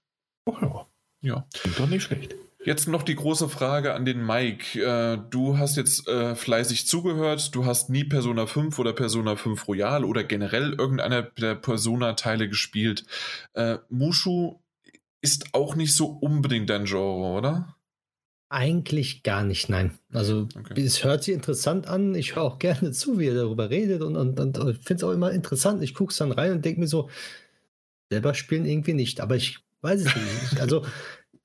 Oh 0.45 0.57
ja. 0.61 0.87
Ja. 1.23 1.47
Klingt 1.53 1.79
doch 1.79 1.89
nicht 1.89 2.03
schlecht. 2.03 2.35
Jetzt 2.63 2.89
noch 2.89 3.03
die 3.03 3.15
große 3.15 3.49
Frage 3.49 3.95
an 3.95 4.05
den 4.05 4.25
Mike. 4.25 4.79
Äh, 4.81 5.19
du 5.31 5.57
hast 5.57 5.77
jetzt 5.77 6.07
äh, 6.09 6.35
fleißig 6.35 6.87
zugehört. 6.87 7.55
Du 7.55 7.65
hast 7.65 7.89
nie 7.89 8.05
Persona 8.05 8.47
5 8.47 8.79
oder 8.79 8.93
Persona 8.93 9.37
5 9.37 9.67
Royal 9.67 10.05
oder 10.05 10.25
generell 10.25 10.75
irgendeiner 10.75 11.23
der 11.23 11.55
Persona-Teile 11.55 12.49
gespielt. 12.49 13.07
Äh, 13.55 13.79
Mushu 13.89 14.61
ist 15.23 15.55
auch 15.55 15.75
nicht 15.75 15.95
so 15.95 16.07
unbedingt 16.07 16.69
dein 16.69 16.85
Genre, 16.85 17.39
oder? 17.39 17.77
Eigentlich 18.51 19.23
gar 19.23 19.45
nicht, 19.45 19.71
nein. 19.71 19.99
Also 20.13 20.49
okay. 20.59 20.83
es 20.83 21.03
hört 21.03 21.25
sich 21.25 21.35
interessant 21.35 21.87
an. 21.87 22.15
Ich 22.15 22.37
höre 22.37 22.43
auch 22.43 22.59
gerne 22.59 22.91
zu, 22.91 23.19
wie 23.19 23.29
er 23.29 23.35
darüber 23.35 23.71
redet 23.71 24.03
und, 24.03 24.17
und, 24.17 24.39
und 24.39 24.59
finde 24.59 24.95
es 24.95 25.05
auch 25.05 25.13
immer 25.13 25.31
interessant. 25.31 25.83
Ich 25.83 25.95
gucke 25.95 26.11
es 26.11 26.19
dann 26.19 26.33
rein 26.33 26.53
und 26.53 26.65
denke 26.65 26.81
mir 26.81 26.89
so, 26.89 27.09
selber 28.11 28.35
spielen 28.35 28.67
irgendwie 28.67 28.95
nicht. 28.95 29.21
Aber 29.21 29.37
ich 29.37 29.61
weiß 29.81 30.01
es 30.01 30.15
nicht. 30.15 30.61
Also 30.61 30.85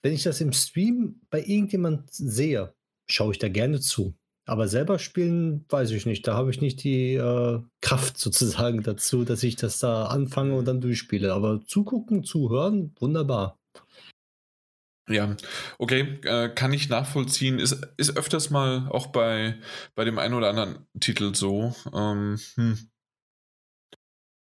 wenn 0.06 0.14
ich 0.14 0.22
das 0.22 0.40
im 0.40 0.54
Stream 0.54 1.20
bei 1.32 1.40
irgendjemand 1.40 2.14
sehe, 2.14 2.76
schaue 3.10 3.32
ich 3.32 3.40
da 3.40 3.50
gerne 3.50 3.80
zu. 3.80 4.16
Aber 4.46 4.68
selber 4.68 5.00
spielen, 5.00 5.66
weiß 5.70 5.90
ich 5.90 6.06
nicht. 6.06 6.28
Da 6.28 6.36
habe 6.36 6.52
ich 6.52 6.62
nicht 6.62 6.84
die 6.84 7.16
äh, 7.16 7.60
Kraft 7.82 8.16
sozusagen 8.20 8.84
dazu, 8.84 9.26
dass 9.26 9.42
ich 9.42 9.56
das 9.56 9.80
da 9.80 10.06
anfange 10.06 10.56
und 10.56 10.66
dann 10.66 10.80
durchspiele. 10.80 11.34
Aber 11.34 11.66
zugucken, 11.66 12.24
zuhören, 12.24 12.94
wunderbar. 13.00 13.58
Ja, 15.10 15.36
okay, 15.80 16.20
äh, 16.24 16.50
kann 16.50 16.72
ich 16.72 16.88
nachvollziehen. 16.88 17.58
Ist, 17.58 17.88
ist 17.98 18.16
öfters 18.16 18.52
mal 18.52 18.88
auch 18.92 19.08
bei, 19.08 19.60
bei 19.96 20.06
dem 20.06 20.20
einen 20.20 20.36
oder 20.36 20.50
anderen 20.50 20.86
Titel 21.00 21.34
so. 21.34 21.74
Ähm, 21.92 22.38
hm. 22.54 22.78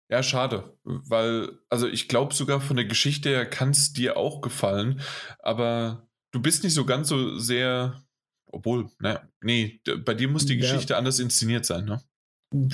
Ja, 0.09 0.21
schade, 0.21 0.77
weil, 0.84 1.49
also 1.69 1.88
ich 1.88 2.07
glaube 2.07 2.34
sogar 2.34 2.61
von 2.61 2.75
der 2.75 2.85
Geschichte 2.85 3.30
her 3.30 3.45
kann 3.45 3.71
es 3.71 3.93
dir 3.93 4.17
auch 4.17 4.41
gefallen, 4.41 5.01
aber 5.39 6.07
du 6.31 6.41
bist 6.41 6.63
nicht 6.63 6.73
so 6.73 6.85
ganz 6.85 7.07
so 7.07 7.38
sehr, 7.39 8.03
obwohl, 8.45 8.89
ne, 8.99 9.21
nee, 9.41 9.81
bei 10.05 10.13
dir 10.13 10.27
muss 10.27 10.45
die 10.45 10.55
ja. 10.55 10.61
Geschichte 10.61 10.97
anders 10.97 11.19
inszeniert 11.19 11.65
sein, 11.65 11.85
ne? 11.85 12.01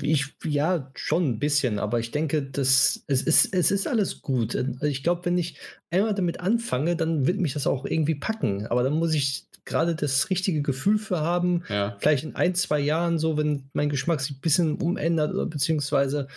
Ich, 0.01 0.35
ja, 0.43 0.91
schon 0.95 1.29
ein 1.29 1.39
bisschen, 1.39 1.79
aber 1.79 1.99
ich 1.99 2.11
denke, 2.11 2.43
das, 2.43 3.03
es, 3.07 3.21
ist, 3.21 3.53
es 3.53 3.71
ist 3.71 3.87
alles 3.87 4.21
gut. 4.21 4.57
Ich 4.81 5.03
glaube, 5.03 5.23
wenn 5.23 5.37
ich 5.37 5.57
einmal 5.89 6.13
damit 6.13 6.41
anfange, 6.41 6.97
dann 6.97 7.27
wird 7.27 7.39
mich 7.39 7.53
das 7.53 7.65
auch 7.65 7.85
irgendwie 7.85 8.15
packen. 8.15 8.67
Aber 8.67 8.83
dann 8.83 8.91
muss 8.91 9.13
ich 9.13 9.47
gerade 9.63 9.95
das 9.95 10.29
richtige 10.29 10.61
Gefühl 10.61 10.97
für 10.97 11.21
haben. 11.21 11.63
Ja. 11.69 11.95
Vielleicht 11.99 12.25
in 12.25 12.35
ein, 12.35 12.55
zwei 12.55 12.79
Jahren 12.79 13.19
so, 13.19 13.37
wenn 13.37 13.69
mein 13.71 13.89
Geschmack 13.89 14.19
sich 14.19 14.35
ein 14.35 14.41
bisschen 14.41 14.75
umändert 14.75 15.33
oder 15.33 15.45
beziehungsweise 15.45 16.27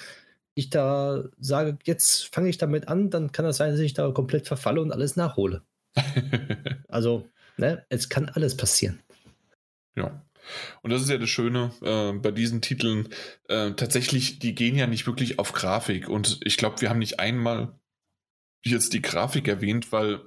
ich 0.55 0.71
da 0.71 1.25
sage, 1.39 1.79
jetzt 1.85 2.35
fange 2.35 2.49
ich 2.49 2.59
damit 2.59 2.89
an, 2.89 3.11
dann 3.11 3.33
kann 3.33 3.45
das 3.45 3.57
sein, 3.57 3.71
dass 3.71 3.81
ich 3.81 3.95
da 3.95 4.11
komplett 4.11 4.47
verfalle 4.47 4.81
und 4.81 4.93
alles 4.93 5.17
nachhole. 5.17 5.63
also, 6.89 7.29
ne, 7.57 7.85
es 7.89 8.09
kann 8.09 8.29
alles 8.29 8.57
passieren. 8.57 9.01
Ja. 9.97 10.25
Und 10.83 10.91
das 10.91 11.03
ist 11.03 11.09
ja 11.09 11.19
das 11.19 11.31
Schöne 11.31 11.71
äh, 11.83 12.13
bei 12.19 12.33
diesen 12.33 12.61
Titeln. 12.61 13.09
Äh, 13.49 13.73
tatsächlich, 13.73 14.41
die 14.41 14.55
gehen 14.55 14.75
ja 14.75 14.87
nicht 14.87 15.07
wirklich 15.07 15.39
auf 15.39 15.53
Grafik. 15.53 16.09
Und 16.09 16.41
ich 16.45 16.57
glaube, 16.57 16.81
wir 16.81 16.91
haben 16.91 16.99
nicht 16.99 17.21
einmal 17.21 17.79
jetzt 18.65 18.93
die 18.93 19.03
Grafik 19.03 19.49
erwähnt, 19.49 19.93
weil 19.93 20.21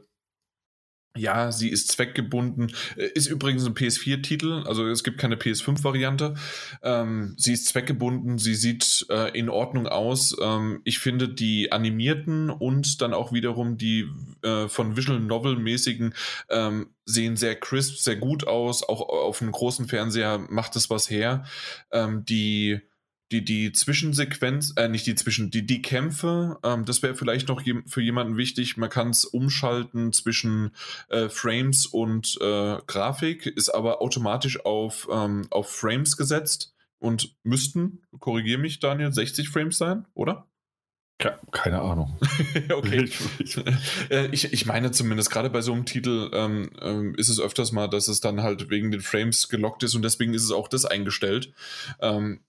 ja, 1.16 1.52
sie 1.52 1.70
ist 1.70 1.92
zweckgebunden. 1.92 2.72
Äh, 2.98 3.08
ist 3.14 3.28
übrigens 3.28 3.66
ein 3.66 3.74
PS4-Titel, 3.74 4.64
also 4.66 4.88
es 4.88 5.04
gibt 5.04 5.18
keine 5.18 5.36
PS5-Variante. 5.36 6.36
Ähm, 6.84 7.36
sie 7.38 7.54
ist 7.54 7.68
zweckgebunden, 7.68 8.38
sie 8.38 8.56
sieht 8.56 9.06
äh, 9.10 9.38
in 9.38 9.50
Ordnung 9.50 9.88
aus. 9.88 10.36
Ähm, 10.42 10.82
ich 10.84 11.00
finde 11.00 11.30
die 11.30 11.72
animierten 11.72 12.50
und 12.50 13.02
dann 13.02 13.14
auch 13.14 13.32
wiederum 13.32 13.78
die 13.78 14.08
äh, 14.44 14.68
von 14.68 14.98
Visual 14.98 15.20
Novel-mäßigen 15.20 16.14
ähm, 16.50 16.88
sehen 17.06 17.38
sehr 17.38 17.56
crisp, 17.56 17.98
sehr 17.98 18.18
gut 18.18 18.48
aus. 18.48 18.88
Auch 18.88 19.02
auf 19.02 19.42
einem 19.42 19.52
großen 19.52 19.88
Fernseher 19.88 20.40
macht 20.50 20.76
es 20.76 20.90
was 20.90 21.10
her. 21.10 21.46
Ähm, 21.92 22.26
die 22.26 22.82
die, 23.32 23.44
die 23.44 23.72
Zwischensequenz, 23.72 24.74
äh, 24.76 24.88
nicht 24.88 25.08
die 25.08 25.16
Zwischen, 25.16 25.50
die, 25.50 25.66
die 25.66 25.82
Kämpfe, 25.82 26.60
ähm, 26.64 26.86
das 26.86 27.02
wäre 27.02 27.16
vielleicht 27.16 27.48
noch 27.48 27.62
je, 27.62 27.82
für 27.88 28.02
jemanden 28.02 28.38
wichtig. 28.38 28.78
Man 28.78 28.90
kann 28.90 29.10
es 29.10 29.26
umschalten 29.26 30.14
zwischen 30.14 30.72
äh, 31.10 31.30
Frames 31.30 31.86
und 31.88 32.38
äh, 32.42 32.78
Grafik, 32.86 33.48
ist 33.48 33.70
aber 33.70 34.02
automatisch 34.02 34.64
auf, 34.64 35.08
ähm, 35.12 35.48
auf 35.50 35.70
Frames 35.70 36.18
gesetzt. 36.18 36.74
und 37.00 37.36
müssten, 37.44 38.02
korrigiere 38.20 38.60
mich 38.60 38.80
Daniel, 38.80 39.12
60 39.12 39.50
Frames 39.50 39.78
sein, 39.78 40.06
oder? 40.14 40.48
Keine 41.52 41.82
Ahnung. 41.82 42.18
okay. 42.74 43.10
Äh, 44.10 44.28
ich, 44.28 44.52
ich 44.52 44.66
meine 44.66 44.92
zumindest, 44.92 45.32
gerade 45.32 45.50
bei 45.50 45.62
so 45.62 45.72
einem 45.72 45.86
Titel 45.86 46.30
ähm, 46.34 46.72
ähm, 46.82 47.16
ist 47.16 47.30
es 47.30 47.40
öfters 47.40 47.72
mal, 47.72 47.88
dass 47.88 48.08
es 48.08 48.20
dann 48.20 48.44
halt 48.44 48.70
wegen 48.70 48.92
den 48.92 49.02
Frames 49.02 49.48
gelockt 49.48 49.84
ist 49.84 49.96
und 49.96 50.02
deswegen 50.02 50.34
ist 50.34 50.44
es 50.44 50.52
auch 50.52 50.68
das 50.68 50.84
eingestellt. 50.86 51.54
Ähm, 52.02 52.42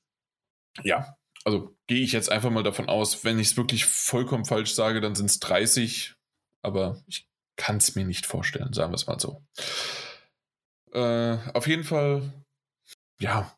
ja, 0.84 1.16
also 1.44 1.76
gehe 1.86 2.02
ich 2.02 2.12
jetzt 2.12 2.30
einfach 2.30 2.50
mal 2.50 2.64
davon 2.64 2.88
aus, 2.88 3.24
wenn 3.24 3.38
ich 3.38 3.48
es 3.48 3.56
wirklich 3.56 3.84
vollkommen 3.84 4.44
falsch 4.44 4.74
sage, 4.74 5.00
dann 5.00 5.14
sind 5.14 5.30
es 5.30 5.38
30, 5.38 6.14
aber 6.62 7.00
ich 7.06 7.28
kann 7.56 7.76
es 7.76 7.94
mir 7.94 8.04
nicht 8.04 8.26
vorstellen, 8.26 8.72
sagen 8.72 8.90
wir 8.90 8.96
es 8.96 9.06
mal 9.06 9.20
so. 9.20 9.42
Äh, 10.92 11.38
auf 11.54 11.68
jeden 11.68 11.84
Fall, 11.84 12.32
ja, 13.20 13.56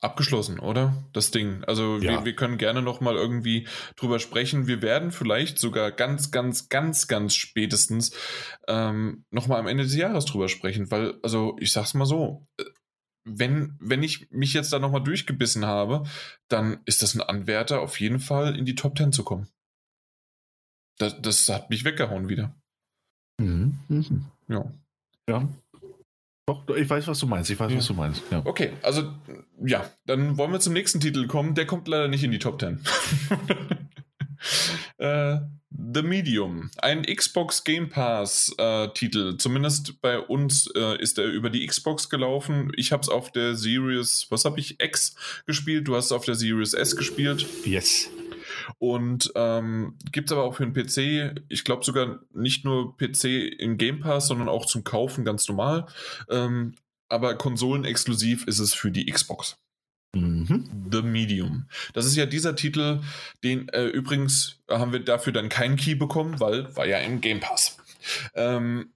abgeschlossen, 0.00 0.58
oder? 0.58 1.04
Das 1.12 1.30
Ding. 1.30 1.64
Also 1.64 1.98
ja. 1.98 2.10
wir, 2.10 2.24
wir, 2.24 2.36
können 2.36 2.58
gerne 2.58 2.82
noch 2.82 3.00
mal 3.00 3.16
irgendwie 3.16 3.66
drüber 3.96 4.18
sprechen. 4.18 4.66
Wir 4.66 4.82
werden 4.82 5.10
vielleicht 5.10 5.58
sogar 5.58 5.90
ganz, 5.90 6.30
ganz, 6.30 6.68
ganz, 6.68 7.08
ganz 7.08 7.34
spätestens 7.34 8.12
ähm, 8.68 9.24
noch 9.30 9.46
mal 9.46 9.58
am 9.58 9.66
Ende 9.66 9.84
des 9.84 9.96
Jahres 9.96 10.26
drüber 10.26 10.48
sprechen, 10.48 10.90
weil, 10.90 11.18
also 11.22 11.56
ich 11.60 11.72
sag's 11.72 11.94
mal 11.94 12.06
so, 12.06 12.46
äh, 12.58 12.64
wenn, 13.26 13.76
wenn 13.80 14.02
ich 14.02 14.30
mich 14.30 14.54
jetzt 14.54 14.72
da 14.72 14.78
noch 14.78 14.92
mal 14.92 15.00
durchgebissen 15.00 15.66
habe, 15.66 16.04
dann 16.48 16.80
ist 16.84 17.02
das 17.02 17.14
ein 17.14 17.20
Anwärter 17.20 17.80
auf 17.80 18.00
jeden 18.00 18.20
Fall 18.20 18.56
in 18.56 18.64
die 18.64 18.74
Top 18.74 18.96
10 18.96 19.12
zu 19.12 19.24
kommen. 19.24 19.48
Das, 20.98 21.20
das 21.20 21.48
hat 21.48 21.68
mich 21.68 21.84
weggehauen 21.84 22.28
wieder. 22.28 22.54
Mhm. 23.38 23.78
Mhm. 23.88 24.24
Ja. 24.48 24.72
Ja, 25.28 25.48
doch, 26.48 26.68
ich 26.76 26.88
weiß, 26.88 27.08
was 27.08 27.18
du 27.18 27.26
meinst. 27.26 27.50
Ich 27.50 27.58
weiß, 27.58 27.72
ja. 27.72 27.78
was 27.78 27.86
du 27.86 27.94
meinst. 27.94 28.22
Ja. 28.30 28.40
Okay, 28.44 28.72
also 28.82 29.12
ja, 29.64 29.90
dann 30.04 30.38
wollen 30.38 30.52
wir 30.52 30.60
zum 30.60 30.74
nächsten 30.74 31.00
Titel 31.00 31.26
kommen. 31.26 31.56
Der 31.56 31.66
kommt 31.66 31.88
leider 31.88 32.06
nicht 32.06 32.22
in 32.22 32.30
die 32.30 32.38
Top 32.38 32.60
10. 32.60 32.80
äh, 34.98 35.38
The 35.78 36.02
Medium, 36.02 36.70
ein 36.78 37.02
Xbox 37.02 37.64
Game 37.64 37.88
Pass 37.88 38.54
äh, 38.58 38.88
Titel. 38.94 39.36
Zumindest 39.36 40.00
bei 40.00 40.18
uns 40.18 40.68
äh, 40.74 41.00
ist 41.00 41.18
er 41.18 41.26
über 41.26 41.50
die 41.50 41.66
Xbox 41.66 42.08
gelaufen. 42.08 42.72
Ich 42.76 42.92
habe 42.92 43.02
es 43.02 43.08
auf 43.08 43.30
der 43.30 43.54
Series, 43.54 44.26
was 44.30 44.44
habe 44.44 44.58
ich, 44.58 44.80
X 44.80 45.16
gespielt. 45.46 45.86
Du 45.86 45.94
hast 45.96 46.06
es 46.06 46.12
auf 46.12 46.24
der 46.24 46.34
Series 46.34 46.72
S 46.72 46.96
gespielt. 46.96 47.46
Yes. 47.64 48.10
Und 48.78 49.32
ähm, 49.34 49.96
gibt 50.12 50.30
es 50.30 50.32
aber 50.32 50.44
auch 50.44 50.56
für 50.56 50.66
den 50.66 50.72
PC, 50.72 51.42
ich 51.48 51.64
glaube 51.64 51.84
sogar 51.84 52.20
nicht 52.32 52.64
nur 52.64 52.96
PC 52.96 53.24
im 53.58 53.76
Game 53.76 54.00
Pass, 54.00 54.28
sondern 54.28 54.48
auch 54.48 54.66
zum 54.66 54.84
Kaufen 54.84 55.24
ganz 55.24 55.46
normal. 55.48 55.86
Ähm, 56.30 56.74
aber 57.08 57.34
konsolenexklusiv 57.36 58.46
ist 58.46 58.58
es 58.58 58.74
für 58.74 58.90
die 58.90 59.06
Xbox. 59.06 59.58
Mhm. 60.20 60.88
The 60.90 61.02
Medium. 61.02 61.68
Das 61.92 62.06
ist 62.06 62.16
ja 62.16 62.26
dieser 62.26 62.56
Titel, 62.56 63.00
den 63.44 63.68
äh, 63.70 63.84
übrigens 63.84 64.60
haben 64.68 64.92
wir 64.92 65.00
dafür 65.00 65.32
dann 65.32 65.48
keinen 65.48 65.76
Key 65.76 65.94
bekommen, 65.94 66.40
weil 66.40 66.74
war 66.76 66.86
ja 66.86 66.98
im 66.98 67.20
Game 67.20 67.40
Pass. 67.40 67.78
Ähm, 68.34 68.92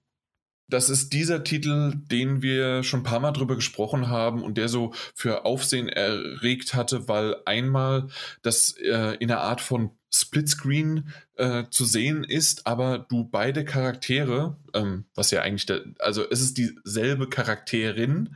das 0.71 0.89
ist 0.89 1.11
dieser 1.11 1.43
Titel, 1.43 1.93
den 1.95 2.41
wir 2.41 2.83
schon 2.83 3.01
ein 3.01 3.03
paar 3.03 3.19
Mal 3.19 3.33
drüber 3.33 3.55
gesprochen 3.55 4.07
haben 4.07 4.41
und 4.41 4.57
der 4.57 4.69
so 4.69 4.93
für 5.13 5.43
Aufsehen 5.45 5.89
erregt 5.89 6.73
hatte, 6.73 7.09
weil 7.09 7.35
einmal 7.45 8.07
das 8.41 8.77
äh, 8.77 9.17
in 9.19 9.29
einer 9.29 9.41
Art 9.41 9.59
von 9.59 9.91
Splitscreen 10.13 11.09
äh, 11.35 11.65
zu 11.69 11.85
sehen 11.85 12.23
ist, 12.23 12.67
aber 12.67 12.99
du 12.99 13.25
beide 13.25 13.65
Charaktere, 13.65 14.57
ähm, 14.73 15.05
was 15.15 15.31
ja 15.31 15.41
eigentlich, 15.41 15.65
der, 15.65 15.83
also 15.99 16.23
es 16.29 16.41
ist 16.41 16.57
dieselbe 16.57 17.29
Charakterin, 17.29 18.35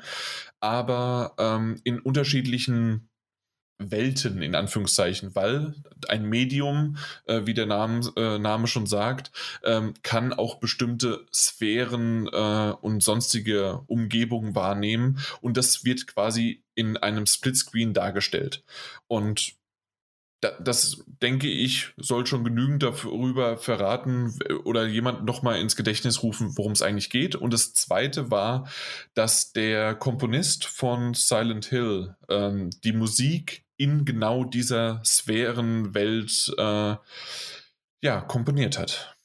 aber 0.60 1.34
ähm, 1.38 1.80
in 1.84 2.00
unterschiedlichen 2.00 3.10
Welten 3.78 4.42
in 4.42 4.56
Anführungszeichen, 4.56 5.36
weil 5.36 5.76
ein 6.08 6.24
Medium, 6.30 6.98
äh, 7.26 7.42
wie 7.46 7.54
der 7.54 7.66
Name, 7.66 8.10
äh, 8.16 8.40
Name 8.40 8.68
schon 8.68 8.86
sagt, 8.86 9.32
ähm, 9.64 9.94
kann 10.02 10.32
auch 10.32 10.56
bestimmte 10.60 11.26
Sphären 11.34 12.28
äh, 12.28 12.74
und 12.82 13.04
sonstige 13.04 13.82
Umgebungen 13.88 14.56
wahrnehmen 14.56 15.20
und 15.42 15.58
das 15.58 15.84
wird 15.84 16.08
quasi 16.08 16.64
in 16.74 16.96
einem 16.96 17.26
Splitscreen 17.26 17.94
dargestellt. 17.94 18.64
Und 19.08 19.56
das 20.60 21.04
denke 21.22 21.48
ich, 21.48 21.94
soll 21.98 22.26
schon 22.26 22.44
genügend 22.44 22.84
darüber 22.84 23.58
verraten 23.58 24.38
oder 24.64 24.86
jemand 24.86 25.26
nochmal 25.26 25.60
ins 25.60 25.76
Gedächtnis 25.76 26.24
rufen, 26.24 26.58
worum 26.58 26.72
es 26.72 26.82
eigentlich 26.82 27.10
geht. 27.10 27.36
Und 27.36 27.54
das 27.54 27.74
zweite 27.74 28.32
war, 28.32 28.68
dass 29.14 29.54
der 29.54 29.96
Komponist 29.96 30.66
von 30.66 31.14
Silent 31.14 31.66
Hill 31.66 32.16
ähm, 32.30 32.70
die 32.84 32.94
Musik 32.94 33.66
in 33.78 34.06
genau 34.06 34.44
dieser 34.44 35.02
Sphärenwelt 35.04 36.54
äh, 36.58 36.96
ja, 38.02 38.22
komponiert 38.22 38.78
hat. 38.78 39.18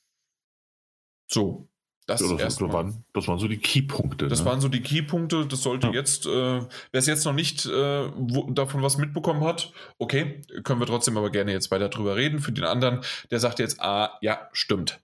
So, 1.29 1.70
das, 2.11 2.21
ja, 2.29 2.37
das, 2.37 2.61
waren, 2.61 3.05
das 3.13 3.29
waren 3.29 3.39
so 3.39 3.47
die 3.47 3.59
Keypunkte. 3.59 4.29
Das 4.29 4.41
ne? 4.41 4.47
waren 4.47 4.61
so 4.61 4.69
die 4.69 4.83
Keypunkte. 4.83 5.47
Das 5.47 5.63
sollte 5.63 5.89
ja. 5.89 5.93
jetzt, 5.93 6.27
äh, 6.27 6.31
wer 6.31 6.69
es 6.93 7.07
jetzt 7.07 7.25
noch 7.25 7.33
nicht 7.33 7.67
äh, 7.67 8.11
wo, 8.17 8.51
davon 8.51 8.83
was 8.83 8.99
mitbekommen 8.99 9.45
hat, 9.45 9.73
okay, 9.99 10.43
können 10.65 10.81
wir 10.81 10.87
trotzdem 10.87 11.17
aber 11.17 11.31
gerne 11.31 11.53
jetzt 11.53 11.71
weiter 11.71 11.89
drüber 11.89 12.17
reden. 12.17 12.41
Für 12.41 12.53
den 12.53 12.65
anderen, 12.65 13.01
der 13.31 13.39
sagt 13.39 13.59
jetzt, 13.61 13.81
ah, 13.81 14.19
ja, 14.21 14.49
stimmt. 14.53 15.01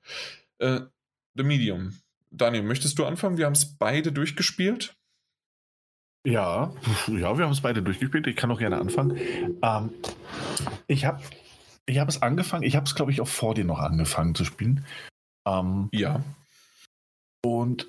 Äh, 0.58 0.80
The 1.34 1.42
Medium. 1.44 1.94
Daniel, 2.30 2.64
möchtest 2.64 2.98
du 2.98 3.04
anfangen? 3.04 3.38
Wir 3.38 3.46
haben 3.46 3.52
es 3.52 3.76
beide 3.76 4.10
durchgespielt. 4.10 4.96
Ja, 6.26 6.72
ja, 7.06 7.38
wir 7.38 7.44
haben 7.44 7.52
es 7.52 7.60
beide 7.60 7.82
durchgespielt. 7.82 8.26
Ich 8.26 8.34
kann 8.34 8.50
auch 8.50 8.58
gerne 8.58 8.78
anfangen. 8.78 9.16
Ähm, 9.62 9.90
ich 10.88 11.04
habe 11.04 11.22
ich 11.86 11.98
hab 12.00 12.08
es 12.08 12.20
angefangen, 12.20 12.64
ich 12.64 12.74
habe 12.74 12.84
es, 12.84 12.96
glaube 12.96 13.12
ich, 13.12 13.20
auch 13.20 13.28
vor 13.28 13.54
dir 13.54 13.64
noch 13.64 13.78
angefangen 13.78 14.34
zu 14.34 14.44
spielen. 14.44 14.84
Ähm, 15.46 15.88
ja. 15.92 16.24
Und 17.46 17.88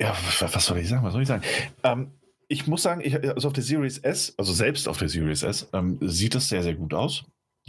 ja, 0.00 0.14
was 0.40 0.66
soll 0.66 0.78
ich 0.78 0.88
sagen? 0.88 1.04
Was 1.04 1.12
soll 1.12 1.22
ich 1.22 1.28
sagen? 1.28 1.42
Ähm, 1.82 2.10
ich 2.48 2.66
muss 2.66 2.82
sagen, 2.82 3.00
ich, 3.02 3.14
also 3.14 3.48
auf 3.48 3.54
der 3.54 3.62
Series 3.62 3.98
S, 3.98 4.34
also 4.36 4.52
selbst 4.52 4.88
auf 4.88 4.98
der 4.98 5.08
Series 5.08 5.42
S, 5.42 5.68
ähm, 5.72 5.98
sieht 6.02 6.34
das 6.34 6.48
sehr, 6.48 6.62
sehr 6.62 6.74
gut 6.74 6.92
aus. 6.92 7.24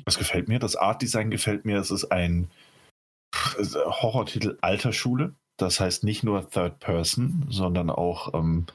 Das 0.06 0.18
gefällt 0.18 0.48
mir. 0.48 0.60
Das 0.60 0.76
Art 0.76 1.02
Design 1.02 1.32
gefällt 1.32 1.64
mir. 1.66 1.78
Es 1.78 1.92
ist 1.92 2.06
ein 2.06 2.50
Horrortitel 3.34 4.58
alter 4.62 4.92
Schule. 4.92 5.36
Das 5.58 5.80
heißt 5.80 6.04
nicht 6.04 6.24
nur 6.24 6.50
Third 6.50 6.80
Person, 6.80 7.46
sondern 7.50 7.90
auch 7.90 8.34
ähm, 8.34 8.66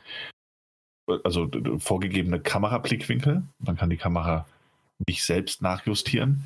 also 1.24 1.50
vorgegebene 1.78 2.40
Kamerablickwinkel. 2.40 3.42
Man 3.58 3.76
kann 3.76 3.90
die 3.90 3.96
Kamera 3.96 4.46
nicht 5.06 5.24
selbst 5.24 5.60
nachjustieren 5.60 6.44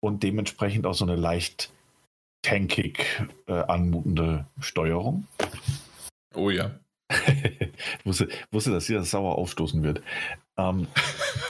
und 0.00 0.22
dementsprechend 0.22 0.86
auch 0.86 0.94
so 0.94 1.04
eine 1.04 1.16
leicht 1.16 1.70
tankig 2.44 3.04
äh, 3.46 3.52
anmutende 3.52 4.46
Steuerung. 4.60 5.26
Oh 6.34 6.50
ja. 6.50 6.70
wusste, 8.04 8.28
wusste, 8.50 8.70
dass 8.70 8.86
hier 8.86 8.98
das 8.98 9.10
sauer 9.10 9.36
aufstoßen 9.36 9.82
wird. 9.82 10.02
Ähm, 10.56 10.86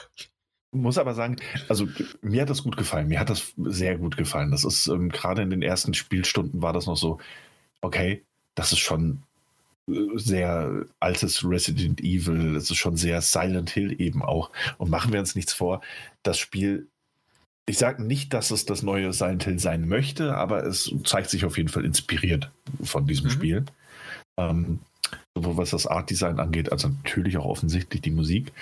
muss 0.72 0.98
aber 0.98 1.14
sagen, 1.14 1.36
also 1.68 1.86
mir 2.22 2.42
hat 2.42 2.50
das 2.50 2.62
gut 2.62 2.76
gefallen. 2.76 3.08
Mir 3.08 3.20
hat 3.20 3.30
das 3.30 3.52
sehr 3.56 3.98
gut 3.98 4.16
gefallen. 4.16 4.50
Das 4.50 4.64
ist 4.64 4.86
ähm, 4.86 5.10
gerade 5.10 5.42
in 5.42 5.50
den 5.50 5.62
ersten 5.62 5.94
Spielstunden 5.94 6.62
war 6.62 6.72
das 6.72 6.86
noch 6.86 6.96
so, 6.96 7.18
okay, 7.80 8.22
das 8.54 8.72
ist 8.72 8.78
schon 8.78 9.22
sehr 10.14 10.86
altes 10.98 11.44
Resident 11.44 12.00
Evil, 12.00 12.56
es 12.56 12.70
ist 12.70 12.78
schon 12.78 12.96
sehr 12.96 13.20
Silent 13.20 13.70
Hill 13.70 14.00
eben 14.00 14.22
auch. 14.22 14.50
Und 14.78 14.90
machen 14.90 15.12
wir 15.12 15.20
uns 15.20 15.34
nichts 15.34 15.52
vor, 15.52 15.82
das 16.22 16.38
Spiel, 16.38 16.88
ich 17.66 17.78
sage 17.78 18.02
nicht, 18.02 18.34
dass 18.34 18.50
es 18.50 18.66
das 18.66 18.82
neue 18.82 19.12
Silent 19.12 19.44
Hill 19.44 19.58
sein 19.58 19.88
möchte, 19.88 20.34
aber 20.36 20.64
es 20.64 20.92
zeigt 21.04 21.30
sich 21.30 21.44
auf 21.44 21.56
jeden 21.56 21.70
Fall 21.70 21.84
inspiriert 21.84 22.50
von 22.82 23.06
diesem 23.06 23.26
mhm. 23.26 23.30
Spiel. 23.30 23.64
Ähm, 24.36 24.80
sowohl 25.34 25.56
was 25.56 25.70
das 25.70 25.86
Art 25.86 26.10
Design 26.10 26.38
angeht, 26.38 26.70
also 26.72 26.88
natürlich 26.88 27.36
auch 27.36 27.44
offensichtlich 27.44 28.02
die 28.02 28.10
Musik 28.10 28.52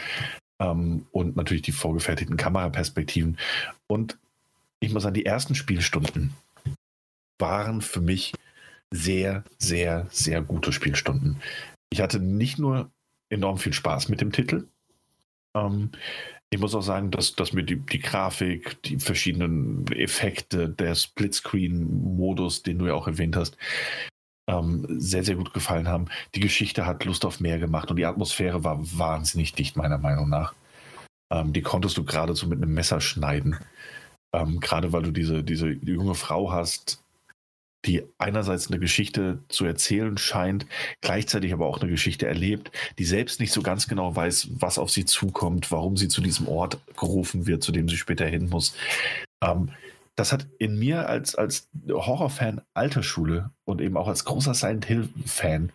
ähm, 0.60 1.06
und 1.12 1.36
natürlich 1.36 1.62
die 1.62 1.72
vorgefertigten 1.72 2.36
Kameraperspektiven. 2.36 3.38
Und 3.86 4.18
ich 4.80 4.92
muss 4.92 5.02
sagen, 5.02 5.14
die 5.14 5.26
ersten 5.26 5.54
Spielstunden 5.54 6.34
waren 7.38 7.80
für 7.80 8.00
mich 8.00 8.32
sehr, 8.90 9.44
sehr, 9.58 10.06
sehr 10.10 10.42
gute 10.42 10.72
Spielstunden. 10.72 11.40
Ich 11.90 12.00
hatte 12.00 12.20
nicht 12.20 12.58
nur 12.58 12.90
enorm 13.30 13.58
viel 13.58 13.72
Spaß 13.72 14.08
mit 14.08 14.20
dem 14.20 14.32
Titel. 14.32 14.66
Ähm, 15.54 15.90
ich 16.52 16.60
muss 16.60 16.74
auch 16.74 16.82
sagen, 16.82 17.10
dass, 17.10 17.34
dass 17.34 17.54
mir 17.54 17.62
die, 17.62 17.76
die 17.76 17.98
Grafik, 17.98 18.82
die 18.82 18.98
verschiedenen 18.98 19.86
Effekte, 19.90 20.68
der 20.68 20.94
Splitscreen-Modus, 20.94 22.62
den 22.62 22.78
du 22.78 22.86
ja 22.86 22.94
auch 22.94 23.06
erwähnt 23.06 23.36
hast, 23.36 23.56
ähm, 24.46 24.84
sehr, 25.00 25.24
sehr 25.24 25.36
gut 25.36 25.54
gefallen 25.54 25.88
haben. 25.88 26.08
Die 26.34 26.40
Geschichte 26.40 26.84
hat 26.84 27.06
Lust 27.06 27.24
auf 27.24 27.40
mehr 27.40 27.58
gemacht 27.58 27.90
und 27.90 27.96
die 27.96 28.04
Atmosphäre 28.04 28.64
war 28.64 28.78
wahnsinnig 28.98 29.54
dicht, 29.54 29.76
meiner 29.76 29.96
Meinung 29.96 30.28
nach. 30.28 30.54
Ähm, 31.32 31.54
die 31.54 31.62
konntest 31.62 31.96
du 31.96 32.04
geradezu 32.04 32.46
mit 32.46 32.62
einem 32.62 32.74
Messer 32.74 33.00
schneiden. 33.00 33.56
Ähm, 34.34 34.60
gerade 34.60 34.92
weil 34.92 35.02
du 35.02 35.10
diese, 35.10 35.42
diese 35.42 35.68
junge 35.68 36.14
Frau 36.14 36.52
hast, 36.52 37.01
die 37.84 38.04
einerseits 38.18 38.68
eine 38.68 38.78
Geschichte 38.78 39.38
zu 39.48 39.64
erzählen 39.64 40.16
scheint, 40.16 40.66
gleichzeitig 41.00 41.52
aber 41.52 41.66
auch 41.66 41.80
eine 41.80 41.90
Geschichte 41.90 42.26
erlebt, 42.26 42.70
die 42.98 43.04
selbst 43.04 43.40
nicht 43.40 43.52
so 43.52 43.62
ganz 43.62 43.88
genau 43.88 44.14
weiß, 44.14 44.48
was 44.52 44.78
auf 44.78 44.90
sie 44.90 45.04
zukommt, 45.04 45.70
warum 45.70 45.96
sie 45.96 46.08
zu 46.08 46.20
diesem 46.20 46.48
Ort 46.48 46.78
gerufen 46.96 47.46
wird, 47.46 47.62
zu 47.62 47.72
dem 47.72 47.88
sie 47.88 47.96
später 47.96 48.26
hin 48.26 48.48
muss. 48.48 48.76
Ähm, 49.42 49.70
das 50.14 50.32
hat 50.32 50.46
in 50.58 50.78
mir 50.78 51.08
als, 51.08 51.34
als 51.34 51.68
Horrorfan 51.88 52.60
alter 52.74 53.02
Schule 53.02 53.50
und 53.64 53.80
eben 53.80 53.96
auch 53.96 54.08
als 54.08 54.24
großer 54.24 54.54
Silent 54.54 54.84
Hill-Fan 54.84 55.72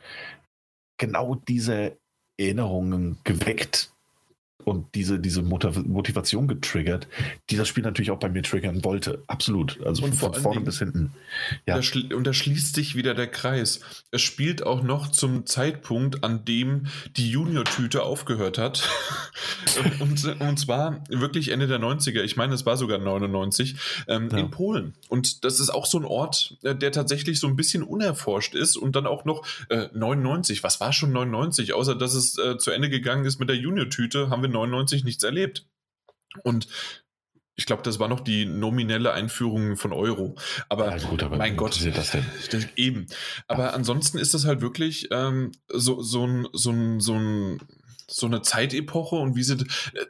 genau 1.00 1.36
diese 1.36 1.98
Erinnerungen 2.40 3.18
geweckt, 3.24 3.92
und 4.64 4.96
diese, 4.96 5.20
diese 5.20 5.44
Motivation 5.44 6.48
getriggert, 6.48 7.08
die 7.50 7.56
das 7.56 7.70
Spiel 7.70 7.84
natürlich 7.84 8.12
auch 8.12 8.20
bei 8.20 8.28
mir 8.28 8.44
triggern 8.44 8.84
wollte. 8.84 9.24
Absolut. 9.28 9.82
Also 9.86 10.04
und 10.04 10.14
von 10.14 10.34
vorne 10.34 10.56
Dingen, 10.56 10.66
bis 10.66 10.80
hinten. 10.80 11.14
Ja. 11.66 11.80
Da 11.80 12.16
und 12.16 12.28
da 12.28 12.34
schließt 12.34 12.76
sich 12.76 12.96
wieder 12.96 13.14
der 13.14 13.28
Kreis. 13.28 13.80
Es 14.12 14.22
spielt 14.22 14.64
auch 14.64 14.84
noch 14.84 15.10
zum 15.10 15.46
Zeitpunkt, 15.46 16.24
an 16.24 16.44
dem 16.44 16.88
die 17.16 17.30
Junior-Tüte 17.30 18.04
aufgehört 18.04 18.58
hat. 18.58 18.90
und, 20.02 20.42
und 20.42 20.60
zwar 20.60 21.02
wirklich 21.08 21.50
Ende 21.52 21.68
der 21.68 21.80
90er. 21.80 22.24
Ich 22.24 22.36
meine, 22.36 22.54
es 22.54 22.66
war 22.66 22.76
sogar 22.76 22.98
99 22.98 23.76
ähm, 24.08 24.30
ja. 24.32 24.38
in 24.38 24.52
Polen. 24.52 24.96
Und 25.08 25.46
das 25.46 25.62
ist 25.62 25.70
auch 25.70 25.86
so 25.86 25.98
ein 25.98 26.06
Ort, 26.06 26.58
äh, 26.64 26.76
der 26.76 26.92
tatsächlich 26.92 27.40
so 27.40 27.48
ein 27.48 27.56
bisschen 27.56 27.84
unerforscht 27.84 28.54
ist 28.54 28.76
und 28.76 28.98
dann 28.98 29.08
auch 29.08 29.24
noch 29.24 29.46
äh, 29.70 29.88
99. 29.94 30.64
Was 30.64 30.82
war 30.82 30.92
schon 30.92 31.14
99? 31.14 31.74
Außer 31.74 31.96
dass 31.96 32.14
es 32.14 32.38
äh, 32.38 32.58
zu 32.58 32.72
Ende 32.72 32.90
gegangen 32.90 33.24
ist 33.24 33.40
mit 33.40 33.48
der 33.48 33.56
Junior-Tüte, 33.56 34.30
haben 34.30 34.42
wir 34.42 34.47
99 34.50 35.04
nichts 35.04 35.24
erlebt. 35.24 35.68
Und 36.44 36.68
ich 37.58 37.66
glaube, 37.66 37.82
das 37.82 38.00
war 38.00 38.08
noch 38.08 38.20
die 38.20 38.46
nominelle 38.46 39.14
Einführung 39.14 39.78
von 39.78 39.92
Euro. 39.92 40.36
Aber, 40.70 40.92
also 40.92 41.08
gut, 41.08 41.24
aber 41.24 41.38
mein 41.38 41.58
Gott, 41.58 41.84
das 41.84 42.12
denn? 42.12 42.70
eben. 42.76 43.08
Aber 43.48 43.66
ja. 43.66 43.70
ansonsten 43.72 44.20
ist 44.20 44.36
das 44.36 44.46
halt 44.46 44.62
wirklich 44.62 45.08
ähm, 45.12 45.52
so, 45.68 46.02
so, 46.04 46.26
ein, 46.26 46.48
so, 46.54 46.70
ein, 46.70 47.00
so, 47.00 47.16
ein, 47.16 47.60
so 48.08 48.28
eine 48.28 48.44
Zeitepoche 48.44 49.16
und 49.16 49.36
wie 49.36 49.42
sie. 49.42 49.58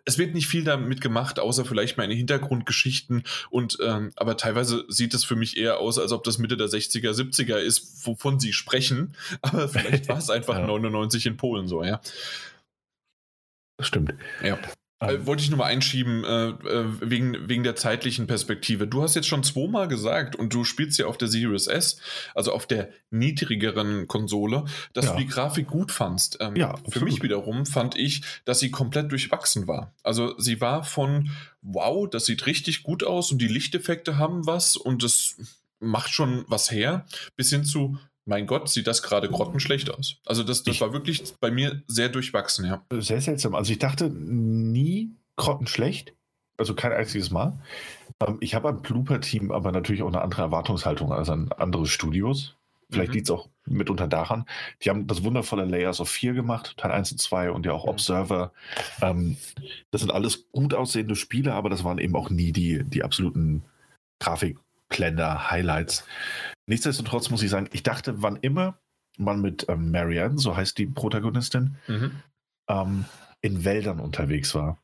Es 0.03 0.17
wird 0.17 0.33
nicht 0.33 0.47
viel 0.47 0.65
damit 0.65 0.99
gemacht, 0.99 1.39
außer 1.39 1.63
vielleicht 1.63 1.97
meine 1.97 2.13
Hintergrundgeschichten. 2.13 3.23
Und 3.49 3.77
ähm, 3.81 4.11
aber 4.17 4.35
teilweise 4.35 4.83
sieht 4.89 5.13
es 5.13 5.23
für 5.23 5.37
mich 5.37 5.55
eher 5.55 5.79
aus, 5.79 5.97
als 5.97 6.11
ob 6.11 6.25
das 6.25 6.39
Mitte 6.39 6.57
der 6.57 6.67
60er, 6.67 7.11
70er 7.11 7.55
ist, 7.55 8.05
wovon 8.05 8.41
sie 8.41 8.51
sprechen. 8.51 9.15
Aber 9.41 9.69
vielleicht 9.69 10.09
war 10.09 10.17
es 10.17 10.29
einfach 10.29 10.57
ja. 10.57 10.67
99 10.67 11.25
in 11.25 11.37
Polen 11.37 11.69
so, 11.69 11.81
ja. 11.81 12.01
Das 13.77 13.87
stimmt. 13.87 14.13
Ja. 14.43 14.57
Ähm. 14.99 15.09
Äh, 15.09 15.25
wollte 15.27 15.43
ich 15.43 15.49
nur 15.49 15.59
mal 15.59 15.65
einschieben, 15.65 16.23
äh, 16.23 16.47
äh, 16.47 16.85
wegen, 17.01 17.47
wegen 17.47 17.63
der 17.63 17.75
zeitlichen 17.75 18.25
Perspektive. 18.25 18.87
Du 18.87 19.03
hast 19.03 19.15
jetzt 19.15 19.27
schon 19.27 19.43
zweimal 19.43 19.87
gesagt 19.87 20.35
und 20.35 20.53
du 20.53 20.63
spielst 20.63 20.97
ja 20.97 21.05
auf 21.05 21.19
der 21.19 21.27
Series 21.27 21.67
S, 21.67 21.99
also 22.33 22.51
auf 22.51 22.65
der 22.65 22.89
niedrigeren 23.11 24.07
Konsole, 24.07 24.65
dass 24.93 25.05
ja. 25.05 25.11
du 25.11 25.19
die 25.19 25.27
Grafik 25.27 25.67
gut 25.67 25.91
fandst. 25.91 26.37
Ähm, 26.41 26.55
ja, 26.55 26.75
für 26.89 27.01
mich 27.01 27.21
wiederum 27.21 27.67
fand 27.67 27.95
ich, 27.95 28.23
dass 28.45 28.59
sie 28.59 28.71
komplett 28.71 29.11
durchwachsen 29.11 29.67
war. 29.67 29.93
Also 30.01 30.37
sie 30.39 30.61
war 30.61 30.83
von 30.83 31.29
wow, 31.61 32.09
das 32.09 32.25
sieht 32.25 32.47
richtig 32.47 32.81
gut 32.81 33.03
aus 33.03 33.31
und 33.31 33.39
die 33.39 33.47
Lichteffekte 33.47 34.17
haben 34.17 34.47
was 34.47 34.77
und 34.77 35.03
das 35.03 35.35
macht 35.79 36.11
schon 36.11 36.43
was 36.47 36.71
her, 36.71 37.05
bis 37.35 37.51
hin 37.51 37.65
zu 37.65 37.99
mein 38.27 38.45
Gott, 38.45 38.69
sieht 38.69 38.87
das 38.87 39.01
gerade 39.01 39.29
grottenschlecht 39.29 39.89
aus. 39.89 40.17
Also 40.25 40.43
das, 40.43 40.63
das 40.63 40.75
ich, 40.75 40.81
war 40.81 40.93
wirklich 40.93 41.23
bei 41.39 41.49
mir 41.49 41.81
sehr 41.87 42.09
durchwachsen, 42.09 42.65
ja. 42.65 42.85
Sehr 42.91 43.21
seltsam. 43.21 43.55
Also 43.55 43.71
ich 43.71 43.79
dachte 43.79 44.09
nie 44.09 45.11
grottenschlecht, 45.37 46.13
also 46.57 46.75
kein 46.75 46.91
einziges 46.91 47.31
Mal. 47.31 47.59
Ähm, 48.19 48.37
ich 48.41 48.53
habe 48.53 48.69
am 48.69 48.81
Blooper-Team 48.81 49.51
aber 49.51 49.71
natürlich 49.71 50.03
auch 50.03 50.07
eine 50.07 50.21
andere 50.21 50.41
Erwartungshaltung 50.41 51.13
als 51.13 51.29
an 51.29 51.51
andere 51.53 51.85
Studios. 51.85 52.55
Vielleicht 52.89 53.09
mhm. 53.09 53.15
liegt 53.15 53.27
es 53.27 53.31
auch 53.31 53.49
mitunter 53.65 54.07
daran. 54.07 54.45
Die 54.81 54.89
haben 54.89 55.07
das 55.07 55.23
wundervolle 55.23 55.65
Layers 55.65 55.99
of 55.99 56.09
4 56.09 56.33
gemacht, 56.33 56.75
Teil 56.77 56.91
1 56.91 57.13
und 57.13 57.17
2 57.19 57.51
und 57.51 57.65
ja 57.65 57.71
auch 57.71 57.85
mhm. 57.85 57.91
Observer. 57.91 58.51
Ähm, 59.01 59.37
das 59.91 60.01
sind 60.01 60.11
alles 60.11 60.49
gut 60.51 60.73
aussehende 60.73 61.15
Spiele, 61.15 61.53
aber 61.53 61.69
das 61.69 61.83
waren 61.83 61.97
eben 61.97 62.15
auch 62.15 62.29
nie 62.29 62.51
die, 62.51 62.83
die 62.83 63.03
absoluten 63.03 63.63
Grafikblender, 64.19 65.49
Highlights. 65.49 66.05
Nichtsdestotrotz 66.67 67.29
muss 67.29 67.41
ich 67.41 67.49
sagen, 67.49 67.69
ich 67.71 67.83
dachte, 67.83 68.21
wann 68.21 68.37
immer 68.37 68.79
man 69.17 69.41
mit 69.41 69.65
ähm, 69.67 69.91
Marianne, 69.91 70.37
so 70.37 70.55
heißt 70.55 70.77
die 70.77 70.85
Protagonistin, 70.85 71.77
mhm. 71.87 72.11
ähm, 72.67 73.05
in 73.41 73.65
Wäldern 73.65 73.99
unterwegs 73.99 74.53
war. 74.53 74.77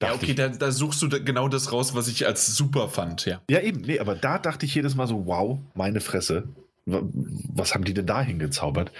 Ja, 0.00 0.14
okay, 0.14 0.30
ich, 0.30 0.34
da, 0.36 0.48
da, 0.48 0.70
suchst 0.70 1.02
du 1.02 1.08
da 1.08 1.18
genau 1.18 1.48
das 1.48 1.72
raus, 1.72 1.94
was 1.94 2.06
ich 2.06 2.26
als 2.26 2.46
super 2.56 2.88
fand, 2.88 3.24
ja. 3.24 3.42
Ja, 3.50 3.60
eben, 3.60 3.80
nee, 3.80 3.98
aber 3.98 4.14
da 4.14 4.38
dachte 4.38 4.66
ich 4.66 4.74
jedes 4.74 4.94
Mal 4.94 5.06
so, 5.06 5.26
wow, 5.26 5.58
meine 5.74 6.00
Fresse. 6.00 6.48
Was 6.86 7.74
haben 7.74 7.84
die 7.84 7.94
denn 7.94 8.06
da 8.06 8.20
hingezaubert? 8.20 8.92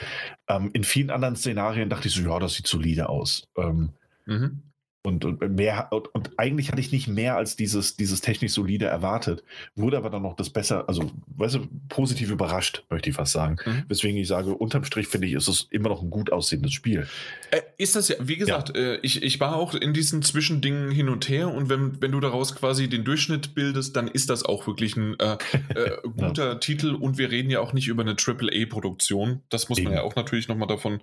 Ähm, 0.49 0.71
in 0.73 0.85
vielen 0.85 1.11
anderen 1.11 1.37
Szenarien 1.37 1.91
dachte 1.91 2.09
ich 2.09 2.15
so, 2.15 2.23
ja, 2.23 2.39
das 2.39 2.55
sieht 2.55 2.67
solide 2.67 3.09
aus. 3.09 3.47
Ähm, 3.57 3.91
mhm. 4.27 4.63
Und, 5.07 5.23
und, 5.27 5.43
mehr, 5.51 5.89
und, 5.91 6.15
und, 6.15 6.31
eigentlich 6.39 6.71
hatte 6.71 6.81
ich 6.81 6.91
nicht 6.91 7.09
mehr 7.09 7.37
als 7.37 7.57
dieses, 7.57 7.95
dieses 7.95 8.23
technisch 8.23 8.53
solide 8.53 8.87
erwartet. 8.87 9.45
Wurde 9.75 9.99
aber 9.99 10.09
dann 10.09 10.23
noch 10.23 10.35
das 10.35 10.49
besser, 10.49 10.89
also, 10.89 11.11
weißt 11.37 11.57
du, 11.57 11.69
positiv 11.91 12.31
überrascht, 12.31 12.85
möchte 12.89 13.11
ich 13.11 13.17
fast 13.17 13.33
sagen. 13.33 13.59
Mhm. 13.67 13.85
Weswegen 13.89 14.19
ich 14.19 14.29
sage, 14.29 14.55
unterm 14.55 14.83
Strich 14.85 15.09
finde 15.09 15.27
ich, 15.27 15.35
ist 15.35 15.47
es 15.47 15.67
immer 15.69 15.91
noch 15.91 16.01
ein 16.01 16.09
gut 16.09 16.33
aussehendes 16.33 16.73
Spiel. 16.73 17.07
Äh, 17.51 17.61
ist 17.77 17.97
das 17.97 18.09
ja, 18.09 18.17
wie 18.19 18.39
gesagt, 18.39 18.75
ja. 18.75 18.95
Äh, 18.95 18.99
ich, 19.03 19.23
ich 19.23 19.39
war 19.41 19.57
auch 19.57 19.75
in 19.75 19.93
diesen 19.93 20.23
Zwischendingen 20.23 20.91
hin 20.91 21.11
und 21.11 21.29
her 21.29 21.53
und 21.53 21.69
wenn, 21.69 22.01
wenn 22.01 22.13
du 22.13 22.21
daraus 22.21 22.55
quasi 22.55 22.89
den 22.89 23.05
Durchschnitt 23.05 23.55
bildest, 23.55 23.97
dann 23.97 24.09
ist 24.09 24.31
das 24.31 24.43
auch 24.43 24.67
wirklich 24.67 24.97
ein 24.97 25.21
äh, 25.21 25.37
äh 25.75 25.99
guter 26.17 26.53
ja. 26.53 26.55
Titel 26.55 26.95
und 26.95 27.19
wir 27.19 27.31
reden 27.31 27.51
ja 27.51 27.61
auch 27.61 27.75
nicht 27.75 27.89
über 27.89 28.03
eine 28.03 28.17
AAA-Produktion. 28.17 29.43
Das 29.51 29.69
muss 29.69 29.77
Eben. 29.77 29.89
man 29.89 29.97
ja 29.99 30.03
auch 30.03 30.17
natürlich 30.17 30.49
nochmal 30.49 30.69
davon 30.69 31.01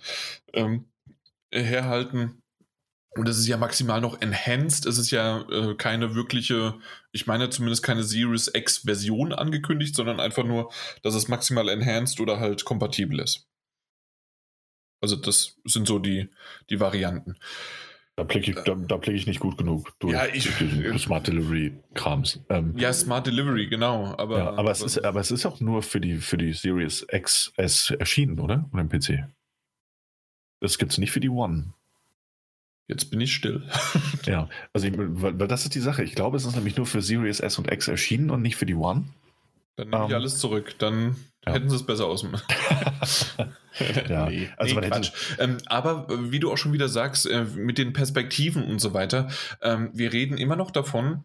ähm, 0.53 0.85
herhalten. 1.53 2.40
Und 3.17 3.27
es 3.27 3.37
ist 3.37 3.47
ja 3.47 3.57
maximal 3.57 3.99
noch 3.99 4.21
enhanced. 4.21 4.85
Es 4.85 4.97
ist 4.97 5.11
ja 5.11 5.41
äh, 5.49 5.75
keine 5.75 6.15
wirkliche, 6.15 6.75
ich 7.11 7.27
meine 7.27 7.49
zumindest 7.49 7.83
keine 7.83 8.03
Series 8.03 8.49
X-Version 8.53 9.33
angekündigt, 9.33 9.95
sondern 9.95 10.21
einfach 10.21 10.45
nur, 10.45 10.71
dass 11.03 11.13
es 11.13 11.27
maximal 11.27 11.67
enhanced 11.67 12.21
oder 12.21 12.39
halt 12.39 12.63
kompatibel 12.63 13.19
ist. 13.19 13.47
Also 15.01 15.17
das 15.17 15.57
sind 15.65 15.87
so 15.87 15.99
die, 15.99 16.29
die 16.69 16.79
Varianten. 16.79 17.35
Da 18.15 18.23
blicke 18.23 18.51
ich, 18.51 18.57
da, 18.63 18.75
da 18.75 18.97
blick 18.97 19.15
ich 19.15 19.25
nicht 19.25 19.39
gut 19.39 19.57
genug 19.57 19.97
durch, 19.99 20.13
ja, 20.13 20.25
ich, 20.27 20.49
Smart 20.99 21.27
Delivery 21.27 21.73
Krams. 21.95 22.39
Ähm, 22.49 22.77
ja, 22.77 22.93
Smart 22.93 23.25
Delivery, 23.25 23.67
genau. 23.67 24.15
Aber, 24.17 24.37
ja, 24.37 24.53
aber, 24.53 24.71
es 24.71 24.81
ist, 24.81 25.03
aber 25.03 25.19
es 25.19 25.31
ist 25.31 25.45
auch 25.45 25.59
nur 25.59 25.81
für 25.81 25.99
die, 25.99 26.17
für 26.17 26.37
die 26.37 26.53
Series 26.53 27.05
XS 27.07 27.91
erschienen, 27.91 28.39
oder? 28.39 28.69
Oder 28.71 28.81
im 28.81 28.89
PC? 28.89 29.27
Das 30.59 30.77
gibt 30.77 30.91
es 30.91 30.97
nicht 30.97 31.11
für 31.11 31.19
die 31.19 31.29
One. 31.29 31.73
Jetzt 32.87 33.09
bin 33.09 33.21
ich 33.21 33.33
still. 33.33 33.63
ja, 34.25 34.49
also 34.73 34.87
ich, 34.87 34.97
weil, 34.97 35.39
weil, 35.39 35.47
das 35.47 35.63
ist 35.63 35.75
die 35.75 35.79
Sache. 35.79 36.03
Ich 36.03 36.15
glaube, 36.15 36.37
es 36.37 36.45
ist 36.45 36.55
nämlich 36.55 36.75
nur 36.77 36.85
für 36.85 37.01
Series 37.01 37.39
S 37.39 37.57
und 37.57 37.71
X 37.71 37.87
erschienen 37.87 38.29
und 38.29 38.41
nicht 38.41 38.55
für 38.55 38.65
die 38.65 38.75
One. 38.75 39.05
Dann 39.77 39.89
nehme 39.89 40.03
um, 40.03 40.09
ich 40.09 40.11
ähm, 40.11 40.21
alles 40.21 40.37
zurück. 40.37 40.75
Dann 40.77 41.15
ja. 41.45 41.53
hätten 41.53 41.69
sie 41.69 41.75
es 41.75 41.85
besser 41.85 42.05
aus. 42.05 42.23
ja, 44.09 44.25
nee, 44.29 44.49
also 44.57 44.79
nee, 44.79 44.87
Quatsch. 44.87 45.11
Ähm, 45.39 45.57
aber 45.65 46.07
wie 46.31 46.39
du 46.39 46.51
auch 46.51 46.57
schon 46.57 46.73
wieder 46.73 46.89
sagst, 46.89 47.25
äh, 47.25 47.45
mit 47.45 47.77
den 47.77 47.93
Perspektiven 47.93 48.63
und 48.63 48.79
so 48.79 48.93
weiter, 48.93 49.29
ähm, 49.61 49.89
wir 49.93 50.13
reden 50.13 50.37
immer 50.37 50.55
noch 50.55 50.71
davon, 50.71 51.23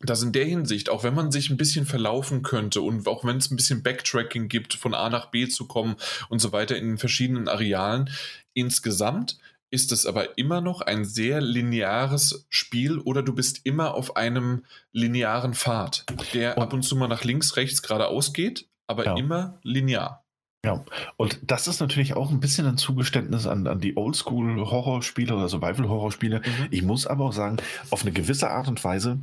dass 0.00 0.22
in 0.22 0.32
der 0.32 0.44
Hinsicht, 0.44 0.90
auch 0.90 1.02
wenn 1.02 1.14
man 1.14 1.32
sich 1.32 1.50
ein 1.50 1.56
bisschen 1.56 1.84
verlaufen 1.84 2.42
könnte 2.42 2.80
und 2.82 3.06
auch 3.08 3.24
wenn 3.24 3.36
es 3.36 3.50
ein 3.50 3.56
bisschen 3.56 3.82
Backtracking 3.82 4.48
gibt, 4.48 4.74
von 4.74 4.94
A 4.94 5.10
nach 5.10 5.26
B 5.30 5.48
zu 5.48 5.66
kommen 5.66 5.96
und 6.28 6.38
so 6.38 6.52
weiter 6.52 6.76
in 6.76 6.98
verschiedenen 6.98 7.48
Arealen, 7.48 8.08
insgesamt 8.54 9.38
ist 9.70 9.92
es 9.92 10.06
aber 10.06 10.38
immer 10.38 10.60
noch 10.60 10.80
ein 10.80 11.04
sehr 11.04 11.40
lineares 11.40 12.46
Spiel 12.48 12.98
oder 12.98 13.22
du 13.22 13.34
bist 13.34 13.60
immer 13.64 13.94
auf 13.94 14.16
einem 14.16 14.64
linearen 14.92 15.54
Pfad, 15.54 16.04
der 16.32 16.56
und 16.56 16.62
ab 16.62 16.72
und 16.72 16.82
zu 16.82 16.96
mal 16.96 17.08
nach 17.08 17.24
links, 17.24 17.56
rechts, 17.56 17.82
geradeaus 17.82 18.32
geht, 18.32 18.68
aber 18.86 19.04
ja. 19.04 19.16
immer 19.16 19.58
linear. 19.62 20.24
Ja, 20.64 20.84
und 21.16 21.38
das 21.42 21.68
ist 21.68 21.80
natürlich 21.80 22.14
auch 22.14 22.30
ein 22.30 22.40
bisschen 22.40 22.66
ein 22.66 22.78
Zugeständnis 22.78 23.46
an, 23.46 23.66
an 23.68 23.80
die 23.80 23.96
Oldschool-Horrorspiele 23.96 25.34
oder 25.34 25.48
Survival-Horrorspiele. 25.48 26.40
Mhm. 26.40 26.66
Ich 26.70 26.82
muss 26.82 27.06
aber 27.06 27.26
auch 27.26 27.32
sagen, 27.32 27.58
auf 27.90 28.02
eine 28.02 28.12
gewisse 28.12 28.50
Art 28.50 28.66
und 28.66 28.82
Weise 28.82 29.20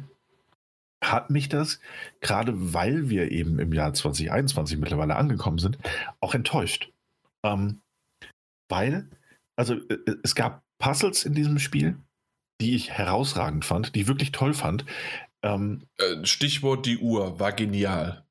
hat 1.03 1.29
mich 1.29 1.49
das, 1.49 1.79
gerade 2.21 2.73
weil 2.73 3.09
wir 3.09 3.31
eben 3.31 3.59
im 3.59 3.73
Jahr 3.73 3.93
2021 3.93 4.77
mittlerweile 4.77 5.17
angekommen 5.17 5.59
sind, 5.59 5.77
auch 6.21 6.33
enttäuscht. 6.33 6.91
Ähm, 7.43 7.81
weil 8.69 9.09
also 9.55 9.75
äh, 9.75 9.93
äh, 9.93 10.15
es 10.23 10.35
gab 10.35 10.63
Puzzles 10.79 11.25
in 11.25 11.33
diesem 11.33 11.59
Spiel, 11.59 11.97
die 12.61 12.75
ich 12.75 12.91
herausragend 12.91 13.65
fand, 13.65 13.95
die 13.95 14.01
ich 14.01 14.07
wirklich 14.07 14.31
toll 14.31 14.53
fand. 14.53 14.85
Ähm, 15.43 15.83
äh, 15.97 16.25
Stichwort 16.25 16.85
die 16.85 16.97
Uhr 16.97 17.39
war 17.39 17.51
genial. 17.51 18.25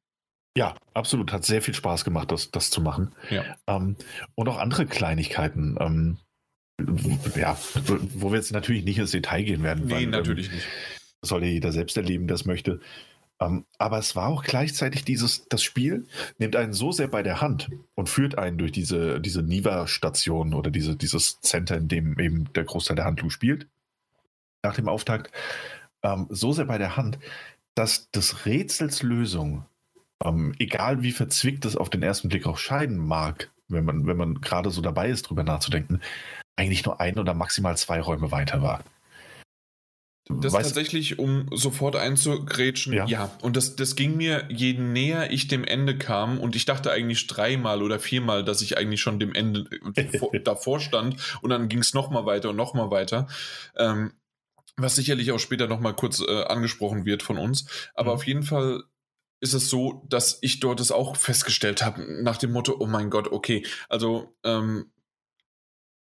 Ja, 0.57 0.77
absolut. 0.93 1.33
Hat 1.33 1.45
sehr 1.45 1.63
viel 1.63 1.75
Spaß 1.75 2.05
gemacht, 2.05 2.31
das, 2.31 2.51
das 2.51 2.71
zu 2.71 2.81
machen. 2.81 3.13
Ja. 3.31 3.45
Ähm, 3.67 3.97
und 4.35 4.49
auch 4.49 4.59
andere 4.59 4.87
Kleinigkeiten. 4.87 5.77
Ähm, 5.81 6.19
ja, 7.37 7.57
wo 8.15 8.31
wir 8.31 8.37
jetzt 8.37 8.53
natürlich 8.53 8.85
nicht 8.85 8.99
ins 8.99 9.13
Detail 9.13 9.43
gehen 9.45 9.63
werden. 9.63 9.87
Nee, 9.87 9.95
weil, 9.95 10.07
natürlich 10.07 10.49
ähm, 10.49 10.55
nicht. 10.55 10.67
Soll 11.23 11.45
ja 11.45 11.51
jeder 11.51 11.73
selbst 11.73 11.97
erleben, 11.97 12.27
das 12.27 12.45
möchte. 12.45 12.81
Ähm, 13.41 13.65
aber 13.79 13.99
es 13.99 14.15
war 14.15 14.29
auch 14.29 14.45
gleichzeitig 14.45 15.05
dieses, 15.05 15.49
das 15.49 15.63
Spiel 15.63 16.07
nimmt 16.39 16.57
einen 16.57 16.73
so 16.73 16.93
sehr 16.93 17.09
bei 17.09 17.23
der 17.23 17.41
Hand 17.41 17.71
und 17.95 18.09
führt 18.09 18.39
einen 18.39 18.59
durch 18.59 18.73
diese, 18.73 19.21
diese 19.21 19.43
Niva-Station 19.43 20.55
oder 20.55 20.71
diese, 20.71 20.97
dieses 20.97 21.41
Center, 21.41 21.77
in 21.77 21.89
dem 21.89 22.19
eben 22.19 22.53
der 22.53 22.65
Großteil 22.65 22.97
der 22.97 23.05
Handlung 23.05 23.31
spielt, 23.31 23.67
nach 24.63 24.75
dem 24.75 24.89
Auftakt, 24.89 25.33
ähm, 26.03 26.27
so 26.31 26.53
sehr 26.53 26.67
bei 26.67 26.79
der 26.79 26.97
Hand, 26.97 27.19
dass 27.75 28.11
des 28.13 28.47
Rätsels 28.47 29.03
Lösung, 29.03 29.65
ähm, 30.23 30.55
egal 30.59 31.03
wie 31.03 31.13
verzwickt 31.13 31.65
es 31.65 31.77
auf 31.77 31.91
den 31.91 32.03
ersten 32.03 32.29
Blick 32.29 32.47
auch 32.47 32.59
scheiden 32.59 32.99
mag, 32.99 33.51
wenn 33.69 33.85
man, 33.85 34.07
wenn 34.07 34.17
man 34.17 34.41
gerade 34.41 34.71
so 34.71 34.81
dabei 34.81 35.09
ist, 35.09 35.23
drüber 35.23 35.43
nachzudenken, 35.43 36.01
eigentlich 36.57 36.85
nur 36.85 37.01
ein 37.01 37.19
oder 37.19 37.35
maximal 37.35 37.77
zwei 37.77 38.01
Räume 38.01 38.31
weiter 38.31 38.63
war. 38.63 38.85
Das 40.27 40.55
weißt, 40.55 40.69
tatsächlich, 40.69 41.19
um 41.19 41.49
sofort 41.53 41.97
einzugrätschen, 41.97 42.95
ja. 42.95 43.07
ja. 43.07 43.31
Und 43.43 43.57
das, 43.57 43.77
das 43.77 43.95
ging 43.95 44.17
mir, 44.17 44.47
je 44.49 44.73
näher 44.73 45.31
ich 45.31 45.49
dem 45.49 45.65
Ende 45.65 45.99
kam, 45.99 46.41
und 46.41 46.57
ich 46.57 46.65
dachte 46.65 46.91
eigentlich 46.91 47.27
dreimal 47.27 47.83
oder 47.83 47.99
viermal, 47.99 48.43
dass 48.43 48.63
ich 48.63 48.79
eigentlich 48.79 49.03
schon 49.03 49.21
dem 49.21 49.35
Ende 49.35 49.67
äh, 49.95 50.41
davor 50.45 50.81
stand, 50.81 51.17
und 51.43 51.51
dann 51.51 51.69
ging 51.69 51.81
es 51.81 51.93
nochmal 51.93 52.25
weiter 52.25 52.51
und 52.51 52.57
nochmal 52.57 52.91
weiter. 52.91 53.27
Ähm, 53.77 54.13
was 54.77 54.97
sicherlich 54.97 55.31
auch 55.31 55.39
später 55.39 55.69
nochmal 55.69 55.95
kurz 55.95 56.21
äh, 56.21 56.45
angesprochen 56.45 57.05
wird 57.05 57.23
von 57.23 57.39
uns. 57.39 57.67
Aber 57.95 58.13
mhm. 58.13 58.17
auf 58.17 58.27
jeden 58.27 58.43
Fall 58.43 58.83
ist 59.41 59.53
es 59.53 59.69
so, 59.69 60.07
dass 60.09 60.39
ich 60.41 60.61
dort 60.61 60.81
es 60.81 60.91
auch 60.91 61.17
festgestellt 61.17 61.85
habe, 61.85 62.23
nach 62.23 62.39
dem 62.39 62.51
Motto, 62.51 62.77
oh 62.79 62.87
mein 62.87 63.11
Gott, 63.11 63.31
okay, 63.31 63.65
also 63.91 64.35
ähm, 64.43 64.91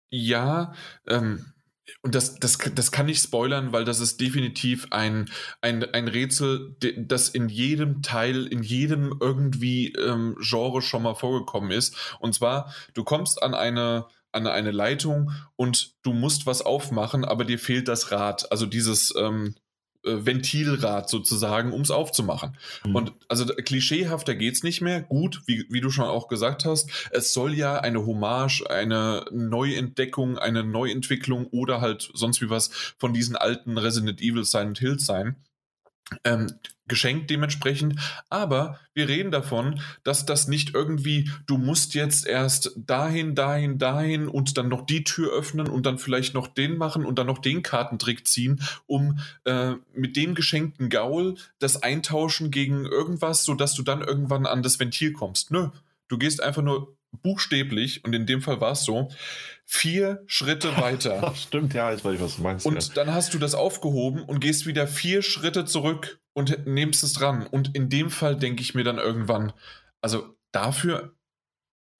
ja, 0.09 0.73
ähm, 1.07 1.53
und 2.01 2.15
das, 2.15 2.35
das, 2.35 2.57
das 2.73 2.91
kann 2.91 3.09
ich 3.09 3.19
spoilern, 3.19 3.71
weil 3.71 3.85
das 3.85 3.99
ist 3.99 4.19
definitiv 4.19 4.87
ein, 4.91 5.29
ein, 5.61 5.83
ein 5.93 6.07
Rätsel, 6.07 6.75
das 6.97 7.29
in 7.29 7.49
jedem 7.49 8.01
Teil, 8.01 8.45
in 8.47 8.63
jedem 8.63 9.17
irgendwie 9.19 9.93
ähm, 9.93 10.35
Genre 10.39 10.81
schon 10.81 11.03
mal 11.03 11.15
vorgekommen 11.15 11.71
ist. 11.71 11.95
Und 12.19 12.33
zwar, 12.33 12.73
du 12.93 13.03
kommst 13.03 13.41
an 13.43 13.53
eine, 13.53 14.05
an 14.31 14.47
eine 14.47 14.71
Leitung 14.71 15.31
und 15.55 15.95
du 16.03 16.13
musst 16.13 16.45
was 16.45 16.61
aufmachen, 16.61 17.25
aber 17.25 17.45
dir 17.45 17.59
fehlt 17.59 17.87
das 17.87 18.11
Rad, 18.11 18.51
also 18.51 18.65
dieses 18.65 19.13
ähm, 19.17 19.55
äh, 19.55 19.59
Ventilrad 20.03 21.09
sozusagen, 21.09 21.73
um 21.73 21.81
es 21.81 21.91
aufzumachen. 21.91 22.57
Mhm. 22.85 22.95
Und 22.95 23.13
also 23.27 23.45
klischeehafter 23.45 24.35
geht 24.35 24.55
es 24.55 24.63
nicht 24.63 24.81
mehr. 24.81 25.01
Gut, 25.01 25.41
wie, 25.45 25.65
wie 25.69 25.81
du 25.81 25.89
schon 25.89 26.05
auch 26.05 26.27
gesagt 26.27 26.65
hast, 26.65 26.89
es 27.11 27.33
soll 27.33 27.53
ja 27.53 27.79
eine 27.79 28.05
Hommage, 28.05 28.63
eine 28.69 29.25
Neuentdeckung, 29.31 30.37
eine 30.37 30.63
Neuentwicklung 30.63 31.47
oder 31.47 31.81
halt 31.81 32.09
sonst 32.13 32.41
wie 32.41 32.49
was 32.49 32.69
von 32.97 33.13
diesen 33.13 33.35
alten 33.35 33.77
Resident 33.77 34.21
Evil 34.21 34.45
Silent 34.45 34.79
Hills 34.79 35.05
sein 35.05 35.35
ähm, 36.23 36.47
geschenkt 36.87 37.29
dementsprechend. 37.29 37.95
Aber 38.29 38.79
wir 38.93 39.07
reden 39.07 39.31
davon, 39.31 39.79
dass 40.03 40.25
das 40.25 40.47
nicht 40.47 40.73
irgendwie, 40.73 41.29
du 41.45 41.57
musst 41.57 41.93
jetzt 41.93 42.27
erst 42.27 42.71
dahin, 42.75 43.35
dahin, 43.35 43.77
dahin 43.77 44.27
und 44.27 44.57
dann 44.57 44.67
noch 44.67 44.85
die 44.85 45.05
Tür 45.05 45.31
öffnen 45.31 45.69
und 45.69 45.85
dann 45.85 45.97
vielleicht 45.97 46.33
noch 46.33 46.47
den 46.47 46.77
machen 46.77 47.05
und 47.05 47.17
dann 47.17 47.27
noch 47.27 47.37
den 47.37 47.63
Kartentrick 47.63 48.27
ziehen, 48.27 48.61
um 48.87 49.19
äh, 49.45 49.73
mit 49.93 50.17
dem 50.17 50.35
geschenkten 50.35 50.89
Gaul 50.89 51.35
das 51.59 51.81
eintauschen 51.81 52.51
gegen 52.51 52.85
irgendwas, 52.85 53.45
sodass 53.45 53.75
du 53.75 53.83
dann 53.83 54.01
irgendwann 54.01 54.45
an 54.45 54.63
das 54.63 54.79
Ventil 54.79 55.13
kommst. 55.13 55.51
Nö, 55.51 55.69
du 56.07 56.17
gehst 56.17 56.43
einfach 56.43 56.63
nur 56.63 56.98
buchstäblich, 57.11 58.03
und 58.05 58.13
in 58.13 58.25
dem 58.25 58.41
Fall 58.41 58.61
war 58.61 58.73
es 58.73 58.83
so, 58.83 59.09
vier 59.65 60.23
Schritte 60.27 60.75
weiter. 60.81 61.33
Stimmt, 61.35 61.73
ja, 61.73 61.91
jetzt 61.91 62.05
weiß 62.05 62.15
ich, 62.15 62.21
was 62.21 62.35
du 62.37 62.41
meinst. 62.41 62.65
Und 62.65 62.87
ja. 62.87 62.93
dann 62.95 63.13
hast 63.13 63.33
du 63.33 63.39
das 63.39 63.55
aufgehoben 63.55 64.23
und 64.23 64.39
gehst 64.39 64.65
wieder 64.65 64.87
vier 64.87 65.21
Schritte 65.21 65.65
zurück 65.65 66.19
und 66.33 66.65
nimmst 66.65 67.03
es 67.03 67.13
dran. 67.13 67.45
Und 67.45 67.75
in 67.75 67.89
dem 67.89 68.09
Fall 68.09 68.35
denke 68.35 68.61
ich 68.61 68.75
mir 68.75 68.83
dann 68.83 68.97
irgendwann, 68.97 69.53
also 70.01 70.35
dafür 70.51 71.13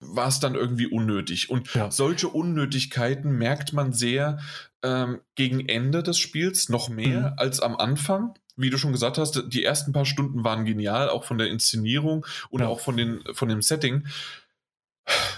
war 0.00 0.28
es 0.28 0.40
dann 0.40 0.54
irgendwie 0.54 0.86
unnötig. 0.86 1.50
Und 1.50 1.74
ja. 1.74 1.90
solche 1.90 2.28
Unnötigkeiten 2.28 3.32
merkt 3.32 3.72
man 3.72 3.92
sehr 3.92 4.40
ähm, 4.82 5.20
gegen 5.34 5.68
Ende 5.68 6.02
des 6.02 6.18
Spiels 6.18 6.68
noch 6.70 6.88
mehr 6.88 7.20
mhm. 7.20 7.34
als 7.36 7.60
am 7.60 7.76
Anfang. 7.76 8.34
Wie 8.56 8.70
du 8.70 8.78
schon 8.78 8.92
gesagt 8.92 9.18
hast, 9.18 9.44
die 9.48 9.64
ersten 9.64 9.92
paar 9.92 10.04
Stunden 10.04 10.44
waren 10.44 10.64
genial, 10.64 11.08
auch 11.08 11.24
von 11.24 11.38
der 11.38 11.48
Inszenierung 11.48 12.26
und 12.50 12.62
ja. 12.62 12.68
auch 12.68 12.80
von, 12.80 12.96
den, 12.96 13.22
von 13.32 13.48
dem 13.48 13.62
Setting. 13.62 14.06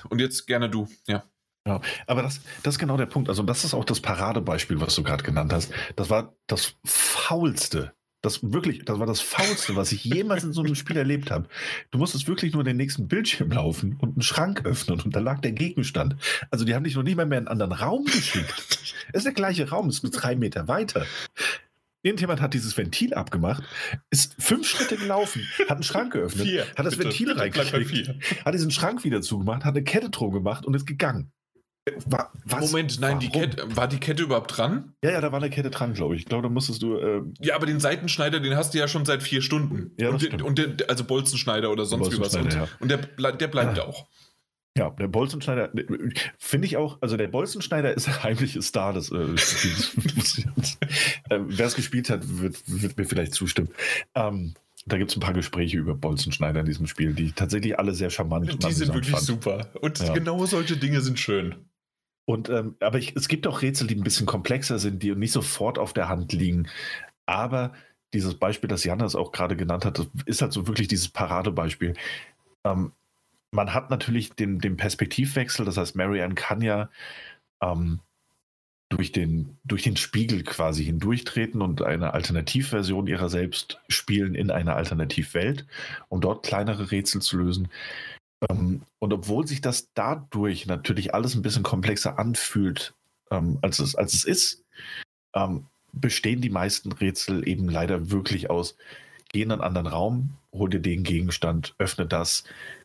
Und 0.08 0.20
jetzt 0.20 0.46
gerne 0.46 0.68
du, 0.68 0.88
ja. 1.06 1.24
Ja, 1.66 1.80
aber 2.08 2.22
das, 2.22 2.40
das 2.64 2.74
ist 2.74 2.78
genau 2.80 2.96
der 2.96 3.06
Punkt. 3.06 3.28
Also, 3.28 3.44
das 3.44 3.64
ist 3.64 3.72
auch 3.72 3.84
das 3.84 4.00
Paradebeispiel, 4.00 4.80
was 4.80 4.96
du 4.96 5.04
gerade 5.04 5.22
genannt 5.22 5.52
hast. 5.52 5.72
Das 5.94 6.10
war 6.10 6.34
das 6.48 6.74
faulste. 6.84 7.92
Das 8.20 8.40
wirklich, 8.52 8.84
das 8.84 8.98
war 8.98 9.06
das 9.06 9.20
faulste, 9.20 9.74
was 9.74 9.90
ich 9.90 10.04
jemals 10.04 10.44
in 10.44 10.52
so 10.52 10.62
einem 10.62 10.76
Spiel 10.76 10.96
erlebt 10.96 11.30
habe. 11.30 11.48
Du 11.90 11.98
musstest 11.98 12.28
wirklich 12.28 12.52
nur 12.52 12.64
den 12.64 12.76
nächsten 12.76 13.08
Bildschirm 13.08 13.50
laufen 13.50 13.96
und 14.00 14.10
einen 14.10 14.22
Schrank 14.22 14.64
öffnen 14.64 15.00
und 15.00 15.14
da 15.14 15.20
lag 15.20 15.40
der 15.40 15.52
Gegenstand. 15.52 16.16
Also, 16.50 16.64
die 16.64 16.74
haben 16.74 16.84
dich 16.84 16.96
noch 16.96 17.02
nicht 17.04 17.16
mal 17.16 17.26
mehr 17.26 17.38
in 17.38 17.46
einen 17.46 17.60
anderen 17.60 17.72
Raum 17.72 18.04
geschickt. 18.06 18.54
Es 19.12 19.18
ist 19.18 19.24
der 19.24 19.32
gleiche 19.32 19.68
Raum, 19.68 19.88
es 19.88 19.96
ist 19.96 20.02
nur 20.02 20.12
drei 20.12 20.34
Meter 20.34 20.66
weiter. 20.66 21.06
Irgendjemand 22.02 22.40
hat 22.40 22.52
dieses 22.52 22.76
Ventil 22.76 23.14
abgemacht, 23.14 23.62
ist 24.10 24.34
fünf 24.38 24.68
Schritte 24.68 24.96
gelaufen, 24.96 25.46
hat 25.60 25.70
einen 25.70 25.82
Schrank 25.84 26.12
geöffnet, 26.12 26.46
vier, 26.46 26.66
hat 26.76 26.84
das 26.84 26.96
bitte, 26.96 27.10
Ventil 27.10 27.32
reingekriegt, 27.32 28.44
hat 28.44 28.54
diesen 28.54 28.72
Schrank 28.72 29.04
wieder 29.04 29.22
zugemacht, 29.22 29.64
hat 29.64 29.76
eine 29.76 29.84
Kette 29.84 30.10
drum 30.10 30.32
gemacht 30.32 30.66
und 30.66 30.74
ist 30.74 30.86
gegangen. 30.86 31.32
War, 32.06 32.30
Moment, 32.60 33.00
nein, 33.00 33.18
die 33.18 33.28
Kette, 33.28 33.76
war 33.76 33.88
die 33.88 33.98
Kette 33.98 34.22
überhaupt 34.22 34.56
dran? 34.56 34.94
Ja, 35.02 35.10
ja, 35.10 35.20
da 35.20 35.32
war 35.32 35.40
eine 35.40 35.50
Kette 35.50 35.68
dran, 35.68 35.94
glaube 35.94 36.14
ich. 36.14 36.22
Ich 36.22 36.28
glaube, 36.28 36.44
da 36.44 36.48
musstest 36.48 36.80
du. 36.80 36.96
Äh 36.96 37.22
ja, 37.40 37.56
aber 37.56 37.66
den 37.66 37.80
Seitenschneider, 37.80 38.38
den 38.38 38.54
hast 38.54 38.72
du 38.72 38.78
ja 38.78 38.86
schon 38.86 39.04
seit 39.04 39.20
vier 39.20 39.42
Stunden. 39.42 39.90
Ja, 39.98 40.10
und, 40.10 40.22
den, 40.22 40.42
und 40.42 40.58
der, 40.58 40.88
also 40.88 41.02
Bolzenschneider 41.02 41.72
oder 41.72 41.84
sonst 41.84 42.12
wie 42.12 42.20
was. 42.20 42.36
Und, 42.36 42.54
ja. 42.54 42.68
und 42.78 42.88
der, 42.88 42.98
der 42.98 43.48
bleibt 43.48 43.78
ja. 43.78 43.84
auch. 43.84 44.06
Ja, 44.76 44.88
der 44.90 45.08
Bolzenschneider, 45.08 45.70
finde 46.38 46.66
ich 46.66 46.78
auch, 46.78 46.96
also 47.02 47.18
der 47.18 47.28
Bolzenschneider 47.28 47.92
ist 47.94 48.06
der 48.06 48.22
heimliche 48.22 48.62
Star 48.62 48.94
des 48.94 49.12
äh, 49.12 49.36
Spiels. 49.36 50.38
äh, 51.28 51.40
Wer 51.40 51.66
es 51.66 51.74
gespielt 51.74 52.08
hat, 52.08 52.22
wird, 52.24 52.62
wird, 52.66 52.96
mir 52.96 53.04
vielleicht 53.04 53.34
zustimmen. 53.34 53.68
Ähm, 54.14 54.54
da 54.86 54.96
gibt 54.96 55.10
es 55.10 55.16
ein 55.16 55.20
paar 55.20 55.34
Gespräche 55.34 55.76
über 55.76 55.94
Bolzenschneider 55.94 56.60
in 56.60 56.66
diesem 56.66 56.86
Spiel, 56.86 57.12
die 57.12 57.32
tatsächlich 57.32 57.78
alle 57.78 57.94
sehr 57.94 58.08
charmant 58.08 58.46
sind. 58.46 58.64
Die 58.64 58.72
sind 58.72 58.94
wirklich 58.94 59.10
fand. 59.10 59.24
super. 59.24 59.70
Und 59.80 59.98
ja. 60.00 60.12
genau 60.14 60.44
solche 60.46 60.76
Dinge 60.76 61.02
sind 61.02 61.20
schön. 61.20 61.54
Und 62.24 62.48
ähm, 62.48 62.76
aber 62.80 62.98
ich, 62.98 63.14
es 63.14 63.28
gibt 63.28 63.46
auch 63.46 63.62
Rätsel, 63.62 63.86
die 63.86 63.94
ein 63.94 64.04
bisschen 64.04 64.26
komplexer 64.26 64.78
sind, 64.78 65.02
die 65.02 65.14
nicht 65.14 65.32
sofort 65.32 65.78
auf 65.78 65.92
der 65.92 66.08
Hand 66.08 66.32
liegen. 66.32 66.68
Aber 67.26 67.72
dieses 68.14 68.34
Beispiel, 68.34 68.68
das 68.68 68.84
Janas 68.84 69.14
auch 69.14 69.32
gerade 69.32 69.56
genannt 69.56 69.84
hat, 69.84 70.06
ist 70.24 70.40
halt 70.40 70.52
so 70.52 70.66
wirklich 70.66 70.88
dieses 70.88 71.08
Paradebeispiel. 71.08 71.94
Ähm, 72.64 72.92
man 73.52 73.74
hat 73.74 73.90
natürlich 73.90 74.32
den, 74.32 74.58
den 74.58 74.76
Perspektivwechsel, 74.76 75.64
das 75.64 75.76
heißt, 75.76 75.94
Marianne 75.94 76.34
kann 76.34 76.62
ja 76.62 76.88
ähm, 77.62 78.00
durch, 78.88 79.12
den, 79.12 79.58
durch 79.64 79.82
den 79.82 79.96
Spiegel 79.96 80.42
quasi 80.42 80.84
hindurchtreten 80.84 81.62
und 81.62 81.82
eine 81.82 82.14
Alternativversion 82.14 83.06
ihrer 83.06 83.28
selbst 83.28 83.80
spielen 83.88 84.34
in 84.34 84.50
einer 84.50 84.76
Alternativwelt, 84.76 85.66
um 86.08 86.20
dort 86.20 86.44
kleinere 86.44 86.90
Rätsel 86.90 87.22
zu 87.22 87.38
lösen. 87.38 87.68
Ähm, 88.48 88.82
und 88.98 89.12
obwohl 89.12 89.46
sich 89.46 89.60
das 89.60 89.92
dadurch 89.94 90.66
natürlich 90.66 91.14
alles 91.14 91.34
ein 91.34 91.42
bisschen 91.42 91.62
komplexer 91.62 92.18
anfühlt, 92.18 92.94
ähm, 93.30 93.58
als, 93.60 93.78
es, 93.78 93.94
als 93.94 94.14
es 94.14 94.24
ist, 94.24 94.64
ähm, 95.34 95.66
bestehen 95.92 96.40
die 96.40 96.50
meisten 96.50 96.90
Rätsel 96.90 97.46
eben 97.46 97.68
leider 97.68 98.10
wirklich 98.10 98.48
aus, 98.48 98.76
geh 99.32 99.42
in 99.42 99.52
einen 99.52 99.60
anderen 99.60 99.86
Raum, 99.86 100.30
hol 100.52 100.70
dir 100.70 100.80
den 100.80 101.02
Gegenstand, 101.02 101.74
öffne 101.78 102.06
das, 102.06 102.44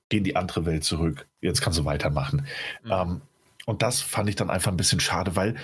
geh 0.10 0.18
in 0.18 0.24
die 0.24 0.36
andere 0.36 0.66
Welt 0.66 0.84
zurück, 0.84 1.28
jetzt 1.42 1.62
kannst 1.62 1.80
du 1.80 1.86
weitermachen. 1.86 2.48
Mhm. 2.84 2.92
Ähm, 2.92 3.22
und 3.66 3.82
das 3.82 4.02
fand 4.02 4.30
ich 4.30 4.36
dann 4.36 4.50
einfach 4.50 4.72
ein 4.72 4.78
bisschen 4.78 5.00
schade, 5.00 5.36
weil 5.36 5.56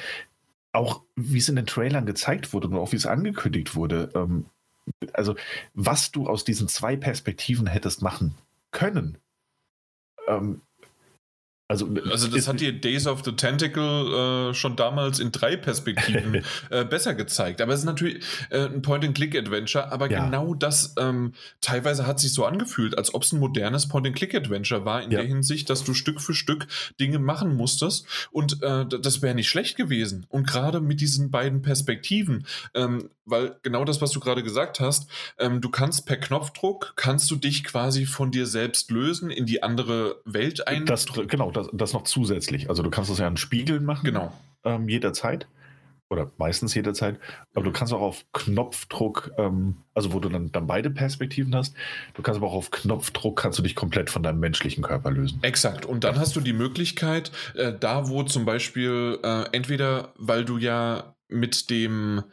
auch 0.73 1.03
wie 1.15 1.37
es 1.37 1.49
in 1.49 1.55
den 1.55 1.67
Trailern 1.67 2.05
gezeigt 2.05 2.51
wurde 2.51 2.67
und 2.67 2.75
auch 2.75 2.91
wie 2.91 2.97
es 2.97 3.05
angekündigt 3.05 3.75
wurde, 3.75 4.09
ähm, 4.15 4.45
also 5.13 5.35
was 5.73 6.11
du 6.11 6.27
aus 6.27 6.43
diesen 6.43 6.67
zwei 6.67 6.97
Perspektiven 6.97 7.67
hättest 7.67 8.01
machen 8.01 8.35
können, 8.71 9.17
ähm, 10.27 10.61
also, 11.73 11.89
also 12.11 12.27
das 12.27 12.47
hat 12.47 12.59
dir 12.59 12.71
Days 12.71 13.07
of 13.07 13.23
the 13.25 13.31
Tentacle 13.31 14.51
äh, 14.51 14.53
schon 14.53 14.75
damals 14.75 15.19
in 15.19 15.31
drei 15.31 15.57
Perspektiven 15.57 16.43
äh, 16.69 16.85
besser 16.85 17.15
gezeigt. 17.15 17.61
Aber 17.61 17.73
es 17.73 17.79
ist 17.79 17.85
natürlich 17.85 18.23
äh, 18.49 18.65
ein 18.65 18.81
Point-and-Click-Adventure, 18.81 19.91
aber 19.91 20.09
ja. 20.09 20.25
genau 20.25 20.53
das 20.53 20.93
ähm, 20.99 21.33
teilweise 21.61 22.05
hat 22.05 22.19
sich 22.19 22.33
so 22.33 22.45
angefühlt, 22.45 22.97
als 22.97 23.13
ob 23.13 23.23
es 23.23 23.31
ein 23.31 23.39
modernes 23.39 23.87
Point-and-Click-Adventure 23.87 24.85
war, 24.85 25.01
in 25.01 25.11
ja. 25.11 25.19
der 25.19 25.27
Hinsicht, 25.27 25.69
dass 25.69 25.83
du 25.83 25.93
Stück 25.93 26.21
für 26.21 26.33
Stück 26.33 26.67
Dinge 26.99 27.19
machen 27.19 27.55
musstest 27.55 28.05
und 28.31 28.61
äh, 28.61 28.85
das 28.85 29.21
wäre 29.21 29.33
nicht 29.33 29.49
schlecht 29.49 29.75
gewesen. 29.75 30.25
Und 30.29 30.47
gerade 30.47 30.79
mit 30.79 31.01
diesen 31.01 31.31
beiden 31.31 31.61
Perspektiven, 31.61 32.45
ähm, 32.75 33.09
weil 33.25 33.55
genau 33.63 33.85
das, 33.85 34.01
was 34.01 34.11
du 34.11 34.19
gerade 34.19 34.43
gesagt 34.43 34.79
hast, 34.79 35.09
ähm, 35.39 35.61
du 35.61 35.69
kannst 35.69 36.05
per 36.05 36.17
Knopfdruck, 36.17 36.93
kannst 36.95 37.31
du 37.31 37.35
dich 37.35 37.63
quasi 37.63 38.05
von 38.05 38.31
dir 38.31 38.45
selbst 38.45 38.91
lösen, 38.91 39.29
in 39.29 39.45
die 39.45 39.63
andere 39.63 40.17
Welt 40.25 40.67
ein. 40.67 40.85
Das, 40.85 41.05
genau, 41.27 41.51
das, 41.51 41.62
das 41.71 41.93
noch 41.93 42.03
zusätzlich. 42.03 42.69
Also 42.69 42.83
du 42.83 42.89
kannst 42.89 43.09
das 43.09 43.19
ja 43.19 43.27
an 43.27 43.37
Spiegeln 43.37 43.85
machen. 43.85 44.05
Genau. 44.05 44.33
Ähm, 44.65 44.89
jederzeit. 44.89 45.47
oder 46.13 46.31
meistens 46.37 46.73
jederzeit, 46.75 47.19
aber 47.53 47.65
du 47.65 47.71
kannst 47.71 47.91
auch 47.91 48.01
auf 48.01 48.23
Knopfdruck, 48.33 49.31
ähm, 49.37 49.77
also 49.93 50.13
wo 50.13 50.19
du 50.19 50.29
dann, 50.29 50.51
dann 50.51 50.67
beide 50.67 50.89
Perspektiven 50.89 51.53
hast, 51.55 51.75
du 52.13 52.21
kannst 52.21 52.37
aber 52.37 52.47
auch 52.47 52.53
auf 52.53 52.71
Knopfdruck, 52.71 53.37
kannst 53.37 53.59
du 53.59 53.63
dich 53.63 53.75
komplett 53.75 54.09
von 54.09 54.23
deinem 54.23 54.39
menschlichen 54.39 54.83
Körper 54.83 55.11
lösen. 55.11 55.39
Exakt. 55.41 55.85
Und 55.85 56.03
dann 56.03 56.17
hast 56.17 56.35
du 56.35 56.39
die 56.39 56.53
Möglichkeit, 56.53 57.31
äh, 57.55 57.73
da 57.77 58.07
wo 58.07 58.23
zum 58.23 58.45
Beispiel 58.45 59.19
äh, 59.23 59.45
entweder, 59.51 60.13
weil 60.15 60.45
du 60.45 60.57
ja 60.57 61.15
mit 61.27 61.69
dem 61.69 62.23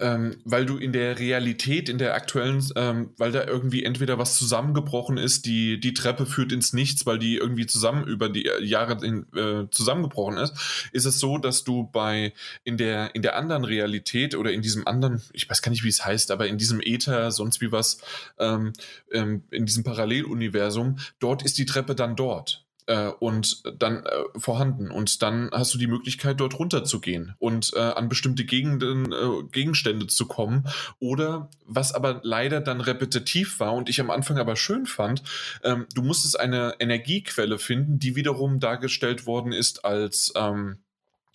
ähm, 0.00 0.36
weil 0.44 0.66
du 0.66 0.76
in 0.76 0.92
der 0.92 1.18
Realität, 1.18 1.88
in 1.88 1.96
der 1.96 2.14
aktuellen, 2.14 2.62
ähm, 2.76 3.10
weil 3.16 3.32
da 3.32 3.44
irgendwie 3.44 3.84
entweder 3.84 4.18
was 4.18 4.36
zusammengebrochen 4.36 5.16
ist, 5.16 5.46
die, 5.46 5.80
die 5.80 5.94
Treppe 5.94 6.26
führt 6.26 6.52
ins 6.52 6.72
Nichts, 6.72 7.06
weil 7.06 7.18
die 7.18 7.36
irgendwie 7.36 7.66
zusammen 7.66 8.06
über 8.06 8.28
die 8.28 8.50
Jahre 8.60 9.04
in, 9.04 9.26
äh, 9.34 9.68
zusammengebrochen 9.70 10.36
ist, 10.36 10.88
ist 10.92 11.06
es 11.06 11.18
so, 11.18 11.38
dass 11.38 11.64
du 11.64 11.84
bei 11.90 12.34
in 12.64 12.76
der, 12.76 13.14
in 13.14 13.22
der 13.22 13.36
anderen 13.36 13.64
Realität 13.64 14.34
oder 14.34 14.52
in 14.52 14.60
diesem 14.60 14.86
anderen, 14.86 15.22
ich 15.32 15.48
weiß 15.48 15.62
gar 15.62 15.70
nicht, 15.70 15.84
wie 15.84 15.88
es 15.88 16.04
heißt, 16.04 16.30
aber 16.30 16.46
in 16.48 16.58
diesem 16.58 16.80
Äther, 16.82 17.30
sonst 17.30 17.60
wie 17.60 17.72
was, 17.72 17.98
ähm, 18.38 18.72
ähm 19.12 19.44
in 19.50 19.64
diesem 19.64 19.84
Paralleluniversum, 19.84 20.98
dort 21.18 21.42
ist 21.42 21.56
die 21.56 21.66
Treppe 21.66 21.94
dann 21.94 22.16
dort 22.16 22.65
äh, 22.86 23.08
und 23.08 23.62
dann 23.78 24.04
äh, 24.04 24.38
vorhanden. 24.38 24.90
Und 24.90 25.22
dann 25.22 25.50
hast 25.52 25.74
du 25.74 25.78
die 25.78 25.86
Möglichkeit, 25.86 26.40
dort 26.40 26.58
runterzugehen 26.58 27.34
und 27.38 27.72
äh, 27.74 27.80
an 27.80 28.08
bestimmte 28.08 28.44
Gegenden, 28.44 29.12
äh, 29.12 29.42
Gegenstände 29.50 30.06
zu 30.06 30.26
kommen. 30.26 30.64
Oder 30.98 31.50
was 31.64 31.92
aber 31.92 32.20
leider 32.22 32.60
dann 32.60 32.80
repetitiv 32.80 33.60
war 33.60 33.74
und 33.74 33.88
ich 33.88 34.00
am 34.00 34.10
Anfang 34.10 34.38
aber 34.38 34.56
schön 34.56 34.86
fand, 34.86 35.22
ähm, 35.62 35.86
du 35.94 36.02
musstest 36.02 36.38
eine 36.38 36.74
Energiequelle 36.78 37.58
finden, 37.58 37.98
die 37.98 38.16
wiederum 38.16 38.60
dargestellt 38.60 39.26
worden 39.26 39.52
ist 39.52 39.84
als 39.84 40.32
ähm, 40.36 40.78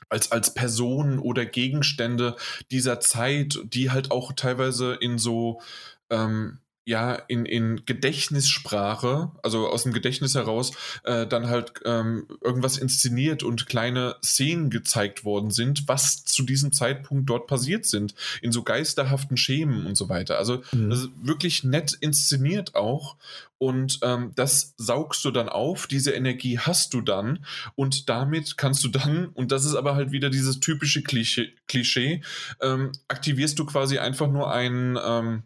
als, 0.09 0.30
als 0.31 0.53
Personen 0.53 1.19
oder 1.19 1.45
Gegenstände 1.45 2.35
dieser 2.69 2.99
Zeit, 2.99 3.59
die 3.63 3.91
halt 3.91 4.11
auch 4.11 4.33
teilweise 4.33 4.93
in 4.93 5.17
so 5.17 5.61
ähm, 6.09 6.59
ja, 6.84 7.14
in, 7.14 7.45
in 7.45 7.85
Gedächtnissprache, 7.85 9.32
also 9.43 9.68
aus 9.68 9.84
dem 9.84 9.93
Gedächtnis 9.93 10.34
heraus, 10.34 10.72
äh, 11.03 11.27
dann 11.27 11.48
halt 11.48 11.74
ähm, 11.85 12.27
irgendwas 12.42 12.77
inszeniert 12.77 13.43
und 13.43 13.68
kleine 13.68 14.16
Szenen 14.24 14.72
gezeigt 14.72 15.24
worden 15.24 15.51
sind, 15.51 15.88
was 15.88 16.26
zu 16.26 16.43
diesem 16.43 16.72
Zeitpunkt 16.72 17.30
dort 17.30 17.45
passiert 17.45 17.85
sind, 17.85 18.16
in 18.42 18.51
so 18.51 18.64
geisterhaften 18.64 19.38
Schemen 19.38 19.85
und 19.85 19.95
so 19.95 20.10
weiter. 20.10 20.40
Also 20.40 20.64
mhm. 20.72 21.11
wirklich 21.22 21.64
nett 21.64 21.93
inszeniert 22.00 22.74
auch. 22.74 23.16
Und 23.60 24.00
ähm, 24.01 24.32
das 24.34 24.74
saugst 24.77 25.24
du 25.24 25.30
dann 25.30 25.48
auf, 25.48 25.85
diese 25.85 26.14
Energie 26.14 26.58
hast 26.58 26.95
du 26.95 27.01
dann 27.01 27.45
und 27.76 28.10
damit 28.10 28.58
kannst 28.58 28.84
du 28.84 28.88
dann, 28.88 29.27
und 29.27 29.51
das 29.51 29.66
ist 29.66 29.76
aber 29.76 29.93
halt 29.93 30.11
wieder 30.11 30.32
dieses 30.32 30.60
typische 30.60 31.03
Klischee, 31.03 31.53
Klischee 31.68 32.24
ähm, 32.60 32.92
aktivierst 33.08 33.60
du 33.60 33.66
quasi 33.68 34.00
einfach 34.00 34.32
nur 34.32 34.51
ein, 34.51 34.98
ähm, 35.06 35.43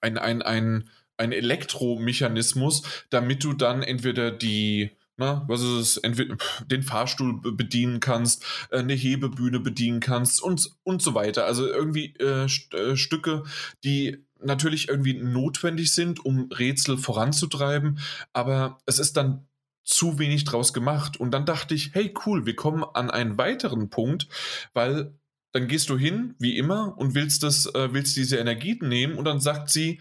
ein, 0.00 0.18
ein, 0.18 0.42
ein, 0.42 0.88
ein 1.16 1.32
Elektromechanismus, 1.32 2.82
damit 3.10 3.44
du 3.44 3.52
dann 3.52 3.82
entweder 3.82 4.30
die, 4.30 4.90
na, 5.16 5.44
was 5.48 5.62
ist 5.62 5.68
es, 5.68 5.96
entweder 5.98 6.36
den 6.66 6.82
Fahrstuhl 6.82 7.40
bedienen 7.40 8.00
kannst, 8.00 8.44
äh, 8.70 8.78
eine 8.78 8.94
Hebebühne 8.94 9.60
bedienen 9.60 10.00
kannst 10.00 10.42
und, 10.42 10.70
und 10.84 11.02
so 11.02 11.14
weiter. 11.14 11.44
Also 11.44 11.66
irgendwie 11.66 12.14
äh, 12.16 12.48
St 12.48 12.72
äh, 12.74 12.96
Stücke, 12.96 13.44
die 13.84 14.24
natürlich 14.40 14.88
irgendwie 14.88 15.14
notwendig 15.14 15.92
sind, 15.92 16.24
um 16.24 16.50
Rätsel 16.52 16.96
voranzutreiben, 16.96 17.98
aber 18.32 18.78
es 18.86 19.00
ist 19.00 19.16
dann 19.16 19.48
zu 19.88 20.18
wenig 20.18 20.44
draus 20.44 20.72
gemacht. 20.72 21.18
Und 21.18 21.32
dann 21.32 21.46
dachte 21.46 21.74
ich, 21.74 21.94
hey 21.94 22.14
cool, 22.26 22.46
wir 22.46 22.54
kommen 22.54 22.84
an 22.84 23.10
einen 23.10 23.38
weiteren 23.38 23.88
Punkt, 23.88 24.28
weil 24.74 25.17
dann 25.52 25.68
gehst 25.68 25.88
du 25.88 25.98
hin, 25.98 26.34
wie 26.38 26.56
immer, 26.56 26.96
und 26.98 27.14
willst, 27.14 27.42
das, 27.42 27.66
äh, 27.74 27.92
willst 27.92 28.16
diese 28.16 28.36
Energie 28.36 28.78
nehmen 28.80 29.14
und 29.14 29.24
dann 29.24 29.40
sagt 29.40 29.70
sie, 29.70 30.00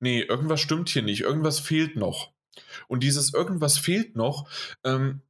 nee, 0.00 0.20
irgendwas 0.20 0.60
stimmt 0.60 0.88
hier 0.88 1.02
nicht, 1.02 1.22
irgendwas 1.22 1.60
fehlt 1.60 1.96
noch. 1.96 2.32
Und 2.88 3.02
dieses 3.02 3.32
irgendwas 3.32 3.78
fehlt 3.78 4.16
noch, 4.16 4.48
ähm, 4.84 5.22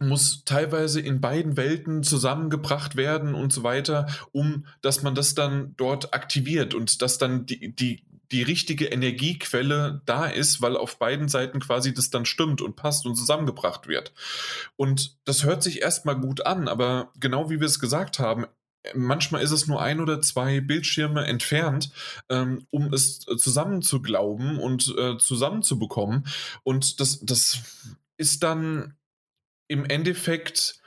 muss 0.00 0.44
teilweise 0.44 1.00
in 1.00 1.20
beiden 1.20 1.56
Welten 1.56 2.02
zusammengebracht 2.02 2.96
werden 2.96 3.34
und 3.34 3.52
so 3.52 3.62
weiter, 3.62 4.06
um 4.32 4.66
dass 4.82 5.02
man 5.02 5.14
das 5.14 5.34
dann 5.34 5.74
dort 5.76 6.14
aktiviert 6.14 6.74
und 6.74 7.00
dass 7.00 7.18
dann 7.18 7.46
die, 7.46 7.74
die, 7.74 8.04
die 8.32 8.42
richtige 8.42 8.86
Energiequelle 8.86 10.02
da 10.06 10.26
ist, 10.26 10.60
weil 10.60 10.76
auf 10.76 10.98
beiden 10.98 11.28
Seiten 11.28 11.60
quasi 11.60 11.94
das 11.94 12.10
dann 12.10 12.24
stimmt 12.24 12.60
und 12.60 12.74
passt 12.74 13.06
und 13.06 13.14
zusammengebracht 13.14 13.86
wird. 13.86 14.12
Und 14.76 15.16
das 15.24 15.44
hört 15.44 15.62
sich 15.62 15.82
erstmal 15.82 16.18
gut 16.18 16.44
an, 16.44 16.66
aber 16.66 17.12
genau 17.20 17.50
wie 17.50 17.60
wir 17.60 17.66
es 17.66 17.78
gesagt 17.78 18.18
haben, 18.18 18.46
manchmal 18.94 19.42
ist 19.42 19.50
es 19.50 19.66
nur 19.66 19.80
ein 19.80 20.00
oder 20.00 20.20
zwei 20.20 20.60
Bildschirme 20.60 21.26
entfernt, 21.26 21.90
ähm, 22.28 22.66
um 22.70 22.92
es 22.92 23.20
zusammen 23.20 23.82
zu 23.82 24.02
glauben 24.02 24.58
und 24.58 24.94
äh, 24.98 25.16
zusammenzubekommen. 25.18 26.26
Und 26.62 27.00
das, 27.00 27.20
das 27.22 27.60
ist 28.16 28.42
dann 28.42 28.96
im 29.68 29.84
Endeffekt 29.84 30.80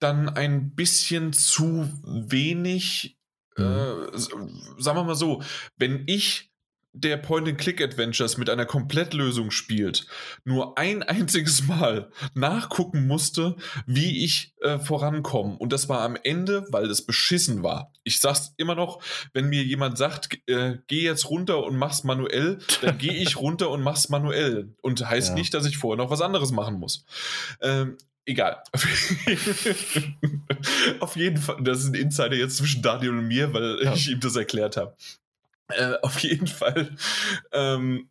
dann 0.00 0.28
ein 0.28 0.74
bisschen 0.74 1.32
zu 1.32 1.88
wenig. 2.04 3.18
Mhm. 3.56 3.64
Äh, 3.64 4.18
sagen 4.18 4.96
wir 4.98 5.04
mal 5.04 5.14
so, 5.14 5.42
wenn 5.76 6.04
ich 6.06 6.51
der 6.94 7.16
Point-and-Click-Adventures 7.16 8.36
mit 8.36 8.50
einer 8.50 8.66
Komplettlösung 8.66 9.50
spielt, 9.50 10.06
nur 10.44 10.78
ein 10.78 11.02
einziges 11.22 11.66
Mal 11.66 12.10
nachgucken 12.34 13.06
musste, 13.06 13.56
wie 13.86 14.24
ich 14.24 14.54
äh, 14.60 14.78
vorankomme. 14.78 15.56
Und 15.56 15.72
das 15.72 15.88
war 15.88 16.02
am 16.02 16.16
Ende, 16.22 16.66
weil 16.70 16.88
das 16.88 17.02
beschissen 17.02 17.62
war. 17.62 17.92
Ich 18.04 18.20
sag's 18.20 18.52
immer 18.56 18.74
noch, 18.74 19.02
wenn 19.32 19.48
mir 19.48 19.62
jemand 19.62 19.96
sagt, 19.96 20.38
äh, 20.46 20.78
geh 20.86 21.02
jetzt 21.02 21.30
runter 21.30 21.64
und 21.64 21.76
mach's 21.76 22.04
manuell, 22.04 22.58
dann 22.80 22.98
gehe 22.98 23.14
ich 23.14 23.36
runter 23.36 23.70
und 23.70 23.82
mach's 23.82 24.08
manuell. 24.08 24.74
Und 24.82 25.08
heißt 25.08 25.30
ja. 25.30 25.34
nicht, 25.34 25.54
dass 25.54 25.66
ich 25.66 25.78
vorher 25.78 26.02
noch 26.02 26.10
was 26.10 26.20
anderes 26.20 26.52
machen 26.52 26.78
muss. 26.78 27.04
Ähm, 27.60 27.96
Egal. 28.24 28.62
Auf 31.00 31.16
jeden 31.16 31.38
Fall, 31.38 31.56
das 31.60 31.80
ist 31.80 31.88
ein 31.88 31.94
Insider 31.94 32.36
jetzt 32.36 32.56
zwischen 32.56 32.80
Daniel 32.80 33.18
und 33.18 33.26
mir, 33.26 33.52
weil 33.52 33.80
ja. 33.82 33.94
ich 33.94 34.08
ihm 34.08 34.20
das 34.20 34.36
erklärt 34.36 34.76
habe. 34.76 34.96
Äh, 35.76 35.98
auf 36.02 36.18
jeden 36.20 36.46
Fall. 36.46 36.96
Ähm, 37.52 38.08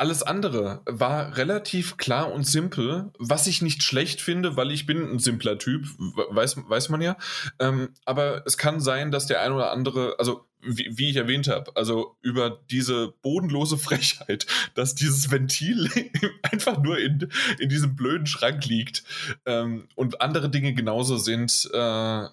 alles 0.00 0.22
andere 0.22 0.80
war 0.86 1.36
relativ 1.36 1.98
klar 1.98 2.32
und 2.32 2.46
simpel, 2.46 3.12
was 3.18 3.46
ich 3.46 3.60
nicht 3.60 3.82
schlecht 3.82 4.22
finde, 4.22 4.56
weil 4.56 4.70
ich 4.70 4.86
bin 4.86 5.02
ein 5.02 5.18
simpler 5.18 5.58
Typ, 5.58 5.84
weiß, 5.98 6.56
weiß 6.70 6.88
man 6.88 7.02
ja. 7.02 7.18
Ähm, 7.58 7.90
aber 8.06 8.42
es 8.46 8.56
kann 8.56 8.80
sein, 8.80 9.10
dass 9.10 9.26
der 9.26 9.42
ein 9.42 9.52
oder 9.52 9.72
andere, 9.72 10.14
also 10.18 10.46
wie, 10.62 10.88
wie 10.96 11.10
ich 11.10 11.16
erwähnt 11.16 11.48
habe, 11.48 11.76
also 11.76 12.16
über 12.22 12.62
diese 12.70 13.12
bodenlose 13.20 13.76
Frechheit, 13.78 14.46
dass 14.74 14.94
dieses 14.94 15.30
Ventil 15.30 15.90
einfach 16.50 16.78
nur 16.78 16.98
in, 16.98 17.28
in 17.58 17.68
diesem 17.68 17.94
blöden 17.94 18.26
Schrank 18.26 18.64
liegt 18.64 19.04
ähm, 19.44 19.86
und 19.96 20.22
andere 20.22 20.48
Dinge 20.48 20.72
genauso 20.72 21.18
sind, 21.18 21.68
äh, 21.74 21.76
ja. 21.76 22.30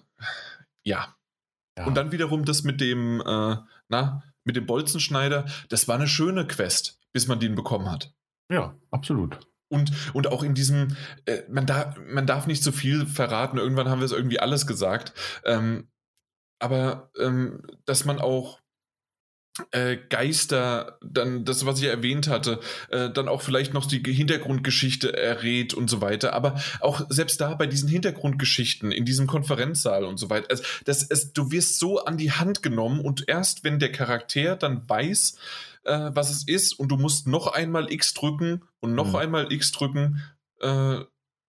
ja. 0.84 1.16
Und 1.84 1.94
dann 1.98 2.12
wiederum 2.12 2.46
das 2.46 2.62
mit 2.64 2.80
dem, 2.80 3.20
äh, 3.20 3.56
na, 3.90 4.22
mit 4.48 4.56
dem 4.56 4.66
Bolzenschneider, 4.66 5.44
das 5.68 5.86
war 5.86 5.96
eine 5.96 6.08
schöne 6.08 6.46
Quest, 6.46 6.98
bis 7.12 7.28
man 7.28 7.38
den 7.38 7.54
bekommen 7.54 7.90
hat. 7.90 8.14
Ja, 8.50 8.74
absolut. 8.90 9.38
Und, 9.70 9.92
und 10.14 10.26
auch 10.28 10.42
in 10.42 10.54
diesem, 10.54 10.96
äh, 11.26 11.42
man, 11.50 11.66
darf, 11.66 11.96
man 12.08 12.26
darf 12.26 12.46
nicht 12.46 12.62
zu 12.62 12.70
so 12.70 12.76
viel 12.76 13.06
verraten, 13.06 13.58
irgendwann 13.58 13.88
haben 13.88 14.00
wir 14.00 14.06
es 14.06 14.12
irgendwie 14.12 14.40
alles 14.40 14.66
gesagt. 14.66 15.12
Ähm, 15.44 15.90
aber 16.58 17.10
ähm, 17.20 17.62
dass 17.84 18.06
man 18.06 18.18
auch 18.18 18.60
Geister, 20.08 20.98
dann 21.02 21.44
das, 21.44 21.66
was 21.66 21.80
ich 21.80 21.86
erwähnt 21.86 22.28
hatte, 22.28 22.60
äh, 22.90 23.10
dann 23.10 23.28
auch 23.28 23.42
vielleicht 23.42 23.74
noch 23.74 23.86
die 23.86 24.02
Hintergrundgeschichte 24.12 25.16
errät 25.16 25.74
und 25.74 25.88
so 25.88 26.00
weiter. 26.00 26.32
Aber 26.32 26.60
auch 26.80 27.02
selbst 27.08 27.40
da 27.40 27.54
bei 27.54 27.66
diesen 27.66 27.88
Hintergrundgeschichten 27.88 28.92
in 28.92 29.04
diesem 29.04 29.26
Konferenzsaal 29.26 30.04
und 30.04 30.18
so 30.18 30.30
weiter, 30.30 30.46
also 30.50 30.62
das, 30.84 31.02
es, 31.02 31.32
du 31.32 31.50
wirst 31.50 31.78
so 31.78 32.04
an 32.04 32.16
die 32.16 32.32
Hand 32.32 32.62
genommen 32.62 33.00
und 33.00 33.28
erst 33.28 33.64
wenn 33.64 33.78
der 33.78 33.92
Charakter 33.92 34.56
dann 34.56 34.88
weiß, 34.88 35.36
äh, 35.84 36.10
was 36.12 36.30
es 36.30 36.46
ist 36.46 36.78
und 36.78 36.88
du 36.88 36.96
musst 36.96 37.26
noch 37.26 37.48
einmal 37.48 37.92
X 37.92 38.14
drücken 38.14 38.62
und 38.80 38.94
noch 38.94 39.08
mhm. 39.08 39.16
einmal 39.16 39.52
X 39.52 39.72
drücken, 39.72 40.22
äh, 40.60 41.00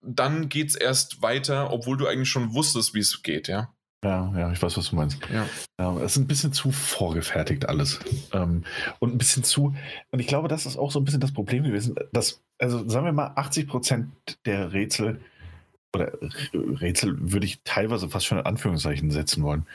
dann 0.02 0.50
geht's 0.50 0.76
erst 0.76 1.22
weiter, 1.22 1.72
obwohl 1.72 1.98
du 1.98 2.08
eigentlich 2.08 2.30
schon 2.30 2.54
wusstest, 2.54 2.94
wie 2.94 3.00
es 3.00 3.22
geht, 3.22 3.48
ja. 3.48 3.74
Ja, 4.04 4.34
ja, 4.38 4.52
ich 4.52 4.62
weiß, 4.62 4.78
was 4.78 4.90
du 4.90 4.96
meinst. 4.96 5.20
Ja. 5.34 5.46
ja 5.78 5.98
es 5.98 6.14
ist 6.14 6.18
ein 6.18 6.28
bisschen 6.28 6.54
zu 6.54 6.72
vorgefertigt 6.72 7.68
alles. 7.68 8.00
Ähm, 8.32 8.64
und 9.00 9.14
ein 9.14 9.18
bisschen 9.18 9.44
zu, 9.44 9.76
und 10.12 10.20
ich 10.20 10.28
glaube, 10.28 10.48
das 10.48 10.66
ist 10.66 10.78
auch 10.78 10.92
so 10.92 11.00
ein 11.00 11.06
bisschen 11.06 11.20
das 11.20 11.34
Problem 11.34 11.64
gewesen, 11.64 11.96
dass, 12.14 12.42
also 12.60 12.88
sagen 12.88 13.06
wir 13.06 13.12
mal, 13.12 13.34
80 13.36 13.68
Prozent 13.68 14.10
der 14.46 14.72
Rätsel, 14.72 15.20
oder 15.94 16.14
Rätsel 16.54 17.18
würde 17.20 17.46
ich 17.46 17.62
teilweise 17.64 18.10
fast 18.10 18.26
schon 18.26 18.38
in 18.38 18.46
Anführungszeichen 18.46 19.12
setzen 19.12 19.44
wollen, 19.44 19.66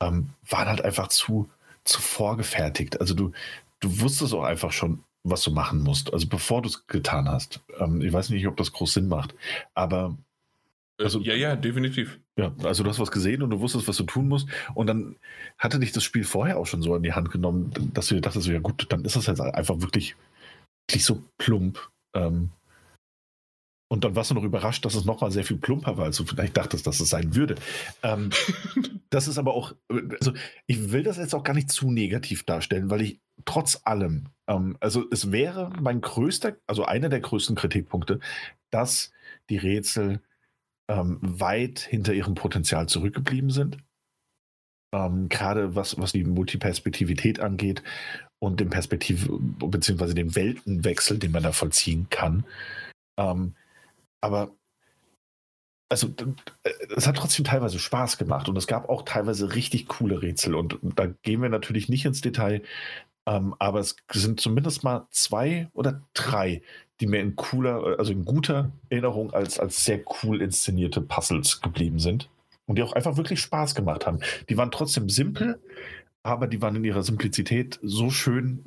ähm, 0.00 0.30
waren 0.48 0.68
halt 0.68 0.82
einfach 0.82 1.08
zu, 1.08 1.48
zu 1.84 2.00
vorgefertigt. 2.00 3.00
Also 3.00 3.14
du, 3.14 3.32
du 3.80 4.00
wusstest 4.00 4.32
auch 4.32 4.44
einfach 4.44 4.72
schon, 4.72 5.02
was 5.22 5.42
du 5.42 5.50
machen 5.50 5.82
musst. 5.82 6.12
Also 6.14 6.28
bevor 6.28 6.62
du 6.62 6.68
es 6.68 6.86
getan 6.86 7.28
hast. 7.28 7.60
Ähm, 7.78 8.00
ich 8.00 8.12
weiß 8.12 8.30
nicht, 8.30 8.46
ob 8.46 8.56
das 8.56 8.72
groß 8.72 8.94
Sinn 8.94 9.08
macht, 9.08 9.34
aber 9.74 10.16
Also, 10.98 11.20
ja, 11.20 11.34
ja, 11.34 11.56
definitiv. 11.56 12.20
Ja, 12.38 12.54
also 12.62 12.82
du 12.82 12.88
hast 12.88 12.98
was 12.98 13.10
gesehen 13.10 13.42
und 13.42 13.50
du 13.50 13.60
wusstest, 13.60 13.86
was 13.86 13.98
du 13.98 14.04
tun 14.04 14.28
musst. 14.28 14.48
Und 14.74 14.86
dann 14.86 15.16
hatte 15.58 15.78
dich 15.78 15.92
das 15.92 16.04
Spiel 16.04 16.24
vorher 16.24 16.58
auch 16.58 16.66
schon 16.66 16.82
so 16.82 16.94
in 16.96 17.02
die 17.02 17.12
Hand 17.12 17.30
genommen, 17.30 17.70
dass 17.92 18.06
du 18.06 18.14
dir 18.14 18.22
dachtest, 18.22 18.46
ja 18.46 18.60
gut, 18.60 18.86
dann 18.88 19.04
ist 19.04 19.16
das 19.16 19.26
jetzt 19.26 19.40
einfach 19.40 19.80
wirklich, 19.80 20.16
wirklich 20.88 21.04
so 21.04 21.22
plump. 21.36 21.78
Ähm, 22.14 22.50
und 23.88 24.02
dann 24.04 24.16
warst 24.16 24.30
du 24.30 24.34
noch 24.34 24.42
überrascht, 24.42 24.84
dass 24.84 24.94
es 24.94 25.04
nochmal 25.04 25.30
sehr 25.30 25.44
viel 25.44 25.58
plumper 25.58 25.96
war, 25.96 26.06
als 26.06 26.16
du 26.16 26.24
vielleicht 26.24 26.56
dachtest, 26.56 26.86
dass 26.86 26.98
es 26.98 27.08
sein 27.08 27.34
würde. 27.36 27.54
Ähm, 28.02 28.30
das 29.10 29.28
ist 29.28 29.38
aber 29.38 29.54
auch, 29.54 29.74
also 29.88 30.32
ich 30.66 30.90
will 30.90 31.04
das 31.04 31.18
jetzt 31.18 31.34
auch 31.34 31.44
gar 31.44 31.54
nicht 31.54 31.70
zu 31.70 31.90
negativ 31.90 32.44
darstellen, 32.44 32.90
weil 32.90 33.02
ich 33.02 33.20
trotz 33.44 33.82
allem, 33.84 34.28
ähm, 34.48 34.76
also 34.80 35.04
es 35.12 35.30
wäre 35.30 35.70
mein 35.80 36.00
größter, 36.00 36.56
also 36.66 36.84
einer 36.84 37.08
der 37.08 37.20
größten 37.20 37.54
Kritikpunkte, 37.54 38.18
dass 38.70 39.12
die 39.50 39.58
Rätsel 39.58 40.20
ähm, 40.88 41.18
weit 41.20 41.80
hinter 41.80 42.14
ihrem 42.14 42.34
Potenzial 42.34 42.88
zurückgeblieben 42.88 43.50
sind. 43.50 43.78
Ähm, 44.94 45.28
Gerade 45.28 45.74
was, 45.74 45.98
was 45.98 46.12
die 46.12 46.24
Multiperspektivität 46.24 47.40
angeht 47.40 47.82
und 48.38 48.60
den 48.60 48.70
Perspektiv- 48.70 49.28
bzw. 49.28 50.14
den 50.14 50.34
Weltenwechsel, 50.34 51.18
den 51.18 51.32
man 51.32 51.42
da 51.42 51.52
vollziehen 51.52 52.08
kann. 52.10 52.44
Ähm, 53.18 53.54
aber 54.20 54.54
also 55.88 56.12
es 56.96 57.06
hat 57.06 57.16
trotzdem 57.16 57.44
teilweise 57.44 57.78
Spaß 57.78 58.18
gemacht 58.18 58.48
und 58.48 58.56
es 58.56 58.66
gab 58.66 58.88
auch 58.88 59.02
teilweise 59.02 59.54
richtig 59.54 59.86
coole 59.86 60.20
Rätsel 60.20 60.54
und 60.54 60.78
da 60.82 61.06
gehen 61.22 61.42
wir 61.42 61.48
natürlich 61.48 61.88
nicht 61.88 62.04
ins 62.04 62.20
Detail, 62.20 62.62
ähm, 63.28 63.54
aber 63.58 63.80
es 63.80 63.96
sind 64.12 64.40
zumindest 64.40 64.82
mal 64.82 65.06
zwei 65.10 65.68
oder 65.74 66.02
drei, 66.12 66.62
die 67.00 67.06
mir 67.06 67.20
in 67.20 67.36
cooler, 67.36 67.98
also 67.98 68.12
in 68.12 68.24
guter 68.24 68.70
Erinnerung 68.88 69.32
als, 69.32 69.58
als 69.58 69.84
sehr 69.84 70.00
cool 70.22 70.40
inszenierte 70.40 71.00
Puzzles 71.00 71.60
geblieben 71.60 71.98
sind 71.98 72.28
und 72.66 72.76
die 72.76 72.82
auch 72.82 72.92
einfach 72.92 73.16
wirklich 73.16 73.40
Spaß 73.40 73.74
gemacht 73.74 74.06
haben. 74.06 74.20
Die 74.48 74.56
waren 74.56 74.70
trotzdem 74.70 75.08
simpel, 75.08 75.60
aber 76.22 76.46
die 76.46 76.60
waren 76.62 76.76
in 76.76 76.84
ihrer 76.84 77.02
Simplizität 77.02 77.78
so 77.82 78.10
schön 78.10 78.64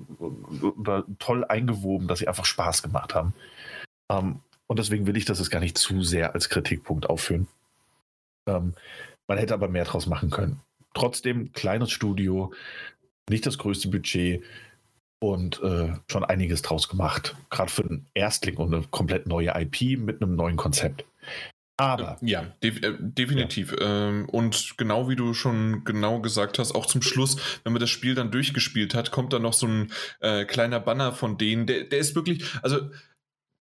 oder 0.78 1.06
toll 1.18 1.44
eingewoben, 1.44 2.08
dass 2.08 2.20
sie 2.20 2.28
einfach 2.28 2.46
Spaß 2.46 2.84
gemacht 2.84 3.16
haben. 3.16 3.34
Ähm, 4.10 4.40
und 4.68 4.80
deswegen 4.80 5.08
will 5.08 5.18
ich 5.18 5.26
das 5.26 5.40
jetzt 5.40 5.50
gar 5.50 5.60
nicht 5.60 5.78
zu 5.78 6.04
sehr 6.04 6.34
als 6.36 6.50
Kritikpunkt 6.50 7.10
aufführen. 7.10 7.48
Ähm, 8.48 8.76
man 9.28 9.38
hätte 9.38 9.54
aber 9.54 9.68
mehr 9.68 9.84
draus 9.84 10.06
machen 10.06 10.30
können. 10.30 10.62
Trotzdem, 10.94 11.52
kleines 11.54 11.92
Studio, 11.92 12.54
nicht 13.30 13.46
das 13.46 13.58
größte 13.58 13.90
Budget, 13.90 14.44
und 15.20 15.62
äh, 15.62 15.94
schon 16.08 16.24
einiges 16.24 16.62
draus 16.62 16.88
gemacht. 16.88 17.36
Gerade 17.50 17.72
für 17.72 17.84
einen 17.84 18.08
Erstling 18.14 18.58
und 18.58 18.74
eine 18.74 18.84
komplett 18.90 19.28
neue 19.28 19.54
IP 19.56 20.00
mit 20.00 20.22
einem 20.22 20.36
neuen 20.36 20.56
Konzept. 20.56 21.06
Aber. 21.80 22.18
Ja, 22.22 22.46
de 22.62 22.72
äh, 22.82 22.94
definitiv. 23.00 23.72
Ja. 23.72 24.10
Ähm, 24.10 24.28
und 24.28 24.78
genau 24.78 25.08
wie 25.08 25.16
du 25.16 25.34
schon 25.34 25.84
genau 25.86 26.20
gesagt 26.20 26.60
hast, 26.60 26.76
auch 26.76 26.86
zum 26.86 27.02
Schluss, 27.02 27.38
wenn 27.64 27.72
man 27.72 27.80
das 27.80 27.90
Spiel 27.90 28.16
dann 28.16 28.32
durchgespielt 28.32 28.94
hat, 28.94 29.12
kommt 29.12 29.32
dann 29.32 29.44
noch 29.44 29.54
so 29.54 29.68
ein 29.68 29.92
äh, 30.20 30.44
kleiner 30.44 30.82
Banner 30.82 31.14
von 31.14 31.38
denen. 31.38 31.68
Der, 31.68 31.86
der 31.86 32.00
ist 32.00 32.16
wirklich, 32.16 32.44
also 32.62 32.90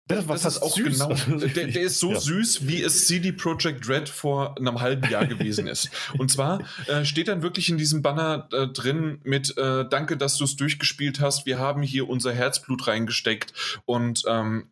das, 0.09 0.27
das 0.27 0.45
ist 0.45 0.63
auch 0.63 0.75
süß. 0.75 0.99
genau. 0.99 1.15
Der, 1.39 1.67
der, 1.67 1.83
ist 1.83 2.01
so 2.01 2.13
ja. 2.13 2.21
süß, 2.21 2.67
wie 2.67 2.83
es 2.83 3.07
CD 3.07 3.33
Projekt 3.33 3.89
Red 3.89 4.09
vor 4.09 4.57
einem 4.59 4.81
halben 4.81 5.09
Jahr 5.11 5.27
gewesen 5.27 5.67
ist. 5.67 5.91
Und 6.17 6.31
zwar 6.31 6.61
äh, 6.87 7.05
steht 7.05 7.29
dann 7.29 7.43
wirklich 7.43 7.69
in 7.69 7.79
diesem 7.79 8.03
Banner 8.03 8.49
äh, 8.53 8.69
drin 8.69 9.21
mit 9.25 9.57
äh, 9.57 9.85
Danke, 9.89 10.17
dass 10.17 10.37
du 10.37 10.45
es 10.45 10.57
durchgespielt 10.57 11.21
hast. 11.21 11.47
Wir 11.47 11.59
haben 11.59 11.83
hier 11.83 12.09
unser 12.09 12.33
Herzblut 12.33 12.87
reingesteckt 12.87 13.53
und 13.85 14.23
ähm, 14.27 14.69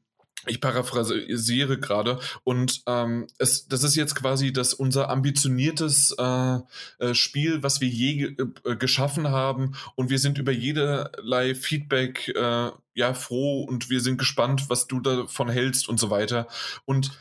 ich 0.47 0.61
paraphrasiere 0.61 1.79
gerade 1.79 2.21
und 2.45 2.83
ähm, 2.87 3.27
es, 3.39 3.69
das 3.69 3.83
ist 3.83 3.97
jetzt 3.97 4.15
quasi 4.15 4.53
das 4.53 4.75
unser 4.75 5.09
ambitioniertes 5.09 6.15
äh, 6.19 6.59
äh, 6.99 7.15
Spiel, 7.15 7.63
was 7.63 7.81
wir 7.81 7.89
je 7.89 8.37
äh, 8.65 8.77
geschaffen 8.77 9.29
haben 9.29 9.75
und 9.95 10.11
wir 10.11 10.19
sind 10.19 10.39
über 10.39 10.53
jederlei 10.53 11.55
Feedback 11.55 12.29
äh, 12.29 12.71
ja 12.95 13.15
froh 13.15 13.65
und 13.65 13.91
wir 13.91 14.01
sind 14.01 14.19
gespannt, 14.19 14.69
was 14.69 14.87
du 14.87 15.01
davon 15.01 15.49
hältst 15.49 15.89
und 15.89 15.99
so 15.99 16.11
weiter. 16.11 16.47
Und 16.85 17.13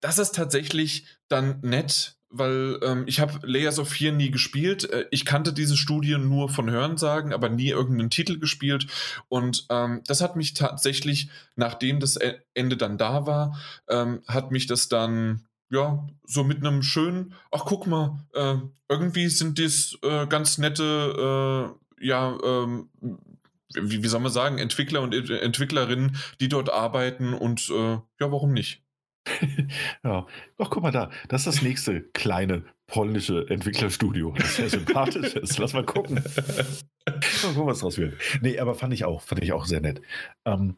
das 0.00 0.18
ist 0.18 0.34
tatsächlich 0.34 1.06
dann 1.28 1.60
nett, 1.62 2.16
weil 2.32 2.78
ähm, 2.82 3.04
ich 3.06 3.20
habe 3.20 3.46
Layers 3.46 3.78
of 3.78 3.88
Fear 3.88 4.12
nie 4.12 4.30
gespielt. 4.30 4.90
Äh, 4.90 5.06
ich 5.10 5.24
kannte 5.24 5.52
diese 5.52 5.76
Studie 5.76 6.16
nur 6.18 6.48
von 6.48 6.70
Hörensagen, 6.70 7.32
aber 7.32 7.48
nie 7.48 7.68
irgendeinen 7.68 8.10
Titel 8.10 8.38
gespielt. 8.38 8.86
Und 9.28 9.66
ähm, 9.70 10.00
das 10.06 10.20
hat 10.20 10.34
mich 10.36 10.54
tatsächlich, 10.54 11.28
nachdem 11.56 12.00
das 12.00 12.16
e-, 12.16 12.40
Ende 12.54 12.76
dann 12.76 12.98
da 12.98 13.26
war, 13.26 13.60
ähm, 13.88 14.22
hat 14.26 14.50
mich 14.50 14.66
das 14.66 14.88
dann 14.88 15.44
ja, 15.70 16.06
so 16.24 16.44
mit 16.44 16.58
einem 16.58 16.82
schönen, 16.82 17.34
ach 17.50 17.64
guck 17.64 17.86
mal, 17.86 18.18
äh, 18.34 18.56
irgendwie 18.90 19.28
sind 19.28 19.56
dies 19.58 19.98
äh, 20.02 20.26
ganz 20.26 20.58
nette, 20.58 21.74
äh, 21.98 22.06
ja, 22.06 22.36
ähm, 22.44 22.90
wie, 23.74 24.02
wie, 24.02 24.08
soll 24.08 24.20
man 24.20 24.30
sagen, 24.30 24.58
Entwickler 24.58 25.00
und 25.00 25.14
Entwicklerinnen, 25.14 26.16
die 26.40 26.48
dort 26.48 26.70
arbeiten 26.70 27.32
und 27.32 27.70
äh, 27.70 27.92
ja, 27.92 28.02
warum 28.20 28.52
nicht? 28.52 28.82
ja, 30.04 30.26
ach 30.58 30.70
guck 30.70 30.82
mal 30.82 30.90
da, 30.90 31.10
das 31.28 31.46
ist 31.46 31.56
das 31.56 31.62
nächste 31.62 32.02
kleine 32.02 32.64
polnische 32.86 33.46
Entwicklerstudio, 33.48 34.34
das 34.36 34.56
sehr 34.56 34.68
sympathisch 34.68 35.34
ist. 35.36 35.58
Lass 35.58 35.72
mal 35.72 35.84
gucken. 35.84 36.16
mal 36.16 37.20
gucken, 37.54 37.66
was 37.66 37.80
draus 37.80 37.98
wird. 37.98 38.14
Nee, 38.40 38.58
aber 38.58 38.74
fand 38.74 38.92
ich 38.92 39.04
auch, 39.04 39.22
fand 39.22 39.42
ich 39.42 39.52
auch 39.52 39.64
sehr 39.64 39.80
nett. 39.80 40.02
Ähm, 40.44 40.76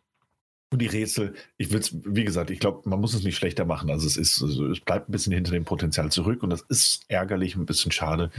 und 0.71 0.83
die 0.83 0.87
Rätsel, 0.87 1.35
ich 1.57 1.71
will 1.71 1.79
es, 1.81 1.95
wie 2.05 2.25
gesagt, 2.25 2.51
ich 2.51 2.59
glaube, 2.59 2.89
man 2.89 3.01
muss 3.01 3.15
es 3.15 3.23
nicht 3.23 3.37
schlechter 3.37 3.65
machen. 3.65 3.91
Also 3.91 4.07
es 4.07 4.17
ist, 4.17 4.43
also 4.43 4.67
es 4.71 4.81
bleibt 4.81 5.09
ein 5.09 5.13
bisschen 5.13 5.33
hinter 5.33 5.53
dem 5.53 5.65
Potenzial 5.65 6.11
zurück 6.11 6.43
und 6.43 6.51
das 6.51 6.63
ist 6.63 7.05
ärgerlich, 7.09 7.55
ein 7.55 7.67
bisschen 7.67 7.93
schade, 7.93 8.31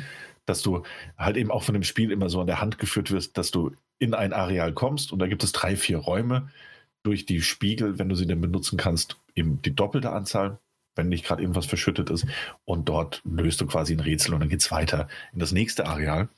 dass 0.45 0.61
du 0.61 0.84
halt 1.17 1.38
eben 1.38 1.50
auch 1.50 1.64
von 1.64 1.74
dem 1.74 1.84
Spiel 1.84 2.11
immer 2.11 2.30
so 2.30 2.42
an 2.42 2.48
der 2.48 2.59
Hand 2.61 2.77
geführt 2.77 3.11
wirst, 3.11 3.38
dass 3.38 3.51
du 3.51 3.72
in 4.00 4.14
ein 4.14 4.34
Areal 4.34 4.74
kommst 4.74 5.14
und 5.14 5.19
da 5.19 5.27
gibt 5.27 5.43
es 5.43 5.53
drei, 5.53 5.75
vier 5.75 5.98
Räume 5.98 6.50
durch 7.03 7.25
die 7.25 7.42
Spiegel, 7.42 8.00
wenn 8.00 8.09
du 8.09 8.16
sie 8.16 8.27
denn 8.27 8.42
benutzen 8.42 8.77
kannst, 8.77 9.17
eben 9.35 9.61
die 9.61 9.75
doppelte 9.75 10.11
Anzahl, 10.11 10.59
wenn 10.95 11.09
nicht 11.09 11.25
gerade 11.25 11.41
irgendwas 11.41 11.65
verschüttet 11.65 12.09
ist. 12.09 12.25
Und 12.64 12.89
dort 12.89 13.22
löst 13.25 13.61
du 13.61 13.67
quasi 13.67 13.93
ein 13.93 13.99
Rätsel 13.99 14.33
und 14.33 14.39
dann 14.39 14.49
geht 14.49 14.61
es 14.61 14.72
weiter 14.72 15.07
in 15.33 15.39
das 15.39 15.51
nächste 15.51 15.85
Areal. 15.85 16.30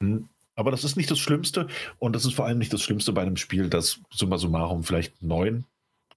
Hm, 0.00 0.28
aber 0.54 0.70
das 0.70 0.84
ist 0.84 0.96
nicht 0.96 1.10
das 1.10 1.18
Schlimmste 1.18 1.66
und 1.98 2.14
das 2.14 2.24
ist 2.24 2.34
vor 2.34 2.46
allem 2.46 2.58
nicht 2.58 2.72
das 2.72 2.82
Schlimmste 2.82 3.12
bei 3.12 3.22
einem 3.22 3.36
Spiel, 3.36 3.68
das 3.68 4.00
summa 4.10 4.36
summarum 4.36 4.84
vielleicht 4.84 5.22
neun, 5.22 5.64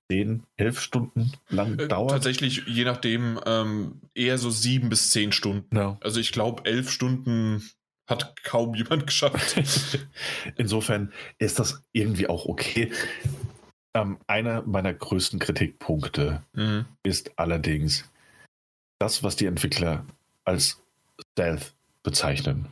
zehn, 0.09 0.43
elf 0.57 0.81
Stunden 0.81 1.31
lang 1.49 1.79
äh, 1.79 1.87
dauert. 1.87 2.11
Tatsächlich, 2.11 2.63
je 2.67 2.83
nachdem, 2.83 3.39
ähm, 3.45 4.01
eher 4.13 4.37
so 4.37 4.49
sieben 4.49 4.89
bis 4.89 5.11
zehn 5.11 5.31
Stunden. 5.31 5.75
Ja. 5.75 5.97
Also 6.01 6.19
ich 6.19 6.31
glaube, 6.31 6.65
elf 6.65 6.91
Stunden 6.91 7.63
hat 8.07 8.43
kaum 8.43 8.75
jemand 8.75 9.07
geschafft. 9.07 9.55
Insofern 10.57 11.11
ist 11.37 11.59
das 11.59 11.81
irgendwie 11.91 12.27
auch 12.27 12.45
okay. 12.45 12.91
Ähm, 13.95 14.17
einer 14.27 14.61
meiner 14.63 14.93
größten 14.93 15.39
Kritikpunkte 15.39 16.43
mhm. 16.53 16.85
ist 17.03 17.31
allerdings 17.37 18.09
das, 18.99 19.23
was 19.23 19.37
die 19.37 19.45
Entwickler 19.45 20.05
als 20.43 20.83
Stealth 21.31 21.73
bezeichnen. 22.03 22.67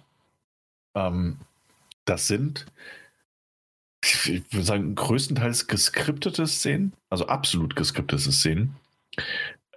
Ähm, 0.96 1.38
das 2.04 2.28
sind, 2.28 2.66
ich 4.04 4.28
würde 4.52 4.64
sagen, 4.66 4.96
größtenteils 4.96 5.68
geskriptete 5.68 6.46
Szenen, 6.46 6.92
also 7.10 7.28
absolut 7.28 7.78
geskriptete 7.78 8.32
Szenen, 8.32 8.76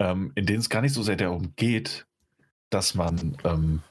ähm, 0.01 0.33
in 0.35 0.47
denen 0.47 0.59
es 0.59 0.69
gar 0.69 0.83
nicht 0.83 0.95
so 0.95 1.05
sehr 1.05 1.17
darum 1.17 1.53
geht, 1.55 2.07
dass 2.71 2.97
man, 2.97 3.37
ähm, 3.45 3.83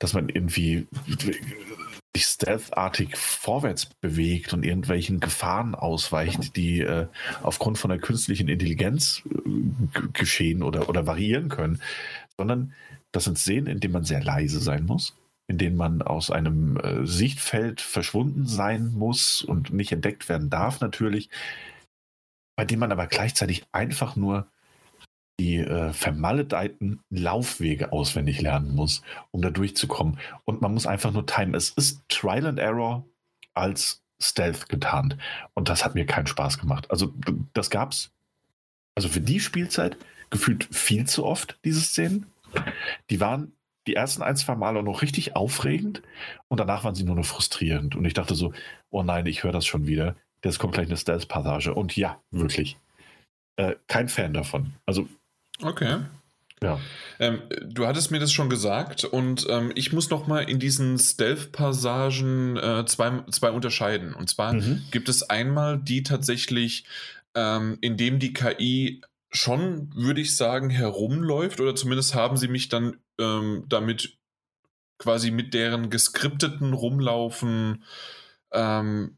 dass 0.00 0.12
man 0.12 0.28
irgendwie 0.28 0.88
sich 2.14 2.26
stealthartig 2.26 3.16
vorwärts 3.16 3.86
bewegt 3.86 4.52
und 4.52 4.64
irgendwelchen 4.64 5.20
Gefahren 5.20 5.74
ausweicht, 5.74 6.56
die 6.56 6.80
äh, 6.80 7.06
aufgrund 7.42 7.78
von 7.78 7.90
der 7.90 8.00
künstlichen 8.00 8.48
Intelligenz 8.48 9.22
äh, 9.26 10.08
geschehen 10.12 10.62
oder, 10.62 10.88
oder 10.88 11.06
variieren 11.06 11.48
können, 11.48 11.80
sondern 12.36 12.72
das 13.12 13.24
sind 13.24 13.38
Szenen, 13.38 13.66
in 13.66 13.80
denen 13.80 13.92
man 13.92 14.04
sehr 14.04 14.22
leise 14.22 14.60
sein 14.60 14.86
muss, 14.86 15.16
in 15.46 15.58
denen 15.58 15.76
man 15.76 16.02
aus 16.02 16.30
einem 16.30 16.76
äh, 16.78 17.06
Sichtfeld 17.06 17.80
verschwunden 17.80 18.46
sein 18.46 18.92
muss 18.92 19.42
und 19.42 19.72
nicht 19.72 19.92
entdeckt 19.92 20.28
werden 20.28 20.50
darf 20.50 20.80
natürlich, 20.80 21.30
bei 22.56 22.64
dem 22.64 22.80
man 22.80 22.92
aber 22.92 23.06
gleichzeitig 23.06 23.64
einfach 23.72 24.16
nur 24.16 24.48
die 25.40 25.56
äh, 25.56 25.94
vermaledeiten 25.94 27.00
Laufwege 27.08 27.92
auswendig 27.92 28.42
lernen 28.42 28.74
muss, 28.74 29.02
um 29.30 29.40
da 29.40 29.48
durchzukommen. 29.48 30.18
Und 30.44 30.60
man 30.60 30.74
muss 30.74 30.86
einfach 30.86 31.12
nur 31.12 31.26
timen. 31.26 31.54
Es 31.54 31.70
ist 31.70 32.02
Trial 32.10 32.46
and 32.46 32.58
Error 32.58 33.06
als 33.54 34.02
Stealth 34.20 34.68
getarnt. 34.68 35.16
Und 35.54 35.70
das 35.70 35.82
hat 35.82 35.94
mir 35.94 36.04
keinen 36.04 36.26
Spaß 36.26 36.58
gemacht. 36.58 36.90
Also, 36.90 37.14
das 37.54 37.70
gab's, 37.70 38.12
also 38.94 39.08
für 39.08 39.22
die 39.22 39.40
Spielzeit 39.40 39.96
gefühlt 40.28 40.68
viel 40.74 41.06
zu 41.06 41.24
oft, 41.24 41.58
diese 41.64 41.80
Szenen. 41.80 42.26
Die 43.08 43.18
waren 43.18 43.52
die 43.86 43.94
ersten 43.94 44.22
ein, 44.22 44.36
zwei 44.36 44.56
Male 44.56 44.82
noch 44.82 45.00
richtig 45.00 45.36
aufregend 45.36 46.02
und 46.48 46.60
danach 46.60 46.84
waren 46.84 46.94
sie 46.94 47.04
nur 47.04 47.16
noch 47.16 47.24
frustrierend. 47.24 47.96
Und 47.96 48.04
ich 48.04 48.12
dachte 48.12 48.34
so, 48.34 48.52
oh 48.90 49.02
nein, 49.02 49.24
ich 49.24 49.42
höre 49.42 49.52
das 49.52 49.64
schon 49.64 49.86
wieder. 49.86 50.16
Jetzt 50.44 50.58
kommt 50.58 50.74
gleich 50.74 50.88
eine 50.88 50.98
Stealth-Passage. 50.98 51.72
Und 51.72 51.96
ja, 51.96 52.20
wirklich. 52.30 52.76
Äh, 53.56 53.76
kein 53.86 54.10
Fan 54.10 54.34
davon. 54.34 54.74
Also 54.84 55.08
Okay. 55.62 55.98
Ja. 56.62 56.78
Ähm, 57.18 57.40
du 57.64 57.86
hattest 57.86 58.10
mir 58.10 58.18
das 58.18 58.32
schon 58.32 58.50
gesagt 58.50 59.04
und 59.04 59.46
ähm, 59.48 59.72
ich 59.74 59.92
muss 59.92 60.10
noch 60.10 60.26
mal 60.26 60.40
in 60.40 60.58
diesen 60.58 60.98
Stealth-Passagen 60.98 62.56
äh, 62.58 62.84
zwei, 62.86 63.22
zwei 63.30 63.50
unterscheiden. 63.50 64.12
Und 64.14 64.28
zwar 64.28 64.52
Mhm. 64.54 64.82
gibt 64.90 65.08
es 65.08 65.22
einmal 65.22 65.78
die 65.78 66.02
tatsächlich, 66.02 66.84
ähm, 67.34 67.78
in 67.80 67.96
dem 67.96 68.18
die 68.18 68.34
KI 68.34 69.00
schon, 69.30 69.90
würde 69.94 70.20
ich 70.20 70.36
sagen, 70.36 70.68
herumläuft 70.70 71.60
oder 71.60 71.74
zumindest 71.74 72.14
haben 72.14 72.36
sie 72.36 72.48
mich 72.48 72.68
dann 72.68 72.96
ähm, 73.18 73.64
damit 73.68 74.18
quasi 74.98 75.30
mit 75.30 75.54
deren 75.54 75.88
geskripteten 75.88 76.74
Rumlaufen 76.74 77.84
ähm, 78.52 79.16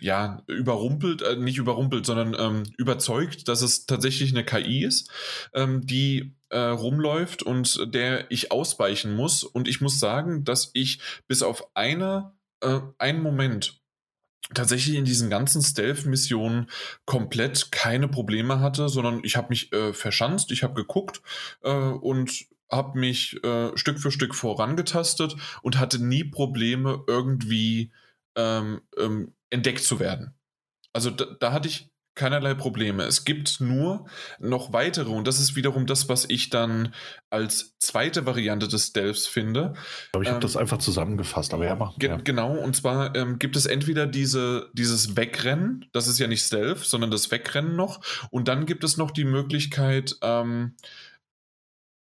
ja, 0.00 0.42
überrumpelt, 0.46 1.22
äh, 1.22 1.36
nicht 1.36 1.58
überrumpelt, 1.58 2.06
sondern 2.06 2.36
ähm, 2.38 2.62
überzeugt, 2.76 3.48
dass 3.48 3.62
es 3.62 3.86
tatsächlich 3.86 4.32
eine 4.32 4.44
KI 4.44 4.84
ist, 4.84 5.10
ähm, 5.54 5.86
die 5.86 6.34
äh, 6.50 6.58
rumläuft 6.58 7.42
und 7.42 7.94
der 7.94 8.30
ich 8.30 8.52
ausweichen 8.52 9.14
muss. 9.14 9.44
Und 9.44 9.68
ich 9.68 9.80
muss 9.80 10.00
sagen, 10.00 10.44
dass 10.44 10.70
ich 10.74 11.00
bis 11.26 11.42
auf 11.42 11.64
eine, 11.74 12.32
äh, 12.60 12.80
einen 12.98 13.22
Moment 13.22 13.80
tatsächlich 14.54 14.96
in 14.96 15.04
diesen 15.04 15.28
ganzen 15.28 15.62
Stealth-Missionen 15.62 16.70
komplett 17.04 17.70
keine 17.70 18.08
Probleme 18.08 18.60
hatte, 18.60 18.88
sondern 18.88 19.20
ich 19.22 19.36
habe 19.36 19.48
mich 19.50 19.72
äh, 19.72 19.92
verschanzt, 19.92 20.50
ich 20.52 20.62
habe 20.62 20.74
geguckt 20.74 21.20
äh, 21.62 21.70
und 21.70 22.46
habe 22.70 22.98
mich 22.98 23.42
äh, 23.44 23.76
Stück 23.76 23.98
für 23.98 24.10
Stück 24.10 24.34
vorangetastet 24.34 25.36
und 25.62 25.78
hatte 25.78 26.02
nie 26.02 26.24
Probleme, 26.24 27.02
irgendwie 27.06 27.92
ähm, 28.36 28.80
ähm, 28.96 29.34
entdeckt 29.50 29.82
zu 29.82 30.00
werden. 30.00 30.34
Also 30.92 31.10
da, 31.10 31.26
da 31.38 31.52
hatte 31.52 31.68
ich 31.68 31.90
keinerlei 32.14 32.54
Probleme. 32.54 33.04
Es 33.04 33.24
gibt 33.24 33.60
nur 33.60 34.08
noch 34.40 34.72
weitere 34.72 35.08
und 35.10 35.28
das 35.28 35.38
ist 35.38 35.54
wiederum 35.54 35.86
das, 35.86 36.08
was 36.08 36.24
ich 36.28 36.50
dann 36.50 36.92
als 37.30 37.76
zweite 37.78 38.26
Variante 38.26 38.66
des 38.66 38.88
Stealths 38.88 39.28
finde. 39.28 39.74
Ich 40.06 40.10
glaube, 40.10 40.24
ich 40.24 40.28
habe 40.30 40.38
Ähm, 40.38 40.40
das 40.40 40.56
einfach 40.56 40.78
zusammengefasst, 40.78 41.54
aber 41.54 41.64
ja, 41.64 41.76
mach. 41.76 41.96
Ge 41.96 42.08
ja. 42.10 42.16
Genau, 42.16 42.56
und 42.56 42.74
zwar 42.74 43.14
ähm, 43.14 43.38
gibt 43.38 43.54
es 43.54 43.66
entweder 43.66 44.08
diese, 44.08 44.68
dieses 44.72 45.16
Wegrennen, 45.16 45.86
das 45.92 46.08
ist 46.08 46.18
ja 46.18 46.26
nicht 46.26 46.42
Stealth, 46.42 46.80
sondern 46.80 47.12
das 47.12 47.30
Wegrennen 47.30 47.76
noch, 47.76 48.00
und 48.32 48.48
dann 48.48 48.66
gibt 48.66 48.82
es 48.82 48.96
noch 48.96 49.12
die 49.12 49.24
Möglichkeit, 49.24 50.16
ähm, 50.20 50.74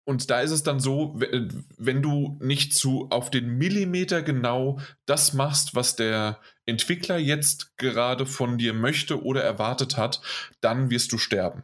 und 0.05 0.29
da 0.29 0.41
ist 0.41 0.51
es 0.51 0.63
dann 0.63 0.81
so, 0.81 1.13
we- 1.15 1.47
wenn 1.77 2.01
du 2.01 2.37
nicht 2.41 2.73
zu 2.73 3.07
auf 3.09 3.31
den 3.31 3.57
Millimeter 3.57 4.21
genau 4.21 4.81
das 5.05 5.31
machst, 5.31 5.75
was 5.75 5.95
der 5.95 6.41
Entwickler 6.65 7.17
jetzt 7.17 7.77
gerade 7.77 8.25
von 8.25 8.57
dir 8.57 8.73
möchte 8.73 9.23
oder 9.23 9.43
erwartet 9.43 9.97
hat, 9.97 10.21
dann 10.61 10.89
wirst 10.89 11.11
du 11.11 11.17
sterben. 11.17 11.63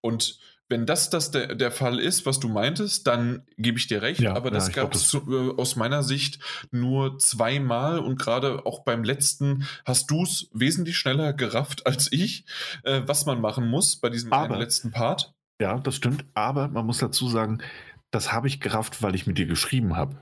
Und 0.00 0.38
wenn 0.68 0.86
das, 0.86 1.10
das 1.10 1.30
der, 1.30 1.54
der 1.54 1.70
Fall 1.70 1.98
ist, 2.00 2.24
was 2.24 2.40
du 2.40 2.48
meintest, 2.48 3.06
dann 3.06 3.46
gebe 3.58 3.78
ich 3.78 3.86
dir 3.86 4.00
recht, 4.00 4.20
Ja, 4.20 4.34
aber 4.34 4.48
ja, 4.48 4.54
das 4.54 4.72
glaub, 4.72 4.86
gab 4.92 4.94
es 4.94 5.12
äh, 5.14 5.50
aus 5.58 5.76
meiner 5.76 6.02
Sicht 6.02 6.38
nur 6.70 7.18
zweimal 7.18 7.98
und 7.98 8.18
gerade 8.18 8.64
auch 8.64 8.82
beim 8.82 9.04
letzten 9.04 9.66
hast 9.84 10.10
du 10.10 10.22
es 10.22 10.48
wesentlich 10.52 10.96
schneller 10.96 11.32
gerafft 11.34 11.86
als 11.86 12.10
ich, 12.12 12.46
äh, 12.82 13.02
was 13.06 13.26
man 13.26 13.40
machen 13.42 13.68
muss 13.68 13.96
bei 13.96 14.08
diesem 14.10 14.32
Aber- 14.32 14.58
letzten 14.58 14.90
Part. 14.90 15.34
Ja, 15.60 15.78
das 15.78 15.96
stimmt, 15.96 16.24
aber 16.34 16.68
man 16.68 16.84
muss 16.86 16.98
dazu 16.98 17.28
sagen, 17.28 17.62
das 18.10 18.32
habe 18.32 18.48
ich 18.48 18.58
gerafft, 18.60 19.02
weil 19.02 19.14
ich 19.14 19.26
mit 19.26 19.38
dir 19.38 19.46
geschrieben 19.46 19.96
habe. 19.96 20.16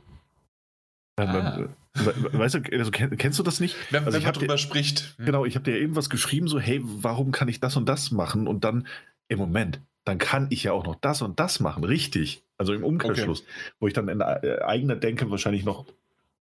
Ähm, 1.19 1.29
Ah. 1.31 1.69
We- 1.95 2.39
Weißt 2.39 2.55
du, 2.55 2.61
also, 2.79 2.91
kenn- 2.91 3.17
kennst 3.17 3.39
du 3.39 3.43
das 3.43 3.61
nicht? 3.61 3.77
Wenn, 3.91 4.05
Also 4.05 4.13
wenn 4.15 4.21
ich 4.21 4.25
man 4.27 4.35
drüber 4.35 4.55
dir- 4.55 4.59
spricht. 4.59 5.15
Hm. 5.19 5.27
Genau, 5.27 5.45
ich 5.45 5.55
habe 5.55 5.65
dir 5.65 5.79
irgendwas 5.79 6.11
geschrieben, 6.11 6.49
so, 6.49 6.59
hey, 6.59 6.81
warum 6.83 7.33
kann 7.33 7.49
ich 7.49 7.61
das 7.61 7.77
und 7.77 7.89
das 7.89 8.11
machen? 8.11 8.47
Und 8.49 8.65
dann, 8.65 8.87
im 9.29 9.39
Moment, 9.39 9.81
dann 10.05 10.19
kann 10.19 10.47
ich 10.51 10.65
ja 10.65 10.73
auch 10.73 10.85
noch 10.85 10.97
das 10.97 11.23
und 11.23 11.39
das 11.39 11.61
machen, 11.61 11.85
richtig. 11.85 12.45
Also 12.59 12.73
im 12.75 12.85
Umkehrschluss, 12.85 13.45
wo 13.81 13.87
ich 13.87 13.93
dann 13.95 14.09
in 14.09 14.21
äh, 14.21 14.59
eigener 14.65 14.97
Denke 14.97 15.31
wahrscheinlich 15.31 15.65
noch 15.65 15.87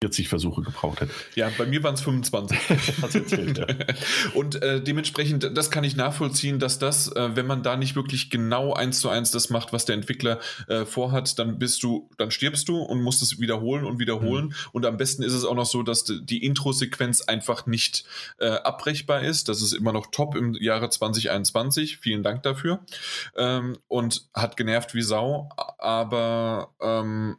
40 0.05 0.28
Versuche 0.28 0.60
gebraucht 0.60 1.00
hätte. 1.00 1.12
Ja, 1.34 1.50
bei 1.57 1.65
mir 1.65 1.83
waren 1.83 1.94
es 1.94 2.02
25. 2.02 2.58
Hast 3.00 3.15
du 3.15 3.18
erzählt, 3.20 3.57
ja. 3.57 3.66
Und 4.34 4.60
äh, 4.62 4.83
dementsprechend, 4.83 5.50
das 5.57 5.70
kann 5.70 5.83
ich 5.83 5.97
nachvollziehen, 5.97 6.58
dass 6.58 6.78
das, 6.78 7.10
äh, 7.12 7.34
wenn 7.34 7.47
man 7.47 7.62
da 7.62 7.76
nicht 7.78 7.97
wirklich 7.97 8.28
genau 8.28 8.74
eins 8.74 9.00
zu 9.00 9.08
eins 9.08 9.31
das 9.31 9.49
macht, 9.49 9.73
was 9.73 9.86
der 9.86 9.94
Entwickler 9.94 10.41
äh, 10.68 10.84
vorhat, 10.84 11.39
dann 11.39 11.58
bist 11.58 11.83
du, 11.83 12.10
dann 12.18 12.31
stirbst 12.31 12.68
du 12.68 12.76
und 12.83 13.00
musst 13.02 13.23
es 13.23 13.41
wiederholen 13.41 13.86
und 13.86 13.99
wiederholen. 13.99 14.55
Und 14.73 14.84
am 14.84 14.99
besten 14.99 15.23
ist 15.23 15.33
es 15.33 15.44
auch 15.47 15.55
noch 15.55 15.65
so, 15.66 15.83
dass 15.83 16.05
die- 16.05 16.23
die 16.23 16.44
Intro-Sequenz 16.44 17.23
einfach 17.23 17.65
nicht 17.65 18.05
äh, 18.39 18.49
abbrechbar 18.49 19.23
ist. 19.23 19.49
Das 19.49 19.62
ist 19.62 19.73
immer 19.73 19.92
noch 19.94 20.08
top 20.10 20.36
im 20.36 20.52
Jahre 20.55 20.91
2021. 20.91 21.97
Vielen 21.97 22.23
Dank 22.23 22.42
dafür. 22.42 22.81
Ähm, 23.36 23.78
und 23.89 24.26
hat 24.34 24.58
genervt 24.58 24.94
wie 24.94 25.02
Sau. 25.02 25.49
Aber 25.78 26.74
ähm, 26.83 27.36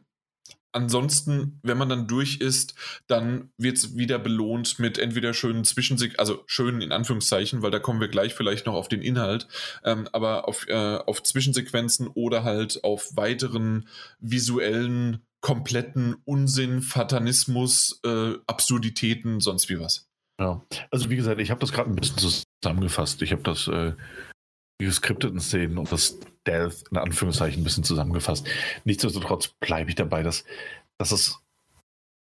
ansonsten, 0.76 1.58
wenn 1.62 1.78
man 1.78 1.88
dann 1.88 2.06
durch 2.06 2.36
ist, 2.36 2.74
dann 3.06 3.50
wird 3.56 3.78
es 3.78 3.96
wieder 3.96 4.18
belohnt 4.18 4.78
mit 4.78 4.98
entweder 4.98 5.34
schönen 5.34 5.64
Zwischensek 5.64 6.18
also 6.18 6.44
schönen 6.46 6.82
in 6.82 6.92
Anführungszeichen, 6.92 7.62
weil 7.62 7.70
da 7.70 7.78
kommen 7.78 8.00
wir 8.00 8.08
gleich 8.08 8.34
vielleicht 8.34 8.66
noch 8.66 8.74
auf 8.74 8.88
den 8.88 9.02
Inhalt, 9.02 9.48
ähm, 9.84 10.08
aber 10.12 10.46
auf, 10.46 10.68
äh, 10.68 10.98
auf 10.98 11.22
Zwischensequenzen 11.22 12.08
oder 12.08 12.44
halt 12.44 12.84
auf 12.84 13.16
weiteren 13.16 13.88
visuellen, 14.20 15.24
kompletten 15.40 16.16
Unsinn, 16.24 16.82
Fatanismus, 16.82 18.00
äh, 18.04 18.34
Absurditäten, 18.46 19.40
sonst 19.40 19.68
wie 19.68 19.80
was. 19.80 20.08
Ja, 20.38 20.62
also 20.90 21.08
wie 21.08 21.16
gesagt, 21.16 21.40
ich 21.40 21.50
habe 21.50 21.60
das 21.60 21.72
gerade 21.72 21.90
ein 21.90 21.96
bisschen 21.96 22.44
zusammengefasst. 22.62 23.22
Ich 23.22 23.32
habe 23.32 23.42
das, 23.42 23.68
äh, 23.68 23.94
geskripteten 24.84 25.40
Szenen 25.40 25.78
und 25.78 25.90
das 25.90 26.18
Stealth 26.42 26.84
in 26.90 26.98
Anführungszeichen 26.98 27.60
ein 27.60 27.64
bisschen 27.64 27.84
zusammengefasst. 27.84 28.46
Nichtsdestotrotz 28.84 29.48
bleibe 29.48 29.90
ich 29.90 29.96
dabei, 29.96 30.22
dass, 30.22 30.44
dass 30.98 31.12
es, 31.12 31.40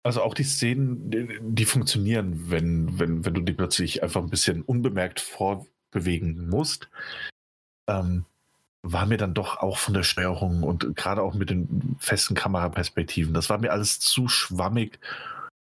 also 0.04 0.22
auch 0.22 0.34
die 0.34 0.44
Szenen, 0.44 1.12
die, 1.12 1.40
die 1.42 1.66
funktionieren, 1.66 2.50
wenn, 2.50 3.00
wenn, 3.00 3.26
wenn 3.26 3.34
du 3.34 3.42
die 3.42 3.54
plötzlich 3.54 4.02
einfach 4.02 4.22
ein 4.22 4.30
bisschen 4.30 4.62
unbemerkt 4.62 5.20
vorbewegen 5.20 6.50
musst, 6.50 6.90
ähm, 7.88 8.26
war 8.82 9.06
mir 9.06 9.18
dann 9.18 9.34
doch 9.34 9.58
auch 9.58 9.78
von 9.78 9.94
der 9.94 10.04
Steuerung 10.04 10.64
und 10.64 10.96
gerade 10.96 11.22
auch 11.22 11.34
mit 11.34 11.50
den 11.50 11.98
festen 12.00 12.34
Kameraperspektiven, 12.34 13.34
das 13.34 13.50
war 13.50 13.58
mir 13.58 13.74
alles 13.74 14.00
zu 14.00 14.30
schwammig 14.30 15.00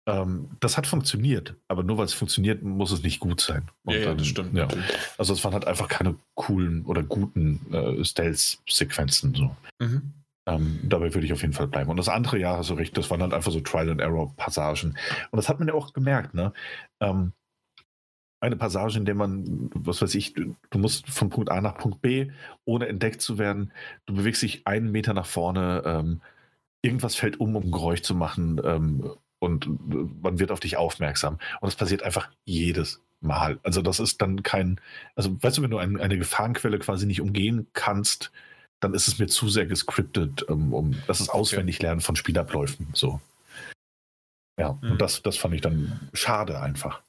ähm, 0.08 0.50
das 0.60 0.78
hat 0.78 0.88
funktioniert, 0.88 1.56
aber 1.68 1.84
nur 1.84 1.98
weil 1.98 2.06
es 2.06 2.14
funktioniert, 2.14 2.64
muss 2.64 2.92
es 2.92 3.04
nicht 3.04 3.20
gut 3.20 3.40
sein. 3.42 3.70
Und 3.84 3.96
dann- 4.04 4.56
Ja. 4.56 4.64
natürlich. 4.66 4.86
Also 5.18 5.34
es 5.34 5.44
waren 5.44 5.54
halt 5.54 5.66
einfach 5.66 5.88
keine 5.88 6.16
coolen 6.36 6.86
oder 6.86 7.04
guten 7.04 7.72
äh, 7.74 8.04
Stealth-Sequenzen. 8.04 9.36
So. 9.36 9.56
Mhm. 9.80 10.14
Ähm, 10.48 10.80
dabei 10.84 11.14
würde 11.14 11.26
ich 11.28 11.34
auf 11.34 11.42
jeden 11.42 11.54
Fall 11.54 11.68
bleiben. 11.68 11.90
Und 11.92 11.98
das 11.98 12.10
andere 12.10 12.40
Jahr 12.40 12.64
du 12.64 12.74
recht, 12.74 12.98
das 12.98 13.12
waren 13.12 13.22
halt 13.22 13.34
einfach 13.34 13.52
so 13.52 13.60
Trial-and-Error-Passagen. 13.60 14.98
Und 15.30 15.38
das 15.38 15.48
hat 15.50 15.60
man 15.60 15.68
ja 15.68 15.76
auch 15.76 15.94
gemerkt, 15.94 16.34
ne? 16.34 16.52
Ähm, 17.00 17.34
eine 18.44 18.56
Passage, 18.56 18.98
in 18.98 19.06
der 19.06 19.14
man, 19.14 19.70
was 19.76 20.02
weiß 20.02 20.16
ich, 20.16 20.34
du, 20.34 20.56
du 20.72 20.80
musst 20.80 21.08
von 21.12 21.30
Punkt 21.30 21.52
A 21.52 21.62
nach 21.62 21.78
Punkt 21.78 22.02
B, 22.02 22.32
ohne 22.66 22.88
entdeckt 22.88 23.22
zu 23.22 23.38
werden. 23.38 23.72
Du 24.08 24.16
bewegst 24.16 24.42
dich 24.42 24.66
einen 24.66 24.92
Meter 24.92 25.14
nach 25.14 25.28
vorne, 25.28 25.84
ähm, 25.86 26.22
irgendwas 26.82 27.14
fällt 27.16 27.40
um, 27.40 27.56
um 27.56 27.66
ein 27.66 27.72
Geräusch 27.72 28.02
zu 28.02 28.16
machen 28.16 28.60
ähm, 28.64 29.12
und 29.42 29.66
äh, 29.66 29.70
man 30.22 30.40
wird 30.40 30.52
auf 30.52 30.60
dich 30.60 30.78
aufmerksam. 30.78 31.34
Und 31.60 31.68
das 31.68 31.76
passiert 31.76 32.04
einfach 32.04 32.30
jedes 32.46 33.02
Mal. 33.20 33.60
Also 33.64 33.82
das 33.82 34.00
ist 34.00 34.22
dann 34.22 34.44
kein, 34.44 34.80
also 35.16 35.36
weißt 35.42 35.58
du, 35.58 35.62
wenn 35.64 35.72
du 35.72 35.78
ein, 35.78 36.00
eine 36.00 36.18
Gefahrenquelle 36.18 36.80
quasi 36.80 37.06
nicht 37.06 37.22
umgehen 37.22 37.68
kannst, 37.74 38.32
dann 38.80 38.94
ist 38.94 39.08
es 39.08 39.20
mir 39.20 39.28
zu 39.28 39.50
sehr 39.50 39.66
gescriptet, 39.66 40.44
um, 40.44 40.74
um 40.74 40.96
das 41.08 41.22
ist 41.22 41.30
auswendig 41.30 41.82
lernen 41.82 42.02
von 42.02 42.16
Spielabläufen. 42.16 42.88
So. 42.94 43.20
Ja, 44.60 44.78
Mhm. 44.82 44.92
und 44.92 45.02
das, 45.02 45.22
das 45.22 45.38
fand 45.38 45.54
ich 45.56 45.62
dann 45.62 46.10
schade 46.14 46.60
einfach. 46.60 47.02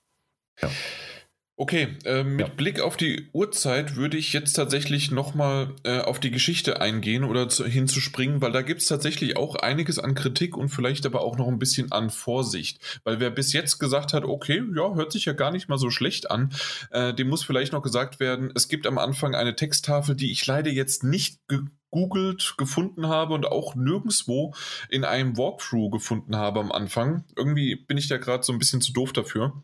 Okay, 1.57 1.99
äh, 2.05 2.25
mit 2.25 2.49
Ja. 2.49 2.55
Blick 2.55 2.81
auf 2.81 2.97
die 2.97 3.29
Uhrzeit 3.33 3.95
würde 3.95 4.17
ich 4.17 4.33
jetzt 4.33 4.55
tatsächlich 4.55 5.11
nochmal 5.11 5.75
äh, 5.85 6.01
auf 6.01 6.19
die 6.19 6.31
Geschichte 6.31 6.81
eingehen 6.81 7.25
oder 7.25 7.49
zu, 7.51 7.67
hinzuspringen, 7.67 8.41
weil 8.41 8.53
da 8.53 8.63
gibt 8.63 8.81
es 8.81 8.89
tatsächlich 8.89 9.37
auch 9.37 9.57
einiges 9.57 9.99
an 9.99 10.15
Kritik 10.15 10.57
und 10.57 10.71
vielleicht 10.71 11.05
aber 11.05 11.21
auch 11.21 11.37
noch 11.37 11.49
ein 11.49 11.59
bisschen 11.59 11.93
an 11.93 12.09
Vorsicht. 12.09 12.81
Weil 13.05 13.21
wer 13.21 13.31
bis 13.31 13.53
jetzt 13.53 13.79
gesagt 13.79 14.15
hat, 14.15 14.25
okay, 14.25 14.63
ja, 14.75 14.95
hört 14.95 15.13
sich 15.13 15.27
ja 15.27 15.35
gar 15.35 15.53
nicht 15.53 15.69
mal 15.69 15.79
so 15.79 15.91
schlecht 15.91 16.31
an, 16.31 16.53
äh, 16.91 17.13
dem 17.13 17.29
muss 17.29 17.45
vielleicht 17.45 17.73
noch 17.75 17.83
gesagt 17.83 18.19
werden, 18.19 18.51
es 18.55 18.69
gibt 18.69 18.87
am 18.87 18.97
Anfang 18.97 19.35
eine 19.35 19.55
Texttafel, 19.55 20.17
die 20.17 20.33
ich 20.33 20.47
leider 20.47 20.71
jetzt 20.71 21.05
nicht 21.05 21.39
gegoogelt 21.49 22.55
gefunden 22.57 23.09
habe 23.09 23.35
und 23.35 23.45
auch 23.47 23.75
nirgendwo 23.75 24.55
in 24.89 25.05
einem 25.05 25.37
Walkthrough 25.37 25.91
gefunden 25.91 26.35
habe 26.35 26.61
am 26.61 26.73
Anfang. 26.73 27.25
Irgendwie 27.37 27.77
bin 27.77 27.99
ich 27.99 28.09
da 28.09 28.17
gerade 28.17 28.43
so 28.43 28.55
ein 28.55 28.59
bisschen 28.59 28.81
zu 28.81 28.95
doof 28.95 29.13
dafür. 29.13 29.63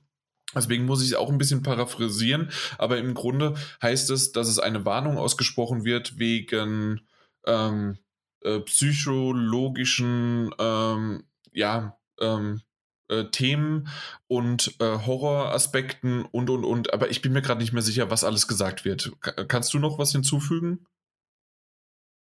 Deswegen 0.54 0.86
muss 0.86 1.02
ich 1.02 1.08
es 1.10 1.14
auch 1.14 1.28
ein 1.30 1.38
bisschen 1.38 1.62
paraphrasieren, 1.62 2.50
aber 2.78 2.96
im 2.98 3.14
Grunde 3.14 3.54
heißt 3.82 4.10
es, 4.10 4.32
dass 4.32 4.48
es 4.48 4.58
eine 4.58 4.84
Warnung 4.84 5.18
ausgesprochen 5.18 5.84
wird 5.84 6.18
wegen 6.18 7.02
ähm, 7.46 7.98
äh, 8.42 8.60
psychologischen 8.60 10.54
ähm, 10.58 11.24
ja, 11.52 11.98
ähm, 12.20 12.62
äh, 13.08 13.24
Themen 13.24 13.88
und 14.26 14.74
äh, 14.80 14.98
Horroraspekten 15.06 16.24
und 16.24 16.50
und 16.50 16.64
und. 16.64 16.92
Aber 16.92 17.10
ich 17.10 17.20
bin 17.22 17.32
mir 17.32 17.42
gerade 17.42 17.60
nicht 17.60 17.72
mehr 17.72 17.82
sicher, 17.82 18.10
was 18.10 18.24
alles 18.24 18.48
gesagt 18.48 18.84
wird. 18.84 19.12
Ka- 19.20 19.44
Kannst 19.44 19.74
du 19.74 19.78
noch 19.78 19.98
was 19.98 20.12
hinzufügen? 20.12 20.86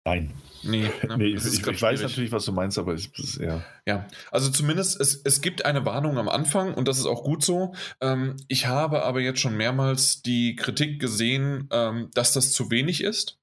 Nein. 0.06 0.34
Nee, 0.64 0.90
ne? 1.08 1.18
nee 1.18 1.26
ich, 1.28 1.46
ich 1.46 1.82
weiß 1.82 2.02
natürlich, 2.02 2.32
was 2.32 2.46
du 2.46 2.52
meinst, 2.52 2.78
aber 2.78 2.94
es 2.94 3.08
ist 3.18 3.40
ja. 3.40 3.64
Ja, 3.86 4.08
also 4.32 4.50
zumindest 4.50 5.00
es, 5.00 5.22
es 5.24 5.42
gibt 5.42 5.66
eine 5.66 5.86
Warnung 5.86 6.18
am 6.18 6.30
Anfang 6.30 6.74
und 6.74 6.88
das 6.88 6.98
ist 6.98 7.06
auch 7.06 7.24
gut 7.24 7.44
so. 7.44 7.74
Ähm, 8.02 8.36
ich 8.48 8.68
habe 8.68 9.04
aber 9.04 9.20
jetzt 9.20 9.40
schon 9.40 9.58
mehrmals 9.58 10.22
die 10.22 10.56
Kritik 10.56 11.00
gesehen, 11.00 11.68
ähm, 11.72 12.10
dass 12.14 12.34
das 12.34 12.52
zu 12.52 12.72
wenig 12.72 13.04
ist. 13.04 13.40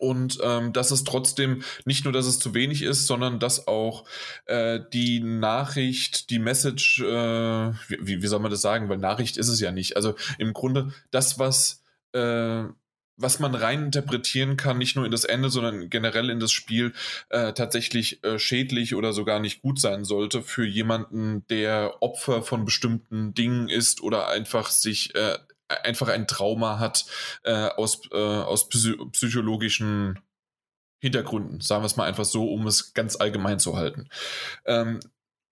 Und 0.00 0.40
ähm, 0.42 0.72
dass 0.72 0.90
es 0.90 1.04
trotzdem 1.04 1.62
nicht 1.84 2.02
nur, 2.02 2.12
dass 2.12 2.26
es 2.26 2.40
zu 2.40 2.52
wenig 2.52 2.82
ist, 2.82 3.06
sondern 3.06 3.38
dass 3.38 3.68
auch 3.68 4.04
äh, 4.46 4.80
die 4.92 5.20
Nachricht, 5.20 6.30
die 6.30 6.40
Message, 6.40 7.00
äh, 7.00 7.72
wie, 7.88 8.20
wie 8.20 8.26
soll 8.26 8.40
man 8.40 8.50
das 8.50 8.60
sagen? 8.60 8.88
Weil 8.88 8.98
Nachricht 8.98 9.36
ist 9.36 9.48
es 9.48 9.60
ja 9.60 9.70
nicht. 9.70 9.96
Also 9.96 10.16
im 10.38 10.52
Grunde 10.52 10.92
das, 11.12 11.38
was 11.38 11.84
äh, 12.12 12.64
was 13.16 13.38
man 13.38 13.54
rein 13.54 13.84
interpretieren 13.84 14.56
kann, 14.56 14.78
nicht 14.78 14.96
nur 14.96 15.04
in 15.04 15.10
das 15.10 15.24
Ende, 15.24 15.50
sondern 15.50 15.88
generell 15.88 16.30
in 16.30 16.40
das 16.40 16.52
Spiel, 16.52 16.92
äh, 17.30 17.52
tatsächlich 17.52 18.22
äh, 18.24 18.38
schädlich 18.38 18.94
oder 18.94 19.12
sogar 19.12 19.40
nicht 19.40 19.62
gut 19.62 19.80
sein 19.80 20.04
sollte 20.04 20.42
für 20.42 20.66
jemanden, 20.66 21.46
der 21.48 22.02
Opfer 22.02 22.42
von 22.42 22.64
bestimmten 22.64 23.34
Dingen 23.34 23.68
ist 23.68 24.02
oder 24.02 24.28
einfach 24.28 24.70
sich 24.70 25.14
äh, 25.14 25.38
einfach 25.68 26.08
ein 26.08 26.26
Trauma 26.26 26.78
hat 26.78 27.06
äh, 27.44 27.68
aus, 27.68 28.02
äh, 28.12 28.16
aus 28.16 28.68
psychologischen 28.68 30.20
Hintergründen, 31.00 31.60
sagen 31.60 31.82
wir 31.82 31.86
es 31.86 31.96
mal 31.96 32.06
einfach 32.06 32.24
so, 32.24 32.50
um 32.50 32.66
es 32.66 32.94
ganz 32.94 33.16
allgemein 33.16 33.58
zu 33.58 33.76
halten. 33.76 34.08
Ähm, 34.64 35.00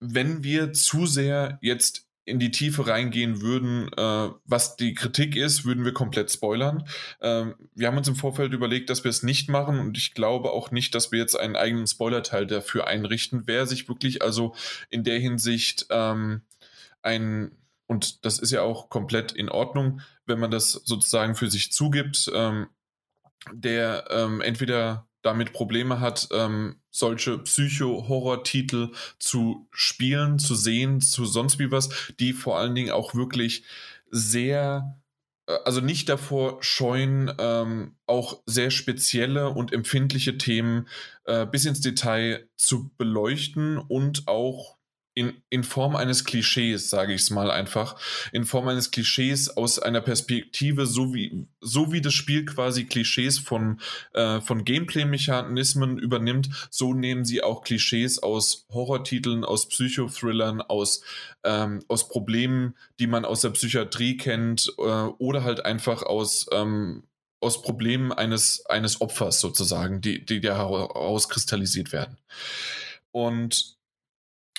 wenn 0.01 0.43
wir 0.43 0.73
zu 0.73 1.07
sehr 1.07 1.59
jetzt 1.61 2.09
in 2.25 2.39
die 2.39 2.51
Tiefe 2.51 2.87
reingehen 2.87 3.41
würden, 3.41 3.91
äh, 3.97 4.31
was 4.45 4.77
die 4.77 4.95
Kritik 4.95 5.35
ist, 5.35 5.65
würden 5.65 5.85
wir 5.85 5.93
komplett 5.93 6.31
spoilern. 6.31 6.87
Ähm, 7.21 7.55
wir 7.75 7.89
haben 7.89 7.97
uns 7.97 8.09
im 8.09 8.15
Vorfeld 8.15 8.53
überlegt, 8.53 8.91
dass 8.91 9.03
wir 9.03 9.11
es 9.11 9.23
nicht 9.23 9.49
machen 9.49 9.81
und 9.81 9.99
ich 9.99 10.15
glaube 10.15 10.53
auch 10.53 10.71
nicht, 10.71 10.95
dass 10.95 11.11
wir 11.11 11.19
jetzt 11.19 11.35
einen 11.35 11.57
eigenen 11.57 11.87
Spoilerteil 11.87 12.47
dafür 12.47 12.87
einrichten. 12.87 13.43
Wer 13.47 13.67
sich 13.67 13.89
wirklich 13.89 14.23
also 14.23 14.55
in 14.89 15.03
der 15.03 15.19
Hinsicht 15.19 15.87
ähm, 15.91 16.43
ein, 17.03 17.57
und 17.87 18.25
das 18.25 18.39
ist 18.39 18.53
ja 18.53 18.63
auch 18.63 18.89
komplett 18.89 19.33
in 19.33 19.49
Ordnung, 19.49 20.01
wenn 20.25 20.39
man 20.39 20.53
das 20.53 20.73
sozusagen 20.73 21.35
für 21.35 21.51
sich 21.51 21.73
zugibt, 21.73 22.31
ähm, 22.33 22.69
der 23.53 24.05
ähm, 24.11 24.41
entweder 24.41 25.09
damit 25.23 25.53
Probleme 25.53 26.01
hat, 26.01 26.29
ähm, 26.33 26.77
solche 26.91 27.39
Psycho-Horror-Titel 27.39 28.91
zu 29.19 29.69
spielen, 29.71 30.39
zu 30.39 30.55
sehen, 30.55 31.01
zu 31.01 31.25
sonst 31.25 31.59
wie 31.59 31.71
was, 31.71 31.89
die 32.21 32.33
vor 32.33 32.59
allen 32.59 32.75
Dingen 32.75 32.91
auch 32.91 33.15
wirklich 33.15 33.65
sehr, 34.11 34.99
äh, 35.47 35.59
also 35.65 35.81
nicht 35.81 36.09
davor 36.09 36.63
scheuen, 36.63 37.33
ähm, 37.39 37.97
auch 38.07 38.43
sehr 38.47 38.71
spezielle 38.71 39.51
und 39.51 39.73
empfindliche 39.73 40.39
Themen 40.39 40.89
äh, 41.25 41.47
bis 41.47 41.65
ins 41.65 41.81
Detail 41.81 42.49
zu 42.57 42.91
beleuchten 42.97 43.79
und 43.79 44.29
auch 44.29 44.77
in, 45.15 45.43
in 45.51 45.63
Form 45.63 45.95
eines 45.95 46.25
Klischees, 46.25 46.89
sage 46.89 47.13
ich 47.13 47.23
es 47.23 47.31
mal 47.31 47.51
einfach, 47.51 47.97
in 48.33 48.45
Form 48.45 48.69
eines 48.69 48.91
Klischees 48.91 49.57
aus 49.57 49.79
einer 49.79 50.01
Perspektive, 50.01 50.87
so 50.87 51.13
wie, 51.13 51.47
so 51.61 51.93
wie 51.93 52.01
das 52.01 52.15
Spiel 52.15 52.45
quasi 52.45 52.85
Klischees 52.85 53.39
von, 53.39 53.81
äh, 54.15 54.41
von 54.41 54.65
Gameplay-Mechanismen 54.65 55.99
übernimmt, 55.99 56.69
so 56.71 56.95
nehmen 56.95 57.25
sie 57.25 57.43
auch 57.43 57.63
Klischees 57.63 58.21
aus 58.21 58.67
Horrortiteln, 58.71 59.45
aus 59.45 59.69
Psychothrillern, 59.69 60.63
aus, 60.63 61.03
ähm, 61.45 61.85
aus 61.89 62.09
Problemen, 62.09 62.75
die 62.99 63.07
man 63.07 63.25
aus 63.25 63.43
der 63.43 63.51
Psychiatrie 63.51 64.17
kennt, 64.17 64.73
äh, 64.79 64.83
oder 64.83 65.45
halt 65.45 65.65
einfach 65.67 66.03
aus, 66.03 66.47
ähm, 66.53 67.05
aus 67.41 67.61
Problemen 67.61 68.13
eines, 68.13 68.65
eines 68.67 69.01
Opfers 69.01 69.41
sozusagen, 69.41 70.01
die, 70.01 70.25
die 70.25 70.41
da 70.41 70.57
herauskristallisiert 70.57 71.93
werden. 71.93 72.17
Und 73.11 73.77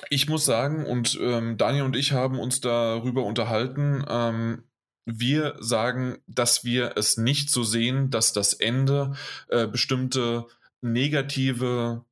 ich 0.09 0.27
muss 0.27 0.45
sagen, 0.45 0.85
und 0.85 1.17
ähm, 1.22 1.57
Daniel 1.57 1.83
und 1.83 1.95
ich 1.95 2.11
haben 2.11 2.39
uns 2.39 2.61
darüber 2.61 3.23
unterhalten, 3.23 4.03
ähm, 4.07 4.63
wir 5.05 5.55
sagen, 5.59 6.17
dass 6.27 6.63
wir 6.63 6.93
es 6.95 7.17
nicht 7.17 7.49
so 7.49 7.63
sehen, 7.63 8.09
dass 8.09 8.33
das 8.33 8.53
Ende 8.53 9.13
äh, 9.49 9.67
bestimmte 9.67 10.47
negative 10.81 12.05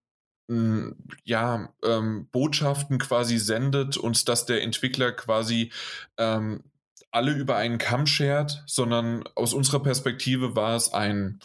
hm, 0.50 0.96
ja, 1.24 1.74
ähm, 1.84 2.28
Botschaften 2.32 3.00
quasi 3.00 3.38
sendet 3.38 3.98
und 3.98 4.28
dass 4.28 4.46
der 4.46 4.62
Entwickler 4.64 5.14
quasi 5.14 5.72
ähm, 6.18 6.64
alle 7.12 7.34
über 7.34 7.56
einen 7.58 7.78
Kamm 7.78 8.08
schert, 8.08 8.64
sondern 8.68 9.24
aus 9.36 9.54
unserer 9.54 9.82
Perspektive 9.82 10.56
war 10.56 10.76
es 10.76 10.94
ein, 10.94 11.40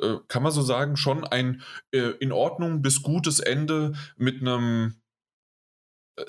äh, 0.00 0.16
kann 0.28 0.42
man 0.42 0.52
so 0.52 0.62
sagen, 0.62 0.96
schon 0.96 1.24
ein 1.24 1.62
äh, 1.92 2.12
in 2.20 2.32
Ordnung 2.32 2.82
bis 2.82 3.02
gutes 3.02 3.40
Ende 3.40 3.94
mit 4.16 4.40
einem 4.40 4.94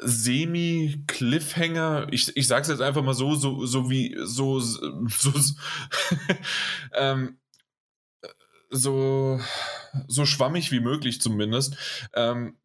Semi-Cliffhanger, 0.02 2.08
ich, 2.12 2.36
ich 2.36 2.48
sag's 2.48 2.70
jetzt 2.70 2.82
einfach 2.82 3.04
mal 3.04 3.14
so, 3.14 3.36
so, 3.36 3.66
so 3.66 3.90
wie, 3.90 4.16
so, 4.24 4.60
so, 4.60 5.08
so, 5.08 5.32
ähm, 6.94 7.38
so, 8.72 9.40
so 10.08 10.26
schwammig 10.26 10.72
wie 10.72 10.80
möglich 10.80 11.22
zumindest. 11.22 11.78
Ähm, 12.14 12.58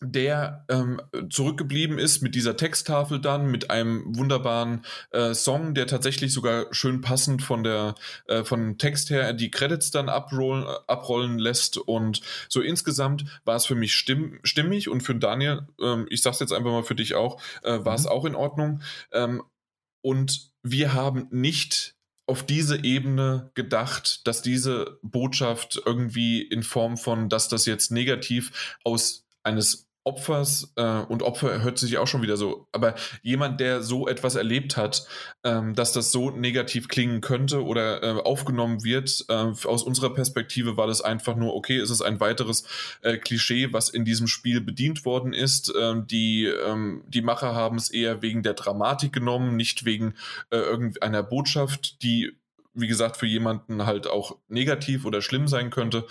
der 0.00 0.64
ähm, 0.68 1.00
zurückgeblieben 1.30 1.98
ist 1.98 2.20
mit 2.22 2.34
dieser 2.34 2.56
Texttafel 2.56 3.18
dann, 3.18 3.50
mit 3.50 3.70
einem 3.70 4.16
wunderbaren 4.16 4.84
äh, 5.10 5.32
Song, 5.32 5.74
der 5.74 5.86
tatsächlich 5.86 6.32
sogar 6.32 6.66
schön 6.72 7.00
passend 7.00 7.42
von 7.42 7.64
der 7.64 7.94
äh, 8.26 8.44
von 8.44 8.76
Text 8.76 9.08
her 9.08 9.32
die 9.32 9.50
Credits 9.50 9.90
dann 9.90 10.10
abrollen, 10.10 10.66
abrollen 10.86 11.38
lässt 11.38 11.78
und 11.78 12.20
so 12.48 12.60
insgesamt 12.60 13.24
war 13.44 13.56
es 13.56 13.64
für 13.64 13.74
mich 13.74 13.94
stimm, 13.94 14.38
stimmig 14.44 14.88
und 14.90 15.02
für 15.02 15.14
Daniel, 15.14 15.66
ähm, 15.80 16.06
ich 16.10 16.20
sag's 16.20 16.40
jetzt 16.40 16.52
einfach 16.52 16.70
mal 16.70 16.84
für 16.84 16.94
dich 16.94 17.14
auch, 17.14 17.40
äh, 17.62 17.84
war 17.84 17.94
es 17.94 18.04
mhm. 18.04 18.10
auch 18.10 18.24
in 18.26 18.34
Ordnung 18.34 18.82
ähm, 19.12 19.42
und 20.02 20.50
wir 20.62 20.92
haben 20.92 21.28
nicht 21.30 21.94
auf 22.28 22.44
diese 22.44 22.84
Ebene 22.84 23.50
gedacht, 23.54 24.26
dass 24.26 24.42
diese 24.42 24.98
Botschaft 25.02 25.80
irgendwie 25.86 26.42
in 26.42 26.62
Form 26.62 26.96
von, 26.96 27.28
dass 27.28 27.48
das 27.48 27.66
jetzt 27.66 27.92
negativ 27.92 28.76
aus 28.84 29.26
eines 29.46 29.85
Opfers, 30.06 30.72
äh, 30.76 31.00
und 31.00 31.24
Opfer 31.24 31.62
hört 31.62 31.78
sich 31.78 31.98
auch 31.98 32.06
schon 32.06 32.22
wieder 32.22 32.36
so, 32.36 32.68
aber 32.70 32.94
jemand, 33.22 33.58
der 33.58 33.82
so 33.82 34.06
etwas 34.06 34.36
erlebt 34.36 34.76
hat, 34.76 35.04
ähm, 35.42 35.74
dass 35.74 35.92
das 35.92 36.12
so 36.12 36.30
negativ 36.30 36.86
klingen 36.86 37.20
könnte 37.20 37.64
oder 37.64 38.02
äh, 38.02 38.22
aufgenommen 38.22 38.84
wird, 38.84 39.24
äh, 39.28 39.32
aus 39.32 39.82
unserer 39.82 40.14
Perspektive 40.14 40.76
war 40.76 40.86
das 40.86 41.02
einfach 41.02 41.34
nur, 41.34 41.54
okay, 41.56 41.78
es 41.78 41.90
ist 41.90 42.02
ein 42.02 42.20
weiteres 42.20 42.64
äh, 43.02 43.16
Klischee, 43.18 43.72
was 43.72 43.88
in 43.88 44.04
diesem 44.04 44.28
Spiel 44.28 44.60
bedient 44.60 45.04
worden 45.04 45.32
ist. 45.32 45.74
Ähm, 45.76 46.06
die, 46.06 46.44
ähm, 46.44 47.02
die 47.08 47.22
Macher 47.22 47.56
haben 47.56 47.76
es 47.76 47.90
eher 47.90 48.22
wegen 48.22 48.44
der 48.44 48.54
Dramatik 48.54 49.12
genommen, 49.12 49.56
nicht 49.56 49.84
wegen 49.84 50.14
äh, 50.50 50.56
irgendeiner 50.56 51.24
Botschaft, 51.24 52.02
die 52.02 52.36
wie 52.78 52.88
gesagt, 52.88 53.16
für 53.16 53.26
jemanden 53.26 53.86
halt 53.86 54.06
auch 54.06 54.36
negativ 54.48 55.06
oder 55.06 55.22
schlimm 55.22 55.48
sein 55.48 55.70
könnte. 55.70 56.06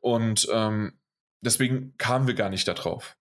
Und 0.00 0.48
ähm, 0.52 0.92
deswegen 1.40 1.94
kamen 1.98 2.26
wir 2.26 2.34
gar 2.34 2.50
nicht 2.50 2.66
darauf. 2.66 3.16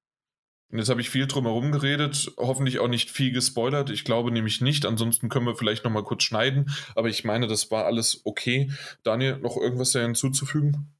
Und 0.72 0.77
jetzt 0.77 0.89
habe 0.89 1.01
ich 1.01 1.09
viel 1.09 1.25
drumherum 1.25 1.72
geredet, 1.72 2.31
hoffentlich 2.38 2.80
auch 2.80 2.88
nicht 2.88 3.09
viel 3.09 3.31
gespoilert. 3.31 3.89
Ich 3.89 4.03
glaube 4.03 4.31
nämlich 4.31 4.61
nicht. 4.61 4.85
Ansonsten 4.85 5.30
können 5.30 5.48
wir 5.48 5.56
vielleicht 5.56 5.83
noch 5.83 5.91
mal 5.91 6.03
kurz 6.03 6.23
schneiden. 6.23 6.69
Aber 6.95 7.09
ich 7.09 7.23
meine, 7.23 7.48
das 7.48 7.72
war 7.72 7.85
alles 7.85 8.22
okay. 8.23 8.72
Daniel, 9.03 9.38
noch 9.38 9.57
irgendwas 9.57 9.91
da 9.91 10.01
hinzuzufügen? 10.01 10.93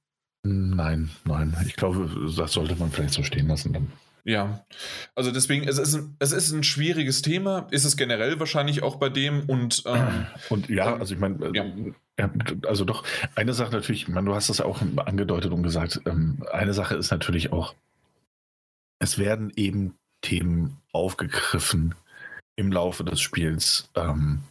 Nein, 0.44 1.12
nein. 1.26 1.56
Ich 1.68 1.76
glaube, 1.76 2.10
das 2.36 2.54
sollte 2.54 2.76
man 2.78 2.92
vielleicht 2.92 3.14
so 3.14 3.24
stehen 3.24 3.48
lassen 3.48 3.74
dann. 3.74 3.92
Ja, 4.26 4.66
also 5.16 5.32
deswegen, 5.32 5.68
es 5.68 5.78
ist, 5.78 5.96
ein, 5.96 6.16
es 6.20 6.32
ist 6.32 6.52
ein 6.52 6.64
schwieriges 6.64 7.22
Thema, 7.22 7.68
ist 7.72 7.86
es 7.86 7.98
generell 7.98 8.40
wahrscheinlich 8.40 8.84
auch 8.84 8.98
bei 8.98 9.10
dem 9.10 9.42
und 9.48 9.84
ähm, 9.86 10.28
und 10.50 10.70
ja, 10.70 10.96
also 10.98 11.14
ich 11.14 11.20
meine, 11.20 11.52
ja. 11.54 11.66
ja. 12.18 12.30
also 12.68 12.86
doch, 12.86 13.04
eine 13.36 13.54
Sache 13.54 13.72
natürlich, 13.72 14.04
ich 14.04 14.08
meine, 14.08 14.28
du 14.28 14.36
hast 14.36 14.50
das 14.50 14.60
ja 14.60 14.66
auch 14.66 14.82
angedeutet 14.98 15.52
und 15.52 15.64
gesagt, 15.64 16.02
ähm, 16.06 16.44
eine 16.52 16.74
Sache 16.74 16.96
ist 16.96 17.12
natürlich 17.12 17.52
auch, 17.52 17.74
es 19.00 19.18
werden 19.18 19.52
eben 19.56 19.96
Themen 20.22 20.78
aufgegriffen 20.92 21.96
im 22.56 22.72
Laufe 22.72 23.04
des 23.04 23.22
Spiels, 23.22 23.90
ähm, 23.96 24.44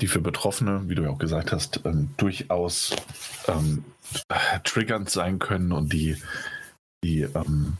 die 0.00 0.06
für 0.06 0.20
Betroffene, 0.20 0.88
wie 0.88 0.94
du 0.94 1.02
ja 1.02 1.10
auch 1.10 1.18
gesagt 1.18 1.52
hast, 1.52 1.80
ähm, 1.84 2.14
durchaus 2.16 2.94
ähm, 3.48 3.84
triggernd 4.62 5.10
sein 5.10 5.40
können 5.40 5.72
und 5.72 5.92
die, 5.92 6.16
die 7.02 7.22
ähm, 7.22 7.76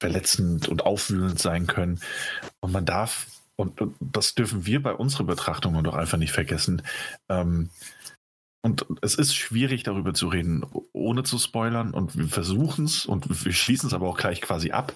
verletzend 0.00 0.68
und 0.68 0.84
aufwühlend 0.84 1.38
sein 1.38 1.66
können. 1.66 2.00
Und 2.60 2.72
man 2.72 2.84
darf, 2.84 3.26
und, 3.56 3.80
und 3.80 3.96
das 4.00 4.34
dürfen 4.34 4.66
wir 4.66 4.82
bei 4.82 4.92
unserer 4.92 5.24
Betrachtung 5.24 5.82
doch 5.82 5.94
einfach 5.94 6.18
nicht 6.18 6.32
vergessen, 6.32 6.82
ähm, 7.30 7.70
und 8.62 8.86
es 9.00 9.14
ist 9.14 9.34
schwierig, 9.34 9.84
darüber 9.84 10.12
zu 10.12 10.28
reden, 10.28 10.66
ohne 10.92 11.22
zu 11.22 11.38
spoilern. 11.38 11.94
Und 11.94 12.16
wir 12.16 12.28
versuchen 12.28 12.84
es 12.84 13.06
und 13.06 13.44
wir 13.44 13.52
schließen 13.52 13.86
es 13.86 13.94
aber 13.94 14.08
auch 14.08 14.18
gleich 14.18 14.42
quasi 14.42 14.70
ab, 14.70 14.94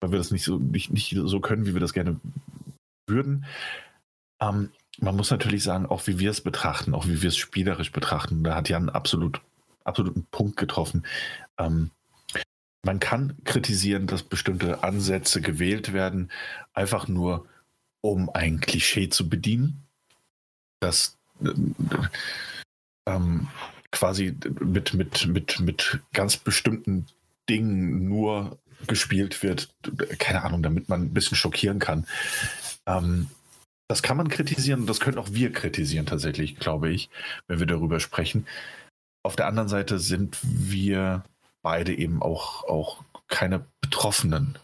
weil 0.00 0.10
wir 0.10 0.18
das 0.18 0.30
nicht 0.30 0.44
so, 0.44 0.58
nicht, 0.58 0.92
nicht 0.92 1.16
so 1.16 1.40
können, 1.40 1.66
wie 1.66 1.74
wir 1.74 1.80
das 1.80 1.92
gerne 1.92 2.20
würden. 3.06 3.46
Ähm, 4.40 4.70
man 5.00 5.16
muss 5.16 5.30
natürlich 5.30 5.62
sagen, 5.62 5.86
auch 5.86 6.06
wie 6.08 6.18
wir 6.18 6.30
es 6.30 6.40
betrachten, 6.40 6.94
auch 6.94 7.06
wie 7.06 7.22
wir 7.22 7.28
es 7.28 7.36
spielerisch 7.36 7.92
betrachten. 7.92 8.42
Da 8.42 8.56
hat 8.56 8.68
Jan 8.68 8.88
absolut 8.88 9.40
absoluten 9.84 10.26
Punkt 10.30 10.56
getroffen. 10.56 11.06
Ähm, 11.56 11.90
man 12.84 13.00
kann 13.00 13.36
kritisieren, 13.44 14.06
dass 14.06 14.22
bestimmte 14.22 14.82
Ansätze 14.82 15.40
gewählt 15.40 15.92
werden, 15.92 16.30
einfach 16.74 17.08
nur 17.08 17.46
um 18.00 18.30
ein 18.30 18.60
Klischee 18.60 19.08
zu 19.08 19.28
bedienen, 19.28 19.84
das 20.80 21.16
äh, 21.42 21.50
ähm, 23.08 23.48
quasi 23.90 24.36
mit, 24.60 24.94
mit, 24.94 25.26
mit, 25.26 25.60
mit 25.60 26.00
ganz 26.12 26.36
bestimmten 26.36 27.06
Dingen 27.48 28.08
nur 28.08 28.58
gespielt 28.86 29.42
wird, 29.42 29.74
keine 30.18 30.42
Ahnung, 30.44 30.62
damit 30.62 30.88
man 30.88 31.02
ein 31.02 31.14
bisschen 31.14 31.36
schockieren 31.36 31.78
kann. 31.78 32.06
Ähm, 32.86 33.28
das 33.88 34.02
kann 34.02 34.18
man 34.18 34.28
kritisieren, 34.28 34.86
das 34.86 35.00
können 35.00 35.18
auch 35.18 35.32
wir 35.32 35.50
kritisieren 35.50 36.06
tatsächlich, 36.06 36.56
glaube 36.56 36.90
ich, 36.90 37.08
wenn 37.46 37.58
wir 37.58 37.66
darüber 37.66 38.00
sprechen. 38.00 38.46
Auf 39.24 39.34
der 39.34 39.46
anderen 39.46 39.68
Seite 39.68 39.98
sind 39.98 40.38
wir 40.42 41.24
beide 41.62 41.94
eben 41.94 42.22
auch, 42.22 42.64
auch 42.64 43.02
keine 43.28 43.64
Betroffenen 43.80 44.58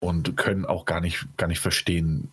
und 0.00 0.36
können 0.36 0.64
auch 0.64 0.84
gar 0.84 1.00
nicht, 1.00 1.26
gar 1.36 1.48
nicht 1.48 1.60
verstehen, 1.60 2.32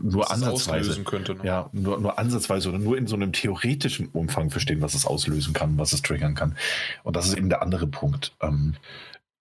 nur 0.00 0.30
ansatzweise 0.30 1.02
könnte, 1.04 1.34
ne? 1.34 1.44
ja 1.44 1.70
nur, 1.72 1.98
nur 2.00 2.18
ansatzweise 2.18 2.68
oder 2.68 2.78
nur 2.78 2.98
in 2.98 3.06
so 3.06 3.16
einem 3.16 3.32
theoretischen 3.32 4.08
Umfang 4.08 4.50
verstehen, 4.50 4.82
was 4.82 4.94
es 4.94 5.06
auslösen 5.06 5.54
kann, 5.54 5.78
was 5.78 5.92
es 5.92 6.02
triggern 6.02 6.34
kann. 6.34 6.56
Und 7.02 7.16
das 7.16 7.26
ist 7.26 7.36
eben 7.36 7.48
der 7.48 7.62
andere 7.62 7.86
Punkt. 7.86 8.32
Ähm, 8.40 8.74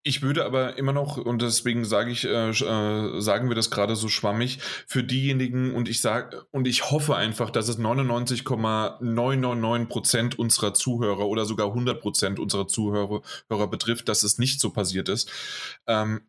ich 0.05 0.21
würde 0.21 0.43
aber 0.43 0.77
immer 0.77 0.91
noch, 0.91 1.15
und 1.15 1.41
deswegen 1.41 1.85
sage 1.85 2.11
ich, 2.11 2.25
äh, 2.25 2.49
äh, 2.49 3.21
sagen 3.21 3.47
wir 3.47 3.55
das 3.55 3.71
gerade 3.71 3.95
so 3.95 4.09
schwammig, 4.09 4.59
für 4.85 5.01
diejenigen, 5.01 5.73
und 5.73 5.87
ich 5.87 6.01
sage, 6.01 6.45
und 6.51 6.67
ich 6.67 6.91
hoffe 6.91 7.15
einfach, 7.15 7.49
dass 7.49 7.69
es 7.69 7.77
99,999 7.77 9.87
Prozent 9.87 10.37
unserer 10.37 10.73
Zuhörer 10.73 11.25
oder 11.25 11.45
sogar 11.45 11.67
100 11.67 12.01
Prozent 12.01 12.37
unserer 12.37 12.67
Zuhörer 12.67 13.21
Hörer 13.49 13.67
betrifft, 13.67 14.09
dass 14.09 14.23
es 14.23 14.37
nicht 14.37 14.59
so 14.59 14.71
passiert 14.71 15.07
ist. 15.07 15.31
Ähm, 15.87 16.19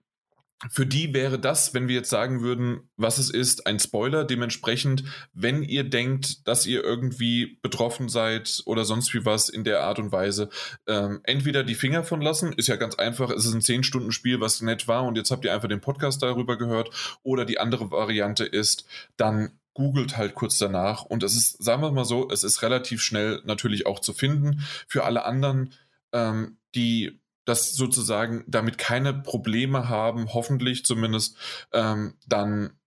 für 0.70 0.86
die 0.86 1.12
wäre 1.12 1.38
das, 1.38 1.74
wenn 1.74 1.88
wir 1.88 1.96
jetzt 1.96 2.10
sagen 2.10 2.40
würden, 2.40 2.88
was 2.96 3.18
es 3.18 3.30
ist, 3.30 3.66
ein 3.66 3.78
Spoiler. 3.78 4.24
Dementsprechend, 4.24 5.04
wenn 5.32 5.62
ihr 5.62 5.84
denkt, 5.84 6.46
dass 6.48 6.66
ihr 6.66 6.82
irgendwie 6.82 7.58
betroffen 7.62 8.08
seid 8.08 8.62
oder 8.64 8.84
sonst 8.84 9.12
wie 9.14 9.24
was 9.24 9.48
in 9.48 9.64
der 9.64 9.82
Art 9.82 9.98
und 9.98 10.12
Weise, 10.12 10.48
ähm, 10.86 11.20
entweder 11.24 11.64
die 11.64 11.74
Finger 11.74 12.04
von 12.04 12.22
lassen, 12.22 12.52
ist 12.52 12.68
ja 12.68 12.76
ganz 12.76 12.94
einfach, 12.94 13.30
es 13.30 13.44
ist 13.44 13.54
ein 13.54 13.60
10-Stunden-Spiel, 13.60 14.40
was 14.40 14.62
nett 14.62 14.88
war 14.88 15.04
und 15.04 15.16
jetzt 15.16 15.30
habt 15.30 15.44
ihr 15.44 15.52
einfach 15.52 15.68
den 15.68 15.80
Podcast 15.80 16.22
darüber 16.22 16.56
gehört, 16.56 16.90
oder 17.22 17.44
die 17.44 17.58
andere 17.58 17.90
Variante 17.90 18.44
ist, 18.44 18.86
dann 19.16 19.58
googelt 19.74 20.16
halt 20.16 20.34
kurz 20.34 20.56
danach 20.56 21.04
und 21.04 21.22
es 21.24 21.36
ist, 21.36 21.62
sagen 21.62 21.82
wir 21.82 21.90
mal 21.90 22.04
so, 22.04 22.30
es 22.30 22.44
ist 22.44 22.62
relativ 22.62 23.02
schnell 23.02 23.42
natürlich 23.44 23.86
auch 23.86 23.98
zu 23.98 24.12
finden. 24.12 24.62
Für 24.88 25.04
alle 25.04 25.24
anderen, 25.24 25.74
ähm, 26.12 26.58
die 26.74 27.20
das 27.44 27.74
sozusagen 27.74 28.44
damit 28.46 28.78
keine 28.78 29.14
Probleme 29.14 29.88
haben, 29.88 30.32
hoffentlich 30.32 30.84
zumindest, 30.84 31.36
ähm, 31.72 32.14
dann 32.26 32.78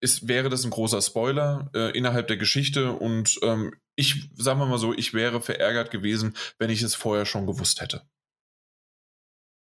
ist, 0.00 0.28
wäre 0.28 0.48
das 0.48 0.64
ein 0.64 0.70
großer 0.70 1.02
Spoiler 1.02 1.70
äh, 1.74 1.96
innerhalb 1.96 2.28
der 2.28 2.36
Geschichte 2.36 2.92
und 2.92 3.38
ähm, 3.42 3.74
ich, 3.96 4.30
sagen 4.36 4.60
wir 4.60 4.66
mal 4.66 4.78
so, 4.78 4.94
ich 4.94 5.12
wäre 5.12 5.40
verärgert 5.40 5.90
gewesen, 5.90 6.34
wenn 6.58 6.70
ich 6.70 6.82
es 6.82 6.94
vorher 6.94 7.26
schon 7.26 7.46
gewusst 7.46 7.80
hätte. 7.80 8.02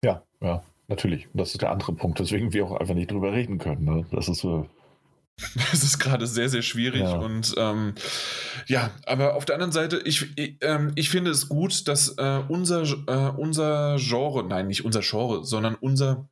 Ja, 0.03 0.23
ja, 0.41 0.63
natürlich. 0.89 1.29
Das 1.35 1.53
ist 1.53 1.61
der 1.61 1.71
andere 1.71 1.93
Punkt, 1.93 2.21
weswegen 2.21 2.53
wir 2.55 2.65
auch 2.65 2.81
einfach 2.81 2.95
nicht 2.95 3.11
drüber 3.11 3.33
reden 3.33 3.59
können. 3.59 3.85
Ne? 3.85 4.07
Das 4.11 4.29
ist 4.29 4.39
so. 4.39 4.69
Es 5.73 5.83
ist 5.83 5.99
gerade 5.99 6.27
sehr, 6.27 6.49
sehr 6.49 6.63
schwierig 6.63 7.03
ja. 7.03 7.17
und 7.17 7.55
ähm, 7.57 7.95
ja, 8.67 8.91
aber 9.07 9.35
auf 9.35 9.45
der 9.45 9.57
anderen 9.57 9.73
Seite, 9.73 10.01
ich, 10.05 10.27
ich, 10.39 10.57
ähm, 10.61 10.93
ich 10.95 11.11
finde 11.11 11.31
es 11.31 11.49
gut, 11.49 11.89
dass 11.89 12.17
äh, 12.19 12.43
unser, 12.49 12.83
äh, 12.83 13.33
unser 13.37 13.97
Genre, 13.99 14.45
nein, 14.45 14.69
nicht 14.69 14.85
unser 14.85 15.01
Genre, 15.01 15.45
sondern 15.45 15.75
unser 15.75 16.29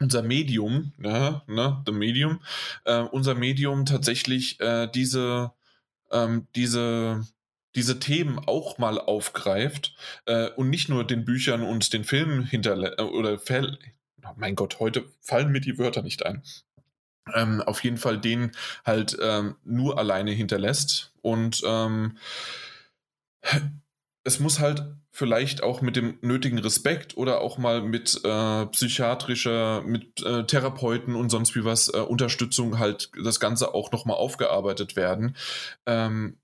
unser 0.00 0.22
Medium, 0.22 0.92
ne, 0.96 1.42
ne, 1.48 1.82
the 1.84 1.90
Medium, 1.90 2.40
äh, 2.84 3.00
unser 3.00 3.34
Medium 3.34 3.84
tatsächlich 3.84 4.60
äh, 4.60 4.86
diese, 4.86 5.50
ähm, 6.12 6.46
diese, 6.54 7.26
diese 7.74 7.98
Themen 7.98 8.38
auch 8.38 8.78
mal 8.78 9.00
aufgreift 9.00 9.96
äh, 10.26 10.50
und 10.50 10.70
nicht 10.70 10.88
nur 10.88 11.04
den 11.04 11.24
Büchern 11.24 11.62
und 11.62 11.92
den 11.92 12.04
Filmen 12.04 12.44
hinterlässt 12.44 13.00
oder 13.00 13.40
oh 13.40 14.34
mein 14.36 14.54
Gott, 14.54 14.78
heute 14.78 15.04
fallen 15.20 15.50
mir 15.50 15.60
die 15.60 15.78
Wörter 15.78 16.02
nicht 16.02 16.24
ein 16.24 16.44
ähm, 17.34 17.62
auf 17.62 17.82
jeden 17.84 17.98
Fall 17.98 18.18
den 18.18 18.52
halt 18.84 19.16
ähm, 19.20 19.56
nur 19.64 19.98
alleine 19.98 20.32
hinterlässt. 20.32 21.12
Und 21.22 21.62
ähm, 21.64 22.18
es 24.24 24.40
muss 24.40 24.58
halt 24.60 24.84
vielleicht 25.10 25.62
auch 25.62 25.80
mit 25.80 25.96
dem 25.96 26.18
nötigen 26.20 26.58
Respekt 26.58 27.16
oder 27.16 27.40
auch 27.40 27.58
mal 27.58 27.82
mit 27.82 28.20
äh, 28.24 28.66
psychiatrischer, 28.66 29.82
mit 29.82 30.22
äh, 30.22 30.44
Therapeuten 30.44 31.16
und 31.16 31.30
sonst 31.30 31.56
wie 31.56 31.64
was 31.64 31.88
äh, 31.92 31.98
Unterstützung 31.98 32.78
halt 32.78 33.10
das 33.24 33.40
Ganze 33.40 33.74
auch 33.74 33.90
nochmal 33.90 34.16
aufgearbeitet 34.16 34.96
werden. 34.96 35.34
Ähm, 35.86 36.36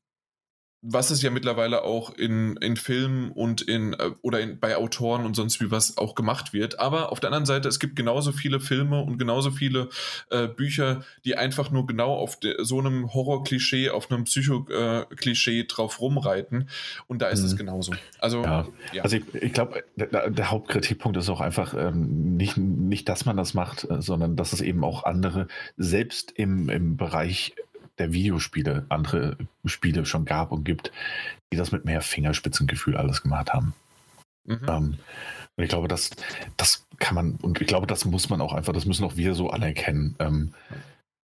was 0.87 1.11
es 1.11 1.23
ja 1.23 1.31
mittlerweile 1.31 1.83
auch 1.83 2.15
in, 2.15 2.59
in 2.59 2.77
Filmen 2.77 3.33
und 3.33 3.63
in 3.63 3.95
äh, 3.95 4.11
oder 4.21 4.41
in, 4.41 4.59
bei 4.59 4.77
Autoren 4.77 5.25
und 5.25 5.35
sonst 5.35 5.59
wie 5.63 5.71
was 5.71 5.97
auch 5.97 6.15
gemacht 6.15 6.53
wird. 6.53 6.79
Aber 6.79 7.11
auf 7.11 7.21
der 7.21 7.29
anderen 7.29 7.47
Seite, 7.47 7.69
es 7.69 7.81
gibt 7.81 7.97
genauso 7.97 8.33
viele 8.33 8.61
Filme 8.61 9.01
und 9.01 9.17
genauso 9.17 9.51
viele 9.51 9.89
äh, 10.31 10.47
Bücher, 10.47 11.03
die 11.25 11.37
einfach 11.37 11.71
nur 11.71 11.87
genau 11.87 12.15
auf 12.15 12.39
de, 12.39 12.63
so 12.63 12.79
einem 12.79 13.15
Horror-Klischee, 13.15 13.89
auf 13.89 14.11
einem 14.11 14.25
Psycho-Klischee 14.25 15.61
äh, 15.61 15.65
drauf 15.65 16.03
rumreiten. 16.03 16.69
Und 17.07 17.23
da 17.23 17.29
ist 17.29 17.41
mhm. 17.41 17.47
es 17.47 17.57
genauso. 17.57 17.95
Also, 18.19 18.43
ja. 18.43 18.67
Ja. 18.93 19.05
also 19.05 19.17
ich, 19.17 19.35
ich 19.35 19.55
glaube, 19.55 19.85
der, 19.97 20.29
der, 20.31 20.51
Hauptkritikpunkt 20.51 21.17
ist 21.17 21.31
auch 21.31 21.41
einfach 21.41 21.73
ähm, 21.73 22.37
nicht, 22.37 22.59
nicht, 22.59 23.09
dass 23.09 23.25
man 23.25 23.39
das 23.39 23.55
macht, 23.55 23.89
äh, 23.91 24.03
sondern 24.03 24.37
dass 24.37 24.53
es 24.53 24.61
eben 24.61 24.85
auch 24.85 25.05
andere, 25.05 25.49
selbst 25.79 26.31
im, 26.33 26.69
im 26.69 26.99
Bereich 26.99 27.55
der 27.99 28.13
Videospiele 28.13 28.87
andere 28.89 29.37
Spiele 29.65 30.05
schon 30.07 30.25
gab 30.25 30.53
und 30.53 30.65
gibt, 30.65 30.93
die 31.53 31.57
das 31.57 31.73
mit 31.73 31.85
mehr 31.85 32.01
Fingerspitzengefühl 32.01 32.97
alles 32.97 33.23
gemacht 33.23 33.53
haben. 33.53 33.75
Mhm. 34.45 34.61
Ähm, 34.69 34.99
und 35.57 35.65
ich 35.65 35.69
glaube, 35.69 35.89
das, 35.89 36.11
das 36.57 36.87
kann 36.99 37.15
man, 37.15 37.37
und 37.37 37.61
ich 37.61 37.67
glaube, 37.67 37.87
das 37.87 38.05
muss 38.05 38.29
man 38.29 38.41
auch 38.41 38.53
einfach, 38.53 38.73
das 38.73 38.87
müssen 38.87 39.05
auch 39.05 39.17
wir 39.17 39.35
so 39.35 39.51
anerkennen. 39.51 40.17
Ähm, 40.19 40.55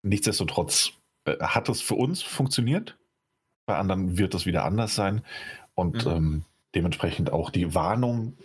nichtsdestotrotz 0.03 0.93
äh, 1.25 1.37
hat 1.41 1.69
das 1.69 1.81
für 1.81 1.95
uns 1.95 2.23
funktioniert. 2.23 2.97
Bei 3.67 3.77
anderen 3.77 4.19
wird 4.19 4.35
das 4.35 4.47
wieder 4.47 4.65
anders 4.65 4.95
sein. 4.95 5.23
Und 5.75 6.05
mhm. 6.05 6.13
ähm, 6.13 6.45
dementsprechend 6.75 7.33
auch 7.33 7.51
die 7.51 7.75
Warnung. 7.75 8.37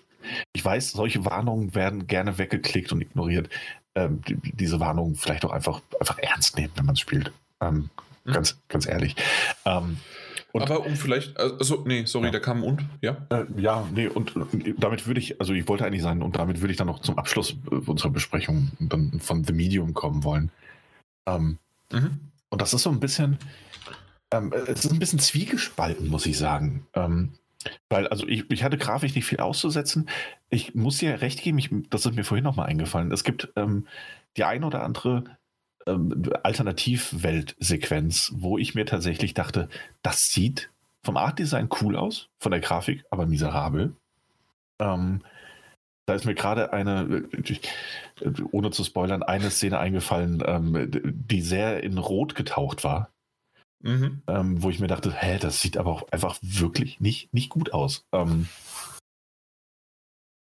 Ich 0.53 0.63
weiß, 0.63 0.91
solche 0.91 1.25
Warnungen 1.25 1.73
werden 1.73 2.07
gerne 2.07 2.37
weggeklickt 2.37 2.91
und 2.91 3.01
ignoriert. 3.01 3.49
Ähm, 3.95 4.21
die, 4.27 4.35
diese 4.35 4.79
Warnungen 4.79 5.15
vielleicht 5.15 5.45
auch 5.45 5.51
einfach, 5.51 5.81
einfach 5.99 6.19
ernst 6.19 6.57
nehmen, 6.57 6.73
wenn 6.75 6.85
man 6.85 6.93
es 6.93 7.01
spielt. 7.01 7.31
Ähm, 7.61 7.89
Mhm. 8.23 8.33
Ganz, 8.33 8.59
ganz 8.67 8.87
ehrlich. 8.87 9.15
Ähm, 9.65 9.97
aber 10.53 10.85
um 10.85 10.95
vielleicht, 10.95 11.37
also, 11.39 11.83
nee, 11.85 12.05
sorry, 12.05 12.25
ja. 12.25 12.31
da 12.31 12.39
kam 12.39 12.63
und, 12.63 12.83
ja? 13.01 13.17
Äh, 13.29 13.45
ja, 13.57 13.87
nee, 13.93 14.07
und, 14.07 14.35
und, 14.35 14.75
damit 14.77 15.07
würde 15.07 15.19
ich, 15.19 15.39
also 15.39 15.53
ich 15.53 15.67
wollte 15.67 15.85
eigentlich 15.85 16.01
sagen, 16.01 16.21
und 16.21 16.35
damit 16.35 16.59
würde 16.61 16.71
ich 16.71 16.77
dann 16.77 16.87
noch 16.87 16.99
zum 16.99 17.17
Abschluss 17.17 17.55
äh, 17.71 17.75
unserer 17.75 18.09
Besprechung 18.09 18.71
dann 18.79 19.19
von 19.19 19.43
The 19.43 19.53
Medium 19.53 19.93
kommen 19.93 20.23
wollen. 20.23 20.51
Ähm, 21.25 21.57
mhm. 21.91 22.19
Und 22.49 22.61
das 22.61 22.73
ist 22.73 22.83
so 22.83 22.89
ein 22.89 22.99
bisschen, 22.99 23.37
ähm, 24.31 24.53
es 24.67 24.83
ist 24.83 24.91
ein 24.91 24.99
bisschen 24.99 25.19
zwiegespalten, 25.19 26.09
muss 26.09 26.25
ich 26.25 26.37
sagen. 26.37 26.85
Ähm, 26.95 27.33
weil, 27.89 28.07
also 28.07 28.27
ich, 28.27 28.49
ich 28.49 28.63
hatte 28.63 28.77
grafisch 28.77 29.15
nicht 29.15 29.25
viel 29.25 29.39
auszusetzen. 29.39 30.09
Ich 30.49 30.75
muss 30.75 30.97
dir 30.97 31.21
recht 31.21 31.41
geben, 31.41 31.59
ich, 31.59 31.69
das 31.89 32.05
ist 32.05 32.15
mir 32.15 32.23
vorhin 32.23 32.43
nochmal 32.43 32.67
eingefallen. 32.67 33.11
Es 33.11 33.23
gibt 33.23 33.49
ähm, 33.55 33.87
die 34.35 34.43
eine 34.43 34.65
oder 34.65 34.83
andere 34.83 35.23
ähm, 35.87 36.31
Alternativweltsequenz, 36.43 38.31
wo 38.35 38.57
ich 38.57 38.75
mir 38.75 38.85
tatsächlich 38.85 39.33
dachte, 39.33 39.69
das 40.01 40.31
sieht 40.31 40.69
vom 41.03 41.17
Artdesign 41.17 41.69
cool 41.81 41.95
aus, 41.95 42.29
von 42.39 42.51
der 42.51 42.61
Grafik 42.61 43.03
aber 43.09 43.25
miserabel. 43.25 43.95
Ähm, 44.79 45.21
da 46.07 46.15
ist 46.15 46.25
mir 46.25 46.35
gerade 46.35 46.73
eine, 46.73 47.29
ohne 48.51 48.71
zu 48.71 48.83
spoilern, 48.83 49.23
eine 49.23 49.49
Szene 49.49 49.79
eingefallen, 49.79 50.43
ähm, 50.45 50.89
die 50.91 51.41
sehr 51.41 51.83
in 51.83 51.97
Rot 51.97 52.35
getaucht 52.35 52.83
war. 52.83 53.11
Mhm. 53.83 54.21
Ähm, 54.27 54.61
wo 54.61 54.69
ich 54.69 54.79
mir 54.79 54.87
dachte, 54.87 55.11
hä, 55.11 55.39
das 55.39 55.61
sieht 55.61 55.77
aber 55.77 55.91
auch 55.91 56.07
einfach 56.11 56.37
wirklich 56.41 56.99
nicht, 56.99 57.33
nicht 57.33 57.49
gut 57.49 57.73
aus. 57.73 58.05
Ähm, 58.11 58.47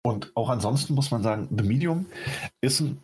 und 0.06 0.32
auch 0.36 0.50
ansonsten 0.50 0.94
muss 0.94 1.12
man 1.12 1.24
sagen, 1.24 1.50
The 1.56 1.64
Medium 1.64 2.06
ist 2.62 2.80
ein 2.80 3.04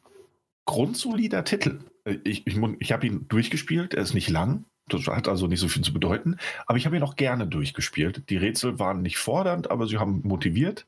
grundsolider 0.66 1.44
Titel. 1.44 1.80
Ich, 2.06 2.46
ich, 2.46 2.58
ich 2.80 2.92
habe 2.92 3.08
ihn 3.08 3.28
durchgespielt, 3.28 3.94
er 3.94 4.04
ist 4.04 4.14
nicht 4.14 4.30
lang, 4.30 4.66
das 4.88 5.08
hat 5.08 5.28
also 5.28 5.48
nicht 5.48 5.60
so 5.60 5.68
viel 5.68 5.84
zu 5.84 5.94
bedeuten, 5.94 6.38
aber 6.66 6.78
ich 6.78 6.86
habe 6.86 6.98
ihn 6.98 7.04
auch 7.04 7.16
gerne 7.16 7.48
durchgespielt. 7.48 8.30
Die 8.30 8.38
Rätsel 8.38 8.80
waren 8.80 9.02
nicht 9.02 9.18
fordernd, 9.18 9.72
aber 9.72 9.88
sie 9.88 9.98
haben 9.98 10.22
motiviert. 10.24 10.86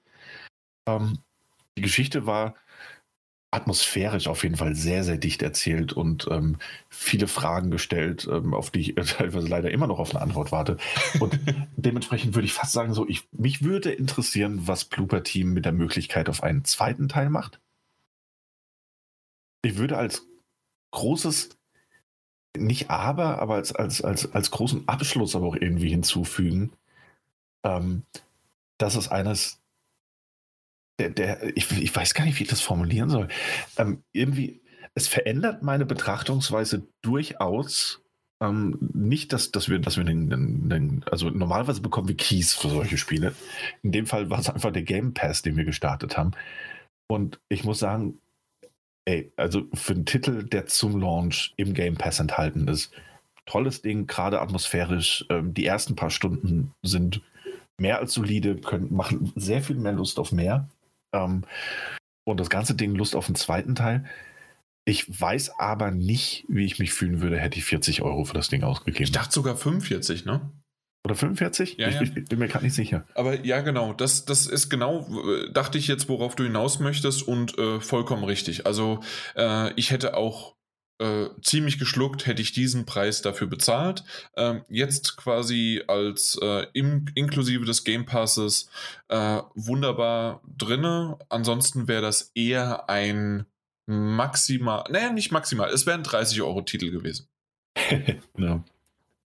Ähm, 0.88 1.20
die 1.78 1.82
Geschichte 1.82 2.26
war 2.26 2.56
atmosphärisch 3.52 4.28
auf 4.28 4.44
jeden 4.44 4.58
Fall 4.58 4.76
sehr, 4.76 5.06
sehr 5.06 5.18
dicht 5.18 5.42
erzählt 5.42 5.94
und 5.94 6.28
ähm, 6.30 6.58
viele 6.90 7.28
Fragen 7.28 7.72
gestellt, 7.72 8.28
ähm, 8.30 8.54
auf 8.54 8.70
die 8.70 8.82
ich 8.82 8.96
teilweise 9.18 9.48
leider 9.48 9.72
immer 9.72 9.88
noch 9.88 10.00
auf 10.00 10.14
eine 10.14 10.22
Antwort 10.22 10.52
warte. 10.52 10.78
Und 11.20 11.40
dementsprechend 11.78 12.36
würde 12.36 12.46
ich 12.46 12.54
fast 12.54 12.74
sagen, 12.74 12.94
so, 12.94 13.08
ich, 13.08 13.28
mich 13.32 13.64
würde 13.64 13.92
interessieren, 13.92 14.68
was 14.68 14.86
Blooper 14.86 15.24
Team 15.24 15.54
mit 15.54 15.64
der 15.64 15.72
Möglichkeit 15.72 16.28
auf 16.28 16.44
einen 16.44 16.66
zweiten 16.66 17.08
Teil 17.08 17.30
macht. 17.30 17.62
Ich 19.62 19.78
würde 19.78 19.98
als 19.98 20.28
großes, 20.96 21.50
nicht 22.58 22.90
aber, 22.90 23.40
aber 23.40 23.56
als, 23.56 23.74
als, 23.74 24.02
als, 24.04 24.32
als 24.34 24.52
großen 24.52 24.88
Abschluss 24.88 25.36
aber 25.36 25.48
auch 25.48 25.56
irgendwie 25.56 25.90
hinzufügen, 25.90 26.72
ähm, 27.64 28.04
dass 28.78 28.96
es 28.96 29.10
eines 29.10 29.60
der, 31.00 31.10
der 31.10 31.58
ich, 31.58 31.72
ich, 31.72 31.96
weiß 31.96 32.14
gar 32.14 32.26
nicht, 32.26 32.40
wie 32.40 32.44
ich 32.44 32.50
das 32.50 32.62
formulieren 32.62 33.10
soll. 33.10 33.28
Ähm, 33.78 34.04
irgendwie, 34.14 34.62
es 34.94 35.08
verändert 35.08 35.62
meine 35.62 35.86
Betrachtungsweise 35.86 36.88
durchaus. 37.02 38.02
Ähm, 38.42 38.78
nicht, 38.94 39.34
dass, 39.34 39.52
dass 39.52 39.70
wir, 39.70 39.80
dass 39.80 39.98
wir 39.98 40.04
den, 40.04 40.30
den, 40.30 40.70
den, 40.70 41.06
also 41.12 41.30
normalerweise 41.30 41.82
bekommen 41.82 42.08
wir 42.08 42.18
Keys 42.18 42.54
für 42.54 42.70
solche 42.70 42.98
Spiele. 42.98 43.36
In 43.82 43.92
dem 43.92 44.06
Fall 44.06 44.30
war 44.30 44.40
es 44.40 44.50
einfach 44.50 44.72
der 44.72 44.84
Game 44.84 45.14
Pass, 45.14 45.42
den 45.42 45.58
wir 45.58 45.66
gestartet 45.66 46.18
haben. 46.18 46.32
Und 47.08 47.40
ich 47.50 47.64
muss 47.64 47.80
sagen, 47.80 48.20
ey, 49.06 49.32
also 49.38 49.68
für 49.74 49.94
einen 49.94 50.06
Titel, 50.06 50.44
der 50.44 50.66
zum 50.66 51.00
Launch 51.00 51.54
im 51.58 51.74
Game 51.74 51.96
Pass 51.96 52.20
enthalten 52.20 52.68
ist, 52.68 52.92
tolles 53.46 53.82
Ding, 53.82 54.08
gerade 54.08 54.42
atmosphärisch. 54.42 55.26
Ähm, 55.30 55.54
die 55.54 55.66
ersten 55.66 55.96
paar 55.96 56.10
Stunden 56.10 56.74
sind 56.82 57.22
mehr 57.78 58.00
als 58.00 58.14
solide, 58.14 58.56
können, 58.56 58.94
machen 58.94 59.32
sehr 59.36 59.62
viel 59.62 59.76
mehr 59.76 59.94
Lust 59.94 60.20
auf 60.20 60.32
mehr. 60.32 60.68
Ähm, 61.14 61.44
und 62.24 62.40
das 62.40 62.50
ganze 62.50 62.76
Ding 62.76 62.96
Lust 62.96 63.16
auf 63.16 63.28
den 63.28 63.36
zweiten 63.36 63.76
Teil. 63.76 64.06
Ich 64.86 65.20
weiß 65.20 65.60
aber 65.60 65.92
nicht, 65.92 66.46
wie 66.48 66.66
ich 66.66 66.80
mich 66.80 66.94
fühlen 66.94 67.22
würde, 67.22 67.40
hätte 67.40 67.58
ich 67.58 67.66
40 67.66 68.02
Euro 68.02 68.24
für 68.24 68.34
das 68.34 68.50
Ding 68.50 68.64
ausgegeben. 68.64 69.04
Ich 69.04 69.12
dachte 69.12 69.34
sogar 69.34 69.56
45, 69.56 70.26
ne? 70.26 70.52
Oder 71.06 71.16
45? 71.16 71.78
Ja, 71.78 71.88
ich, 71.88 71.96
ja. 71.96 72.02
ich, 72.02 72.14
bin 72.14 72.40
mir 72.40 72.48
gerade 72.48 72.66
nicht 72.66 72.74
sicher. 72.74 73.06
Aber 73.14 73.46
ja, 73.46 73.62
genau. 73.62 73.94
Das, 73.94 74.26
das 74.26 74.48
ist 74.48 74.70
genau, 74.70 75.08
dachte 75.54 75.78
ich 75.78 75.88
jetzt, 75.88 76.10
worauf 76.10 76.36
du 76.36 76.44
hinaus 76.44 76.80
möchtest 76.80 77.28
und 77.28 77.58
äh, 77.60 77.80
vollkommen 77.80 78.24
richtig. 78.24 78.66
Also 78.66 79.02
äh, 79.36 79.72
ich 79.76 79.92
hätte 79.92 80.18
auch 80.18 80.56
äh, 80.98 81.28
ziemlich 81.42 81.78
geschluckt, 81.78 82.26
hätte 82.26 82.42
ich 82.42 82.54
diesen 82.54 82.88
Preis 82.88 83.22
dafür 83.22 83.46
bezahlt. 83.46 84.04
Ähm, 84.36 84.66
jetzt 84.68 85.16
quasi 85.16 85.84
als 85.88 86.40
äh, 86.42 86.66
im, 86.74 87.06
inklusive 87.14 87.66
des 87.66 87.84
Game 87.84 88.08
Passes 88.08 88.70
äh, 89.10 89.42
wunderbar 89.54 90.42
drinne. 90.58 91.20
Ansonsten 91.30 91.88
wäre 91.88 92.02
das 92.02 92.32
eher 92.34 92.90
ein 92.90 93.46
maximal, 93.86 94.86
naja, 94.90 95.12
nicht 95.12 95.32
maximal, 95.32 95.70
es 95.70 95.86
wäre 95.86 96.00
ein 96.00 96.04
30-Euro-Titel 96.04 96.90
gewesen. 96.90 97.28
ja. 98.38 98.64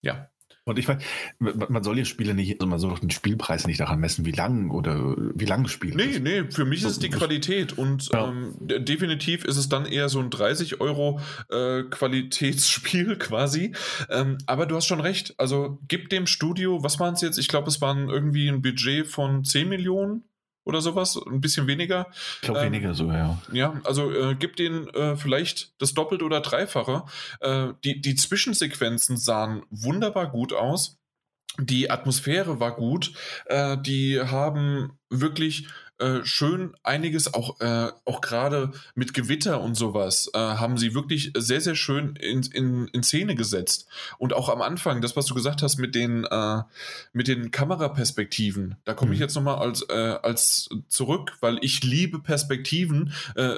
Ja. 0.01 0.29
Und 0.67 0.77
ich 0.77 0.87
meine, 0.89 0.99
man 1.39 1.81
soll 1.81 1.97
ja 1.97 2.03
Spiele 2.03 2.33
nicht, 2.33 2.59
also 2.59 2.67
man 2.67 2.79
soll 2.79 2.99
den 2.99 3.09
Spielpreis 3.09 3.67
nicht 3.67 3.79
daran 3.79 4.01
messen, 4.01 4.25
wie 4.25 4.31
lang 4.31 4.69
oder 4.69 5.15
wie 5.17 5.45
lang 5.45 5.63
das 5.63 5.71
Spiel 5.71 5.95
nee, 5.95 6.03
ist. 6.03 6.21
Nee, 6.21 6.41
nee, 6.41 6.51
für 6.51 6.65
mich 6.65 6.83
ist 6.83 6.91
es 6.91 6.99
die 6.99 7.09
Qualität 7.09 7.77
und 7.77 8.09
ja. 8.11 8.27
ähm, 8.27 8.53
definitiv 8.59 9.45
ist 9.45 9.55
es 9.55 9.69
dann 9.69 9.85
eher 9.85 10.09
so 10.09 10.19
ein 10.19 10.29
30 10.29 10.81
Euro 10.81 11.21
äh, 11.49 11.83
Qualitätsspiel 11.83 13.15
quasi. 13.19 13.71
Ähm, 14.09 14.37
aber 14.45 14.65
du 14.65 14.75
hast 14.75 14.87
schon 14.87 14.99
recht, 14.99 15.35
also 15.37 15.79
gib 15.87 16.09
dem 16.09 16.27
Studio, 16.27 16.83
was 16.83 16.99
waren 16.99 17.13
es 17.13 17.21
jetzt? 17.21 17.37
Ich 17.37 17.47
glaube, 17.47 17.69
es 17.69 17.79
waren 17.79 18.09
irgendwie 18.09 18.49
ein 18.49 18.61
Budget 18.61 19.07
von 19.07 19.45
10 19.45 19.69
Millionen 19.69 20.25
oder 20.67 20.81
sowas, 20.81 21.17
ein 21.25 21.39
bisschen 21.39 21.65
weniger. 21.65 22.07
Ich 22.35 22.41
glaube 22.41 22.59
ähm, 22.59 22.65
weniger 22.67 22.93
so, 22.93 23.09
ja. 23.09 23.41
Ja, 23.51 23.79
also 23.85 24.11
äh, 24.11 24.35
gib 24.35 24.57
denen 24.57 24.89
äh, 24.89 25.15
vielleicht 25.15 25.71
das 25.81 25.93
Doppelte 25.93 26.25
oder 26.25 26.41
Dreifache. 26.41 27.03
Äh, 27.39 27.69
die, 27.83 28.01
die 28.01 28.15
Zwischensequenzen 28.15 29.15
sahen 29.15 29.63
wunderbar 29.69 30.29
gut 30.29 30.51
aus. 30.51 30.97
Die 31.59 31.89
Atmosphäre 31.89 32.59
war 32.59 32.75
gut. 32.75 33.13
Äh, 33.45 33.77
die 33.79 34.19
haben 34.19 34.99
wirklich 35.09 35.67
äh, 35.99 36.23
schön 36.23 36.75
einiges, 36.83 37.33
auch, 37.33 37.59
äh, 37.59 37.89
auch 38.05 38.21
gerade 38.21 38.71
mit 38.93 39.13
Gewitter 39.13 39.61
und 39.61 39.75
sowas, 39.75 40.29
äh, 40.33 40.37
haben 40.37 40.77
sie 40.77 40.93
wirklich 40.93 41.31
sehr, 41.35 41.59
sehr 41.59 41.75
schön 41.75 42.15
in, 42.17 42.43
in, 42.53 42.87
in 42.89 43.03
Szene 43.03 43.33
gesetzt. 43.33 43.87
Und 44.19 44.33
auch 44.33 44.49
am 44.49 44.61
Anfang, 44.61 45.01
das, 45.01 45.15
was 45.15 45.25
du 45.25 45.33
gesagt 45.33 45.63
hast 45.63 45.77
mit 45.77 45.95
den, 45.95 46.25
äh, 46.25 46.61
mit 47.13 47.27
den 47.27 47.49
Kameraperspektiven, 47.49 48.75
da 48.85 48.93
komme 48.93 49.13
ich 49.13 49.19
mhm. 49.19 49.23
jetzt 49.23 49.35
nochmal 49.35 49.55
als, 49.55 49.81
äh, 49.89 50.17
als 50.21 50.69
zurück, 50.87 51.37
weil 51.39 51.57
ich 51.61 51.83
liebe 51.83 52.19
Perspektiven 52.19 53.13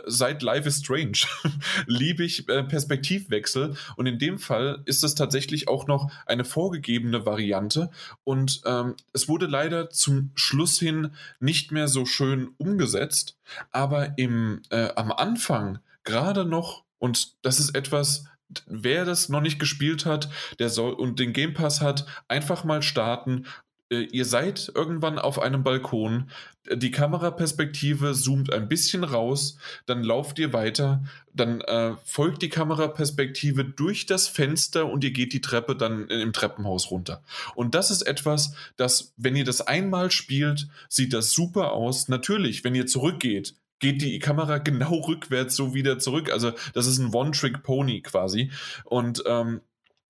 seit 0.06 0.42
Life 0.42 0.68
is 0.68 0.80
Strange. 0.80 1.20
liebe 1.86 2.24
ich 2.24 2.46
Perspektivwechsel. 2.46 3.76
Und 3.96 4.06
in 4.06 4.20
dem 4.20 4.40
Fall 4.40 4.82
ist 4.86 5.04
es 5.04 5.16
tatsächlich 5.16 5.68
auch 5.68 5.88
noch 5.88 6.12
eine 6.26 6.46
vorgegebene 6.46 7.26
Variante. 7.26 7.90
Und 8.24 8.62
ähm, 8.66 8.96
es 9.14 9.28
wurde 9.28 9.46
leider 9.46 9.90
zum 9.90 10.32
Schluss 10.36 10.80
hin 10.80 11.12
nicht 11.40 11.72
mehr 11.72 11.88
so 11.88 12.06
schön 12.06 12.29
schön 12.30 12.54
umgesetzt, 12.58 13.38
aber 13.72 14.18
im, 14.18 14.62
äh, 14.70 14.90
am 14.96 15.12
Anfang 15.12 15.80
gerade 16.04 16.46
noch, 16.46 16.84
und 17.00 17.44
das 17.44 17.60
ist 17.60 17.76
etwas, 17.76 18.26
wer 18.68 19.06
das 19.06 19.30
noch 19.30 19.42
nicht 19.42 19.60
gespielt 19.60 20.06
hat, 20.06 20.30
der 20.60 20.70
soll 20.70 20.94
und 20.94 21.20
den 21.20 21.34
Game 21.34 21.54
Pass 21.54 21.82
hat, 21.82 22.06
einfach 22.28 22.64
mal 22.64 22.82
starten. 22.82 23.46
Äh, 23.90 24.02
ihr 24.12 24.26
seid 24.26 24.72
irgendwann 24.76 25.20
auf 25.20 25.40
einem 25.40 25.64
Balkon, 25.64 26.30
die 26.72 26.92
Kameraperspektive 26.92 28.14
zoomt 28.14 28.54
ein 28.54 28.68
bisschen 28.68 29.04
raus, 29.04 29.58
dann 29.86 30.04
lauft 30.04 30.38
ihr 30.40 30.54
weiter, 30.54 31.04
dann 31.34 31.62
äh, 31.62 31.96
folgt 32.04 32.42
die 32.42 32.50
Kameraperspektive 32.50 33.66
durch 33.66 34.06
das 34.06 34.28
Fenster 34.28 34.86
und 34.86 35.04
ihr 35.04 35.12
geht 35.12 35.34
die 35.34 35.42
Treppe 35.42 35.76
dann 35.76 36.08
im 36.08 36.34
Treppenhaus 36.34 36.92
runter. 36.92 37.24
Und 37.56 37.76
das 37.76 37.92
ist 37.92 38.04
etwas, 38.04 38.54
das, 38.78 39.14
wenn 39.18 39.36
ihr 39.36 39.46
das 39.46 39.62
einmal 39.62 40.12
spielt, 40.12 40.68
sieht 40.90 41.14
das 41.14 41.32
super 41.32 41.72
aus. 41.72 42.08
Natürlich, 42.08 42.64
wenn 42.64 42.76
ihr 42.76 42.86
zurückgeht, 42.86 43.56
geht 43.80 44.02
die 44.02 44.20
Kamera 44.20 44.58
genau 44.58 44.94
rückwärts 44.96 45.56
so 45.56 45.74
wieder 45.74 46.00
zurück. 46.00 46.32
Also 46.32 46.52
das 46.74 46.86
ist 46.86 47.00
ein 47.00 47.14
One-Trick-Pony 47.14 48.02
quasi. 48.02 48.52
Und 48.84 49.24
ähm, 49.26 49.62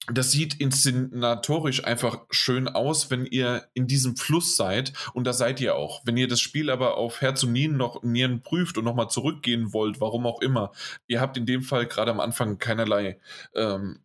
das 0.08 0.32
sieht 0.32 0.60
inszenatorisch 0.60 1.84
einfach 1.86 2.26
schön 2.32 2.68
aus, 2.68 3.11
wenn 3.11 3.26
ihr 3.26 3.68
in 3.74 3.88
diesem 3.88 4.16
Fluss 4.16 4.56
seid. 4.56 4.94
Und 5.14 5.26
da 5.26 5.34
seid 5.34 5.61
ihr 5.61 5.76
auch. 5.76 6.02
Wenn 6.06 6.18
ihr 6.18 6.28
das 6.28 6.42
Spiel 6.42 6.69
aber 6.69 6.98
auf 6.98 7.22
Herz 7.22 7.44
und 7.44 7.53
Nieren 7.53 7.78
noch 7.78 8.02
Nieren 8.03 8.42
prüft 8.42 8.78
und 8.78 8.86
nochmal 8.86 9.10
zurückgehen 9.10 9.74
wollt, 9.74 10.02
warum 10.02 10.26
auch 10.26 10.42
immer, 10.42 10.72
ihr 11.08 11.22
habt 11.22 11.38
in 11.38 11.45
dem 11.45 11.61
Fall 11.61 11.86
gerade 11.86 12.11
am 12.11 12.19
Anfang 12.19 12.58
keinerlei 12.58 13.19
ähm, 13.53 14.00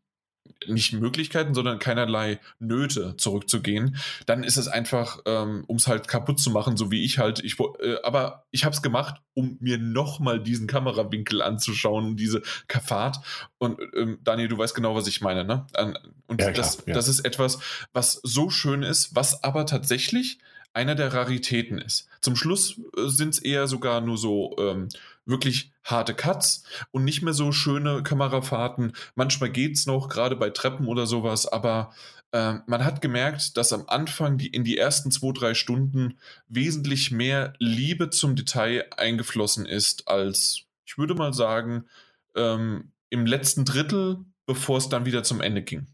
nicht 0.67 0.93
Möglichkeiten, 0.93 1.55
sondern 1.55 1.79
keinerlei 1.79 2.41
Nöte 2.59 3.17
zurückzugehen, 3.17 3.97
dann 4.27 4.45
ist 4.45 4.57
es 4.57 4.69
einfach, 4.69 5.21
ähm, 5.27 5.65
um 5.67 5.77
es 5.77 5.87
halt 5.87 6.09
kaputt 6.09 6.41
zu 6.41 6.51
machen, 6.51 6.77
so 6.77 6.91
wie 6.91 7.05
ich 7.05 7.19
halt. 7.19 7.43
Ich, 7.45 7.59
äh, 7.61 7.97
aber 8.03 8.45
ich 8.51 8.65
habe 8.65 8.75
es 8.75 8.83
gemacht, 8.83 9.21
um 9.35 9.57
mir 9.61 9.79
nochmal 9.79 10.43
diesen 10.43 10.67
Kamerawinkel 10.67 11.43
anzuschauen, 11.43 12.17
diese 12.17 12.43
Fahrt. 12.69 13.19
Und 13.59 13.81
ähm, 13.95 14.19
Daniel, 14.25 14.49
du 14.49 14.59
weißt 14.59 14.75
genau, 14.75 14.95
was 14.95 15.07
ich 15.07 15.21
meine, 15.21 15.45
ne? 15.45 15.67
Und 16.27 16.41
ja, 16.41 16.51
das, 16.51 16.79
klar, 16.79 16.89
ja. 16.89 16.95
das 16.95 17.09
ist 17.09 17.21
etwas, 17.21 17.59
was 17.93 18.21
so 18.23 18.51
schön 18.51 18.83
ist, 18.83 19.15
was 19.15 19.43
aber 19.45 19.67
tatsächlich 19.67 20.39
einer 20.75 20.97
der 20.97 21.15
Raritäten 21.15 21.79
ist. 21.79 22.09
Zum 22.21 22.37
Schluss 22.37 22.81
äh, 22.97 23.09
sind 23.09 23.31
es 23.31 23.39
eher 23.39 23.67
sogar 23.67 24.01
nur 24.01 24.19
so 24.19 24.57
ähm, 24.59 24.89
wirklich 25.27 25.73
harte 25.83 26.15
Cuts 26.15 26.65
und 26.91 27.05
nicht 27.05 27.23
mehr 27.23 27.33
so 27.33 27.53
schöne 27.53 28.03
Kamerafahrten. 28.03 28.93
Manchmal 29.15 29.51
geht 29.51 29.77
es 29.77 29.86
noch, 29.86 30.09
gerade 30.09 30.36
bei 30.36 30.51
Treppen 30.51 30.86
oder 30.86 31.07
sowas, 31.07 31.47
aber 31.47 31.93
äh, 32.33 32.55
man 32.67 32.85
hat 32.85 33.01
gemerkt, 33.01 33.57
dass 33.57 33.73
am 33.73 33.85
Anfang 33.86 34.39
die, 34.39 34.49
in 34.49 34.65
die 34.65 34.77
ersten 34.77 35.11
zwei, 35.11 35.33
drei 35.33 35.55
Stunden 35.55 36.19
wesentlich 36.49 37.11
mehr 37.11 37.55
Liebe 37.59 38.11
zum 38.11 38.36
Detail 38.36 38.86
eingeflossen 38.97 39.67
ist, 39.67 40.09
als 40.09 40.65
ich 40.86 40.99
würde 40.99 41.15
mal 41.15 41.33
sagen, 41.33 41.85
ähm, 42.35 42.93
im 43.11 43.27
letzten 43.27 43.65
Drittel, 43.65 44.25
bevor 44.47 44.78
es 44.78 44.89
dann 44.89 45.07
wieder 45.07 45.23
zum 45.23 45.41
Ende 45.41 45.62
ging. 45.62 45.86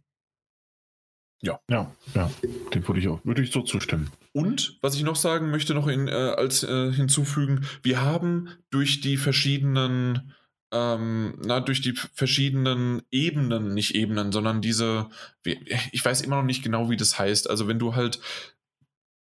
Ja. 1.42 1.58
Ja, 1.70 1.90
ja, 2.14 2.30
dem 2.74 2.86
würde 2.86 3.00
ich 3.00 3.08
auch, 3.08 3.24
würde 3.24 3.42
ich 3.42 3.50
so 3.50 3.62
zustimmen. 3.62 4.10
Und 4.32 4.78
was 4.82 4.94
ich 4.94 5.02
noch 5.02 5.16
sagen 5.16 5.50
möchte, 5.50 5.74
noch 5.74 5.86
in, 5.86 6.06
äh, 6.06 6.10
als 6.12 6.62
äh, 6.62 6.92
hinzufügen, 6.92 7.66
wir 7.82 8.02
haben 8.02 8.50
durch 8.70 9.00
die 9.00 9.16
verschiedenen, 9.16 10.34
ähm, 10.70 11.38
na, 11.42 11.60
durch 11.60 11.80
die 11.80 11.94
verschiedenen 11.94 13.02
Ebenen, 13.10 13.72
nicht 13.72 13.94
Ebenen, 13.94 14.32
sondern 14.32 14.60
diese, 14.60 15.08
ich 15.44 16.04
weiß 16.04 16.20
immer 16.20 16.36
noch 16.36 16.44
nicht 16.44 16.62
genau, 16.62 16.90
wie 16.90 16.96
das 16.96 17.18
heißt. 17.18 17.48
Also 17.48 17.66
wenn 17.68 17.78
du 17.78 17.94
halt 17.94 18.20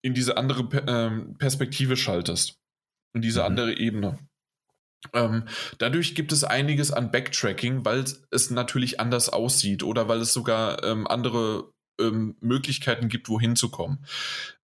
in 0.03 0.13
diese 0.13 0.37
andere 0.37 0.69
ähm, 0.87 1.37
Perspektive 1.39 1.97
schaltest, 1.97 2.61
in 3.15 3.23
diese 3.23 3.41
mhm. 3.41 3.47
andere 3.47 3.79
Ebene. 3.79 4.19
Ähm, 5.13 5.45
dadurch 5.79 6.15
gibt 6.15 6.33
es 6.33 6.45
einiges 6.45 6.91
an 6.91 7.11
Backtracking, 7.11 7.85
weil 7.85 8.05
es 8.31 8.51
natürlich 8.51 9.01
anders 9.01 9.29
aussieht 9.29 9.83
oder 9.83 10.09
weil 10.09 10.21
es 10.21 10.33
sogar 10.33 10.83
ähm, 10.85 11.07
andere 11.07 11.74
ähm, 12.01 12.37
Möglichkeiten 12.41 13.09
gibt, 13.09 13.29
wohin 13.29 13.57
zu 13.57 13.71
kommen. 13.71 14.05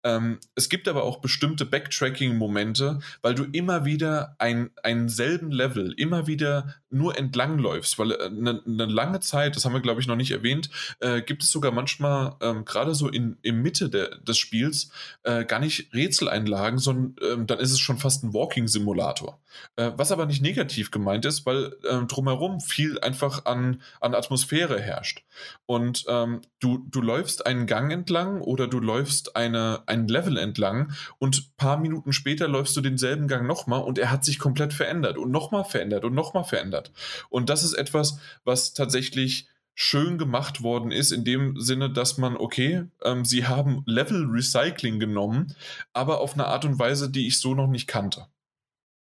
Ähm, 0.03 0.39
es 0.55 0.69
gibt 0.69 0.87
aber 0.87 1.03
auch 1.03 1.19
bestimmte 1.19 1.65
Backtracking-Momente, 1.65 2.99
weil 3.21 3.35
du 3.35 3.43
immer 3.43 3.85
wieder 3.85 4.35
ein, 4.39 4.71
einen 4.83 5.09
selben 5.09 5.51
Level, 5.51 5.93
immer 5.97 6.27
wieder 6.27 6.75
nur 6.89 7.17
entlangläufst, 7.17 7.99
weil 7.99 8.19
eine, 8.19 8.61
eine 8.65 8.85
lange 8.85 9.19
Zeit, 9.19 9.55
das 9.55 9.65
haben 9.65 9.73
wir 9.73 9.81
glaube 9.81 10.01
ich 10.01 10.07
noch 10.07 10.15
nicht 10.15 10.31
erwähnt, 10.31 10.69
äh, 10.99 11.21
gibt 11.21 11.43
es 11.43 11.51
sogar 11.51 11.71
manchmal, 11.71 12.35
ähm, 12.41 12.65
gerade 12.65 12.95
so 12.95 13.09
in, 13.09 13.37
in 13.41 13.61
Mitte 13.61 13.89
der, 13.89 14.17
des 14.17 14.37
Spiels, 14.37 14.91
äh, 15.23 15.45
gar 15.45 15.59
nicht 15.59 15.93
Rätseleinlagen, 15.93 16.79
sondern 16.79 17.15
ähm, 17.21 17.47
dann 17.47 17.59
ist 17.59 17.71
es 17.71 17.79
schon 17.79 17.97
fast 17.97 18.23
ein 18.23 18.33
Walking-Simulator. 18.33 19.39
Äh, 19.75 19.91
was 19.95 20.11
aber 20.11 20.25
nicht 20.25 20.41
negativ 20.41 20.91
gemeint 20.91 21.25
ist, 21.25 21.45
weil 21.45 21.75
ähm, 21.89 22.07
drumherum 22.07 22.59
viel 22.59 22.99
einfach 22.99 23.45
an, 23.45 23.81
an 23.99 24.15
Atmosphäre 24.15 24.79
herrscht. 24.79 25.23
Und 25.65 26.05
ähm, 26.07 26.41
du, 26.59 26.85
du 26.89 27.01
läufst 27.01 27.45
einen 27.45 27.67
Gang 27.67 27.91
entlang 27.91 28.41
oder 28.41 28.67
du 28.67 28.79
läufst 28.79 29.35
eine, 29.35 29.83
ein 29.89 30.07
Level 30.07 30.37
entlang 30.37 30.93
und 31.17 31.57
paar 31.57 31.77
Minuten 31.77 32.13
später 32.13 32.47
läufst 32.47 32.75
du 32.77 32.81
denselben 32.81 33.27
Gang 33.27 33.47
nochmal 33.47 33.81
und 33.81 33.97
er 33.97 34.11
hat 34.11 34.23
sich 34.23 34.39
komplett 34.39 34.73
verändert 34.73 35.17
und 35.17 35.31
nochmal 35.31 35.65
verändert 35.65 36.05
und 36.05 36.13
nochmal 36.13 36.43
verändert. 36.43 36.91
Und 37.29 37.49
das 37.49 37.63
ist 37.63 37.73
etwas, 37.73 38.19
was 38.43 38.73
tatsächlich 38.73 39.47
schön 39.81 40.17
gemacht 40.17 40.61
worden 40.61 40.91
ist, 40.91 41.11
in 41.11 41.23
dem 41.23 41.57
Sinne, 41.57 41.89
dass 41.89 42.17
man, 42.17 42.35
okay, 42.35 42.83
ähm, 43.01 43.23
sie 43.23 43.47
haben 43.47 43.83
Level 43.85 44.25
Recycling 44.25 44.99
genommen, 44.99 45.55
aber 45.93 46.19
auf 46.19 46.33
eine 46.33 46.47
Art 46.47 46.65
und 46.65 46.79
Weise, 46.79 47.09
die 47.09 47.27
ich 47.27 47.39
so 47.39 47.55
noch 47.55 47.67
nicht 47.67 47.87
kannte. 47.87 48.27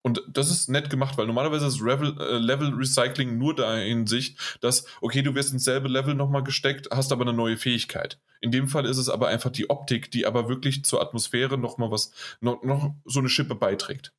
Und 0.07 0.23
das 0.29 0.53
ist 0.53 0.69
nett 0.69 0.89
gemacht, 0.89 1.19
weil 1.19 1.27
normalerweise 1.27 1.67
ist 1.67 1.81
Level, 1.81 2.17
äh, 2.21 2.39
Level 2.39 2.73
Recycling 2.73 3.39
nur 3.39 3.57
da 3.57 3.77
in 3.77 4.07
Sicht, 4.07 4.39
dass, 4.61 4.87
okay, 5.01 5.21
du 5.21 5.35
wirst 5.35 5.53
ins 5.53 5.65
selbe 5.65 5.89
Level 5.89 6.15
nochmal 6.15 6.45
gesteckt, 6.45 6.89
hast 6.93 7.11
aber 7.11 7.23
eine 7.23 7.33
neue 7.33 7.57
Fähigkeit. 7.57 8.21
In 8.41 8.53
dem 8.53 8.69
Fall 8.69 8.87
ist 8.87 8.99
es 8.99 9.09
aber 9.09 9.27
einfach 9.27 9.51
die 9.51 9.69
Optik, 9.69 10.13
die 10.13 10.25
aber 10.25 10.49
wirklich 10.49 10.85
zur 10.85 11.03
Atmosphäre 11.03 11.59
nochmal 11.59 11.91
was, 11.91 12.13
noch, 12.41 12.63
noch 12.63 12.95
so 13.05 13.19
eine 13.19 13.29
Schippe 13.29 13.57
beiträgt. 13.57 14.15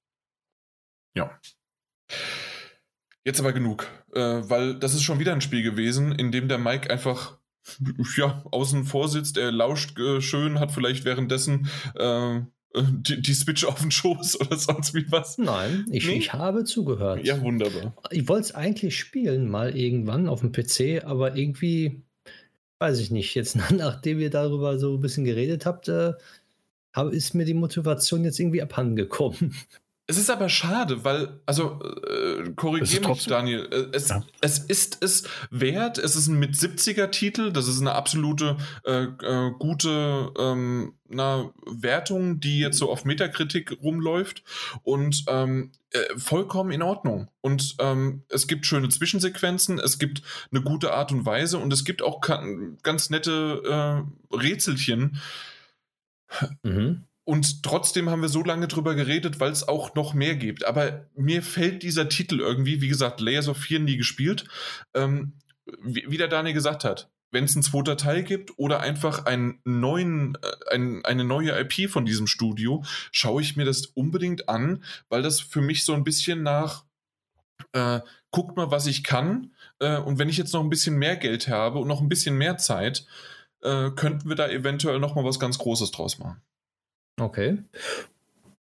Ja. 1.16 1.40
Jetzt 3.24 3.40
aber 3.40 3.53
genug, 3.53 3.88
äh, 4.11 4.19
weil 4.19 4.77
das 4.77 4.93
ist 4.93 5.03
schon 5.03 5.19
wieder 5.19 5.32
ein 5.32 5.40
Spiel 5.40 5.64
gewesen, 5.64 6.11
in 6.11 6.33
dem 6.33 6.49
der 6.49 6.57
Mike 6.57 6.90
einfach 6.90 7.38
ja, 8.17 8.43
außen 8.51 8.83
vor 8.83 9.07
sitzt, 9.07 9.38
er 9.38 9.53
lauscht 9.53 9.98
äh, 9.98 10.19
schön, 10.19 10.59
hat 10.59 10.74
vielleicht 10.74 11.06
währenddessen 11.06 11.69
äh, 11.95 12.41
die, 12.76 13.22
die, 13.22 13.34
Switch 13.34 13.66
auf 13.66 13.80
den 13.82 13.92
Schoß 13.92 14.40
oder 14.42 14.58
sonst 14.58 14.94
wie 14.94 15.10
was? 15.12 15.38
Nein, 15.38 15.86
ich, 15.92 16.08
nee? 16.08 16.18
ich 16.18 16.34
habe 16.34 16.64
zugehört. 16.64 17.26
Ja, 17.26 17.42
wunderbar. 17.42 17.96
Ich 18.12 18.28
wollte 18.28 18.46
es 18.46 18.56
eigentlich 18.56 18.98
spielen, 18.98 19.50
mal 19.50 19.76
irgendwann 19.76 20.28
auf 20.28 20.42
dem 20.42 20.52
PC, 20.52 21.04
aber 21.06 21.36
irgendwie, 21.36 22.04
weiß 22.80 23.00
ich 23.00 23.12
nicht, 23.12 23.34
jetzt 23.36 23.56
nachdem 23.72 24.20
ihr 24.20 24.30
darüber 24.30 24.78
so 24.78 24.96
ein 24.96 25.02
bisschen 25.02 25.26
geredet 25.26 25.66
habt, 25.66 25.88
äh, 25.88 26.14
ist 27.12 27.36
mir 27.36 27.46
die 27.46 27.54
Motivation 27.54 28.24
jetzt 28.24 28.40
irgendwie 28.40 28.62
abhandengekommen. 28.62 29.56
Es 30.10 30.18
ist 30.18 30.30
aber 30.30 30.48
schade, 30.48 31.03
weil, 31.03 31.42
also, 31.45 31.82
äh, 31.84 32.50
korrigiere 32.56 33.10
mich, 33.10 33.26
Daniel. 33.26 33.68
Äh, 33.69 33.95
es, 33.95 34.08
ja. 34.08 34.24
es 34.40 34.60
ist 34.60 35.03
es 35.03 35.24
wert. 35.52 35.98
Es 35.98 36.16
ist 36.16 36.27
ein 36.27 36.40
mit 36.40 36.56
70er-Titel. 36.56 37.52
Das 37.52 37.68
ist 37.68 37.82
eine 37.82 37.92
absolute 37.92 38.56
äh, 38.86 39.03
äh, 39.03 39.52
gute 39.60 40.32
ähm, 40.40 40.94
na, 41.10 41.52
Wertung, 41.66 42.40
die 42.40 42.60
jetzt 42.60 42.77
so 42.77 42.90
auf 42.90 43.03
Metakritik 43.03 43.80
rumläuft. 43.84 44.44
Und 44.84 45.26
ähm, 45.27 45.74
äh, 45.92 46.00
vollkommen 46.18 46.72
in 46.72 46.84
Ordnung. 46.84 47.27
Und 47.42 47.76
ähm, 47.80 48.24
es 48.30 48.48
gibt 48.48 48.66
schöne 48.66 48.88
Zwischensequenzen, 48.88 49.77
es 49.77 50.00
gibt 50.00 50.22
eine 50.52 50.61
gute 50.61 50.94
Art 50.94 51.11
und 51.11 51.26
Weise 51.26 51.58
und 51.58 51.74
es 51.74 51.84
gibt 51.84 52.02
auch 52.02 52.22
ganz 52.22 53.10
nette 53.10 54.06
äh, 54.32 54.36
Rätselchen. 54.36 55.19
Mhm 56.64 57.07
und 57.28 57.62
trotzdem 57.62 58.10
haben 58.10 58.22
wir 58.22 58.30
so 58.30 58.42
lange 58.42 58.70
drüber 58.70 58.96
geredet, 58.96 59.42
weil 59.42 59.52
es 59.52 59.68
auch 59.68 59.96
noch 59.96 60.14
mehr 60.14 60.38
gibt. 60.38 60.66
Aber 60.66 61.10
mir 61.14 61.44
fällt 61.44 61.84
dieser 61.84 62.08
Titel 62.08 62.40
irgendwie, 62.40 62.80
wie 62.80 62.88
gesagt, 62.88 63.20
Layers 63.20 63.50
of 63.50 63.58
Fear 63.58 63.82
nie 63.82 63.98
gespielt, 63.98 64.46
ähm, 64.94 65.34
wie, 65.84 66.06
wie 66.08 66.16
der 66.16 66.30
Daniel 66.30 66.54
gesagt 66.54 66.86
hat, 66.86 67.12
wenn 67.32 67.44
es 67.44 67.54
einen 67.54 67.64
zweiter 67.64 67.98
Teil 67.98 68.24
gibt 68.24 68.58
oder 68.58 68.80
einfach 68.80 69.26
einen 69.26 69.60
neuen, 69.66 70.38
äh, 70.42 70.74
ein, 70.74 71.04
eine 71.04 71.26
neue 71.26 71.52
IP 71.60 71.90
von 71.90 72.06
diesem 72.06 72.28
Studio, 72.28 72.86
schaue 73.12 73.42
ich 73.42 73.58
mir 73.58 73.66
das 73.66 73.88
unbedingt 73.88 74.48
an, 74.48 74.82
weil 75.10 75.22
das 75.22 75.42
für 75.42 75.60
mich 75.60 75.84
so 75.84 75.94
ein 75.94 76.06
bisschen 76.06 76.44
nach 76.44 76.86
äh, 77.74 78.00
guckt 78.32 78.56
mal, 78.56 78.72
was 78.72 78.88
ich 78.88 79.04
kann. 79.04 79.52
Äh, 79.80 79.98
und 79.98 80.18
wenn 80.18 80.30
ich 80.30 80.38
jetzt 80.38 80.54
noch 80.54 80.64
ein 80.64 80.70
bisschen 80.70 80.96
mehr 80.96 81.18
Geld 81.18 81.50
habe 81.50 81.80
und 81.80 81.90
noch 81.90 82.00
ein 82.00 82.08
bisschen 82.08 82.38
mehr 82.38 82.58
Zeit, 82.58 83.06
äh, 83.64 83.92
könnten 83.92 84.30
wir 84.30 84.38
da 84.38 84.48
eventuell 84.48 85.00
noch 85.00 85.16
mal 85.16 85.26
was 85.26 85.42
ganz 85.42 85.58
Großes 85.58 85.92
draus 85.92 86.20
machen. 86.20 86.42
Okay. 87.20 87.58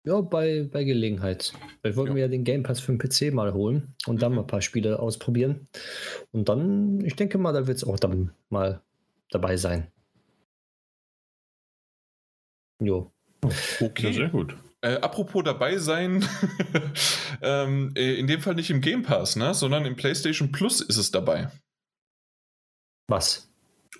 Ja, 0.05 0.21
bei, 0.21 0.69
bei 0.71 0.85
Gelegenheit. 0.85 1.53
Vielleicht 1.81 1.97
wollten 1.97 2.13
ja. 2.13 2.17
wir 2.17 2.23
ja 2.23 2.29
den 2.29 2.45
Game 2.45 2.63
Pass 2.63 2.81
für 2.81 2.93
den 2.97 2.99
PC 2.99 3.35
mal 3.35 3.53
holen 3.53 3.95
und 4.07 4.23
dann 4.23 4.35
mal 4.35 4.43
ein 4.43 4.47
paar 4.47 4.63
Spiele 4.63 5.01
ausprobieren. 5.01 5.67
Und 6.31 6.49
dann, 6.49 7.01
ich 7.05 7.17
denke 7.17 7.39
mal, 7.39 7.53
da 7.53 7.67
wird 7.67 7.79
es 7.79 7.85
auch 7.85 7.99
dann 7.99 8.33
mal 8.49 8.81
dabei 9.31 9.57
sein. 9.57 9.89
Jo. 12.81 13.11
Okay, 13.81 14.09
ja, 14.09 14.13
sehr 14.13 14.29
gut. 14.29 14.57
Äh, 14.81 14.97
apropos 14.97 15.43
dabei 15.43 15.79
sein, 15.79 16.25
ähm, 17.43 17.93
äh, 17.97 18.15
in 18.15 18.27
dem 18.27 18.41
Fall 18.41 18.55
nicht 18.55 18.71
im 18.71 18.81
Game 18.81 19.03
Pass, 19.03 19.35
ne, 19.35 19.55
sondern 19.55 19.85
im 19.87 19.97
PlayStation 19.97 20.53
Plus 20.53 20.81
ist 20.81 20.99
es 20.99 21.11
dabei. 21.11 21.51
Was? 23.09 23.51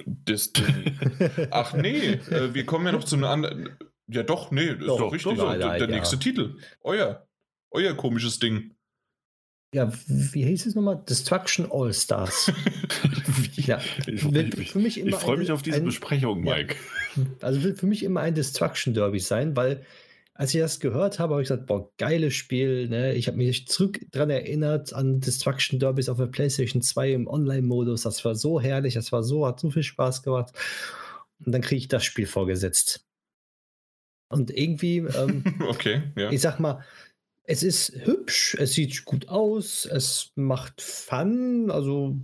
Destiny. 0.05 0.95
Ach 1.51 1.75
nee, 1.75 2.13
äh, 2.13 2.55
wir 2.55 2.67
kommen 2.67 2.87
ja 2.87 2.93
noch 2.93 3.05
zu 3.05 3.17
einem 3.17 3.25
anderen. 3.25 3.77
Ja, 4.09 4.23
doch, 4.23 4.51
nee, 4.51 4.67
ist 4.67 4.83
doch, 4.83 4.99
doch 4.99 5.13
richtig. 5.13 5.37
Doch, 5.37 5.59
der, 5.59 5.79
der 5.79 5.79
ja. 5.79 5.87
nächste 5.87 6.19
Titel. 6.19 6.57
Euer. 6.83 7.27
Euer 7.71 7.95
komisches 7.95 8.39
Ding. 8.39 8.77
Ja, 9.75 9.93
wie 10.07 10.45
hieß 10.45 10.67
es 10.67 10.75
nochmal? 10.75 11.03
Destruction 11.09 11.71
All 11.71 11.93
Stars. 11.93 12.53
ja, 13.57 13.81
ich, 14.07 14.25
ich, 14.25 14.71
für 14.71 14.79
mich 14.79 14.99
immer 14.99 15.11
ich 15.11 15.17
freue 15.17 15.37
mich 15.37 15.51
auf 15.51 15.63
diese 15.63 15.79
ein, 15.79 15.85
Besprechung, 15.85 16.43
Mike. 16.43 16.77
Ja, 17.17 17.25
also 17.41 17.63
wird 17.63 17.79
für 17.79 17.87
mich 17.87 18.05
immer 18.05 18.21
ein 18.21 18.35
Destruction 18.35 18.95
Derby 18.95 19.19
sein, 19.19 19.57
weil 19.57 19.85
als 20.35 20.55
ich 20.55 20.61
das 20.61 20.81
gehört 20.81 21.19
habe, 21.19 21.35
habe 21.35 21.43
ich 21.43 21.49
gesagt, 21.49 21.67
boah, 21.67 21.91
geiles 21.97 22.35
Spiel. 22.35 22.89
Ne? 22.89 23.15
Ich 23.15 23.27
habe 23.27 23.39
mich 23.39 23.67
zurück 23.69 24.01
daran 24.13 24.31
erinnert 24.31 24.93
an 24.93 25.21
Destruction 25.21 25.79
Derbys 25.79 26.09
auf 26.11 26.19
der 26.19 26.27
PlayStation 26.27 26.83
2 26.83 27.13
im 27.13 27.27
Online-Modus. 27.27 28.03
Das 28.03 28.25
war 28.25 28.35
so 28.35 28.61
herrlich, 28.61 28.95
das 28.95 29.13
war 29.13 29.23
so, 29.23 29.47
hat 29.47 29.61
so 29.61 29.71
viel 29.71 29.83
Spaß 29.83 30.23
gemacht. 30.23 30.53
Und 31.45 31.53
dann 31.53 31.63
kriege 31.63 31.79
ich 31.79 31.89
das 31.89 32.05
Spiel 32.05 32.27
vorgesetzt. 32.27 33.06
Und 34.29 34.51
irgendwie, 34.51 34.99
ähm, 34.99 35.45
okay, 35.69 36.03
ja. 36.17 36.31
ich 36.31 36.41
sag 36.41 36.59
mal, 36.59 36.85
es 37.45 37.63
ist 37.63 37.93
hübsch, 38.05 38.57
es 38.59 38.73
sieht 38.73 39.05
gut 39.05 39.29
aus, 39.29 39.87
es 39.87 40.33
macht 40.35 40.83
Fun. 40.83 41.71
Also, 41.71 42.17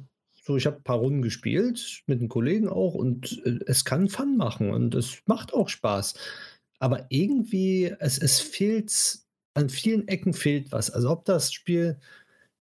so, 0.44 0.56
ich 0.56 0.66
habe 0.66 0.78
ein 0.78 0.82
paar 0.82 0.98
Runden 0.98 1.22
gespielt, 1.22 2.02
mit 2.06 2.18
einem 2.18 2.28
Kollegen 2.28 2.68
auch, 2.68 2.94
und 2.94 3.40
äh, 3.44 3.60
es 3.66 3.84
kann 3.84 4.08
Fun 4.08 4.36
machen 4.36 4.70
und 4.70 4.94
es 4.94 5.22
macht 5.26 5.54
auch 5.54 5.68
Spaß. 5.68 6.14
Aber 6.80 7.06
irgendwie, 7.10 7.94
es, 8.00 8.18
es 8.18 8.40
fehlt, 8.40 9.20
an 9.54 9.68
vielen 9.68 10.08
Ecken 10.08 10.32
fehlt 10.32 10.72
was. 10.72 10.90
Also, 10.90 11.10
ob 11.10 11.24
das 11.24 11.52
Spiel 11.52 11.98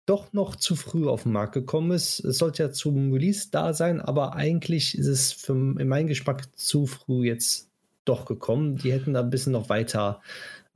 doch 0.06 0.34
noch 0.34 0.56
zu 0.56 0.76
früh 0.76 1.08
auf 1.08 1.24
den 1.24 1.32
Markt 1.32 1.54
gekommen 1.54 1.92
ist. 1.92 2.20
Es 2.20 2.38
sollte 2.38 2.64
ja 2.64 2.72
zum 2.72 3.14
Release 3.14 3.50
da 3.52 3.74
sein, 3.74 4.02
aber 4.02 4.36
eigentlich 4.36 4.98
ist 4.98 5.08
es 5.08 5.32
für, 5.32 5.54
in 5.54 5.88
meinem 5.88 6.08
Geschmack 6.08 6.56
zu 6.58 6.86
früh 6.86 7.28
jetzt 7.28 7.71
doch 8.12 8.26
gekommen. 8.26 8.78
Die 8.78 8.92
hätten 8.92 9.14
da 9.14 9.22
ein 9.22 9.30
bisschen 9.30 9.54
noch 9.54 9.70
weiter 9.70 10.22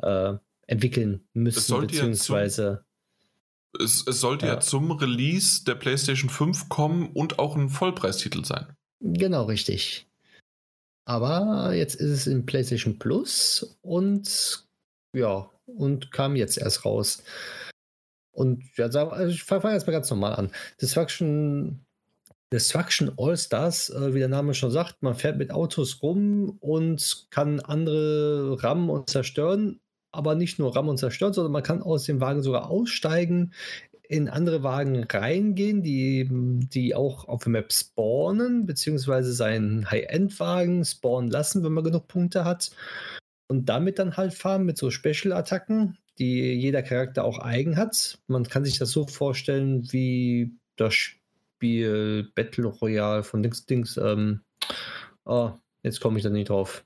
äh, 0.02 0.34
entwickeln 0.68 1.28
müssen, 1.34 1.82
beziehungsweise. 1.82 2.64
Ja 2.64 2.76
zum, 3.78 3.86
es, 3.86 4.08
es, 4.08 4.20
sollte 4.20 4.48
ja. 4.48 4.54
ja 4.54 4.60
zum 4.60 4.92
Release 4.92 5.64
der 5.66 5.76
PlayStation 5.76 6.30
5 6.30 6.70
kommen 6.70 7.10
und 7.14 7.40
auch 7.40 7.56
ein 7.56 7.70
Vollpreistitel 7.70 8.46
sein. 8.46 8.76
Genau, 9.02 9.44
richtig. 9.44 10.08
Aber 11.06 11.74
jetzt 11.74 11.96
ist 11.96 12.10
es 12.10 12.28
in 12.28 12.46
PlayStation 12.46 12.98
Plus 12.98 13.78
und 13.82 14.66
ja, 15.14 15.50
und 15.66 16.12
kam 16.12 16.36
jetzt 16.36 16.58
erst 16.58 16.84
raus. 16.86 17.24
Und 18.32 18.64
ja, 18.76 18.86
also 18.86 19.28
ich 19.28 19.44
fange 19.44 19.74
jetzt 19.74 19.88
mal 19.88 19.94
ganz 19.94 20.10
normal 20.10 20.36
an. 20.36 20.52
Destruction 20.82 21.85
Destruction 22.54 23.12
All-Stars, 23.18 23.90
äh, 23.90 24.14
wie 24.14 24.20
der 24.20 24.28
Name 24.28 24.54
schon 24.54 24.72
sagt, 24.72 25.02
man 25.02 25.16
fährt 25.16 25.38
mit 25.38 25.52
Autos 25.52 26.02
rum 26.02 26.58
und 26.60 27.28
kann 27.32 27.60
andere 27.60 28.62
rammen 28.64 28.90
und 28.90 29.10
zerstören, 29.10 29.80
aber 30.12 30.36
nicht 30.36 30.60
nur 30.60 30.76
rammen 30.76 30.90
und 30.90 30.98
zerstören, 30.98 31.34
sondern 31.34 31.52
man 31.52 31.64
kann 31.64 31.82
aus 31.82 32.04
dem 32.06 32.22
Wagen 32.22 32.44
sogar 32.44 32.70
aussteigen, 32.70 33.52
in 34.08 34.30
andere 34.30 34.64
Wagen 34.64 35.04
reingehen, 35.04 35.82
die, 35.82 36.28
die 36.30 36.96
auch 36.96 37.28
auf 37.28 37.44
der 37.44 37.52
Map 37.52 37.74
spawnen, 37.74 38.66
beziehungsweise 38.66 39.34
seinen 39.34 39.90
High-End-Wagen 39.90 40.86
spawnen 40.86 41.32
lassen, 41.32 41.64
wenn 41.64 41.72
man 41.72 41.84
genug 41.84 42.08
Punkte 42.08 42.46
hat. 42.46 42.72
Und 43.48 43.70
damit 43.70 44.00
dann 44.00 44.18
halt 44.18 44.34
fahren 44.34 44.66
mit 44.66 44.78
so 44.78 44.90
Special-Attacken, 44.92 45.98
die 46.18 46.54
jeder 46.54 46.84
Charakter 46.84 47.24
auch 47.24 47.40
eigen 47.40 47.78
hat. 47.78 48.20
Man 48.28 48.44
kann 48.44 48.64
sich 48.64 48.78
das 48.78 48.92
so 48.92 49.08
vorstellen 49.08 49.92
wie 49.92 50.56
das 50.78 51.12
Spiel 51.66 52.32
Battle 52.36 52.68
Royale 52.68 53.24
von 53.24 53.42
Dings 53.42 53.66
Dings. 53.66 53.98
Ähm, 53.98 54.42
oh, 55.26 55.52
jetzt 55.82 56.00
komme 56.00 56.18
ich 56.18 56.24
da 56.24 56.30
nicht 56.30 56.50
drauf. 56.50 56.86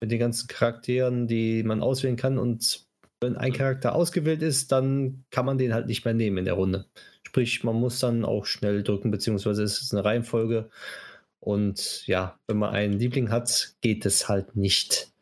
mit 0.00 0.10
den 0.10 0.18
ganzen 0.18 0.48
Charakteren, 0.48 1.26
die 1.28 1.62
man 1.62 1.82
auswählen 1.82 2.16
kann. 2.16 2.38
Und 2.38 2.86
wenn 3.20 3.36
ein 3.36 3.52
Charakter 3.52 3.94
ausgewählt 3.94 4.40
ist, 4.40 4.72
dann 4.72 5.24
kann 5.30 5.44
man 5.44 5.58
den 5.58 5.74
halt 5.74 5.86
nicht 5.86 6.06
mehr 6.06 6.14
nehmen 6.14 6.38
in 6.38 6.44
der 6.46 6.54
Runde. 6.54 6.86
Sprich, 7.26 7.62
man 7.62 7.76
muss 7.76 8.00
dann 8.00 8.24
auch 8.24 8.46
schnell 8.46 8.82
drücken, 8.82 9.10
beziehungsweise 9.10 9.62
es 9.62 9.82
ist 9.82 9.92
eine 9.92 10.04
Reihenfolge. 10.04 10.70
Und 11.38 12.06
ja, 12.06 12.38
wenn 12.46 12.56
man 12.56 12.74
einen 12.74 12.98
Liebling 12.98 13.30
hat, 13.30 13.74
geht 13.82 14.06
es 14.06 14.30
halt 14.30 14.56
nicht. 14.56 15.12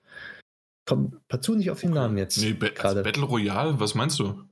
Komm, 0.86 1.20
partout 1.26 1.56
nicht 1.56 1.70
auf 1.72 1.80
den 1.80 1.90
Namen 1.90 2.16
jetzt. 2.16 2.38
Nee, 2.38 2.52
ba 2.52 2.68
also 2.78 3.02
Battle 3.02 3.24
Royale, 3.24 3.80
was 3.80 3.96
meinst 3.96 4.20
du? 4.20 4.44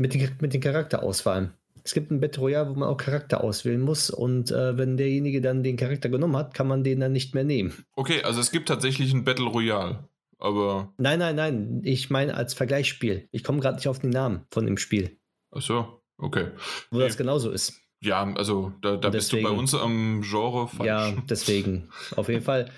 Mit 0.00 0.14
den, 0.14 0.36
mit 0.40 0.52
den 0.52 0.60
Charakterauswahlen. 0.60 1.52
Es 1.84 1.94
gibt 1.94 2.10
ein 2.10 2.20
Battle 2.20 2.40
Royale, 2.40 2.70
wo 2.70 2.74
man 2.74 2.88
auch 2.88 2.96
Charakter 2.96 3.42
auswählen 3.42 3.80
muss 3.80 4.10
und 4.10 4.50
äh, 4.50 4.76
wenn 4.76 4.96
derjenige 4.96 5.40
dann 5.40 5.62
den 5.62 5.76
Charakter 5.76 6.08
genommen 6.08 6.36
hat, 6.36 6.54
kann 6.54 6.68
man 6.68 6.84
den 6.84 7.00
dann 7.00 7.12
nicht 7.12 7.34
mehr 7.34 7.44
nehmen. 7.44 7.84
Okay, 7.96 8.22
also 8.22 8.40
es 8.40 8.50
gibt 8.50 8.68
tatsächlich 8.68 9.12
ein 9.12 9.24
Battle 9.24 9.46
Royale, 9.46 10.08
aber. 10.38 10.92
Nein, 10.98 11.18
nein, 11.18 11.36
nein. 11.36 11.80
Ich 11.84 12.10
meine 12.10 12.34
als 12.34 12.54
Vergleichsspiel. 12.54 13.28
Ich 13.30 13.44
komme 13.44 13.60
gerade 13.60 13.76
nicht 13.76 13.88
auf 13.88 13.98
den 13.98 14.10
Namen 14.10 14.46
von 14.50 14.66
dem 14.66 14.76
Spiel. 14.76 15.18
Ach 15.50 15.62
so, 15.62 16.02
okay. 16.18 16.48
Wo 16.90 16.98
nee. 16.98 17.04
das 17.04 17.16
genauso 17.16 17.50
ist. 17.50 17.74
Ja, 18.00 18.32
also 18.34 18.72
da, 18.82 18.96
da 18.96 19.10
bist 19.10 19.32
du 19.32 19.40
bei 19.42 19.50
uns 19.50 19.74
am 19.74 20.22
Genre 20.22 20.66
falsch. 20.66 20.86
Ja, 20.86 21.12
deswegen. 21.28 21.88
Auf 22.16 22.28
jeden 22.28 22.42
Fall. 22.42 22.68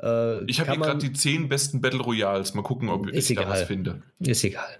Äh, 0.00 0.44
ich 0.44 0.60
habe 0.60 0.70
hier 0.72 0.80
gerade 0.80 0.98
die 0.98 1.12
zehn 1.12 1.48
besten 1.48 1.80
Battle 1.80 2.00
Royals. 2.00 2.54
Mal 2.54 2.62
gucken, 2.62 2.88
ob 2.88 3.08
ich 3.12 3.30
egal. 3.30 3.44
da 3.44 3.50
was 3.50 3.62
finde. 3.62 4.02
Ist 4.20 4.44
egal. 4.44 4.78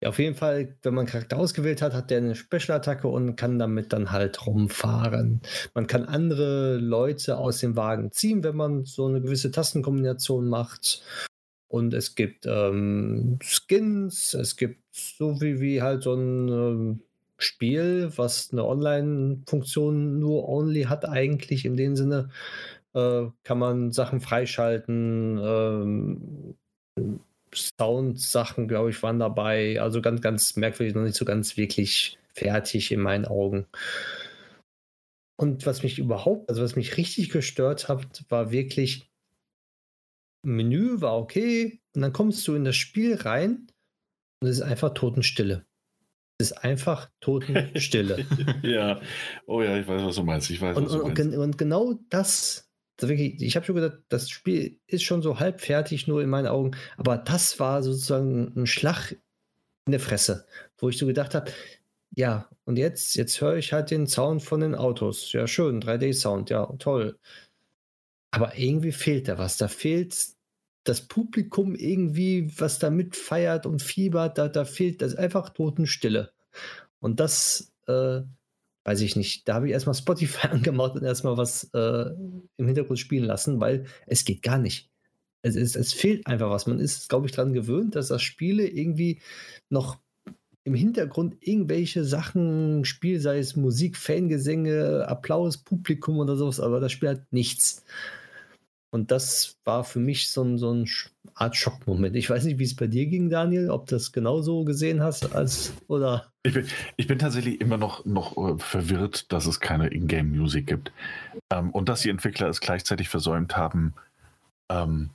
Ja, 0.00 0.10
auf 0.10 0.18
jeden 0.20 0.36
Fall, 0.36 0.76
wenn 0.82 0.94
man 0.94 1.02
einen 1.02 1.10
Charakter 1.10 1.38
ausgewählt 1.38 1.82
hat, 1.82 1.92
hat 1.92 2.10
der 2.10 2.18
eine 2.18 2.36
Special-Attacke 2.36 3.08
und 3.08 3.34
kann 3.34 3.58
damit 3.58 3.92
dann 3.92 4.12
halt 4.12 4.46
rumfahren. 4.46 5.40
Man 5.74 5.88
kann 5.88 6.04
andere 6.04 6.76
Leute 6.76 7.36
aus 7.36 7.58
dem 7.58 7.74
Wagen 7.74 8.12
ziehen, 8.12 8.44
wenn 8.44 8.54
man 8.54 8.84
so 8.84 9.06
eine 9.06 9.20
gewisse 9.20 9.50
Tastenkombination 9.50 10.48
macht. 10.48 11.02
Und 11.66 11.94
es 11.94 12.14
gibt 12.14 12.46
ähm, 12.46 13.38
Skins, 13.42 14.34
es 14.34 14.56
gibt 14.56 14.82
so 14.92 15.40
wie, 15.40 15.60
wie 15.60 15.82
halt 15.82 16.04
so 16.04 16.14
ein 16.14 16.48
ähm, 16.48 17.02
Spiel, 17.36 18.10
was 18.16 18.52
eine 18.52 18.64
Online-Funktion 18.64 20.18
nur 20.20 20.48
only 20.48 20.84
hat, 20.84 21.08
eigentlich 21.08 21.64
in 21.64 21.76
dem 21.76 21.96
Sinne, 21.96 22.30
äh, 22.94 23.26
kann 23.44 23.58
man 23.58 23.92
Sachen 23.92 24.20
freischalten. 24.20 25.38
Ähm, 25.42 26.54
Sound-Sachen, 27.54 28.68
glaube 28.68 28.90
ich, 28.90 29.02
waren 29.02 29.18
dabei. 29.18 29.80
Also 29.80 30.02
ganz, 30.02 30.20
ganz 30.20 30.56
merkwürdig, 30.56 30.94
noch 30.94 31.02
nicht 31.02 31.16
so 31.16 31.24
ganz 31.24 31.56
wirklich 31.56 32.18
fertig 32.34 32.92
in 32.92 33.00
meinen 33.00 33.24
Augen. 33.24 33.66
Und 35.40 35.66
was 35.66 35.82
mich 35.82 35.98
überhaupt, 35.98 36.48
also 36.48 36.62
was 36.62 36.76
mich 36.76 36.96
richtig 36.96 37.30
gestört 37.30 37.88
hat, 37.88 38.24
war 38.28 38.50
wirklich, 38.50 39.08
Menü 40.44 41.00
war 41.00 41.16
okay, 41.16 41.80
und 41.94 42.02
dann 42.02 42.12
kommst 42.12 42.46
du 42.48 42.54
in 42.54 42.64
das 42.64 42.76
Spiel 42.76 43.14
rein 43.14 43.68
und 44.40 44.48
es 44.48 44.56
ist 44.58 44.62
einfach 44.62 44.94
Totenstille. 44.94 45.64
Es 46.40 46.50
ist 46.50 46.64
einfach 46.64 47.10
Totenstille. 47.20 48.24
ja, 48.62 49.00
oh 49.46 49.62
ja, 49.62 49.76
ich 49.76 49.86
weiß, 49.86 50.02
was 50.02 50.16
du 50.16 50.22
meinst. 50.22 50.50
Ich 50.50 50.60
weiß, 50.60 50.76
und, 50.76 50.84
was 50.86 50.92
du 50.92 51.02
meinst. 51.02 51.36
und 51.36 51.58
genau 51.58 51.94
das 52.10 52.67
wirklich, 53.06 53.40
ich 53.40 53.54
habe 53.54 53.64
schon 53.64 53.76
gesagt, 53.76 54.02
das 54.08 54.28
Spiel 54.28 54.78
ist 54.88 55.04
schon 55.04 55.22
so 55.22 55.38
halb 55.38 55.60
fertig, 55.60 56.08
nur 56.08 56.20
in 56.20 56.28
meinen 56.28 56.48
Augen. 56.48 56.72
Aber 56.96 57.16
das 57.16 57.60
war 57.60 57.82
sozusagen 57.82 58.52
ein 58.56 58.66
Schlag 58.66 59.12
in 59.86 59.92
der 59.92 60.00
Fresse, 60.00 60.46
wo 60.78 60.88
ich 60.88 60.98
so 60.98 61.06
gedacht 61.06 61.34
habe, 61.34 61.52
ja, 62.16 62.48
und 62.64 62.76
jetzt, 62.76 63.14
jetzt 63.14 63.40
höre 63.40 63.56
ich 63.56 63.72
halt 63.72 63.92
den 63.92 64.08
Sound 64.08 64.42
von 64.42 64.60
den 64.60 64.74
Autos. 64.74 65.32
Ja, 65.32 65.46
schön, 65.46 65.80
3D-Sound, 65.80 66.50
ja, 66.50 66.66
toll. 66.78 67.16
Aber 68.32 68.58
irgendwie 68.58 68.92
fehlt 68.92 69.28
da 69.28 69.38
was. 69.38 69.56
Da 69.56 69.68
fehlt 69.68 70.16
das 70.84 71.02
Publikum 71.06 71.76
irgendwie, 71.76 72.50
was 72.58 72.78
da 72.78 72.90
mitfeiert 72.90 73.66
und 73.66 73.82
fiebert. 73.82 74.38
Da, 74.38 74.48
da 74.48 74.64
fehlt 74.64 75.02
das 75.02 75.14
einfach 75.14 75.50
Totenstille. 75.50 76.32
Und 76.98 77.20
das 77.20 77.72
äh, 77.86 78.22
weiß 78.88 79.02
ich 79.02 79.16
nicht, 79.16 79.46
da 79.46 79.54
habe 79.56 79.66
ich 79.66 79.74
erstmal 79.74 79.94
Spotify 79.94 80.48
angemacht 80.50 80.94
und 80.94 81.04
erstmal 81.04 81.36
was 81.36 81.64
äh, 81.74 82.06
im 82.56 82.66
Hintergrund 82.66 82.98
spielen 82.98 83.24
lassen, 83.24 83.60
weil 83.60 83.84
es 84.06 84.24
geht 84.24 84.40
gar 84.42 84.56
nicht. 84.56 84.90
Es, 85.42 85.56
es, 85.56 85.76
es 85.76 85.92
fehlt 85.92 86.26
einfach 86.26 86.48
was. 86.48 86.66
Man 86.66 86.80
ist, 86.80 87.10
glaube 87.10 87.26
ich, 87.26 87.32
daran 87.32 87.52
gewöhnt, 87.52 87.94
dass 87.94 88.08
das 88.08 88.22
Spiele 88.22 88.66
irgendwie 88.66 89.20
noch 89.68 89.98
im 90.64 90.72
Hintergrund 90.72 91.36
irgendwelche 91.40 92.02
Sachen 92.02 92.86
spielt, 92.86 93.20
sei 93.20 93.38
es 93.38 93.56
Musik, 93.56 93.98
Fangesänge, 93.98 95.06
Applaus, 95.06 95.58
Publikum 95.58 96.18
oder 96.18 96.36
sowas, 96.36 96.58
aber 96.58 96.80
das 96.80 96.92
Spiel 96.92 97.10
hat 97.10 97.30
nichts. 97.30 97.84
Und 98.90 99.10
das 99.10 99.58
war 99.64 99.84
für 99.84 100.00
mich 100.00 100.30
so 100.30 100.42
ein, 100.42 100.56
so 100.56 100.72
ein 100.72 100.88
Art 101.34 101.56
Schockmoment. 101.56 102.16
Ich 102.16 102.30
weiß 102.30 102.44
nicht, 102.44 102.58
wie 102.58 102.64
es 102.64 102.74
bei 102.74 102.86
dir 102.86 103.04
ging, 103.04 103.28
Daniel, 103.28 103.70
ob 103.70 103.86
du 103.86 103.96
das 103.96 104.12
genauso 104.12 104.64
gesehen 104.64 105.02
hast 105.02 105.34
als 105.34 105.74
oder. 105.88 106.32
Ich 106.48 106.54
bin, 106.54 106.66
ich 106.96 107.06
bin 107.06 107.18
tatsächlich 107.18 107.60
immer 107.60 107.76
noch, 107.76 108.06
noch 108.06 108.36
äh, 108.36 108.58
verwirrt, 108.58 109.30
dass 109.32 109.44
es 109.44 109.60
keine 109.60 109.88
Ingame-Music 109.88 110.66
gibt. 110.66 110.92
Ähm, 111.50 111.70
und 111.70 111.90
dass 111.90 112.00
die 112.00 112.08
Entwickler 112.08 112.48
es 112.48 112.60
gleichzeitig 112.60 113.10
versäumt 113.10 113.56
haben, 113.56 113.94
ähm, 114.70 115.10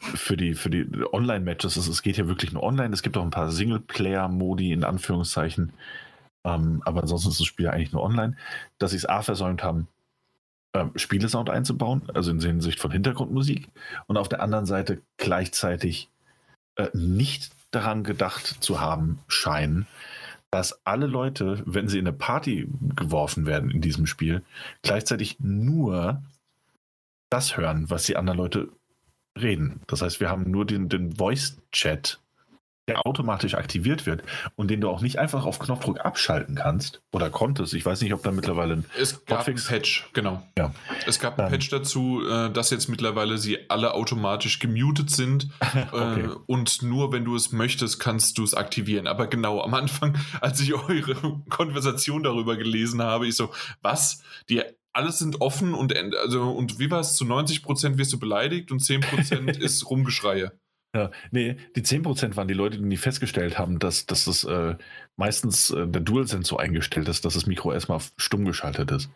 für 0.00 0.36
die, 0.36 0.54
für 0.54 0.70
die 0.70 0.86
Online-Matches, 1.12 1.76
es, 1.76 2.02
geht 2.02 2.16
ja 2.16 2.26
wirklich 2.26 2.52
nur 2.52 2.64
online. 2.64 2.92
Es 2.92 3.02
gibt 3.02 3.16
auch 3.16 3.22
ein 3.22 3.30
paar 3.30 3.50
Singleplayer-Modi 3.50 4.72
in 4.72 4.82
Anführungszeichen. 4.82 5.72
Ähm, 6.44 6.82
aber 6.84 7.02
ansonsten 7.02 7.30
ist 7.30 7.38
das 7.38 7.46
Spiel 7.46 7.68
eigentlich 7.68 7.92
nur 7.92 8.02
online. 8.02 8.36
Dass 8.78 8.90
sie 8.90 8.96
es 8.96 9.08
A 9.08 9.22
versäumt 9.22 9.62
haben, 9.62 9.86
ähm, 10.74 10.90
Spielesound 10.96 11.48
einzubauen, 11.48 12.02
also 12.12 12.32
in 12.32 12.40
Hinsicht 12.40 12.80
von 12.80 12.90
Hintergrundmusik, 12.90 13.68
und 14.08 14.16
auf 14.16 14.28
der 14.28 14.42
anderen 14.42 14.66
Seite 14.66 15.00
gleichzeitig 15.16 16.08
äh, 16.74 16.88
nicht 16.92 17.52
daran 17.70 18.02
gedacht 18.02 18.46
zu 18.64 18.80
haben 18.80 19.20
scheinen, 19.28 19.86
dass 20.50 20.86
alle 20.86 21.06
Leute, 21.06 21.62
wenn 21.66 21.88
sie 21.88 21.98
in 21.98 22.06
eine 22.06 22.16
Party 22.16 22.68
geworfen 22.94 23.46
werden 23.46 23.70
in 23.70 23.80
diesem 23.80 24.06
Spiel, 24.06 24.42
gleichzeitig 24.82 25.38
nur 25.40 26.22
das 27.30 27.56
hören, 27.56 27.90
was 27.90 28.04
die 28.04 28.16
anderen 28.16 28.38
Leute 28.38 28.68
reden. 29.36 29.80
Das 29.86 30.02
heißt, 30.02 30.20
wir 30.20 30.30
haben 30.30 30.50
nur 30.50 30.64
den, 30.64 30.88
den 30.88 31.16
Voice-Chat 31.16 32.20
der 32.88 33.06
automatisch 33.06 33.54
aktiviert 33.54 34.06
wird 34.06 34.22
und 34.54 34.70
den 34.70 34.80
du 34.80 34.88
auch 34.88 35.00
nicht 35.00 35.18
einfach 35.18 35.44
auf 35.44 35.58
Knopfdruck 35.58 36.00
abschalten 36.00 36.54
kannst 36.54 37.02
oder 37.12 37.30
konntest. 37.30 37.74
Ich 37.74 37.84
weiß 37.84 38.00
nicht, 38.02 38.14
ob 38.14 38.22
da 38.22 38.30
mittlerweile 38.30 38.74
ein 38.74 38.84
Es 38.98 39.24
gab 39.24 39.40
Hotfix 39.40 39.66
ein 39.66 39.74
Patch, 39.74 40.08
genau. 40.12 40.42
Ja. 40.56 40.72
Es 41.06 41.18
gab 41.18 41.38
ein 41.38 41.48
Patch 41.48 41.68
dazu, 41.70 42.22
äh, 42.26 42.50
dass 42.50 42.70
jetzt 42.70 42.88
mittlerweile 42.88 43.38
sie 43.38 43.70
alle 43.70 43.94
automatisch 43.94 44.58
gemutet 44.58 45.10
sind 45.10 45.48
okay. 45.92 46.20
Äh, 46.20 46.28
und 46.46 46.82
nur 46.82 47.12
wenn 47.12 47.24
du 47.24 47.34
es 47.34 47.52
möchtest, 47.52 47.98
kannst 47.98 48.38
du 48.38 48.44
es 48.44 48.54
aktivieren. 48.54 49.06
Aber 49.06 49.26
genau 49.26 49.60
am 49.62 49.74
Anfang, 49.74 50.16
als 50.40 50.60
ich 50.60 50.74
eure 50.74 51.42
Konversation 51.48 52.22
darüber 52.22 52.56
gelesen 52.56 53.02
habe, 53.02 53.26
ich 53.26 53.36
so, 53.36 53.52
was? 53.82 54.22
Die 54.48 54.62
alles 54.92 55.18
sind 55.18 55.42
offen 55.42 55.74
und 55.74 55.94
also 55.94 56.50
und 56.50 56.78
wie 56.78 56.90
war 56.90 57.00
es? 57.00 57.16
Zu 57.16 57.26
90 57.26 57.62
Prozent 57.62 57.98
wirst 57.98 58.14
du 58.14 58.18
beleidigt 58.18 58.72
und 58.72 58.80
10 58.80 59.02
Prozent 59.02 59.56
ist 59.58 59.88
Rumgeschreie. 59.90 60.52
Ja, 60.96 61.10
nee, 61.30 61.56
die 61.76 61.82
10% 61.82 62.36
waren 62.36 62.48
die 62.48 62.54
Leute, 62.54 62.78
die 62.78 62.96
festgestellt 62.96 63.58
haben, 63.58 63.78
dass, 63.78 64.06
dass 64.06 64.24
das 64.24 64.44
äh, 64.44 64.76
meistens 65.16 65.70
äh, 65.70 65.86
der 65.86 66.00
DualSense 66.00 66.48
so 66.48 66.56
eingestellt 66.56 67.06
ist, 67.08 67.26
dass 67.26 67.34
das 67.34 67.44
Mikro 67.44 67.70
erstmal 67.70 68.00
stumm 68.16 68.46
geschaltet 68.46 68.90
ist. 68.92 69.10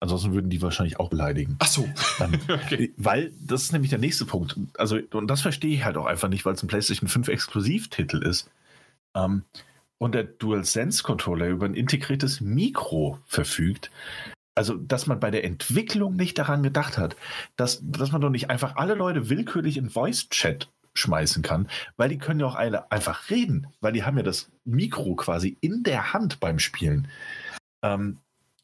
Ansonsten 0.00 0.32
würden 0.32 0.48
die 0.48 0.62
wahrscheinlich 0.62 0.98
auch 0.98 1.10
beleidigen. 1.10 1.56
Ach 1.58 1.66
so. 1.66 1.86
Ähm, 2.20 2.40
okay. 2.48 2.94
Weil 2.96 3.32
das 3.38 3.64
ist 3.64 3.72
nämlich 3.72 3.90
der 3.90 3.98
nächste 3.98 4.24
Punkt. 4.24 4.56
Also, 4.78 4.98
und 5.12 5.26
das 5.26 5.42
verstehe 5.42 5.74
ich 5.74 5.84
halt 5.84 5.98
auch 5.98 6.06
einfach 6.06 6.30
nicht, 6.30 6.46
weil 6.46 6.54
es 6.54 6.62
ein 6.62 6.68
PlayStation 6.68 7.10
5 7.10 7.28
Exklusivtitel 7.28 8.22
ist. 8.22 8.50
Ähm, 9.14 9.42
und 9.98 10.14
der 10.14 10.24
DualSense-Controller 10.24 11.48
über 11.48 11.66
ein 11.66 11.74
integriertes 11.74 12.40
Mikro 12.40 13.18
verfügt. 13.26 13.90
Also, 14.54 14.76
dass 14.76 15.06
man 15.06 15.20
bei 15.20 15.30
der 15.30 15.44
Entwicklung 15.44 16.16
nicht 16.16 16.38
daran 16.38 16.62
gedacht 16.62 16.96
hat, 16.96 17.14
dass, 17.56 17.82
dass 17.82 18.10
man 18.10 18.22
doch 18.22 18.30
nicht 18.30 18.48
einfach 18.48 18.76
alle 18.76 18.94
Leute 18.94 19.28
willkürlich 19.28 19.76
in 19.76 19.90
Voice-Chat 19.90 20.70
schmeißen 21.00 21.42
kann, 21.42 21.68
weil 21.96 22.08
die 22.08 22.18
können 22.18 22.40
ja 22.40 22.46
auch 22.46 22.54
alle 22.54 22.90
einfach 22.92 23.30
reden, 23.30 23.66
weil 23.80 23.92
die 23.92 24.04
haben 24.04 24.16
ja 24.16 24.22
das 24.22 24.50
Mikro 24.64 25.14
quasi 25.16 25.56
in 25.60 25.82
der 25.82 26.12
Hand 26.12 26.40
beim 26.40 26.58
Spielen. 26.58 27.08
Ähm, 27.82 28.18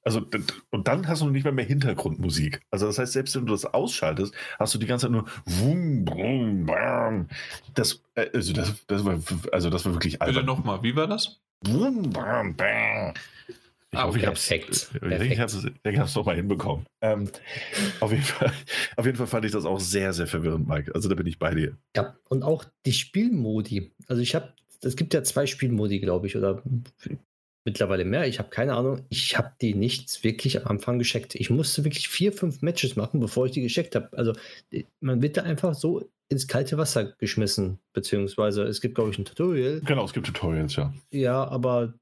also, 0.07 0.25
und 0.71 0.87
dann 0.87 1.09
hast 1.09 1.23
du 1.23 1.29
nicht 1.31 1.43
mehr 1.43 1.53
mehr 1.53 1.65
Hintergrundmusik. 1.65 2.61
Also, 2.71 2.87
das 2.87 2.97
heißt, 2.97 3.13
selbst 3.13 3.35
wenn 3.35 3.47
du 3.47 3.53
das 3.53 3.65
ausschaltest, 3.65 4.33
hast 4.57 4.73
du 4.73 4.79
die 4.79 4.87
ganze 4.87 5.07
Zeit 5.07 5.11
nur 5.11 5.25
wum, 5.47 6.05
brum, 6.05 6.65
bam. 6.65 7.27
Das, 7.75 8.05
äh, 8.15 8.31
also, 8.33 8.53
das, 8.53 8.87
das 8.87 9.05
war, 9.05 9.19
also, 9.51 9.69
das 9.69 9.85
war 9.85 9.95
wirklich 9.95 10.23
albern. 10.23 10.37
Bitte 10.37 10.47
nochmal, 10.47 10.83
wie 10.85 10.95
war 10.95 11.09
das? 11.09 11.41
Wum, 11.67 12.09
bam, 12.11 12.55
bam. 12.55 13.15
Ich 13.97 14.03
ah, 14.03 14.07
hoffe, 14.09 14.19
ich 14.19 14.27
habe 14.27 14.37
es 14.37 15.67
ich 15.85 15.99
hab's 15.99 16.13
doch 16.13 16.27
mal 16.27 16.37
hinbekommen. 16.37 16.85
Ähm, 17.01 17.31
auf, 18.01 18.11
jeden 18.11 18.25
Fall, 18.25 18.53
auf 18.97 19.07
jeden 19.07 19.17
Fall 19.17 19.27
fand 19.27 19.47
ich 19.47 19.53
das 19.53 19.65
auch 19.65 19.81
sehr, 19.81 20.13
sehr 20.13 20.27
verwirrend, 20.27 20.69
Mike. 20.69 20.95
Also 20.95 21.09
da 21.09 21.15
bin 21.15 21.27
ich 21.27 21.39
bei 21.39 21.55
dir. 21.55 21.79
Ja, 21.97 22.15
und 22.29 22.43
auch 22.43 22.65
die 22.85 22.93
Spielmodi. 22.93 23.93
Also 24.07 24.21
ich 24.21 24.35
habe, 24.35 24.53
es 24.83 24.97
gibt 24.97 25.15
ja 25.15 25.23
zwei 25.23 25.47
Spielmodi, 25.47 26.01
glaube 26.01 26.27
ich, 26.27 26.37
oder 26.37 26.63
mittlerweile 27.65 28.05
mehr. 28.05 28.29
Ich 28.29 28.39
habe 28.39 28.51
keine 28.51 28.75
Ahnung. 28.75 29.07
Ich 29.09 29.39
habe 29.39 29.53
die 29.63 29.75
nicht 29.75 30.23
wirklich 30.23 30.61
am 30.61 30.67
Anfang 30.67 30.99
gescheckt. 30.99 31.35
Ich 31.35 31.49
musste 31.49 31.85
wirklich 31.85 32.09
vier, 32.09 32.35
fünf 32.35 32.61
Matches 32.61 32.97
machen, 32.97 33.19
bevor 33.19 33.47
ich 33.47 33.53
die 33.53 33.63
gescheckt 33.63 33.95
habe. 33.95 34.11
Also 34.13 34.35
man 35.01 35.23
wird 35.23 35.39
da 35.39 35.43
einfach 35.43 35.75
so 35.75 36.07
ins 36.29 36.49
kalte 36.49 36.77
Wasser 36.77 37.13
geschmissen, 37.19 37.79
beziehungsweise 37.95 38.65
es 38.65 38.83
gibt, 38.83 38.97
glaube 38.97 39.11
ich, 39.11 39.19
ein 39.19 39.25
Tutorial. 39.25 39.81
Genau, 39.81 40.05
es 40.05 40.13
gibt 40.13 40.27
Tutorials, 40.27 40.77
ja. 40.77 40.93
Ja, 41.11 41.49
aber 41.49 41.95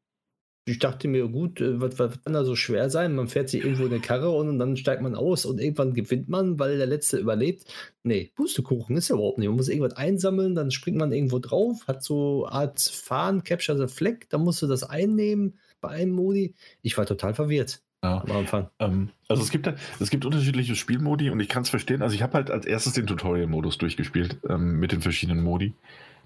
ich 0.67 0.79
dachte 0.79 1.09
mir, 1.09 1.29
gut, 1.29 1.61
äh, 1.61 1.81
was, 1.81 1.99
was 1.99 2.23
kann 2.23 2.33
da 2.33 2.45
so 2.45 2.57
schwer 2.57 2.89
sein? 2.89 3.15
Man 3.15 3.29
fährt 3.29 3.51
sich 3.51 3.63
irgendwo 3.63 3.85
in 3.85 3.93
eine 3.93 4.01
Karre 4.01 4.31
und 4.31 4.59
dann 4.59 4.77
steigt 4.77 5.03
man 5.03 5.15
aus 5.15 5.45
und 5.45 5.61
irgendwann 5.61 5.93
gewinnt 5.93 6.29
man, 6.29 6.59
weil 6.59 6.79
der 6.79 6.87
Letzte 6.87 7.19
überlebt. 7.19 7.65
Nee, 8.03 8.33
Pustekuchen 8.35 8.97
ist 8.97 9.09
ja 9.09 9.17
überhaupt 9.17 9.39
nicht. 9.39 9.49
Man 9.49 9.57
muss 9.57 9.69
irgendwas 9.69 9.97
einsammeln, 9.97 10.55
dann 10.55 10.71
springt 10.71 10.97
man 10.97 11.13
irgendwo 11.13 11.39
drauf, 11.39 11.87
hat 11.87 12.03
so 12.03 12.47
Art 12.47 12.81
Fahren, 12.81 13.45
Capture 13.45 13.77
the 13.79 13.93
Flag, 13.93 14.29
dann 14.31 14.43
musst 14.43 14.63
du 14.63 14.67
das 14.67 14.85
einnehmen 14.85 15.59
bei 15.81 15.91
einem 15.91 16.13
Modi. 16.13 16.55
Ich 16.81 16.97
war 16.97 17.05
total 17.05 17.35
verwirrt. 17.35 17.83
Ja. 18.03 18.23
Am 18.23 18.33
Anfang. 18.33 18.69
Ähm, 18.79 19.11
also 19.29 19.43
es 19.43 19.51
gibt, 19.51 19.71
es 19.99 20.11
gibt 20.11 20.25
unterschiedliche 20.25 20.77
Spielmodi 20.77 21.31
und 21.31 21.41
ich 21.41 21.49
kann 21.49 21.63
es 21.63 21.71
verstehen. 21.71 22.03
Also 22.03 22.15
ich 22.15 22.23
habe 22.23 22.35
halt 22.35 22.51
als 22.51 22.67
erstes 22.67 22.95
den 22.95 23.07
Tutorial-Modus 23.07 23.79
durchgespielt 23.79 24.39
ähm, 24.49 24.79
mit 24.79 24.93
den 24.93 25.01
verschiedenen 25.01 25.43
Modi. 25.43 25.75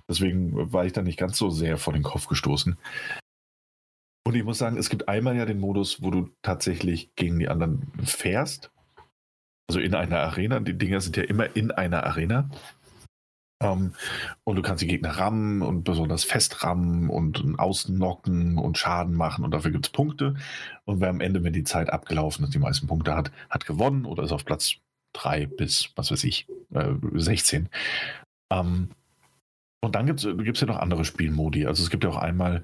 Deswegen 0.09 0.73
war 0.73 0.87
ich 0.87 0.93
da 0.93 1.03
nicht 1.03 1.19
ganz 1.19 1.39
so 1.39 1.51
sehr 1.51 1.77
vor 1.77 1.93
den 1.93 2.03
Kopf 2.03 2.27
gestoßen. 2.27 2.77
Und 4.29 4.35
ich 4.35 4.45
muss 4.45 4.59
sagen, 4.59 4.77
es 4.77 4.91
gibt 4.91 5.09
einmal 5.09 5.37
ja 5.37 5.47
den 5.47 5.59
Modus, 5.59 6.03
wo 6.03 6.11
du 6.11 6.29
tatsächlich 6.43 7.15
gegen 7.17 7.39
die 7.39 7.49
anderen 7.49 7.91
fährst. 8.05 8.71
Also 9.71 9.81
in 9.81 9.95
einer 9.95 10.19
Arena. 10.19 10.61
Die 10.61 10.77
Dinger 10.77 11.01
sind 11.01 11.17
ja 11.17 11.23
immer 11.23 11.57
in 11.57 11.71
einer 11.71 12.05
Arena. 12.05 12.51
Um, 13.59 13.69
ähm, 13.71 13.93
und 14.45 14.57
du 14.57 14.61
kannst 14.61 14.83
die 14.83 14.87
Gegner 14.87 15.13
rammen 15.13 15.63
und 15.63 15.85
besonders 15.85 16.25
festrammen 16.25 17.09
und 17.09 17.59
ausnocken 17.59 18.59
und 18.59 18.77
Schaden 18.77 19.15
machen 19.15 19.47
und 19.47 19.51
dafür 19.53 19.71
gibt 19.71 19.87
es 19.87 19.93
Punkte. 19.93 20.35
Und 20.85 21.01
wer 21.01 21.09
am 21.09 21.23
Ende, 21.23 21.43
wenn 21.43 21.55
die 21.55 21.65
Zeit 21.65 21.89
abgelaufen 21.89 22.45
ist, 22.45 22.53
die 22.53 22.59
meisten 22.59 22.87
Punkte 22.87 23.17
hat, 23.17 23.33
hat 23.49 23.65
gewonnen 23.65 24.05
oder 24.05 24.25
ist 24.25 24.33
auf 24.33 24.45
Platz 24.45 24.75
3 25.15 25.47
bis, 25.47 25.89
was 25.97 26.11
weiß 26.11 26.25
ich, 26.25 26.47
äh, 26.75 26.93
16. 27.15 27.71
Um, 28.53 28.91
und 29.81 29.95
dann 29.95 30.05
gibt 30.05 30.23
es 30.23 30.61
ja 30.61 30.67
noch 30.67 30.81
andere 30.81 31.07
Spielmodi. 31.07 31.67
Also 31.67 31.83
es 31.83 31.89
gibt 31.89 32.05
ja 32.05 32.11
auch 32.11 32.17
einmal 32.17 32.63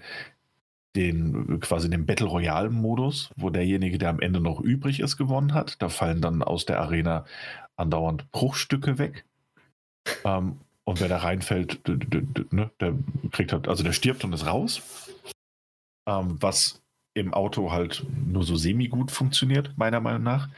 den 0.97 1.60
quasi 1.60 1.90
den 1.90 2.06
Battle 2.06 2.26
Royale 2.26 2.70
Modus, 2.70 3.31
wo 3.36 3.50
derjenige, 3.50 3.98
der 3.98 4.10
am 4.10 4.20
Ende 4.20 4.40
noch 4.40 4.60
übrig 4.60 5.00
ist, 5.00 5.16
gewonnen 5.16 5.55
hat. 5.55 5.81
Da 5.82 5.89
fallen 5.89 6.20
dann 6.20 6.42
aus 6.42 6.66
der 6.66 6.81
Arena 6.81 7.24
andauernd 7.76 8.31
Bruchstücke 8.31 8.98
weg. 8.98 9.24
Ähm, 10.24 10.60
und 10.84 11.00
wer 11.00 11.08
da 11.08 11.18
reinfällt, 11.18 11.81
ne, 12.52 12.70
der 12.81 12.94
kriegt 13.32 13.52
halt, 13.52 13.68
also 13.68 13.82
der 13.82 13.92
stirbt 13.92 14.23
und 14.24 14.32
ist 14.32 14.47
raus. 14.47 14.82
Ähm, 16.06 16.36
was 16.40 16.82
im 17.14 17.32
Auto 17.32 17.70
halt 17.70 18.05
nur 18.26 18.42
so 18.42 18.56
semi-gut 18.56 19.10
funktioniert, 19.10 19.73
meiner 19.76 20.00
Meinung 20.00 20.24
nach. 20.24 20.48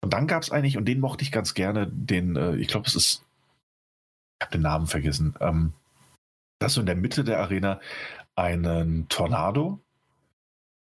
Und 0.00 0.12
dann 0.12 0.26
gab 0.26 0.42
es 0.42 0.50
eigentlich, 0.50 0.76
und 0.76 0.86
den 0.86 1.00
mochte 1.00 1.22
ich 1.22 1.32
ganz 1.32 1.54
gerne, 1.54 1.86
den, 1.86 2.36
äh, 2.36 2.56
ich 2.56 2.68
glaube, 2.68 2.86
es 2.86 2.96
ist, 2.96 3.24
ich 4.38 4.46
habe 4.46 4.52
den 4.52 4.62
Namen 4.62 4.86
vergessen, 4.86 5.34
ähm, 5.40 5.72
dass 6.58 6.74
du 6.74 6.80
in 6.80 6.86
der 6.86 6.96
Mitte 6.96 7.24
der 7.24 7.40
Arena 7.40 7.80
einen 8.40 9.08
Tornado 9.08 9.80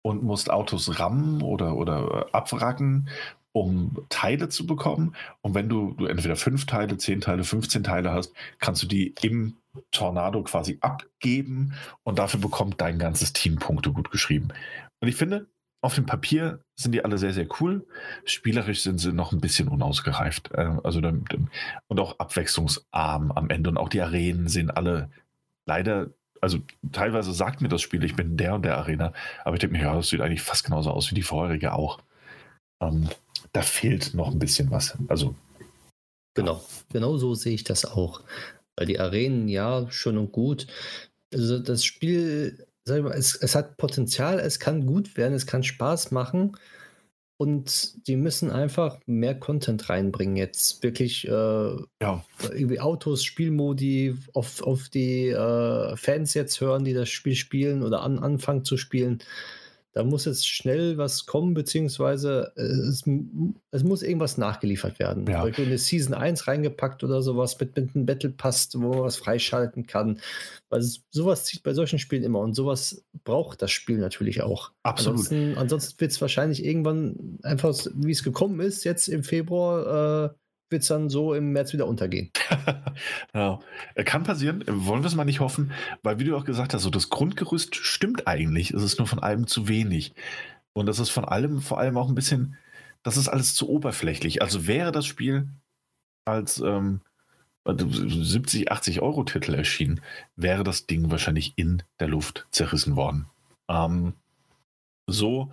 und 0.02 0.22
musst 0.22 0.50
Autos 0.50 1.00
rammen 1.00 1.42
oder, 1.42 1.76
oder 1.76 2.26
abwracken, 2.32 3.08
um 3.52 4.06
Teile 4.08 4.48
zu 4.48 4.66
bekommen. 4.66 5.16
Und 5.40 5.54
wenn 5.54 5.68
du, 5.68 5.92
du 5.94 6.06
entweder 6.06 6.36
fünf 6.36 6.66
Teile, 6.66 6.96
zehn 6.98 7.20
Teile, 7.20 7.42
15 7.42 7.82
Teile 7.82 8.12
hast, 8.12 8.32
kannst 8.60 8.82
du 8.82 8.86
die 8.86 9.14
im 9.22 9.56
Tornado 9.90 10.42
quasi 10.44 10.78
abgeben 10.80 11.74
und 12.04 12.18
dafür 12.18 12.40
bekommt 12.40 12.80
dein 12.80 12.98
ganzes 12.98 13.32
Team 13.32 13.56
Punkte 13.56 13.92
gut 13.92 14.10
geschrieben. 14.10 14.48
Und 15.00 15.08
ich 15.08 15.16
finde, 15.16 15.48
auf 15.80 15.94
dem 15.94 16.06
Papier 16.06 16.60
sind 16.76 16.92
die 16.92 17.04
alle 17.04 17.18
sehr, 17.18 17.32
sehr 17.32 17.46
cool. 17.60 17.86
Spielerisch 18.24 18.82
sind 18.82 18.98
sie 18.98 19.12
noch 19.12 19.32
ein 19.32 19.40
bisschen 19.40 19.68
unausgereift. 19.68 20.52
Äh, 20.52 20.76
also 20.82 21.00
und 21.00 22.00
auch 22.00 22.18
abwechslungsarm 22.18 23.32
am 23.32 23.50
Ende. 23.50 23.70
Und 23.70 23.78
auch 23.78 23.88
die 23.88 24.00
Arenen 24.00 24.48
sehen 24.48 24.70
alle 24.70 25.10
leider 25.66 26.08
also 26.40 26.58
teilweise 26.92 27.32
sagt 27.32 27.60
mir 27.60 27.68
das 27.68 27.82
Spiel, 27.82 28.04
ich 28.04 28.16
bin 28.16 28.36
der 28.36 28.54
und 28.54 28.62
der 28.62 28.78
Arena, 28.78 29.12
aber 29.44 29.54
ich 29.54 29.60
denke 29.60 29.76
mir, 29.76 29.82
ja, 29.82 29.94
das 29.94 30.08
sieht 30.08 30.20
eigentlich 30.20 30.42
fast 30.42 30.64
genauso 30.64 30.90
aus 30.90 31.10
wie 31.10 31.14
die 31.14 31.22
vorherige 31.22 31.72
auch. 31.72 32.00
Ähm, 32.80 33.08
da 33.52 33.62
fehlt 33.62 34.14
noch 34.14 34.30
ein 34.30 34.38
bisschen 34.38 34.70
was. 34.70 34.96
Also. 35.08 35.34
Genau, 36.34 36.64
genau 36.92 37.16
so 37.16 37.34
sehe 37.34 37.54
ich 37.54 37.64
das 37.64 37.84
auch. 37.84 38.22
Weil 38.76 38.86
die 38.86 39.00
Arenen, 39.00 39.48
ja, 39.48 39.90
schon 39.90 40.18
und 40.18 40.32
gut. 40.32 40.66
Also 41.32 41.58
das 41.58 41.84
Spiel, 41.84 42.66
sag 42.84 42.98
ich 42.98 43.04
mal, 43.04 43.14
es, 43.14 43.34
es 43.34 43.54
hat 43.54 43.76
Potenzial, 43.76 44.38
es 44.38 44.60
kann 44.60 44.86
gut 44.86 45.16
werden, 45.16 45.34
es 45.34 45.46
kann 45.46 45.62
Spaß 45.62 46.10
machen. 46.10 46.56
Und 47.38 48.08
die 48.08 48.16
müssen 48.16 48.50
einfach 48.50 48.98
mehr 49.06 49.38
Content 49.38 49.88
reinbringen 49.88 50.36
jetzt. 50.36 50.82
Wirklich 50.82 51.26
äh, 51.28 51.30
ja. 51.30 52.24
irgendwie 52.50 52.80
Autos, 52.80 53.22
Spielmodi 53.22 54.16
auf, 54.34 54.60
auf 54.60 54.88
die 54.88 55.28
äh, 55.28 55.96
Fans 55.96 56.34
jetzt 56.34 56.60
hören, 56.60 56.84
die 56.84 56.94
das 56.94 57.08
Spiel 57.08 57.36
spielen 57.36 57.84
oder 57.84 58.02
an, 58.02 58.18
anfangen 58.18 58.64
zu 58.64 58.76
spielen. 58.76 59.20
Da 59.92 60.04
muss 60.04 60.26
jetzt 60.26 60.46
schnell 60.46 60.98
was 60.98 61.26
kommen, 61.26 61.54
beziehungsweise 61.54 62.52
äh, 62.56 62.62
es, 62.62 63.04
es 63.70 63.84
muss 63.84 64.02
irgendwas 64.02 64.36
nachgeliefert 64.36 64.98
werden. 64.98 65.26
Ja. 65.26 65.42
Beispiel 65.42 65.66
eine 65.66 65.78
Season 65.78 66.14
1 66.14 66.46
reingepackt 66.46 67.02
oder 67.04 67.22
sowas 67.22 67.58
mit, 67.58 67.74
mit 67.76 67.94
einem 67.94 68.06
Battle 68.06 68.30
Pass, 68.30 68.68
wo 68.74 68.90
man 68.90 69.02
was 69.02 69.16
freischalten 69.16 69.86
kann. 69.86 70.20
Weil 70.68 70.82
sowas 71.10 71.44
zieht 71.44 71.62
bei 71.62 71.72
solchen 71.72 71.98
Spielen 71.98 72.22
immer 72.22 72.40
und 72.40 72.54
sowas 72.54 73.04
braucht 73.24 73.62
das 73.62 73.70
Spiel 73.70 73.98
natürlich 73.98 74.42
auch. 74.42 74.72
Absolut. 74.82 75.20
Ansonsten, 75.20 75.58
ansonsten 75.58 76.00
wird 76.00 76.12
es 76.12 76.20
wahrscheinlich 76.20 76.64
irgendwann 76.64 77.38
einfach, 77.42 77.74
wie 77.94 78.12
es 78.12 78.22
gekommen 78.22 78.60
ist, 78.60 78.84
jetzt 78.84 79.08
im 79.08 79.24
Februar, 79.24 80.26
äh, 80.26 80.34
wird 80.70 80.82
es 80.82 80.88
dann 80.88 81.08
so 81.08 81.34
im 81.34 81.52
März 81.52 81.72
wieder 81.72 81.86
untergehen. 81.86 82.30
ja. 83.34 83.60
Äh, 83.94 84.04
kann 84.04 84.22
passieren, 84.22 84.64
wollen 84.66 85.02
wir 85.02 85.06
es 85.06 85.14
mal 85.14 85.24
nicht 85.24 85.40
hoffen, 85.40 85.72
weil 86.02 86.18
wie 86.18 86.24
du 86.24 86.36
auch 86.36 86.44
gesagt 86.44 86.74
hast, 86.74 86.82
so 86.82 86.90
das 86.90 87.10
Grundgerüst 87.10 87.74
stimmt 87.76 88.26
eigentlich, 88.26 88.72
es 88.72 88.82
ist 88.82 88.98
nur 88.98 89.06
von 89.06 89.18
allem 89.18 89.46
zu 89.46 89.68
wenig. 89.68 90.14
Und 90.72 90.86
das 90.86 90.98
ist 90.98 91.10
von 91.10 91.24
allem 91.24 91.60
vor 91.60 91.78
allem 91.78 91.96
auch 91.96 92.08
ein 92.08 92.14
bisschen, 92.14 92.56
das 93.02 93.16
ist 93.16 93.28
alles 93.28 93.54
zu 93.54 93.68
oberflächlich. 93.68 94.42
Also 94.42 94.66
wäre 94.66 94.92
das 94.92 95.06
Spiel 95.06 95.48
als 96.24 96.60
ähm, 96.60 97.00
70, 97.66 98.70
80 98.70 99.02
Euro 99.02 99.24
Titel 99.24 99.54
erschienen, 99.54 100.00
wäre 100.36 100.64
das 100.64 100.86
Ding 100.86 101.10
wahrscheinlich 101.10 101.54
in 101.56 101.82
der 102.00 102.08
Luft 102.08 102.46
zerrissen 102.50 102.96
worden. 102.96 103.26
Ähm, 103.68 104.14
so 105.06 105.52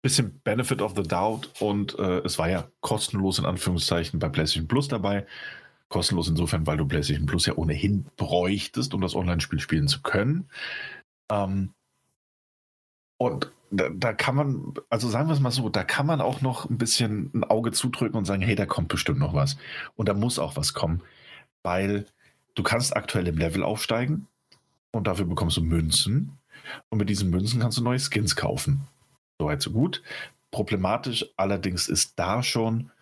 bisschen 0.00 0.40
Benefit 0.44 0.82
of 0.82 0.94
the 0.96 1.02
Doubt 1.02 1.50
und 1.60 1.98
äh, 1.98 2.20
es 2.20 2.38
war 2.38 2.48
ja 2.48 2.68
kostenlos 2.80 3.38
in 3.38 3.44
Anführungszeichen 3.44 4.18
bei 4.18 4.28
PlayStation 4.28 4.68
Plus 4.68 4.88
dabei. 4.88 5.26
Kostenlos 5.88 6.28
insofern, 6.28 6.66
weil 6.66 6.78
du 6.78 6.86
PlayStation 6.86 7.26
Plus 7.26 7.46
ja 7.46 7.54
ohnehin 7.56 8.06
bräuchtest, 8.16 8.94
um 8.94 9.00
das 9.00 9.14
Online-Spiel 9.14 9.60
spielen 9.60 9.88
zu 9.88 10.00
können. 10.02 10.48
Ähm, 11.30 11.74
und 13.18 13.52
da, 13.70 13.88
da, 13.88 14.12
kann 14.12 14.34
man, 14.34 14.74
also 14.90 15.08
sagen 15.08 15.28
wir 15.28 15.34
es 15.34 15.40
mal 15.40 15.50
so, 15.50 15.68
da 15.68 15.84
kann 15.84 16.06
man 16.06 16.20
auch 16.20 16.40
noch 16.40 16.68
ein 16.68 16.78
bisschen 16.78 17.30
ein 17.34 17.44
Auge 17.44 17.72
zudrücken 17.72 18.16
und 18.16 18.24
sagen, 18.24 18.42
hey, 18.42 18.54
da 18.54 18.66
kommt 18.66 18.88
bestimmt 18.88 19.18
noch 19.18 19.34
was. 19.34 19.56
Und 19.96 20.08
da 20.08 20.14
muss 20.14 20.38
auch 20.38 20.56
was 20.56 20.74
kommen, 20.74 21.02
weil 21.62 22.06
du 22.54 22.62
kannst 22.62 22.96
aktuell 22.96 23.28
im 23.28 23.38
Level 23.38 23.62
aufsteigen 23.62 24.26
und 24.90 25.06
dafür 25.06 25.24
bekommst 25.24 25.56
du 25.56 25.62
Münzen. 25.62 26.38
Und 26.90 26.98
mit 26.98 27.08
diesen 27.08 27.30
Münzen 27.30 27.60
kannst 27.60 27.78
du 27.78 27.82
neue 27.82 27.98
Skins 27.98 28.36
kaufen. 28.36 28.86
Soweit 29.42 29.60
so 29.60 29.72
gut. 29.72 30.04
Problematisch 30.52 31.26
allerdings 31.36 31.88
ist 31.88 32.16
da 32.16 32.44
schon, 32.44 32.92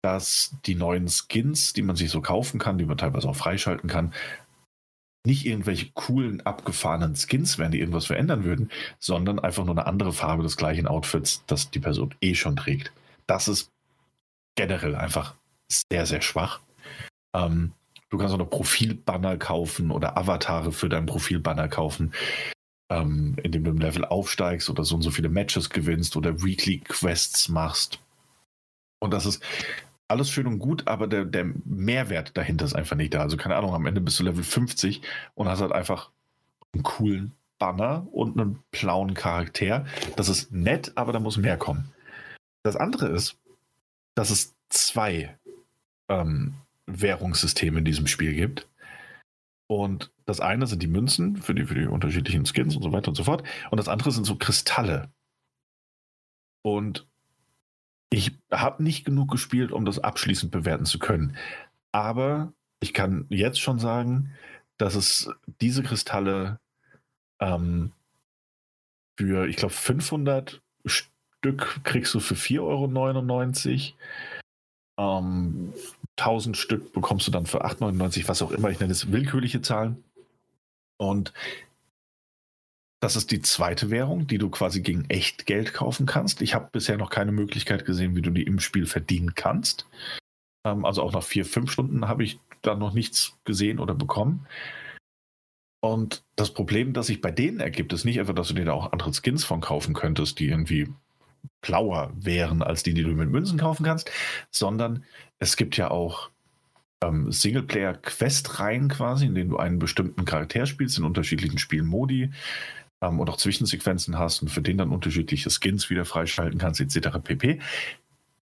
dass 0.00 0.54
die 0.64 0.76
neuen 0.76 1.08
Skins, 1.08 1.72
die 1.72 1.82
man 1.82 1.96
sich 1.96 2.08
so 2.08 2.20
kaufen 2.20 2.60
kann, 2.60 2.78
die 2.78 2.84
man 2.84 2.98
teilweise 2.98 3.28
auch 3.28 3.34
freischalten 3.34 3.90
kann, 3.90 4.14
nicht 5.26 5.44
irgendwelche 5.44 5.90
coolen, 5.94 6.40
abgefahrenen 6.46 7.16
Skins 7.16 7.58
wären, 7.58 7.72
die 7.72 7.80
irgendwas 7.80 8.06
verändern 8.06 8.44
würden, 8.44 8.70
sondern 9.00 9.40
einfach 9.40 9.64
nur 9.64 9.74
eine 9.76 9.88
andere 9.88 10.12
Farbe 10.12 10.44
des 10.44 10.56
gleichen 10.56 10.86
Outfits, 10.86 11.42
das 11.48 11.72
die 11.72 11.80
Person 11.80 12.14
eh 12.20 12.36
schon 12.36 12.54
trägt. 12.54 12.92
Das 13.26 13.48
ist 13.48 13.72
generell 14.56 14.94
einfach 14.94 15.34
sehr, 15.68 16.06
sehr 16.06 16.22
schwach. 16.22 16.60
Ähm, 17.34 17.72
du 18.08 18.18
kannst 18.18 18.32
auch 18.34 18.38
noch 18.38 18.50
Profilbanner 18.50 19.36
kaufen 19.36 19.90
oder 19.90 20.16
Avatare 20.16 20.70
für 20.70 20.88
dein 20.88 21.06
Profilbanner 21.06 21.66
kaufen 21.66 22.12
ähm, 22.90 23.36
indem 23.42 23.64
du 23.64 23.70
im 23.70 23.78
Level 23.78 24.04
aufsteigst 24.04 24.70
oder 24.70 24.84
so 24.84 24.94
und 24.94 25.02
so 25.02 25.10
viele 25.10 25.28
Matches 25.28 25.70
gewinnst 25.70 26.16
oder 26.16 26.42
Weekly 26.42 26.78
Quests 26.78 27.48
machst. 27.48 27.98
Und 29.00 29.12
das 29.12 29.26
ist 29.26 29.42
alles 30.08 30.30
schön 30.30 30.46
und 30.46 30.58
gut, 30.58 30.88
aber 30.88 31.06
der, 31.06 31.24
der 31.24 31.44
Mehrwert 31.64 32.36
dahinter 32.36 32.64
ist 32.64 32.74
einfach 32.74 32.96
nicht 32.96 33.14
da. 33.14 33.20
Also 33.20 33.36
keine 33.36 33.56
Ahnung, 33.56 33.74
am 33.74 33.86
Ende 33.86 34.00
bist 34.00 34.18
du 34.18 34.24
Level 34.24 34.42
50 34.42 35.02
und 35.34 35.48
hast 35.48 35.60
halt 35.60 35.72
einfach 35.72 36.10
einen 36.72 36.82
coolen 36.82 37.32
Banner 37.58 38.06
und 38.12 38.38
einen 38.38 38.62
blauen 38.70 39.14
Charakter. 39.14 39.84
Das 40.16 40.28
ist 40.28 40.50
nett, 40.50 40.92
aber 40.94 41.12
da 41.12 41.20
muss 41.20 41.36
mehr 41.36 41.58
kommen. 41.58 41.92
Das 42.62 42.76
andere 42.76 43.08
ist, 43.08 43.36
dass 44.14 44.30
es 44.30 44.54
zwei 44.70 45.36
ähm, 46.08 46.54
Währungssysteme 46.86 47.78
in 47.78 47.84
diesem 47.84 48.06
Spiel 48.06 48.34
gibt. 48.34 48.66
Und 49.66 50.10
das 50.28 50.40
eine 50.40 50.66
sind 50.66 50.82
die 50.82 50.88
Münzen 50.88 51.38
für 51.38 51.54
die, 51.54 51.64
für 51.64 51.74
die 51.74 51.86
unterschiedlichen 51.86 52.44
Skins 52.44 52.76
und 52.76 52.82
so 52.82 52.92
weiter 52.92 53.08
und 53.08 53.14
so 53.14 53.24
fort. 53.24 53.42
Und 53.70 53.78
das 53.78 53.88
andere 53.88 54.10
sind 54.10 54.24
so 54.24 54.36
Kristalle. 54.36 55.10
Und 56.60 57.06
ich 58.10 58.38
habe 58.52 58.82
nicht 58.82 59.06
genug 59.06 59.30
gespielt, 59.30 59.72
um 59.72 59.86
das 59.86 59.98
abschließend 59.98 60.52
bewerten 60.52 60.84
zu 60.84 60.98
können. 60.98 61.34
Aber 61.92 62.52
ich 62.80 62.92
kann 62.92 63.24
jetzt 63.30 63.58
schon 63.58 63.78
sagen, 63.78 64.34
dass 64.76 64.96
es 64.96 65.30
diese 65.62 65.82
Kristalle 65.82 66.60
ähm, 67.40 67.92
für, 69.18 69.48
ich 69.48 69.56
glaube, 69.56 69.72
500 69.72 70.60
Stück 70.84 71.80
kriegst 71.84 72.12
du 72.12 72.20
für 72.20 72.34
4,99 72.34 73.94
Euro. 74.98 75.20
Ähm, 75.20 75.72
1000 76.18 76.54
Stück 76.54 76.92
bekommst 76.92 77.26
du 77.26 77.30
dann 77.30 77.46
für 77.46 77.64
8,99, 77.64 78.28
was 78.28 78.42
auch 78.42 78.50
immer. 78.50 78.68
Ich 78.68 78.78
nenne 78.78 78.92
es 78.92 79.10
willkürliche 79.10 79.62
Zahlen. 79.62 80.04
Und 80.98 81.32
das 83.00 83.16
ist 83.16 83.30
die 83.30 83.40
zweite 83.40 83.90
Währung, 83.90 84.26
die 84.26 84.38
du 84.38 84.50
quasi 84.50 84.82
gegen 84.82 85.04
echt 85.08 85.46
Geld 85.46 85.72
kaufen 85.72 86.04
kannst. 86.04 86.42
Ich 86.42 86.54
habe 86.54 86.68
bisher 86.72 86.96
noch 86.96 87.10
keine 87.10 87.32
Möglichkeit 87.32 87.84
gesehen, 87.84 88.16
wie 88.16 88.22
du 88.22 88.30
die 88.30 88.42
im 88.42 88.58
Spiel 88.58 88.86
verdienen 88.86 89.34
kannst. 89.34 89.86
Ähm, 90.66 90.84
also 90.84 91.02
auch 91.02 91.12
nach 91.12 91.22
vier, 91.22 91.44
fünf 91.44 91.70
Stunden 91.70 92.08
habe 92.08 92.24
ich 92.24 92.40
da 92.62 92.74
noch 92.74 92.92
nichts 92.92 93.38
gesehen 93.44 93.78
oder 93.78 93.94
bekommen. 93.94 94.46
Und 95.80 96.24
das 96.34 96.52
Problem, 96.52 96.92
das 96.92 97.06
sich 97.06 97.20
bei 97.20 97.30
denen 97.30 97.60
ergibt, 97.60 97.92
ist 97.92 98.04
nicht 98.04 98.18
einfach, 98.18 98.34
dass 98.34 98.48
du 98.48 98.54
dir 98.54 98.64
da 98.64 98.72
auch 98.72 98.92
andere 98.92 99.12
Skins 99.12 99.44
von 99.44 99.60
kaufen 99.60 99.94
könntest, 99.94 100.40
die 100.40 100.48
irgendwie 100.48 100.92
blauer 101.60 102.12
wären 102.16 102.62
als 102.62 102.82
die, 102.82 102.94
die 102.94 103.04
du 103.04 103.10
mit 103.10 103.30
Münzen 103.30 103.58
kaufen 103.58 103.84
kannst, 103.84 104.10
sondern 104.50 105.04
es 105.38 105.56
gibt 105.56 105.76
ja 105.76 105.90
auch 105.90 106.30
ähm, 107.04 107.30
Singleplayer-Quest-Reihen 107.30 108.88
quasi, 108.88 109.26
in 109.26 109.34
denen 109.34 109.50
du 109.50 109.56
einen 109.56 109.78
bestimmten 109.78 110.24
Charakter 110.24 110.66
spielst 110.66 110.98
in 110.98 111.04
unterschiedlichen 111.04 111.58
Spielmodi 111.58 112.30
ähm, 113.00 113.20
und 113.20 113.30
auch 113.30 113.36
Zwischensequenzen 113.36 114.18
hast 114.18 114.42
und 114.42 114.48
für 114.48 114.62
den 114.62 114.78
dann 114.78 114.90
unterschiedliche 114.90 115.50
Skins 115.50 115.90
wieder 115.90 116.04
freischalten 116.04 116.58
kannst, 116.58 116.80
etc. 116.80 117.18
pp. 117.22 117.60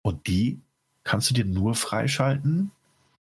Und 0.03 0.27
die 0.27 0.61
kannst 1.05 1.31
du 1.31 1.35
dir 1.35 1.45
nur 1.45 1.75
freischalten, 1.75 2.71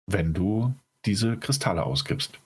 wenn 0.07 0.33
du 0.33 0.73
diese 1.05 1.37
Kristalle 1.37 1.83
ausgibst. 1.83 2.39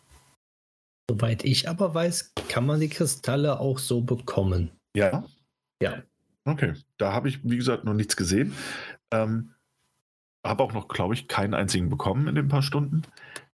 Soweit 1.10 1.46
ich 1.46 1.70
aber 1.70 1.94
weiß, 1.94 2.34
kann 2.50 2.66
man 2.66 2.80
die 2.80 2.90
Kristalle 2.90 3.60
auch 3.60 3.80
so 3.80 4.02
bekommen. 4.02 4.72
Ja? 4.96 5.24
Ja. 5.82 6.04
Okay, 6.44 6.74
da 6.98 7.14
habe 7.14 7.30
ich, 7.30 7.44
wie 7.44 7.58
gesagt, 7.58 7.84
noch 7.84 7.94
nichts 7.94 8.16
gesehen. 8.16 8.54
Ähm, 9.12 9.54
habe 10.48 10.64
auch 10.64 10.74
noch, 10.74 10.88
glaube 10.88 11.14
ich, 11.14 11.28
keinen 11.28 11.54
einzigen 11.54 11.90
bekommen 11.90 12.28
in 12.28 12.36
den 12.36 12.48
paar 12.48 12.62
Stunden. 12.62 13.04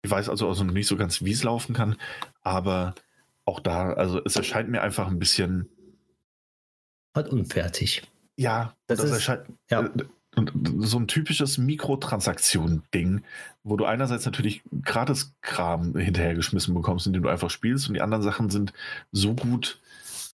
Ich 0.02 0.12
weiß 0.12 0.30
also, 0.30 0.48
also 0.48 0.64
noch 0.64 0.74
nicht 0.74 0.88
so 0.88 0.98
ganz, 0.98 1.24
wie 1.24 1.32
es 1.32 1.44
laufen 1.44 1.74
kann, 1.74 1.96
aber 2.42 2.96
auch 3.46 3.60
da, 3.60 3.94
also 3.94 4.22
es 4.24 4.36
erscheint 4.36 4.70
mir 4.70 4.82
einfach 4.82 5.08
ein 5.08 5.20
bisschen. 5.20 5.70
Halt 7.16 7.30
unfertig. 7.30 8.04
Ja, 8.38 8.74
das, 8.88 9.00
das 9.00 9.10
ist, 9.10 9.16
erscheint. 9.16 9.46
ja. 9.70 9.82
Äh, 9.82 10.06
und 10.36 10.54
so 10.80 10.98
ein 10.98 11.10
typisches 11.10 11.58
Mikrotransaktion-Ding, 11.58 13.22
wo 13.64 13.76
du 13.76 13.84
einerseits 13.84 14.26
natürlich 14.26 14.62
Gratis-Kram 14.84 15.98
hinterhergeschmissen 15.98 16.74
bekommst, 16.74 17.06
indem 17.06 17.24
du 17.24 17.30
einfach 17.30 17.50
spielst 17.50 17.90
und 17.90 17.96
die 17.96 18.02
anderen 18.02 18.24
Sachen 18.24 18.50
sind 18.50 18.72
so 19.12 19.34
gut, 19.34 19.82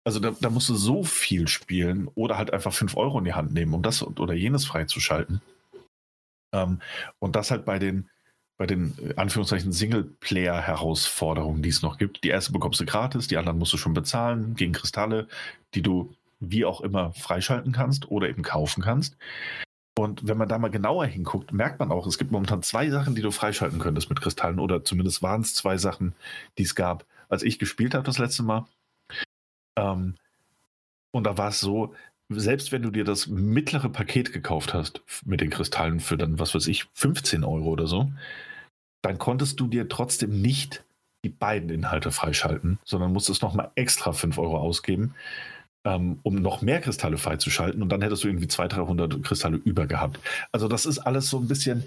also 0.05 0.21
da, 0.21 0.33
da 0.39 0.51
musst 0.51 0.69
du 0.69 0.75
so 0.75 1.03
viel 1.03 1.49
spielen 1.49 2.09
oder 2.15 2.37
halt 2.37 2.53
einfach 2.53 2.75
5 2.75 2.95
Euro 2.97 3.19
in 3.19 3.25
die 3.25 3.33
Hand 3.33 3.55
nehmen, 3.55 3.73
um 3.73 3.83
das 3.83 4.03
oder 4.03 4.35
jenes 4.35 4.67
freizuschalten. 4.67 5.41
Ähm, 6.57 6.81
und 7.19 7.37
das 7.37 7.51
halt 7.51 7.65
bei 7.65 7.79
den, 7.79 8.09
bei 8.57 8.67
den 8.67 8.95
äh, 8.99 9.15
Anführungszeichen 9.17 9.73
Singleplayer-Herausforderungen, 9.73 11.63
die 11.63 11.69
es 11.69 11.83
noch 11.83 11.99
gibt. 11.99 12.25
Die 12.25 12.29
erste 12.29 12.53
bekommst 12.53 12.81
du 12.81 12.87
gratis, 12.87 13.29
die 13.29 13.37
anderen 13.37 13.59
musst 13.59 13.73
du 13.73 13.77
schon 13.77 13.95
bezahlen 13.95 14.55
gegen 14.55 14.73
Kristalle, 14.73 15.29
die 15.75 15.83
du 15.83 16.15
wie 16.41 16.65
auch 16.65 16.81
immer 16.81 17.13
freischalten 17.13 17.73
kannst 17.73 18.11
oder 18.11 18.29
eben 18.29 18.43
kaufen 18.43 18.83
kannst. 18.83 19.17
Und 19.99 20.29
wenn 20.29 20.37
man 20.37 20.49
da 20.49 20.59
mal 20.59 20.71
genauer 20.71 21.07
hinguckt, 21.07 21.53
merkt 21.53 21.79
man 21.79 21.91
auch, 21.91 22.07
es 22.07 22.19
gibt 22.19 22.31
momentan 22.31 22.63
zwei 22.63 22.91
Sachen, 22.91 23.15
die 23.15 23.23
du 23.23 23.31
freischalten 23.31 23.79
könntest 23.79 24.11
mit 24.11 24.21
Kristallen. 24.21 24.59
Oder 24.59 24.85
zumindest 24.85 25.23
waren 25.23 25.41
es 25.41 25.55
zwei 25.55 25.79
Sachen, 25.79 26.15
die 26.59 26.65
es 26.65 26.75
gab, 26.75 27.07
als 27.31 27.43
ich 27.43 27.59
gespielt 27.59 27.95
habe 27.95 28.05
das 28.05 28.19
letzte 28.19 28.43
Mal. 28.43 28.67
Ähm, 29.77 30.17
und 31.13 31.25
da 31.25 31.39
war 31.39 31.49
es 31.49 31.61
so, 31.61 31.95
selbst 32.29 32.73
wenn 32.73 32.83
du 32.83 32.91
dir 32.91 33.05
das 33.05 33.27
mittlere 33.27 33.89
Paket 33.89 34.33
gekauft 34.33 34.75
hast 34.75 35.03
mit 35.25 35.41
den 35.41 35.51
Kristallen 35.51 36.01
für 36.01 36.17
dann, 36.17 36.39
was 36.39 36.55
weiß 36.55 36.67
ich, 36.67 36.87
15 36.95 37.45
Euro 37.45 37.71
oder 37.71 37.87
so, 37.87 38.11
dann 39.03 39.19
konntest 39.19 39.61
du 39.61 39.69
dir 39.69 39.89
trotzdem 39.89 40.41
nicht 40.43 40.85
die 41.25 41.29
beiden 41.31 41.71
Inhalte 41.71 42.11
freischalten, 42.11 42.79
sondern 42.85 43.13
musstest 43.13 43.43
nochmal 43.43 43.71
extra 43.75 44.13
5 44.13 44.39
Euro 44.39 44.59
ausgeben 44.59 45.15
ähm, 45.87 46.19
um 46.25 46.35
noch 46.35 46.61
mehr 46.63 46.81
Kristalle 46.81 47.17
freizuschalten. 47.17 47.81
Und 47.81 47.91
dann 47.91 48.03
hättest 48.03 48.25
du 48.25 48.29
irgendwie 48.29 48.49
200, 48.49 48.79
300 48.79 49.23
Kristalle 49.23 49.57
über 49.57 49.87
gehabt. 49.87 50.19
Also 50.53 50.69
das 50.69 50.85
ist 50.85 50.99
alles 50.99 51.31
so 51.31 51.39
ein 51.39 51.49
bisschen, 51.49 51.85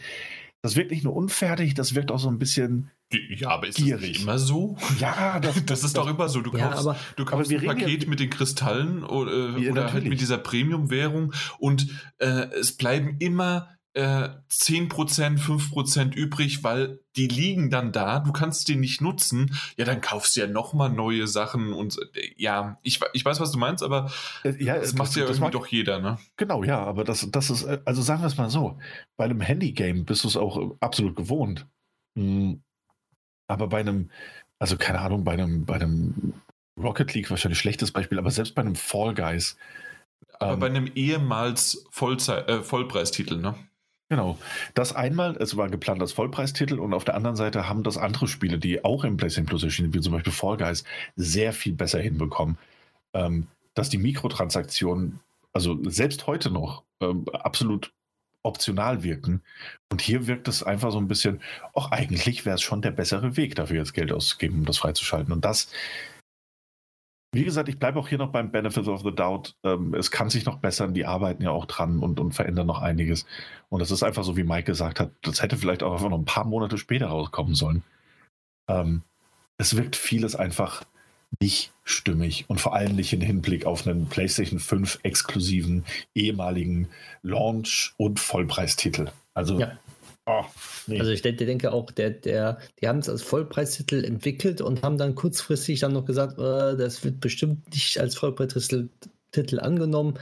das 0.61 0.75
wirkt 0.75 0.91
nicht 0.91 1.03
nur 1.03 1.15
unfertig, 1.15 1.73
das 1.73 1.95
wirkt 1.95 2.11
auch 2.11 2.19
so 2.19 2.29
ein 2.29 2.39
bisschen 2.39 2.91
ja, 3.11 3.49
aber 3.49 3.67
ist 3.67 3.77
gierig. 3.77 4.01
das 4.01 4.01
nicht 4.01 4.21
immer 4.21 4.37
so? 4.37 4.77
Ja, 4.99 5.39
das, 5.39 5.63
das 5.65 5.83
ist 5.83 5.97
doch 5.97 6.07
immer 6.07 6.29
so. 6.29 6.41
Du 6.41 6.55
ja, 6.55 6.67
kaufst, 6.67 6.87
aber, 6.87 6.97
du 7.15 7.25
kaufst 7.25 7.51
ein 7.51 7.65
Paket 7.65 8.07
mit 8.07 8.19
den 8.19 8.29
Kristallen 8.29 9.03
oder, 9.03 9.57
ja, 9.57 9.71
oder 9.71 9.93
halt 9.93 10.05
mit 10.05 10.21
dieser 10.21 10.37
Premium-Währung 10.37 11.33
und 11.57 11.87
äh, 12.19 12.47
es 12.59 12.77
bleiben 12.77 13.15
immer 13.19 13.69
äh, 13.93 14.29
10%, 14.49 15.39
5% 15.39 16.13
übrig, 16.13 16.63
weil 16.63 16.99
die 17.15 17.27
liegen 17.27 17.69
dann 17.69 17.91
da, 17.91 18.19
du 18.19 18.31
kannst 18.31 18.67
die 18.67 18.75
nicht 18.75 19.01
nutzen, 19.01 19.57
ja, 19.77 19.85
dann 19.85 20.01
kaufst 20.01 20.35
du 20.35 20.41
ja 20.41 20.47
nochmal 20.47 20.89
neue 20.89 21.27
Sachen 21.27 21.73
und 21.73 21.97
äh, 22.13 22.31
ja, 22.37 22.77
ich, 22.83 22.99
ich 23.13 23.25
weiß, 23.25 23.39
was 23.39 23.51
du 23.51 23.57
meinst, 23.57 23.83
aber 23.83 24.11
äh, 24.43 24.63
ja, 24.63 24.75
das, 24.75 24.91
das 24.91 24.93
macht 24.95 25.15
ja 25.15 25.21
das 25.21 25.31
irgendwie 25.31 25.41
macht, 25.41 25.53
doch 25.55 25.67
jeder, 25.67 25.99
ne? 25.99 26.19
Genau, 26.37 26.63
ja, 26.63 26.83
aber 26.83 27.03
das, 27.03 27.27
das 27.31 27.49
ist, 27.49 27.63
äh, 27.63 27.79
also 27.85 28.01
sagen 28.01 28.21
wir 28.21 28.27
es 28.27 28.37
mal 28.37 28.49
so, 28.49 28.77
bei 29.17 29.25
einem 29.25 29.41
Handy-Game 29.41 30.05
bist 30.05 30.23
du 30.23 30.27
es 30.27 30.37
auch 30.37 30.75
absolut 30.79 31.15
gewohnt. 31.15 31.67
Mhm. 32.15 32.61
Aber 33.47 33.67
bei 33.67 33.79
einem, 33.79 34.11
also 34.59 34.77
keine 34.77 34.99
Ahnung, 34.99 35.23
bei 35.23 35.33
einem, 35.33 35.65
bei 35.65 35.75
einem 35.75 36.33
Rocket 36.77 37.13
League 37.13 37.29
wahrscheinlich 37.29 37.59
schlechtes 37.59 37.91
Beispiel, 37.91 38.19
aber 38.19 38.31
selbst 38.31 38.53
bei 38.53 38.61
einem 38.61 38.75
Fall 38.75 39.15
Guys. 39.15 39.57
Aber 40.39 40.53
ähm, 40.53 40.59
bei 40.59 40.67
einem 40.67 40.91
ehemals 40.95 41.85
Vollzeit, 41.89 42.47
äh, 42.47 42.63
Vollpreistitel, 42.63 43.37
ne? 43.37 43.55
Genau. 44.09 44.39
Das 44.73 44.93
einmal, 44.95 45.37
es 45.37 45.55
war 45.55 45.69
geplant 45.69 46.01
als 46.01 46.13
Vollpreistitel 46.13 46.79
und 46.79 46.93
auf 46.93 47.05
der 47.05 47.15
anderen 47.15 47.35
Seite 47.35 47.69
haben 47.69 47.83
das 47.83 47.97
andere 47.97 48.27
Spiele, 48.27 48.57
die 48.57 48.83
auch 48.83 49.03
im 49.03 49.17
PlayStation 49.17 49.45
Plus 49.45 49.63
erschienen, 49.63 49.93
wie 49.93 50.01
zum 50.01 50.13
Beispiel 50.13 50.33
Fall 50.33 50.57
Guys, 50.57 50.83
sehr 51.15 51.53
viel 51.53 51.73
besser 51.73 51.99
hinbekommen. 51.99 52.57
Ähm, 53.13 53.47
dass 53.75 53.89
die 53.89 53.99
Mikrotransaktionen, 53.99 55.19
also 55.53 55.77
selbst 55.89 56.25
heute 56.27 56.49
noch, 56.49 56.83
ähm, 57.01 57.25
absolut 57.31 57.93
optional 58.43 59.03
wirken. 59.03 59.41
Und 59.91 60.01
hier 60.01 60.27
wirkt 60.27 60.47
es 60.47 60.63
einfach 60.63 60.91
so 60.91 60.97
ein 60.97 61.07
bisschen, 61.07 61.41
ach, 61.75 61.91
eigentlich 61.91 62.45
wäre 62.45 62.55
es 62.55 62.61
schon 62.61 62.81
der 62.81 62.91
bessere 62.91 63.37
Weg, 63.37 63.55
dafür 63.55 63.77
jetzt 63.77 63.93
Geld 63.93 64.11
auszugeben, 64.11 64.59
um 64.59 64.65
das 64.65 64.79
freizuschalten. 64.79 65.33
Und 65.33 65.45
das 65.45 65.69
wie 67.31 67.43
gesagt, 67.43 67.69
ich 67.69 67.77
bleibe 67.77 67.99
auch 67.99 68.07
hier 68.07 68.17
noch 68.17 68.31
beim 68.31 68.51
Benefit 68.51 68.87
of 68.87 69.03
the 69.03 69.13
Doubt. 69.13 69.55
Ähm, 69.63 69.93
es 69.93 70.09
kann 70.09 70.29
sich 70.29 70.45
noch 70.45 70.57
bessern, 70.57 70.93
die 70.93 71.05
arbeiten 71.05 71.43
ja 71.43 71.51
auch 71.51 71.65
dran 71.65 71.99
und, 71.99 72.19
und 72.19 72.33
verändern 72.33 72.67
noch 72.67 72.81
einiges. 72.81 73.25
Und 73.69 73.79
das 73.81 73.91
ist 73.91 74.01
einfach 74.01 74.23
so, 74.23 74.35
wie 74.35 74.43
Mike 74.43 74.63
gesagt 74.63 74.99
hat, 74.99 75.11
das 75.21 75.41
hätte 75.41 75.57
vielleicht 75.57 75.83
auch 75.83 75.93
einfach 75.93 76.09
noch 76.09 76.17
ein 76.17 76.25
paar 76.25 76.45
Monate 76.45 76.77
später 76.77 77.07
rauskommen 77.07 77.53
sollen. 77.53 77.83
Ähm, 78.67 79.03
es 79.57 79.75
wirkt 79.75 79.95
vieles 79.95 80.35
einfach 80.35 80.83
nicht 81.39 81.71
stimmig 81.83 82.45
und 82.47 82.59
vor 82.59 82.73
allem 82.73 82.95
nicht 82.95 83.13
im 83.13 83.21
Hinblick 83.21 83.65
auf 83.65 83.85
einen 83.85 84.07
PlayStation 84.07 84.59
5 84.59 84.99
exklusiven 85.03 85.85
ehemaligen 86.15 86.89
Launch- 87.21 87.93
und 87.97 88.19
Vollpreistitel. 88.19 89.11
Also 89.35 89.59
ja. 89.59 89.77
Oh, 90.29 90.45
nee. 90.85 90.99
Also 90.99 91.11
ich 91.11 91.23
denke, 91.23 91.71
auch, 91.71 91.89
der, 91.89 92.11
der, 92.11 92.59
die 92.79 92.87
haben 92.87 92.99
es 92.99 93.09
als 93.09 93.23
Vollpreistitel 93.23 94.05
entwickelt 94.05 94.61
und 94.61 94.83
haben 94.83 94.99
dann 94.99 95.15
kurzfristig 95.15 95.79
dann 95.79 95.93
noch 95.93 96.05
gesagt, 96.05 96.37
äh, 96.37 96.77
das 96.77 97.03
wird 97.03 97.19
bestimmt 97.19 97.67
nicht 97.73 97.99
als 97.99 98.15
Vollpreistitel 98.15 98.89
Titel 99.31 99.59
angenommen. 99.59 100.19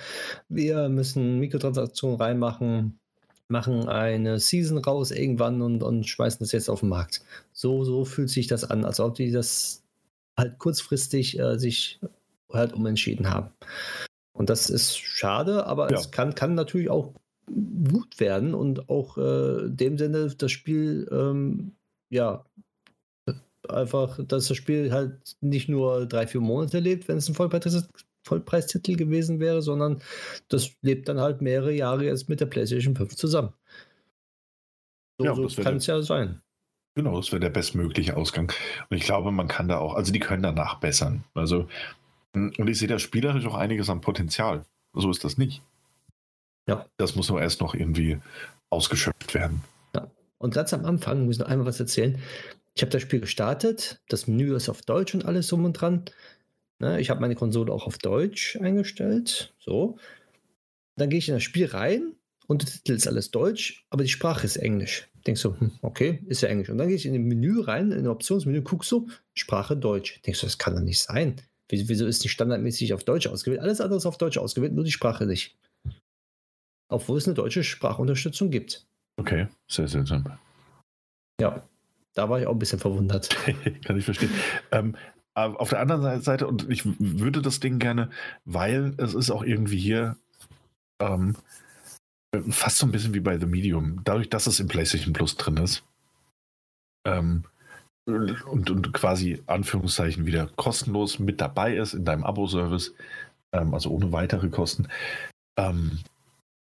Wir 0.49 0.89
müssen 0.89 1.39
Mikrotransaktionen 1.39 2.17
reinmachen, 2.17 2.99
machen 3.47 3.87
eine 3.89 4.39
Season 4.39 4.77
raus 4.77 5.11
irgendwann 5.11 5.61
und, 5.61 5.83
und 5.83 6.05
schmeißen 6.05 6.39
das 6.39 6.51
jetzt 6.51 6.69
auf 6.69 6.81
den 6.81 6.89
Markt. 6.89 7.21
So, 7.53 7.83
so 7.83 8.05
fühlt 8.05 8.29
sich 8.29 8.47
das 8.47 8.63
an, 8.63 8.85
als 8.85 8.99
ob 8.99 9.15
die 9.15 9.31
das 9.31 9.83
halt 10.37 10.57
kurzfristig 10.57 11.39
äh, 11.39 11.57
sich 11.57 11.99
halt 12.51 12.73
umentschieden 12.73 13.29
haben. 13.29 13.49
Und 14.33 14.49
das 14.49 14.69
ist 14.69 14.97
schade, 14.97 15.65
aber 15.65 15.91
ja. 15.91 15.97
es 15.97 16.11
kann, 16.11 16.35
kann 16.35 16.53
natürlich 16.55 16.89
auch 16.89 17.13
gut 17.47 18.19
werden 18.19 18.53
und 18.53 18.89
auch 18.89 19.17
äh, 19.17 19.65
in 19.65 19.77
dem 19.77 19.97
Sinne 19.97 20.33
das 20.37 20.51
Spiel, 20.51 21.07
ähm, 21.11 21.73
ja, 22.09 22.45
einfach, 23.69 24.19
dass 24.25 24.47
das 24.47 24.57
Spiel 24.57 24.91
halt 24.91 25.35
nicht 25.41 25.69
nur 25.69 26.05
drei, 26.05 26.27
vier 26.27 26.41
Monate 26.41 26.79
lebt, 26.79 27.07
wenn 27.07 27.17
es 27.17 27.27
ein 27.27 27.35
Vollpreis 27.35 27.87
Vollpreistitel 28.27 28.97
gewesen 28.97 29.39
wäre, 29.39 29.61
sondern 29.61 30.01
das 30.49 30.73
lebt 30.81 31.07
dann 31.07 31.19
halt 31.19 31.41
mehrere 31.41 31.71
Jahre 31.71 32.05
jetzt 32.05 32.27
mit 32.27 32.41
der 32.41 32.45
PlayStation 32.45 32.95
5 32.95 33.15
zusammen. 33.15 33.53
So, 35.17 35.25
ja, 35.25 35.33
so 35.33 35.47
kann 35.61 35.77
es 35.77 35.87
ja 35.87 36.01
sein. 36.01 36.41
Genau, 36.95 37.15
das 37.15 37.31
wäre 37.31 37.39
der 37.39 37.49
bestmögliche 37.49 38.17
Ausgang. 38.17 38.51
Und 38.89 38.97
ich 38.97 39.03
glaube, 39.03 39.31
man 39.31 39.47
kann 39.47 39.67
da 39.67 39.77
auch, 39.77 39.93
also 39.93 40.11
die 40.11 40.19
können 40.19 40.43
danach 40.43 40.79
bessern. 40.79 41.23
Also, 41.33 41.67
und 42.33 42.67
ich 42.67 42.77
sehe 42.77 42.87
da 42.87 42.99
spielerisch 42.99 43.45
auch 43.45 43.55
einiges 43.55 43.89
an 43.89 44.01
Potenzial. 44.01 44.65
So 44.93 45.09
ist 45.09 45.23
das 45.23 45.37
nicht. 45.37 45.61
Ja. 46.67 46.85
Das 46.97 47.15
muss 47.15 47.29
nur 47.29 47.41
erst 47.41 47.61
noch 47.61 47.73
irgendwie 47.73 48.19
ausgeschöpft 48.69 49.33
werden. 49.33 49.63
Ja. 49.95 50.11
Und 50.37 50.53
ganz 50.53 50.73
am 50.73 50.85
Anfang 50.85 51.25
muss 51.25 51.35
ich 51.35 51.39
noch 51.39 51.47
einmal 51.47 51.67
was 51.67 51.79
erzählen. 51.79 52.19
Ich 52.75 52.81
habe 52.81 52.91
das 52.91 53.01
Spiel 53.01 53.21
gestartet, 53.21 54.01
das 54.07 54.27
Menü 54.27 54.55
ist 54.55 54.69
auf 54.69 54.83
Deutsch 54.83 55.15
und 55.15 55.25
alles 55.25 55.47
drum 55.47 55.65
und 55.65 55.73
dran. 55.73 56.05
Ne, 56.79 57.01
ich 57.01 57.09
habe 57.09 57.21
meine 57.21 57.33
Konsole 57.33 57.73
auch 57.73 57.87
auf 57.87 57.97
Deutsch 57.97 58.55
eingestellt. 58.61 59.53
So. 59.59 59.97
Dann 60.95 61.09
gehe 61.09 61.17
ich 61.17 61.27
in 61.27 61.33
das 61.33 61.43
Spiel 61.43 61.65
rein 61.65 62.13
und 62.45 62.61
der 62.61 62.69
Titel 62.69 62.93
ist 62.93 63.07
alles 63.07 63.31
Deutsch, 63.31 63.85
aber 63.89 64.03
die 64.03 64.09
Sprache 64.09 64.45
ist 64.45 64.57
Englisch. 64.57 65.07
Denkst 65.25 65.41
du, 65.41 65.59
hm, 65.59 65.71
okay, 65.81 66.23
ist 66.27 66.41
ja 66.41 66.49
Englisch. 66.49 66.69
Und 66.69 66.77
dann 66.77 66.87
gehe 66.87 66.95
ich 66.95 67.05
in 67.05 67.13
den 67.13 67.23
Menü 67.23 67.61
rein, 67.61 67.91
in 67.91 67.97
den 67.97 68.07
Optionsmenü, 68.07 68.61
guck 68.61 68.85
so, 68.85 69.07
Sprache 69.33 69.75
Deutsch. 69.75 70.21
Denkst 70.25 70.41
du, 70.41 70.45
das 70.45 70.57
kann 70.57 70.75
doch 70.75 70.81
nicht 70.81 70.99
sein. 70.99 71.41
Wieso 71.69 72.05
ist 72.05 72.23
nicht 72.23 72.31
standardmäßig 72.31 72.93
auf 72.93 73.03
Deutsch 73.03 73.27
ausgewählt? 73.27 73.59
Alles 73.59 73.81
andere 73.81 73.97
ist 73.97 74.05
auf 74.05 74.17
Deutsch 74.17 74.37
ausgewählt, 74.37 74.73
nur 74.73 74.85
die 74.85 74.91
Sprache 74.91 75.25
nicht. 75.25 75.57
Obwohl 76.89 77.17
es 77.17 77.27
eine 77.27 77.35
deutsche 77.35 77.63
Sprachunterstützung 77.63 78.49
gibt. 78.49 78.85
Okay, 79.19 79.47
sehr 79.69 79.87
seltsam. 79.87 80.25
Ja, 81.41 81.67
da 82.13 82.29
war 82.29 82.39
ich 82.39 82.47
auch 82.47 82.53
ein 82.53 82.59
bisschen 82.59 82.79
verwundert. 82.79 83.29
kann 83.85 83.97
ich 83.97 84.05
verstehen. 84.05 84.31
Ähm, 84.71 84.95
auf 85.35 85.69
der 85.69 85.79
anderen 85.79 86.21
Seite, 86.21 86.47
und 86.47 86.67
ich 86.69 86.83
würde 86.99 87.43
das 87.43 87.59
Ding 87.59 87.77
gerne, 87.77 88.09
weil 88.45 88.95
es 88.97 89.13
ist 89.13 89.29
auch 89.29 89.43
irgendwie 89.43 89.77
hier 89.77 90.17
ähm, 90.99 91.35
fast 92.49 92.79
so 92.79 92.87
ein 92.87 92.91
bisschen 92.91 93.13
wie 93.13 93.19
bei 93.19 93.37
The 93.37 93.45
Medium, 93.45 94.01
dadurch, 94.03 94.29
dass 94.29 94.47
es 94.47 94.59
im 94.59 94.67
PlayStation 94.67 95.13
Plus 95.13 95.37
drin 95.37 95.57
ist 95.57 95.83
ähm, 97.05 97.43
und, 98.05 98.69
und 98.69 98.93
quasi 98.93 99.43
Anführungszeichen 99.47 100.25
wieder 100.25 100.47
kostenlos 100.55 101.19
mit 101.19 101.41
dabei 101.41 101.75
ist 101.75 101.93
in 101.93 102.05
deinem 102.05 102.23
Abo-Service, 102.23 102.95
ähm, 103.53 103.73
also 103.73 103.91
ohne 103.91 104.11
weitere 104.11 104.49
Kosten, 104.49 104.87
ähm, 105.57 105.99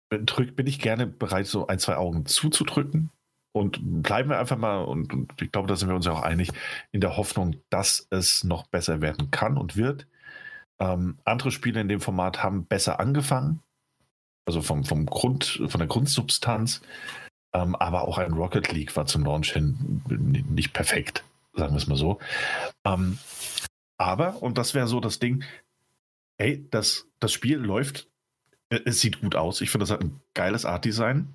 drück, 0.09 0.55
bin 0.55 0.67
ich 0.67 0.79
gerne 0.79 1.07
bereit, 1.07 1.47
so 1.47 1.67
ein, 1.67 1.79
zwei 1.79 1.97
Augen 1.97 2.25
zuzudrücken. 2.25 3.11
Und 3.51 3.79
bleiben 4.03 4.29
wir 4.29 4.39
einfach 4.39 4.57
mal, 4.57 4.83
und, 4.83 5.11
und 5.13 5.41
ich 5.41 5.51
glaube, 5.51 5.67
da 5.67 5.75
sind 5.75 5.89
wir 5.89 5.95
uns 5.95 6.05
ja 6.05 6.11
auch 6.11 6.21
einig, 6.21 6.51
in 6.91 7.01
der 7.01 7.17
Hoffnung, 7.17 7.55
dass 7.69 8.07
es 8.11 8.43
noch 8.43 8.67
besser 8.67 9.01
werden 9.01 9.31
kann 9.31 9.57
und 9.57 9.75
wird. 9.75 10.07
Ähm, 10.79 11.17
andere 11.25 11.51
Spiele 11.51 11.81
in 11.81 11.89
dem 11.89 11.99
Format 11.99 12.43
haben 12.43 12.65
besser 12.65 12.99
angefangen, 12.99 13.61
also 14.45 14.61
vom, 14.61 14.85
vom 14.85 15.05
Grund, 15.05 15.61
von 15.67 15.79
der 15.79 15.87
Grundsubstanz. 15.87 16.81
Ähm, 17.53 17.75
aber 17.75 18.07
auch 18.07 18.19
ein 18.19 18.33
Rocket 18.33 18.71
League 18.71 18.95
war 18.95 19.07
zum 19.07 19.25
Launch 19.25 19.51
hin 19.51 20.03
nicht 20.07 20.73
perfekt, 20.73 21.23
sagen 21.55 21.73
wir 21.73 21.77
es 21.77 21.87
mal 21.87 21.97
so. 21.97 22.19
Ähm, 22.85 23.17
aber, 23.97 24.41
und 24.41 24.57
das 24.57 24.75
wäre 24.75 24.87
so 24.87 24.99
das 24.99 25.19
Ding, 25.19 25.43
hey, 26.37 26.65
das, 26.69 27.07
das 27.19 27.33
Spiel 27.33 27.57
läuft, 27.57 28.07
es 28.69 29.01
sieht 29.01 29.21
gut 29.21 29.35
aus. 29.35 29.61
Ich 29.61 29.69
finde, 29.69 29.83
das 29.83 29.91
hat 29.91 30.01
ein 30.01 30.19
geiles 30.33 30.65
Art-Design. 30.65 31.33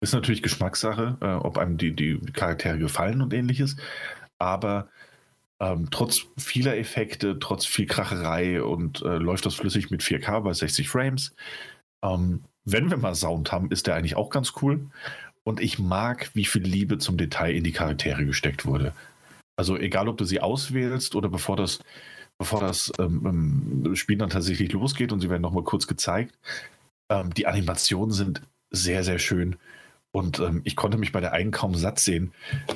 Ist 0.00 0.14
natürlich 0.14 0.42
Geschmackssache, 0.42 1.16
äh, 1.20 1.26
ob 1.26 1.58
einem 1.58 1.76
die, 1.76 1.94
die 1.94 2.18
Charaktere 2.32 2.78
gefallen 2.78 3.22
und 3.22 3.32
ähnliches. 3.32 3.76
Aber 4.38 4.88
ähm, 5.60 5.88
trotz 5.90 6.26
vieler 6.36 6.76
Effekte, 6.76 7.38
trotz 7.38 7.66
viel 7.66 7.86
Kracherei 7.86 8.62
und 8.62 9.02
äh, 9.02 9.18
läuft 9.18 9.46
das 9.46 9.54
flüssig 9.54 9.90
mit 9.90 10.02
4K 10.02 10.40
bei 10.40 10.52
60 10.52 10.88
Frames. 10.88 11.34
Ähm, 12.02 12.42
wenn 12.64 12.90
wir 12.90 12.96
mal 12.96 13.14
Sound 13.14 13.52
haben, 13.52 13.70
ist 13.70 13.86
der 13.86 13.94
eigentlich 13.94 14.16
auch 14.16 14.30
ganz 14.30 14.54
cool. 14.62 14.90
Und 15.44 15.60
ich 15.60 15.78
mag, 15.78 16.30
wie 16.34 16.44
viel 16.44 16.62
Liebe 16.62 16.98
zum 16.98 17.16
Detail 17.16 17.54
in 17.54 17.64
die 17.64 17.72
Charaktere 17.72 18.24
gesteckt 18.24 18.66
wurde. 18.66 18.92
Also 19.56 19.76
egal, 19.76 20.08
ob 20.08 20.18
du 20.18 20.24
sie 20.24 20.40
auswählst 20.40 21.14
oder 21.14 21.28
bevor 21.28 21.56
das, 21.56 21.80
bevor 22.42 22.60
das 22.60 22.92
ähm, 22.98 23.22
ähm 23.86 23.94
Spiel 23.94 24.18
dann 24.18 24.30
tatsächlich 24.30 24.72
losgeht 24.72 25.12
und 25.12 25.20
sie 25.20 25.30
werden 25.30 25.42
nochmal 25.42 25.62
kurz 25.62 25.86
gezeigt, 25.86 26.36
ähm, 27.08 27.32
die 27.34 27.46
Animationen 27.46 28.12
sind 28.12 28.42
sehr, 28.70 29.04
sehr 29.04 29.20
schön. 29.20 29.56
Und 30.10 30.40
ähm, 30.40 30.60
ich 30.64 30.74
konnte 30.74 30.98
mich 30.98 31.12
bei 31.12 31.20
der 31.20 31.32
einen 31.32 31.52
kaum 31.52 31.76
satt 31.76 32.00
sehen. 32.00 32.32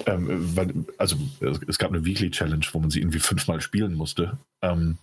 Ähm, 0.06 0.56
weil, 0.56 0.72
also 0.98 1.16
es 1.40 1.78
gab 1.78 1.90
eine 1.90 2.04
Weekly 2.04 2.30
Challenge, 2.30 2.64
wo 2.72 2.78
man 2.78 2.90
sie 2.90 3.00
irgendwie 3.00 3.18
fünfmal 3.18 3.60
spielen 3.60 3.94
musste. 3.94 4.38
Ähm, 4.62 4.98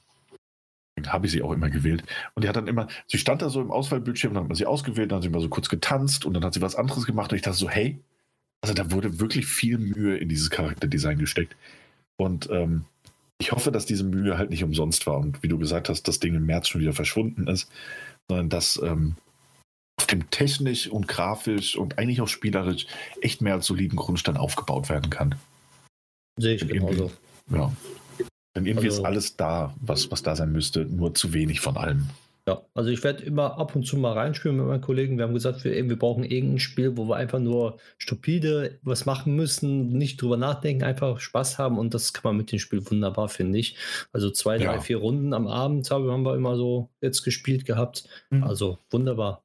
habe 1.07 1.25
ich 1.25 1.33
sie 1.33 1.41
auch 1.41 1.51
immer 1.51 1.69
gewählt. 1.69 2.03
Und 2.33 2.43
die 2.43 2.47
hat 2.47 2.55
dann 2.55 2.67
immer, 2.67 2.87
sie 3.07 3.17
stand 3.17 3.41
da 3.41 3.49
so 3.49 3.59
im 3.59 3.69
Auswahlbildschirm, 3.69 4.33
dann 4.33 4.43
hat 4.43 4.49
man 4.49 4.55
sie 4.55 4.65
ausgewählt, 4.65 5.11
dann 5.11 5.17
hat 5.17 5.23
sie 5.23 5.29
mal 5.29 5.41
so 5.41 5.49
kurz 5.49 5.67
getanzt 5.67 6.25
und 6.25 6.33
dann 6.33 6.45
hat 6.45 6.53
sie 6.53 6.61
was 6.61 6.75
anderes 6.75 7.05
gemacht. 7.05 7.31
Und 7.31 7.35
ich 7.35 7.41
dachte 7.41 7.57
so, 7.57 7.69
hey, 7.69 7.99
also 8.61 8.73
da 8.73 8.91
wurde 8.91 9.19
wirklich 9.19 9.45
viel 9.45 9.77
Mühe 9.77 10.15
in 10.15 10.29
dieses 10.29 10.49
Charakterdesign 10.49 11.19
gesteckt. 11.19 11.57
Und 12.15 12.49
ähm, 12.49 12.85
ich 13.43 13.51
hoffe, 13.51 13.73
dass 13.73 13.85
diese 13.85 14.05
Mühe 14.05 14.37
halt 14.37 14.51
nicht 14.51 14.63
umsonst 14.63 15.05
war. 15.05 15.17
Und 15.17 15.43
wie 15.43 15.49
du 15.49 15.57
gesagt 15.57 15.89
hast, 15.89 16.07
das 16.07 16.19
Ding 16.19 16.33
im 16.33 16.45
März 16.45 16.69
schon 16.69 16.79
wieder 16.79 16.93
verschwunden 16.93 17.47
ist, 17.47 17.69
sondern 18.29 18.47
dass 18.47 18.81
ähm, 18.81 19.17
auf 19.99 20.07
dem 20.07 20.29
technisch 20.29 20.87
und 20.87 21.09
grafisch 21.09 21.75
und 21.75 21.97
eigentlich 21.97 22.21
auch 22.21 22.29
spielerisch 22.29 22.87
echt 23.19 23.41
mehr 23.41 23.55
als 23.55 23.65
soliden 23.65 23.97
Grundstein 23.97 24.37
aufgebaut 24.37 24.87
werden 24.87 25.09
kann. 25.09 25.35
Sehe 26.39 26.55
ich 26.55 26.65
genauso. 26.65 27.11
Ja. 27.51 27.73
Denn 28.55 28.65
irgendwie 28.65 28.87
also, 28.87 29.01
ist 29.01 29.05
alles 29.05 29.35
da, 29.35 29.73
was, 29.81 30.09
was 30.09 30.23
da 30.23 30.37
sein 30.37 30.53
müsste, 30.53 30.85
nur 30.85 31.13
zu 31.13 31.33
wenig 31.33 31.59
von 31.59 31.75
allem. 31.75 32.07
Ja, 32.45 32.61
also 32.73 32.89
ich 32.89 33.01
werde 33.05 33.23
immer 33.23 33.57
ab 33.57 33.73
und 33.73 33.85
zu 33.85 33.95
mal 33.95 34.11
reinspielen 34.11 34.57
mit 34.57 34.67
meinen 34.67 34.81
Kollegen. 34.81 35.17
Wir 35.17 35.23
haben 35.23 35.33
gesagt, 35.33 35.63
wir, 35.63 35.71
wir 35.71 35.97
brauchen 35.97 36.25
irgendein 36.25 36.59
Spiel, 36.59 36.97
wo 36.97 37.07
wir 37.07 37.15
einfach 37.15 37.39
nur 37.39 37.77
stupide 37.97 38.79
was 38.81 39.05
machen 39.05 39.35
müssen, 39.35 39.89
nicht 39.89 40.21
drüber 40.21 40.35
nachdenken, 40.35 40.83
einfach 40.83 41.21
Spaß 41.21 41.57
haben 41.57 41.77
und 41.77 41.93
das 41.93 42.11
kann 42.11 42.29
man 42.29 42.37
mit 42.37 42.51
dem 42.51 42.59
Spiel 42.59 42.85
wunderbar, 42.89 43.29
finde 43.29 43.59
ich. 43.59 43.77
Also 44.11 44.29
zwei, 44.29 44.57
drei, 44.57 44.75
ja. 44.75 44.81
vier 44.81 44.97
Runden 44.97 45.33
am 45.33 45.47
Abend 45.47 45.89
haben 45.89 46.23
wir 46.25 46.35
immer 46.35 46.57
so 46.57 46.89
jetzt 46.99 47.23
gespielt 47.23 47.65
gehabt. 47.65 48.03
Mhm. 48.29 48.43
Also 48.43 48.77
wunderbar. 48.91 49.43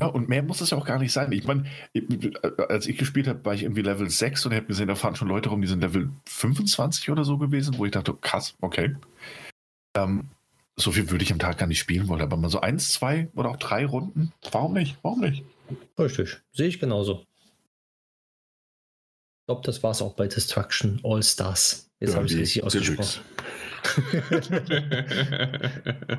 Ja, 0.00 0.06
und 0.06 0.28
mehr 0.28 0.42
muss 0.42 0.60
es 0.60 0.70
ja 0.70 0.78
auch 0.78 0.86
gar 0.86 0.98
nicht 0.98 1.12
sein. 1.12 1.30
Ich 1.30 1.46
meine, 1.46 1.66
als 2.68 2.88
ich 2.88 2.98
gespielt 2.98 3.28
habe, 3.28 3.44
war 3.44 3.54
ich 3.54 3.62
irgendwie 3.62 3.82
Level 3.82 4.10
6 4.10 4.44
und 4.46 4.54
habe 4.54 4.66
gesehen, 4.66 4.88
da 4.88 4.96
fahren 4.96 5.14
schon 5.14 5.28
Leute 5.28 5.50
rum, 5.50 5.60
die 5.60 5.68
sind 5.68 5.82
Level 5.82 6.10
25 6.26 7.10
oder 7.10 7.22
so 7.22 7.38
gewesen, 7.38 7.78
wo 7.78 7.84
ich 7.84 7.92
dachte, 7.92 8.12
krass, 8.14 8.56
okay. 8.60 8.96
Ähm, 9.96 10.30
so 10.76 10.92
viel 10.92 11.10
würde 11.10 11.24
ich 11.24 11.32
am 11.32 11.38
Tag 11.38 11.58
gar 11.58 11.66
nicht 11.66 11.78
spielen 11.78 12.08
wollen, 12.08 12.22
aber 12.22 12.36
mal 12.36 12.50
so 12.50 12.60
eins, 12.60 12.92
zwei 12.92 13.28
oder 13.34 13.50
auch 13.50 13.56
drei 13.56 13.86
Runden, 13.86 14.32
warum 14.50 14.74
nicht? 14.74 14.96
Warum 15.02 15.20
nicht? 15.20 15.44
Richtig, 15.98 16.40
sehe 16.52 16.68
ich 16.68 16.80
genauso. 16.80 17.24
Ich 19.40 19.46
glaube, 19.46 19.62
das 19.64 19.82
war 19.82 19.90
es 19.90 20.02
auch 20.02 20.14
bei 20.14 20.26
Destruction 20.26 21.00
All 21.04 21.22
Stars. 21.22 21.90
Jetzt 22.00 22.10
ja, 22.10 22.16
habe 22.16 22.26
ich 22.26 22.32
es 22.32 22.38
richtig 22.38 22.64
ausgesprochen. 22.64 23.20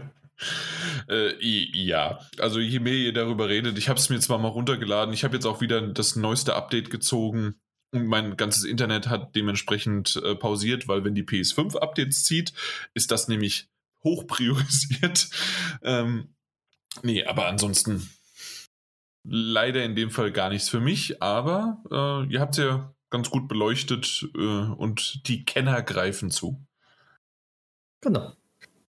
Äh, 1.07 1.33
ja, 1.39 2.19
also 2.39 2.59
je 2.59 2.79
mehr 2.79 2.93
ihr 2.93 3.13
darüber 3.13 3.47
redet, 3.47 3.77
ich 3.77 3.89
habe 3.89 3.99
es 3.99 4.09
mir 4.09 4.19
zwar 4.19 4.37
mal 4.37 4.49
runtergeladen, 4.49 5.13
ich 5.13 5.23
habe 5.23 5.35
jetzt 5.35 5.45
auch 5.45 5.61
wieder 5.61 5.81
das 5.81 6.15
neueste 6.15 6.55
Update 6.55 6.89
gezogen 6.89 7.55
und 7.91 8.07
mein 8.07 8.35
ganzes 8.35 8.63
Internet 8.63 9.07
hat 9.07 9.35
dementsprechend 9.35 10.21
äh, 10.23 10.35
pausiert, 10.35 10.87
weil 10.87 11.03
wenn 11.03 11.15
die 11.15 11.23
PS5 11.23 11.77
Updates 11.77 12.25
zieht, 12.25 12.53
ist 12.93 13.11
das 13.11 13.27
nämlich 13.27 13.69
hoch 14.05 14.25
priorisiert. 14.27 15.29
ähm, 15.83 16.33
nee, 17.03 17.25
aber 17.25 17.47
ansonsten 17.47 18.09
leider 19.27 19.83
in 19.83 19.95
dem 19.95 20.11
Fall 20.11 20.31
gar 20.31 20.49
nichts 20.49 20.69
für 20.69 20.79
mich, 20.79 21.21
aber 21.21 21.83
äh, 21.91 22.31
ihr 22.31 22.39
habt 22.39 22.57
ja 22.57 22.95
ganz 23.09 23.29
gut 23.29 23.47
beleuchtet 23.47 24.27
äh, 24.35 24.39
und 24.39 25.27
die 25.27 25.43
Kenner 25.43 25.81
greifen 25.81 26.31
zu. 26.31 26.65
Genau. 28.01 28.33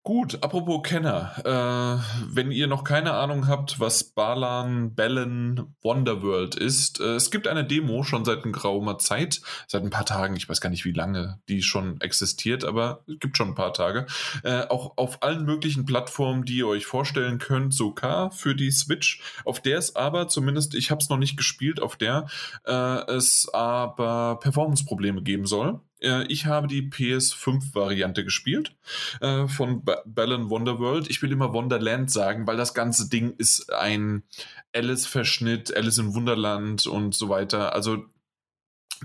Gut, 0.06 0.38
apropos 0.40 0.84
Kenner, 0.84 1.32
äh, 1.44 2.22
wenn 2.32 2.52
ihr 2.52 2.68
noch 2.68 2.84
keine 2.84 3.14
Ahnung 3.14 3.48
habt, 3.48 3.80
was 3.80 4.04
Balan 4.04 4.94
Bellen 4.94 5.74
Wonderworld 5.82 6.54
ist, 6.54 7.00
äh, 7.00 7.16
es 7.16 7.32
gibt 7.32 7.48
eine 7.48 7.64
Demo 7.64 8.04
schon 8.04 8.24
seit 8.24 8.44
einer 8.44 8.98
Zeit, 8.98 9.40
seit 9.66 9.82
ein 9.82 9.90
paar 9.90 10.06
Tagen, 10.06 10.36
ich 10.36 10.48
weiß 10.48 10.60
gar 10.60 10.70
nicht, 10.70 10.84
wie 10.84 10.92
lange 10.92 11.40
die 11.48 11.60
schon 11.60 12.00
existiert, 12.00 12.64
aber 12.64 13.02
es 13.08 13.18
gibt 13.18 13.36
schon 13.36 13.48
ein 13.48 13.54
paar 13.56 13.72
Tage, 13.72 14.06
äh, 14.44 14.60
auch 14.68 14.96
auf 14.96 15.24
allen 15.24 15.44
möglichen 15.44 15.86
Plattformen, 15.86 16.44
die 16.44 16.58
ihr 16.58 16.68
euch 16.68 16.86
vorstellen 16.86 17.38
könnt, 17.38 17.74
sogar 17.74 18.30
für 18.30 18.54
die 18.54 18.70
Switch, 18.70 19.20
auf 19.44 19.60
der 19.60 19.76
es 19.76 19.96
aber, 19.96 20.28
zumindest 20.28 20.76
ich 20.76 20.92
habe 20.92 21.00
es 21.00 21.08
noch 21.08 21.18
nicht 21.18 21.36
gespielt, 21.36 21.82
auf 21.82 21.96
der 21.96 22.28
äh, 22.64 22.72
es 23.10 23.48
aber 23.52 24.38
Performance-Probleme 24.38 25.22
geben 25.22 25.46
soll. 25.46 25.80
Äh, 26.00 26.24
ich 26.24 26.46
habe 26.46 26.66
die 26.66 26.82
PS5-Variante 26.82 28.24
gespielt 28.24 28.74
äh, 29.20 29.48
von 29.48 29.84
Balan 30.04 30.50
Wonderworld. 30.50 31.08
Ich 31.10 31.22
will 31.22 31.32
immer 31.32 31.52
Wonderland 31.52 32.10
sagen, 32.10 32.46
weil 32.46 32.56
das 32.56 32.74
ganze 32.74 33.08
Ding 33.08 33.34
ist 33.36 33.72
ein 33.72 34.22
Alice-Verschnitt, 34.74 35.76
Alice 35.76 35.98
in 35.98 36.14
Wunderland 36.14 36.86
und 36.86 37.14
so 37.14 37.28
weiter. 37.28 37.74
Also 37.74 38.04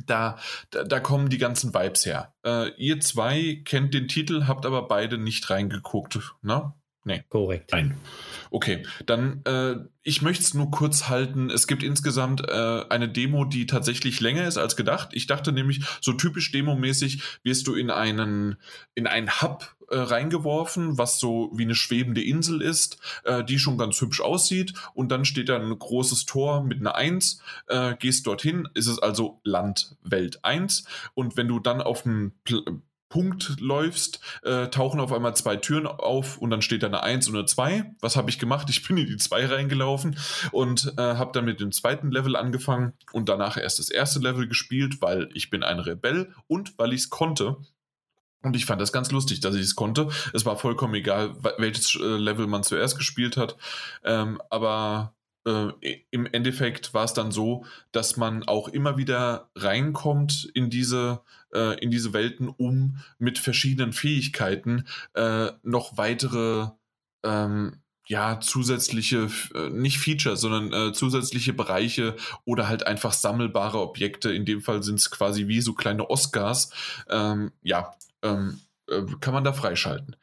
da, 0.06 0.38
da, 0.70 0.84
da, 0.84 1.00
kommen 1.00 1.30
die 1.30 1.38
ganzen 1.38 1.74
Vibes 1.74 2.06
her. 2.06 2.34
Äh, 2.46 2.70
ihr 2.78 3.00
zwei 3.02 3.62
kennt 3.66 3.94
den 3.94 4.08
Titel, 4.08 4.48
habt 4.48 4.66
aber 4.66 4.88
beide 4.88 5.18
nicht 5.18 5.50
reingeguckt, 5.50 6.20
ne? 6.42 6.74
Nee. 7.04 7.24
Korrekt. 7.30 7.72
Nein. 7.72 7.98
Okay, 8.54 8.84
dann 9.06 9.42
äh, 9.46 9.78
ich 10.04 10.22
möchte 10.22 10.44
es 10.44 10.54
nur 10.54 10.70
kurz 10.72 11.08
halten. 11.08 11.50
Es 11.50 11.68
gibt 11.68 11.84
insgesamt 11.84 12.42
äh, 12.50 12.84
eine 12.90 13.08
Demo, 13.08 13.46
die 13.46 13.66
tatsächlich 13.66 14.20
länger 14.20 14.46
ist 14.46 14.58
als 14.58 14.76
gedacht. 14.76 15.12
Ich 15.14 15.26
dachte 15.26 15.54
nämlich, 15.54 15.86
so 16.02 16.12
typisch 16.12 16.52
demomäßig 16.52 17.24
wirst 17.44 17.66
du 17.68 17.76
in 17.76 17.90
einen 17.90 18.58
in 18.94 19.08
einen 19.08 19.42
Hub 19.42 19.74
äh, 19.88 19.98
reingeworfen, 19.98 20.98
was 20.98 21.18
so 21.18 21.50
wie 21.54 21.64
eine 21.64 21.76
schwebende 21.76 22.22
Insel 22.22 22.62
ist, 22.62 22.98
äh, 23.24 23.42
die 23.42 23.58
schon 23.58 23.78
ganz 23.78 24.02
hübsch 24.02 24.20
aussieht. 24.20 24.74
Und 24.94 25.14
dann 25.14 25.24
steht 25.24 25.48
da 25.48 25.56
ein 25.56 25.80
großes 25.80 26.26
Tor 26.26 26.62
mit 26.62 26.82
einer 26.82 26.96
1. 26.96 27.42
Äh, 27.68 27.96
gehst 27.96 28.28
dorthin, 28.28 28.68
ist 28.74 28.88
es 28.88 29.00
also 29.00 29.40
Land 29.46 29.96
Welt 30.04 30.44
1. 30.44 30.84
Und 31.14 31.38
wenn 31.38 31.48
du 31.48 31.62
dann 31.62 31.82
auf 31.82 32.06
einen 32.06 32.34
Pl 32.44 32.82
Punkt 33.12 33.60
läufst, 33.60 34.22
äh, 34.42 34.70
tauchen 34.70 35.00
auf 35.00 35.12
einmal 35.12 35.36
zwei 35.36 35.58
Türen 35.58 35.86
auf 35.86 36.38
und 36.38 36.50
dann 36.50 36.64
steht 36.64 36.82
da 36.82 36.88
eine 36.88 37.04
1 37.04 37.28
und 37.28 37.36
eine 37.36 37.46
2. 37.46 37.94
Was 38.00 38.16
habe 38.16 38.32
ich 38.32 38.40
gemacht? 38.40 38.68
Ich 38.72 38.88
bin 38.88 38.98
in 38.98 39.06
die 39.06 39.18
2 39.18 39.46
reingelaufen 39.48 40.18
und 40.52 40.94
äh, 40.98 41.02
habe 41.02 41.32
dann 41.34 41.46
mit 41.46 41.60
dem 41.60 41.72
zweiten 41.72 42.10
Level 42.10 42.36
angefangen 42.36 42.94
und 43.12 43.30
danach 43.30 43.58
erst 43.58 43.80
das 43.80 43.90
erste 43.90 44.20
Level 44.20 44.48
gespielt, 44.48 45.02
weil 45.02 45.30
ich 45.34 45.50
bin 45.50 45.62
ein 45.62 45.80
Rebell 45.80 46.34
und 46.48 46.80
weil 46.80 46.94
ich 46.94 47.02
es 47.02 47.10
konnte. 47.10 47.58
Und 48.44 48.56
ich 48.56 48.66
fand 48.66 48.82
das 48.82 48.94
ganz 48.94 49.12
lustig, 49.12 49.42
dass 49.42 49.56
ich 49.56 49.62
es 49.62 49.76
konnte. 49.76 50.08
Es 50.34 50.46
war 50.46 50.58
vollkommen 50.58 50.96
egal, 50.96 51.36
welches 51.58 51.96
äh, 51.96 52.04
Level 52.04 52.48
man 52.48 52.64
zuerst 52.64 52.98
gespielt 52.98 53.38
hat. 53.38 53.58
Ähm, 54.04 54.42
aber 54.50 55.14
äh, 55.46 55.72
im 56.12 56.26
Endeffekt 56.26 56.94
war 56.94 57.06
es 57.06 57.14
dann 57.14 57.32
so, 57.32 57.66
dass 57.92 58.18
man 58.18 58.44
auch 58.44 58.68
immer 58.68 58.98
wieder 58.98 59.50
reinkommt 59.56 60.50
in 60.54 60.70
diese, 60.70 61.22
äh, 61.54 61.80
in 61.80 61.92
diese 61.92 62.14
Welten, 62.14 62.48
um 62.48 62.98
mit 63.18 63.40
verschiedenen 63.40 63.94
Fähigkeiten 63.94 64.86
äh, 65.14 65.52
noch 65.64 65.98
weitere 65.98 66.68
ähm, 67.24 67.82
ja, 68.08 68.40
zusätzliche, 68.40 69.30
äh, 69.56 69.70
nicht 69.70 69.98
Features, 69.98 70.42
sondern 70.42 70.74
äh, 70.74 70.94
zusätzliche 70.94 71.54
Bereiche 71.54 72.16
oder 72.46 72.68
halt 72.68 72.86
einfach 72.86 73.14
sammelbare 73.14 73.80
Objekte. 73.80 74.34
In 74.34 74.46
dem 74.46 74.62
Fall 74.62 74.84
sind 74.84 75.00
es 75.00 75.10
quasi 75.10 75.48
wie 75.48 75.62
so 75.62 75.74
kleine 75.74 76.10
Oscars. 76.10 76.72
Ähm, 77.10 77.52
ja, 77.62 77.96
ähm, 78.22 78.60
äh, 78.88 79.04
kann 79.22 79.34
man 79.34 79.44
da 79.44 79.54
freischalten. 79.54 80.18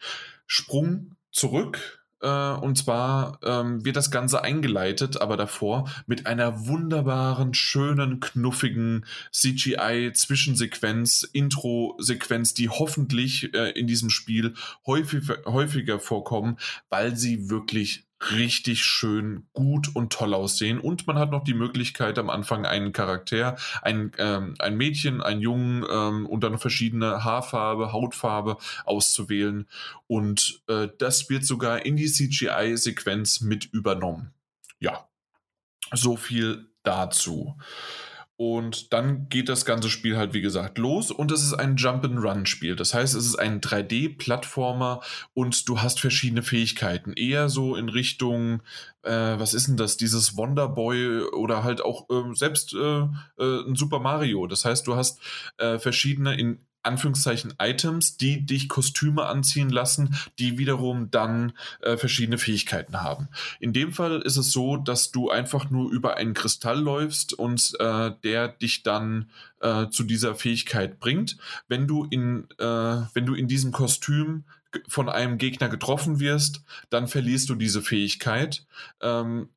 Sprung 0.47 1.17
zurück 1.31 1.98
äh, 2.21 2.53
und 2.53 2.77
zwar 2.77 3.39
ähm, 3.43 3.85
wird 3.85 3.97
das 3.97 4.11
Ganze 4.11 4.43
eingeleitet, 4.43 5.21
aber 5.21 5.37
davor 5.37 5.89
mit 6.07 6.27
einer 6.27 6.67
wunderbaren, 6.67 7.55
schönen, 7.55 8.21
knuffigen 8.21 9.05
CGI-Zwischensequenz, 9.33 11.29
Intro-Sequenz, 11.33 12.55
die 12.55 12.69
hoffentlich 12.69 13.55
äh, 13.55 13.71
in 13.71 13.87
diesem 13.87 14.11
Spiel 14.11 14.55
häufig, 14.87 15.29
häufiger 15.45 16.01
vorkommen, 16.01 16.57
weil 16.89 17.17
sie 17.17 17.51
wirklich 17.51 18.08
richtig 18.21 18.85
schön 18.85 19.47
gut 19.53 19.95
und 19.95 20.13
toll 20.13 20.35
aussehen. 20.35 20.81
Und 20.81 21.07
man 21.07 21.19
hat 21.19 21.31
noch 21.31 21.45
die 21.45 21.55
Möglichkeit, 21.55 22.19
am 22.19 22.31
Anfang 22.31 22.67
einen 22.67 22.93
Charakter, 22.93 23.57
ein, 23.83 24.13
ähm, 24.19 24.55
ein 24.59 24.77
Mädchen, 24.77 25.23
einen 25.23 25.41
Jungen 25.41 25.85
ähm, 25.89 26.27
und 26.27 26.43
dann 26.43 26.59
verschiedene 26.59 27.25
Haarfarbe, 27.25 27.93
Hautfarbe 27.93 28.57
auszuwählen. 28.85 29.67
Und 30.07 30.63
äh, 30.69 30.89
das 30.99 31.31
wird 31.31 31.45
sogar 31.45 31.85
in 31.87 31.97
die 31.97 32.11
CGI-Sequenz 32.11 33.41
mit 33.41 33.67
übernommen. 33.67 34.33
Ja, 34.81 35.09
so 35.93 36.17
viel 36.17 36.69
dazu. 36.83 37.57
Und 38.41 38.93
dann 38.93 39.29
geht 39.29 39.49
das 39.49 39.65
ganze 39.65 39.91
Spiel 39.91 40.17
halt, 40.17 40.33
wie 40.33 40.41
gesagt, 40.41 40.79
los 40.79 41.11
und 41.11 41.33
es 41.33 41.43
ist 41.43 41.55
ein 41.55 41.75
Jump-and-Run-Spiel. 41.75 42.77
Das 42.77 42.95
heißt, 42.95 43.17
es 43.17 43.27
ist 43.27 43.35
ein 43.35 43.61
3D-Plattformer 43.61 45.01
und 45.35 45.69
du 45.69 45.81
hast 45.81 45.99
verschiedene 45.99 46.45
Fähigkeiten. 46.45 47.15
Eher 47.15 47.49
so 47.49 47.75
in 47.75 47.89
Richtung, 47.89 48.63
äh, 49.03 49.11
was 49.11 49.55
ist 49.55 49.67
denn 49.67 49.77
das, 49.77 49.97
dieses 49.97 50.37
Wonderboy 50.37 51.23
oder 51.33 51.65
halt 51.65 51.81
auch 51.81 52.09
äh, 52.11 52.33
selbst 52.35 52.75
äh 52.75 53.09
ein 53.39 53.75
Super 53.75 53.99
Mario. 53.99 54.47
Das 54.47 54.65
heißt, 54.65 54.87
du 54.87 54.95
hast 54.95 55.21
äh, 55.57 55.81
verschiedene 55.81 56.39
in 56.39 56.61
Anführungszeichen 56.83 57.55
Items, 57.59 58.17
die 58.17 58.45
dich 58.45 58.69
Kostüme 58.69 59.25
anziehen 59.27 59.71
lassen, 59.71 60.17
die 60.39 60.59
wiederum 60.59 61.11
dann 61.11 61.53
äh, 61.81 61.97
verschiedene 61.97 62.39
Fähigkeiten 62.39 63.03
haben. 63.03 63.29
In 63.61 63.73
dem 63.73 63.93
Fall 63.93 64.23
ist 64.23 64.37
es 64.37 64.53
so, 64.53 64.77
dass 64.77 65.11
du 65.11 65.31
einfach 65.31 65.71
nur 65.71 65.91
über 65.91 66.17
einen 66.17 66.35
Kristall 66.35 66.81
läufst 66.81 67.33
und 67.33 67.75
äh, 67.79 68.13
der 68.23 68.49
dich 68.49 68.83
dann 68.83 69.31
äh, 69.61 69.89
zu 69.89 70.05
dieser 70.05 70.35
Fähigkeit 70.35 70.99
bringt. 71.01 71.37
Wenn 71.69 71.87
du 71.87 72.05
in, 72.05 72.49
äh, 72.59 72.65
wenn 72.65 73.27
du 73.27 73.35
in 73.35 73.49
diesem 73.49 73.73
Kostüm 73.73 74.45
von 74.87 75.09
einem 75.09 75.39
Gegner 75.39 75.69
getroffen 75.69 76.21
wirst, 76.21 76.63
dann 76.91 77.09
verlierst 77.09 77.49
du 77.49 77.55
diese 77.55 77.83
Fähigkeit. 77.83 78.67
Ähm, 79.01 79.49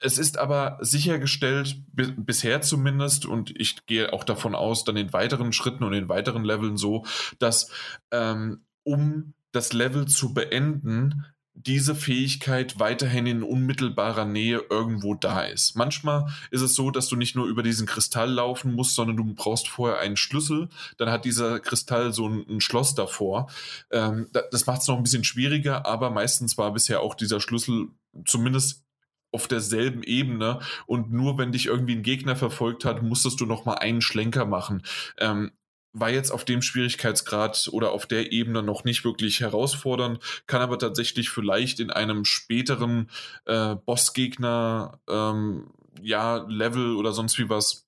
es 0.00 0.18
ist 0.18 0.38
aber 0.38 0.78
sichergestellt, 0.80 1.82
bisher 1.92 2.60
zumindest, 2.60 3.26
und 3.26 3.52
ich 3.58 3.86
gehe 3.86 4.12
auch 4.12 4.24
davon 4.24 4.54
aus, 4.54 4.84
dann 4.84 4.96
in 4.96 5.12
weiteren 5.12 5.52
Schritten 5.52 5.84
und 5.84 5.92
in 5.92 6.08
weiteren 6.08 6.44
Leveln 6.44 6.76
so, 6.76 7.04
dass 7.38 7.70
ähm, 8.10 8.60
um 8.84 9.34
das 9.52 9.72
Level 9.72 10.06
zu 10.06 10.34
beenden, 10.34 11.24
diese 11.54 11.96
Fähigkeit 11.96 12.78
weiterhin 12.78 13.26
in 13.26 13.42
unmittelbarer 13.42 14.24
Nähe 14.24 14.62
irgendwo 14.70 15.14
da 15.14 15.42
ist. 15.42 15.74
Manchmal 15.74 16.26
ist 16.52 16.60
es 16.60 16.74
so, 16.74 16.90
dass 16.92 17.08
du 17.08 17.16
nicht 17.16 17.34
nur 17.34 17.46
über 17.46 17.64
diesen 17.64 17.86
Kristall 17.86 18.30
laufen 18.30 18.74
musst, 18.74 18.94
sondern 18.94 19.16
du 19.16 19.34
brauchst 19.34 19.68
vorher 19.68 19.98
einen 19.98 20.16
Schlüssel. 20.16 20.68
Dann 20.98 21.10
hat 21.10 21.24
dieser 21.24 21.58
Kristall 21.58 22.12
so 22.12 22.28
ein, 22.28 22.46
ein 22.48 22.60
Schloss 22.60 22.94
davor. 22.94 23.50
Ähm, 23.90 24.28
das 24.52 24.66
macht 24.66 24.82
es 24.82 24.88
noch 24.88 24.96
ein 24.96 25.02
bisschen 25.02 25.24
schwieriger, 25.24 25.84
aber 25.84 26.10
meistens 26.10 26.56
war 26.58 26.72
bisher 26.72 27.00
auch 27.00 27.16
dieser 27.16 27.40
Schlüssel 27.40 27.88
zumindest 28.24 28.84
auf 29.30 29.48
derselben 29.48 30.02
Ebene 30.02 30.60
und 30.86 31.12
nur 31.12 31.38
wenn 31.38 31.52
dich 31.52 31.66
irgendwie 31.66 31.96
ein 31.96 32.02
Gegner 32.02 32.36
verfolgt 32.36 32.84
hat, 32.84 33.02
musstest 33.02 33.40
du 33.40 33.46
noch 33.46 33.66
einen 33.66 34.00
Schlenker 34.00 34.46
machen. 34.46 34.82
Ähm, 35.18 35.52
war 35.92 36.10
jetzt 36.10 36.30
auf 36.30 36.44
dem 36.44 36.62
Schwierigkeitsgrad 36.62 37.68
oder 37.72 37.92
auf 37.92 38.06
der 38.06 38.32
Ebene 38.32 38.62
noch 38.62 38.84
nicht 38.84 39.04
wirklich 39.04 39.40
herausfordernd, 39.40 40.20
kann 40.46 40.60
aber 40.60 40.78
tatsächlich 40.78 41.30
vielleicht 41.30 41.80
in 41.80 41.90
einem 41.90 42.24
späteren 42.24 43.10
äh, 43.46 43.74
Bossgegner 43.74 45.00
ähm, 45.08 45.70
ja 46.00 46.44
Level 46.48 46.96
oder 46.96 47.12
sonst 47.12 47.38
wie 47.38 47.48
was 47.48 47.87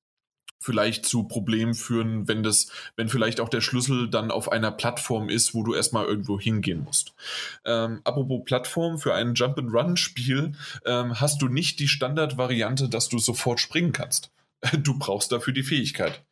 vielleicht 0.60 1.06
zu 1.06 1.24
Problemen 1.24 1.74
führen, 1.74 2.28
wenn 2.28 2.42
das, 2.42 2.70
wenn 2.94 3.08
vielleicht 3.08 3.40
auch 3.40 3.48
der 3.48 3.62
Schlüssel 3.62 4.08
dann 4.08 4.30
auf 4.30 4.52
einer 4.52 4.70
Plattform 4.70 5.30
ist, 5.30 5.54
wo 5.54 5.62
du 5.62 5.74
erstmal 5.74 6.04
irgendwo 6.04 6.38
hingehen 6.38 6.84
musst. 6.84 7.14
Ähm, 7.64 8.00
apropos 8.04 8.42
Plattform, 8.44 8.98
für 8.98 9.14
ein 9.14 9.34
Jump-and-Run-Spiel 9.34 10.52
ähm, 10.84 11.20
hast 11.20 11.40
du 11.40 11.48
nicht 11.48 11.80
die 11.80 11.88
Standardvariante, 11.88 12.90
dass 12.90 13.08
du 13.08 13.18
sofort 13.18 13.58
springen 13.58 13.92
kannst. 13.92 14.30
Du 14.82 14.98
brauchst 14.98 15.32
dafür 15.32 15.54
die 15.54 15.62
Fähigkeit. 15.62 16.22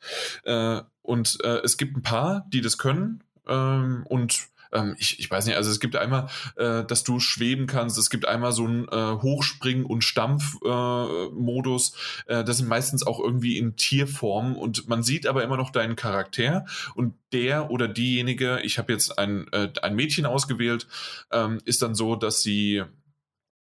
Äh, 0.45 0.83
und 1.01 1.39
äh, 1.43 1.61
es 1.65 1.79
gibt 1.79 1.97
ein 1.97 2.03
paar, 2.03 2.45
die 2.53 2.61
das 2.61 2.77
können. 2.77 3.25
Ähm, 3.47 4.05
und 4.07 4.49
ähm, 4.73 4.95
ich, 4.99 5.19
ich 5.19 5.31
weiß 5.31 5.47
nicht, 5.47 5.57
also 5.57 5.71
es 5.71 5.81
gibt 5.81 5.97
einmal, 5.97 6.29
äh, 6.57 6.85
dass 6.85 7.05
du 7.05 7.21
schweben 7.21 7.67
kannst, 7.67 7.99
es 7.99 8.11
gibt 8.11 8.27
einmal 8.27 8.53
so 8.53 8.65
einen 8.65 8.85
äh, 8.89 8.91
Hochspringen- 9.23 9.85
und 9.85 10.03
Stampf-Modus. 10.05 11.93
Äh, 12.27 12.41
äh, 12.41 12.45
das 12.45 12.59
sind 12.59 12.69
meistens 12.69 13.07
auch 13.07 13.21
irgendwie 13.21 13.59
in 13.59 13.77
Tierform 13.77 14.57
und 14.57 14.89
man 14.89 15.03
sieht 15.03 15.27
aber 15.27 15.43
immer 15.45 15.57
noch 15.57 15.71
deinen 15.71 15.97
Charakter 15.97 16.67
und 16.95 17.15
der 17.33 17.71
oder 17.71 17.89
diejenige, 17.89 18.61
ich 18.63 18.79
habe 18.79 18.93
jetzt 18.93 19.19
ein, 19.19 19.47
äh, 19.53 19.71
ein 19.83 19.95
Mädchen 19.95 20.27
ausgewählt, 20.27 20.87
ähm, 21.31 21.61
ist 21.65 21.83
dann 21.83 21.95
so, 21.95 22.17
dass 22.17 22.43
sie 22.43 22.83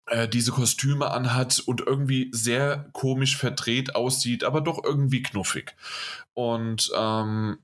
äh, 0.07 0.29
diese 0.29 0.53
Kostüme 0.53 1.11
anhat 1.11 1.61
und 1.61 1.81
irgendwie 1.81 2.31
sehr 2.33 2.89
komisch 2.93 3.37
verdreht 3.37 3.95
aussieht, 3.95 4.45
aber 4.45 4.61
doch 4.61 4.83
irgendwie 4.83 5.23
knuffig. 5.23 5.75
Und 6.35 6.91
ähm, 6.97 7.59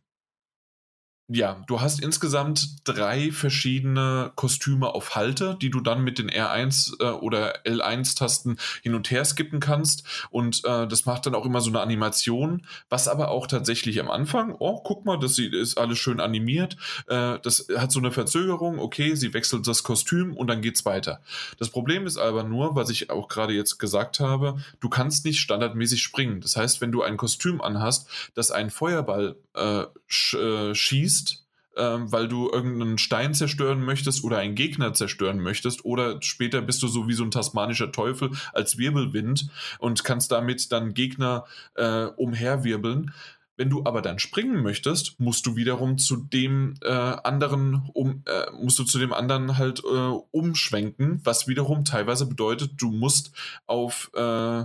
ja, 1.28 1.64
du 1.66 1.80
hast 1.80 2.02
insgesamt 2.02 2.76
drei 2.84 3.32
verschiedene 3.32 4.32
Kostüme 4.34 4.94
auf 4.94 5.14
Halte, 5.14 5.56
die 5.60 5.70
du 5.70 5.80
dann 5.80 6.04
mit 6.04 6.18
den 6.18 6.30
R1 6.30 7.00
äh, 7.00 7.12
oder 7.12 7.64
L1-Tasten 7.64 8.58
hin 8.82 8.94
und 8.94 9.10
her 9.10 9.24
skippen 9.24 9.58
kannst. 9.58 10.04
Und 10.28 10.62
äh, 10.66 10.86
das 10.86 11.06
macht 11.06 11.24
dann 11.24 11.34
auch 11.34 11.46
immer 11.46 11.62
so 11.62 11.70
eine 11.70 11.80
Animation, 11.80 12.66
was 12.90 13.08
aber 13.08 13.30
auch 13.30 13.46
tatsächlich 13.46 14.00
am 14.00 14.10
Anfang, 14.10 14.54
oh, 14.58 14.82
guck 14.82 15.06
mal, 15.06 15.18
das 15.18 15.38
ist 15.38 15.78
alles 15.78 15.98
schön 15.98 16.20
animiert. 16.20 16.76
Äh, 17.06 17.38
das 17.42 17.68
hat 17.74 17.90
so 17.90 18.00
eine 18.00 18.12
Verzögerung, 18.12 18.78
okay, 18.78 19.14
sie 19.14 19.32
wechselt 19.32 19.66
das 19.66 19.82
Kostüm 19.82 20.36
und 20.36 20.48
dann 20.48 20.60
geht's 20.60 20.84
weiter. 20.84 21.22
Das 21.58 21.70
Problem 21.70 22.06
ist 22.06 22.18
aber 22.18 22.44
nur, 22.44 22.76
was 22.76 22.90
ich 22.90 23.08
auch 23.08 23.28
gerade 23.28 23.54
jetzt 23.54 23.78
gesagt 23.78 24.20
habe, 24.20 24.58
du 24.80 24.90
kannst 24.90 25.24
nicht 25.24 25.40
standardmäßig 25.40 26.02
springen. 26.02 26.42
Das 26.42 26.56
heißt, 26.56 26.82
wenn 26.82 26.92
du 26.92 27.02
ein 27.02 27.16
Kostüm 27.16 27.62
anhast, 27.62 28.10
das 28.34 28.50
einen 28.50 28.68
Feuerball 28.68 29.36
äh, 29.54 29.84
sch 30.14 30.34
äh, 30.34 30.74
schießt, 30.74 31.44
ähm, 31.76 32.12
weil 32.12 32.28
du 32.28 32.50
irgendeinen 32.50 32.98
Stein 32.98 33.34
zerstören 33.34 33.84
möchtest 33.84 34.24
oder 34.24 34.38
einen 34.38 34.54
Gegner 34.54 34.94
zerstören 34.94 35.40
möchtest 35.40 35.84
oder 35.84 36.22
später 36.22 36.62
bist 36.62 36.82
du 36.82 36.88
so 36.88 37.08
wie 37.08 37.14
so 37.14 37.24
ein 37.24 37.30
tasmanischer 37.30 37.92
Teufel 37.92 38.30
als 38.52 38.78
Wirbelwind 38.78 39.48
und 39.78 40.04
kannst 40.04 40.30
damit 40.32 40.70
dann 40.72 40.94
Gegner 40.94 41.44
äh, 41.74 42.04
umherwirbeln. 42.04 43.12
Wenn 43.56 43.70
du 43.70 43.84
aber 43.84 44.02
dann 44.02 44.18
springen 44.18 44.62
möchtest, 44.62 45.20
musst 45.20 45.46
du 45.46 45.54
wiederum 45.54 45.96
zu 45.96 46.16
dem 46.16 46.74
äh, 46.82 46.90
anderen 46.90 47.88
um, 47.92 48.24
äh, 48.26 48.50
musst 48.60 48.80
du 48.80 48.84
zu 48.84 48.98
dem 48.98 49.12
anderen 49.12 49.58
halt 49.58 49.80
äh, 49.84 50.18
umschwenken, 50.32 51.20
was 51.22 51.46
wiederum 51.46 51.84
teilweise 51.84 52.26
bedeutet, 52.26 52.72
du 52.78 52.90
musst 52.90 53.30
auf 53.66 54.10
äh, 54.14 54.64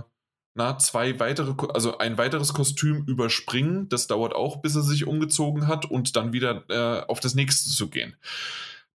na, 0.54 0.78
zwei 0.78 1.18
weitere, 1.20 1.54
also 1.72 1.98
ein 1.98 2.18
weiteres 2.18 2.52
Kostüm 2.52 3.04
überspringen. 3.06 3.88
Das 3.88 4.06
dauert 4.06 4.34
auch, 4.34 4.60
bis 4.60 4.74
er 4.74 4.82
sich 4.82 5.06
umgezogen 5.06 5.68
hat 5.68 5.84
und 5.84 6.16
dann 6.16 6.32
wieder 6.32 6.64
äh, 6.68 7.06
auf 7.06 7.20
das 7.20 7.34
nächste 7.34 7.70
zu 7.70 7.88
gehen. 7.88 8.16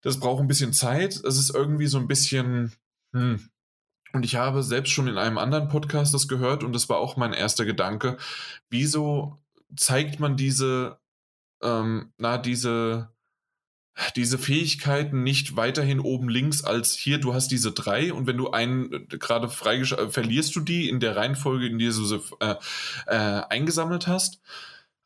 Das 0.01 0.19
braucht 0.19 0.41
ein 0.41 0.47
bisschen 0.47 0.73
Zeit. 0.73 1.15
Es 1.23 1.37
ist 1.37 1.55
irgendwie 1.55 1.87
so 1.87 1.97
ein 1.97 2.07
bisschen, 2.07 2.73
hm, 3.13 3.49
und 4.13 4.25
ich 4.25 4.35
habe 4.35 4.63
selbst 4.63 4.91
schon 4.91 5.07
in 5.07 5.17
einem 5.17 5.37
anderen 5.37 5.67
Podcast 5.69 6.13
das 6.13 6.27
gehört 6.27 6.63
und 6.63 6.73
das 6.73 6.89
war 6.89 6.97
auch 6.97 7.17
mein 7.17 7.33
erster 7.33 7.65
Gedanke. 7.65 8.17
Wieso 8.69 9.39
zeigt 9.75 10.19
man 10.19 10.37
diese, 10.37 10.99
ähm, 11.61 12.13
na, 12.17 12.37
diese, 12.37 13.09
diese 14.15 14.37
Fähigkeiten 14.37 15.23
nicht 15.23 15.55
weiterhin 15.55 15.99
oben 15.99 16.29
links 16.29 16.63
als 16.63 16.93
hier, 16.93 17.17
du 17.17 17.33
hast 17.33 17.47
diese 17.49 17.71
drei 17.71 18.13
und 18.13 18.27
wenn 18.27 18.37
du 18.37 18.51
einen 18.51 18.91
äh, 18.91 18.99
gerade 19.17 19.49
freigeschaltet, 19.49 20.09
äh, 20.09 20.11
verlierst 20.11 20.55
du 20.55 20.59
die 20.59 20.89
in 20.89 20.99
der 20.99 21.15
Reihenfolge, 21.15 21.65
in 21.67 21.79
der 21.79 21.91
du 21.91 22.05
sie 22.05 22.21
äh, 22.39 22.55
äh, 23.07 23.41
eingesammelt 23.49 24.05
hast. 24.07 24.39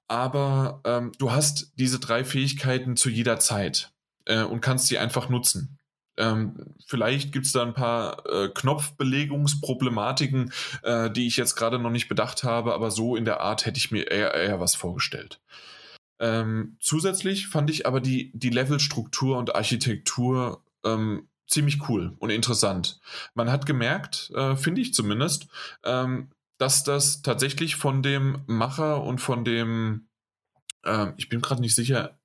Aber 0.08 0.82
ähm, 0.86 1.12
du 1.20 1.32
hast 1.32 1.72
diese 1.76 2.00
drei 2.00 2.24
Fähigkeiten 2.24 2.98
zu 2.98 3.10
jeder 3.10 3.40
Zeit 3.40 3.92
äh, 4.26 4.42
und 4.42 4.62
kannst 4.62 4.88
sie 4.88 4.98
einfach 4.98 5.30
nutzen. 5.30 5.78
Ähm, 6.18 6.74
vielleicht 6.86 7.32
gibt 7.32 7.46
es 7.46 7.54
da 7.54 7.62
ein 7.62 7.76
paar 7.76 8.26
äh, 8.26 8.50
Knopfbelegungsproblematiken, 8.50 10.52
äh, 10.84 11.12
die 11.12 11.28
ich 11.28 11.38
jetzt 11.38 11.56
gerade 11.56 11.80
noch 11.80 11.92
nicht 11.92 12.10
bedacht 12.10 12.44
habe, 12.44 12.74
aber 12.74 12.92
so 12.92 13.16
in 13.16 13.24
der 13.24 13.40
Art 13.40 13.66
hätte 13.66 13.78
ich 13.78 13.92
mir 13.92 14.12
eher, 14.12 14.34
eher 14.34 14.60
was 14.60 14.76
vorgestellt. 14.76 15.40
Ähm, 16.20 16.78
zusätzlich 16.80 17.48
fand 17.48 17.70
ich 17.70 17.88
aber 17.88 18.02
die, 18.02 18.32
die 18.34 18.50
Levelstruktur 18.50 19.38
und 19.38 19.56
Architektur 19.56 20.64
ähm, 20.84 21.28
ziemlich 21.48 21.90
cool 21.90 22.16
und 22.20 22.30
interessant. 22.30 23.00
Man 23.34 23.52
hat 23.52 23.66
gemerkt, 23.66 24.32
äh, 24.36 24.56
finde 24.56 24.82
ich 24.82 24.94
zumindest, 24.94 25.48
ähm, 25.84 26.30
dass 26.58 26.84
das 26.84 27.22
tatsächlich 27.22 27.76
von 27.76 28.04
dem 28.04 28.44
Macher 28.46 29.04
und 29.04 29.20
von 29.20 29.46
dem 29.46 30.09
ähm, 30.86 31.14
ich 31.18 31.30
bin 31.30 31.42
gerade 31.42 31.62
nicht 31.62 31.76
sicher, 31.76 32.18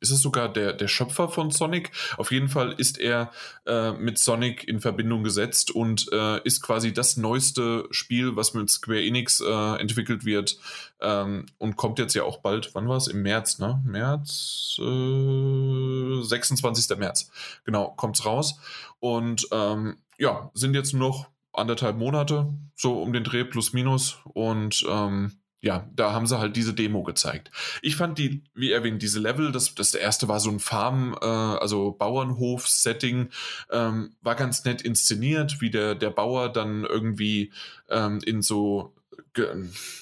ist 0.00 0.10
es 0.10 0.20
sogar 0.20 0.52
der, 0.52 0.72
der 0.72 0.88
Schöpfer 0.88 1.28
von 1.28 1.50
Sonic? 1.50 1.90
Auf 2.16 2.32
jeden 2.32 2.48
Fall 2.48 2.72
ist 2.72 2.98
er 2.98 3.30
äh, 3.66 3.92
mit 3.92 4.18
Sonic 4.18 4.66
in 4.66 4.80
Verbindung 4.80 5.24
gesetzt 5.24 5.70
und 5.70 6.10
äh, 6.12 6.42
ist 6.44 6.62
quasi 6.62 6.92
das 6.92 7.16
neueste 7.16 7.86
Spiel, 7.90 8.36
was 8.36 8.54
mit 8.54 8.70
Square 8.70 9.04
Enix 9.04 9.40
äh, 9.40 9.80
entwickelt 9.80 10.24
wird 10.24 10.58
ähm, 11.00 11.46
und 11.58 11.76
kommt 11.76 11.98
jetzt 11.98 12.14
ja 12.14 12.24
auch 12.24 12.38
bald, 12.38 12.74
wann 12.74 12.88
war 12.88 12.96
es? 12.96 13.08
Im 13.08 13.22
März, 13.22 13.58
ne? 13.58 13.82
März, 13.84 14.76
26. 14.76 16.90
Äh, 16.90 16.96
März. 16.96 17.30
Genau, 17.64 17.90
kommt 17.90 18.18
es 18.18 18.24
raus. 18.24 18.58
Und 19.00 19.46
ähm, 19.52 19.98
ja, 20.18 20.50
sind 20.54 20.74
jetzt 20.74 20.94
noch 20.94 21.28
anderthalb 21.52 21.98
Monate, 21.98 22.52
so 22.74 23.02
um 23.02 23.12
den 23.12 23.24
Dreh 23.24 23.44
plus 23.44 23.72
minus 23.72 24.18
und 24.32 24.84
ähm, 24.88 25.32
ja, 25.62 25.88
da 25.94 26.12
haben 26.12 26.26
sie 26.26 26.38
halt 26.38 26.56
diese 26.56 26.74
Demo 26.74 27.04
gezeigt. 27.04 27.52
Ich 27.82 27.94
fand 27.94 28.18
die, 28.18 28.42
wie 28.52 28.72
erwähnt, 28.72 29.00
diese 29.00 29.20
Level, 29.20 29.52
das, 29.52 29.76
das 29.76 29.94
erste 29.94 30.26
war 30.26 30.40
so 30.40 30.50
ein 30.50 30.58
Farm, 30.58 31.16
äh, 31.22 31.24
also 31.24 31.92
Bauernhof-Setting, 31.92 33.28
ähm, 33.70 34.12
war 34.20 34.34
ganz 34.34 34.64
nett 34.64 34.82
inszeniert, 34.82 35.60
wie 35.60 35.70
der, 35.70 35.94
der 35.94 36.10
Bauer 36.10 36.48
dann 36.48 36.84
irgendwie 36.84 37.52
ähm, 37.88 38.18
in 38.26 38.42
so 38.42 38.92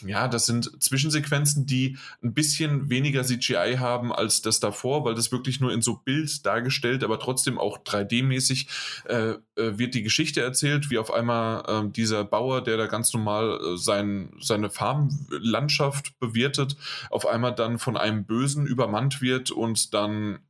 ja, 0.04 0.28
das 0.28 0.46
sind 0.46 0.82
Zwischensequenzen, 0.82 1.66
die 1.66 1.96
ein 2.22 2.34
bisschen 2.34 2.90
weniger 2.90 3.22
CGI 3.22 3.76
haben 3.78 4.12
als 4.12 4.42
das 4.42 4.58
davor, 4.58 5.04
weil 5.04 5.14
das 5.14 5.30
wirklich 5.30 5.60
nur 5.60 5.72
in 5.72 5.82
so 5.82 5.96
Bild 5.96 6.44
dargestellt, 6.44 7.04
aber 7.04 7.18
trotzdem 7.20 7.58
auch 7.58 7.78
3D-mäßig 7.78 8.66
äh, 9.06 9.30
äh, 9.30 9.78
wird 9.78 9.94
die 9.94 10.02
Geschichte 10.02 10.40
erzählt, 10.42 10.90
wie 10.90 10.98
auf 10.98 11.12
einmal 11.12 11.64
äh, 11.66 11.90
dieser 11.90 12.24
Bauer, 12.24 12.62
der 12.62 12.76
da 12.76 12.86
ganz 12.86 13.12
normal 13.12 13.60
äh, 13.60 13.76
sein, 13.76 14.32
seine 14.40 14.68
Farmlandschaft 14.68 16.18
bewirtet, 16.18 16.76
auf 17.10 17.26
einmal 17.26 17.54
dann 17.54 17.78
von 17.78 17.96
einem 17.96 18.24
Bösen 18.24 18.66
übermannt 18.66 19.20
wird 19.20 19.52
und 19.52 19.94
dann 19.94 20.40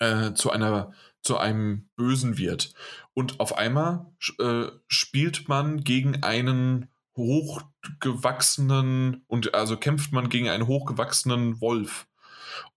äh, 0.00 0.34
zu 0.34 0.50
einer 0.50 0.92
zu 1.22 1.38
einem 1.38 1.88
Bösen 1.94 2.36
wird. 2.36 2.74
Und 3.14 3.38
auf 3.38 3.56
einmal 3.56 4.06
äh, 4.40 4.66
spielt 4.88 5.48
man 5.48 5.84
gegen 5.84 6.22
einen 6.24 6.88
hochgewachsenen 7.16 9.24
und 9.26 9.54
also 9.54 9.76
kämpft 9.76 10.12
man 10.12 10.28
gegen 10.28 10.48
einen 10.48 10.66
hochgewachsenen 10.66 11.60
Wolf. 11.60 12.06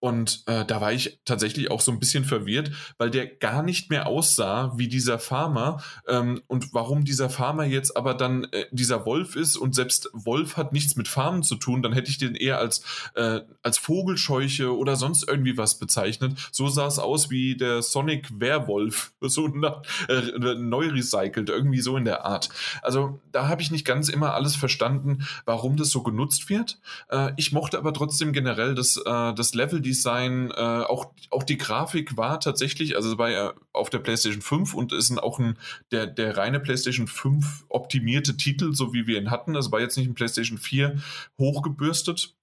Und 0.06 0.44
äh, 0.46 0.66
da 0.66 0.82
war 0.82 0.94
ich 0.94 1.20
tatsächlich 1.26 1.72
auch 1.72 1.82
so 1.82 1.92
ein 1.92 2.00
bisschen 2.00 2.26
verwirrt, 2.26 2.70
weil 3.00 3.10
der 3.10 3.26
gar 3.26 3.64
nicht 3.64 3.90
mehr 3.90 4.06
aussah 4.06 4.72
wie 4.78 4.88
dieser 4.88 5.18
Farmer. 5.18 5.82
Ähm, 6.08 6.44
und 6.46 6.76
warum 6.76 7.06
dieser 7.06 7.28
Farmer 7.28 7.64
jetzt 7.64 7.98
aber 7.98 8.14
dann 8.14 8.44
äh, 8.52 8.66
dieser 8.70 9.08
Wolf 9.08 9.36
ist 9.36 9.58
und 9.58 9.74
selbst 9.74 10.12
Wolf 10.14 10.58
hat 10.58 10.74
nichts 10.74 10.96
mit 10.96 11.08
Farmen 11.08 11.42
zu 11.42 11.56
tun, 11.56 11.82
dann 11.82 11.94
hätte 11.94 12.12
ich 12.12 12.20
den 12.20 12.36
eher 12.36 12.60
als, 12.60 12.84
äh, 13.16 13.40
als 13.64 13.80
Vogelscheuche 13.80 14.78
oder 14.78 14.96
sonst 14.96 15.28
irgendwie 15.28 15.58
was 15.58 15.80
bezeichnet. 15.80 16.38
So 16.52 16.68
sah 16.68 16.86
es 16.86 17.00
aus 17.00 17.32
wie 17.32 17.58
der 17.58 17.82
Sonic 17.82 18.30
Werwolf, 18.40 19.12
so 19.22 19.48
äh, 19.48 20.56
neu 20.56 20.90
recycelt, 20.90 21.50
irgendwie 21.50 21.82
so 21.82 21.98
in 21.98 22.06
der 22.06 22.26
Art. 22.26 22.50
Also 22.84 23.22
da 23.32 23.48
habe 23.48 23.64
ich 23.64 23.72
nicht 23.72 23.86
ganz 23.86 24.10
immer 24.10 24.36
alles 24.36 24.56
verstanden, 24.56 25.26
warum 25.46 25.78
das 25.78 25.90
so 25.90 26.04
genutzt 26.04 26.48
wird. 26.48 26.78
Äh, 27.10 27.32
ich 27.38 27.52
mochte 27.54 27.80
aber 27.80 27.92
trotzdem 27.92 28.34
generell 28.34 28.76
das, 28.76 28.98
äh, 28.98 29.34
das 29.34 29.56
Level 29.56 29.82
Leveldesign, 29.96 30.52
äh, 30.52 30.86
auch, 30.86 31.14
auch 31.32 31.44
die 31.44 31.58
Grafik 31.58 32.18
war 32.18 32.40
tatsächlich, 32.40 32.96
also 32.96 33.18
war 33.18 33.30
ja 33.30 33.54
auf 33.74 33.90
der 33.90 34.00
PlayStation 34.00 34.42
5 34.42 34.74
und 34.74 34.94
ist 34.94 35.18
auch 35.18 35.40
ein, 35.40 35.58
der, 35.92 36.08
der 36.08 36.38
reine 36.38 36.60
PlayStation 36.60 37.08
5 37.08 37.66
optimierte 37.70 38.38
Titel, 38.38 38.74
so 38.74 38.94
wie 38.94 39.08
wir 39.08 39.20
ihn 39.20 39.32
hatten. 39.32 39.56
Also 39.56 39.72
war 39.72 39.80
jetzt 39.80 39.98
nicht 39.98 40.08
ein 40.08 40.16
PlayStation 40.16 40.58
4 40.58 40.98
hochgebürstet 41.40 42.36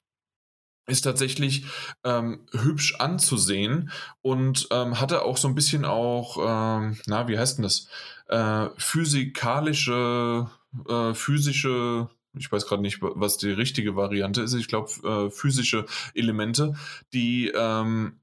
ist 0.89 1.03
tatsächlich 1.03 1.65
ähm, 2.03 2.41
hübsch 2.51 2.97
anzusehen 2.97 3.93
und 4.21 4.67
ähm, 4.73 4.99
hatte 5.01 5.23
auch 5.23 5.37
so 5.37 5.47
ein 5.47 5.55
bisschen 5.55 5.85
auch, 5.85 6.39
ähm, 6.39 6.99
na, 7.07 7.29
wie 7.29 7.39
heißt 7.39 7.59
denn 7.59 7.63
das? 7.63 7.87
Äh, 8.27 8.69
physikalische, 8.79 10.51
äh, 10.89 11.15
physische 11.15 12.11
ich 12.35 12.51
weiß 12.51 12.67
gerade 12.67 12.83
nicht, 12.83 12.99
was 13.01 13.37
die 13.37 13.51
richtige 13.51 13.97
Variante 13.97 14.43
ist. 14.43 14.55
Ich 14.55 14.69
glaube, 14.69 14.91
äh, 15.07 15.31
physische 15.31 15.87
Elemente, 16.15 16.75
die, 17.13 17.49
ähm, 17.55 18.21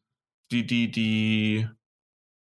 die, 0.52 0.66
die, 0.66 0.92
die, 0.92 1.68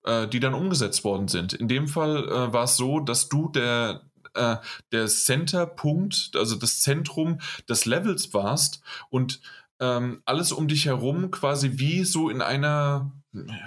äh, 0.03 0.27
die 0.27 0.39
dann 0.39 0.53
umgesetzt 0.53 1.03
worden 1.03 1.27
sind. 1.27 1.53
In 1.53 1.67
dem 1.67 1.87
Fall 1.87 2.27
äh, 2.27 2.53
war 2.53 2.63
es 2.63 2.75
so, 2.75 2.99
dass 2.99 3.29
du 3.29 3.49
der, 3.49 4.09
äh, 4.33 4.57
der 4.91 5.07
Centerpunkt, 5.07 6.31
also 6.35 6.55
das 6.55 6.81
Zentrum 6.81 7.39
des 7.67 7.85
Levels 7.85 8.33
warst 8.33 8.81
und 9.09 9.41
ähm, 9.79 10.21
alles 10.25 10.51
um 10.51 10.67
dich 10.67 10.85
herum 10.85 11.31
quasi 11.31 11.73
wie 11.79 12.03
so 12.03 12.29
in 12.29 12.41
einer 12.41 13.11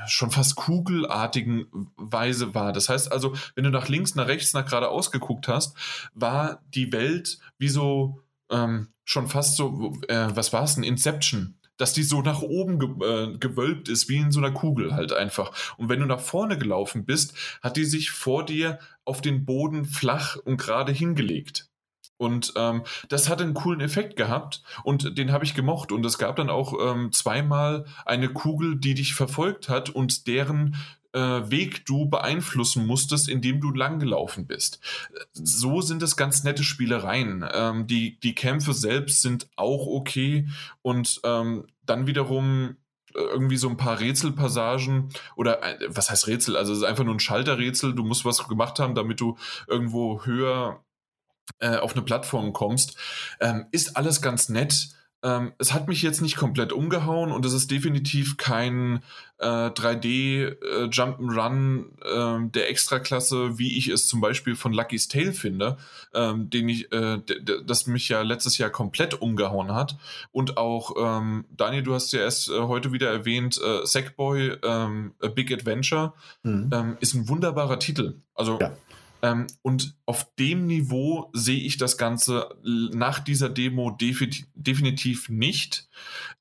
schon 0.07 0.31
fast 0.31 0.57
kugelartigen 0.57 1.67
Weise 1.97 2.55
war. 2.55 2.73
Das 2.73 2.89
heißt 2.89 3.13
also, 3.13 3.35
wenn 3.55 3.65
du 3.65 3.71
nach 3.71 3.89
links, 3.89 4.15
nach 4.15 4.27
rechts, 4.27 4.55
nach 4.55 4.67
geradeaus 4.67 5.11
geguckt 5.11 5.49
hast, 5.49 5.77
war 6.15 6.63
die 6.75 6.93
Welt 6.93 7.39
wie 7.59 7.69
so 7.69 8.21
ähm, 8.51 8.89
schon 9.05 9.29
fast 9.29 9.57
so, 9.57 9.93
äh, 10.09 10.29
was 10.35 10.53
war 10.53 10.65
es, 10.65 10.77
ein 10.77 10.83
Inception 10.83 11.59
dass 11.79 11.95
die 11.95 12.05
so 12.05 12.23
nach 12.23 12.43
oben 12.43 12.79
ge 12.79 12.91
äh, 13.03 13.39
gewölbt 13.39 13.89
ist, 13.89 14.09
wie 14.09 14.19
in 14.19 14.31
so 14.31 14.39
einer 14.39 14.53
Kugel 14.53 14.95
halt 14.95 15.13
einfach. 15.13 15.51
Und 15.79 15.89
wenn 15.89 15.99
du 15.99 16.07
nach 16.07 16.21
vorne 16.21 16.57
gelaufen 16.57 17.05
bist, 17.05 17.35
hat 17.61 17.77
die 17.77 17.85
sich 17.85 18.13
vor 18.13 18.45
dir 18.45 18.79
auf 19.05 19.21
den 19.21 19.45
Boden 19.45 19.85
flach 19.85 20.37
und 20.37 20.59
gerade 20.59 20.93
hingelegt. 20.93 21.72
Und 22.17 22.53
ähm, 22.57 22.83
das 23.09 23.29
hat 23.29 23.41
einen 23.41 23.55
coolen 23.55 23.81
Effekt 23.81 24.17
gehabt 24.17 24.63
und 24.85 25.19
den 25.19 25.33
habe 25.33 25.45
ich 25.45 25.55
gemocht. 25.55 25.93
Und 25.93 26.07
es 26.07 26.19
gab 26.19 26.37
dann 26.37 26.51
auch 26.51 26.75
ähm, 26.81 27.11
zweimal 27.13 27.85
eine 28.07 28.29
Kugel, 28.29 28.77
die 28.77 28.95
dich 28.95 29.15
verfolgt 29.15 29.69
hat 29.69 29.91
und 29.91 30.27
deren 30.27 30.77
äh, 31.13 31.51
Weg 31.51 31.85
du 31.87 32.07
beeinflussen 32.07 32.87
musstest, 32.87 33.29
indem 33.29 33.61
du 33.61 33.71
langgelaufen 33.71 34.47
bist. 34.47 34.81
So 35.33 35.81
sind 35.81 36.03
es 36.03 36.17
ganz 36.17 36.45
nette 36.45 36.65
Spielereien. 36.65 37.45
Ähm, 37.53 37.87
die, 37.87 38.19
die 38.21 38.35
Kämpfe 38.35 38.73
selbst 38.73 39.23
sind 39.23 39.49
auch 39.57 39.87
okay 39.87 40.49
und 40.83 41.21
ähm, 41.25 41.67
dann 41.85 42.07
wiederum 42.07 42.77
äh, 43.15 43.21
irgendwie 43.21 43.57
so 43.57 43.69
ein 43.69 43.77
paar 43.77 44.01
Rätselpassagen 44.01 45.11
oder 45.37 45.61
was 45.89 46.11
heißt 46.11 46.27
Rätsel? 46.27 46.57
Also 46.57 46.73
es 46.73 46.79
ist 46.79 46.85
einfach 46.85 47.05
nur 47.05 47.15
ein 47.15 47.21
Schalterrätsel. 47.21 47.95
Du 47.95 48.05
musst 48.05 48.25
was 48.25 48.47
gemacht 48.49 48.79
haben, 48.79 48.95
damit 48.95 49.21
du 49.21 49.37
irgendwo 49.67 50.25
höher 50.25 50.83
äh, 51.59 51.77
auf 51.77 51.93
eine 51.93 52.03
Plattform 52.03 52.53
kommst, 52.53 52.97
ähm, 53.41 53.67
ist 53.71 53.97
alles 53.97 54.21
ganz 54.23 54.49
nett. 54.49 54.89
ähm, 55.25 55.53
es 55.59 55.73
hat 55.73 55.87
mich 55.87 56.03
jetzt 56.03 56.21
nicht 56.21 56.37
komplett 56.37 56.73
umgehauen 56.73 57.31
und 57.31 57.45
es 57.45 57.53
ist 57.53 57.71
definitiv 57.71 58.37
kein 58.37 59.03
äh, 59.39 59.71
3D 59.71 60.47
äh, 60.47 60.85
Jump'n'Run 60.89 61.85
äh, 62.03 62.51
der 62.51 62.71
Extraklasse, 62.71 63.59
wie 63.59 63.79
ich 63.79 63.89
es 63.89 64.09
zum 64.09 64.21
Beispiel 64.21 64.57
von 64.57 64.73
Lucky's 64.73 65.07
Tale 65.09 65.33
finde, 65.33 65.77
ähm, 66.13 66.51
den 66.51 66.69
ich, 66.69 66.91
äh, 66.93 67.21
das 67.65 67.87
mich 67.87 68.09
ja 68.09 68.23
letztes 68.23 68.59
Jahr 68.59 68.71
komplett 68.71 69.21
umgehauen 69.21 69.73
hat. 69.73 69.97
Und 70.33 70.57
auch, 70.57 70.95
ähm, 70.99 71.45
Daniel, 71.51 71.85
du 71.85 71.95
hast 71.95 72.13
ja 72.13 72.21
erst 72.21 72.51
äh, 72.51 72.61
heute 72.61 72.93
wieder 72.93 73.11
erwähnt, 73.11 73.61
äh, 73.63 73.87
Sackboy, 73.87 74.57
ähm, 74.65 75.15
A 75.21 75.29
Big 75.29 75.53
Adventure, 75.53 76.15
mhm. 76.43 76.71
Ähm, 76.73 76.97
ist 77.01 77.15
ein 77.15 77.29
wunderbarer 77.29 77.79
Titel. 77.79 78.17
Also 78.35 78.59
ja. 78.61 78.73
Ähm, 79.23 79.47
und 79.63 79.95
auf 80.05 80.35
dem 80.35 80.67
Niveau 80.67 81.31
sehe 81.33 81.61
ich 81.61 81.77
das 81.77 81.97
Ganze 81.97 82.51
nach 82.65 83.21
dieser 83.21 83.49
Demo 83.49 83.97
definitiv 83.97 85.29
nicht. 85.29 85.89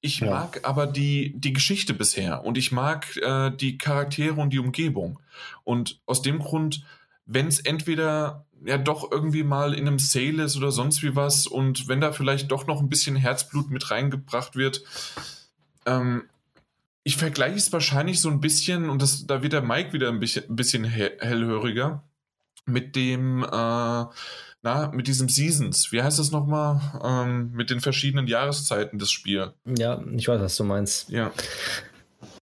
Ich 0.01 0.19
ja. 0.19 0.31
mag 0.31 0.61
aber 0.63 0.87
die, 0.87 1.33
die 1.37 1.53
Geschichte 1.53 1.93
bisher 1.93 2.43
und 2.43 2.57
ich 2.57 2.71
mag 2.71 3.15
äh, 3.17 3.51
die 3.51 3.77
Charaktere 3.77 4.41
und 4.41 4.51
die 4.51 4.59
Umgebung. 4.59 5.19
Und 5.63 6.01
aus 6.07 6.23
dem 6.23 6.39
Grund, 6.39 6.83
wenn 7.27 7.47
es 7.47 7.59
entweder 7.59 8.47
ja 8.65 8.79
doch 8.79 9.11
irgendwie 9.11 9.43
mal 9.43 9.75
in 9.75 9.87
einem 9.87 9.99
Sale 9.99 10.43
ist 10.43 10.57
oder 10.57 10.71
sonst 10.71 11.03
wie 11.03 11.15
was 11.15 11.45
und 11.45 11.87
wenn 11.87 12.01
da 12.01 12.11
vielleicht 12.11 12.51
doch 12.51 12.65
noch 12.65 12.79
ein 12.79 12.89
bisschen 12.89 13.15
Herzblut 13.15 13.69
mit 13.69 13.91
reingebracht 13.91 14.55
wird, 14.55 14.83
ähm, 15.85 16.23
ich 17.03 17.17
vergleiche 17.17 17.57
es 17.57 17.73
wahrscheinlich 17.73 18.21
so 18.21 18.29
ein 18.29 18.41
bisschen, 18.41 18.89
und 18.89 19.01
das, 19.01 19.25
da 19.25 19.41
wird 19.41 19.53
der 19.53 19.63
Mike 19.63 19.93
wieder 19.93 20.09
ein 20.09 20.19
bisschen, 20.19 20.49
ein 20.49 20.55
bisschen 20.55 20.83
hellhöriger 20.83 22.03
mit 22.65 22.95
dem, 22.95 23.43
äh, 23.43 23.48
na, 24.64 24.91
mit 24.93 25.07
diesem 25.07 25.30
Seasons. 25.30 25.91
Wie 25.91 26.01
heißt 26.01 26.19
das 26.19 26.31
nochmal? 26.31 26.80
Ähm, 27.03 27.51
mit 27.51 27.69
den 27.69 27.81
verschiedenen 27.81 28.27
Jahreszeiten 28.27 28.99
des 28.99 29.11
Spiels. 29.11 29.51
Ja, 29.65 30.01
ich 30.15 30.27
weiß, 30.27 30.41
was 30.41 30.56
du 30.56 30.64
meinst. 30.64 31.09
Ja. 31.09 31.31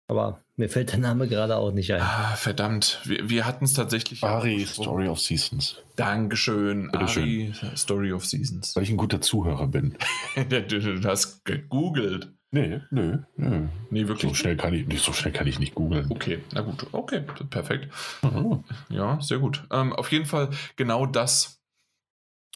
Aber 0.07 0.39
mir 0.55 0.69
fällt 0.69 0.91
der 0.91 0.99
Name 0.99 1.27
gerade 1.27 1.57
auch 1.57 1.71
nicht 1.71 1.91
ein. 1.91 2.01
Ah, 2.01 2.35
verdammt. 2.35 3.01
Wir, 3.05 3.27
wir 3.29 3.45
hatten 3.45 3.65
es 3.65 3.73
tatsächlich. 3.73 4.23
Ari, 4.23 4.65
Story 4.65 5.07
of 5.07 5.19
Seasons. 5.19 5.77
Dankeschön. 5.95 6.91
Bitte 6.91 7.05
Ari, 7.05 7.53
schön. 7.53 7.75
Story 7.75 8.13
of 8.13 8.25
Seasons. 8.25 8.75
Weil 8.75 8.83
ich 8.83 8.91
ein 8.91 8.97
guter 8.97 9.19
Zuhörer 9.19 9.67
bin. 9.67 9.97
du, 10.49 10.61
du 10.61 11.03
hast 11.03 11.43
gegoogelt. 11.43 12.31
Nee, 12.55 12.79
nö, 12.89 13.17
nö. 13.35 13.67
Nee, 13.89 14.07
wirklich. 14.07 14.31
So 14.31 14.33
schnell 14.33 14.55
kann 14.55 14.73
ich, 14.73 15.01
so 15.01 15.11
schnell 15.11 15.33
kann 15.33 15.45
ich 15.45 15.59
nicht 15.59 15.75
googeln. 15.75 16.09
Okay, 16.09 16.39
na 16.53 16.61
gut, 16.61 16.87
okay, 16.93 17.21
perfekt. 17.49 17.89
Mhm. 18.21 18.63
Ja, 18.87 19.19
sehr 19.19 19.39
gut. 19.39 19.65
Ähm, 19.71 19.91
auf 19.91 20.09
jeden 20.09 20.25
Fall 20.25 20.51
genau 20.77 21.05
das. 21.05 21.61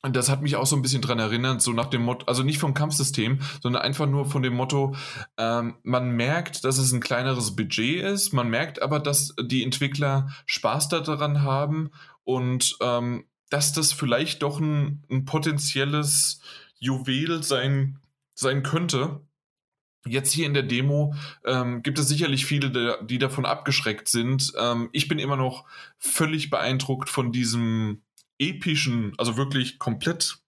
Und 0.01 0.15
das 0.15 0.29
hat 0.29 0.41
mich 0.41 0.55
auch 0.55 0.65
so 0.65 0.77
ein 0.77 0.81
bisschen 0.81 1.01
dran 1.01 1.19
erinnert, 1.19 1.61
so 1.61 1.73
nach 1.73 1.87
dem 1.87 2.03
Motto, 2.03 2.25
also 2.27 2.43
nicht 2.43 2.59
vom 2.59 2.73
Kampfsystem, 2.73 3.39
sondern 3.61 3.81
einfach 3.81 4.07
nur 4.07 4.23
von 4.23 4.41
dem 4.41 4.53
Motto, 4.53 4.95
ähm, 5.37 5.75
man 5.83 6.11
merkt, 6.11 6.63
dass 6.63 6.77
es 6.77 6.93
ein 6.93 7.01
kleineres 7.01 7.57
Budget 7.57 8.01
ist, 8.01 8.31
man 8.31 8.49
merkt 8.49 8.81
aber, 8.81 9.01
dass 9.01 9.35
die 9.41 9.65
Entwickler 9.65 10.29
Spaß 10.45 10.87
daran 10.87 11.43
haben 11.43 11.91
und 12.23 12.77
ähm, 12.79 13.25
dass 13.49 13.73
das 13.73 13.91
vielleicht 13.91 14.43
doch 14.43 14.61
ein, 14.61 15.03
ein 15.11 15.25
potenzielles 15.25 16.39
Juwel 16.77 17.43
sein, 17.43 17.99
sein 18.33 18.63
könnte, 18.63 19.19
Jetzt 20.05 20.31
hier 20.31 20.45
in 20.45 20.53
der 20.53 20.63
Demo 20.63 21.13
ähm, 21.45 21.83
gibt 21.83 21.99
es 21.99 22.07
sicherlich 22.07 22.45
viele, 22.45 22.99
die 23.03 23.17
davon 23.17 23.45
abgeschreckt 23.45 24.07
sind. 24.07 24.53
Ähm, 24.57 24.89
ich 24.93 25.07
bin 25.07 25.19
immer 25.19 25.35
noch 25.35 25.65
völlig 25.97 26.49
beeindruckt 26.49 27.09
von 27.09 27.31
diesem 27.31 28.01
epischen, 28.37 29.13
also 29.17 29.35
wirklich 29.35 29.77
komplett 29.77 30.39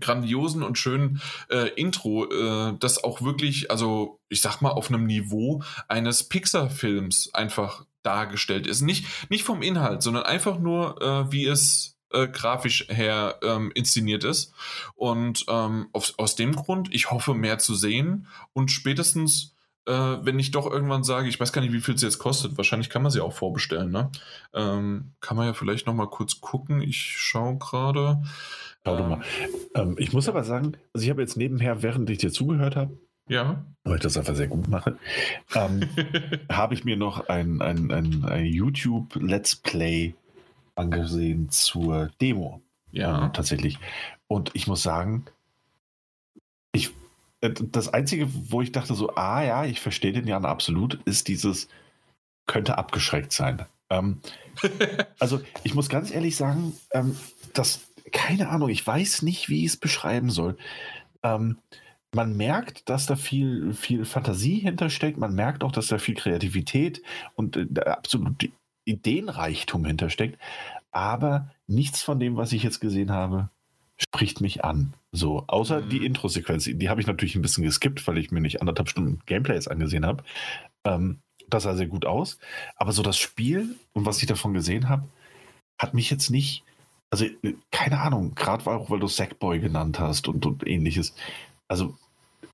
grandiosen 0.00 0.62
und 0.62 0.76
schönen 0.76 1.20
äh, 1.50 1.68
Intro, 1.74 2.26
äh, 2.26 2.76
das 2.78 3.02
auch 3.02 3.22
wirklich, 3.22 3.70
also 3.70 4.20
ich 4.28 4.40
sag 4.40 4.60
mal, 4.60 4.70
auf 4.70 4.90
einem 4.90 5.06
Niveau 5.06 5.62
eines 5.86 6.28
Pixar-Films 6.28 7.34
einfach 7.34 7.86
dargestellt 8.02 8.66
ist. 8.66 8.80
Nicht, 8.80 9.06
nicht 9.30 9.44
vom 9.44 9.62
Inhalt, 9.62 10.02
sondern 10.02 10.24
einfach 10.24 10.58
nur, 10.58 11.00
äh, 11.00 11.32
wie 11.32 11.46
es 11.46 11.97
äh, 12.12 12.28
grafisch 12.28 12.86
her 12.88 13.36
ähm, 13.42 13.72
inszeniert 13.74 14.24
ist. 14.24 14.52
Und 14.94 15.44
ähm, 15.48 15.88
auf, 15.92 16.14
aus 16.16 16.36
dem 16.36 16.54
Grund, 16.54 16.92
ich 16.94 17.10
hoffe, 17.10 17.34
mehr 17.34 17.58
zu 17.58 17.74
sehen 17.74 18.26
und 18.52 18.70
spätestens 18.70 19.54
äh, 19.86 20.18
wenn 20.22 20.38
ich 20.38 20.50
doch 20.50 20.70
irgendwann 20.70 21.02
sage, 21.02 21.28
ich 21.28 21.40
weiß 21.40 21.52
gar 21.52 21.62
nicht, 21.62 21.72
wie 21.72 21.80
viel 21.80 21.96
sie 21.96 22.04
jetzt 22.04 22.18
kostet, 22.18 22.58
wahrscheinlich 22.58 22.90
kann 22.90 23.02
man 23.02 23.10
sie 23.10 23.22
auch 23.22 23.32
vorbestellen, 23.32 23.90
ne? 23.90 24.10
Ähm, 24.52 25.12
kann 25.20 25.36
man 25.36 25.46
ja 25.46 25.54
vielleicht 25.54 25.86
nochmal 25.86 26.08
kurz 26.08 26.42
gucken. 26.42 26.82
Ich 26.82 26.98
schaue 27.16 27.56
gerade. 27.56 28.22
Schau 28.84 28.98
ähm, 28.98 29.08
mal. 29.08 29.20
Ähm, 29.74 29.96
ich 29.98 30.12
muss 30.12 30.28
aber 30.28 30.44
sagen, 30.44 30.76
also 30.92 31.04
ich 31.04 31.10
habe 31.10 31.22
jetzt 31.22 31.38
nebenher, 31.38 31.82
während 31.82 32.10
ich 32.10 32.18
dir 32.18 32.30
zugehört 32.30 32.76
habe, 32.76 32.98
ja. 33.28 33.64
Weil 33.84 33.96
ich 33.96 34.02
das 34.02 34.16
einfach 34.16 34.34
sehr 34.34 34.48
gut 34.48 34.68
mache. 34.68 34.96
Ähm, 35.54 35.82
habe 36.50 36.74
ich 36.74 36.84
mir 36.84 36.96
noch 36.96 37.28
ein, 37.28 37.60
ein, 37.60 37.90
ein, 37.90 38.24
ein 38.24 38.46
YouTube 38.46 39.16
Let's 39.16 39.54
Play 39.56 40.14
angesehen 40.78 41.50
zur 41.50 42.10
Demo. 42.20 42.62
Ja. 42.90 43.26
Ähm, 43.26 43.32
tatsächlich. 43.32 43.78
Und 44.26 44.50
ich 44.54 44.66
muss 44.66 44.82
sagen, 44.82 45.26
ich, 46.72 46.90
äh, 47.40 47.50
das 47.50 47.92
Einzige, 47.92 48.28
wo 48.50 48.62
ich 48.62 48.72
dachte 48.72 48.94
so, 48.94 49.14
ah 49.14 49.42
ja, 49.42 49.64
ich 49.64 49.80
verstehe 49.80 50.12
den 50.12 50.26
Jan 50.26 50.44
absolut, 50.44 50.94
ist 51.04 51.28
dieses, 51.28 51.68
könnte 52.46 52.78
abgeschreckt 52.78 53.32
sein. 53.32 53.64
Ähm, 53.90 54.20
also 55.18 55.40
ich 55.64 55.74
muss 55.74 55.88
ganz 55.88 56.10
ehrlich 56.10 56.36
sagen, 56.36 56.74
ähm, 56.92 57.16
dass, 57.52 57.80
keine 58.12 58.48
Ahnung, 58.48 58.68
ich 58.68 58.86
weiß 58.86 59.22
nicht, 59.22 59.48
wie 59.48 59.64
ich 59.64 59.72
es 59.72 59.76
beschreiben 59.76 60.30
soll. 60.30 60.56
Ähm, 61.22 61.58
man 62.14 62.36
merkt, 62.36 62.88
dass 62.88 63.06
da 63.06 63.16
viel, 63.16 63.74
viel 63.74 64.04
Fantasie 64.06 64.60
hintersteckt. 64.60 65.18
Man 65.18 65.34
merkt 65.34 65.62
auch, 65.62 65.72
dass 65.72 65.88
da 65.88 65.98
viel 65.98 66.14
Kreativität 66.14 67.02
und 67.34 67.56
äh, 67.56 67.80
absolut 67.80 68.48
Ideenreichtum 68.88 69.84
hintersteckt. 69.84 70.38
Aber 70.90 71.50
nichts 71.66 72.02
von 72.02 72.18
dem, 72.18 72.36
was 72.36 72.52
ich 72.52 72.62
jetzt 72.62 72.80
gesehen 72.80 73.12
habe, 73.12 73.50
spricht 73.96 74.40
mich 74.40 74.64
an. 74.64 74.94
So, 75.12 75.44
außer 75.46 75.82
mhm. 75.82 75.88
die 75.90 76.06
Intro-Sequenz. 76.06 76.64
Die 76.64 76.88
habe 76.88 77.00
ich 77.00 77.06
natürlich 77.06 77.34
ein 77.34 77.42
bisschen 77.42 77.64
geskippt, 77.64 78.06
weil 78.06 78.18
ich 78.18 78.30
mir 78.30 78.40
nicht 78.40 78.60
anderthalb 78.60 78.88
Stunden 78.88 79.20
Gameplays 79.26 79.68
angesehen 79.68 80.06
habe. 80.06 80.24
Ähm, 80.84 81.18
das 81.48 81.64
sah 81.64 81.74
sehr 81.74 81.86
gut 81.86 82.06
aus. 82.06 82.38
Aber 82.76 82.92
so 82.92 83.02
das 83.02 83.18
Spiel 83.18 83.76
und 83.92 84.06
was 84.06 84.20
ich 84.20 84.26
davon 84.26 84.54
gesehen 84.54 84.88
habe, 84.88 85.08
hat 85.78 85.94
mich 85.94 86.10
jetzt 86.10 86.30
nicht. 86.30 86.64
Also, 87.10 87.24
äh, 87.24 87.54
keine 87.70 88.00
Ahnung, 88.00 88.34
gerade 88.34 88.66
auch, 88.70 88.90
weil 88.90 89.00
du 89.00 89.08
Sackboy 89.08 89.60
genannt 89.60 89.98
hast 89.98 90.28
und, 90.28 90.44
und 90.46 90.66
ähnliches. 90.66 91.14
Also, 91.66 91.96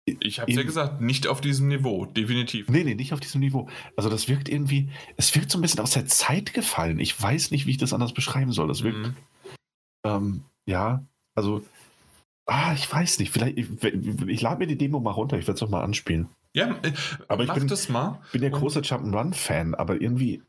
ich 0.07 0.41
habe 0.41 0.53
ja 0.53 0.63
gesagt, 0.63 1.01
nicht 1.01 1.27
auf 1.27 1.41
diesem 1.41 1.69
Niveau, 1.69 2.05
definitiv. 2.05 2.69
Nee, 2.69 2.85
nee, 2.85 2.95
nicht 2.95 3.13
auf 3.13 3.21
diesem 3.21 3.41
Niveau. 3.41 3.69
Also 3.97 4.11
das 4.11 4.29
wirkt 4.29 4.49
irgendwie, 4.49 4.91
es 5.17 5.35
wirkt 5.35 5.51
so 5.51 5.59
ein 5.59 5.63
bisschen 5.63 5.81
aus 5.81 5.93
der 5.93 6.07
Zeit 6.07 6.53
gefallen. 6.53 7.01
Ich 7.01 7.21
weiß 7.21 7.51
nicht, 7.51 7.67
wie 7.67 7.71
ich 7.71 7.79
das 7.79 7.93
anders 7.93 8.13
beschreiben 8.13 8.53
soll. 8.53 8.69
Das 8.69 8.83
wirkt, 8.83 8.99
mhm. 8.99 9.17
ähm, 10.05 10.45
ja, 10.67 11.05
also, 11.35 11.65
ah, 12.47 12.75
ich 12.75 12.91
weiß 12.93 13.19
nicht. 13.19 13.31
Vielleicht, 13.31 13.57
ich, 13.57 13.69
ich 13.83 14.41
lade 14.43 14.59
mir 14.59 14.67
die 14.67 14.79
Demo 14.79 15.01
mal 15.01 15.13
runter, 15.13 15.39
ich 15.39 15.47
werde 15.47 15.57
es 15.57 15.63
noch 15.63 15.71
mal 15.71 15.83
anspielen. 15.83 16.29
Ja, 16.53 16.79
äh, 16.83 16.93
aber 17.29 17.45
ich 17.45 17.53
bin, 17.53 17.67
das 17.67 17.89
mal. 17.89 18.21
bin 18.31 18.43
ja 18.43 18.51
großer 18.51 18.81
Jump'n'Run-Fan, 18.81 19.75
aber 19.75 20.01
irgendwie 20.01 20.43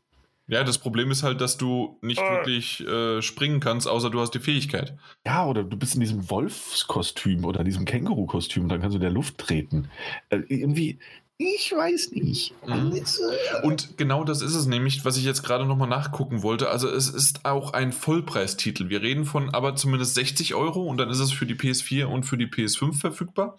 ja, 0.48 0.62
das 0.62 0.78
Problem 0.78 1.10
ist 1.10 1.22
halt, 1.22 1.40
dass 1.40 1.56
du 1.56 1.98
nicht 2.02 2.20
äh. 2.20 2.30
wirklich 2.30 2.86
äh, 2.86 3.20
springen 3.20 3.60
kannst, 3.60 3.88
außer 3.88 4.10
du 4.10 4.20
hast 4.20 4.32
die 4.32 4.40
Fähigkeit. 4.40 4.96
Ja, 5.24 5.46
oder 5.46 5.64
du 5.64 5.76
bist 5.76 5.94
in 5.94 6.00
diesem 6.00 6.30
Wolfskostüm 6.30 7.44
oder 7.44 7.64
diesem 7.64 7.84
Känguru-Kostüm 7.84 8.64
und 8.64 8.68
dann 8.68 8.80
kannst 8.80 8.94
du 8.94 8.98
in 8.98 9.02
der 9.02 9.10
Luft 9.10 9.38
treten. 9.38 9.88
Äh, 10.30 10.42
irgendwie, 10.48 10.98
ich 11.38 11.72
weiß 11.76 12.12
nicht. 12.12 12.54
Mhm. 12.66 13.02
Und 13.62 13.98
genau 13.98 14.24
das 14.24 14.40
ist 14.40 14.54
es 14.54 14.66
nämlich, 14.66 15.04
was 15.04 15.18
ich 15.18 15.24
jetzt 15.24 15.42
gerade 15.42 15.66
nochmal 15.66 15.88
nachgucken 15.88 16.42
wollte. 16.42 16.70
Also 16.70 16.88
es 16.88 17.08
ist 17.10 17.44
auch 17.44 17.74
ein 17.74 17.92
Vollpreistitel. 17.92 18.88
Wir 18.88 19.02
reden 19.02 19.26
von 19.26 19.50
aber 19.50 19.74
zumindest 19.76 20.14
60 20.14 20.54
Euro 20.54 20.84
und 20.84 20.96
dann 20.96 21.10
ist 21.10 21.20
es 21.20 21.32
für 21.32 21.44
die 21.44 21.54
PS4 21.54 22.04
und 22.04 22.24
für 22.24 22.38
die 22.38 22.46
PS5 22.46 22.94
verfügbar. 22.94 23.58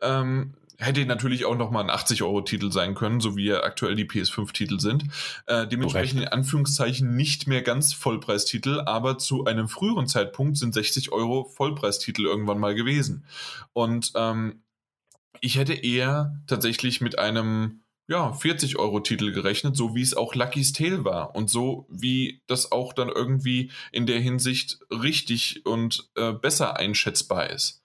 Ähm, 0.00 0.54
hätte 0.78 1.04
natürlich 1.06 1.44
auch 1.44 1.56
nochmal 1.56 1.84
ein 1.84 1.96
80-Euro-Titel 1.96 2.72
sein 2.72 2.94
können, 2.94 3.20
so 3.20 3.36
wie 3.36 3.52
aktuell 3.52 3.94
die 3.94 4.06
PS5-Titel 4.06 4.80
sind. 4.80 5.04
Äh, 5.46 5.66
dementsprechend 5.66 6.20
in 6.20 6.28
Anführungszeichen 6.28 7.14
nicht 7.14 7.46
mehr 7.46 7.62
ganz 7.62 7.92
Vollpreistitel, 7.92 8.80
aber 8.80 9.18
zu 9.18 9.44
einem 9.44 9.68
früheren 9.68 10.06
Zeitpunkt 10.06 10.56
sind 10.56 10.74
60 10.74 11.12
Euro 11.12 11.44
Vollpreistitel 11.44 12.24
irgendwann 12.24 12.58
mal 12.58 12.74
gewesen. 12.74 13.24
Und 13.72 14.12
ähm, 14.16 14.62
ich 15.40 15.56
hätte 15.56 15.74
eher 15.74 16.40
tatsächlich 16.46 17.00
mit 17.00 17.18
einem 17.18 17.84
ja, 18.06 18.32
40 18.32 18.78
Euro 18.78 19.00
Titel 19.00 19.32
gerechnet, 19.32 19.76
so 19.76 19.94
wie 19.94 20.02
es 20.02 20.14
auch 20.14 20.34
Lucky's 20.34 20.72
Tale 20.72 21.04
war 21.04 21.34
und 21.34 21.48
so 21.48 21.86
wie 21.88 22.42
das 22.46 22.70
auch 22.70 22.92
dann 22.92 23.08
irgendwie 23.08 23.70
in 23.92 24.06
der 24.06 24.20
Hinsicht 24.20 24.78
richtig 24.90 25.64
und 25.64 26.10
äh, 26.16 26.32
besser 26.32 26.76
einschätzbar 26.76 27.48
ist. 27.50 27.82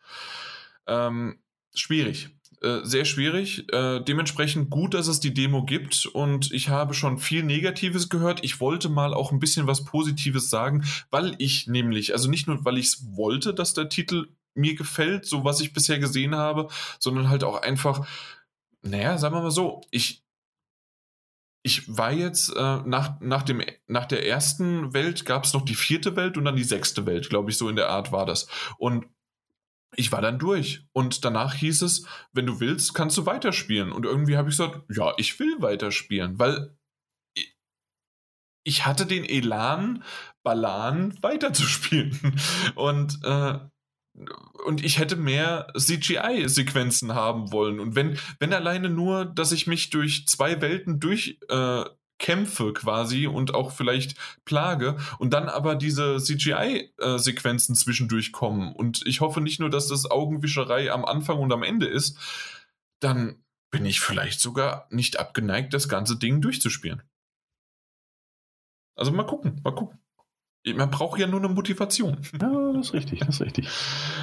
Ähm, 0.87 1.39
schwierig. 1.73 2.29
Äh, 2.61 2.79
sehr 2.83 3.05
schwierig. 3.05 3.71
Äh, 3.71 4.01
dementsprechend 4.01 4.69
gut, 4.69 4.93
dass 4.93 5.07
es 5.07 5.21
die 5.21 5.33
Demo 5.33 5.63
gibt 5.63 6.05
und 6.07 6.51
ich 6.51 6.67
habe 6.67 6.93
schon 6.93 7.17
viel 7.17 7.43
Negatives 7.43 8.09
gehört. 8.09 8.43
Ich 8.43 8.59
wollte 8.59 8.89
mal 8.89 9.13
auch 9.13 9.31
ein 9.31 9.39
bisschen 9.39 9.65
was 9.65 9.85
Positives 9.85 10.49
sagen, 10.49 10.83
weil 11.09 11.35
ich 11.37 11.67
nämlich, 11.67 12.11
also 12.11 12.29
nicht 12.29 12.47
nur, 12.47 12.65
weil 12.65 12.77
ich 12.77 12.87
es 12.87 13.15
wollte, 13.15 13.53
dass 13.53 13.73
der 13.73 13.87
Titel 13.87 14.27
mir 14.55 14.75
gefällt, 14.75 15.25
so 15.25 15.45
was 15.45 15.61
ich 15.61 15.71
bisher 15.71 15.99
gesehen 15.99 16.35
habe, 16.35 16.67
sondern 16.99 17.29
halt 17.29 17.45
auch 17.45 17.61
einfach, 17.61 18.05
naja, 18.81 19.17
sagen 19.17 19.35
wir 19.35 19.41
mal 19.41 19.51
so, 19.51 19.81
ich, 19.89 20.25
ich 21.63 21.97
war 21.97 22.11
jetzt 22.11 22.49
äh, 22.55 22.77
nach, 22.85 23.21
nach, 23.21 23.43
dem, 23.43 23.61
nach 23.87 24.05
der 24.05 24.27
ersten 24.27 24.93
Welt 24.93 25.25
gab 25.25 25.45
es 25.45 25.53
noch 25.53 25.63
die 25.63 25.75
vierte 25.75 26.17
Welt 26.17 26.37
und 26.37 26.43
dann 26.43 26.57
die 26.57 26.63
sechste 26.63 27.05
Welt, 27.05 27.29
glaube 27.29 27.51
ich, 27.51 27.57
so 27.57 27.69
in 27.69 27.77
der 27.77 27.89
Art 27.89 28.11
war 28.11 28.25
das. 28.25 28.47
Und 28.77 29.05
ich 29.95 30.11
war 30.11 30.21
dann 30.21 30.39
durch. 30.39 30.85
Und 30.93 31.25
danach 31.25 31.53
hieß 31.53 31.81
es, 31.81 32.05
wenn 32.31 32.45
du 32.45 32.59
willst, 32.59 32.93
kannst 32.93 33.17
du 33.17 33.25
weiterspielen. 33.25 33.91
Und 33.91 34.05
irgendwie 34.05 34.37
habe 34.37 34.49
ich 34.49 34.57
gesagt, 34.57 34.83
ja, 34.89 35.13
ich 35.17 35.39
will 35.39 35.61
weiterspielen, 35.61 36.39
weil 36.39 36.75
ich 38.63 38.85
hatte 38.85 39.05
den 39.05 39.25
Elan, 39.25 40.03
Balan 40.43 41.17
weiterzuspielen. 41.21 42.39
Und 42.75 43.19
äh, 43.23 43.59
und 44.65 44.83
ich 44.83 44.99
hätte 44.99 45.15
mehr 45.15 45.71
CGI-Sequenzen 45.77 47.13
haben 47.15 47.53
wollen. 47.53 47.79
Und 47.79 47.95
wenn, 47.95 48.17
wenn 48.39 48.53
alleine 48.53 48.89
nur, 48.89 49.23
dass 49.25 49.53
ich 49.53 49.65
mich 49.65 49.91
durch 49.91 50.27
zwei 50.27 50.59
Welten 50.61 50.99
durchkämpfe 50.99 51.85
äh, 51.87 51.98
quasi 52.19 53.27
und 53.27 53.53
auch 53.53 53.71
vielleicht 53.71 54.15
plage 54.45 54.97
und 55.17 55.33
dann 55.33 55.49
aber 55.49 55.75
diese 55.75 56.17
CGI-Sequenzen 56.17 57.75
zwischendurch 57.75 58.31
kommen 58.31 58.73
und 58.73 59.05
ich 59.05 59.21
hoffe 59.21 59.41
nicht 59.41 59.59
nur, 59.59 59.69
dass 59.69 59.87
das 59.87 60.09
Augenwischerei 60.09 60.91
am 60.91 61.05
Anfang 61.05 61.39
und 61.39 61.51
am 61.51 61.63
Ende 61.63 61.87
ist, 61.87 62.17
dann 62.99 63.43
bin 63.71 63.85
ich 63.85 63.99
vielleicht 63.99 64.39
sogar 64.39 64.87
nicht 64.89 65.19
abgeneigt, 65.19 65.73
das 65.73 65.89
ganze 65.89 66.17
Ding 66.17 66.41
durchzuspielen. 66.41 67.01
Also 68.95 69.11
mal 69.11 69.23
gucken, 69.23 69.61
mal 69.63 69.73
gucken. 69.73 69.99
Man 70.65 70.91
braucht 70.91 71.19
ja 71.19 71.27
nur 71.27 71.39
eine 71.39 71.49
Motivation. 71.49 72.17
Ja, 72.41 72.73
das 72.73 72.87
ist 72.87 72.93
richtig, 72.93 73.19
das 73.19 73.35
ist 73.35 73.41
richtig. 73.41 73.69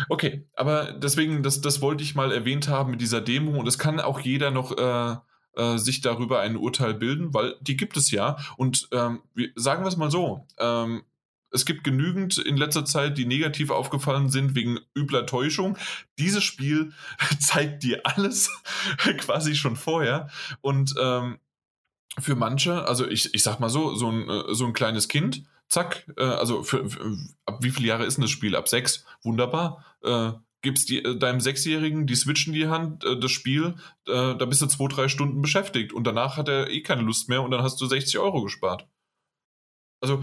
Okay, 0.09 0.47
aber 0.55 0.93
deswegen, 0.93 1.43
das, 1.43 1.61
das 1.61 1.81
wollte 1.81 2.03
ich 2.03 2.15
mal 2.15 2.31
erwähnt 2.31 2.69
haben 2.69 2.91
mit 2.91 3.01
dieser 3.01 3.21
Demo 3.21 3.59
und 3.59 3.67
es 3.67 3.79
kann 3.79 4.01
auch 4.01 4.21
jeder 4.21 4.51
noch 4.51 4.77
äh, 4.77 5.17
äh, 5.57 5.79
sich 5.79 6.01
darüber 6.01 6.41
ein 6.41 6.57
Urteil 6.57 6.95
bilden, 6.95 7.35
weil 7.35 7.57
die 7.61 7.77
gibt 7.77 7.97
es 7.97 8.11
ja. 8.11 8.37
Und 8.57 8.89
ähm, 8.93 9.23
sagen 9.55 9.85
wir 9.85 9.89
es 9.89 9.97
mal 9.97 10.11
so, 10.11 10.47
ähm, 10.59 11.03
es 11.51 11.65
gibt 11.65 11.85
genügend 11.85 12.39
in 12.39 12.57
letzter 12.57 12.85
Zeit, 12.85 13.17
die 13.19 13.25
negativ 13.25 13.71
aufgefallen 13.71 14.31
sind 14.31 14.55
wegen 14.55 14.79
übler 14.95 15.27
Täuschung. 15.27 15.79
Dieses 16.19 16.45
Spiel 16.45 16.93
zeigt 17.41 17.83
dir 17.83 18.03
alles 18.05 18.51
quasi 19.19 19.55
schon 19.55 19.77
vorher. 19.77 20.29
Und 20.61 20.95
ähm, 21.01 21.39
für 22.19 22.35
manche, 22.35 22.87
also 22.87 23.07
ich, 23.07 23.35
ich 23.35 23.43
sag 23.43 23.61
mal 23.61 23.69
so, 23.69 23.95
so 23.95 24.11
ein, 24.11 24.29
äh, 24.29 24.55
so 24.55 24.67
ein 24.67 24.73
kleines 24.73 25.09
Kind, 25.09 25.45
zack, 25.69 26.07
äh, 26.17 26.23
also 26.23 26.63
für, 26.63 26.89
für, 26.89 27.17
ab 27.45 27.59
wie 27.63 27.71
viele 27.71 27.89
Jahre 27.89 28.05
ist 28.05 28.17
denn 28.17 28.23
das 28.23 28.31
Spiel? 28.31 28.57
Ab 28.57 28.69
sechs, 28.69 29.05
wunderbar. 29.23 29.85
Äh, 30.03 30.33
gibst 30.67 30.89
die, 30.89 31.03
äh, 31.03 31.17
deinem 31.17 31.41
Sechsjährigen 31.41 32.07
die 32.07 32.17
Switch 32.17 32.47
in 32.49 32.53
die 32.53 32.67
Hand, 32.67 33.05
äh, 33.05 33.19
das 33.19 33.31
Spiel, 33.31 33.77
äh, 34.07 34.35
da 34.35 34.45
bist 34.45 34.61
du 34.61 34.67
zwei, 34.67 34.89
drei 34.89 35.09
Stunden 35.09 35.41
beschäftigt 35.41 35.93
und 35.93 36.05
danach 36.05 36.37
hat 36.37 36.49
er 36.49 36.71
eh 36.71 36.83
keine 36.83 37.03
Lust 37.03 37.29
mehr 37.29 37.43
und 37.43 37.53
dann 37.53 37.63
hast 37.63 37.81
du 37.81 37.87
60 37.87 38.19
Euro 38.19 38.43
gespart. 38.43 38.89
Also 40.03 40.23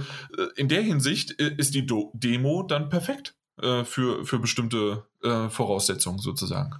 in 0.55 0.69
der 0.69 0.81
Hinsicht 0.81 1.31
ist 1.31 1.73
die 1.73 1.85
Do 1.85 2.11
Demo 2.13 2.61
dann 2.61 2.89
perfekt 2.89 3.35
für, 3.57 4.23
für 4.23 4.37
bestimmte 4.37 5.07
Voraussetzungen 5.49 6.19
sozusagen. 6.19 6.75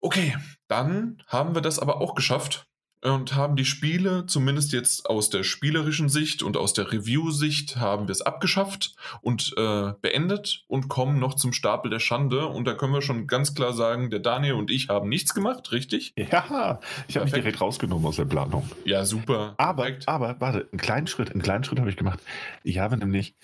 Okay, 0.00 0.36
dann 0.66 1.22
haben 1.28 1.54
wir 1.54 1.62
das 1.62 1.78
aber 1.78 2.00
auch 2.00 2.16
geschafft 2.16 2.69
und 3.02 3.34
haben 3.34 3.56
die 3.56 3.64
Spiele, 3.64 4.26
zumindest 4.26 4.72
jetzt 4.72 5.08
aus 5.08 5.30
der 5.30 5.42
spielerischen 5.42 6.08
Sicht 6.08 6.42
und 6.42 6.56
aus 6.56 6.74
der 6.74 6.92
Review-Sicht, 6.92 7.76
haben 7.76 8.08
wir 8.08 8.12
es 8.12 8.20
abgeschafft 8.20 8.94
und 9.22 9.54
äh, 9.56 9.92
beendet 10.02 10.64
und 10.68 10.88
kommen 10.88 11.18
noch 11.18 11.34
zum 11.34 11.52
Stapel 11.52 11.90
der 11.90 12.00
Schande. 12.00 12.46
Und 12.46 12.66
da 12.66 12.74
können 12.74 12.92
wir 12.92 13.02
schon 13.02 13.26
ganz 13.26 13.54
klar 13.54 13.72
sagen, 13.72 14.10
der 14.10 14.20
Daniel 14.20 14.54
und 14.54 14.70
ich 14.70 14.88
haben 14.88 15.08
nichts 15.08 15.34
gemacht, 15.34 15.72
richtig? 15.72 16.12
Ja, 16.16 16.80
ich 17.08 17.16
habe 17.16 17.24
mich 17.24 17.34
direkt 17.34 17.60
rausgenommen 17.60 18.06
aus 18.06 18.16
der 18.16 18.26
Planung. 18.26 18.70
Ja, 18.84 19.04
super. 19.04 19.54
Aber, 19.56 19.88
aber, 20.06 20.40
warte, 20.40 20.68
einen 20.70 20.80
kleinen 20.80 21.06
Schritt, 21.06 21.30
einen 21.30 21.42
kleinen 21.42 21.64
Schritt 21.64 21.80
habe 21.80 21.90
ich 21.90 21.96
gemacht. 21.96 22.20
Ich 22.62 22.78
habe 22.78 22.96
nämlich 22.96 23.34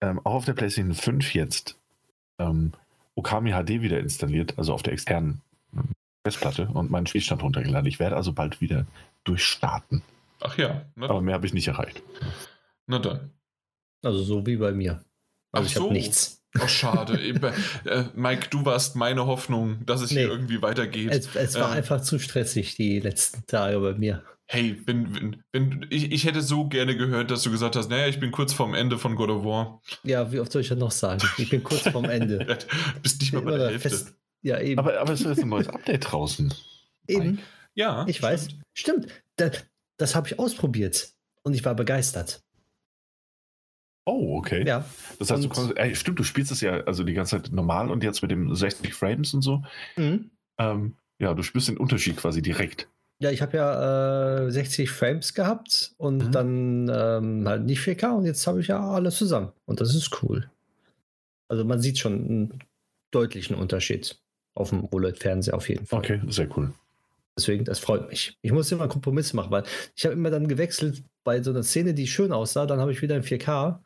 ähm, 0.00 0.20
auch 0.24 0.34
auf 0.34 0.44
der 0.44 0.54
PlayStation 0.54 0.94
5 0.94 1.34
jetzt 1.34 1.76
ähm, 2.38 2.72
Okami 3.14 3.50
HD 3.50 3.82
wieder 3.82 3.98
installiert, 3.98 4.54
also 4.56 4.72
auf 4.72 4.82
der 4.82 4.92
externen 4.92 5.40
Festplatte 6.24 6.68
und 6.72 6.90
meinen 6.90 7.06
Spielstand 7.06 7.42
runtergeladen. 7.42 7.86
Ich 7.86 7.98
werde 7.98 8.16
also 8.16 8.32
bald 8.32 8.60
wieder 8.60 8.86
durchstarten. 9.24 10.02
Ach 10.40 10.56
ja. 10.58 10.84
Aber 11.00 11.20
mehr 11.20 11.34
habe 11.34 11.46
ich 11.46 11.54
nicht 11.54 11.68
erreicht. 11.68 12.02
Na 12.86 12.98
dann. 12.98 13.30
Also 14.02 14.22
so 14.22 14.46
wie 14.46 14.56
bei 14.56 14.72
mir. 14.72 15.04
Also 15.52 15.64
Ach 15.64 15.66
ich 15.66 15.74
so. 15.74 15.84
habe 15.84 15.92
nichts. 15.92 16.42
Oh, 16.60 16.66
schade. 16.66 17.18
äh, 17.84 18.04
Mike, 18.14 18.48
du 18.50 18.64
warst 18.64 18.96
meine 18.96 19.26
Hoffnung, 19.26 19.84
dass 19.86 20.00
es 20.00 20.10
nee. 20.10 20.20
hier 20.20 20.28
irgendwie 20.28 20.60
weitergeht. 20.62 21.10
Es, 21.12 21.34
es 21.36 21.54
war 21.54 21.72
äh, 21.72 21.78
einfach 21.78 22.00
zu 22.00 22.18
stressig 22.18 22.74
die 22.74 22.98
letzten 22.98 23.46
Tage 23.46 23.78
bei 23.78 23.94
mir. 23.94 24.24
Hey, 24.46 24.82
wenn, 24.84 25.14
wenn, 25.14 25.44
wenn, 25.52 25.86
ich, 25.90 26.10
ich 26.10 26.24
hätte 26.24 26.42
so 26.42 26.66
gerne 26.66 26.96
gehört, 26.96 27.30
dass 27.30 27.44
du 27.44 27.52
gesagt 27.52 27.76
hast, 27.76 27.88
naja, 27.88 28.08
ich 28.08 28.18
bin 28.18 28.32
kurz 28.32 28.52
vorm 28.52 28.74
Ende 28.74 28.98
von 28.98 29.14
God 29.14 29.30
of 29.30 29.44
War. 29.44 29.80
Ja, 30.02 30.32
wie 30.32 30.40
oft 30.40 30.50
soll 30.50 30.62
ich 30.62 30.68
das 30.68 30.78
noch 30.78 30.90
sagen? 30.90 31.22
Ich 31.38 31.50
bin 31.50 31.62
kurz 31.62 31.88
vorm 31.88 32.06
Ende. 32.06 32.38
du 32.38 32.56
bist 33.02 33.20
nicht 33.20 33.32
mal 33.32 33.42
bei 33.42 33.56
der 33.56 33.68
Hälfte. 33.68 33.90
Fest, 33.90 34.14
ja, 34.42 34.60
eben. 34.60 34.78
Aber, 34.78 34.98
aber 35.00 35.12
es 35.12 35.22
ist 35.22 35.42
ein 35.42 35.48
neues 35.48 35.68
Update 35.68 36.10
draußen. 36.10 36.52
Eben. 37.06 37.40
Ja. 37.74 38.04
Ich 38.06 38.18
stimmt. 38.18 38.32
weiß. 38.32 38.48
Stimmt. 38.74 39.06
Das, 39.36 39.64
das 39.96 40.14
habe 40.14 40.28
ich 40.28 40.38
ausprobiert 40.38 41.12
und 41.42 41.54
ich 41.54 41.64
war 41.64 41.74
begeistert. 41.74 42.42
Oh, 44.06 44.38
okay. 44.38 44.66
Ja. 44.66 44.84
Das 45.18 45.30
heißt, 45.30 45.44
du 45.44 45.48
konntest, 45.48 45.78
ey, 45.78 45.94
stimmt, 45.94 46.18
du 46.18 46.24
spielst 46.24 46.50
es 46.50 46.60
ja 46.60 46.80
also 46.84 47.04
die 47.04 47.12
ganze 47.12 47.36
Zeit 47.36 47.52
normal 47.52 47.90
und 47.90 48.02
jetzt 48.02 48.22
mit 48.22 48.30
dem 48.30 48.54
60 48.54 48.94
Frames 48.94 49.34
und 49.34 49.42
so. 49.42 49.62
Mhm. 49.96 50.30
Ähm, 50.58 50.96
ja, 51.18 51.34
du 51.34 51.42
spürst 51.42 51.68
den 51.68 51.76
Unterschied 51.76 52.16
quasi 52.16 52.42
direkt. 52.42 52.88
Ja, 53.18 53.30
ich 53.30 53.42
habe 53.42 53.58
ja 53.58 54.46
äh, 54.46 54.50
60 54.50 54.90
Frames 54.90 55.34
gehabt 55.34 55.92
und 55.98 56.28
mhm. 56.28 56.32
dann 56.32 56.88
ähm, 56.88 57.46
halt 57.46 57.64
nicht 57.64 57.80
4K 57.80 58.16
und 58.16 58.24
jetzt 58.24 58.46
habe 58.46 58.60
ich 58.60 58.68
ja 58.68 58.80
alles 58.80 59.16
zusammen. 59.16 59.52
Und 59.66 59.82
das 59.82 59.94
ist 59.94 60.22
cool. 60.22 60.50
Also 61.48 61.64
man 61.64 61.82
sieht 61.82 61.98
schon 61.98 62.12
einen 62.14 62.58
deutlichen 63.10 63.54
Unterschied 63.54 64.18
auf 64.54 64.70
dem 64.70 64.86
OLED-Fernseher 64.90 65.54
auf 65.54 65.68
jeden 65.68 65.86
Fall. 65.86 66.00
Okay, 66.00 66.20
sehr 66.28 66.48
cool. 66.56 66.72
Deswegen, 67.36 67.64
das 67.64 67.78
freut 67.78 68.08
mich. 68.08 68.36
Ich 68.42 68.52
muss 68.52 68.70
immer 68.72 68.88
Kompromisse 68.88 69.36
machen, 69.36 69.50
weil 69.50 69.64
ich 69.96 70.04
habe 70.04 70.14
immer 70.14 70.30
dann 70.30 70.48
gewechselt 70.48 71.02
bei 71.24 71.42
so 71.42 71.50
einer 71.50 71.62
Szene, 71.62 71.94
die 71.94 72.06
schön 72.06 72.32
aussah, 72.32 72.66
dann 72.66 72.80
habe 72.80 72.92
ich 72.92 73.00
wieder 73.02 73.16
in 73.16 73.22
4K 73.22 73.78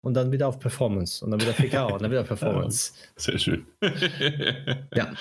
und 0.00 0.14
dann 0.14 0.32
wieder 0.32 0.48
auf 0.48 0.58
Performance 0.58 1.24
und 1.24 1.30
dann 1.30 1.40
wieder 1.40 1.52
4K 1.52 1.92
und 1.92 2.02
dann 2.02 2.10
wieder 2.10 2.24
Performance. 2.24 2.92
Sehr 3.16 3.38
schön. 3.38 3.66
ja. 4.94 5.12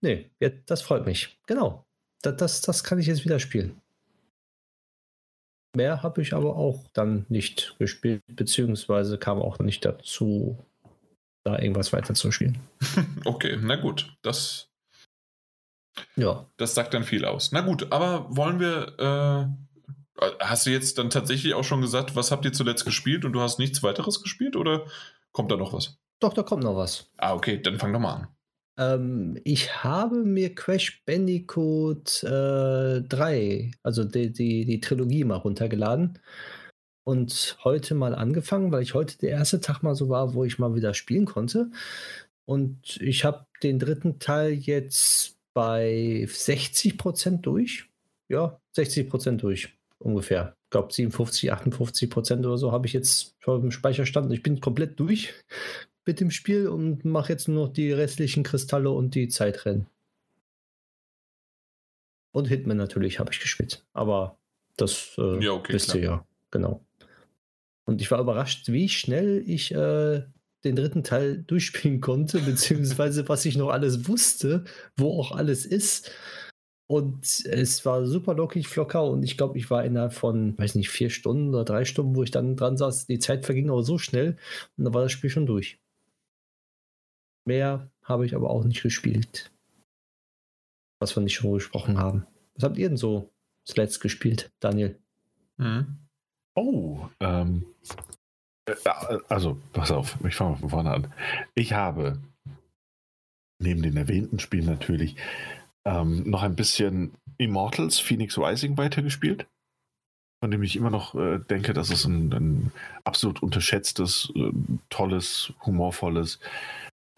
Nee, 0.00 0.30
das 0.66 0.82
freut 0.82 1.06
mich. 1.06 1.36
Genau. 1.46 1.84
Das, 2.22 2.36
das, 2.36 2.60
das 2.60 2.84
kann 2.84 2.98
ich 2.98 3.06
jetzt 3.06 3.24
wieder 3.24 3.40
spielen. 3.40 3.80
Mehr 5.74 6.02
habe 6.02 6.22
ich 6.22 6.32
aber 6.32 6.56
auch 6.56 6.86
dann 6.92 7.26
nicht 7.28 7.76
gespielt, 7.78 8.22
beziehungsweise 8.26 9.18
kam 9.18 9.40
auch 9.40 9.58
nicht 9.58 9.84
dazu, 9.84 10.58
da 11.48 11.58
irgendwas 11.58 11.92
weiter 11.92 12.14
zu 12.14 12.30
spielen. 12.30 12.58
Okay, 13.24 13.58
na 13.60 13.76
gut. 13.76 14.16
Das, 14.22 14.68
ja. 16.16 16.46
das 16.56 16.74
sagt 16.74 16.94
dann 16.94 17.04
viel 17.04 17.24
aus. 17.24 17.52
Na 17.52 17.60
gut, 17.60 17.92
aber 17.92 18.26
wollen 18.34 18.60
wir. 18.60 18.98
Äh, 18.98 20.24
hast 20.40 20.66
du 20.66 20.70
jetzt 20.70 20.98
dann 20.98 21.10
tatsächlich 21.10 21.54
auch 21.54 21.62
schon 21.64 21.80
gesagt, 21.80 22.16
was 22.16 22.30
habt 22.30 22.44
ihr 22.44 22.52
zuletzt 22.52 22.84
gespielt 22.84 23.24
und 23.24 23.32
du 23.32 23.40
hast 23.40 23.58
nichts 23.58 23.82
weiteres 23.82 24.22
gespielt 24.22 24.56
oder 24.56 24.86
kommt 25.32 25.52
da 25.52 25.56
noch 25.56 25.72
was? 25.72 25.98
Doch, 26.20 26.34
da 26.34 26.42
kommt 26.42 26.64
noch 26.64 26.76
was. 26.76 27.10
Ah, 27.16 27.34
okay, 27.34 27.62
dann 27.62 27.78
fang 27.78 27.92
doch 27.92 28.00
mal 28.00 28.14
an. 28.14 28.28
Ähm, 28.78 29.40
ich 29.44 29.84
habe 29.84 30.24
mir 30.24 30.54
Crash 30.54 31.04
Bandicoot 31.04 32.24
äh, 32.24 33.02
3, 33.02 33.70
also 33.82 34.04
die, 34.04 34.32
die, 34.32 34.64
die 34.64 34.80
Trilogie 34.80 35.24
mal 35.24 35.36
runtergeladen 35.36 36.18
und 37.08 37.56
heute 37.64 37.94
mal 37.94 38.14
angefangen, 38.14 38.70
weil 38.70 38.82
ich 38.82 38.92
heute 38.92 39.16
der 39.16 39.30
erste 39.30 39.60
Tag 39.60 39.82
mal 39.82 39.94
so 39.94 40.10
war, 40.10 40.34
wo 40.34 40.44
ich 40.44 40.58
mal 40.58 40.74
wieder 40.74 40.92
spielen 40.92 41.24
konnte. 41.24 41.70
Und 42.44 43.00
ich 43.00 43.24
habe 43.24 43.46
den 43.62 43.78
dritten 43.78 44.18
Teil 44.18 44.52
jetzt 44.52 45.38
bei 45.54 46.28
60 46.28 46.98
Prozent 46.98 47.46
durch. 47.46 47.86
Ja, 48.28 48.60
60 48.72 49.08
Prozent 49.08 49.42
durch 49.42 49.74
ungefähr. 49.98 50.54
Ich 50.64 50.70
glaube 50.70 50.92
57, 50.92 51.50
58 51.50 52.10
Prozent 52.10 52.44
oder 52.44 52.58
so 52.58 52.72
habe 52.72 52.86
ich 52.86 52.92
jetzt 52.92 53.36
vor 53.40 53.58
dem 53.58 53.70
Speicherstand. 53.70 54.30
Ich 54.34 54.42
bin 54.42 54.60
komplett 54.60 55.00
durch 55.00 55.32
mit 56.04 56.20
dem 56.20 56.30
Spiel 56.30 56.68
und 56.68 57.06
mache 57.06 57.32
jetzt 57.32 57.48
nur 57.48 57.68
noch 57.68 57.72
die 57.72 57.90
restlichen 57.90 58.42
Kristalle 58.42 58.90
und 58.90 59.14
die 59.14 59.28
Zeitrennen. 59.28 59.86
Und 62.32 62.48
Hitman 62.48 62.76
natürlich 62.76 63.18
habe 63.18 63.32
ich 63.32 63.40
gespielt. 63.40 63.82
Aber 63.94 64.36
das 64.76 65.14
äh, 65.16 65.42
ja, 65.42 65.52
okay, 65.52 65.72
wisst 65.72 65.94
ihr 65.94 66.02
ja. 66.02 66.26
Genau. 66.50 66.84
Und 67.88 68.02
ich 68.02 68.10
war 68.10 68.20
überrascht, 68.20 68.68
wie 68.68 68.90
schnell 68.90 69.42
ich 69.46 69.72
äh, 69.72 70.22
den 70.62 70.76
dritten 70.76 71.04
Teil 71.04 71.42
durchspielen 71.46 72.02
konnte, 72.02 72.38
beziehungsweise 72.40 73.30
was 73.30 73.46
ich 73.46 73.56
noch 73.56 73.70
alles 73.70 74.06
wusste, 74.06 74.64
wo 74.98 75.18
auch 75.18 75.32
alles 75.32 75.64
ist. 75.64 76.12
Und 76.86 77.46
es 77.46 77.86
war 77.86 78.04
super 78.04 78.34
lockig, 78.34 78.68
flocker 78.68 79.04
und 79.04 79.22
ich 79.22 79.38
glaube, 79.38 79.56
ich 79.56 79.70
war 79.70 79.86
innerhalb 79.86 80.12
von, 80.12 80.58
weiß 80.58 80.74
nicht, 80.74 80.90
vier 80.90 81.08
Stunden 81.08 81.48
oder 81.48 81.64
drei 81.64 81.86
Stunden, 81.86 82.14
wo 82.14 82.22
ich 82.22 82.30
dann 82.30 82.56
dran 82.56 82.76
saß. 82.76 83.06
Die 83.06 83.20
Zeit 83.20 83.46
verging 83.46 83.70
aber 83.70 83.82
so 83.82 83.96
schnell 83.96 84.36
und 84.76 84.84
dann 84.84 84.92
war 84.92 85.02
das 85.02 85.12
Spiel 85.12 85.30
schon 85.30 85.46
durch. 85.46 85.78
Mehr 87.46 87.90
habe 88.02 88.26
ich 88.26 88.36
aber 88.36 88.50
auch 88.50 88.64
nicht 88.64 88.82
gespielt. 88.82 89.50
Was 91.00 91.16
wir 91.16 91.22
nicht 91.22 91.36
schon 91.36 91.54
gesprochen 91.54 91.96
haben. 91.96 92.26
Was 92.54 92.64
habt 92.64 92.76
ihr 92.76 92.88
denn 92.88 92.98
so 92.98 93.30
zuletzt 93.64 94.02
gespielt, 94.02 94.50
Daniel? 94.60 94.98
Mhm. 95.56 96.07
Oh, 96.58 97.08
ähm, 97.20 97.64
äh, 98.66 98.74
also, 99.28 99.60
pass 99.72 99.92
auf, 99.92 100.18
ich 100.26 100.34
fange 100.34 100.50
mal 100.50 100.56
von 100.56 100.70
vorne 100.70 100.90
an. 100.90 101.14
Ich 101.54 101.72
habe 101.72 102.18
neben 103.62 103.80
den 103.80 103.96
erwähnten 103.96 104.40
Spielen 104.40 104.66
natürlich 104.66 105.14
ähm, 105.84 106.28
noch 106.28 106.42
ein 106.42 106.56
bisschen 106.56 107.12
Immortals 107.36 108.00
Phoenix 108.00 108.36
Rising 108.36 108.76
weitergespielt, 108.76 109.46
von 110.42 110.50
dem 110.50 110.64
ich 110.64 110.74
immer 110.74 110.90
noch 110.90 111.14
äh, 111.14 111.38
denke, 111.38 111.74
dass 111.74 111.90
es 111.90 112.04
ein, 112.04 112.32
ein 112.32 112.72
absolut 113.04 113.40
unterschätztes, 113.40 114.32
äh, 114.34 114.50
tolles, 114.90 115.52
humorvolles 115.64 116.40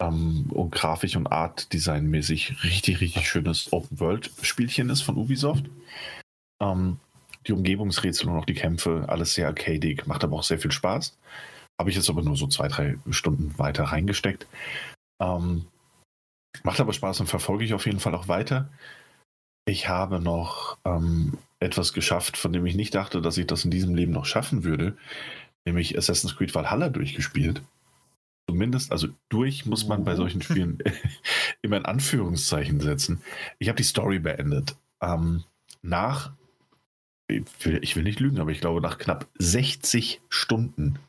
ähm, 0.03 0.51
und 0.51 0.69
grafisch 0.71 1.15
und 1.15 1.25
Art-Design-mäßig 1.25 2.63
richtig, 2.63 3.01
richtig 3.01 3.27
schönes 3.27 3.73
Open-World-Spielchen 3.73 4.91
ist 4.91 5.01
von 5.01 5.17
Ubisoft. 5.17 5.65
Ähm, 6.61 6.99
die 7.47 7.53
Umgebungsrätsel 7.53 8.29
und 8.29 8.37
auch 8.37 8.45
die 8.45 8.53
Kämpfe, 8.53 9.05
alles 9.07 9.33
sehr 9.33 9.47
arcadig, 9.47 10.07
macht 10.07 10.23
aber 10.23 10.37
auch 10.37 10.43
sehr 10.43 10.59
viel 10.59 10.71
Spaß. 10.71 11.17
Habe 11.79 11.89
ich 11.89 11.95
jetzt 11.95 12.09
aber 12.09 12.21
nur 12.21 12.35
so 12.35 12.47
zwei, 12.47 12.67
drei 12.67 12.97
Stunden 13.09 13.57
weiter 13.57 13.85
reingesteckt. 13.85 14.45
Ähm, 15.21 15.65
macht 16.63 16.79
aber 16.79 16.93
Spaß 16.93 17.21
und 17.21 17.27
verfolge 17.27 17.63
ich 17.63 17.73
auf 17.73 17.85
jeden 17.85 17.99
Fall 17.99 18.13
auch 18.15 18.27
weiter. 18.27 18.69
Ich 19.65 19.87
habe 19.87 20.19
noch 20.19 20.77
ähm, 20.85 21.37
etwas 21.59 21.93
geschafft, 21.93 22.37
von 22.37 22.51
dem 22.51 22.65
ich 22.65 22.75
nicht 22.75 22.95
dachte, 22.95 23.21
dass 23.21 23.37
ich 23.37 23.47
das 23.47 23.65
in 23.65 23.71
diesem 23.71 23.95
Leben 23.95 24.11
noch 24.11 24.25
schaffen 24.25 24.63
würde, 24.63 24.97
nämlich 25.65 25.97
Assassin's 25.97 26.35
Creed 26.35 26.53
Valhalla 26.53 26.89
durchgespielt. 26.89 27.61
Zumindest, 28.49 28.91
also 28.91 29.07
durch 29.29 29.65
muss 29.65 29.87
man 29.87 30.03
bei 30.03 30.15
solchen 30.15 30.41
Spielen 30.41 30.79
immer 31.61 31.77
in 31.77 31.85
Anführungszeichen 31.85 32.79
setzen. 32.79 33.21
Ich 33.59 33.69
habe 33.69 33.77
die 33.77 33.83
Story 33.83 34.19
beendet. 34.19 34.75
Ähm, 35.01 35.43
nach 35.81 36.33
ich 37.31 37.95
will 37.95 38.03
nicht 38.03 38.19
lügen, 38.19 38.39
aber 38.39 38.51
ich 38.51 38.61
glaube, 38.61 38.81
nach 38.81 38.97
knapp 38.97 39.27
60 39.39 40.21
Stunden 40.29 40.99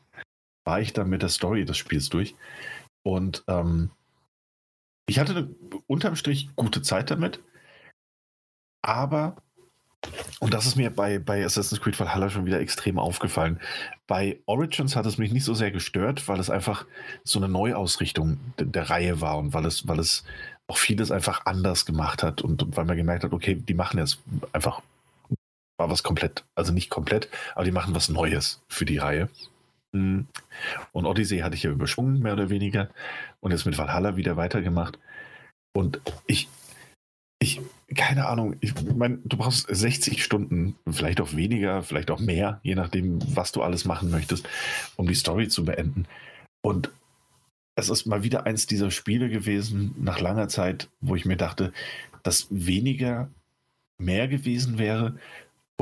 war 0.65 0.79
ich 0.79 0.93
dann 0.93 1.09
mit 1.09 1.21
der 1.21 1.29
Story 1.29 1.65
des 1.65 1.77
Spiels 1.77 2.09
durch. 2.09 2.35
Und 3.03 3.43
ähm, 3.47 3.89
ich 5.07 5.19
hatte 5.19 5.35
eine 5.35 5.55
unterm 5.87 6.15
Strich 6.15 6.49
gute 6.55 6.81
Zeit 6.81 7.11
damit. 7.11 7.41
Aber, 8.81 9.35
und 10.39 10.53
das 10.53 10.65
ist 10.65 10.75
mir 10.75 10.89
bei, 10.89 11.19
bei 11.19 11.43
Assassin's 11.43 11.81
Creed 11.81 11.99
Valhalla 11.99 12.29
schon 12.29 12.45
wieder 12.45 12.59
extrem 12.59 12.99
aufgefallen, 12.99 13.59
bei 14.07 14.39
Origins 14.45 14.95
hat 14.95 15.05
es 15.05 15.17
mich 15.17 15.31
nicht 15.31 15.45
so 15.45 15.53
sehr 15.53 15.71
gestört, 15.71 16.27
weil 16.27 16.39
es 16.39 16.49
einfach 16.49 16.85
so 17.23 17.39
eine 17.39 17.47
Neuausrichtung 17.47 18.39
der, 18.59 18.67
der 18.67 18.89
Reihe 18.89 19.21
war 19.21 19.37
und 19.37 19.53
weil 19.53 19.65
es, 19.65 19.87
weil 19.87 19.99
es 19.99 20.23
auch 20.67 20.77
vieles 20.77 21.11
einfach 21.11 21.45
anders 21.45 21.85
gemacht 21.85 22.23
hat 22.23 22.41
und, 22.41 22.63
und 22.63 22.77
weil 22.77 22.85
man 22.85 22.97
gemerkt 22.97 23.23
hat, 23.23 23.33
okay, 23.33 23.55
die 23.55 23.73
machen 23.73 23.99
jetzt 23.99 24.19
einfach 24.53 24.81
war 25.77 25.89
was 25.89 26.03
komplett, 26.03 26.45
also 26.55 26.71
nicht 26.71 26.89
komplett, 26.89 27.29
aber 27.55 27.65
die 27.65 27.71
machen 27.71 27.95
was 27.95 28.09
Neues 28.09 28.61
für 28.67 28.85
die 28.85 28.97
Reihe. 28.97 29.29
Hm. 29.95 30.27
Und 30.91 31.05
Odyssey 31.05 31.39
hatte 31.39 31.55
ich 31.55 31.63
ja 31.63 31.71
überschwungen, 31.71 32.19
mehr 32.19 32.33
oder 32.33 32.49
weniger. 32.49 32.89
Und 33.39 33.51
jetzt 33.51 33.65
mit 33.65 33.77
Valhalla 33.77 34.15
wieder 34.17 34.37
weitergemacht. 34.37 34.99
Und 35.75 36.01
ich, 36.27 36.49
ich, 37.39 37.61
keine 37.95 38.27
Ahnung, 38.27 38.55
ich 38.59 38.73
meine, 38.95 39.19
du 39.23 39.37
brauchst 39.37 39.67
60 39.69 40.23
Stunden, 40.23 40.75
vielleicht 40.89 41.21
auch 41.21 41.33
weniger, 41.33 41.83
vielleicht 41.83 42.11
auch 42.11 42.19
mehr, 42.19 42.59
je 42.63 42.75
nachdem, 42.75 43.19
was 43.35 43.51
du 43.51 43.61
alles 43.61 43.85
machen 43.85 44.11
möchtest, 44.11 44.47
um 44.95 45.07
die 45.07 45.15
Story 45.15 45.47
zu 45.47 45.65
beenden. 45.65 46.07
Und 46.63 46.91
es 47.75 47.89
ist 47.89 48.05
mal 48.05 48.23
wieder 48.23 48.45
eins 48.45 48.67
dieser 48.67 48.91
Spiele 48.91 49.29
gewesen, 49.29 49.95
nach 49.97 50.19
langer 50.19 50.47
Zeit, 50.47 50.89
wo 51.01 51.15
ich 51.15 51.25
mir 51.25 51.37
dachte, 51.37 51.73
dass 52.21 52.47
weniger 52.49 53.29
mehr 53.97 54.27
gewesen 54.27 54.77
wäre 54.77 55.17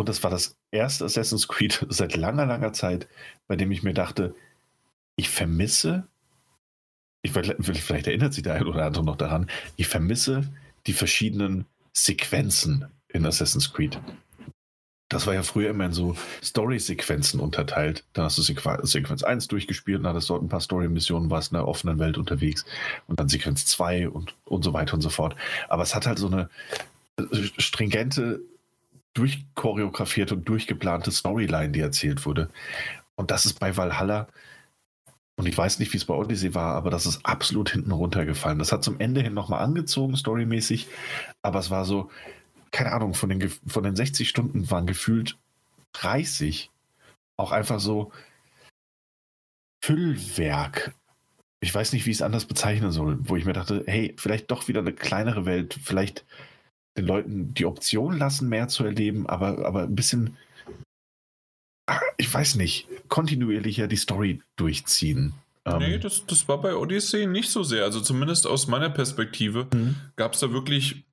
und 0.01 0.09
das 0.09 0.23
war 0.23 0.31
das 0.31 0.57
erste 0.71 1.05
Assassin's 1.05 1.47
Creed 1.47 1.85
seit 1.89 2.15
langer, 2.15 2.47
langer 2.47 2.73
Zeit, 2.73 3.07
bei 3.47 3.55
dem 3.55 3.71
ich 3.71 3.83
mir 3.83 3.93
dachte, 3.93 4.33
ich 5.15 5.29
vermisse, 5.29 6.07
ich, 7.21 7.31
vielleicht 7.31 8.07
erinnert 8.07 8.33
sich 8.33 8.41
der 8.41 8.55
ein 8.55 8.65
oder 8.65 8.83
andere 8.83 9.05
noch 9.05 9.15
daran, 9.15 9.47
ich 9.75 9.87
vermisse 9.87 10.51
die 10.87 10.93
verschiedenen 10.93 11.65
Sequenzen 11.93 12.87
in 13.09 13.27
Assassin's 13.27 13.71
Creed. 13.73 13.99
Das 15.07 15.27
war 15.27 15.35
ja 15.35 15.43
früher 15.43 15.69
immer 15.69 15.85
in 15.85 15.93
so 15.93 16.15
Story-Sequenzen 16.41 17.39
unterteilt. 17.39 18.03
Dann 18.13 18.25
hast 18.25 18.39
du 18.39 18.41
Sequenz 18.41 19.23
1 19.23 19.49
durchgespielt 19.49 19.99
und 19.99 20.07
hattest 20.07 20.31
dort 20.31 20.41
ein 20.41 20.49
paar 20.49 20.61
Story-Missionen, 20.61 21.29
warst 21.29 21.51
in 21.51 21.57
der 21.57 21.67
offenen 21.67 21.99
Welt 21.99 22.17
unterwegs. 22.17 22.65
Und 23.05 23.19
dann 23.19 23.29
Sequenz 23.29 23.67
2 23.67 24.09
und, 24.09 24.33
und 24.45 24.63
so 24.63 24.73
weiter 24.73 24.95
und 24.95 25.01
so 25.01 25.09
fort. 25.09 25.35
Aber 25.67 25.83
es 25.83 25.93
hat 25.93 26.07
halt 26.07 26.17
so 26.17 26.27
eine 26.27 26.49
stringente 27.57 28.41
durchchoreografierte 29.13 30.35
und 30.35 30.47
durchgeplante 30.47 31.11
Storyline, 31.11 31.71
die 31.71 31.81
erzählt 31.81 32.25
wurde. 32.25 32.49
Und 33.15 33.31
das 33.31 33.45
ist 33.45 33.59
bei 33.59 33.75
Valhalla, 33.75 34.27
und 35.41 35.47
ich 35.47 35.57
weiß 35.57 35.79
nicht, 35.79 35.91
wie 35.93 35.97
es 35.97 36.05
bei 36.05 36.13
Odyssey 36.13 36.53
war, 36.53 36.75
aber 36.75 36.91
das 36.91 37.07
ist 37.07 37.25
absolut 37.25 37.71
hinten 37.71 37.91
runtergefallen. 37.91 38.59
Das 38.59 38.71
hat 38.71 38.83
zum 38.83 38.99
Ende 38.99 39.21
hin 39.21 39.33
nochmal 39.33 39.63
angezogen, 39.63 40.15
storymäßig, 40.15 40.87
aber 41.41 41.57
es 41.57 41.71
war 41.71 41.83
so, 41.83 42.11
keine 42.69 42.91
Ahnung, 42.91 43.15
von 43.15 43.29
den, 43.29 43.49
von 43.49 43.83
den 43.83 43.95
60 43.95 44.29
Stunden 44.29 44.69
waren 44.69 44.85
gefühlt 44.85 45.39
30 45.93 46.69
auch 47.37 47.51
einfach 47.51 47.79
so 47.79 48.11
Füllwerk. 49.83 50.93
Ich 51.59 51.73
weiß 51.73 51.93
nicht, 51.93 52.05
wie 52.05 52.11
ich 52.11 52.17
es 52.17 52.21
anders 52.21 52.45
bezeichnen 52.45 52.91
soll, 52.91 53.17
wo 53.21 53.35
ich 53.35 53.45
mir 53.45 53.53
dachte, 53.53 53.83
hey, 53.87 54.13
vielleicht 54.17 54.51
doch 54.51 54.67
wieder 54.67 54.81
eine 54.81 54.93
kleinere 54.93 55.47
Welt, 55.47 55.79
vielleicht 55.81 56.23
den 56.97 57.05
Leuten 57.05 57.53
die 57.53 57.65
Option 57.65 58.17
lassen, 58.17 58.49
mehr 58.49 58.67
zu 58.67 58.83
erleben, 58.83 59.27
aber, 59.27 59.65
aber 59.65 59.83
ein 59.83 59.95
bisschen, 59.95 60.37
ich 62.17 62.33
weiß 62.33 62.55
nicht, 62.55 62.87
kontinuierlicher 63.07 63.87
die 63.87 63.95
Story 63.95 64.41
durchziehen. 64.55 65.33
Nee, 65.65 65.95
ähm, 65.95 66.01
das, 66.01 66.25
das 66.25 66.47
war 66.47 66.59
bei 66.59 66.75
Odyssey 66.75 67.27
nicht 67.27 67.49
so 67.49 67.63
sehr. 67.63 67.83
Also 67.83 68.01
zumindest 68.01 68.47
aus 68.47 68.67
meiner 68.67 68.89
Perspektive 68.89 69.67
mhm. 69.73 69.95
gab 70.15 70.33
es 70.33 70.39
da 70.39 70.51
wirklich 70.51 71.05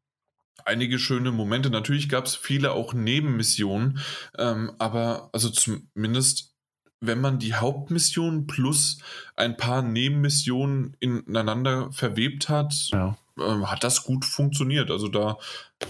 einige 0.65 0.99
schöne 0.99 1.31
Momente. 1.31 1.71
Natürlich 1.71 2.09
gab 2.09 2.25
es 2.25 2.35
viele 2.35 2.73
auch 2.73 2.95
Nebenmissionen, 2.95 4.01
ähm, 4.39 4.73
aber 4.79 5.31
also 5.33 5.51
zumindest 5.51 6.55
wenn 7.01 7.21
man 7.21 7.39
die 7.39 7.55
Hauptmission 7.55 8.49
plus 8.49 8.99
ein 9.37 9.57
paar 9.57 9.83
Nebenmissionen 9.83 10.97
ineinander 10.99 11.93
verwebt 11.93 12.49
hat, 12.49 12.89
ja 12.91 13.17
ähm, 13.41 13.71
hat 13.71 13.85
das 13.85 14.05
gut 14.05 14.25
funktioniert. 14.25 14.91
Also 14.91 15.09
da 15.09 15.39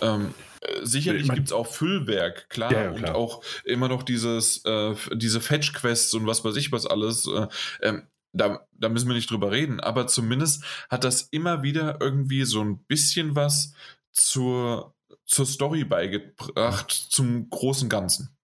ähm, 0.00 0.34
sicherlich 0.82 1.22
ich 1.22 1.28
mein, 1.28 1.36
gibt 1.36 1.48
es 1.48 1.52
auch 1.52 1.66
Füllwerk, 1.66 2.48
klar, 2.48 2.72
ja, 2.72 2.84
ja, 2.84 2.92
klar, 2.92 3.10
und 3.10 3.16
auch 3.16 3.42
immer 3.64 3.88
noch 3.88 4.02
dieses, 4.02 4.64
äh, 4.64 4.94
diese 5.14 5.40
Fetch-Quests 5.40 6.14
und 6.14 6.26
was 6.26 6.44
weiß 6.44 6.56
ich 6.56 6.72
was 6.72 6.86
alles. 6.86 7.26
Äh, 7.26 7.46
ähm, 7.82 8.02
da, 8.32 8.66
da 8.72 8.88
müssen 8.88 9.08
wir 9.08 9.14
nicht 9.14 9.30
drüber 9.30 9.50
reden, 9.50 9.80
aber 9.80 10.06
zumindest 10.06 10.62
hat 10.90 11.04
das 11.04 11.22
immer 11.22 11.62
wieder 11.62 11.98
irgendwie 12.00 12.44
so 12.44 12.62
ein 12.62 12.78
bisschen 12.84 13.34
was 13.34 13.72
zur, 14.12 14.94
zur 15.24 15.46
Story 15.46 15.84
beigebracht, 15.84 16.90
zum 16.90 17.48
großen 17.48 17.88
Ganzen. 17.88 18.36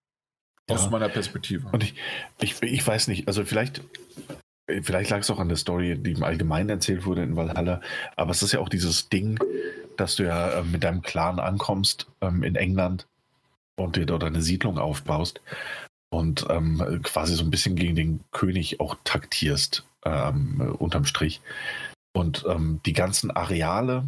Aus 0.70 0.84
ja. 0.84 0.91
meiner 0.91 1.10
Perspektive. 1.10 1.68
Und 1.73 1.83
ich, 1.83 1.94
ich, 2.41 2.62
ich 2.62 2.86
weiß 2.86 3.08
nicht, 3.08 3.28
also 3.28 3.44
vielleicht 3.44 3.83
Vielleicht 4.83 5.10
lag 5.10 5.20
es 5.20 5.31
auch 5.31 5.41
an 5.41 5.49
der 5.49 5.59
Story, 5.59 5.99
die 5.99 6.12
im 6.12 6.23
Allgemeinen 6.23 6.70
erzählt 6.70 7.05
wurde 7.05 7.23
in 7.23 7.36
Valhalla. 7.36 7.81
Aber 8.17 8.31
es 8.31 8.43
ist 8.43 8.52
ja 8.52 8.60
auch 8.60 8.70
dieses 8.70 9.09
Ding, 9.10 9.39
dass 9.97 10.17
du 10.17 10.25
ja 10.25 10.60
äh, 10.60 10.62
mit 10.62 10.84
deinem 10.84 11.02
Clan 11.02 11.39
ankommst 11.39 12.07
ähm, 12.20 12.43
in 12.43 12.57
England 12.57 13.07
und 13.76 13.97
dir 13.97 14.07
dort 14.07 14.25
eine 14.25 14.41
Siedlung 14.41 14.78
aufbaust 14.78 15.41
und 16.10 16.47
ähm, 16.49 17.01
quasi 17.02 17.34
so 17.34 17.44
ein 17.44 17.51
bisschen 17.51 17.76
gegen 17.76 17.97
den 17.97 18.20
König 18.31 18.81
auch 18.81 18.97
taktierst, 19.05 19.84
ähm, 20.05 20.76
unterm 20.78 21.05
Strich. 21.05 21.41
Und 22.12 22.44
ähm, 22.49 22.81
die 22.86 22.93
ganzen 22.93 23.31
Areale, 23.33 24.05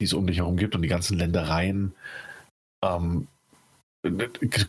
die 0.00 0.04
es 0.04 0.12
um 0.12 0.26
dich 0.26 0.38
herum 0.38 0.56
gibt 0.56 0.74
und 0.74 0.82
die 0.82 0.88
ganzen 0.88 1.16
Ländereien, 1.16 1.94
ähm, 2.82 3.28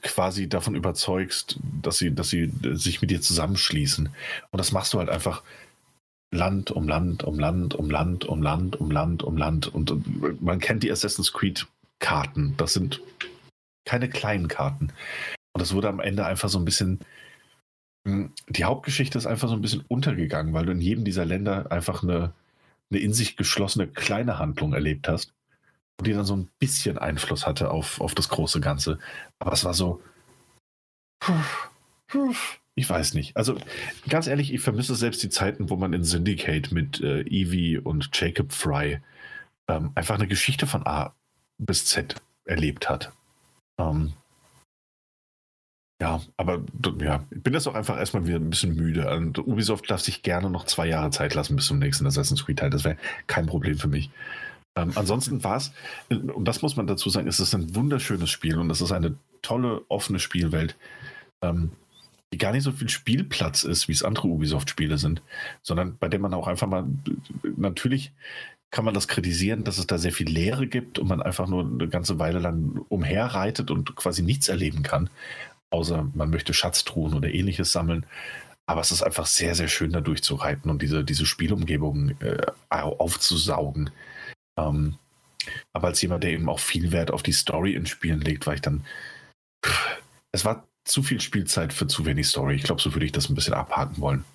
quasi 0.01 0.47
davon 0.47 0.75
überzeugst, 0.75 1.59
dass 1.81 1.97
sie, 1.97 2.13
dass 2.13 2.29
sie 2.29 2.51
sich 2.73 3.01
mit 3.01 3.09
dir 3.09 3.21
zusammenschließen. 3.21 4.07
Und 4.51 4.57
das 4.57 4.71
machst 4.71 4.93
du 4.93 4.99
halt 4.99 5.09
einfach 5.09 5.41
Land 6.31 6.71
um 6.71 6.87
Land 6.87 7.23
um 7.23 7.39
Land 7.39 7.75
um 7.75 7.89
Land 7.89 8.25
um 8.25 8.41
Land 8.41 8.75
um 8.75 8.91
Land 8.91 9.23
um 9.23 9.37
Land. 9.37 9.67
Und 9.67 10.41
man 10.41 10.59
kennt 10.59 10.83
die 10.83 10.91
Assassin's 10.91 11.33
Creed 11.33 11.67
Karten. 11.99 12.55
Das 12.57 12.73
sind 12.73 13.01
keine 13.85 14.09
kleinen 14.09 14.47
Karten. 14.47 14.89
Und 15.53 15.61
das 15.61 15.73
wurde 15.73 15.89
am 15.89 15.99
Ende 15.99 16.25
einfach 16.25 16.49
so 16.49 16.59
ein 16.59 16.65
bisschen. 16.65 16.99
Hm, 18.07 18.31
die 18.49 18.65
Hauptgeschichte 18.65 19.17
ist 19.17 19.25
einfach 19.25 19.47
so 19.47 19.55
ein 19.55 19.61
bisschen 19.61 19.85
untergegangen, 19.87 20.53
weil 20.53 20.65
du 20.65 20.71
in 20.71 20.81
jedem 20.81 21.05
dieser 21.05 21.25
Länder 21.25 21.71
einfach 21.71 22.03
eine, 22.03 22.33
eine 22.91 22.99
in 22.99 23.13
sich 23.13 23.37
geschlossene 23.37 23.87
kleine 23.87 24.39
Handlung 24.39 24.73
erlebt 24.73 25.07
hast 25.07 25.33
die 26.01 26.13
dann 26.13 26.25
so 26.25 26.35
ein 26.35 26.49
bisschen 26.59 26.97
Einfluss 26.97 27.45
hatte 27.45 27.71
auf, 27.71 28.01
auf 28.01 28.15
das 28.15 28.29
große 28.29 28.61
Ganze. 28.61 28.99
Aber 29.39 29.53
es 29.53 29.63
war 29.63 29.73
so. 29.73 30.01
ich 32.75 32.89
weiß 32.89 33.13
nicht. 33.13 33.37
Also 33.37 33.57
ganz 34.09 34.27
ehrlich, 34.27 34.53
ich 34.53 34.61
vermisse 34.61 34.95
selbst 34.95 35.23
die 35.23 35.29
Zeiten, 35.29 35.69
wo 35.69 35.75
man 35.75 35.93
in 35.93 36.03
Syndicate 36.03 36.71
mit 36.71 37.01
äh, 37.01 37.21
Evie 37.21 37.77
und 37.77 38.09
Jacob 38.13 38.51
Fry 38.51 39.01
ähm, 39.67 39.91
einfach 39.95 40.15
eine 40.15 40.27
Geschichte 40.27 40.67
von 40.67 40.85
A 40.85 41.15
bis 41.57 41.85
Z 41.85 42.15
erlebt 42.45 42.89
hat. 42.89 43.11
Ähm, 43.79 44.13
ja, 46.01 46.21
aber 46.35 46.65
ja, 46.99 47.23
ich 47.31 47.41
bin 47.41 47.53
jetzt 47.53 47.67
auch 47.67 47.75
einfach 47.75 47.97
erstmal 47.97 48.27
wieder 48.27 48.37
ein 48.37 48.49
bisschen 48.49 48.75
müde. 48.75 49.09
Und 49.15 49.39
Ubisoft 49.39 49.89
darf 49.89 50.01
sich 50.01 50.21
gerne 50.21 50.49
noch 50.49 50.65
zwei 50.65 50.87
Jahre 50.87 51.11
Zeit 51.11 51.33
lassen 51.33 51.55
bis 51.55 51.67
zum 51.67 51.79
nächsten 51.79 52.05
Assassin's 52.05 52.45
Creed 52.45 52.59
Teil. 52.59 52.69
Das 52.71 52.83
wäre 52.83 52.97
kein 53.27 53.45
Problem 53.45 53.77
für 53.77 53.87
mich. 53.87 54.09
Ähm, 54.75 54.91
ansonsten 54.95 55.43
war 55.43 55.57
es, 55.57 55.71
und 56.09 56.45
das 56.45 56.61
muss 56.61 56.75
man 56.75 56.87
dazu 56.87 57.09
sagen, 57.09 57.27
es 57.27 57.39
ist 57.39 57.53
ein 57.53 57.75
wunderschönes 57.75 58.29
Spiel 58.29 58.57
und 58.57 58.69
es 58.69 58.81
ist 58.81 58.91
eine 58.91 59.15
tolle, 59.41 59.81
offene 59.89 60.19
Spielwelt, 60.19 60.75
ähm, 61.41 61.71
die 62.33 62.39
gar 62.39 62.51
nicht 62.51 62.63
so 62.63 62.71
viel 62.71 62.89
Spielplatz 62.89 63.63
ist, 63.63 63.87
wie 63.87 63.91
es 63.91 64.03
andere 64.03 64.27
Ubisoft-Spiele 64.27 64.97
sind, 64.97 65.21
sondern 65.61 65.97
bei 65.97 66.09
dem 66.09 66.21
man 66.21 66.33
auch 66.33 66.47
einfach 66.47 66.67
mal, 66.67 66.85
natürlich 67.55 68.11
kann 68.71 68.85
man 68.85 68.95
das 68.95 69.07
kritisieren, 69.07 69.63
dass 69.63 69.77
es 69.77 69.85
da 69.85 69.99
sehr 69.99 70.11
viel 70.11 70.27
Leere 70.27 70.65
gibt 70.65 70.97
und 70.97 71.07
man 71.07 71.21
einfach 71.21 71.47
nur 71.47 71.63
eine 71.63 71.87
ganze 71.87 72.17
Weile 72.17 72.39
lang 72.39 72.83
umherreitet 72.89 73.69
und 73.69 73.95
quasi 73.95 74.23
nichts 74.23 74.47
erleben 74.47 74.81
kann, 74.81 75.11
außer 75.69 76.09
man 76.15 76.31
möchte 76.31 76.55
Schatztruhen 76.55 77.13
oder 77.13 77.31
ähnliches 77.31 77.71
sammeln. 77.71 78.07
Aber 78.65 78.81
es 78.81 78.91
ist 78.91 79.03
einfach 79.03 79.27
sehr, 79.27 79.53
sehr 79.53 79.67
schön, 79.67 79.91
da 79.91 80.01
durchzureiten 80.01 80.71
und 80.71 80.81
diese, 80.81 81.03
diese 81.03 81.27
Spielumgebung 81.27 82.19
äh, 82.21 82.47
aufzusaugen. 82.69 83.91
Ähm, 84.57 84.97
aber 85.73 85.87
als 85.87 86.01
jemand, 86.01 86.23
der 86.23 86.31
eben 86.31 86.49
auch 86.49 86.59
viel 86.59 86.91
Wert 86.91 87.11
auf 87.11 87.23
die 87.23 87.33
Story 87.33 87.73
in 87.73 87.85
Spielen 87.85 88.21
legt, 88.21 88.45
war 88.47 88.53
ich 88.53 88.61
dann. 88.61 88.85
Pff, 89.65 90.01
es 90.31 90.45
war 90.45 90.67
zu 90.85 91.03
viel 91.03 91.21
Spielzeit 91.21 91.73
für 91.73 91.87
zu 91.87 92.05
wenig 92.05 92.27
Story. 92.27 92.55
Ich 92.55 92.63
glaube, 92.63 92.81
so 92.81 92.93
würde 92.93 93.05
ich 93.05 93.11
das 93.11 93.29
ein 93.29 93.35
bisschen 93.35 93.53
abhaken 93.53 93.99
wollen. 93.99 94.25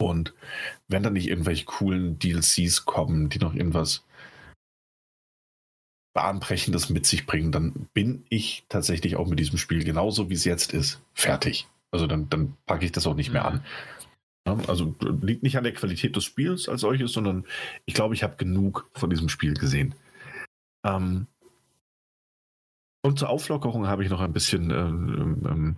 Und 0.00 0.32
wenn 0.88 1.02
dann 1.02 1.12
nicht 1.12 1.28
irgendwelche 1.28 1.64
coolen 1.66 2.18
DLCs 2.18 2.84
kommen, 2.86 3.28
die 3.28 3.38
noch 3.38 3.54
irgendwas 3.54 4.04
Bahnbrechendes 6.14 6.88
mit 6.88 7.06
sich 7.06 7.26
bringen, 7.26 7.52
dann 7.52 7.88
bin 7.92 8.24
ich 8.28 8.64
tatsächlich 8.68 9.16
auch 9.16 9.28
mit 9.28 9.38
diesem 9.38 9.58
Spiel 9.58 9.84
genauso 9.84 10.30
wie 10.30 10.34
es 10.34 10.44
jetzt 10.44 10.72
ist, 10.72 11.00
fertig. 11.14 11.68
Also 11.92 12.06
dann, 12.06 12.28
dann 12.30 12.56
packe 12.66 12.84
ich 12.84 12.92
das 12.92 13.06
auch 13.06 13.14
nicht 13.14 13.32
mehr 13.32 13.44
an. 13.44 13.64
Mhm. 14.56 14.64
Also 14.68 14.94
liegt 15.22 15.42
nicht 15.42 15.56
an 15.56 15.64
der 15.64 15.74
Qualität 15.74 16.16
des 16.16 16.24
Spiels 16.24 16.68
als 16.68 16.82
solches, 16.82 17.12
sondern 17.12 17.44
ich 17.86 17.94
glaube, 17.94 18.14
ich 18.14 18.22
habe 18.22 18.36
genug 18.36 18.90
von 18.94 19.10
diesem 19.10 19.28
Spiel 19.28 19.54
gesehen. 19.54 19.94
Ähm 20.84 21.26
und 23.02 23.18
zur 23.18 23.30
Auflockerung 23.30 23.86
habe 23.86 24.04
ich 24.04 24.10
noch 24.10 24.20
ein 24.20 24.32
bisschen, 24.32 24.70
ähm, 24.70 25.42
ähm, 25.44 25.76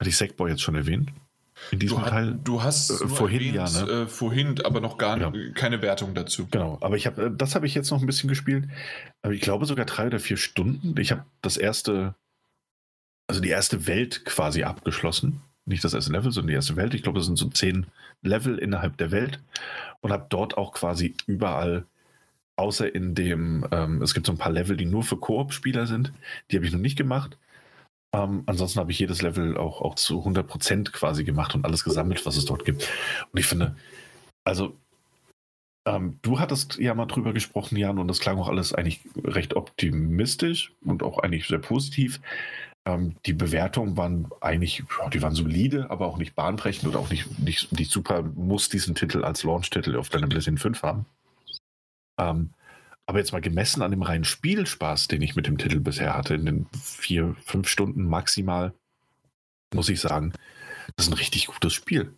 hatte 0.00 0.08
ich 0.08 0.16
Sackboy 0.16 0.50
jetzt 0.50 0.62
schon 0.62 0.76
erwähnt? 0.76 1.12
In 1.70 1.78
diesem 1.78 1.98
du, 1.98 2.04
Teil. 2.04 2.38
Du 2.42 2.62
hast 2.62 2.90
äh, 2.90 3.08
vorhin 3.08 3.54
erwähnt, 3.54 3.74
ja, 3.74 3.84
ne? 3.86 3.92
Äh, 4.02 4.06
vorhin, 4.06 4.60
aber 4.64 4.80
noch 4.80 4.98
gar 4.98 5.18
ja. 5.18 5.32
keine 5.54 5.82
Wertung 5.82 6.14
dazu. 6.14 6.46
Genau, 6.50 6.78
aber 6.80 6.96
ich 6.96 7.06
habe, 7.06 7.26
äh, 7.26 7.30
das 7.34 7.54
habe 7.54 7.66
ich 7.66 7.74
jetzt 7.74 7.90
noch 7.90 8.00
ein 8.00 8.06
bisschen 8.06 8.28
gespielt. 8.28 8.68
Aber 9.22 9.32
ich 9.32 9.40
glaube 9.40 9.66
sogar 9.66 9.84
drei 9.84 10.06
oder 10.06 10.18
vier 10.18 10.36
Stunden. 10.36 10.98
Ich 10.98 11.12
habe 11.12 11.24
das 11.40 11.56
erste, 11.56 12.14
also 13.28 13.40
die 13.40 13.50
erste 13.50 13.86
Welt 13.86 14.24
quasi 14.24 14.62
abgeschlossen. 14.62 15.42
Nicht 15.64 15.84
das 15.84 15.94
erste 15.94 16.12
Level, 16.12 16.32
sondern 16.32 16.48
die 16.48 16.54
erste 16.54 16.76
Welt. 16.76 16.94
Ich 16.94 17.02
glaube, 17.02 17.18
das 17.18 17.26
sind 17.26 17.38
so 17.38 17.48
zehn 17.48 17.86
Level 18.22 18.58
innerhalb 18.58 18.96
der 18.96 19.10
Welt. 19.10 19.40
Und 20.00 20.12
habe 20.12 20.26
dort 20.28 20.56
auch 20.56 20.72
quasi 20.72 21.14
überall, 21.26 21.86
außer 22.56 22.92
in 22.94 23.14
dem, 23.14 23.66
ähm, 23.70 24.02
es 24.02 24.14
gibt 24.14 24.26
so 24.26 24.32
ein 24.32 24.38
paar 24.38 24.52
Level, 24.52 24.76
die 24.76 24.86
nur 24.86 25.04
für 25.04 25.16
Koop-Spieler 25.16 25.86
sind. 25.86 26.12
Die 26.50 26.56
habe 26.56 26.66
ich 26.66 26.72
noch 26.72 26.80
nicht 26.80 26.98
gemacht. 26.98 27.38
Ähm, 28.14 28.42
ansonsten 28.46 28.80
habe 28.80 28.90
ich 28.90 28.98
jedes 28.98 29.22
Level 29.22 29.56
auch, 29.56 29.80
auch 29.80 29.94
zu 29.94 30.20
100% 30.24 30.92
quasi 30.92 31.24
gemacht 31.24 31.54
und 31.54 31.64
alles 31.64 31.84
gesammelt, 31.84 32.26
was 32.26 32.36
es 32.36 32.44
dort 32.44 32.64
gibt. 32.64 32.88
Und 33.32 33.38
ich 33.38 33.46
finde, 33.46 33.76
also 34.44 34.76
ähm, 35.86 36.18
du 36.22 36.38
hattest 36.38 36.78
ja 36.78 36.94
mal 36.94 37.06
drüber 37.06 37.32
gesprochen, 37.32 37.76
Jan, 37.76 37.98
und 37.98 38.08
das 38.08 38.20
klang 38.20 38.38
auch 38.38 38.48
alles 38.48 38.72
eigentlich 38.72 39.00
recht 39.24 39.54
optimistisch 39.54 40.72
und 40.84 41.02
auch 41.02 41.18
eigentlich 41.18 41.48
sehr 41.48 41.58
positiv. 41.58 42.20
Ähm, 42.84 43.16
die 43.26 43.32
Bewertungen 43.32 43.96
waren 43.96 44.28
eigentlich, 44.40 44.82
die 45.12 45.22
waren 45.22 45.34
solide, 45.34 45.90
aber 45.90 46.06
auch 46.06 46.18
nicht 46.18 46.34
bahnbrechend 46.34 46.88
oder 46.88 46.98
auch 46.98 47.10
nicht, 47.10 47.38
nicht, 47.38 47.72
nicht 47.72 47.90
super, 47.90 48.22
muss 48.22 48.68
diesen 48.68 48.94
Titel 48.94 49.24
als 49.24 49.44
Launch-Titel 49.44 49.96
auf 49.96 50.08
deiner 50.08 50.26
PlayStation 50.26 50.58
5 50.58 50.82
haben. 50.82 51.06
Ähm, 52.18 52.50
aber 53.06 53.18
jetzt 53.18 53.32
mal 53.32 53.40
gemessen 53.40 53.82
an 53.82 53.90
dem 53.90 54.02
reinen 54.02 54.24
Spielspaß, 54.24 55.08
den 55.08 55.22
ich 55.22 55.36
mit 55.36 55.46
dem 55.46 55.58
Titel 55.58 55.80
bisher 55.80 56.16
hatte, 56.16 56.34
in 56.34 56.46
den 56.46 56.66
vier, 56.72 57.36
fünf 57.44 57.68
Stunden 57.68 58.04
maximal, 58.04 58.72
muss 59.74 59.88
ich 59.88 60.00
sagen, 60.00 60.32
das 60.96 61.06
ist 61.06 61.12
ein 61.12 61.18
richtig 61.18 61.46
gutes 61.46 61.72
Spiel. 61.72 62.12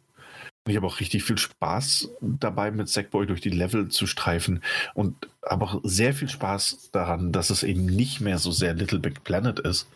Und 0.64 0.70
ich 0.70 0.76
habe 0.76 0.86
auch 0.86 1.00
richtig 1.00 1.24
viel 1.24 1.36
Spaß 1.36 2.10
dabei, 2.20 2.70
mit 2.70 2.88
Sackboy 2.88 3.26
durch 3.26 3.42
die 3.42 3.50
Level 3.50 3.88
zu 3.88 4.06
streifen 4.06 4.62
und 4.94 5.28
habe 5.44 5.64
auch 5.64 5.80
sehr 5.84 6.14
viel 6.14 6.28
Spaß 6.28 6.90
daran, 6.90 7.32
dass 7.32 7.50
es 7.50 7.62
eben 7.62 7.84
nicht 7.84 8.20
mehr 8.20 8.38
so 8.38 8.50
sehr 8.50 8.72
Little 8.74 8.98
Big 8.98 9.24
Planet 9.24 9.58
ist, 9.60 9.88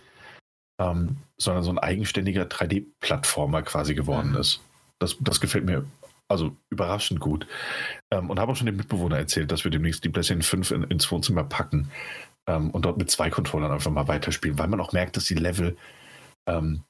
ähm, 0.79 1.17
sondern 1.37 1.65
so 1.65 1.71
ein 1.71 1.79
eigenständiger 1.79 2.45
3D-Plattformer 2.45 3.63
quasi 3.63 3.95
geworden 3.95 4.31
mhm. 4.31 4.39
ist. 4.39 4.61
Das, 4.99 5.17
das 5.21 5.41
gefällt 5.41 5.65
mir 5.65 5.85
also 6.29 6.55
überraschend 6.71 7.21
gut. 7.21 7.47
Ähm, 8.11 8.31
und 8.31 8.39
habe 8.39 8.53
auch 8.53 8.57
schon 8.57 8.67
dem 8.67 8.77
Mitbewohner 8.77 9.17
erzählt, 9.17 9.51
dass 9.51 9.65
wir 9.65 9.71
demnächst 9.71 10.05
die 10.05 10.11
PlayStation 10.11 10.43
5 10.43 10.71
in, 10.73 10.83
ins 10.85 11.11
Wohnzimmer 11.11 11.45
packen 11.45 11.91
ähm, 12.47 12.71
und 12.71 12.85
dort 12.85 12.99
mit 12.99 13.11
zwei 13.11 13.31
Controllern 13.31 13.73
einfach 13.73 13.91
mal 13.91 14.09
weiterspielen, 14.09 14.59
weil 14.59 14.69
man 14.69 14.81
auch 14.81 14.93
merkt, 14.93 15.17
dass 15.17 15.25
die 15.25 15.35
Level 15.35 15.77
ähm, 16.47 16.83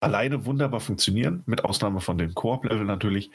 alleine 0.00 0.44
wunderbar 0.44 0.80
funktionieren, 0.80 1.42
mit 1.46 1.64
Ausnahme 1.64 2.00
von 2.00 2.18
den 2.18 2.34
Koop-Level 2.34 2.84
natürlich, 2.84 3.30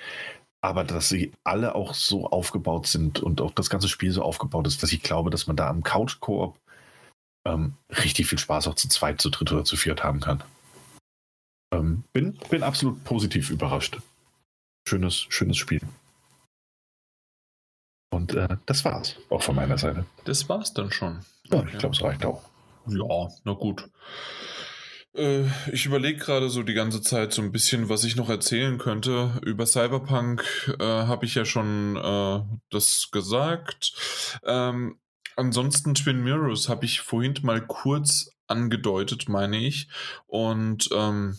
aber 0.61 0.83
dass 0.83 1.09
sie 1.09 1.31
alle 1.43 1.75
auch 1.75 1.93
so 1.93 2.27
aufgebaut 2.27 2.85
sind 2.85 3.19
und 3.19 3.41
auch 3.41 3.51
das 3.51 3.69
ganze 3.69 3.87
Spiel 3.87 4.11
so 4.11 4.21
aufgebaut 4.21 4.67
ist, 4.67 4.83
dass 4.83 4.91
ich 4.91 5.01
glaube, 5.01 5.31
dass 5.31 5.47
man 5.47 5.55
da 5.55 5.67
am 5.67 5.81
Couch-Koop 5.81 6.57
ähm, 7.45 7.75
richtig 7.89 8.27
viel 8.27 8.39
Spaß 8.39 8.67
auch 8.67 8.75
zu 8.75 8.87
zweit, 8.87 9.21
zu 9.21 9.29
dritt 9.29 9.51
oder 9.51 9.63
zu 9.63 9.77
viert 9.77 10.03
haben 10.03 10.19
kann. 10.19 10.43
Ähm, 11.73 12.03
bin, 12.13 12.37
bin 12.49 12.63
absolut 12.63 13.03
positiv 13.03 13.49
überrascht 13.49 13.99
schönes, 14.87 15.25
schönes 15.29 15.57
Spiel. 15.57 15.81
Und 18.13 18.33
äh, 18.33 18.57
das 18.65 18.83
war's 18.83 19.15
auch 19.29 19.41
von 19.41 19.55
meiner 19.55 19.77
Seite. 19.77 20.05
Das 20.25 20.49
war's 20.49 20.73
dann 20.73 20.91
schon. 20.91 21.23
Ja, 21.49 21.63
ich 21.63 21.77
glaube, 21.77 21.95
es 21.95 22.03
reicht 22.03 22.25
auch. 22.25 22.43
Ja, 22.87 23.29
na 23.45 23.53
gut. 23.53 23.89
Äh, 25.15 25.43
ich 25.71 25.85
überlege 25.85 26.19
gerade 26.19 26.49
so 26.49 26.63
die 26.63 26.73
ganze 26.73 27.01
Zeit 27.01 27.31
so 27.31 27.41
ein 27.41 27.51
bisschen, 27.51 27.87
was 27.87 28.03
ich 28.03 28.15
noch 28.15 28.29
erzählen 28.29 28.77
könnte. 28.77 29.39
Über 29.45 29.65
Cyberpunk 29.65 30.75
äh, 30.79 30.83
habe 30.83 31.25
ich 31.25 31.35
ja 31.35 31.45
schon 31.45 31.95
äh, 31.95 32.41
das 32.69 33.09
gesagt. 33.11 33.93
Ähm, 34.43 34.99
ansonsten 35.41 35.95
Twin 35.95 36.23
Mirrors 36.23 36.69
habe 36.69 36.85
ich 36.85 37.01
vorhin 37.01 37.33
mal 37.41 37.65
kurz 37.65 38.29
angedeutet, 38.47 39.27
meine 39.27 39.57
ich. 39.57 39.87
Und 40.27 40.89
ähm, 40.93 41.37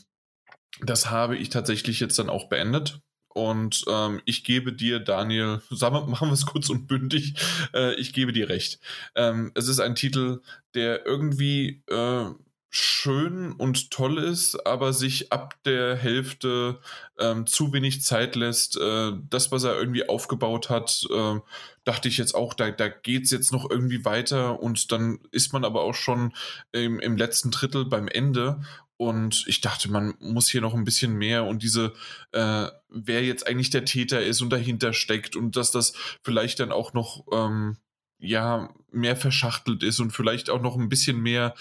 das 0.81 1.11
habe 1.11 1.37
ich 1.37 1.51
tatsächlich 1.51 2.01
jetzt 2.01 2.19
dann 2.19 2.29
auch 2.29 2.49
beendet. 2.49 3.01
Und 3.29 3.85
ähm, 3.89 4.21
ich 4.25 4.45
gebe 4.45 4.73
dir, 4.73 4.99
Daniel, 4.99 5.63
sagen 5.71 6.11
machen 6.11 6.29
wir 6.29 6.35
es 6.35 6.47
kurz 6.47 6.69
und 6.69 6.89
bündig, 6.89 7.35
äh, 7.75 7.95
ich 7.95 8.13
gebe 8.13 8.33
dir 8.33 8.49
recht. 8.49 8.81
Ähm, 9.15 9.53
es 9.55 9.69
ist 9.69 9.79
ein 9.79 9.95
Titel, 9.95 10.43
der 10.75 11.07
irgendwie 11.07 11.83
äh, 11.89 12.27
schön 12.75 13.53
und 13.53 13.91
toll 13.91 14.19
ist, 14.19 14.67
aber 14.67 14.95
sich 14.95 15.31
ab 15.31 15.63
der 15.67 15.95
Hälfte 15.95 16.81
ähm, 17.19 17.47
zu 17.47 17.71
wenig 17.75 18.03
Zeit 18.03 18.35
lässt. 18.35 18.79
Äh, 18.79 19.13
das, 19.29 19.53
was 19.53 19.65
er 19.65 19.79
irgendwie 19.79 20.09
aufgebaut 20.09 20.71
hat, 20.71 21.07
äh, 21.11 21.39
dachte 21.85 22.09
ich 22.09 22.17
jetzt 22.17 22.35
auch, 22.35 22.55
da, 22.55 22.71
da 22.71 22.89
geht 22.89 23.25
es 23.25 23.31
jetzt 23.31 23.53
noch 23.53 23.71
irgendwie 23.71 24.07
weiter 24.07 24.59
und 24.63 24.91
dann 24.91 25.19
ist 25.33 25.53
man 25.53 25.67
aber 25.67 25.83
auch 25.83 25.95
schon 25.95 26.33
im, 26.73 26.99
im 26.99 27.19
letzten 27.19 27.51
Drittel 27.51 27.85
beim 27.85 28.09
Ende 28.09 28.63
und 28.97 29.45
ich 29.49 29.61
dachte, 29.61 29.91
man 29.91 30.15
muss 30.19 30.49
hier 30.49 30.63
noch 30.63 30.73
ein 30.73 30.85
bisschen 30.85 31.15
mehr 31.15 31.45
und 31.45 31.63
diese, 31.63 31.93
äh, 32.33 32.69
wer 32.89 33.23
jetzt 33.23 33.47
eigentlich 33.47 33.69
der 33.69 33.85
Täter 33.85 34.23
ist 34.23 34.41
und 34.41 34.51
dahinter 34.51 34.95
steckt 34.95 35.37
und 35.37 35.57
dass 35.57 35.73
das 35.73 35.93
vielleicht 36.23 36.59
dann 36.61 36.73
auch 36.73 36.95
noch, 36.95 37.27
ähm, 37.33 37.77
ja, 38.23 38.71
mehr 38.93 39.17
verschachtelt 39.17 39.83
ist 39.83 39.99
und 39.99 40.13
vielleicht 40.13 40.49
auch 40.49 40.63
noch 40.63 40.77
ein 40.77 40.89
bisschen 40.89 41.21
mehr 41.21 41.55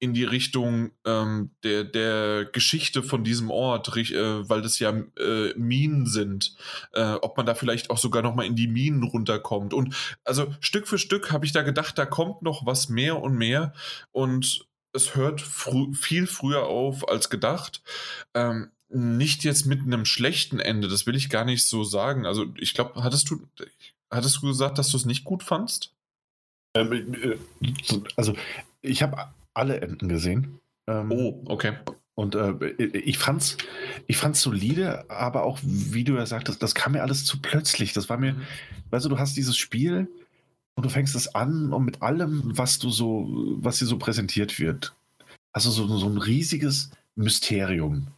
in 0.00 0.14
die 0.14 0.24
Richtung 0.24 0.90
ähm, 1.04 1.50
der, 1.62 1.84
der 1.84 2.44
Geschichte 2.46 3.02
von 3.02 3.22
diesem 3.22 3.50
Ort, 3.50 3.96
äh, 3.96 4.48
weil 4.48 4.60
das 4.60 4.80
ja 4.80 4.90
äh, 4.90 5.54
Minen 5.56 6.06
sind, 6.06 6.56
äh, 6.92 7.12
ob 7.14 7.36
man 7.36 7.46
da 7.46 7.54
vielleicht 7.54 7.90
auch 7.90 7.98
sogar 7.98 8.22
noch 8.22 8.34
mal 8.34 8.46
in 8.46 8.56
die 8.56 8.66
Minen 8.66 9.04
runterkommt. 9.04 9.72
Und 9.72 9.94
also 10.24 10.52
Stück 10.60 10.88
für 10.88 10.98
Stück 10.98 11.30
habe 11.30 11.46
ich 11.46 11.52
da 11.52 11.62
gedacht, 11.62 11.96
da 11.98 12.04
kommt 12.04 12.42
noch 12.42 12.66
was 12.66 12.88
mehr 12.88 13.22
und 13.22 13.34
mehr 13.36 13.72
und 14.10 14.66
es 14.92 15.14
hört 15.14 15.40
frü 15.40 15.92
viel 15.94 16.26
früher 16.26 16.66
auf 16.66 17.08
als 17.08 17.30
gedacht. 17.30 17.82
Ähm, 18.34 18.72
nicht 18.88 19.44
jetzt 19.44 19.66
mit 19.66 19.82
einem 19.82 20.04
schlechten 20.04 20.58
Ende, 20.58 20.88
das 20.88 21.06
will 21.06 21.14
ich 21.14 21.28
gar 21.28 21.44
nicht 21.44 21.64
so 21.64 21.84
sagen. 21.84 22.26
Also 22.26 22.46
ich 22.56 22.74
glaube, 22.74 23.02
hattest 23.04 23.30
du, 23.30 23.46
hattest 24.10 24.38
du 24.38 24.48
gesagt, 24.48 24.78
dass 24.78 24.90
du 24.90 24.96
es 24.96 25.04
nicht 25.04 25.24
gut 25.24 25.44
fandst? 25.44 25.94
Ähm, 26.74 27.14
äh, 27.14 27.36
also 28.16 28.34
ich 28.82 29.02
habe 29.02 29.28
alle 29.54 29.80
Enden 29.80 30.08
gesehen. 30.08 30.60
Ähm, 30.86 31.10
oh, 31.12 31.42
okay. 31.46 31.74
Und 32.14 32.34
äh, 32.34 32.66
ich 32.82 33.16
fand's, 33.18 33.56
ich 34.08 34.16
fand's 34.16 34.42
solide, 34.42 35.08
aber 35.08 35.44
auch, 35.44 35.60
wie 35.62 36.02
du 36.02 36.16
ja 36.16 36.26
sagtest, 36.26 36.62
das 36.62 36.74
kam 36.74 36.92
mir 36.92 37.02
alles 37.02 37.24
zu 37.24 37.40
plötzlich. 37.40 37.92
Das 37.92 38.08
war 38.08 38.16
mir, 38.16 38.34
weißt 38.90 39.04
du, 39.04 39.10
du 39.10 39.18
hast 39.18 39.36
dieses 39.36 39.56
Spiel 39.56 40.08
und 40.74 40.84
du 40.84 40.88
fängst 40.88 41.14
es 41.14 41.34
an 41.34 41.72
und 41.72 41.84
mit 41.84 42.02
allem, 42.02 42.42
was 42.58 42.80
du 42.80 42.90
so, 42.90 43.28
was 43.60 43.78
dir 43.78 43.86
so 43.86 43.98
präsentiert 43.98 44.58
wird, 44.58 44.94
also 45.52 45.70
so, 45.70 45.86
so 45.96 46.06
ein 46.06 46.18
riesiges 46.18 46.90
Mysterium. 47.14 48.08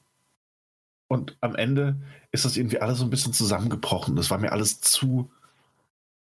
Und 1.09 1.37
am 1.41 1.57
Ende 1.57 1.97
ist 2.33 2.45
das 2.45 2.57
irgendwie 2.57 2.81
alles 2.81 2.99
so 2.99 3.05
ein 3.05 3.11
bisschen 3.11 3.33
zusammengebrochen. 3.33 4.17
Das 4.17 4.31
war 4.31 4.39
mir 4.39 4.53
alles 4.53 4.81
zu 4.81 5.31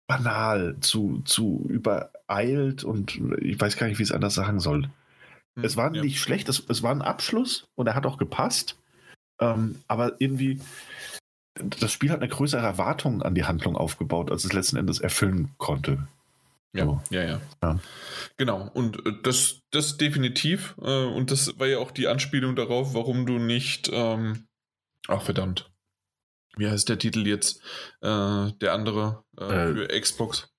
banal, 0.07 0.77
zu, 0.81 1.21
zu 1.25 1.65
übereilt 1.67 2.83
und 2.83 3.19
ich 3.41 3.59
weiß 3.59 3.77
gar 3.77 3.87
nicht, 3.87 3.97
wie 3.97 4.03
ich 4.03 4.09
es 4.09 4.15
anders 4.15 4.35
sagen 4.35 4.59
soll. 4.59 4.89
Es 5.61 5.73
hm, 5.73 5.77
war 5.77 5.95
ja. 5.95 6.01
nicht 6.01 6.19
schlecht, 6.19 6.49
es, 6.49 6.63
es 6.69 6.83
war 6.83 6.91
ein 6.91 7.01
Abschluss 7.01 7.67
und 7.75 7.87
er 7.87 7.95
hat 7.95 8.05
auch 8.05 8.17
gepasst. 8.17 8.77
Ähm, 9.39 9.81
aber 9.87 10.19
irgendwie, 10.19 10.61
das 11.55 11.91
Spiel 11.91 12.11
hat 12.11 12.21
eine 12.21 12.29
größere 12.29 12.65
Erwartung 12.65 13.21
an 13.21 13.35
die 13.35 13.45
Handlung 13.45 13.75
aufgebaut, 13.75 14.31
als 14.31 14.45
es 14.45 14.53
letzten 14.53 14.77
Endes 14.77 14.99
erfüllen 14.99 15.51
konnte. 15.57 16.07
Ja, 16.73 16.85
so. 16.85 17.01
ja, 17.09 17.23
ja, 17.23 17.41
ja, 17.63 17.79
Genau, 18.35 18.69
und 18.73 19.05
äh, 19.05 19.13
das, 19.23 19.61
das 19.71 19.97
definitiv. 19.97 20.75
Äh, 20.81 21.05
und 21.05 21.31
das 21.31 21.57
war 21.57 21.67
ja 21.67 21.79
auch 21.79 21.91
die 21.91 22.07
Anspielung 22.07 22.55
darauf, 22.55 22.93
warum 22.93 23.25
du 23.25 23.39
nicht. 23.39 23.89
Ähm, 23.93 24.45
ach, 25.07 25.21
verdammt. 25.21 25.71
Wie 26.57 26.69
heißt 26.69 26.89
der 26.89 26.97
Titel 26.97 27.27
jetzt? 27.27 27.61
Äh, 28.01 28.51
der 28.61 28.73
andere 28.73 29.23
äh, 29.39 29.43
äh 29.43 29.73
für 29.73 30.01
Xbox? 30.01 30.49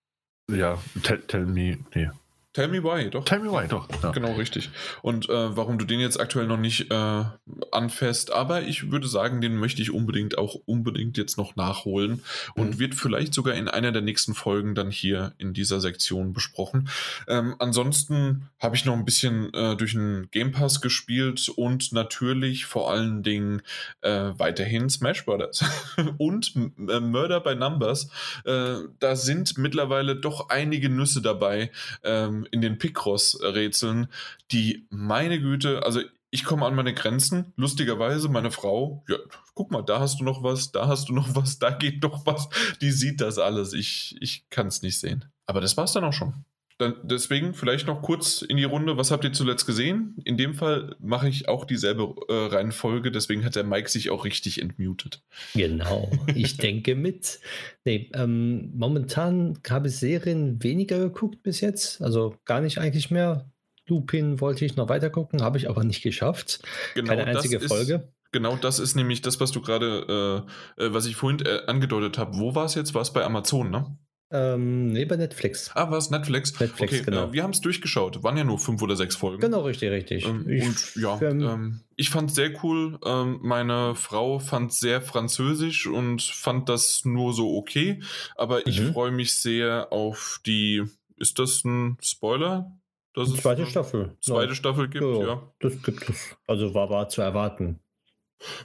Ja, 0.50 0.78
tell, 1.02 1.20
tell 1.22 1.46
me. 1.46 1.78
Nee. 1.94 2.10
Tell 2.56 2.68
Me 2.68 2.82
Why, 2.82 3.10
doch. 3.10 3.26
Tell 3.26 3.40
Me 3.40 3.52
Why, 3.52 3.68
doch. 3.68 3.86
Ja. 4.02 4.12
Genau, 4.12 4.32
richtig. 4.32 4.70
Und 5.02 5.28
äh, 5.28 5.54
warum 5.54 5.76
du 5.76 5.84
den 5.84 6.00
jetzt 6.00 6.18
aktuell 6.18 6.46
noch 6.46 6.56
nicht 6.56 6.90
äh, 6.90 7.24
anfäst, 7.70 8.32
aber 8.32 8.62
ich 8.62 8.90
würde 8.90 9.08
sagen, 9.08 9.42
den 9.42 9.56
möchte 9.56 9.82
ich 9.82 9.90
unbedingt 9.90 10.38
auch 10.38 10.54
unbedingt 10.64 11.18
jetzt 11.18 11.36
noch 11.36 11.54
nachholen 11.56 12.22
und 12.54 12.70
mhm. 12.70 12.78
wird 12.78 12.94
vielleicht 12.94 13.34
sogar 13.34 13.56
in 13.56 13.68
einer 13.68 13.92
der 13.92 14.00
nächsten 14.00 14.32
Folgen 14.32 14.74
dann 14.74 14.90
hier 14.90 15.34
in 15.36 15.52
dieser 15.52 15.82
Sektion 15.82 16.32
besprochen. 16.32 16.88
Ähm, 17.28 17.56
ansonsten 17.58 18.48
habe 18.58 18.74
ich 18.74 18.86
noch 18.86 18.94
ein 18.94 19.04
bisschen 19.04 19.52
äh, 19.52 19.76
durch 19.76 19.92
den 19.92 20.28
Game 20.30 20.52
Pass 20.52 20.80
gespielt 20.80 21.50
und 21.50 21.92
natürlich 21.92 22.64
vor 22.64 22.90
allen 22.90 23.22
Dingen 23.22 23.60
äh, 24.00 24.30
weiterhin 24.38 24.88
Smash 24.88 25.26
Brothers 25.26 25.62
und 26.16 26.54
äh, 26.56 27.00
Murder 27.00 27.40
by 27.40 27.54
Numbers. 27.54 28.08
Äh, 28.46 28.76
da 28.98 29.14
sind 29.14 29.58
mittlerweile 29.58 30.16
doch 30.16 30.48
einige 30.48 30.88
Nüsse 30.88 31.20
dabei. 31.20 31.70
Ähm, 32.02 32.45
in 32.50 32.60
den 32.60 32.78
Picross-Rätseln, 32.78 34.08
die, 34.52 34.86
meine 34.90 35.40
Güte, 35.40 35.82
also 35.84 36.00
ich 36.30 36.44
komme 36.44 36.66
an 36.66 36.74
meine 36.74 36.92
Grenzen. 36.92 37.52
Lustigerweise, 37.56 38.28
meine 38.28 38.50
Frau, 38.50 39.04
ja, 39.08 39.16
guck 39.54 39.70
mal, 39.70 39.82
da 39.82 40.00
hast 40.00 40.20
du 40.20 40.24
noch 40.24 40.42
was, 40.42 40.72
da 40.72 40.86
hast 40.86 41.08
du 41.08 41.14
noch 41.14 41.34
was, 41.34 41.58
da 41.58 41.70
geht 41.70 42.02
noch 42.02 42.26
was. 42.26 42.48
Die 42.80 42.90
sieht 42.90 43.20
das 43.20 43.38
alles. 43.38 43.72
Ich, 43.72 44.16
ich 44.20 44.48
kann 44.50 44.66
es 44.66 44.82
nicht 44.82 44.98
sehen. 44.98 45.24
Aber 45.46 45.60
das 45.60 45.76
war 45.76 45.84
es 45.84 45.92
dann 45.92 46.04
auch 46.04 46.12
schon. 46.12 46.44
Dann, 46.78 46.96
deswegen 47.02 47.54
vielleicht 47.54 47.86
noch 47.86 48.02
kurz 48.02 48.42
in 48.42 48.58
die 48.58 48.64
Runde, 48.64 48.98
was 48.98 49.10
habt 49.10 49.24
ihr 49.24 49.32
zuletzt 49.32 49.66
gesehen? 49.66 50.16
In 50.24 50.36
dem 50.36 50.52
Fall 50.52 50.94
mache 50.98 51.28
ich 51.28 51.48
auch 51.48 51.64
dieselbe 51.64 52.14
äh, 52.28 52.54
Reihenfolge, 52.54 53.10
deswegen 53.10 53.44
hat 53.44 53.56
der 53.56 53.64
Mike 53.64 53.88
sich 53.88 54.10
auch 54.10 54.26
richtig 54.26 54.60
entmutet. 54.60 55.22
Genau, 55.54 56.10
ich 56.34 56.56
denke 56.58 56.94
mit. 56.94 57.40
Nee, 57.84 58.10
ähm, 58.14 58.72
momentan 58.74 59.58
habe 59.68 59.88
ich 59.88 59.96
Serien 59.96 60.62
weniger 60.62 60.98
geguckt 60.98 61.42
bis 61.42 61.62
jetzt, 61.62 62.02
also 62.02 62.36
gar 62.44 62.60
nicht 62.60 62.78
eigentlich 62.78 63.10
mehr. 63.10 63.50
Lupin 63.88 64.40
wollte 64.40 64.64
ich 64.64 64.76
noch 64.76 64.88
weiter 64.88 65.10
gucken, 65.10 65.42
habe 65.42 65.58
ich 65.58 65.70
aber 65.70 65.84
nicht 65.84 66.02
geschafft. 66.02 66.60
Genau, 66.94 67.10
Keine 67.10 67.24
einzige 67.24 67.60
Folge. 67.60 68.12
Genau 68.32 68.56
das 68.56 68.80
ist 68.80 68.96
nämlich 68.96 69.22
das, 69.22 69.40
was 69.40 69.52
du 69.52 69.62
gerade, 69.62 70.44
äh, 70.78 70.84
äh, 70.84 70.92
was 70.92 71.06
ich 71.06 71.16
vorhin 71.16 71.40
äh, 71.46 71.60
angedeutet 71.68 72.18
habe. 72.18 72.36
Wo 72.36 72.54
war 72.54 72.66
es 72.66 72.74
jetzt? 72.74 72.92
War 72.92 73.02
es 73.02 73.12
bei 73.12 73.24
Amazon, 73.24 73.70
ne? 73.70 73.96
Ähm, 74.30 74.88
nee, 74.88 75.04
bei 75.04 75.16
Netflix. 75.16 75.70
Ah, 75.74 75.90
was? 75.90 76.10
Netflix? 76.10 76.58
Netflix, 76.58 76.92
okay, 76.92 77.02
genau. 77.04 77.28
Äh, 77.28 77.32
wir 77.32 77.42
haben 77.44 77.52
es 77.52 77.60
durchgeschaut. 77.60 78.24
Waren 78.24 78.36
ja 78.36 78.42
nur 78.42 78.58
fünf 78.58 78.82
oder 78.82 78.96
sechs 78.96 79.14
Folgen. 79.14 79.40
Genau, 79.40 79.62
richtig, 79.62 79.90
richtig. 79.90 80.26
Ähm, 80.26 80.48
ich, 80.48 80.64
und 80.64 80.96
ja, 80.96 81.20
ähm, 81.22 81.80
ich 81.94 82.10
fand 82.10 82.30
es 82.30 82.36
sehr 82.36 82.52
cool. 82.64 82.98
Ähm, 83.04 83.38
meine 83.42 83.94
Frau 83.94 84.40
fand 84.40 84.72
es 84.72 84.80
sehr 84.80 85.00
französisch 85.00 85.86
und 85.86 86.22
fand 86.22 86.68
das 86.68 87.04
nur 87.04 87.34
so 87.34 87.56
okay. 87.56 88.00
Aber 88.34 88.56
mhm. 88.56 88.62
ich 88.66 88.80
freue 88.80 89.12
mich 89.12 89.34
sehr 89.34 89.92
auf 89.92 90.40
die. 90.44 90.82
Ist 91.18 91.38
das 91.38 91.64
ein 91.64 91.96
Spoiler? 92.02 92.76
Dass 93.14 93.32
zweite 93.34 93.64
Staffel. 93.64 94.14
Zweite 94.20 94.48
ja. 94.48 94.54
Staffel 94.54 94.88
gibt, 94.88 95.02
ja, 95.02 95.26
ja. 95.26 95.52
Das 95.60 95.82
gibt 95.82 96.10
es. 96.10 96.36
Also 96.46 96.74
war, 96.74 96.90
war 96.90 97.08
zu 97.08 97.22
erwarten. 97.22 97.80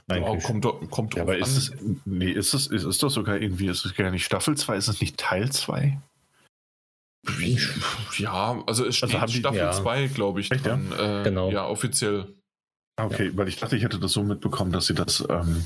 Ja, 0.08 0.36
kommt, 0.40 0.66
kommt 0.90 1.14
ja, 1.14 1.22
aber 1.22 1.38
ist 1.38 1.56
es, 1.56 1.72
nee, 2.04 2.30
ist 2.30 2.54
es, 2.54 2.66
ist, 2.66 2.84
ist 2.84 3.02
das 3.02 3.14
sogar 3.14 3.40
irgendwie, 3.40 3.68
ist 3.68 3.84
es 3.84 3.94
gar 3.94 4.10
nicht 4.10 4.24
Staffel 4.24 4.56
2, 4.56 4.76
ist 4.76 4.88
es 4.88 5.00
nicht 5.00 5.16
Teil 5.16 5.50
2? 5.50 5.98
Ja, 8.18 8.62
also 8.66 8.84
es 8.84 9.02
also 9.02 9.16
steht 9.16 9.20
also 9.20 9.34
Staffel 9.38 9.72
2, 9.72 10.00
ja. 10.00 10.06
glaube 10.08 10.40
ich, 10.40 10.50
Echt, 10.50 10.66
dran. 10.66 10.90
Ja? 10.90 11.20
Äh, 11.20 11.24
genau. 11.24 11.50
Ja, 11.50 11.66
offiziell. 11.66 12.28
Ah, 12.96 13.06
okay, 13.06 13.28
ja. 13.28 13.36
weil 13.36 13.48
ich 13.48 13.56
dachte, 13.56 13.76
ich 13.76 13.82
hätte 13.82 13.98
das 13.98 14.12
so 14.12 14.22
mitbekommen, 14.22 14.72
dass 14.72 14.86
sie 14.86 14.94
das 14.94 15.24
ähm, 15.28 15.64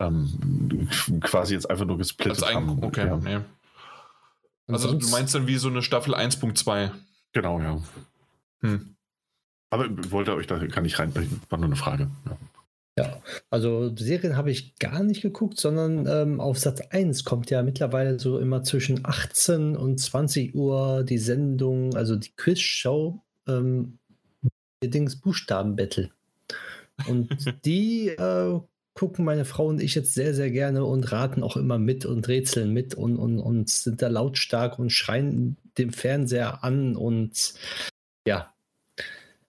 ähm, 0.00 0.88
quasi 1.22 1.54
jetzt 1.54 1.70
einfach 1.70 1.86
nur 1.86 1.98
gesplittet 1.98 2.42
ein, 2.44 2.56
haben. 2.56 2.82
Okay, 2.82 3.06
ja. 3.06 3.16
nee. 3.16 3.40
Also 4.66 4.94
du 4.94 5.08
meinst 5.08 5.34
dann 5.34 5.46
wie 5.46 5.56
so 5.56 5.68
eine 5.68 5.82
Staffel 5.82 6.14
1.2? 6.14 6.90
Genau, 7.32 7.60
ja. 7.60 7.82
Hm. 8.62 8.96
Aber 9.70 9.88
wollte 10.10 10.34
euch 10.34 10.46
da 10.46 10.64
kann 10.66 10.84
ich 10.84 10.98
rein, 10.98 11.14
war 11.48 11.58
nur 11.58 11.66
eine 11.66 11.76
Frage. 11.76 12.10
Ja. 12.26 12.36
Ja, 12.96 13.20
also 13.50 13.94
Serien 13.96 14.36
habe 14.36 14.52
ich 14.52 14.76
gar 14.76 15.02
nicht 15.02 15.20
geguckt, 15.20 15.58
sondern 15.58 16.06
ähm, 16.06 16.40
auf 16.40 16.60
Satz 16.60 16.80
1 16.90 17.24
kommt 17.24 17.50
ja 17.50 17.62
mittlerweile 17.64 18.20
so 18.20 18.38
immer 18.38 18.62
zwischen 18.62 19.00
18 19.04 19.76
und 19.76 19.98
20 19.98 20.54
Uhr 20.54 21.02
die 21.02 21.18
Sendung, 21.18 21.96
also 21.96 22.14
die 22.14 22.30
Quizshow, 22.36 23.20
ähm, 23.48 23.98
Dings 24.84 25.20
Buchstabenbattle. 25.20 26.10
Und 27.08 27.28
die 27.64 28.10
äh, 28.10 28.60
gucken 28.94 29.24
meine 29.24 29.44
Frau 29.44 29.66
und 29.66 29.82
ich 29.82 29.96
jetzt 29.96 30.14
sehr, 30.14 30.32
sehr 30.32 30.52
gerne 30.52 30.84
und 30.84 31.10
raten 31.10 31.42
auch 31.42 31.56
immer 31.56 31.78
mit 31.78 32.06
und 32.06 32.28
rätseln 32.28 32.72
mit 32.72 32.94
und, 32.94 33.16
und, 33.16 33.40
und 33.40 33.68
sind 33.68 34.02
da 34.02 34.08
lautstark 34.08 34.78
und 34.78 34.90
schreien 34.90 35.56
dem 35.78 35.92
Fernseher 35.92 36.62
an 36.62 36.94
und 36.94 37.54
ja, 38.24 38.53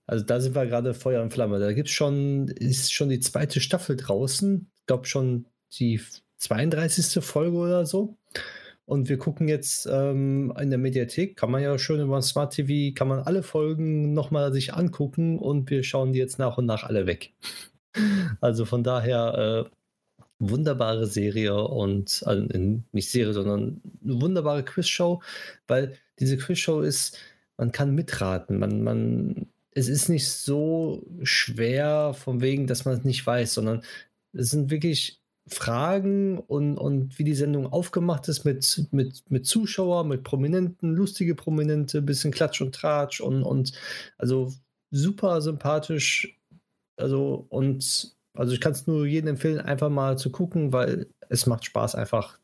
also 0.08 0.24
da 0.24 0.40
sind 0.40 0.56
wir 0.56 0.66
gerade 0.66 0.94
Feuer 0.94 1.22
und 1.22 1.34
Flamme. 1.34 1.60
Da 1.60 1.74
gibt 1.74 1.90
es 1.90 1.94
schon, 1.94 2.48
ist 2.48 2.94
schon 2.94 3.10
die 3.10 3.20
zweite 3.20 3.60
Staffel 3.60 3.96
draußen. 3.96 4.70
Ich 4.78 4.86
glaube 4.86 5.06
schon 5.06 5.46
die 5.74 6.00
32. 6.38 7.24
Folge 7.24 7.58
oder 7.58 7.86
so. 7.86 8.18
Und 8.86 9.10
wir 9.10 9.18
gucken 9.18 9.48
jetzt 9.48 9.88
ähm, 9.92 10.54
in 10.60 10.70
der 10.70 10.78
Mediathek, 10.78 11.36
kann 11.36 11.50
man 11.50 11.64
ja 11.64 11.76
schön 11.80 12.00
über 12.00 12.22
Smart 12.22 12.54
TV, 12.54 12.94
kann 12.94 13.08
man 13.08 13.20
alle 13.20 13.42
Folgen 13.42 14.14
nochmal 14.14 14.54
sich 14.54 14.76
angucken 14.76 15.40
und 15.40 15.72
wir 15.72 15.84
schauen 15.84 16.14
die 16.14 16.20
jetzt 16.20 16.38
nach 16.38 16.60
und 16.60 16.68
nach 16.68 16.84
alle 16.84 17.08
weg. 17.08 17.34
Also 18.42 18.66
von 18.66 18.84
daher 18.84 19.66
äh, 19.66 19.76
wunderbare 20.40 21.08
Serie 21.08 21.56
und 21.56 22.24
also 22.26 22.46
nicht 22.92 23.10
Serie, 23.10 23.34
sondern 23.34 23.82
eine 24.04 24.22
wunderbare 24.22 24.64
Quizshow, 24.64 25.22
weil 25.66 25.98
diese 26.20 26.38
Quizshow 26.38 26.82
ist, 26.82 27.18
man 27.58 27.72
kann 27.72 27.96
mitraten, 27.96 28.60
man, 28.60 28.84
man 28.84 29.48
es 29.76 29.90
ist 29.90 30.10
nicht 30.10 30.28
so 30.28 31.06
schwer, 31.24 32.14
von 32.14 32.42
wegen, 32.42 32.66
dass 32.66 32.86
man 32.86 32.96
es 32.98 33.04
nicht 33.04 33.26
weiß, 33.28 33.54
sondern 33.54 33.84
es 34.34 34.50
sind 34.50 34.72
wirklich 34.72 35.22
Fragen 35.48 36.40
und, 36.40 36.78
und 36.78 37.20
wie 37.20 37.24
die 37.24 37.36
Sendung 37.36 37.72
aufgemacht 37.72 38.28
ist 38.30 38.46
mit, 38.46 38.88
mit, 38.92 39.30
mit 39.30 39.46
Zuschauer, 39.46 40.06
mit 40.06 40.24
Prominenten, 40.24 40.96
lustige 40.96 41.36
Prominente, 41.36 42.02
bisschen 42.02 42.32
Klatsch 42.32 42.62
und 42.62 42.74
Tratsch 42.74 43.22
und, 43.22 43.44
und 43.44 43.74
also 44.18 44.52
super 44.92 45.42
sympathisch. 45.42 46.40
Also 46.98 47.46
und 47.50 48.16
also 48.34 48.54
ich 48.54 48.62
kann 48.62 48.72
es 48.72 48.88
nur 48.88 49.06
jedem 49.06 49.30
empfehlen, 49.30 49.60
einfach 49.60 49.90
mal 49.90 50.18
zu 50.18 50.32
gucken, 50.32 50.74
weil 50.74 51.08
es 51.30 51.46
macht 51.46 51.66
Spaß, 51.66 51.96
einfach 51.96 52.40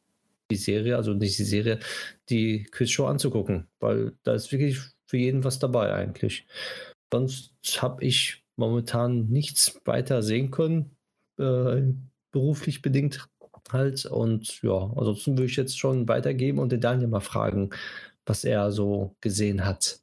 die 0.51 0.57
Serie, 0.57 0.97
also 0.97 1.13
nicht 1.13 1.39
die 1.39 1.43
Serie, 1.43 1.79
die 2.29 2.63
Quizshow 2.65 3.05
anzugucken, 3.07 3.67
weil 3.79 4.13
da 4.23 4.33
ist 4.33 4.51
wirklich 4.51 4.79
für 5.07 5.17
jeden 5.17 5.43
was 5.43 5.59
dabei 5.59 5.93
eigentlich. 5.93 6.45
Sonst 7.11 7.53
habe 7.81 8.03
ich 8.03 8.43
momentan 8.55 9.27
nichts 9.27 9.79
weiter 9.85 10.21
sehen 10.21 10.51
können, 10.51 10.91
äh, 11.37 11.81
beruflich 12.31 12.81
bedingt 12.81 13.27
halt. 13.71 14.05
Und 14.05 14.61
ja, 14.61 14.91
ansonsten 14.95 15.37
würde 15.37 15.45
ich 15.45 15.55
jetzt 15.55 15.77
schon 15.77 16.07
weitergeben 16.07 16.59
und 16.59 16.71
den 16.71 16.81
Daniel 16.81 17.07
mal 17.07 17.19
fragen, 17.19 17.69
was 18.25 18.43
er 18.43 18.71
so 18.71 19.15
gesehen 19.21 19.65
hat. 19.65 19.99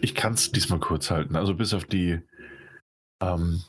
Ich 0.00 0.14
kann 0.14 0.34
es 0.34 0.52
diesmal 0.52 0.80
kurz 0.80 1.10
halten. 1.10 1.36
Also 1.36 1.54
bis 1.54 1.74
auf 1.74 1.84
die 1.84 2.20
ähm, 3.22 3.62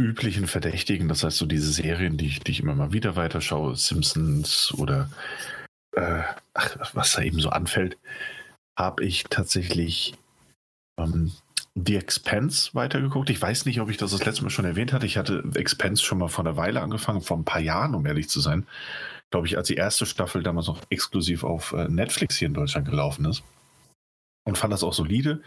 üblichen 0.00 0.46
Verdächtigen, 0.46 1.08
das 1.08 1.24
heißt 1.24 1.36
so 1.36 1.46
diese 1.46 1.72
Serien, 1.72 2.16
die 2.16 2.26
ich, 2.26 2.40
die 2.40 2.52
ich 2.52 2.60
immer 2.60 2.74
mal 2.74 2.92
wieder 2.92 3.16
weiterschaue, 3.16 3.76
Simpsons 3.76 4.74
oder 4.76 5.10
äh, 5.92 6.22
ach, 6.54 6.94
was 6.94 7.12
da 7.12 7.22
eben 7.22 7.40
so 7.40 7.50
anfällt, 7.50 7.96
habe 8.76 9.04
ich 9.04 9.24
tatsächlich 9.24 10.14
ähm, 11.04 11.32
The 11.74 11.96
Expense 11.96 12.70
weitergeguckt. 12.74 13.30
Ich 13.30 13.40
weiß 13.40 13.64
nicht, 13.64 13.80
ob 13.80 13.90
ich 13.90 13.96
das 13.96 14.10
das 14.10 14.24
letzte 14.24 14.42
Mal 14.42 14.50
schon 14.50 14.64
erwähnt 14.64 14.92
hatte. 14.92 15.06
Ich 15.06 15.16
hatte 15.16 15.44
Expense 15.54 16.02
schon 16.02 16.18
mal 16.18 16.28
vor 16.28 16.44
einer 16.44 16.56
Weile 16.56 16.80
angefangen, 16.80 17.20
vor 17.20 17.36
ein 17.36 17.44
paar 17.44 17.60
Jahren, 17.60 17.94
um 17.94 18.04
ehrlich 18.06 18.28
zu 18.28 18.40
sein. 18.40 18.66
Glaube 19.30 19.46
ich, 19.46 19.56
als 19.56 19.68
die 19.68 19.74
erste 19.74 20.06
Staffel 20.06 20.42
damals 20.42 20.66
noch 20.66 20.80
exklusiv 20.90 21.44
auf 21.44 21.72
äh, 21.72 21.88
Netflix 21.88 22.36
hier 22.36 22.48
in 22.48 22.54
Deutschland 22.54 22.88
gelaufen 22.88 23.24
ist. 23.26 23.42
Und 24.44 24.58
fand 24.58 24.72
das 24.72 24.82
auch 24.82 24.94
solide 24.94 25.42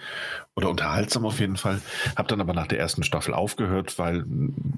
oder 0.56 0.70
unterhaltsam 0.70 1.26
auf 1.26 1.40
jeden 1.40 1.58
Fall. 1.58 1.82
Hab 2.16 2.28
dann 2.30 2.40
aber 2.40 2.54
nach 2.54 2.68
der 2.68 2.80
ersten 2.80 3.04
Staffel 3.04 3.34
aufgehört, 3.34 4.00
weil 4.00 4.24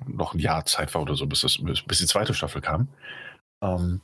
noch 0.08 0.34
ein 0.34 0.40
Jahr 0.40 0.66
Zeit 0.66 0.96
war 0.96 1.02
oder 1.02 1.16
so, 1.16 1.28
bis, 1.28 1.42
das, 1.42 1.60
bis 1.86 2.00
die 2.00 2.08
zweite 2.08 2.34
Staffel 2.34 2.62
kam. 2.62 2.88
Ähm, 3.62 4.02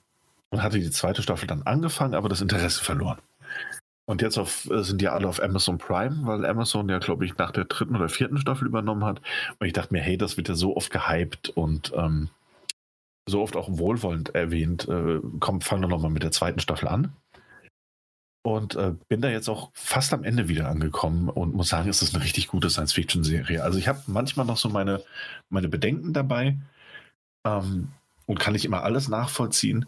und 0.51 0.61
hatte 0.61 0.79
die 0.79 0.91
zweite 0.91 1.23
Staffel 1.23 1.47
dann 1.47 1.63
angefangen, 1.63 2.13
aber 2.13 2.29
das 2.29 2.41
Interesse 2.41 2.83
verloren. 2.83 3.19
Und 4.11 4.21
jetzt 4.21 4.37
auf, 4.37 4.69
äh, 4.69 4.83
sind 4.83 4.99
die 4.99 5.07
alle 5.07 5.25
auf 5.25 5.41
Amazon 5.41 5.77
Prime, 5.77 6.17
weil 6.23 6.45
Amazon 6.45 6.89
ja, 6.89 6.99
glaube 6.99 7.23
ich, 7.23 7.37
nach 7.37 7.51
der 7.51 7.63
dritten 7.63 7.95
oder 7.95 8.09
vierten 8.09 8.35
Staffel 8.35 8.67
übernommen 8.67 9.05
hat. 9.05 9.21
Und 9.57 9.67
ich 9.67 9.71
dachte 9.71 9.93
mir, 9.93 10.01
hey, 10.01 10.17
das 10.17 10.35
wird 10.35 10.49
ja 10.49 10.55
so 10.55 10.75
oft 10.75 10.91
gehypt 10.91 11.47
und 11.47 11.93
ähm, 11.95 12.27
so 13.25 13.41
oft 13.41 13.55
auch 13.55 13.69
wohlwollend 13.69 14.35
erwähnt. 14.35 14.85
Äh, 14.89 15.21
komm, 15.39 15.61
fang 15.61 15.81
doch 15.81 15.87
nochmal 15.87 16.11
mit 16.11 16.23
der 16.23 16.31
zweiten 16.31 16.59
Staffel 16.59 16.89
an. 16.89 17.13
Und 18.43 18.75
äh, 18.75 18.95
bin 19.07 19.21
da 19.21 19.29
jetzt 19.29 19.47
auch 19.47 19.71
fast 19.73 20.13
am 20.13 20.25
Ende 20.25 20.49
wieder 20.49 20.67
angekommen 20.67 21.29
und 21.29 21.55
muss 21.55 21.69
sagen, 21.69 21.87
es 21.87 22.01
ist 22.01 22.13
eine 22.13 22.21
richtig 22.21 22.49
gute 22.49 22.69
Science-Fiction-Serie. 22.69 23.63
Also 23.63 23.79
ich 23.79 23.87
habe 23.87 24.01
manchmal 24.07 24.45
noch 24.45 24.57
so 24.57 24.67
meine, 24.67 25.01
meine 25.47 25.69
Bedenken 25.69 26.11
dabei 26.11 26.57
ähm, 27.45 27.93
und 28.25 28.41
kann 28.41 28.51
nicht 28.51 28.65
immer 28.65 28.83
alles 28.83 29.07
nachvollziehen. 29.07 29.85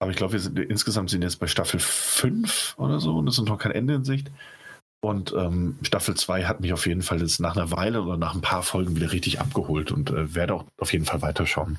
Aber 0.00 0.10
ich 0.10 0.16
glaube, 0.16 0.34
wir 0.34 0.40
sind 0.40 0.58
insgesamt 0.58 1.10
sind 1.10 1.22
jetzt 1.22 1.40
bei 1.40 1.46
Staffel 1.46 1.80
5 1.80 2.74
oder 2.78 3.00
so 3.00 3.18
und 3.18 3.28
es 3.28 3.38
ist 3.38 3.44
noch 3.44 3.58
kein 3.58 3.72
Ende 3.72 3.94
in 3.94 4.04
Sicht. 4.04 4.30
Und 5.00 5.32
ähm, 5.32 5.78
Staffel 5.82 6.16
2 6.16 6.44
hat 6.44 6.60
mich 6.60 6.72
auf 6.72 6.86
jeden 6.86 7.02
Fall 7.02 7.20
jetzt 7.20 7.40
nach 7.40 7.56
einer 7.56 7.70
Weile 7.70 8.02
oder 8.02 8.16
nach 8.16 8.34
ein 8.34 8.40
paar 8.40 8.62
Folgen 8.62 8.96
wieder 8.96 9.12
richtig 9.12 9.40
abgeholt 9.40 9.92
und 9.92 10.10
äh, 10.10 10.34
werde 10.34 10.54
auch 10.54 10.64
auf 10.78 10.92
jeden 10.92 11.04
Fall 11.04 11.22
weiterschauen. 11.22 11.78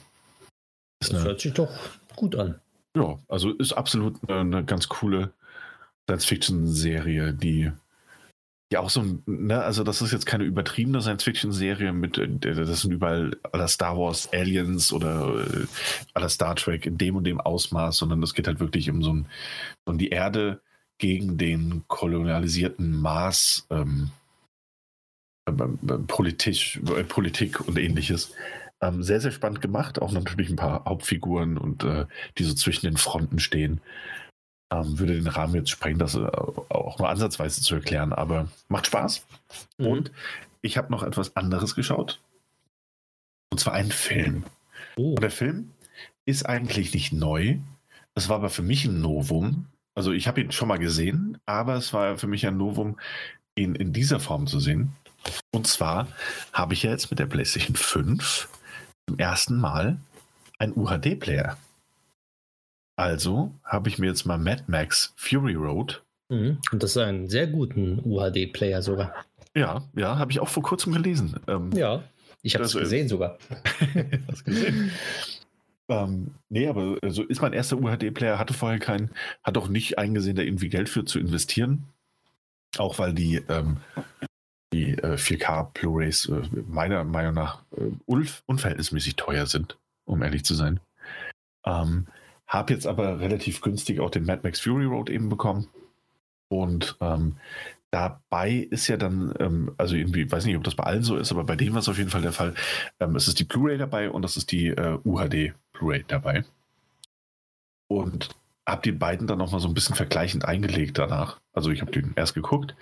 Das, 0.99 1.09
das 1.09 1.23
hört 1.23 1.41
sich 1.41 1.53
doch 1.53 1.69
gut 2.15 2.35
an. 2.35 2.59
Ja, 2.95 3.19
also 3.27 3.51
ist 3.51 3.73
absolut 3.73 4.17
eine, 4.27 4.39
eine 4.39 4.65
ganz 4.65 4.87
coole 4.87 5.31
Science-Fiction-Serie, 6.07 7.33
die 7.33 7.71
ja 8.71 8.81
auch 8.81 8.89
so, 8.89 9.03
ne, 9.25 9.61
also 9.63 9.83
das 9.83 10.01
ist 10.01 10.11
jetzt 10.11 10.25
keine 10.25 10.43
übertriebene 10.43 11.01
Science-Fiction-Serie 11.01 11.91
mit, 11.91 12.17
äh, 12.17 12.27
das 12.37 12.81
sind 12.81 12.93
überall 12.93 13.35
aller 13.51 13.67
Star 13.67 13.97
Wars 13.97 14.31
Aliens 14.31 14.93
oder 14.93 15.43
äh, 15.45 15.65
aller 16.13 16.29
Star 16.29 16.55
Trek 16.55 16.85
in 16.85 16.97
dem 16.97 17.15
und 17.15 17.23
dem 17.23 17.41
Ausmaß, 17.41 17.97
sondern 17.97 18.21
es 18.21 18.33
geht 18.33 18.47
halt 18.47 18.59
wirklich 18.59 18.89
um 18.89 19.01
so 19.01 19.13
ein, 19.13 19.25
um 19.85 19.97
die 19.97 20.09
Erde 20.09 20.61
gegen 20.99 21.37
den 21.37 21.83
kolonialisierten 21.87 22.95
Mars, 23.01 23.65
ähm, 23.71 24.11
äh, 25.47 25.51
Politik, 26.07 26.79
äh, 26.95 27.03
Politik 27.03 27.67
und 27.67 27.77
ähnliches. 27.77 28.33
Ähm, 28.81 29.03
sehr, 29.03 29.19
sehr 29.19 29.31
spannend 29.31 29.61
gemacht, 29.61 30.01
auch 30.01 30.11
natürlich 30.11 30.49
ein 30.49 30.55
paar 30.55 30.85
Hauptfiguren 30.85 31.57
und 31.57 31.83
äh, 31.83 32.05
die 32.37 32.43
so 32.43 32.53
zwischen 32.53 32.85
den 32.85 32.97
Fronten 32.97 33.39
stehen 33.39 33.81
ähm, 34.71 34.99
würde 34.99 35.15
den 35.15 35.27
Rahmen 35.27 35.55
jetzt 35.55 35.69
sprengen, 35.69 35.99
das 35.99 36.15
äh, 36.15 36.19
auch 36.19 36.99
nur 36.99 37.09
ansatzweise 37.09 37.61
zu 37.61 37.75
erklären, 37.75 38.13
aber 38.13 38.47
macht 38.67 38.87
Spaß. 38.87 39.25
Mhm. 39.77 39.87
Und 39.87 40.11
ich 40.61 40.77
habe 40.77 40.91
noch 40.91 41.03
etwas 41.03 41.35
anderes 41.35 41.75
geschaut. 41.75 42.19
Und 43.51 43.59
zwar 43.59 43.73
einen 43.73 43.91
Film. 43.91 44.43
Oh. 44.95 45.13
Und 45.13 45.21
der 45.21 45.31
Film 45.31 45.71
ist 46.25 46.45
eigentlich 46.45 46.93
nicht 46.93 47.13
neu. 47.13 47.57
Es 48.15 48.29
war 48.29 48.37
aber 48.37 48.49
für 48.49 48.61
mich 48.61 48.85
ein 48.85 49.01
Novum. 49.01 49.65
Also 49.95 50.11
ich 50.11 50.27
habe 50.27 50.41
ihn 50.41 50.51
schon 50.51 50.67
mal 50.67 50.77
gesehen, 50.77 51.39
aber 51.45 51.75
es 51.75 51.93
war 51.93 52.17
für 52.17 52.27
mich 52.27 52.45
ein 52.45 52.57
Novum, 52.57 52.99
ihn 53.55 53.75
in 53.75 53.91
dieser 53.91 54.19
Form 54.19 54.47
zu 54.47 54.59
sehen. 54.59 54.93
Und 55.51 55.67
zwar 55.67 56.07
habe 56.53 56.73
ich 56.73 56.83
ja 56.83 56.91
jetzt 56.91 57.09
mit 57.09 57.19
der 57.19 57.25
PlayStation 57.25 57.75
5 57.75 58.47
zum 59.07 59.19
ersten 59.19 59.57
Mal 59.57 59.97
einen 60.59 60.73
UHD-Player. 60.73 61.57
Also 62.99 63.53
habe 63.63 63.87
ich 63.87 63.97
mir 63.97 64.07
jetzt 64.07 64.25
mal 64.25 64.37
Mad 64.37 64.65
Max 64.67 65.13
Fury 65.15 65.55
Road. 65.55 66.03
Mhm. 66.27 66.57
Und 66.69 66.83
das 66.83 66.91
ist 66.91 66.97
ein 66.97 67.29
sehr 67.29 67.47
guten 67.47 68.01
UHD-Player 68.03 68.81
sogar. 68.81 69.15
Ja, 69.55 69.87
ja, 69.95 70.17
habe 70.17 70.33
ich 70.33 70.41
auch 70.41 70.49
vor 70.49 70.63
kurzem 70.63 70.91
gelesen. 70.91 71.39
Ähm, 71.47 71.71
ja, 71.71 72.03
ich 72.41 72.55
habe 72.55 72.65
es 72.65 72.73
gesehen 72.73 73.07
sogar. 73.07 73.37
Hast 74.27 74.43
gesehen. 74.43 74.91
Ähm, 75.87 76.31
nee, 76.49 76.67
aber 76.67 76.97
also 77.01 77.23
ist 77.23 77.41
mein 77.41 77.53
erster 77.53 77.77
UHD-Player, 77.77 78.37
hatte 78.37 78.53
vorher 78.53 78.79
keinen, 78.79 79.11
hat 79.43 79.57
auch 79.57 79.69
nicht 79.69 79.97
eingesehen, 79.97 80.35
da 80.35 80.41
irgendwie 80.41 80.67
Geld 80.67 80.89
für 80.89 81.05
zu 81.05 81.19
investieren. 81.19 81.85
Auch 82.77 82.99
weil 82.99 83.13
die, 83.13 83.37
ähm, 83.47 83.77
die 84.73 84.91
äh, 84.97 85.15
4K 85.15 85.71
Blu-Rays 85.71 86.25
äh, 86.25 86.41
meiner 86.67 87.05
Meinung 87.05 87.33
nach 87.33 87.63
äh, 87.77 87.91
unverhältnismäßig 88.45 89.15
teuer 89.15 89.45
sind, 89.45 89.77
um 90.03 90.21
ehrlich 90.21 90.43
zu 90.43 90.53
sein. 90.53 90.81
Ähm, 91.65 92.05
habe 92.49 92.73
jetzt 92.73 92.87
aber 92.87 93.19
relativ 93.19 93.61
günstig 93.61 93.99
auch 93.99 94.09
den 94.09 94.25
Mad 94.25 94.41
Max 94.43 94.59
Fury 94.59 94.85
Road 94.85 95.09
eben 95.09 95.29
bekommen. 95.29 95.67
Und 96.49 96.97
ähm, 96.99 97.37
dabei 97.91 98.67
ist 98.71 98.87
ja 98.87 98.97
dann, 98.97 99.33
ähm, 99.39 99.71
also 99.77 99.95
irgendwie, 99.95 100.29
weiß 100.29 100.45
nicht, 100.45 100.57
ob 100.57 100.63
das 100.63 100.75
bei 100.75 100.83
allen 100.83 101.03
so 101.03 101.15
ist, 101.15 101.31
aber 101.31 101.43
bei 101.43 101.55
dem 101.55 101.73
war 101.73 101.79
es 101.79 101.89
auf 101.89 101.99
jeden 101.99 102.09
Fall 102.09 102.23
der 102.23 102.33
Fall. 102.33 102.55
Ähm, 102.99 103.15
es 103.15 103.27
ist 103.27 103.39
die 103.39 103.43
Blu-ray 103.43 103.77
dabei 103.77 104.09
und 104.09 104.25
es 104.25 104.35
ist 104.35 104.51
die 104.51 104.67
äh, 104.67 104.97
UHD 105.05 105.53
Blu-ray 105.73 106.03
dabei. 106.07 106.43
Und 107.87 108.29
habe 108.67 108.81
die 108.81 108.91
beiden 108.91 109.27
dann 109.27 109.37
nochmal 109.37 109.61
so 109.61 109.67
ein 109.67 109.73
bisschen 109.73 109.95
vergleichend 109.95 110.45
eingelegt 110.45 110.97
danach. 110.97 111.39
Also 111.53 111.69
ich 111.69 111.81
habe 111.81 111.91
den 111.91 112.13
erst 112.15 112.33
geguckt, 112.33 112.75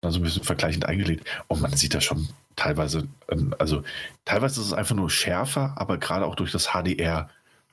dann 0.00 0.12
so 0.12 0.20
ein 0.20 0.22
bisschen 0.22 0.44
vergleichend 0.44 0.86
eingelegt 0.86 1.28
und 1.48 1.60
man 1.60 1.72
sieht 1.72 1.94
das 1.94 2.04
schon 2.04 2.28
teilweise, 2.56 3.08
ähm, 3.28 3.54
also 3.58 3.82
teilweise 4.24 4.60
ist 4.60 4.68
es 4.68 4.72
einfach 4.72 4.96
nur 4.96 5.10
schärfer, 5.10 5.74
aber 5.76 5.98
gerade 5.98 6.26
auch 6.26 6.34
durch 6.34 6.52
das 6.52 6.70
HDR 6.72 7.28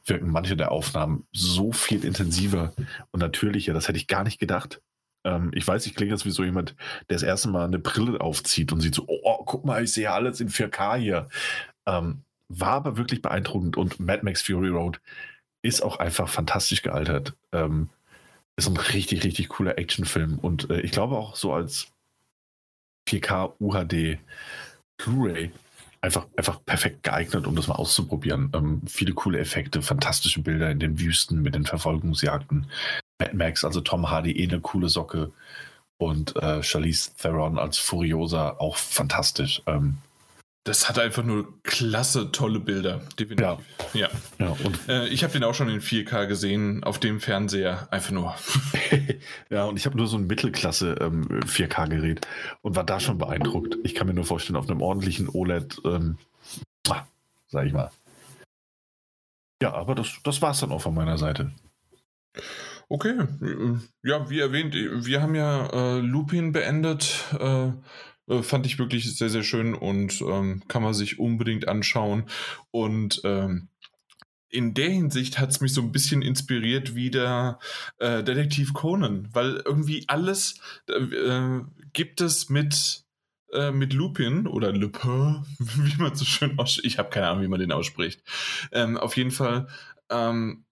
wirken 0.10 0.32
manche 0.32 0.58
der 0.58 0.72
Aufnahmen 0.72 1.26
so 1.32 1.72
viel 1.72 2.04
intensiver 2.04 2.74
und 3.12 3.20
natürlicher. 3.20 3.74
Das 3.74 3.88
hätte 3.88 3.98
ich 3.98 4.08
gar 4.08 4.24
nicht 4.24 4.40
gedacht. 4.40 4.82
Ähm, 5.24 5.52
ich 5.54 5.68
weiß, 5.68 5.86
ich 5.86 5.96
klinge 5.96 6.12
jetzt 6.12 6.26
wie 6.26 6.32
so 6.32 6.44
jemand, 6.44 6.76
der 7.10 7.16
das 7.16 7.24
erste 7.24 7.50
Mal 7.50 7.66
eine 7.66 7.80
Brille 7.80 8.20
aufzieht 8.22 8.72
und 8.72 8.82
sieht 8.82 8.96
so, 8.96 9.06
oh, 9.08 9.44
guck 9.46 9.66
mal, 9.66 9.84
ich 9.84 9.94
sehe 9.94 10.12
alles 10.12 10.40
in 10.40 10.50
4K 10.50 10.98
hier. 10.98 11.30
Ähm, 11.86 12.24
war 12.48 12.72
aber 12.72 12.98
wirklich 12.98 13.22
beeindruckend 13.22 13.78
und 13.78 14.00
Mad 14.00 14.24
Max 14.24 14.42
Fury 14.42 14.70
Road 14.70 15.00
ist 15.62 15.84
auch 15.84 16.00
einfach 16.00 16.30
fantastisch 16.30 16.82
gealtert. 16.82 17.36
Ähm, 17.52 17.90
ist 18.56 18.68
ein 18.68 18.78
richtig, 18.78 19.24
richtig 19.24 19.50
cooler 19.50 19.78
Actionfilm 19.78 20.40
und 20.40 20.70
äh, 20.70 20.82
ich 20.82 20.92
glaube 20.92 21.18
auch 21.18 21.36
so 21.36 21.54
als 21.54 21.88
4K 23.08 23.54
UHD 23.60 24.20
Blu-ray 24.98 25.52
einfach, 26.02 26.28
einfach 26.38 26.64
perfekt 26.66 27.04
geeignet, 27.04 27.46
um 27.48 27.56
das 27.56 27.68
mal 27.68 27.76
auszuprobieren. 27.76 28.52
Ähm, 28.54 28.82
viele 28.88 29.14
coole 29.14 29.40
Effekte, 29.40 29.82
fantastische 29.82 30.42
Bilder 30.42 30.72
in 30.72 30.80
den 30.80 31.00
Wüsten 31.00 31.42
mit 31.42 31.56
den 31.56 31.66
Verfolgungsjagden. 31.66 32.68
Mad 33.20 33.36
Max, 33.36 33.66
also 33.66 33.82
Tom 33.82 34.10
Hardy, 34.10 34.32
eh 34.32 34.48
eine 34.48 34.62
coole 34.62 34.90
Socke. 34.90 35.32
Und 35.98 36.36
äh, 36.38 36.64
Charlize 36.64 37.12
Theron 37.18 37.60
als 37.60 37.78
Furiosa 37.78 38.52
auch 38.52 38.78
fantastisch. 38.78 39.62
Ähm, 39.68 39.98
das 40.64 40.90
hat 40.90 41.00
einfach 41.00 41.24
nur 41.24 41.62
klasse, 41.64 42.32
tolle 42.32 42.60
Bilder. 42.60 43.02
Definitiv. 43.18 43.66
Ja. 43.94 44.00
ja. 44.02 44.10
ja 44.40 44.56
und 44.64 44.90
äh, 44.90 45.08
ich 45.08 45.24
habe 45.24 45.34
den 45.34 45.44
auch 45.44 45.54
schon 45.54 45.70
in 45.70 45.82
4K 45.82 46.28
gesehen, 46.28 46.84
auf 46.84 47.00
dem 47.00 47.20
Fernseher. 47.20 47.88
Einfach 47.92 48.12
nur. 48.12 48.36
ja, 49.50 49.66
und 49.66 49.78
ich 49.78 49.86
habe 49.86 49.98
nur 49.98 50.08
so 50.08 50.18
ein 50.18 50.28
Mittelklasse 50.28 50.96
ähm, 51.00 51.28
4K-Gerät 51.28 52.28
und 52.62 52.76
war 52.76 52.84
da 52.84 53.00
schon 53.00 53.18
beeindruckt. 53.18 53.78
Ich 53.84 53.96
kann 53.96 54.08
mir 54.08 54.14
nur 54.14 54.26
vorstellen, 54.26 54.58
auf 54.58 54.70
einem 54.70 54.82
ordentlichen 54.82 55.30
OLED, 55.30 55.82
ähm, 55.86 56.18
sag 57.48 57.66
ich 57.66 57.74
mal. 57.74 57.92
Ja, 59.62 59.74
aber 59.74 59.96
das, 59.96 60.20
das 60.24 60.42
war 60.42 60.52
es 60.52 60.60
dann 60.60 60.72
auch 60.72 60.82
von 60.82 60.94
meiner 60.94 61.18
Seite. 61.18 61.52
Okay, 62.92 63.14
ja, 64.04 64.30
wie 64.32 64.40
erwähnt, 64.40 64.74
wir 64.74 65.22
haben 65.22 65.36
ja 65.36 65.68
äh, 65.68 66.00
Lupin 66.00 66.52
beendet. 66.52 67.24
Äh, 67.40 67.72
äh, 68.30 68.44
fand 68.44 68.66
ich 68.66 68.80
wirklich 68.80 69.18
sehr, 69.18 69.30
sehr 69.30 69.44
schön 69.44 69.74
und 69.74 70.22
ähm, 70.22 70.62
kann 70.68 70.84
man 70.84 70.94
sich 70.94 71.20
unbedingt 71.20 71.68
anschauen. 71.68 72.24
Und 72.72 73.22
ähm, 73.24 73.70
in 74.50 74.74
der 74.74 74.90
Hinsicht 74.90 75.40
hat 75.40 75.50
es 75.50 75.62
mich 75.62 75.74
so 75.74 75.82
ein 75.82 75.92
bisschen 75.92 76.22
inspiriert 76.22 76.96
wie 76.96 77.12
der 77.12 77.60
äh, 77.98 78.24
Detektiv 78.24 78.74
Conan, 78.74 79.30
weil 79.34 79.62
irgendwie 79.66 80.06
alles 80.08 80.60
äh, 80.88 81.60
gibt 81.94 82.22
es 82.22 82.50
mit, 82.50 83.04
äh, 83.54 83.72
mit 83.72 83.94
Lupin 83.94 84.48
oder 84.48 84.72
Lupin, 84.72 85.46
wie 85.60 86.02
man 86.02 86.16
so 86.16 86.26
schön 86.26 86.58
ausspricht. 86.58 86.86
Ich 86.86 86.98
habe 86.98 87.10
keine 87.10 87.28
Ahnung, 87.28 87.44
wie 87.44 87.48
man 87.48 87.60
den 87.60 87.72
ausspricht. 87.72 88.24
Ähm, 88.72 88.98
auf 88.98 89.18
jeden 89.18 89.32
Fall 89.32 89.68
ähm, 90.10 90.64
äh, 90.64 90.69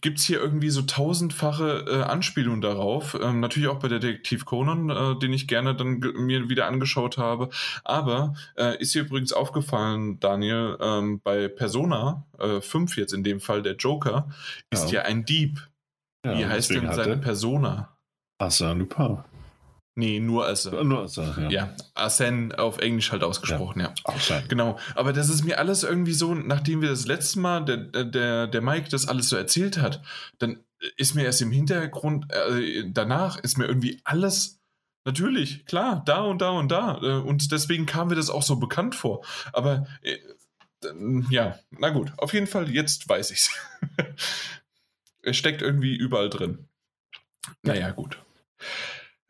gibt 0.00 0.18
es 0.18 0.24
hier 0.24 0.40
irgendwie 0.40 0.70
so 0.70 0.82
tausendfache 0.82 1.84
äh, 1.88 2.02
Anspielungen 2.02 2.60
darauf. 2.60 3.18
Ähm, 3.20 3.40
natürlich 3.40 3.68
auch 3.68 3.78
bei 3.78 3.88
Detektiv 3.88 4.44
Conan, 4.44 4.90
äh, 4.90 5.18
den 5.18 5.32
ich 5.32 5.46
gerne 5.46 5.74
dann 5.74 6.00
mir 6.16 6.48
wieder 6.48 6.66
angeschaut 6.66 7.16
habe. 7.18 7.50
Aber 7.84 8.34
äh, 8.56 8.80
ist 8.80 8.94
dir 8.94 9.02
übrigens 9.02 9.32
aufgefallen, 9.32 10.18
Daniel, 10.18 10.76
ähm, 10.80 11.20
bei 11.22 11.48
Persona 11.48 12.26
äh, 12.38 12.60
5 12.60 12.96
jetzt 12.96 13.12
in 13.12 13.22
dem 13.22 13.40
Fall, 13.40 13.62
der 13.62 13.76
Joker, 13.76 14.28
ist 14.70 14.90
ja, 14.90 15.00
ja 15.00 15.06
ein 15.06 15.24
Dieb. 15.24 15.68
Ja, 16.24 16.36
Wie 16.36 16.46
heißt 16.46 16.70
denn 16.70 16.92
seine 16.92 17.18
Persona? 17.18 17.96
Arsène 18.40 18.74
Lupin. 18.74 19.18
Nee, 19.98 20.20
nur 20.20 20.46
Arsène. 20.46 20.84
Nur 20.84 21.00
Arsène, 21.00 21.50
ja. 21.50 21.50
Ja, 21.50 21.76
Arsène 21.96 22.54
auf 22.54 22.78
Englisch 22.78 23.10
halt 23.10 23.24
ausgesprochen, 23.24 23.80
ja. 23.80 23.92
Arsène. 24.04 24.46
Genau, 24.46 24.78
aber 24.94 25.12
das 25.12 25.28
ist 25.28 25.42
mir 25.42 25.58
alles 25.58 25.82
irgendwie 25.82 26.12
so, 26.12 26.36
nachdem 26.36 26.82
wir 26.82 26.88
das 26.88 27.06
letzte 27.06 27.40
Mal, 27.40 27.64
der, 27.64 28.04
der, 28.04 28.46
der 28.46 28.60
Mike 28.60 28.90
das 28.90 29.08
alles 29.08 29.28
so 29.28 29.34
erzählt 29.34 29.78
hat, 29.78 30.00
dann 30.38 30.60
ist 30.96 31.16
mir 31.16 31.24
erst 31.24 31.42
im 31.42 31.50
Hintergrund, 31.50 32.32
äh, 32.32 32.84
danach 32.86 33.38
ist 33.38 33.58
mir 33.58 33.66
irgendwie 33.66 34.00
alles, 34.04 34.60
natürlich, 35.04 35.66
klar, 35.66 36.04
da 36.06 36.20
und 36.20 36.42
da 36.42 36.50
und 36.50 36.70
da. 36.70 37.00
Äh, 37.02 37.20
und 37.20 37.50
deswegen 37.50 37.84
kam 37.84 38.06
mir 38.06 38.14
das 38.14 38.30
auch 38.30 38.44
so 38.44 38.54
bekannt 38.54 38.94
vor. 38.94 39.24
Aber 39.52 39.88
äh, 40.02 40.18
ja, 41.28 41.58
na 41.70 41.90
gut, 41.90 42.12
auf 42.18 42.32
jeden 42.34 42.46
Fall, 42.46 42.70
jetzt 42.70 43.08
weiß 43.08 43.32
ich's. 43.32 43.50
es 45.22 45.36
steckt 45.36 45.60
irgendwie 45.60 45.96
überall 45.96 46.30
drin. 46.30 46.68
Naja, 47.64 47.90
gut. 47.90 48.22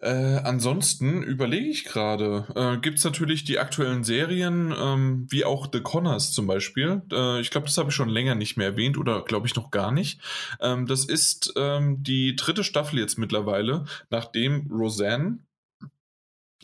Äh, 0.01 0.39
ansonsten 0.44 1.25
überlege 1.25 1.67
ich 1.67 1.85
gerade, 1.85 2.47
äh, 2.55 2.78
gibt 2.78 2.99
es 2.99 3.05
natürlich 3.05 3.43
die 3.43 3.59
aktuellen 3.59 4.05
Serien, 4.05 4.73
ähm, 4.78 5.27
wie 5.28 5.44
auch 5.44 5.68
The 5.73 5.81
Connors 5.81 6.33
zum 6.33 6.47
Beispiel. 6.47 7.02
Äh, 7.10 7.41
ich 7.41 7.51
glaube, 7.51 7.67
das 7.67 7.77
habe 7.78 7.91
ich 7.91 7.97
schon 7.97 8.09
länger 8.09 8.36
nicht 8.36 8.57
mehr 8.57 8.68
erwähnt 8.68 8.97
oder 8.97 9.25
glaube 9.25 9.49
ich 9.49 9.57
noch 9.57 9.73
gar 9.73 9.91
nicht. 9.91 10.20
Ähm, 10.60 10.86
das 10.86 11.05
ist 11.05 11.52
ähm, 11.57 12.01
die 12.05 12.36
dritte 12.36 12.62
Staffel 12.62 13.01
jetzt 13.01 13.18
mittlerweile, 13.18 13.86
nachdem 14.09 14.70
Roseanne, 14.70 15.39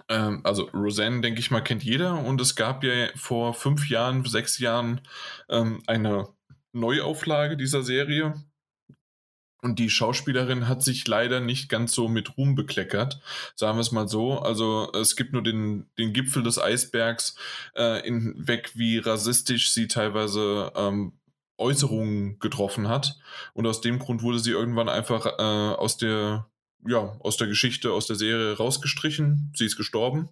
ähm, 0.09 0.41
also 0.45 0.65
Roseanne, 0.73 1.21
denke 1.21 1.41
ich 1.41 1.51
mal, 1.51 1.61
kennt 1.61 1.83
jeder 1.83 2.25
und 2.25 2.41
es 2.41 2.55
gab 2.55 2.85
ja 2.85 3.09
vor 3.17 3.53
fünf 3.55 3.89
Jahren, 3.89 4.25
sechs 4.25 4.61
Jahren 4.61 5.01
ähm, 5.49 5.83
eine 5.89 6.29
Neuauflage 6.73 7.57
dieser 7.57 7.83
Serie 7.83 8.35
und 9.65 9.79
die 9.79 9.89
Schauspielerin 9.89 10.69
hat 10.69 10.83
sich 10.83 11.09
leider 11.09 11.41
nicht 11.41 11.71
ganz 11.71 11.95
so 11.95 12.07
mit 12.07 12.37
Ruhm 12.37 12.55
bekleckert, 12.55 13.21
sagen 13.57 13.79
wir 13.79 13.81
es 13.81 13.93
mal 13.93 14.09
so. 14.09 14.39
Also 14.39 14.93
es 14.93 15.17
gibt 15.17 15.33
nur 15.33 15.43
den, 15.43 15.87
den 15.99 16.13
Gipfel 16.13 16.43
des 16.43 16.59
Eisbergs 16.59 17.35
äh, 17.75 18.07
in 18.07 18.35
weg, 18.37 18.73
wie 18.75 18.99
rassistisch 18.99 19.71
sie 19.71 19.89
teilweise 19.89 20.71
ähm, 20.77 21.15
Äußerungen 21.57 22.39
getroffen 22.41 22.89
hat. 22.89 23.17
Und 23.55 23.67
aus 23.67 23.81
dem 23.81 23.99
Grund 23.99 24.23
wurde 24.23 24.39
sie 24.39 24.51
irgendwann 24.51 24.91
einfach 24.91 25.25
äh, 25.25 25.75
aus 25.75 25.97
der 25.97 26.47
ja, 26.87 27.17
aus 27.21 27.39
der 27.39 27.47
Geschichte, 27.47 27.93
aus 27.93 28.07
der 28.07 28.17
Serie 28.17 28.59
rausgestrichen. 28.59 29.51
Sie 29.57 29.65
ist 29.65 29.79
gestorben. 29.79 30.29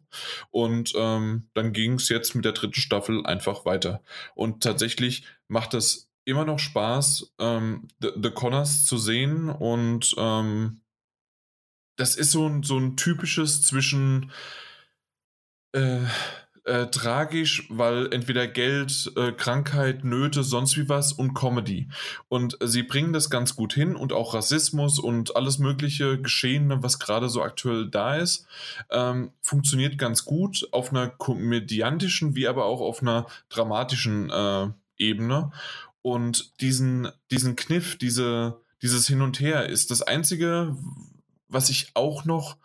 Und 0.50 0.92
ähm, 0.94 1.48
dann 1.54 1.72
ging 1.72 1.94
es 1.94 2.10
jetzt 2.10 2.34
mit 2.34 2.44
der 2.44 2.52
dritten 2.52 2.74
Staffel 2.74 3.24
einfach 3.24 3.64
weiter. 3.64 4.02
Und 4.34 4.62
tatsächlich 4.62 5.24
macht 5.48 5.72
das 5.72 6.11
immer 6.24 6.44
noch 6.44 6.58
Spaß, 6.58 7.34
ähm, 7.38 7.88
The, 8.00 8.10
The 8.20 8.30
Connors 8.30 8.84
zu 8.84 8.98
sehen 8.98 9.48
und 9.48 10.14
ähm, 10.16 10.80
das 11.96 12.16
ist 12.16 12.30
so 12.30 12.46
ein, 12.46 12.62
so 12.62 12.78
ein 12.78 12.96
typisches 12.96 13.62
zwischen 13.62 14.32
äh, 15.72 16.00
äh, 16.64 16.86
tragisch, 16.86 17.66
weil 17.70 18.12
entweder 18.12 18.46
Geld, 18.46 19.12
äh, 19.16 19.32
Krankheit, 19.32 20.04
Nöte, 20.04 20.44
sonst 20.44 20.76
wie 20.76 20.88
was 20.88 21.12
und 21.12 21.34
Comedy. 21.34 21.88
Und 22.28 22.56
sie 22.62 22.84
bringen 22.84 23.12
das 23.12 23.30
ganz 23.30 23.56
gut 23.56 23.72
hin 23.72 23.96
und 23.96 24.12
auch 24.12 24.34
Rassismus 24.34 24.98
und 24.98 25.34
alles 25.34 25.58
mögliche 25.58 26.20
Geschehene, 26.20 26.82
was 26.82 26.98
gerade 26.98 27.28
so 27.28 27.42
aktuell 27.42 27.88
da 27.90 28.16
ist, 28.16 28.46
ähm, 28.90 29.32
funktioniert 29.40 29.98
ganz 29.98 30.24
gut 30.24 30.68
auf 30.70 30.90
einer 30.90 31.08
komödiantischen 31.08 32.36
wie 32.36 32.46
aber 32.46 32.66
auch 32.66 32.80
auf 32.80 33.02
einer 33.02 33.26
dramatischen 33.48 34.30
äh, 34.30 34.68
Ebene. 34.98 35.50
Und 36.02 36.60
diesen, 36.60 37.08
diesen 37.30 37.56
Kniff, 37.56 37.96
diese, 37.96 38.60
dieses 38.82 39.06
Hin 39.06 39.22
und 39.22 39.40
Her 39.40 39.68
ist 39.68 39.90
das 39.90 40.02
Einzige, 40.02 40.76
was 41.48 41.70
ich 41.70 41.92
auch 41.94 42.24
noch 42.24 42.56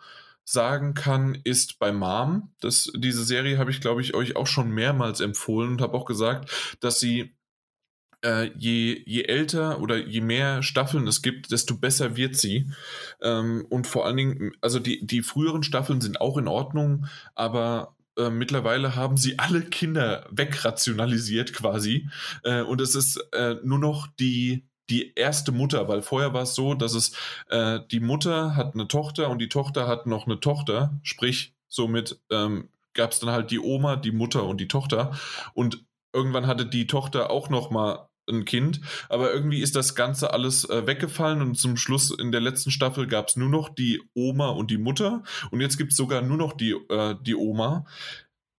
sagen 0.44 0.94
kann, 0.94 1.38
ist 1.44 1.78
bei 1.78 1.92
Mom. 1.92 2.50
Das, 2.60 2.90
diese 2.96 3.22
Serie 3.22 3.58
habe 3.58 3.70
ich, 3.70 3.80
glaube 3.80 4.00
ich, 4.00 4.14
euch 4.14 4.34
auch 4.34 4.46
schon 4.46 4.70
mehrmals 4.70 5.20
empfohlen 5.20 5.72
und 5.72 5.80
habe 5.82 5.96
auch 5.96 6.06
gesagt, 6.06 6.76
dass 6.80 6.98
sie 6.98 7.34
äh, 8.24 8.50
je, 8.56 9.02
je 9.06 9.24
älter 9.24 9.80
oder 9.80 9.98
je 9.98 10.20
mehr 10.20 10.62
Staffeln 10.62 11.06
es 11.06 11.22
gibt, 11.22 11.52
desto 11.52 11.76
besser 11.76 12.16
wird 12.16 12.36
sie. 12.36 12.70
Ähm, 13.20 13.66
und 13.68 13.86
vor 13.86 14.06
allen 14.06 14.16
Dingen, 14.16 14.52
also 14.60 14.78
die, 14.78 15.06
die 15.06 15.22
früheren 15.22 15.62
Staffeln 15.62 16.00
sind 16.00 16.20
auch 16.20 16.36
in 16.36 16.48
Ordnung, 16.48 17.06
aber 17.34 17.94
äh, 18.18 18.30
mittlerweile 18.30 18.96
haben 18.96 19.16
sie 19.16 19.38
alle 19.38 19.62
Kinder 19.62 20.26
wegrationalisiert 20.30 21.52
quasi. 21.52 22.08
Äh, 22.42 22.62
und 22.62 22.80
es 22.80 22.94
ist 22.94 23.16
äh, 23.32 23.56
nur 23.62 23.78
noch 23.78 24.08
die, 24.18 24.64
die 24.90 25.14
erste 25.14 25.52
Mutter, 25.52 25.88
weil 25.88 26.02
vorher 26.02 26.34
war 26.34 26.42
es 26.42 26.54
so, 26.54 26.74
dass 26.74 26.94
es 26.94 27.12
äh, 27.48 27.80
die 27.90 28.00
Mutter 28.00 28.56
hat 28.56 28.74
eine 28.74 28.88
Tochter 28.88 29.30
und 29.30 29.38
die 29.38 29.48
Tochter 29.48 29.86
hat 29.86 30.06
noch 30.06 30.26
eine 30.26 30.40
Tochter, 30.40 30.98
sprich, 31.02 31.54
somit 31.68 32.20
ähm, 32.30 32.68
gab 32.94 33.12
es 33.12 33.20
dann 33.20 33.30
halt 33.30 33.50
die 33.50 33.60
Oma, 33.60 33.96
die 33.96 34.12
Mutter 34.12 34.44
und 34.44 34.60
die 34.60 34.68
Tochter. 34.68 35.12
Und 35.54 35.84
irgendwann 36.12 36.46
hatte 36.46 36.66
die 36.66 36.86
Tochter 36.86 37.30
auch 37.30 37.48
noch 37.48 37.70
mal 37.70 38.07
ein 38.28 38.44
Kind, 38.44 38.80
aber 39.08 39.32
irgendwie 39.32 39.60
ist 39.60 39.76
das 39.76 39.94
Ganze 39.94 40.32
alles 40.32 40.68
äh, 40.68 40.86
weggefallen 40.86 41.42
und 41.42 41.56
zum 41.56 41.76
Schluss 41.76 42.10
in 42.10 42.32
der 42.32 42.40
letzten 42.40 42.70
Staffel 42.70 43.06
gab 43.06 43.28
es 43.28 43.36
nur 43.36 43.48
noch 43.48 43.68
die 43.68 44.02
Oma 44.14 44.48
und 44.50 44.70
die 44.70 44.78
Mutter. 44.78 45.22
Und 45.50 45.60
jetzt 45.60 45.78
gibt 45.78 45.92
es 45.92 45.96
sogar 45.96 46.22
nur 46.22 46.36
noch 46.36 46.52
die, 46.52 46.72
äh, 46.72 47.14
die 47.22 47.34
Oma, 47.34 47.84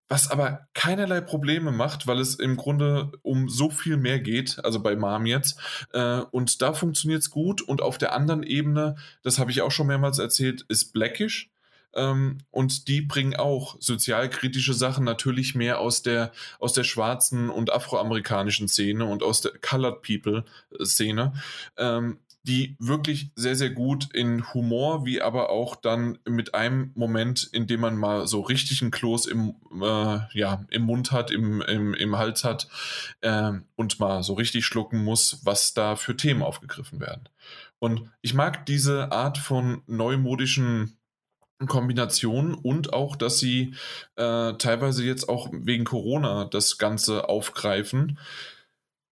was 0.09 0.31
aber 0.31 0.67
keinerlei 0.73 1.22
Probleme 1.22 1.72
macht, 1.72 2.07
weil 2.07 2.19
es 2.19 2.35
im 2.35 2.57
Grunde 2.57 3.11
um 3.22 3.48
so 3.48 3.69
viel 3.69 3.95
mehr 3.95 4.19
geht, 4.19 4.59
also 4.65 4.81
bei 4.81 4.95
Mom 4.95 5.27
jetzt. 5.27 5.59
Äh, 5.93 6.22
und 6.31 6.61
da 6.61 6.73
funktioniert 6.73 7.22
es 7.22 7.30
gut. 7.30 7.61
Und 7.61 7.81
auf 7.81 7.99
der 7.99 8.14
anderen 8.14 8.43
Ebene, 8.43 8.95
das 9.22 9.38
habe 9.38 9.51
ich 9.51 9.61
auch 9.61 9.72
schon 9.72 9.88
mehrmals 9.88 10.17
erzählt, 10.17 10.65
ist 10.67 10.93
Blackish 10.93 11.51
und 11.93 12.88
die 12.88 13.01
bringen 13.01 13.35
auch 13.35 13.77
sozialkritische 13.80 14.74
Sachen 14.74 15.03
natürlich 15.03 15.56
mehr 15.56 15.80
aus 15.80 16.01
der, 16.01 16.32
aus 16.59 16.74
der 16.74 16.84
schwarzen 16.84 17.50
und 17.50 17.72
afroamerikanischen 17.72 18.68
Szene 18.68 19.06
und 19.06 19.24
aus 19.24 19.42
der 19.42 19.53
Colored 19.61 20.01
People 20.01 20.45
Szene. 20.84 21.34
Ähm, 21.77 22.19
die 22.43 22.77
wirklich 22.80 23.32
sehr, 23.35 23.56
sehr 23.56 23.69
gut 23.69 24.14
in 24.14 24.53
Humor, 24.53 25.06
wie 25.06 25.22
aber 25.22 25.50
auch 25.50 25.76
dann 25.76 26.19
mit 26.26 26.56
einem 26.56 26.92
Moment, 26.95 27.43
in 27.51 27.68
dem 27.68 27.82
man 27.82 27.98
mal 27.98 28.27
so 28.27 28.42
richtig 28.42 28.82
einen 28.82 28.92
Kloß 28.92 29.26
im, 29.26 29.56
äh, 29.82 30.19
ja, 30.34 30.66
im 30.69 30.84
Mund 30.84 31.11
hat, 31.11 31.32
im, 31.32 31.61
im, 31.61 31.93
im 31.93 32.18
Hals 32.18 32.43
hat 32.43 32.68
äh, 33.22 33.51
und 33.76 34.00
mal 34.00 34.24
so 34.24 34.34
richtig 34.34 34.66
schlucken 34.66 35.03
muss, 35.03 35.42
was 35.43 35.74
da 35.74 35.95
für 35.95 36.16
Themen 36.16 36.42
aufgegriffen 36.42 37.00
werden. 37.01 37.27
Und 37.77 38.09
ich 38.22 38.34
mag 38.34 38.66
diese 38.66 39.11
Art 39.11 39.38
von 39.38 39.84
neumodischen 39.85 40.98
Kombination 41.67 42.53
und 42.53 42.93
auch, 42.93 43.15
dass 43.15 43.39
sie 43.39 43.73
äh, 44.15 44.53
teilweise 44.53 45.03
jetzt 45.03 45.27
auch 45.27 45.49
wegen 45.51 45.83
Corona 45.83 46.45
das 46.45 46.77
Ganze 46.77 47.27
aufgreifen 47.27 48.17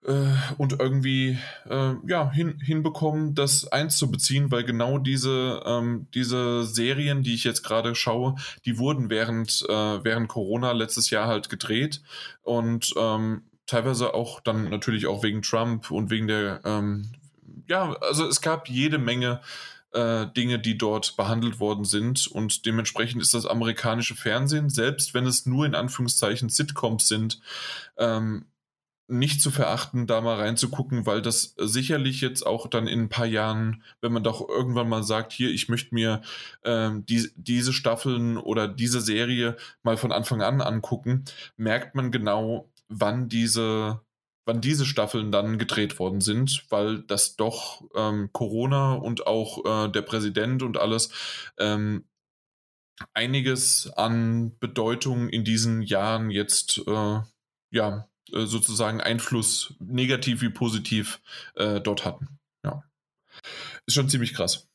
äh, 0.05 0.33
und 0.57 0.81
irgendwie 0.81 1.39
äh, 1.69 1.95
ja, 2.07 2.31
hin, 2.33 2.59
hinbekommen, 2.61 3.35
das 3.35 3.71
einzubeziehen, 3.71 4.51
weil 4.51 4.65
genau 4.65 4.99
diese, 4.99 5.63
ähm, 5.67 6.07
diese 6.15 6.65
Serien, 6.65 7.23
die 7.23 7.35
ich 7.35 7.45
jetzt 7.45 7.63
gerade 7.63 7.95
schaue, 7.95 8.37
die 8.65 8.79
wurden 8.79 9.11
während, 9.11 9.65
äh, 9.69 10.05
während 10.05 10.29
Corona 10.29 10.73
letztes 10.73 11.11
Jahr 11.11 11.27
halt 11.27 11.51
gedreht 11.51 12.01
und 12.43 12.95
ähm, 12.97 13.43
teilweise 13.67 14.15
auch 14.15 14.41
dann 14.41 14.71
natürlich 14.71 15.07
auch 15.07 15.23
wegen 15.23 15.43
Trump 15.43 15.91
und 15.91 16.11
wegen 16.11 16.27
der, 16.27 16.61
ähm, 16.65 17.13
ja, 17.67 17.93
also 18.01 18.27
es 18.27 18.41
gab 18.41 18.69
jede 18.69 18.99
Menge 18.99 19.41
äh, 19.93 20.27
Dinge, 20.37 20.59
die 20.59 20.79
dort 20.79 21.17
behandelt 21.17 21.61
worden 21.61 21.85
sind. 21.85 22.27
Und 22.27 22.67
dementsprechend 22.67 23.23
ist 23.23 23.35
das 23.35 23.47
amerikanische 23.47 24.15
Fernsehen, 24.15 24.71
selbst 24.71 25.15
wenn 25.15 25.27
es 25.27 25.47
nur 25.47 25.67
in 25.67 25.75
Anführungszeichen 25.75 26.49
Sitcoms 26.49 27.09
sind, 27.09 27.41
ähm, 27.97 28.47
nicht 29.11 29.43
zu 29.43 29.51
verachten, 29.51 30.07
da 30.07 30.21
mal 30.21 30.37
reinzugucken, 30.37 31.05
weil 31.05 31.21
das 31.21 31.55
sicherlich 31.59 32.21
jetzt 32.21 32.47
auch 32.47 32.69
dann 32.69 32.87
in 32.87 33.01
ein 33.01 33.09
paar 33.09 33.27
Jahren, 33.27 33.83
wenn 34.01 34.13
man 34.13 34.23
doch 34.23 34.49
irgendwann 34.49 34.89
mal 34.89 35.03
sagt, 35.03 35.33
hier, 35.33 35.51
ich 35.51 35.69
möchte 35.69 35.95
mir 35.95 36.23
ähm, 36.65 37.05
die, 37.07 37.29
diese 37.35 37.73
Staffeln 37.73 38.37
oder 38.37 38.69
diese 38.69 39.01
Serie 39.01 39.57
mal 39.83 39.97
von 39.97 40.13
Anfang 40.13 40.43
an 40.43 40.61
angucken, 40.61 41.25
merkt 41.57 41.97
man 41.97 42.13
genau, 42.13 42.71
wann 42.89 43.29
diese 43.29 44.01
wann 44.51 44.61
diese 44.61 44.85
Staffeln 44.85 45.31
dann 45.31 45.59
gedreht 45.59 46.01
worden 46.01 46.21
sind, 46.21 46.65
weil 46.71 47.03
das 47.03 47.37
doch 47.37 47.85
ähm, 47.95 48.31
Corona 48.33 48.95
und 48.95 49.29
auch 49.29 49.65
äh, 49.65 49.89
der 49.89 50.03
Präsident 50.03 50.65
und 50.65 50.77
alles 50.77 51.13
ähm, 51.57 52.05
einiges 53.15 53.93
an 53.97 54.59
Bedeutung 54.59 55.29
in 55.29 55.45
diesen 55.45 55.83
Jahren 55.83 56.31
jetzt 56.31 56.83
äh, 56.85 57.21
ja 57.71 58.09
äh, 58.33 58.45
sozusagen 58.45 59.01
Einfluss 59.01 59.75
negativ 59.79 60.43
wie 60.43 60.51
positiv 60.51 61.21
äh, 61.55 61.81
dort 61.81 62.05
hatten. 62.05 62.41
Ja, 62.65 62.83
ist 63.87 63.95
schon 63.95 64.09
ziemlich 64.09 64.35
krass. 64.35 64.67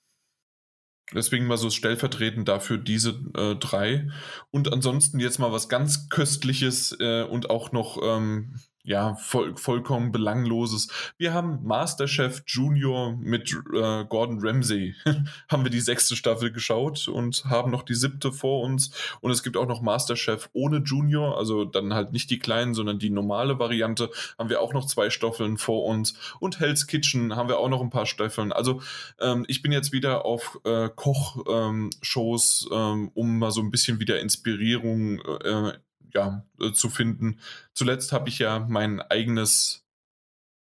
Deswegen 1.14 1.48
mal 1.48 1.58
so 1.58 1.70
stellvertretend 1.70 2.48
dafür 2.48 2.78
diese 2.78 3.10
äh, 3.36 3.56
drei. 3.56 4.10
Und 4.52 4.72
ansonsten 4.72 5.20
jetzt 5.20 5.38
mal 5.38 5.52
was 5.52 5.68
ganz 5.68 6.08
Köstliches 6.08 6.96
äh, 6.98 7.24
und 7.24 7.50
auch 7.50 7.74
noch 7.74 8.00
ähm, 8.02 8.56
ja, 8.86 9.16
voll, 9.16 9.58
vollkommen 9.58 10.12
belangloses. 10.12 10.90
Wir 11.18 11.34
haben 11.34 11.64
Masterchef 11.64 12.44
Junior 12.46 13.18
mit 13.18 13.52
äh, 13.74 14.06
Gordon 14.06 14.38
Ramsay. 14.40 14.94
haben 15.50 15.64
wir 15.64 15.72
die 15.72 15.82
sechste 15.82 16.16
Staffel 16.16 16.52
geschaut 16.52 17.08
und 17.08 17.46
haben 17.46 17.72
noch 17.72 17.82
die 17.82 17.96
siebte 17.96 18.32
vor 18.32 18.62
uns. 18.62 18.92
Und 19.22 19.32
es 19.32 19.42
gibt 19.42 19.58
auch 19.58 19.68
noch 19.68 19.82
Masterchef 19.82 20.52
ohne 20.54 20.78
Junior, 20.78 21.36
also 21.36 21.66
dann 21.66 21.96
halt 21.96 22.14
nicht 22.14 22.30
die 22.30 22.38
kleinen, 22.38 22.76
sondern 22.76 23.00
die 23.00 23.10
normale 23.10 23.58
Variante. 23.58 24.12
Haben 24.38 24.50
wir 24.50 24.62
auch 24.62 24.74
noch 24.74 24.86
zwei 24.86 25.10
Staffeln 25.10 25.58
vor 25.58 25.86
uns. 25.86 26.14
Und 26.40 26.60
Hell's 26.60 26.86
Kitchen 26.86 27.36
haben 27.36 27.50
wir 27.50 27.58
auch 27.58 27.70
noch 27.70 27.82
ein 27.82 27.90
paar 27.90 28.06
Staffeln. 28.06 28.52
Also 28.54 28.82
ähm, 29.20 29.46
ich 29.48 29.64
bin 29.64 29.72
jetzt 29.72 29.94
wieder 29.94 30.26
auf 30.26 30.60
äh, 30.64 30.90
Kochshows, 30.96 32.70
ähm, 32.72 32.78
ähm, 32.78 33.12
um 33.16 33.40
mal 33.40 33.50
so 33.50 33.62
ein 33.62 33.72
bisschen 33.72 34.00
wieder 34.00 34.20
Inspirierung 34.20 35.22
äh, 35.44 35.74
ja, 36.14 36.46
äh, 36.60 36.72
zu 36.72 36.90
finden. 36.90 37.40
Zuletzt 37.74 38.12
habe 38.12 38.30
ich 38.30 38.40
ja 38.40 38.60
mein 38.60 39.02
eigenes, 39.02 39.86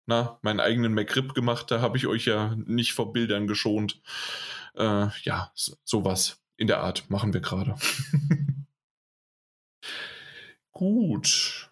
na, 0.06 0.40
meinen 0.42 0.60
eigenen 0.60 0.94
McRib 0.94 1.34
gemacht. 1.34 1.72
Da 1.72 1.82
habe 1.82 1.98
ich 1.98 2.08
euch 2.08 2.26
ja 2.26 2.56
nicht 2.66 2.94
vor 2.94 3.14
Bildern 3.14 3.48
geschont. 3.48 4.02
Äh, 4.76 5.08
ja, 5.24 5.52
sowas 5.84 6.42
in 6.58 6.68
der 6.68 6.82
Art 6.82 7.10
machen 7.10 7.34
wir 7.34 7.42
gerade. 7.42 7.76
Gut. 10.72 11.70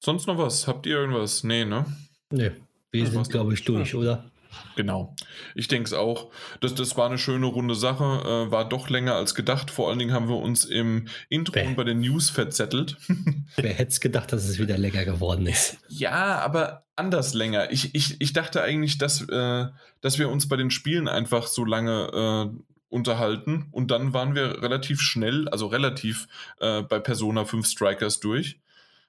Sonst 0.00 0.26
noch 0.26 0.38
was? 0.38 0.68
Habt 0.68 0.86
ihr 0.86 0.96
irgendwas? 0.96 1.44
Nee, 1.44 1.64
ne? 1.64 1.86
Nee, 2.30 2.52
wir 2.90 3.06
sind, 3.06 3.30
glaube 3.30 3.54
ich, 3.54 3.64
durch, 3.64 3.94
oder? 3.94 4.30
Genau. 4.76 5.14
Ich 5.54 5.68
denke 5.68 5.86
es 5.86 5.92
auch. 5.92 6.30
Das, 6.60 6.74
das 6.74 6.96
war 6.96 7.06
eine 7.06 7.18
schöne 7.18 7.46
runde 7.46 7.74
Sache. 7.74 8.04
Äh, 8.04 8.50
war 8.50 8.68
doch 8.68 8.88
länger 8.88 9.14
als 9.14 9.34
gedacht. 9.34 9.70
Vor 9.70 9.88
allen 9.88 9.98
Dingen 9.98 10.12
haben 10.12 10.28
wir 10.28 10.36
uns 10.36 10.64
im 10.64 11.08
Intro 11.28 11.54
Wer? 11.54 11.70
bei 11.74 11.84
den 11.84 12.00
News 12.00 12.30
verzettelt. 12.30 12.96
Wer 13.56 13.74
hätte 13.74 13.90
es 13.90 14.00
gedacht, 14.00 14.32
dass 14.32 14.48
es 14.48 14.58
wieder 14.58 14.78
länger 14.78 15.04
geworden 15.04 15.46
ist? 15.46 15.78
Ja, 15.88 16.40
aber 16.40 16.84
anders 16.96 17.34
länger. 17.34 17.70
Ich, 17.72 17.94
ich, 17.94 18.20
ich 18.20 18.32
dachte 18.32 18.62
eigentlich, 18.62 18.98
dass, 18.98 19.20
äh, 19.28 19.66
dass 20.00 20.18
wir 20.18 20.28
uns 20.28 20.48
bei 20.48 20.56
den 20.56 20.70
Spielen 20.70 21.08
einfach 21.08 21.46
so 21.46 21.64
lange 21.64 22.52
äh, 22.52 22.64
unterhalten 22.88 23.66
und 23.72 23.90
dann 23.90 24.12
waren 24.12 24.34
wir 24.34 24.62
relativ 24.62 25.00
schnell, 25.00 25.48
also 25.48 25.66
relativ 25.66 26.28
äh, 26.60 26.82
bei 26.82 27.00
Persona 27.00 27.44
5 27.44 27.66
Strikers 27.66 28.20
durch. 28.20 28.60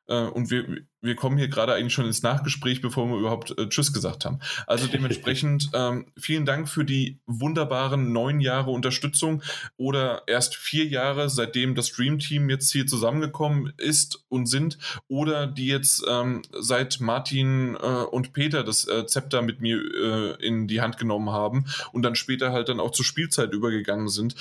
Äh, 0.08 0.26
und 0.28 0.52
wir, 0.52 0.66
wir 1.02 1.16
kommen 1.16 1.38
hier 1.38 1.48
gerade 1.48 1.74
eigentlich 1.74 1.94
schon 1.94 2.06
ins 2.06 2.24
Nachgespräch, 2.24 2.82
bevor 2.82 3.08
wir 3.08 3.18
überhaupt 3.18 3.58
äh, 3.58 3.70
Tschüss 3.70 3.94
gesagt 3.94 4.26
haben. 4.26 4.40
Also 4.68 4.88
dementsprechend 4.88 5.70
ähm, 5.74 6.08
vielen 6.18 6.46
Dank 6.46 6.68
für 6.70 6.86
die 6.86 7.20
wunderbaren 7.26 8.12
neun 8.12 8.40
Jahre 8.40 8.72
Unterstützung 8.72 9.42
oder 9.78 10.24
erst 10.28 10.56
vier 10.56 10.86
Jahre, 10.86 11.30
seitdem 11.30 11.76
das 11.76 11.92
Dream 11.92 12.20
Team 12.20 12.50
jetzt 12.50 12.72
hier 12.72 12.88
zusammengekommen 12.88 13.74
ist 13.78 14.26
und 14.30 14.48
sind 14.48 14.78
oder 15.08 15.48
die 15.48 15.68
jetzt 15.68 16.04
ähm, 16.08 16.42
seit 16.52 17.00
Martin 17.00 17.76
äh, 17.76 18.04
und 18.04 18.34
Peter 18.34 18.64
das 18.64 18.88
äh, 18.88 19.06
Zepter 19.06 19.42
mit 19.42 19.62
mir 19.62 19.78
äh, 19.78 20.46
in 20.46 20.68
die 20.68 20.82
Hand 20.82 20.98
genommen 20.98 21.30
haben 21.30 21.66
und 21.92 22.04
dann 22.04 22.16
später 22.16 22.52
halt 22.52 22.70
dann 22.70 22.80
auch 22.80 22.92
zur 22.92 23.06
Spielzeit 23.06 23.54
übergegangen 23.54 24.08
sind. 24.08 24.36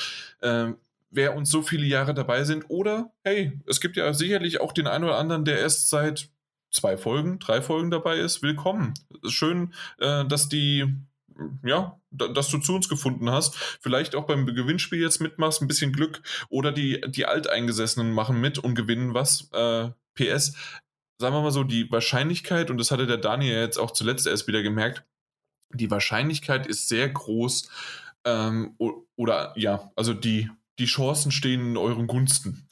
Wer 1.15 1.37
uns 1.37 1.49
so 1.49 1.63
viele 1.63 1.87
Jahre 1.87 2.13
dabei 2.13 2.43
sind. 2.43 2.65
Oder, 2.69 3.13
hey, 3.23 3.53
es 3.69 3.81
gibt 3.81 3.97
ja 3.97 4.13
sicherlich 4.13 4.61
auch 4.61 4.73
den 4.73 4.89
einen 4.89 5.05
oder 5.05 5.17
anderen, 5.17 5.45
der 5.45 5.61
erst 5.61 5.89
seit 5.89 6.29
zwei 6.73 6.97
Folgen, 6.97 7.39
drei 7.39 7.63
Folgen 7.63 7.93
dabei 7.93 8.19
ist. 8.19 8.43
Willkommen. 8.43 8.95
Schön, 9.29 9.73
äh, 9.99 10.25
dass 10.25 10.49
die, 10.49 10.93
ja, 11.63 12.01
dass 12.11 12.49
du 12.49 12.59
zu 12.59 12.75
uns 12.75 12.89
gefunden 12.89 13.31
hast. 13.31 13.55
Vielleicht 13.81 14.17
auch 14.17 14.27
beim 14.27 14.45
Gewinnspiel 14.45 15.01
jetzt 15.01 15.21
mitmachst, 15.21 15.63
ein 15.63 15.69
bisschen 15.69 15.93
Glück. 15.93 16.21
Oder 16.49 16.73
die, 16.73 17.01
die 17.07 17.27
Alteingesessenen 17.27 18.13
machen 18.13 18.41
mit 18.41 18.59
und 18.59 18.75
gewinnen 18.75 19.15
was. 19.15 19.49
Äh, 19.53 19.91
PS, 20.17 20.57
sagen 21.21 21.37
wir 21.37 21.43
mal 21.43 21.53
so, 21.53 21.63
die 21.63 21.89
Wahrscheinlichkeit, 21.93 22.73
und 22.73 22.79
das 22.79 22.91
hatte 22.91 23.07
der 23.07 23.19
Daniel 23.19 23.61
jetzt 23.61 23.79
auch 23.79 23.93
zuletzt 23.93 24.27
erst 24.27 24.49
wieder 24.49 24.65
gemerkt, 24.65 25.05
die 25.73 25.93
Wahrscheinlichkeit 25.93 26.67
ist 26.67 26.89
sehr 26.89 27.09
groß, 27.09 27.69
ähm, 28.25 28.77
oder 29.17 29.53
ja, 29.57 29.93
also 29.95 30.13
die 30.13 30.51
die 30.79 30.87
Chancen 30.87 31.31
stehen 31.31 31.61
in 31.61 31.77
euren 31.77 32.07
Gunsten. 32.07 32.69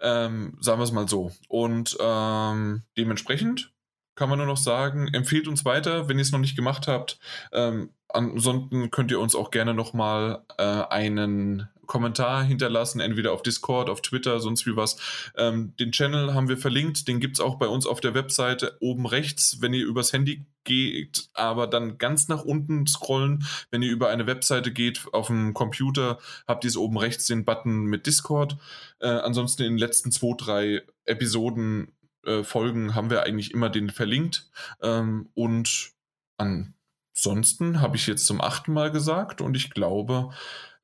Ähm, 0.00 0.56
sagen 0.60 0.80
wir 0.80 0.84
es 0.84 0.92
mal 0.92 1.08
so. 1.08 1.32
Und 1.48 1.96
ähm, 2.00 2.82
dementsprechend 2.96 3.72
kann 4.14 4.28
man 4.28 4.38
nur 4.38 4.46
noch 4.46 4.58
sagen, 4.58 5.08
empfehlt 5.08 5.48
uns 5.48 5.64
weiter, 5.64 6.08
wenn 6.08 6.18
ihr 6.18 6.22
es 6.22 6.32
noch 6.32 6.38
nicht 6.38 6.56
gemacht 6.56 6.86
habt. 6.86 7.18
Ähm, 7.52 7.90
ansonsten 8.08 8.90
könnt 8.90 9.10
ihr 9.10 9.20
uns 9.20 9.34
auch 9.34 9.50
gerne 9.50 9.74
nochmal 9.74 10.44
äh, 10.58 10.62
einen 10.62 11.68
Kommentar 11.92 12.42
hinterlassen, 12.42 13.00
entweder 13.00 13.34
auf 13.34 13.42
Discord, 13.42 13.90
auf 13.90 14.00
Twitter, 14.00 14.40
sonst 14.40 14.64
wie 14.64 14.76
was. 14.76 14.96
Ähm, 15.36 15.76
den 15.78 15.92
Channel 15.92 16.32
haben 16.32 16.48
wir 16.48 16.56
verlinkt, 16.56 17.06
den 17.06 17.20
gibt 17.20 17.36
es 17.36 17.40
auch 17.40 17.56
bei 17.56 17.66
uns 17.66 17.86
auf 17.86 18.00
der 18.00 18.14
Webseite 18.14 18.78
oben 18.80 19.04
rechts, 19.04 19.58
wenn 19.60 19.74
ihr 19.74 19.84
übers 19.84 20.14
Handy 20.14 20.46
geht, 20.64 21.28
aber 21.34 21.66
dann 21.66 21.98
ganz 21.98 22.28
nach 22.28 22.46
unten 22.46 22.86
scrollen. 22.86 23.44
Wenn 23.70 23.82
ihr 23.82 23.90
über 23.90 24.08
eine 24.08 24.26
Webseite 24.26 24.72
geht, 24.72 25.04
auf 25.12 25.26
dem 25.26 25.52
Computer, 25.52 26.18
habt 26.48 26.64
ihr 26.64 26.68
es 26.68 26.78
oben 26.78 26.96
rechts 26.96 27.26
den 27.26 27.44
Button 27.44 27.84
mit 27.84 28.06
Discord. 28.06 28.56
Äh, 29.00 29.08
ansonsten 29.08 29.64
in 29.64 29.74
den 29.74 29.78
letzten 29.78 30.12
zwei, 30.12 30.34
drei 30.38 30.82
Episoden, 31.04 31.92
äh, 32.24 32.42
Folgen 32.42 32.94
haben 32.94 33.10
wir 33.10 33.24
eigentlich 33.24 33.52
immer 33.52 33.68
den 33.68 33.90
verlinkt. 33.90 34.50
Ähm, 34.80 35.28
und 35.34 35.92
ansonsten 36.38 37.82
habe 37.82 37.96
ich 37.96 38.06
jetzt 38.06 38.24
zum 38.24 38.40
achten 38.40 38.72
Mal 38.72 38.90
gesagt 38.90 39.42
und 39.42 39.58
ich 39.58 39.68
glaube, 39.68 40.30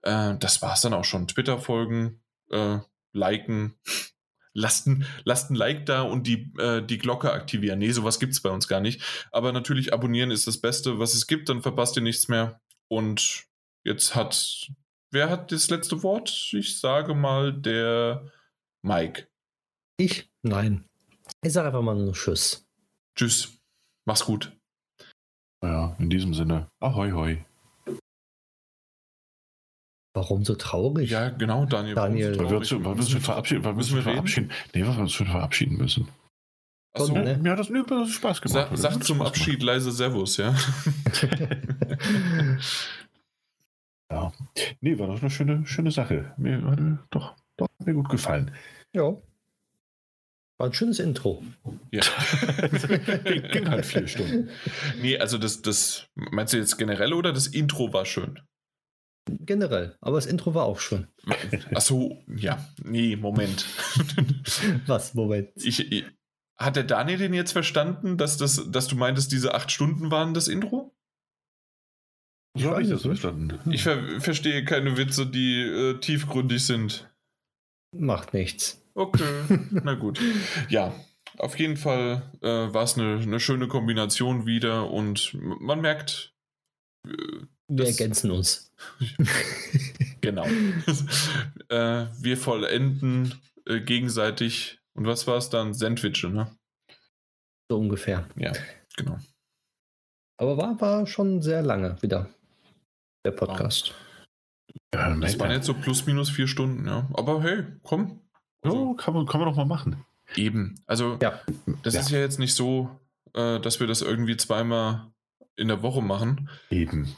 äh, 0.08 0.38
das 0.38 0.62
war 0.62 0.74
es 0.74 0.80
dann 0.80 0.94
auch 0.94 1.04
schon. 1.04 1.28
Twitter-Folgen, 1.28 2.20
äh, 2.50 2.78
liken, 3.12 3.74
lasst 4.54 4.86
ein, 4.86 5.04
lasst 5.24 5.50
ein 5.50 5.54
Like 5.54 5.86
da 5.86 6.02
und 6.02 6.26
die, 6.26 6.52
äh, 6.58 6.82
die 6.82 6.98
Glocke 6.98 7.32
aktivieren. 7.32 7.78
Nee, 7.78 7.92
sowas 7.92 8.18
gibt 8.18 8.32
es 8.32 8.40
bei 8.40 8.50
uns 8.50 8.68
gar 8.68 8.80
nicht. 8.80 9.02
Aber 9.30 9.52
natürlich 9.52 9.92
abonnieren 9.92 10.30
ist 10.30 10.46
das 10.46 10.60
Beste, 10.60 10.98
was 10.98 11.14
es 11.14 11.26
gibt, 11.26 11.48
dann 11.48 11.62
verpasst 11.62 11.96
ihr 11.96 12.02
nichts 12.02 12.28
mehr. 12.28 12.60
Und 12.88 13.44
jetzt 13.84 14.14
hat, 14.14 14.70
wer 15.10 15.28
hat 15.28 15.52
das 15.52 15.68
letzte 15.68 16.02
Wort? 16.02 16.50
Ich 16.52 16.80
sage 16.80 17.14
mal 17.14 17.52
der 17.52 18.30
Mike. 18.82 19.28
Ich? 19.98 20.30
Nein. 20.42 20.84
Ich 21.42 21.52
sage 21.52 21.68
einfach 21.68 21.82
mal 21.82 21.94
nur 21.94 22.14
Tschüss. 22.14 22.66
Tschüss. 23.14 23.60
Mach's 24.06 24.24
gut. 24.24 24.56
Ja, 25.62 25.96
in 25.98 26.08
diesem 26.08 26.32
Sinne, 26.32 26.70
ahoi 26.80 27.10
hoi. 27.10 27.44
Warum 30.18 30.44
so 30.44 30.56
traurig? 30.56 31.10
Ja, 31.10 31.28
genau, 31.28 31.64
Daniel. 31.64 31.94
Daniel. 31.94 32.36
Weil 32.40 32.50
wir 32.50 32.56
uns, 32.56 32.72
weil 32.72 32.82
wir 32.82 32.90
uns 32.90 33.10
schon 33.10 33.20
verabschieden, 33.20 33.62
weil 33.62 33.74
wir 33.74 33.78
uns 33.78 33.90
verabschieden. 33.90 34.50
Nee, 34.74 34.84
weil 34.84 34.96
wir 34.96 35.02
uns 35.02 35.12
schon 35.12 35.28
verabschieden 35.28 35.76
müssen. 35.76 36.08
Achso, 36.92 37.12
ne? 37.12 37.40
Ja, 37.44 37.54
das 37.54 37.70
hat 37.70 38.08
Spaß 38.08 38.42
gemacht. 38.42 38.68
Sa 38.72 38.90
sag 38.90 39.04
zum 39.04 39.22
Abschied 39.22 39.62
leise 39.62 39.92
Servus, 39.92 40.38
ja. 40.38 40.56
ja. 44.10 44.32
Nee, 44.80 44.98
war 44.98 45.06
doch 45.06 45.20
eine 45.20 45.30
schöne, 45.30 45.64
schöne 45.66 45.92
Sache. 45.92 46.34
Mir 46.36 46.64
hat 46.64 46.80
doch, 47.10 47.36
doch 47.56 47.68
mir 47.84 47.94
gut 47.94 48.08
gefallen. 48.08 48.50
Ja. 48.92 49.16
War 50.58 50.66
ein 50.66 50.72
schönes 50.72 50.98
Intro. 50.98 51.44
Ja. 51.92 52.02
Ging 53.52 53.68
halt 53.68 53.86
vier 53.86 54.08
Stunden. 54.08 54.50
Nee, 55.00 55.16
also 55.16 55.38
das, 55.38 55.62
das, 55.62 56.08
meinst 56.16 56.54
du 56.54 56.56
jetzt 56.56 56.76
generell 56.76 57.12
oder 57.12 57.32
das 57.32 57.46
Intro 57.46 57.92
war 57.92 58.04
schön? 58.04 58.40
Generell, 59.40 59.96
aber 60.00 60.16
das 60.16 60.26
Intro 60.26 60.54
war 60.54 60.64
auch 60.64 60.80
schon. 60.80 61.08
Achso, 61.74 62.22
ja. 62.34 62.64
Nee, 62.82 63.16
Moment. 63.16 63.66
Was, 64.86 65.14
Moment? 65.14 65.50
Ich, 65.56 65.92
ich, 65.92 66.04
hat 66.58 66.76
der 66.76 66.84
Daniel 66.84 67.18
den 67.18 67.34
jetzt 67.34 67.52
verstanden, 67.52 68.16
dass, 68.16 68.36
das, 68.36 68.70
dass 68.70 68.88
du 68.88 68.96
meintest, 68.96 69.30
diese 69.32 69.54
acht 69.54 69.70
Stunden 69.70 70.10
waren 70.10 70.34
das 70.34 70.48
Intro? 70.48 70.94
So 72.56 72.70
habe 72.70 72.82
ich 72.82 72.88
das 72.88 73.02
verstanden. 73.02 73.58
Ich 73.70 73.84
ver 73.84 74.20
verstehe 74.20 74.64
keine 74.64 74.96
Witze, 74.96 75.26
die 75.26 75.60
äh, 75.60 76.00
tiefgründig 76.00 76.64
sind. 76.66 77.08
Macht 77.96 78.34
nichts. 78.34 78.82
Okay, 78.94 79.24
na 79.70 79.94
gut. 79.94 80.20
Ja, 80.68 80.92
auf 81.38 81.58
jeden 81.58 81.76
Fall 81.76 82.32
äh, 82.42 82.48
war 82.48 82.82
es 82.82 82.98
eine, 82.98 83.20
eine 83.20 83.38
schöne 83.38 83.68
Kombination 83.68 84.46
wieder 84.46 84.90
und 84.90 85.36
man 85.40 85.80
merkt, 85.80 86.34
wir 87.68 87.86
ergänzen 87.86 88.30
uns. 88.30 88.72
genau. 90.20 90.44
äh, 91.68 92.06
wir 92.20 92.36
vollenden 92.36 93.34
äh, 93.66 93.80
gegenseitig. 93.80 94.80
Und 94.94 95.06
was 95.06 95.26
war 95.26 95.36
es 95.36 95.50
dann? 95.50 95.74
Sandwiche, 95.74 96.28
ne? 96.28 96.50
So 97.70 97.78
ungefähr. 97.78 98.28
Ja, 98.36 98.52
genau. 98.96 99.18
Aber 100.38 100.56
war, 100.56 100.80
war 100.80 101.06
schon 101.06 101.42
sehr 101.42 101.62
lange 101.62 102.00
wieder 102.02 102.28
der 103.24 103.32
Podcast. 103.32 103.94
Ja, 104.94 105.14
das 105.16 105.38
waren 105.38 105.50
jetzt 105.50 105.66
so 105.66 105.74
plus 105.74 106.06
minus 106.06 106.30
vier 106.30 106.48
Stunden, 106.48 106.86
ja. 106.86 107.08
Aber 107.12 107.42
hey, 107.42 107.64
komm. 107.82 108.20
Also, 108.62 108.76
oh, 108.76 108.94
kann, 108.94 109.14
man, 109.14 109.26
kann 109.26 109.40
man 109.40 109.50
doch 109.50 109.56
mal 109.56 109.66
machen. 109.66 110.04
Eben. 110.34 110.80
Also, 110.86 111.18
ja. 111.20 111.40
das 111.82 111.94
ja. 111.94 112.00
ist 112.00 112.10
ja 112.10 112.18
jetzt 112.18 112.38
nicht 112.38 112.54
so, 112.54 112.90
äh, 113.34 113.60
dass 113.60 113.80
wir 113.80 113.86
das 113.86 114.02
irgendwie 114.02 114.36
zweimal 114.36 115.10
in 115.56 115.68
der 115.68 115.82
Woche 115.82 116.02
machen. 116.02 116.48
Eben. 116.70 117.14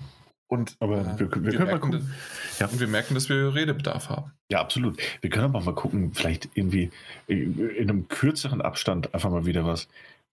Und, 0.51 0.77
Aber 0.81 0.99
äh, 0.99 1.19
wir, 1.19 1.21
wir, 1.21 1.21
wir 1.21 1.29
können 1.53 1.59
mal 1.59 1.65
merken, 1.67 1.91
gucken. 1.93 2.11
Ja. 2.59 2.67
Und 2.67 2.81
wir 2.81 2.89
merken, 2.89 3.15
dass 3.15 3.29
wir 3.29 3.55
Redebedarf 3.55 4.09
haben. 4.09 4.33
Ja, 4.51 4.61
absolut. 4.61 4.99
Wir 5.21 5.31
können 5.31 5.45
aber 5.45 5.61
mal 5.61 5.75
gucken, 5.75 6.13
vielleicht 6.13 6.49
irgendwie 6.55 6.91
in 7.29 7.79
einem 7.79 8.09
kürzeren 8.09 8.61
Abstand 8.61 9.15
einfach 9.15 9.31
mal 9.31 9.47
wieder 9.47 9.65
was. 9.65 9.87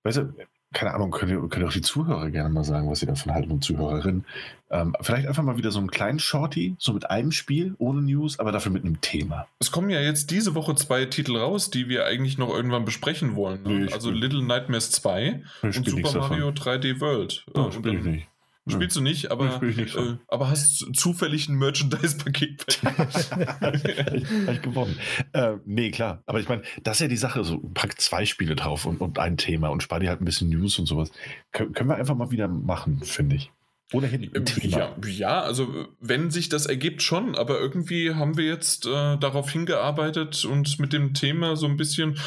Weißt 0.03 0.17
du, 0.17 0.33
keine 0.73 0.93
Ahnung, 0.95 1.11
können, 1.11 1.31
ihr- 1.43 1.47
können 1.49 1.67
auch 1.67 1.71
die 1.71 1.81
Zuhörer 1.83 2.31
gerne 2.31 2.49
mal 2.49 2.63
sagen, 2.63 2.89
was 2.89 2.99
sie 2.99 3.05
davon 3.05 3.31
halten 3.33 3.51
und 3.51 3.63
Zuhörerinnen. 3.63 4.25
Ähm, 4.71 4.95
vielleicht 5.01 5.27
einfach 5.27 5.43
mal 5.43 5.57
wieder 5.57 5.69
so 5.71 5.77
einen 5.79 5.91
kleinen 5.91 6.17
Shorty, 6.19 6.75
so 6.79 6.93
mit 6.93 7.09
einem 7.11 7.31
Spiel, 7.31 7.75
ohne 7.77 8.01
News, 8.01 8.39
aber 8.39 8.51
dafür 8.51 8.71
mit 8.71 8.83
einem 8.83 8.99
Thema. 9.01 9.47
Es 9.59 9.71
kommen 9.71 9.89
ja 9.91 10.01
jetzt 10.01 10.31
diese 10.31 10.55
Woche 10.55 10.73
zwei 10.75 11.05
Titel 11.05 11.37
raus, 11.37 11.69
die 11.69 11.87
wir 11.89 12.05
eigentlich 12.05 12.39
noch 12.39 12.49
irgendwann 12.49 12.85
besprechen 12.85 13.35
wollen. 13.35 13.61
Ne? 13.63 13.69
Nee, 13.85 13.93
also 13.93 14.09
Little 14.11 14.43
Nightmares 14.43 14.89
2 14.91 15.43
Ich 15.69 15.77
und 15.77 15.87
Super 15.87 16.11
davon. 16.11 16.29
Mario 16.39 16.49
3D 16.49 16.99
World. 16.99 17.45
Ja, 17.55 17.61
und 17.61 17.73
spiel 17.75 17.93
ich 17.93 18.03
nicht. 18.03 18.27
Spielst 18.69 18.95
du 18.95 19.01
nicht, 19.01 19.31
aber, 19.31 19.51
spiel 19.51 19.69
ich 19.69 19.77
nicht 19.77 19.95
äh, 19.95 20.17
aber 20.27 20.49
hast 20.49 20.85
zufällig 20.93 21.47
ein 21.47 21.55
Merchandise-Paket 21.55 22.79
bei 22.81 22.91
dir. 22.91 23.47
Habe 23.61 24.51
ich 24.53 24.61
gewonnen. 24.61 24.97
Äh, 25.33 25.57
nee, 25.65 25.91
klar. 25.91 26.23
Aber 26.25 26.39
ich 26.39 26.49
meine, 26.49 26.63
das 26.83 26.97
ist 26.97 27.01
ja 27.01 27.07
die 27.07 27.17
Sache. 27.17 27.43
So, 27.43 27.59
pack 27.73 27.99
zwei 28.01 28.25
Spiele 28.25 28.55
drauf 28.55 28.85
und, 28.85 29.01
und 29.01 29.19
ein 29.19 29.37
Thema 29.37 29.69
und 29.69 29.83
spar 29.83 29.99
dir 29.99 30.09
halt 30.09 30.21
ein 30.21 30.25
bisschen 30.25 30.49
News 30.49 30.77
und 30.79 30.85
sowas. 30.85 31.11
Kön 31.51 31.73
können 31.73 31.89
wir 31.89 31.95
einfach 31.95 32.15
mal 32.15 32.31
wieder 32.31 32.47
machen, 32.47 33.01
finde 33.03 33.37
ich. 33.37 33.51
Ohnehin 33.93 34.33
Thema. 34.43 34.77
Ja, 34.77 34.95
ja, 35.07 35.41
also 35.41 35.87
wenn 36.01 36.29
sich 36.29 36.49
das 36.49 36.65
ergibt 36.65 37.01
schon, 37.01 37.35
aber 37.35 37.59
irgendwie 37.59 38.13
haben 38.13 38.35
wir 38.35 38.45
jetzt 38.45 38.85
äh, 38.85 39.17
darauf 39.17 39.49
hingearbeitet 39.49 40.43
und 40.43 40.77
mit 40.79 40.91
dem 40.91 41.13
Thema 41.13 41.55
so 41.55 41.67
ein 41.67 41.77
bisschen, 41.77 42.19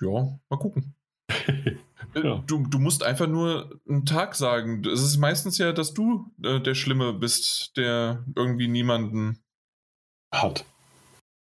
ja, 0.00 0.38
mal 0.50 0.58
gucken. 0.58 0.94
Ja. 2.16 2.42
Du, 2.46 2.66
du 2.66 2.78
musst 2.78 3.02
einfach 3.02 3.26
nur 3.26 3.78
einen 3.88 4.06
Tag 4.06 4.34
sagen. 4.34 4.82
Es 4.86 5.02
ist 5.02 5.18
meistens 5.18 5.58
ja, 5.58 5.72
dass 5.72 5.92
du 5.92 6.32
äh, 6.42 6.60
der 6.60 6.74
Schlimme 6.74 7.12
bist, 7.12 7.76
der 7.76 8.24
irgendwie 8.34 8.68
niemanden. 8.68 9.42
Hat. 10.32 10.64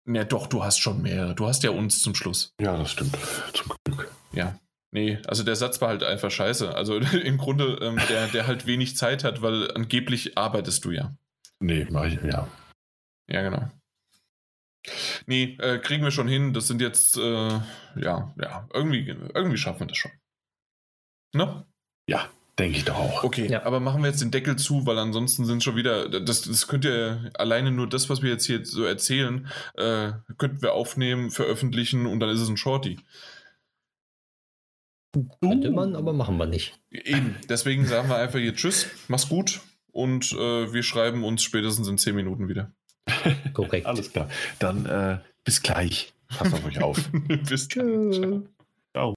Na 0.06 0.24
doch, 0.24 0.48
du 0.48 0.64
hast 0.64 0.80
schon 0.80 1.02
mehr. 1.02 1.34
Du 1.34 1.48
hast 1.48 1.64
ja 1.64 1.70
uns 1.70 2.02
zum 2.02 2.16
Schluss. 2.16 2.54
Ja, 2.60 2.78
das 2.78 2.92
stimmt. 2.92 3.18
Zum 3.54 3.72
Glück. 3.84 4.12
Ja. 4.34 4.60
Nee, 4.92 5.20
also 5.28 5.44
der 5.44 5.56
Satz 5.56 5.82
war 5.82 5.90
halt 5.90 6.04
einfach 6.04 6.32
scheiße. 6.32 6.74
Also 6.74 6.96
im 7.24 7.38
Grunde, 7.38 7.78
ähm, 7.82 8.00
der, 8.10 8.28
der 8.28 8.48
halt 8.48 8.66
wenig 8.66 8.98
Zeit 8.98 9.24
hat, 9.24 9.42
weil 9.42 9.72
angeblich 9.72 10.38
arbeitest 10.38 10.86
du 10.86 10.92
ja. 10.92 11.16
Nee, 11.60 11.88
mach 11.90 12.06
ich, 12.06 12.22
ja. 12.22 12.48
Ja, 13.28 13.42
genau. 13.42 13.70
Nee, 15.26 15.58
äh, 15.60 15.80
kriegen 15.80 16.04
wir 16.04 16.12
schon 16.12 16.28
hin. 16.28 16.54
Das 16.54 16.68
sind 16.68 16.82
jetzt, 16.82 17.18
äh, 17.18 17.60
ja, 17.96 18.34
ja, 18.40 18.68
irgendwie, 18.74 19.08
irgendwie 19.34 19.58
schaffen 19.58 19.82
wir 19.82 19.88
das 19.88 19.98
schon. 19.98 20.12
Ne? 21.36 21.66
Denke 22.58 22.78
ich 22.78 22.86
doch 22.86 22.96
auch. 22.96 23.24
Okay, 23.26 23.48
Ja. 23.50 23.66
aber 23.66 23.82
machen 23.82 24.02
wir 24.02 24.10
jetzt 24.10 24.22
den 24.22 24.32
Deckel 24.32 24.56
zu, 24.56 24.86
weil 24.86 24.98
ansonsten 24.98 25.44
sind 25.44 25.62
schon 25.62 25.76
wieder, 25.76 26.08
das, 26.22 26.44
das 26.44 26.68
könnt 26.68 26.86
ihr 26.86 27.30
alleine 27.34 27.70
nur 27.70 27.90
das, 27.90 28.10
was 28.10 28.22
wir 28.22 28.30
jetzt 28.32 28.46
hier 28.46 28.66
so 28.66 28.86
erzählen, 28.86 29.50
äh, 29.74 30.14
könnten 30.38 30.62
wir 30.62 30.72
aufnehmen, 30.72 31.32
veröffentlichen 31.32 32.06
und 32.06 32.22
dann 32.22 32.30
ist 32.30 32.40
es 32.40 32.48
ein 32.48 32.56
Shorty. 32.56 32.98
Könnte 35.42 35.72
man, 35.72 35.98
aber 35.98 36.14
machen 36.14 36.38
wir 36.38 36.46
nicht. 36.46 36.80
Eben, 36.92 37.36
deswegen 37.50 37.86
sagen 37.86 38.08
wir 38.08 38.16
einfach 38.16 38.40
hier 38.40 38.56
Tschüss, 38.56 38.88
mach's 39.10 39.28
gut 39.28 39.60
und 39.92 40.32
äh, 40.32 40.72
wir 40.72 40.84
schreiben 40.84 41.26
uns 41.26 41.44
spätestens 41.44 41.90
in 41.90 41.98
10 41.98 42.16
Minuten 42.16 42.48
wieder. 42.48 42.72
Korrekt. 43.54 43.86
Alles 43.86 44.14
klar. 44.14 44.30
Dann 44.60 44.86
äh, 44.86 45.20
bis 45.44 45.62
gleich. 45.62 46.14
Passt 46.30 46.54
auf 46.54 46.66
euch 46.66 46.82
auf. 46.82 47.10
Bis 47.50 47.68
dann. 47.68 48.48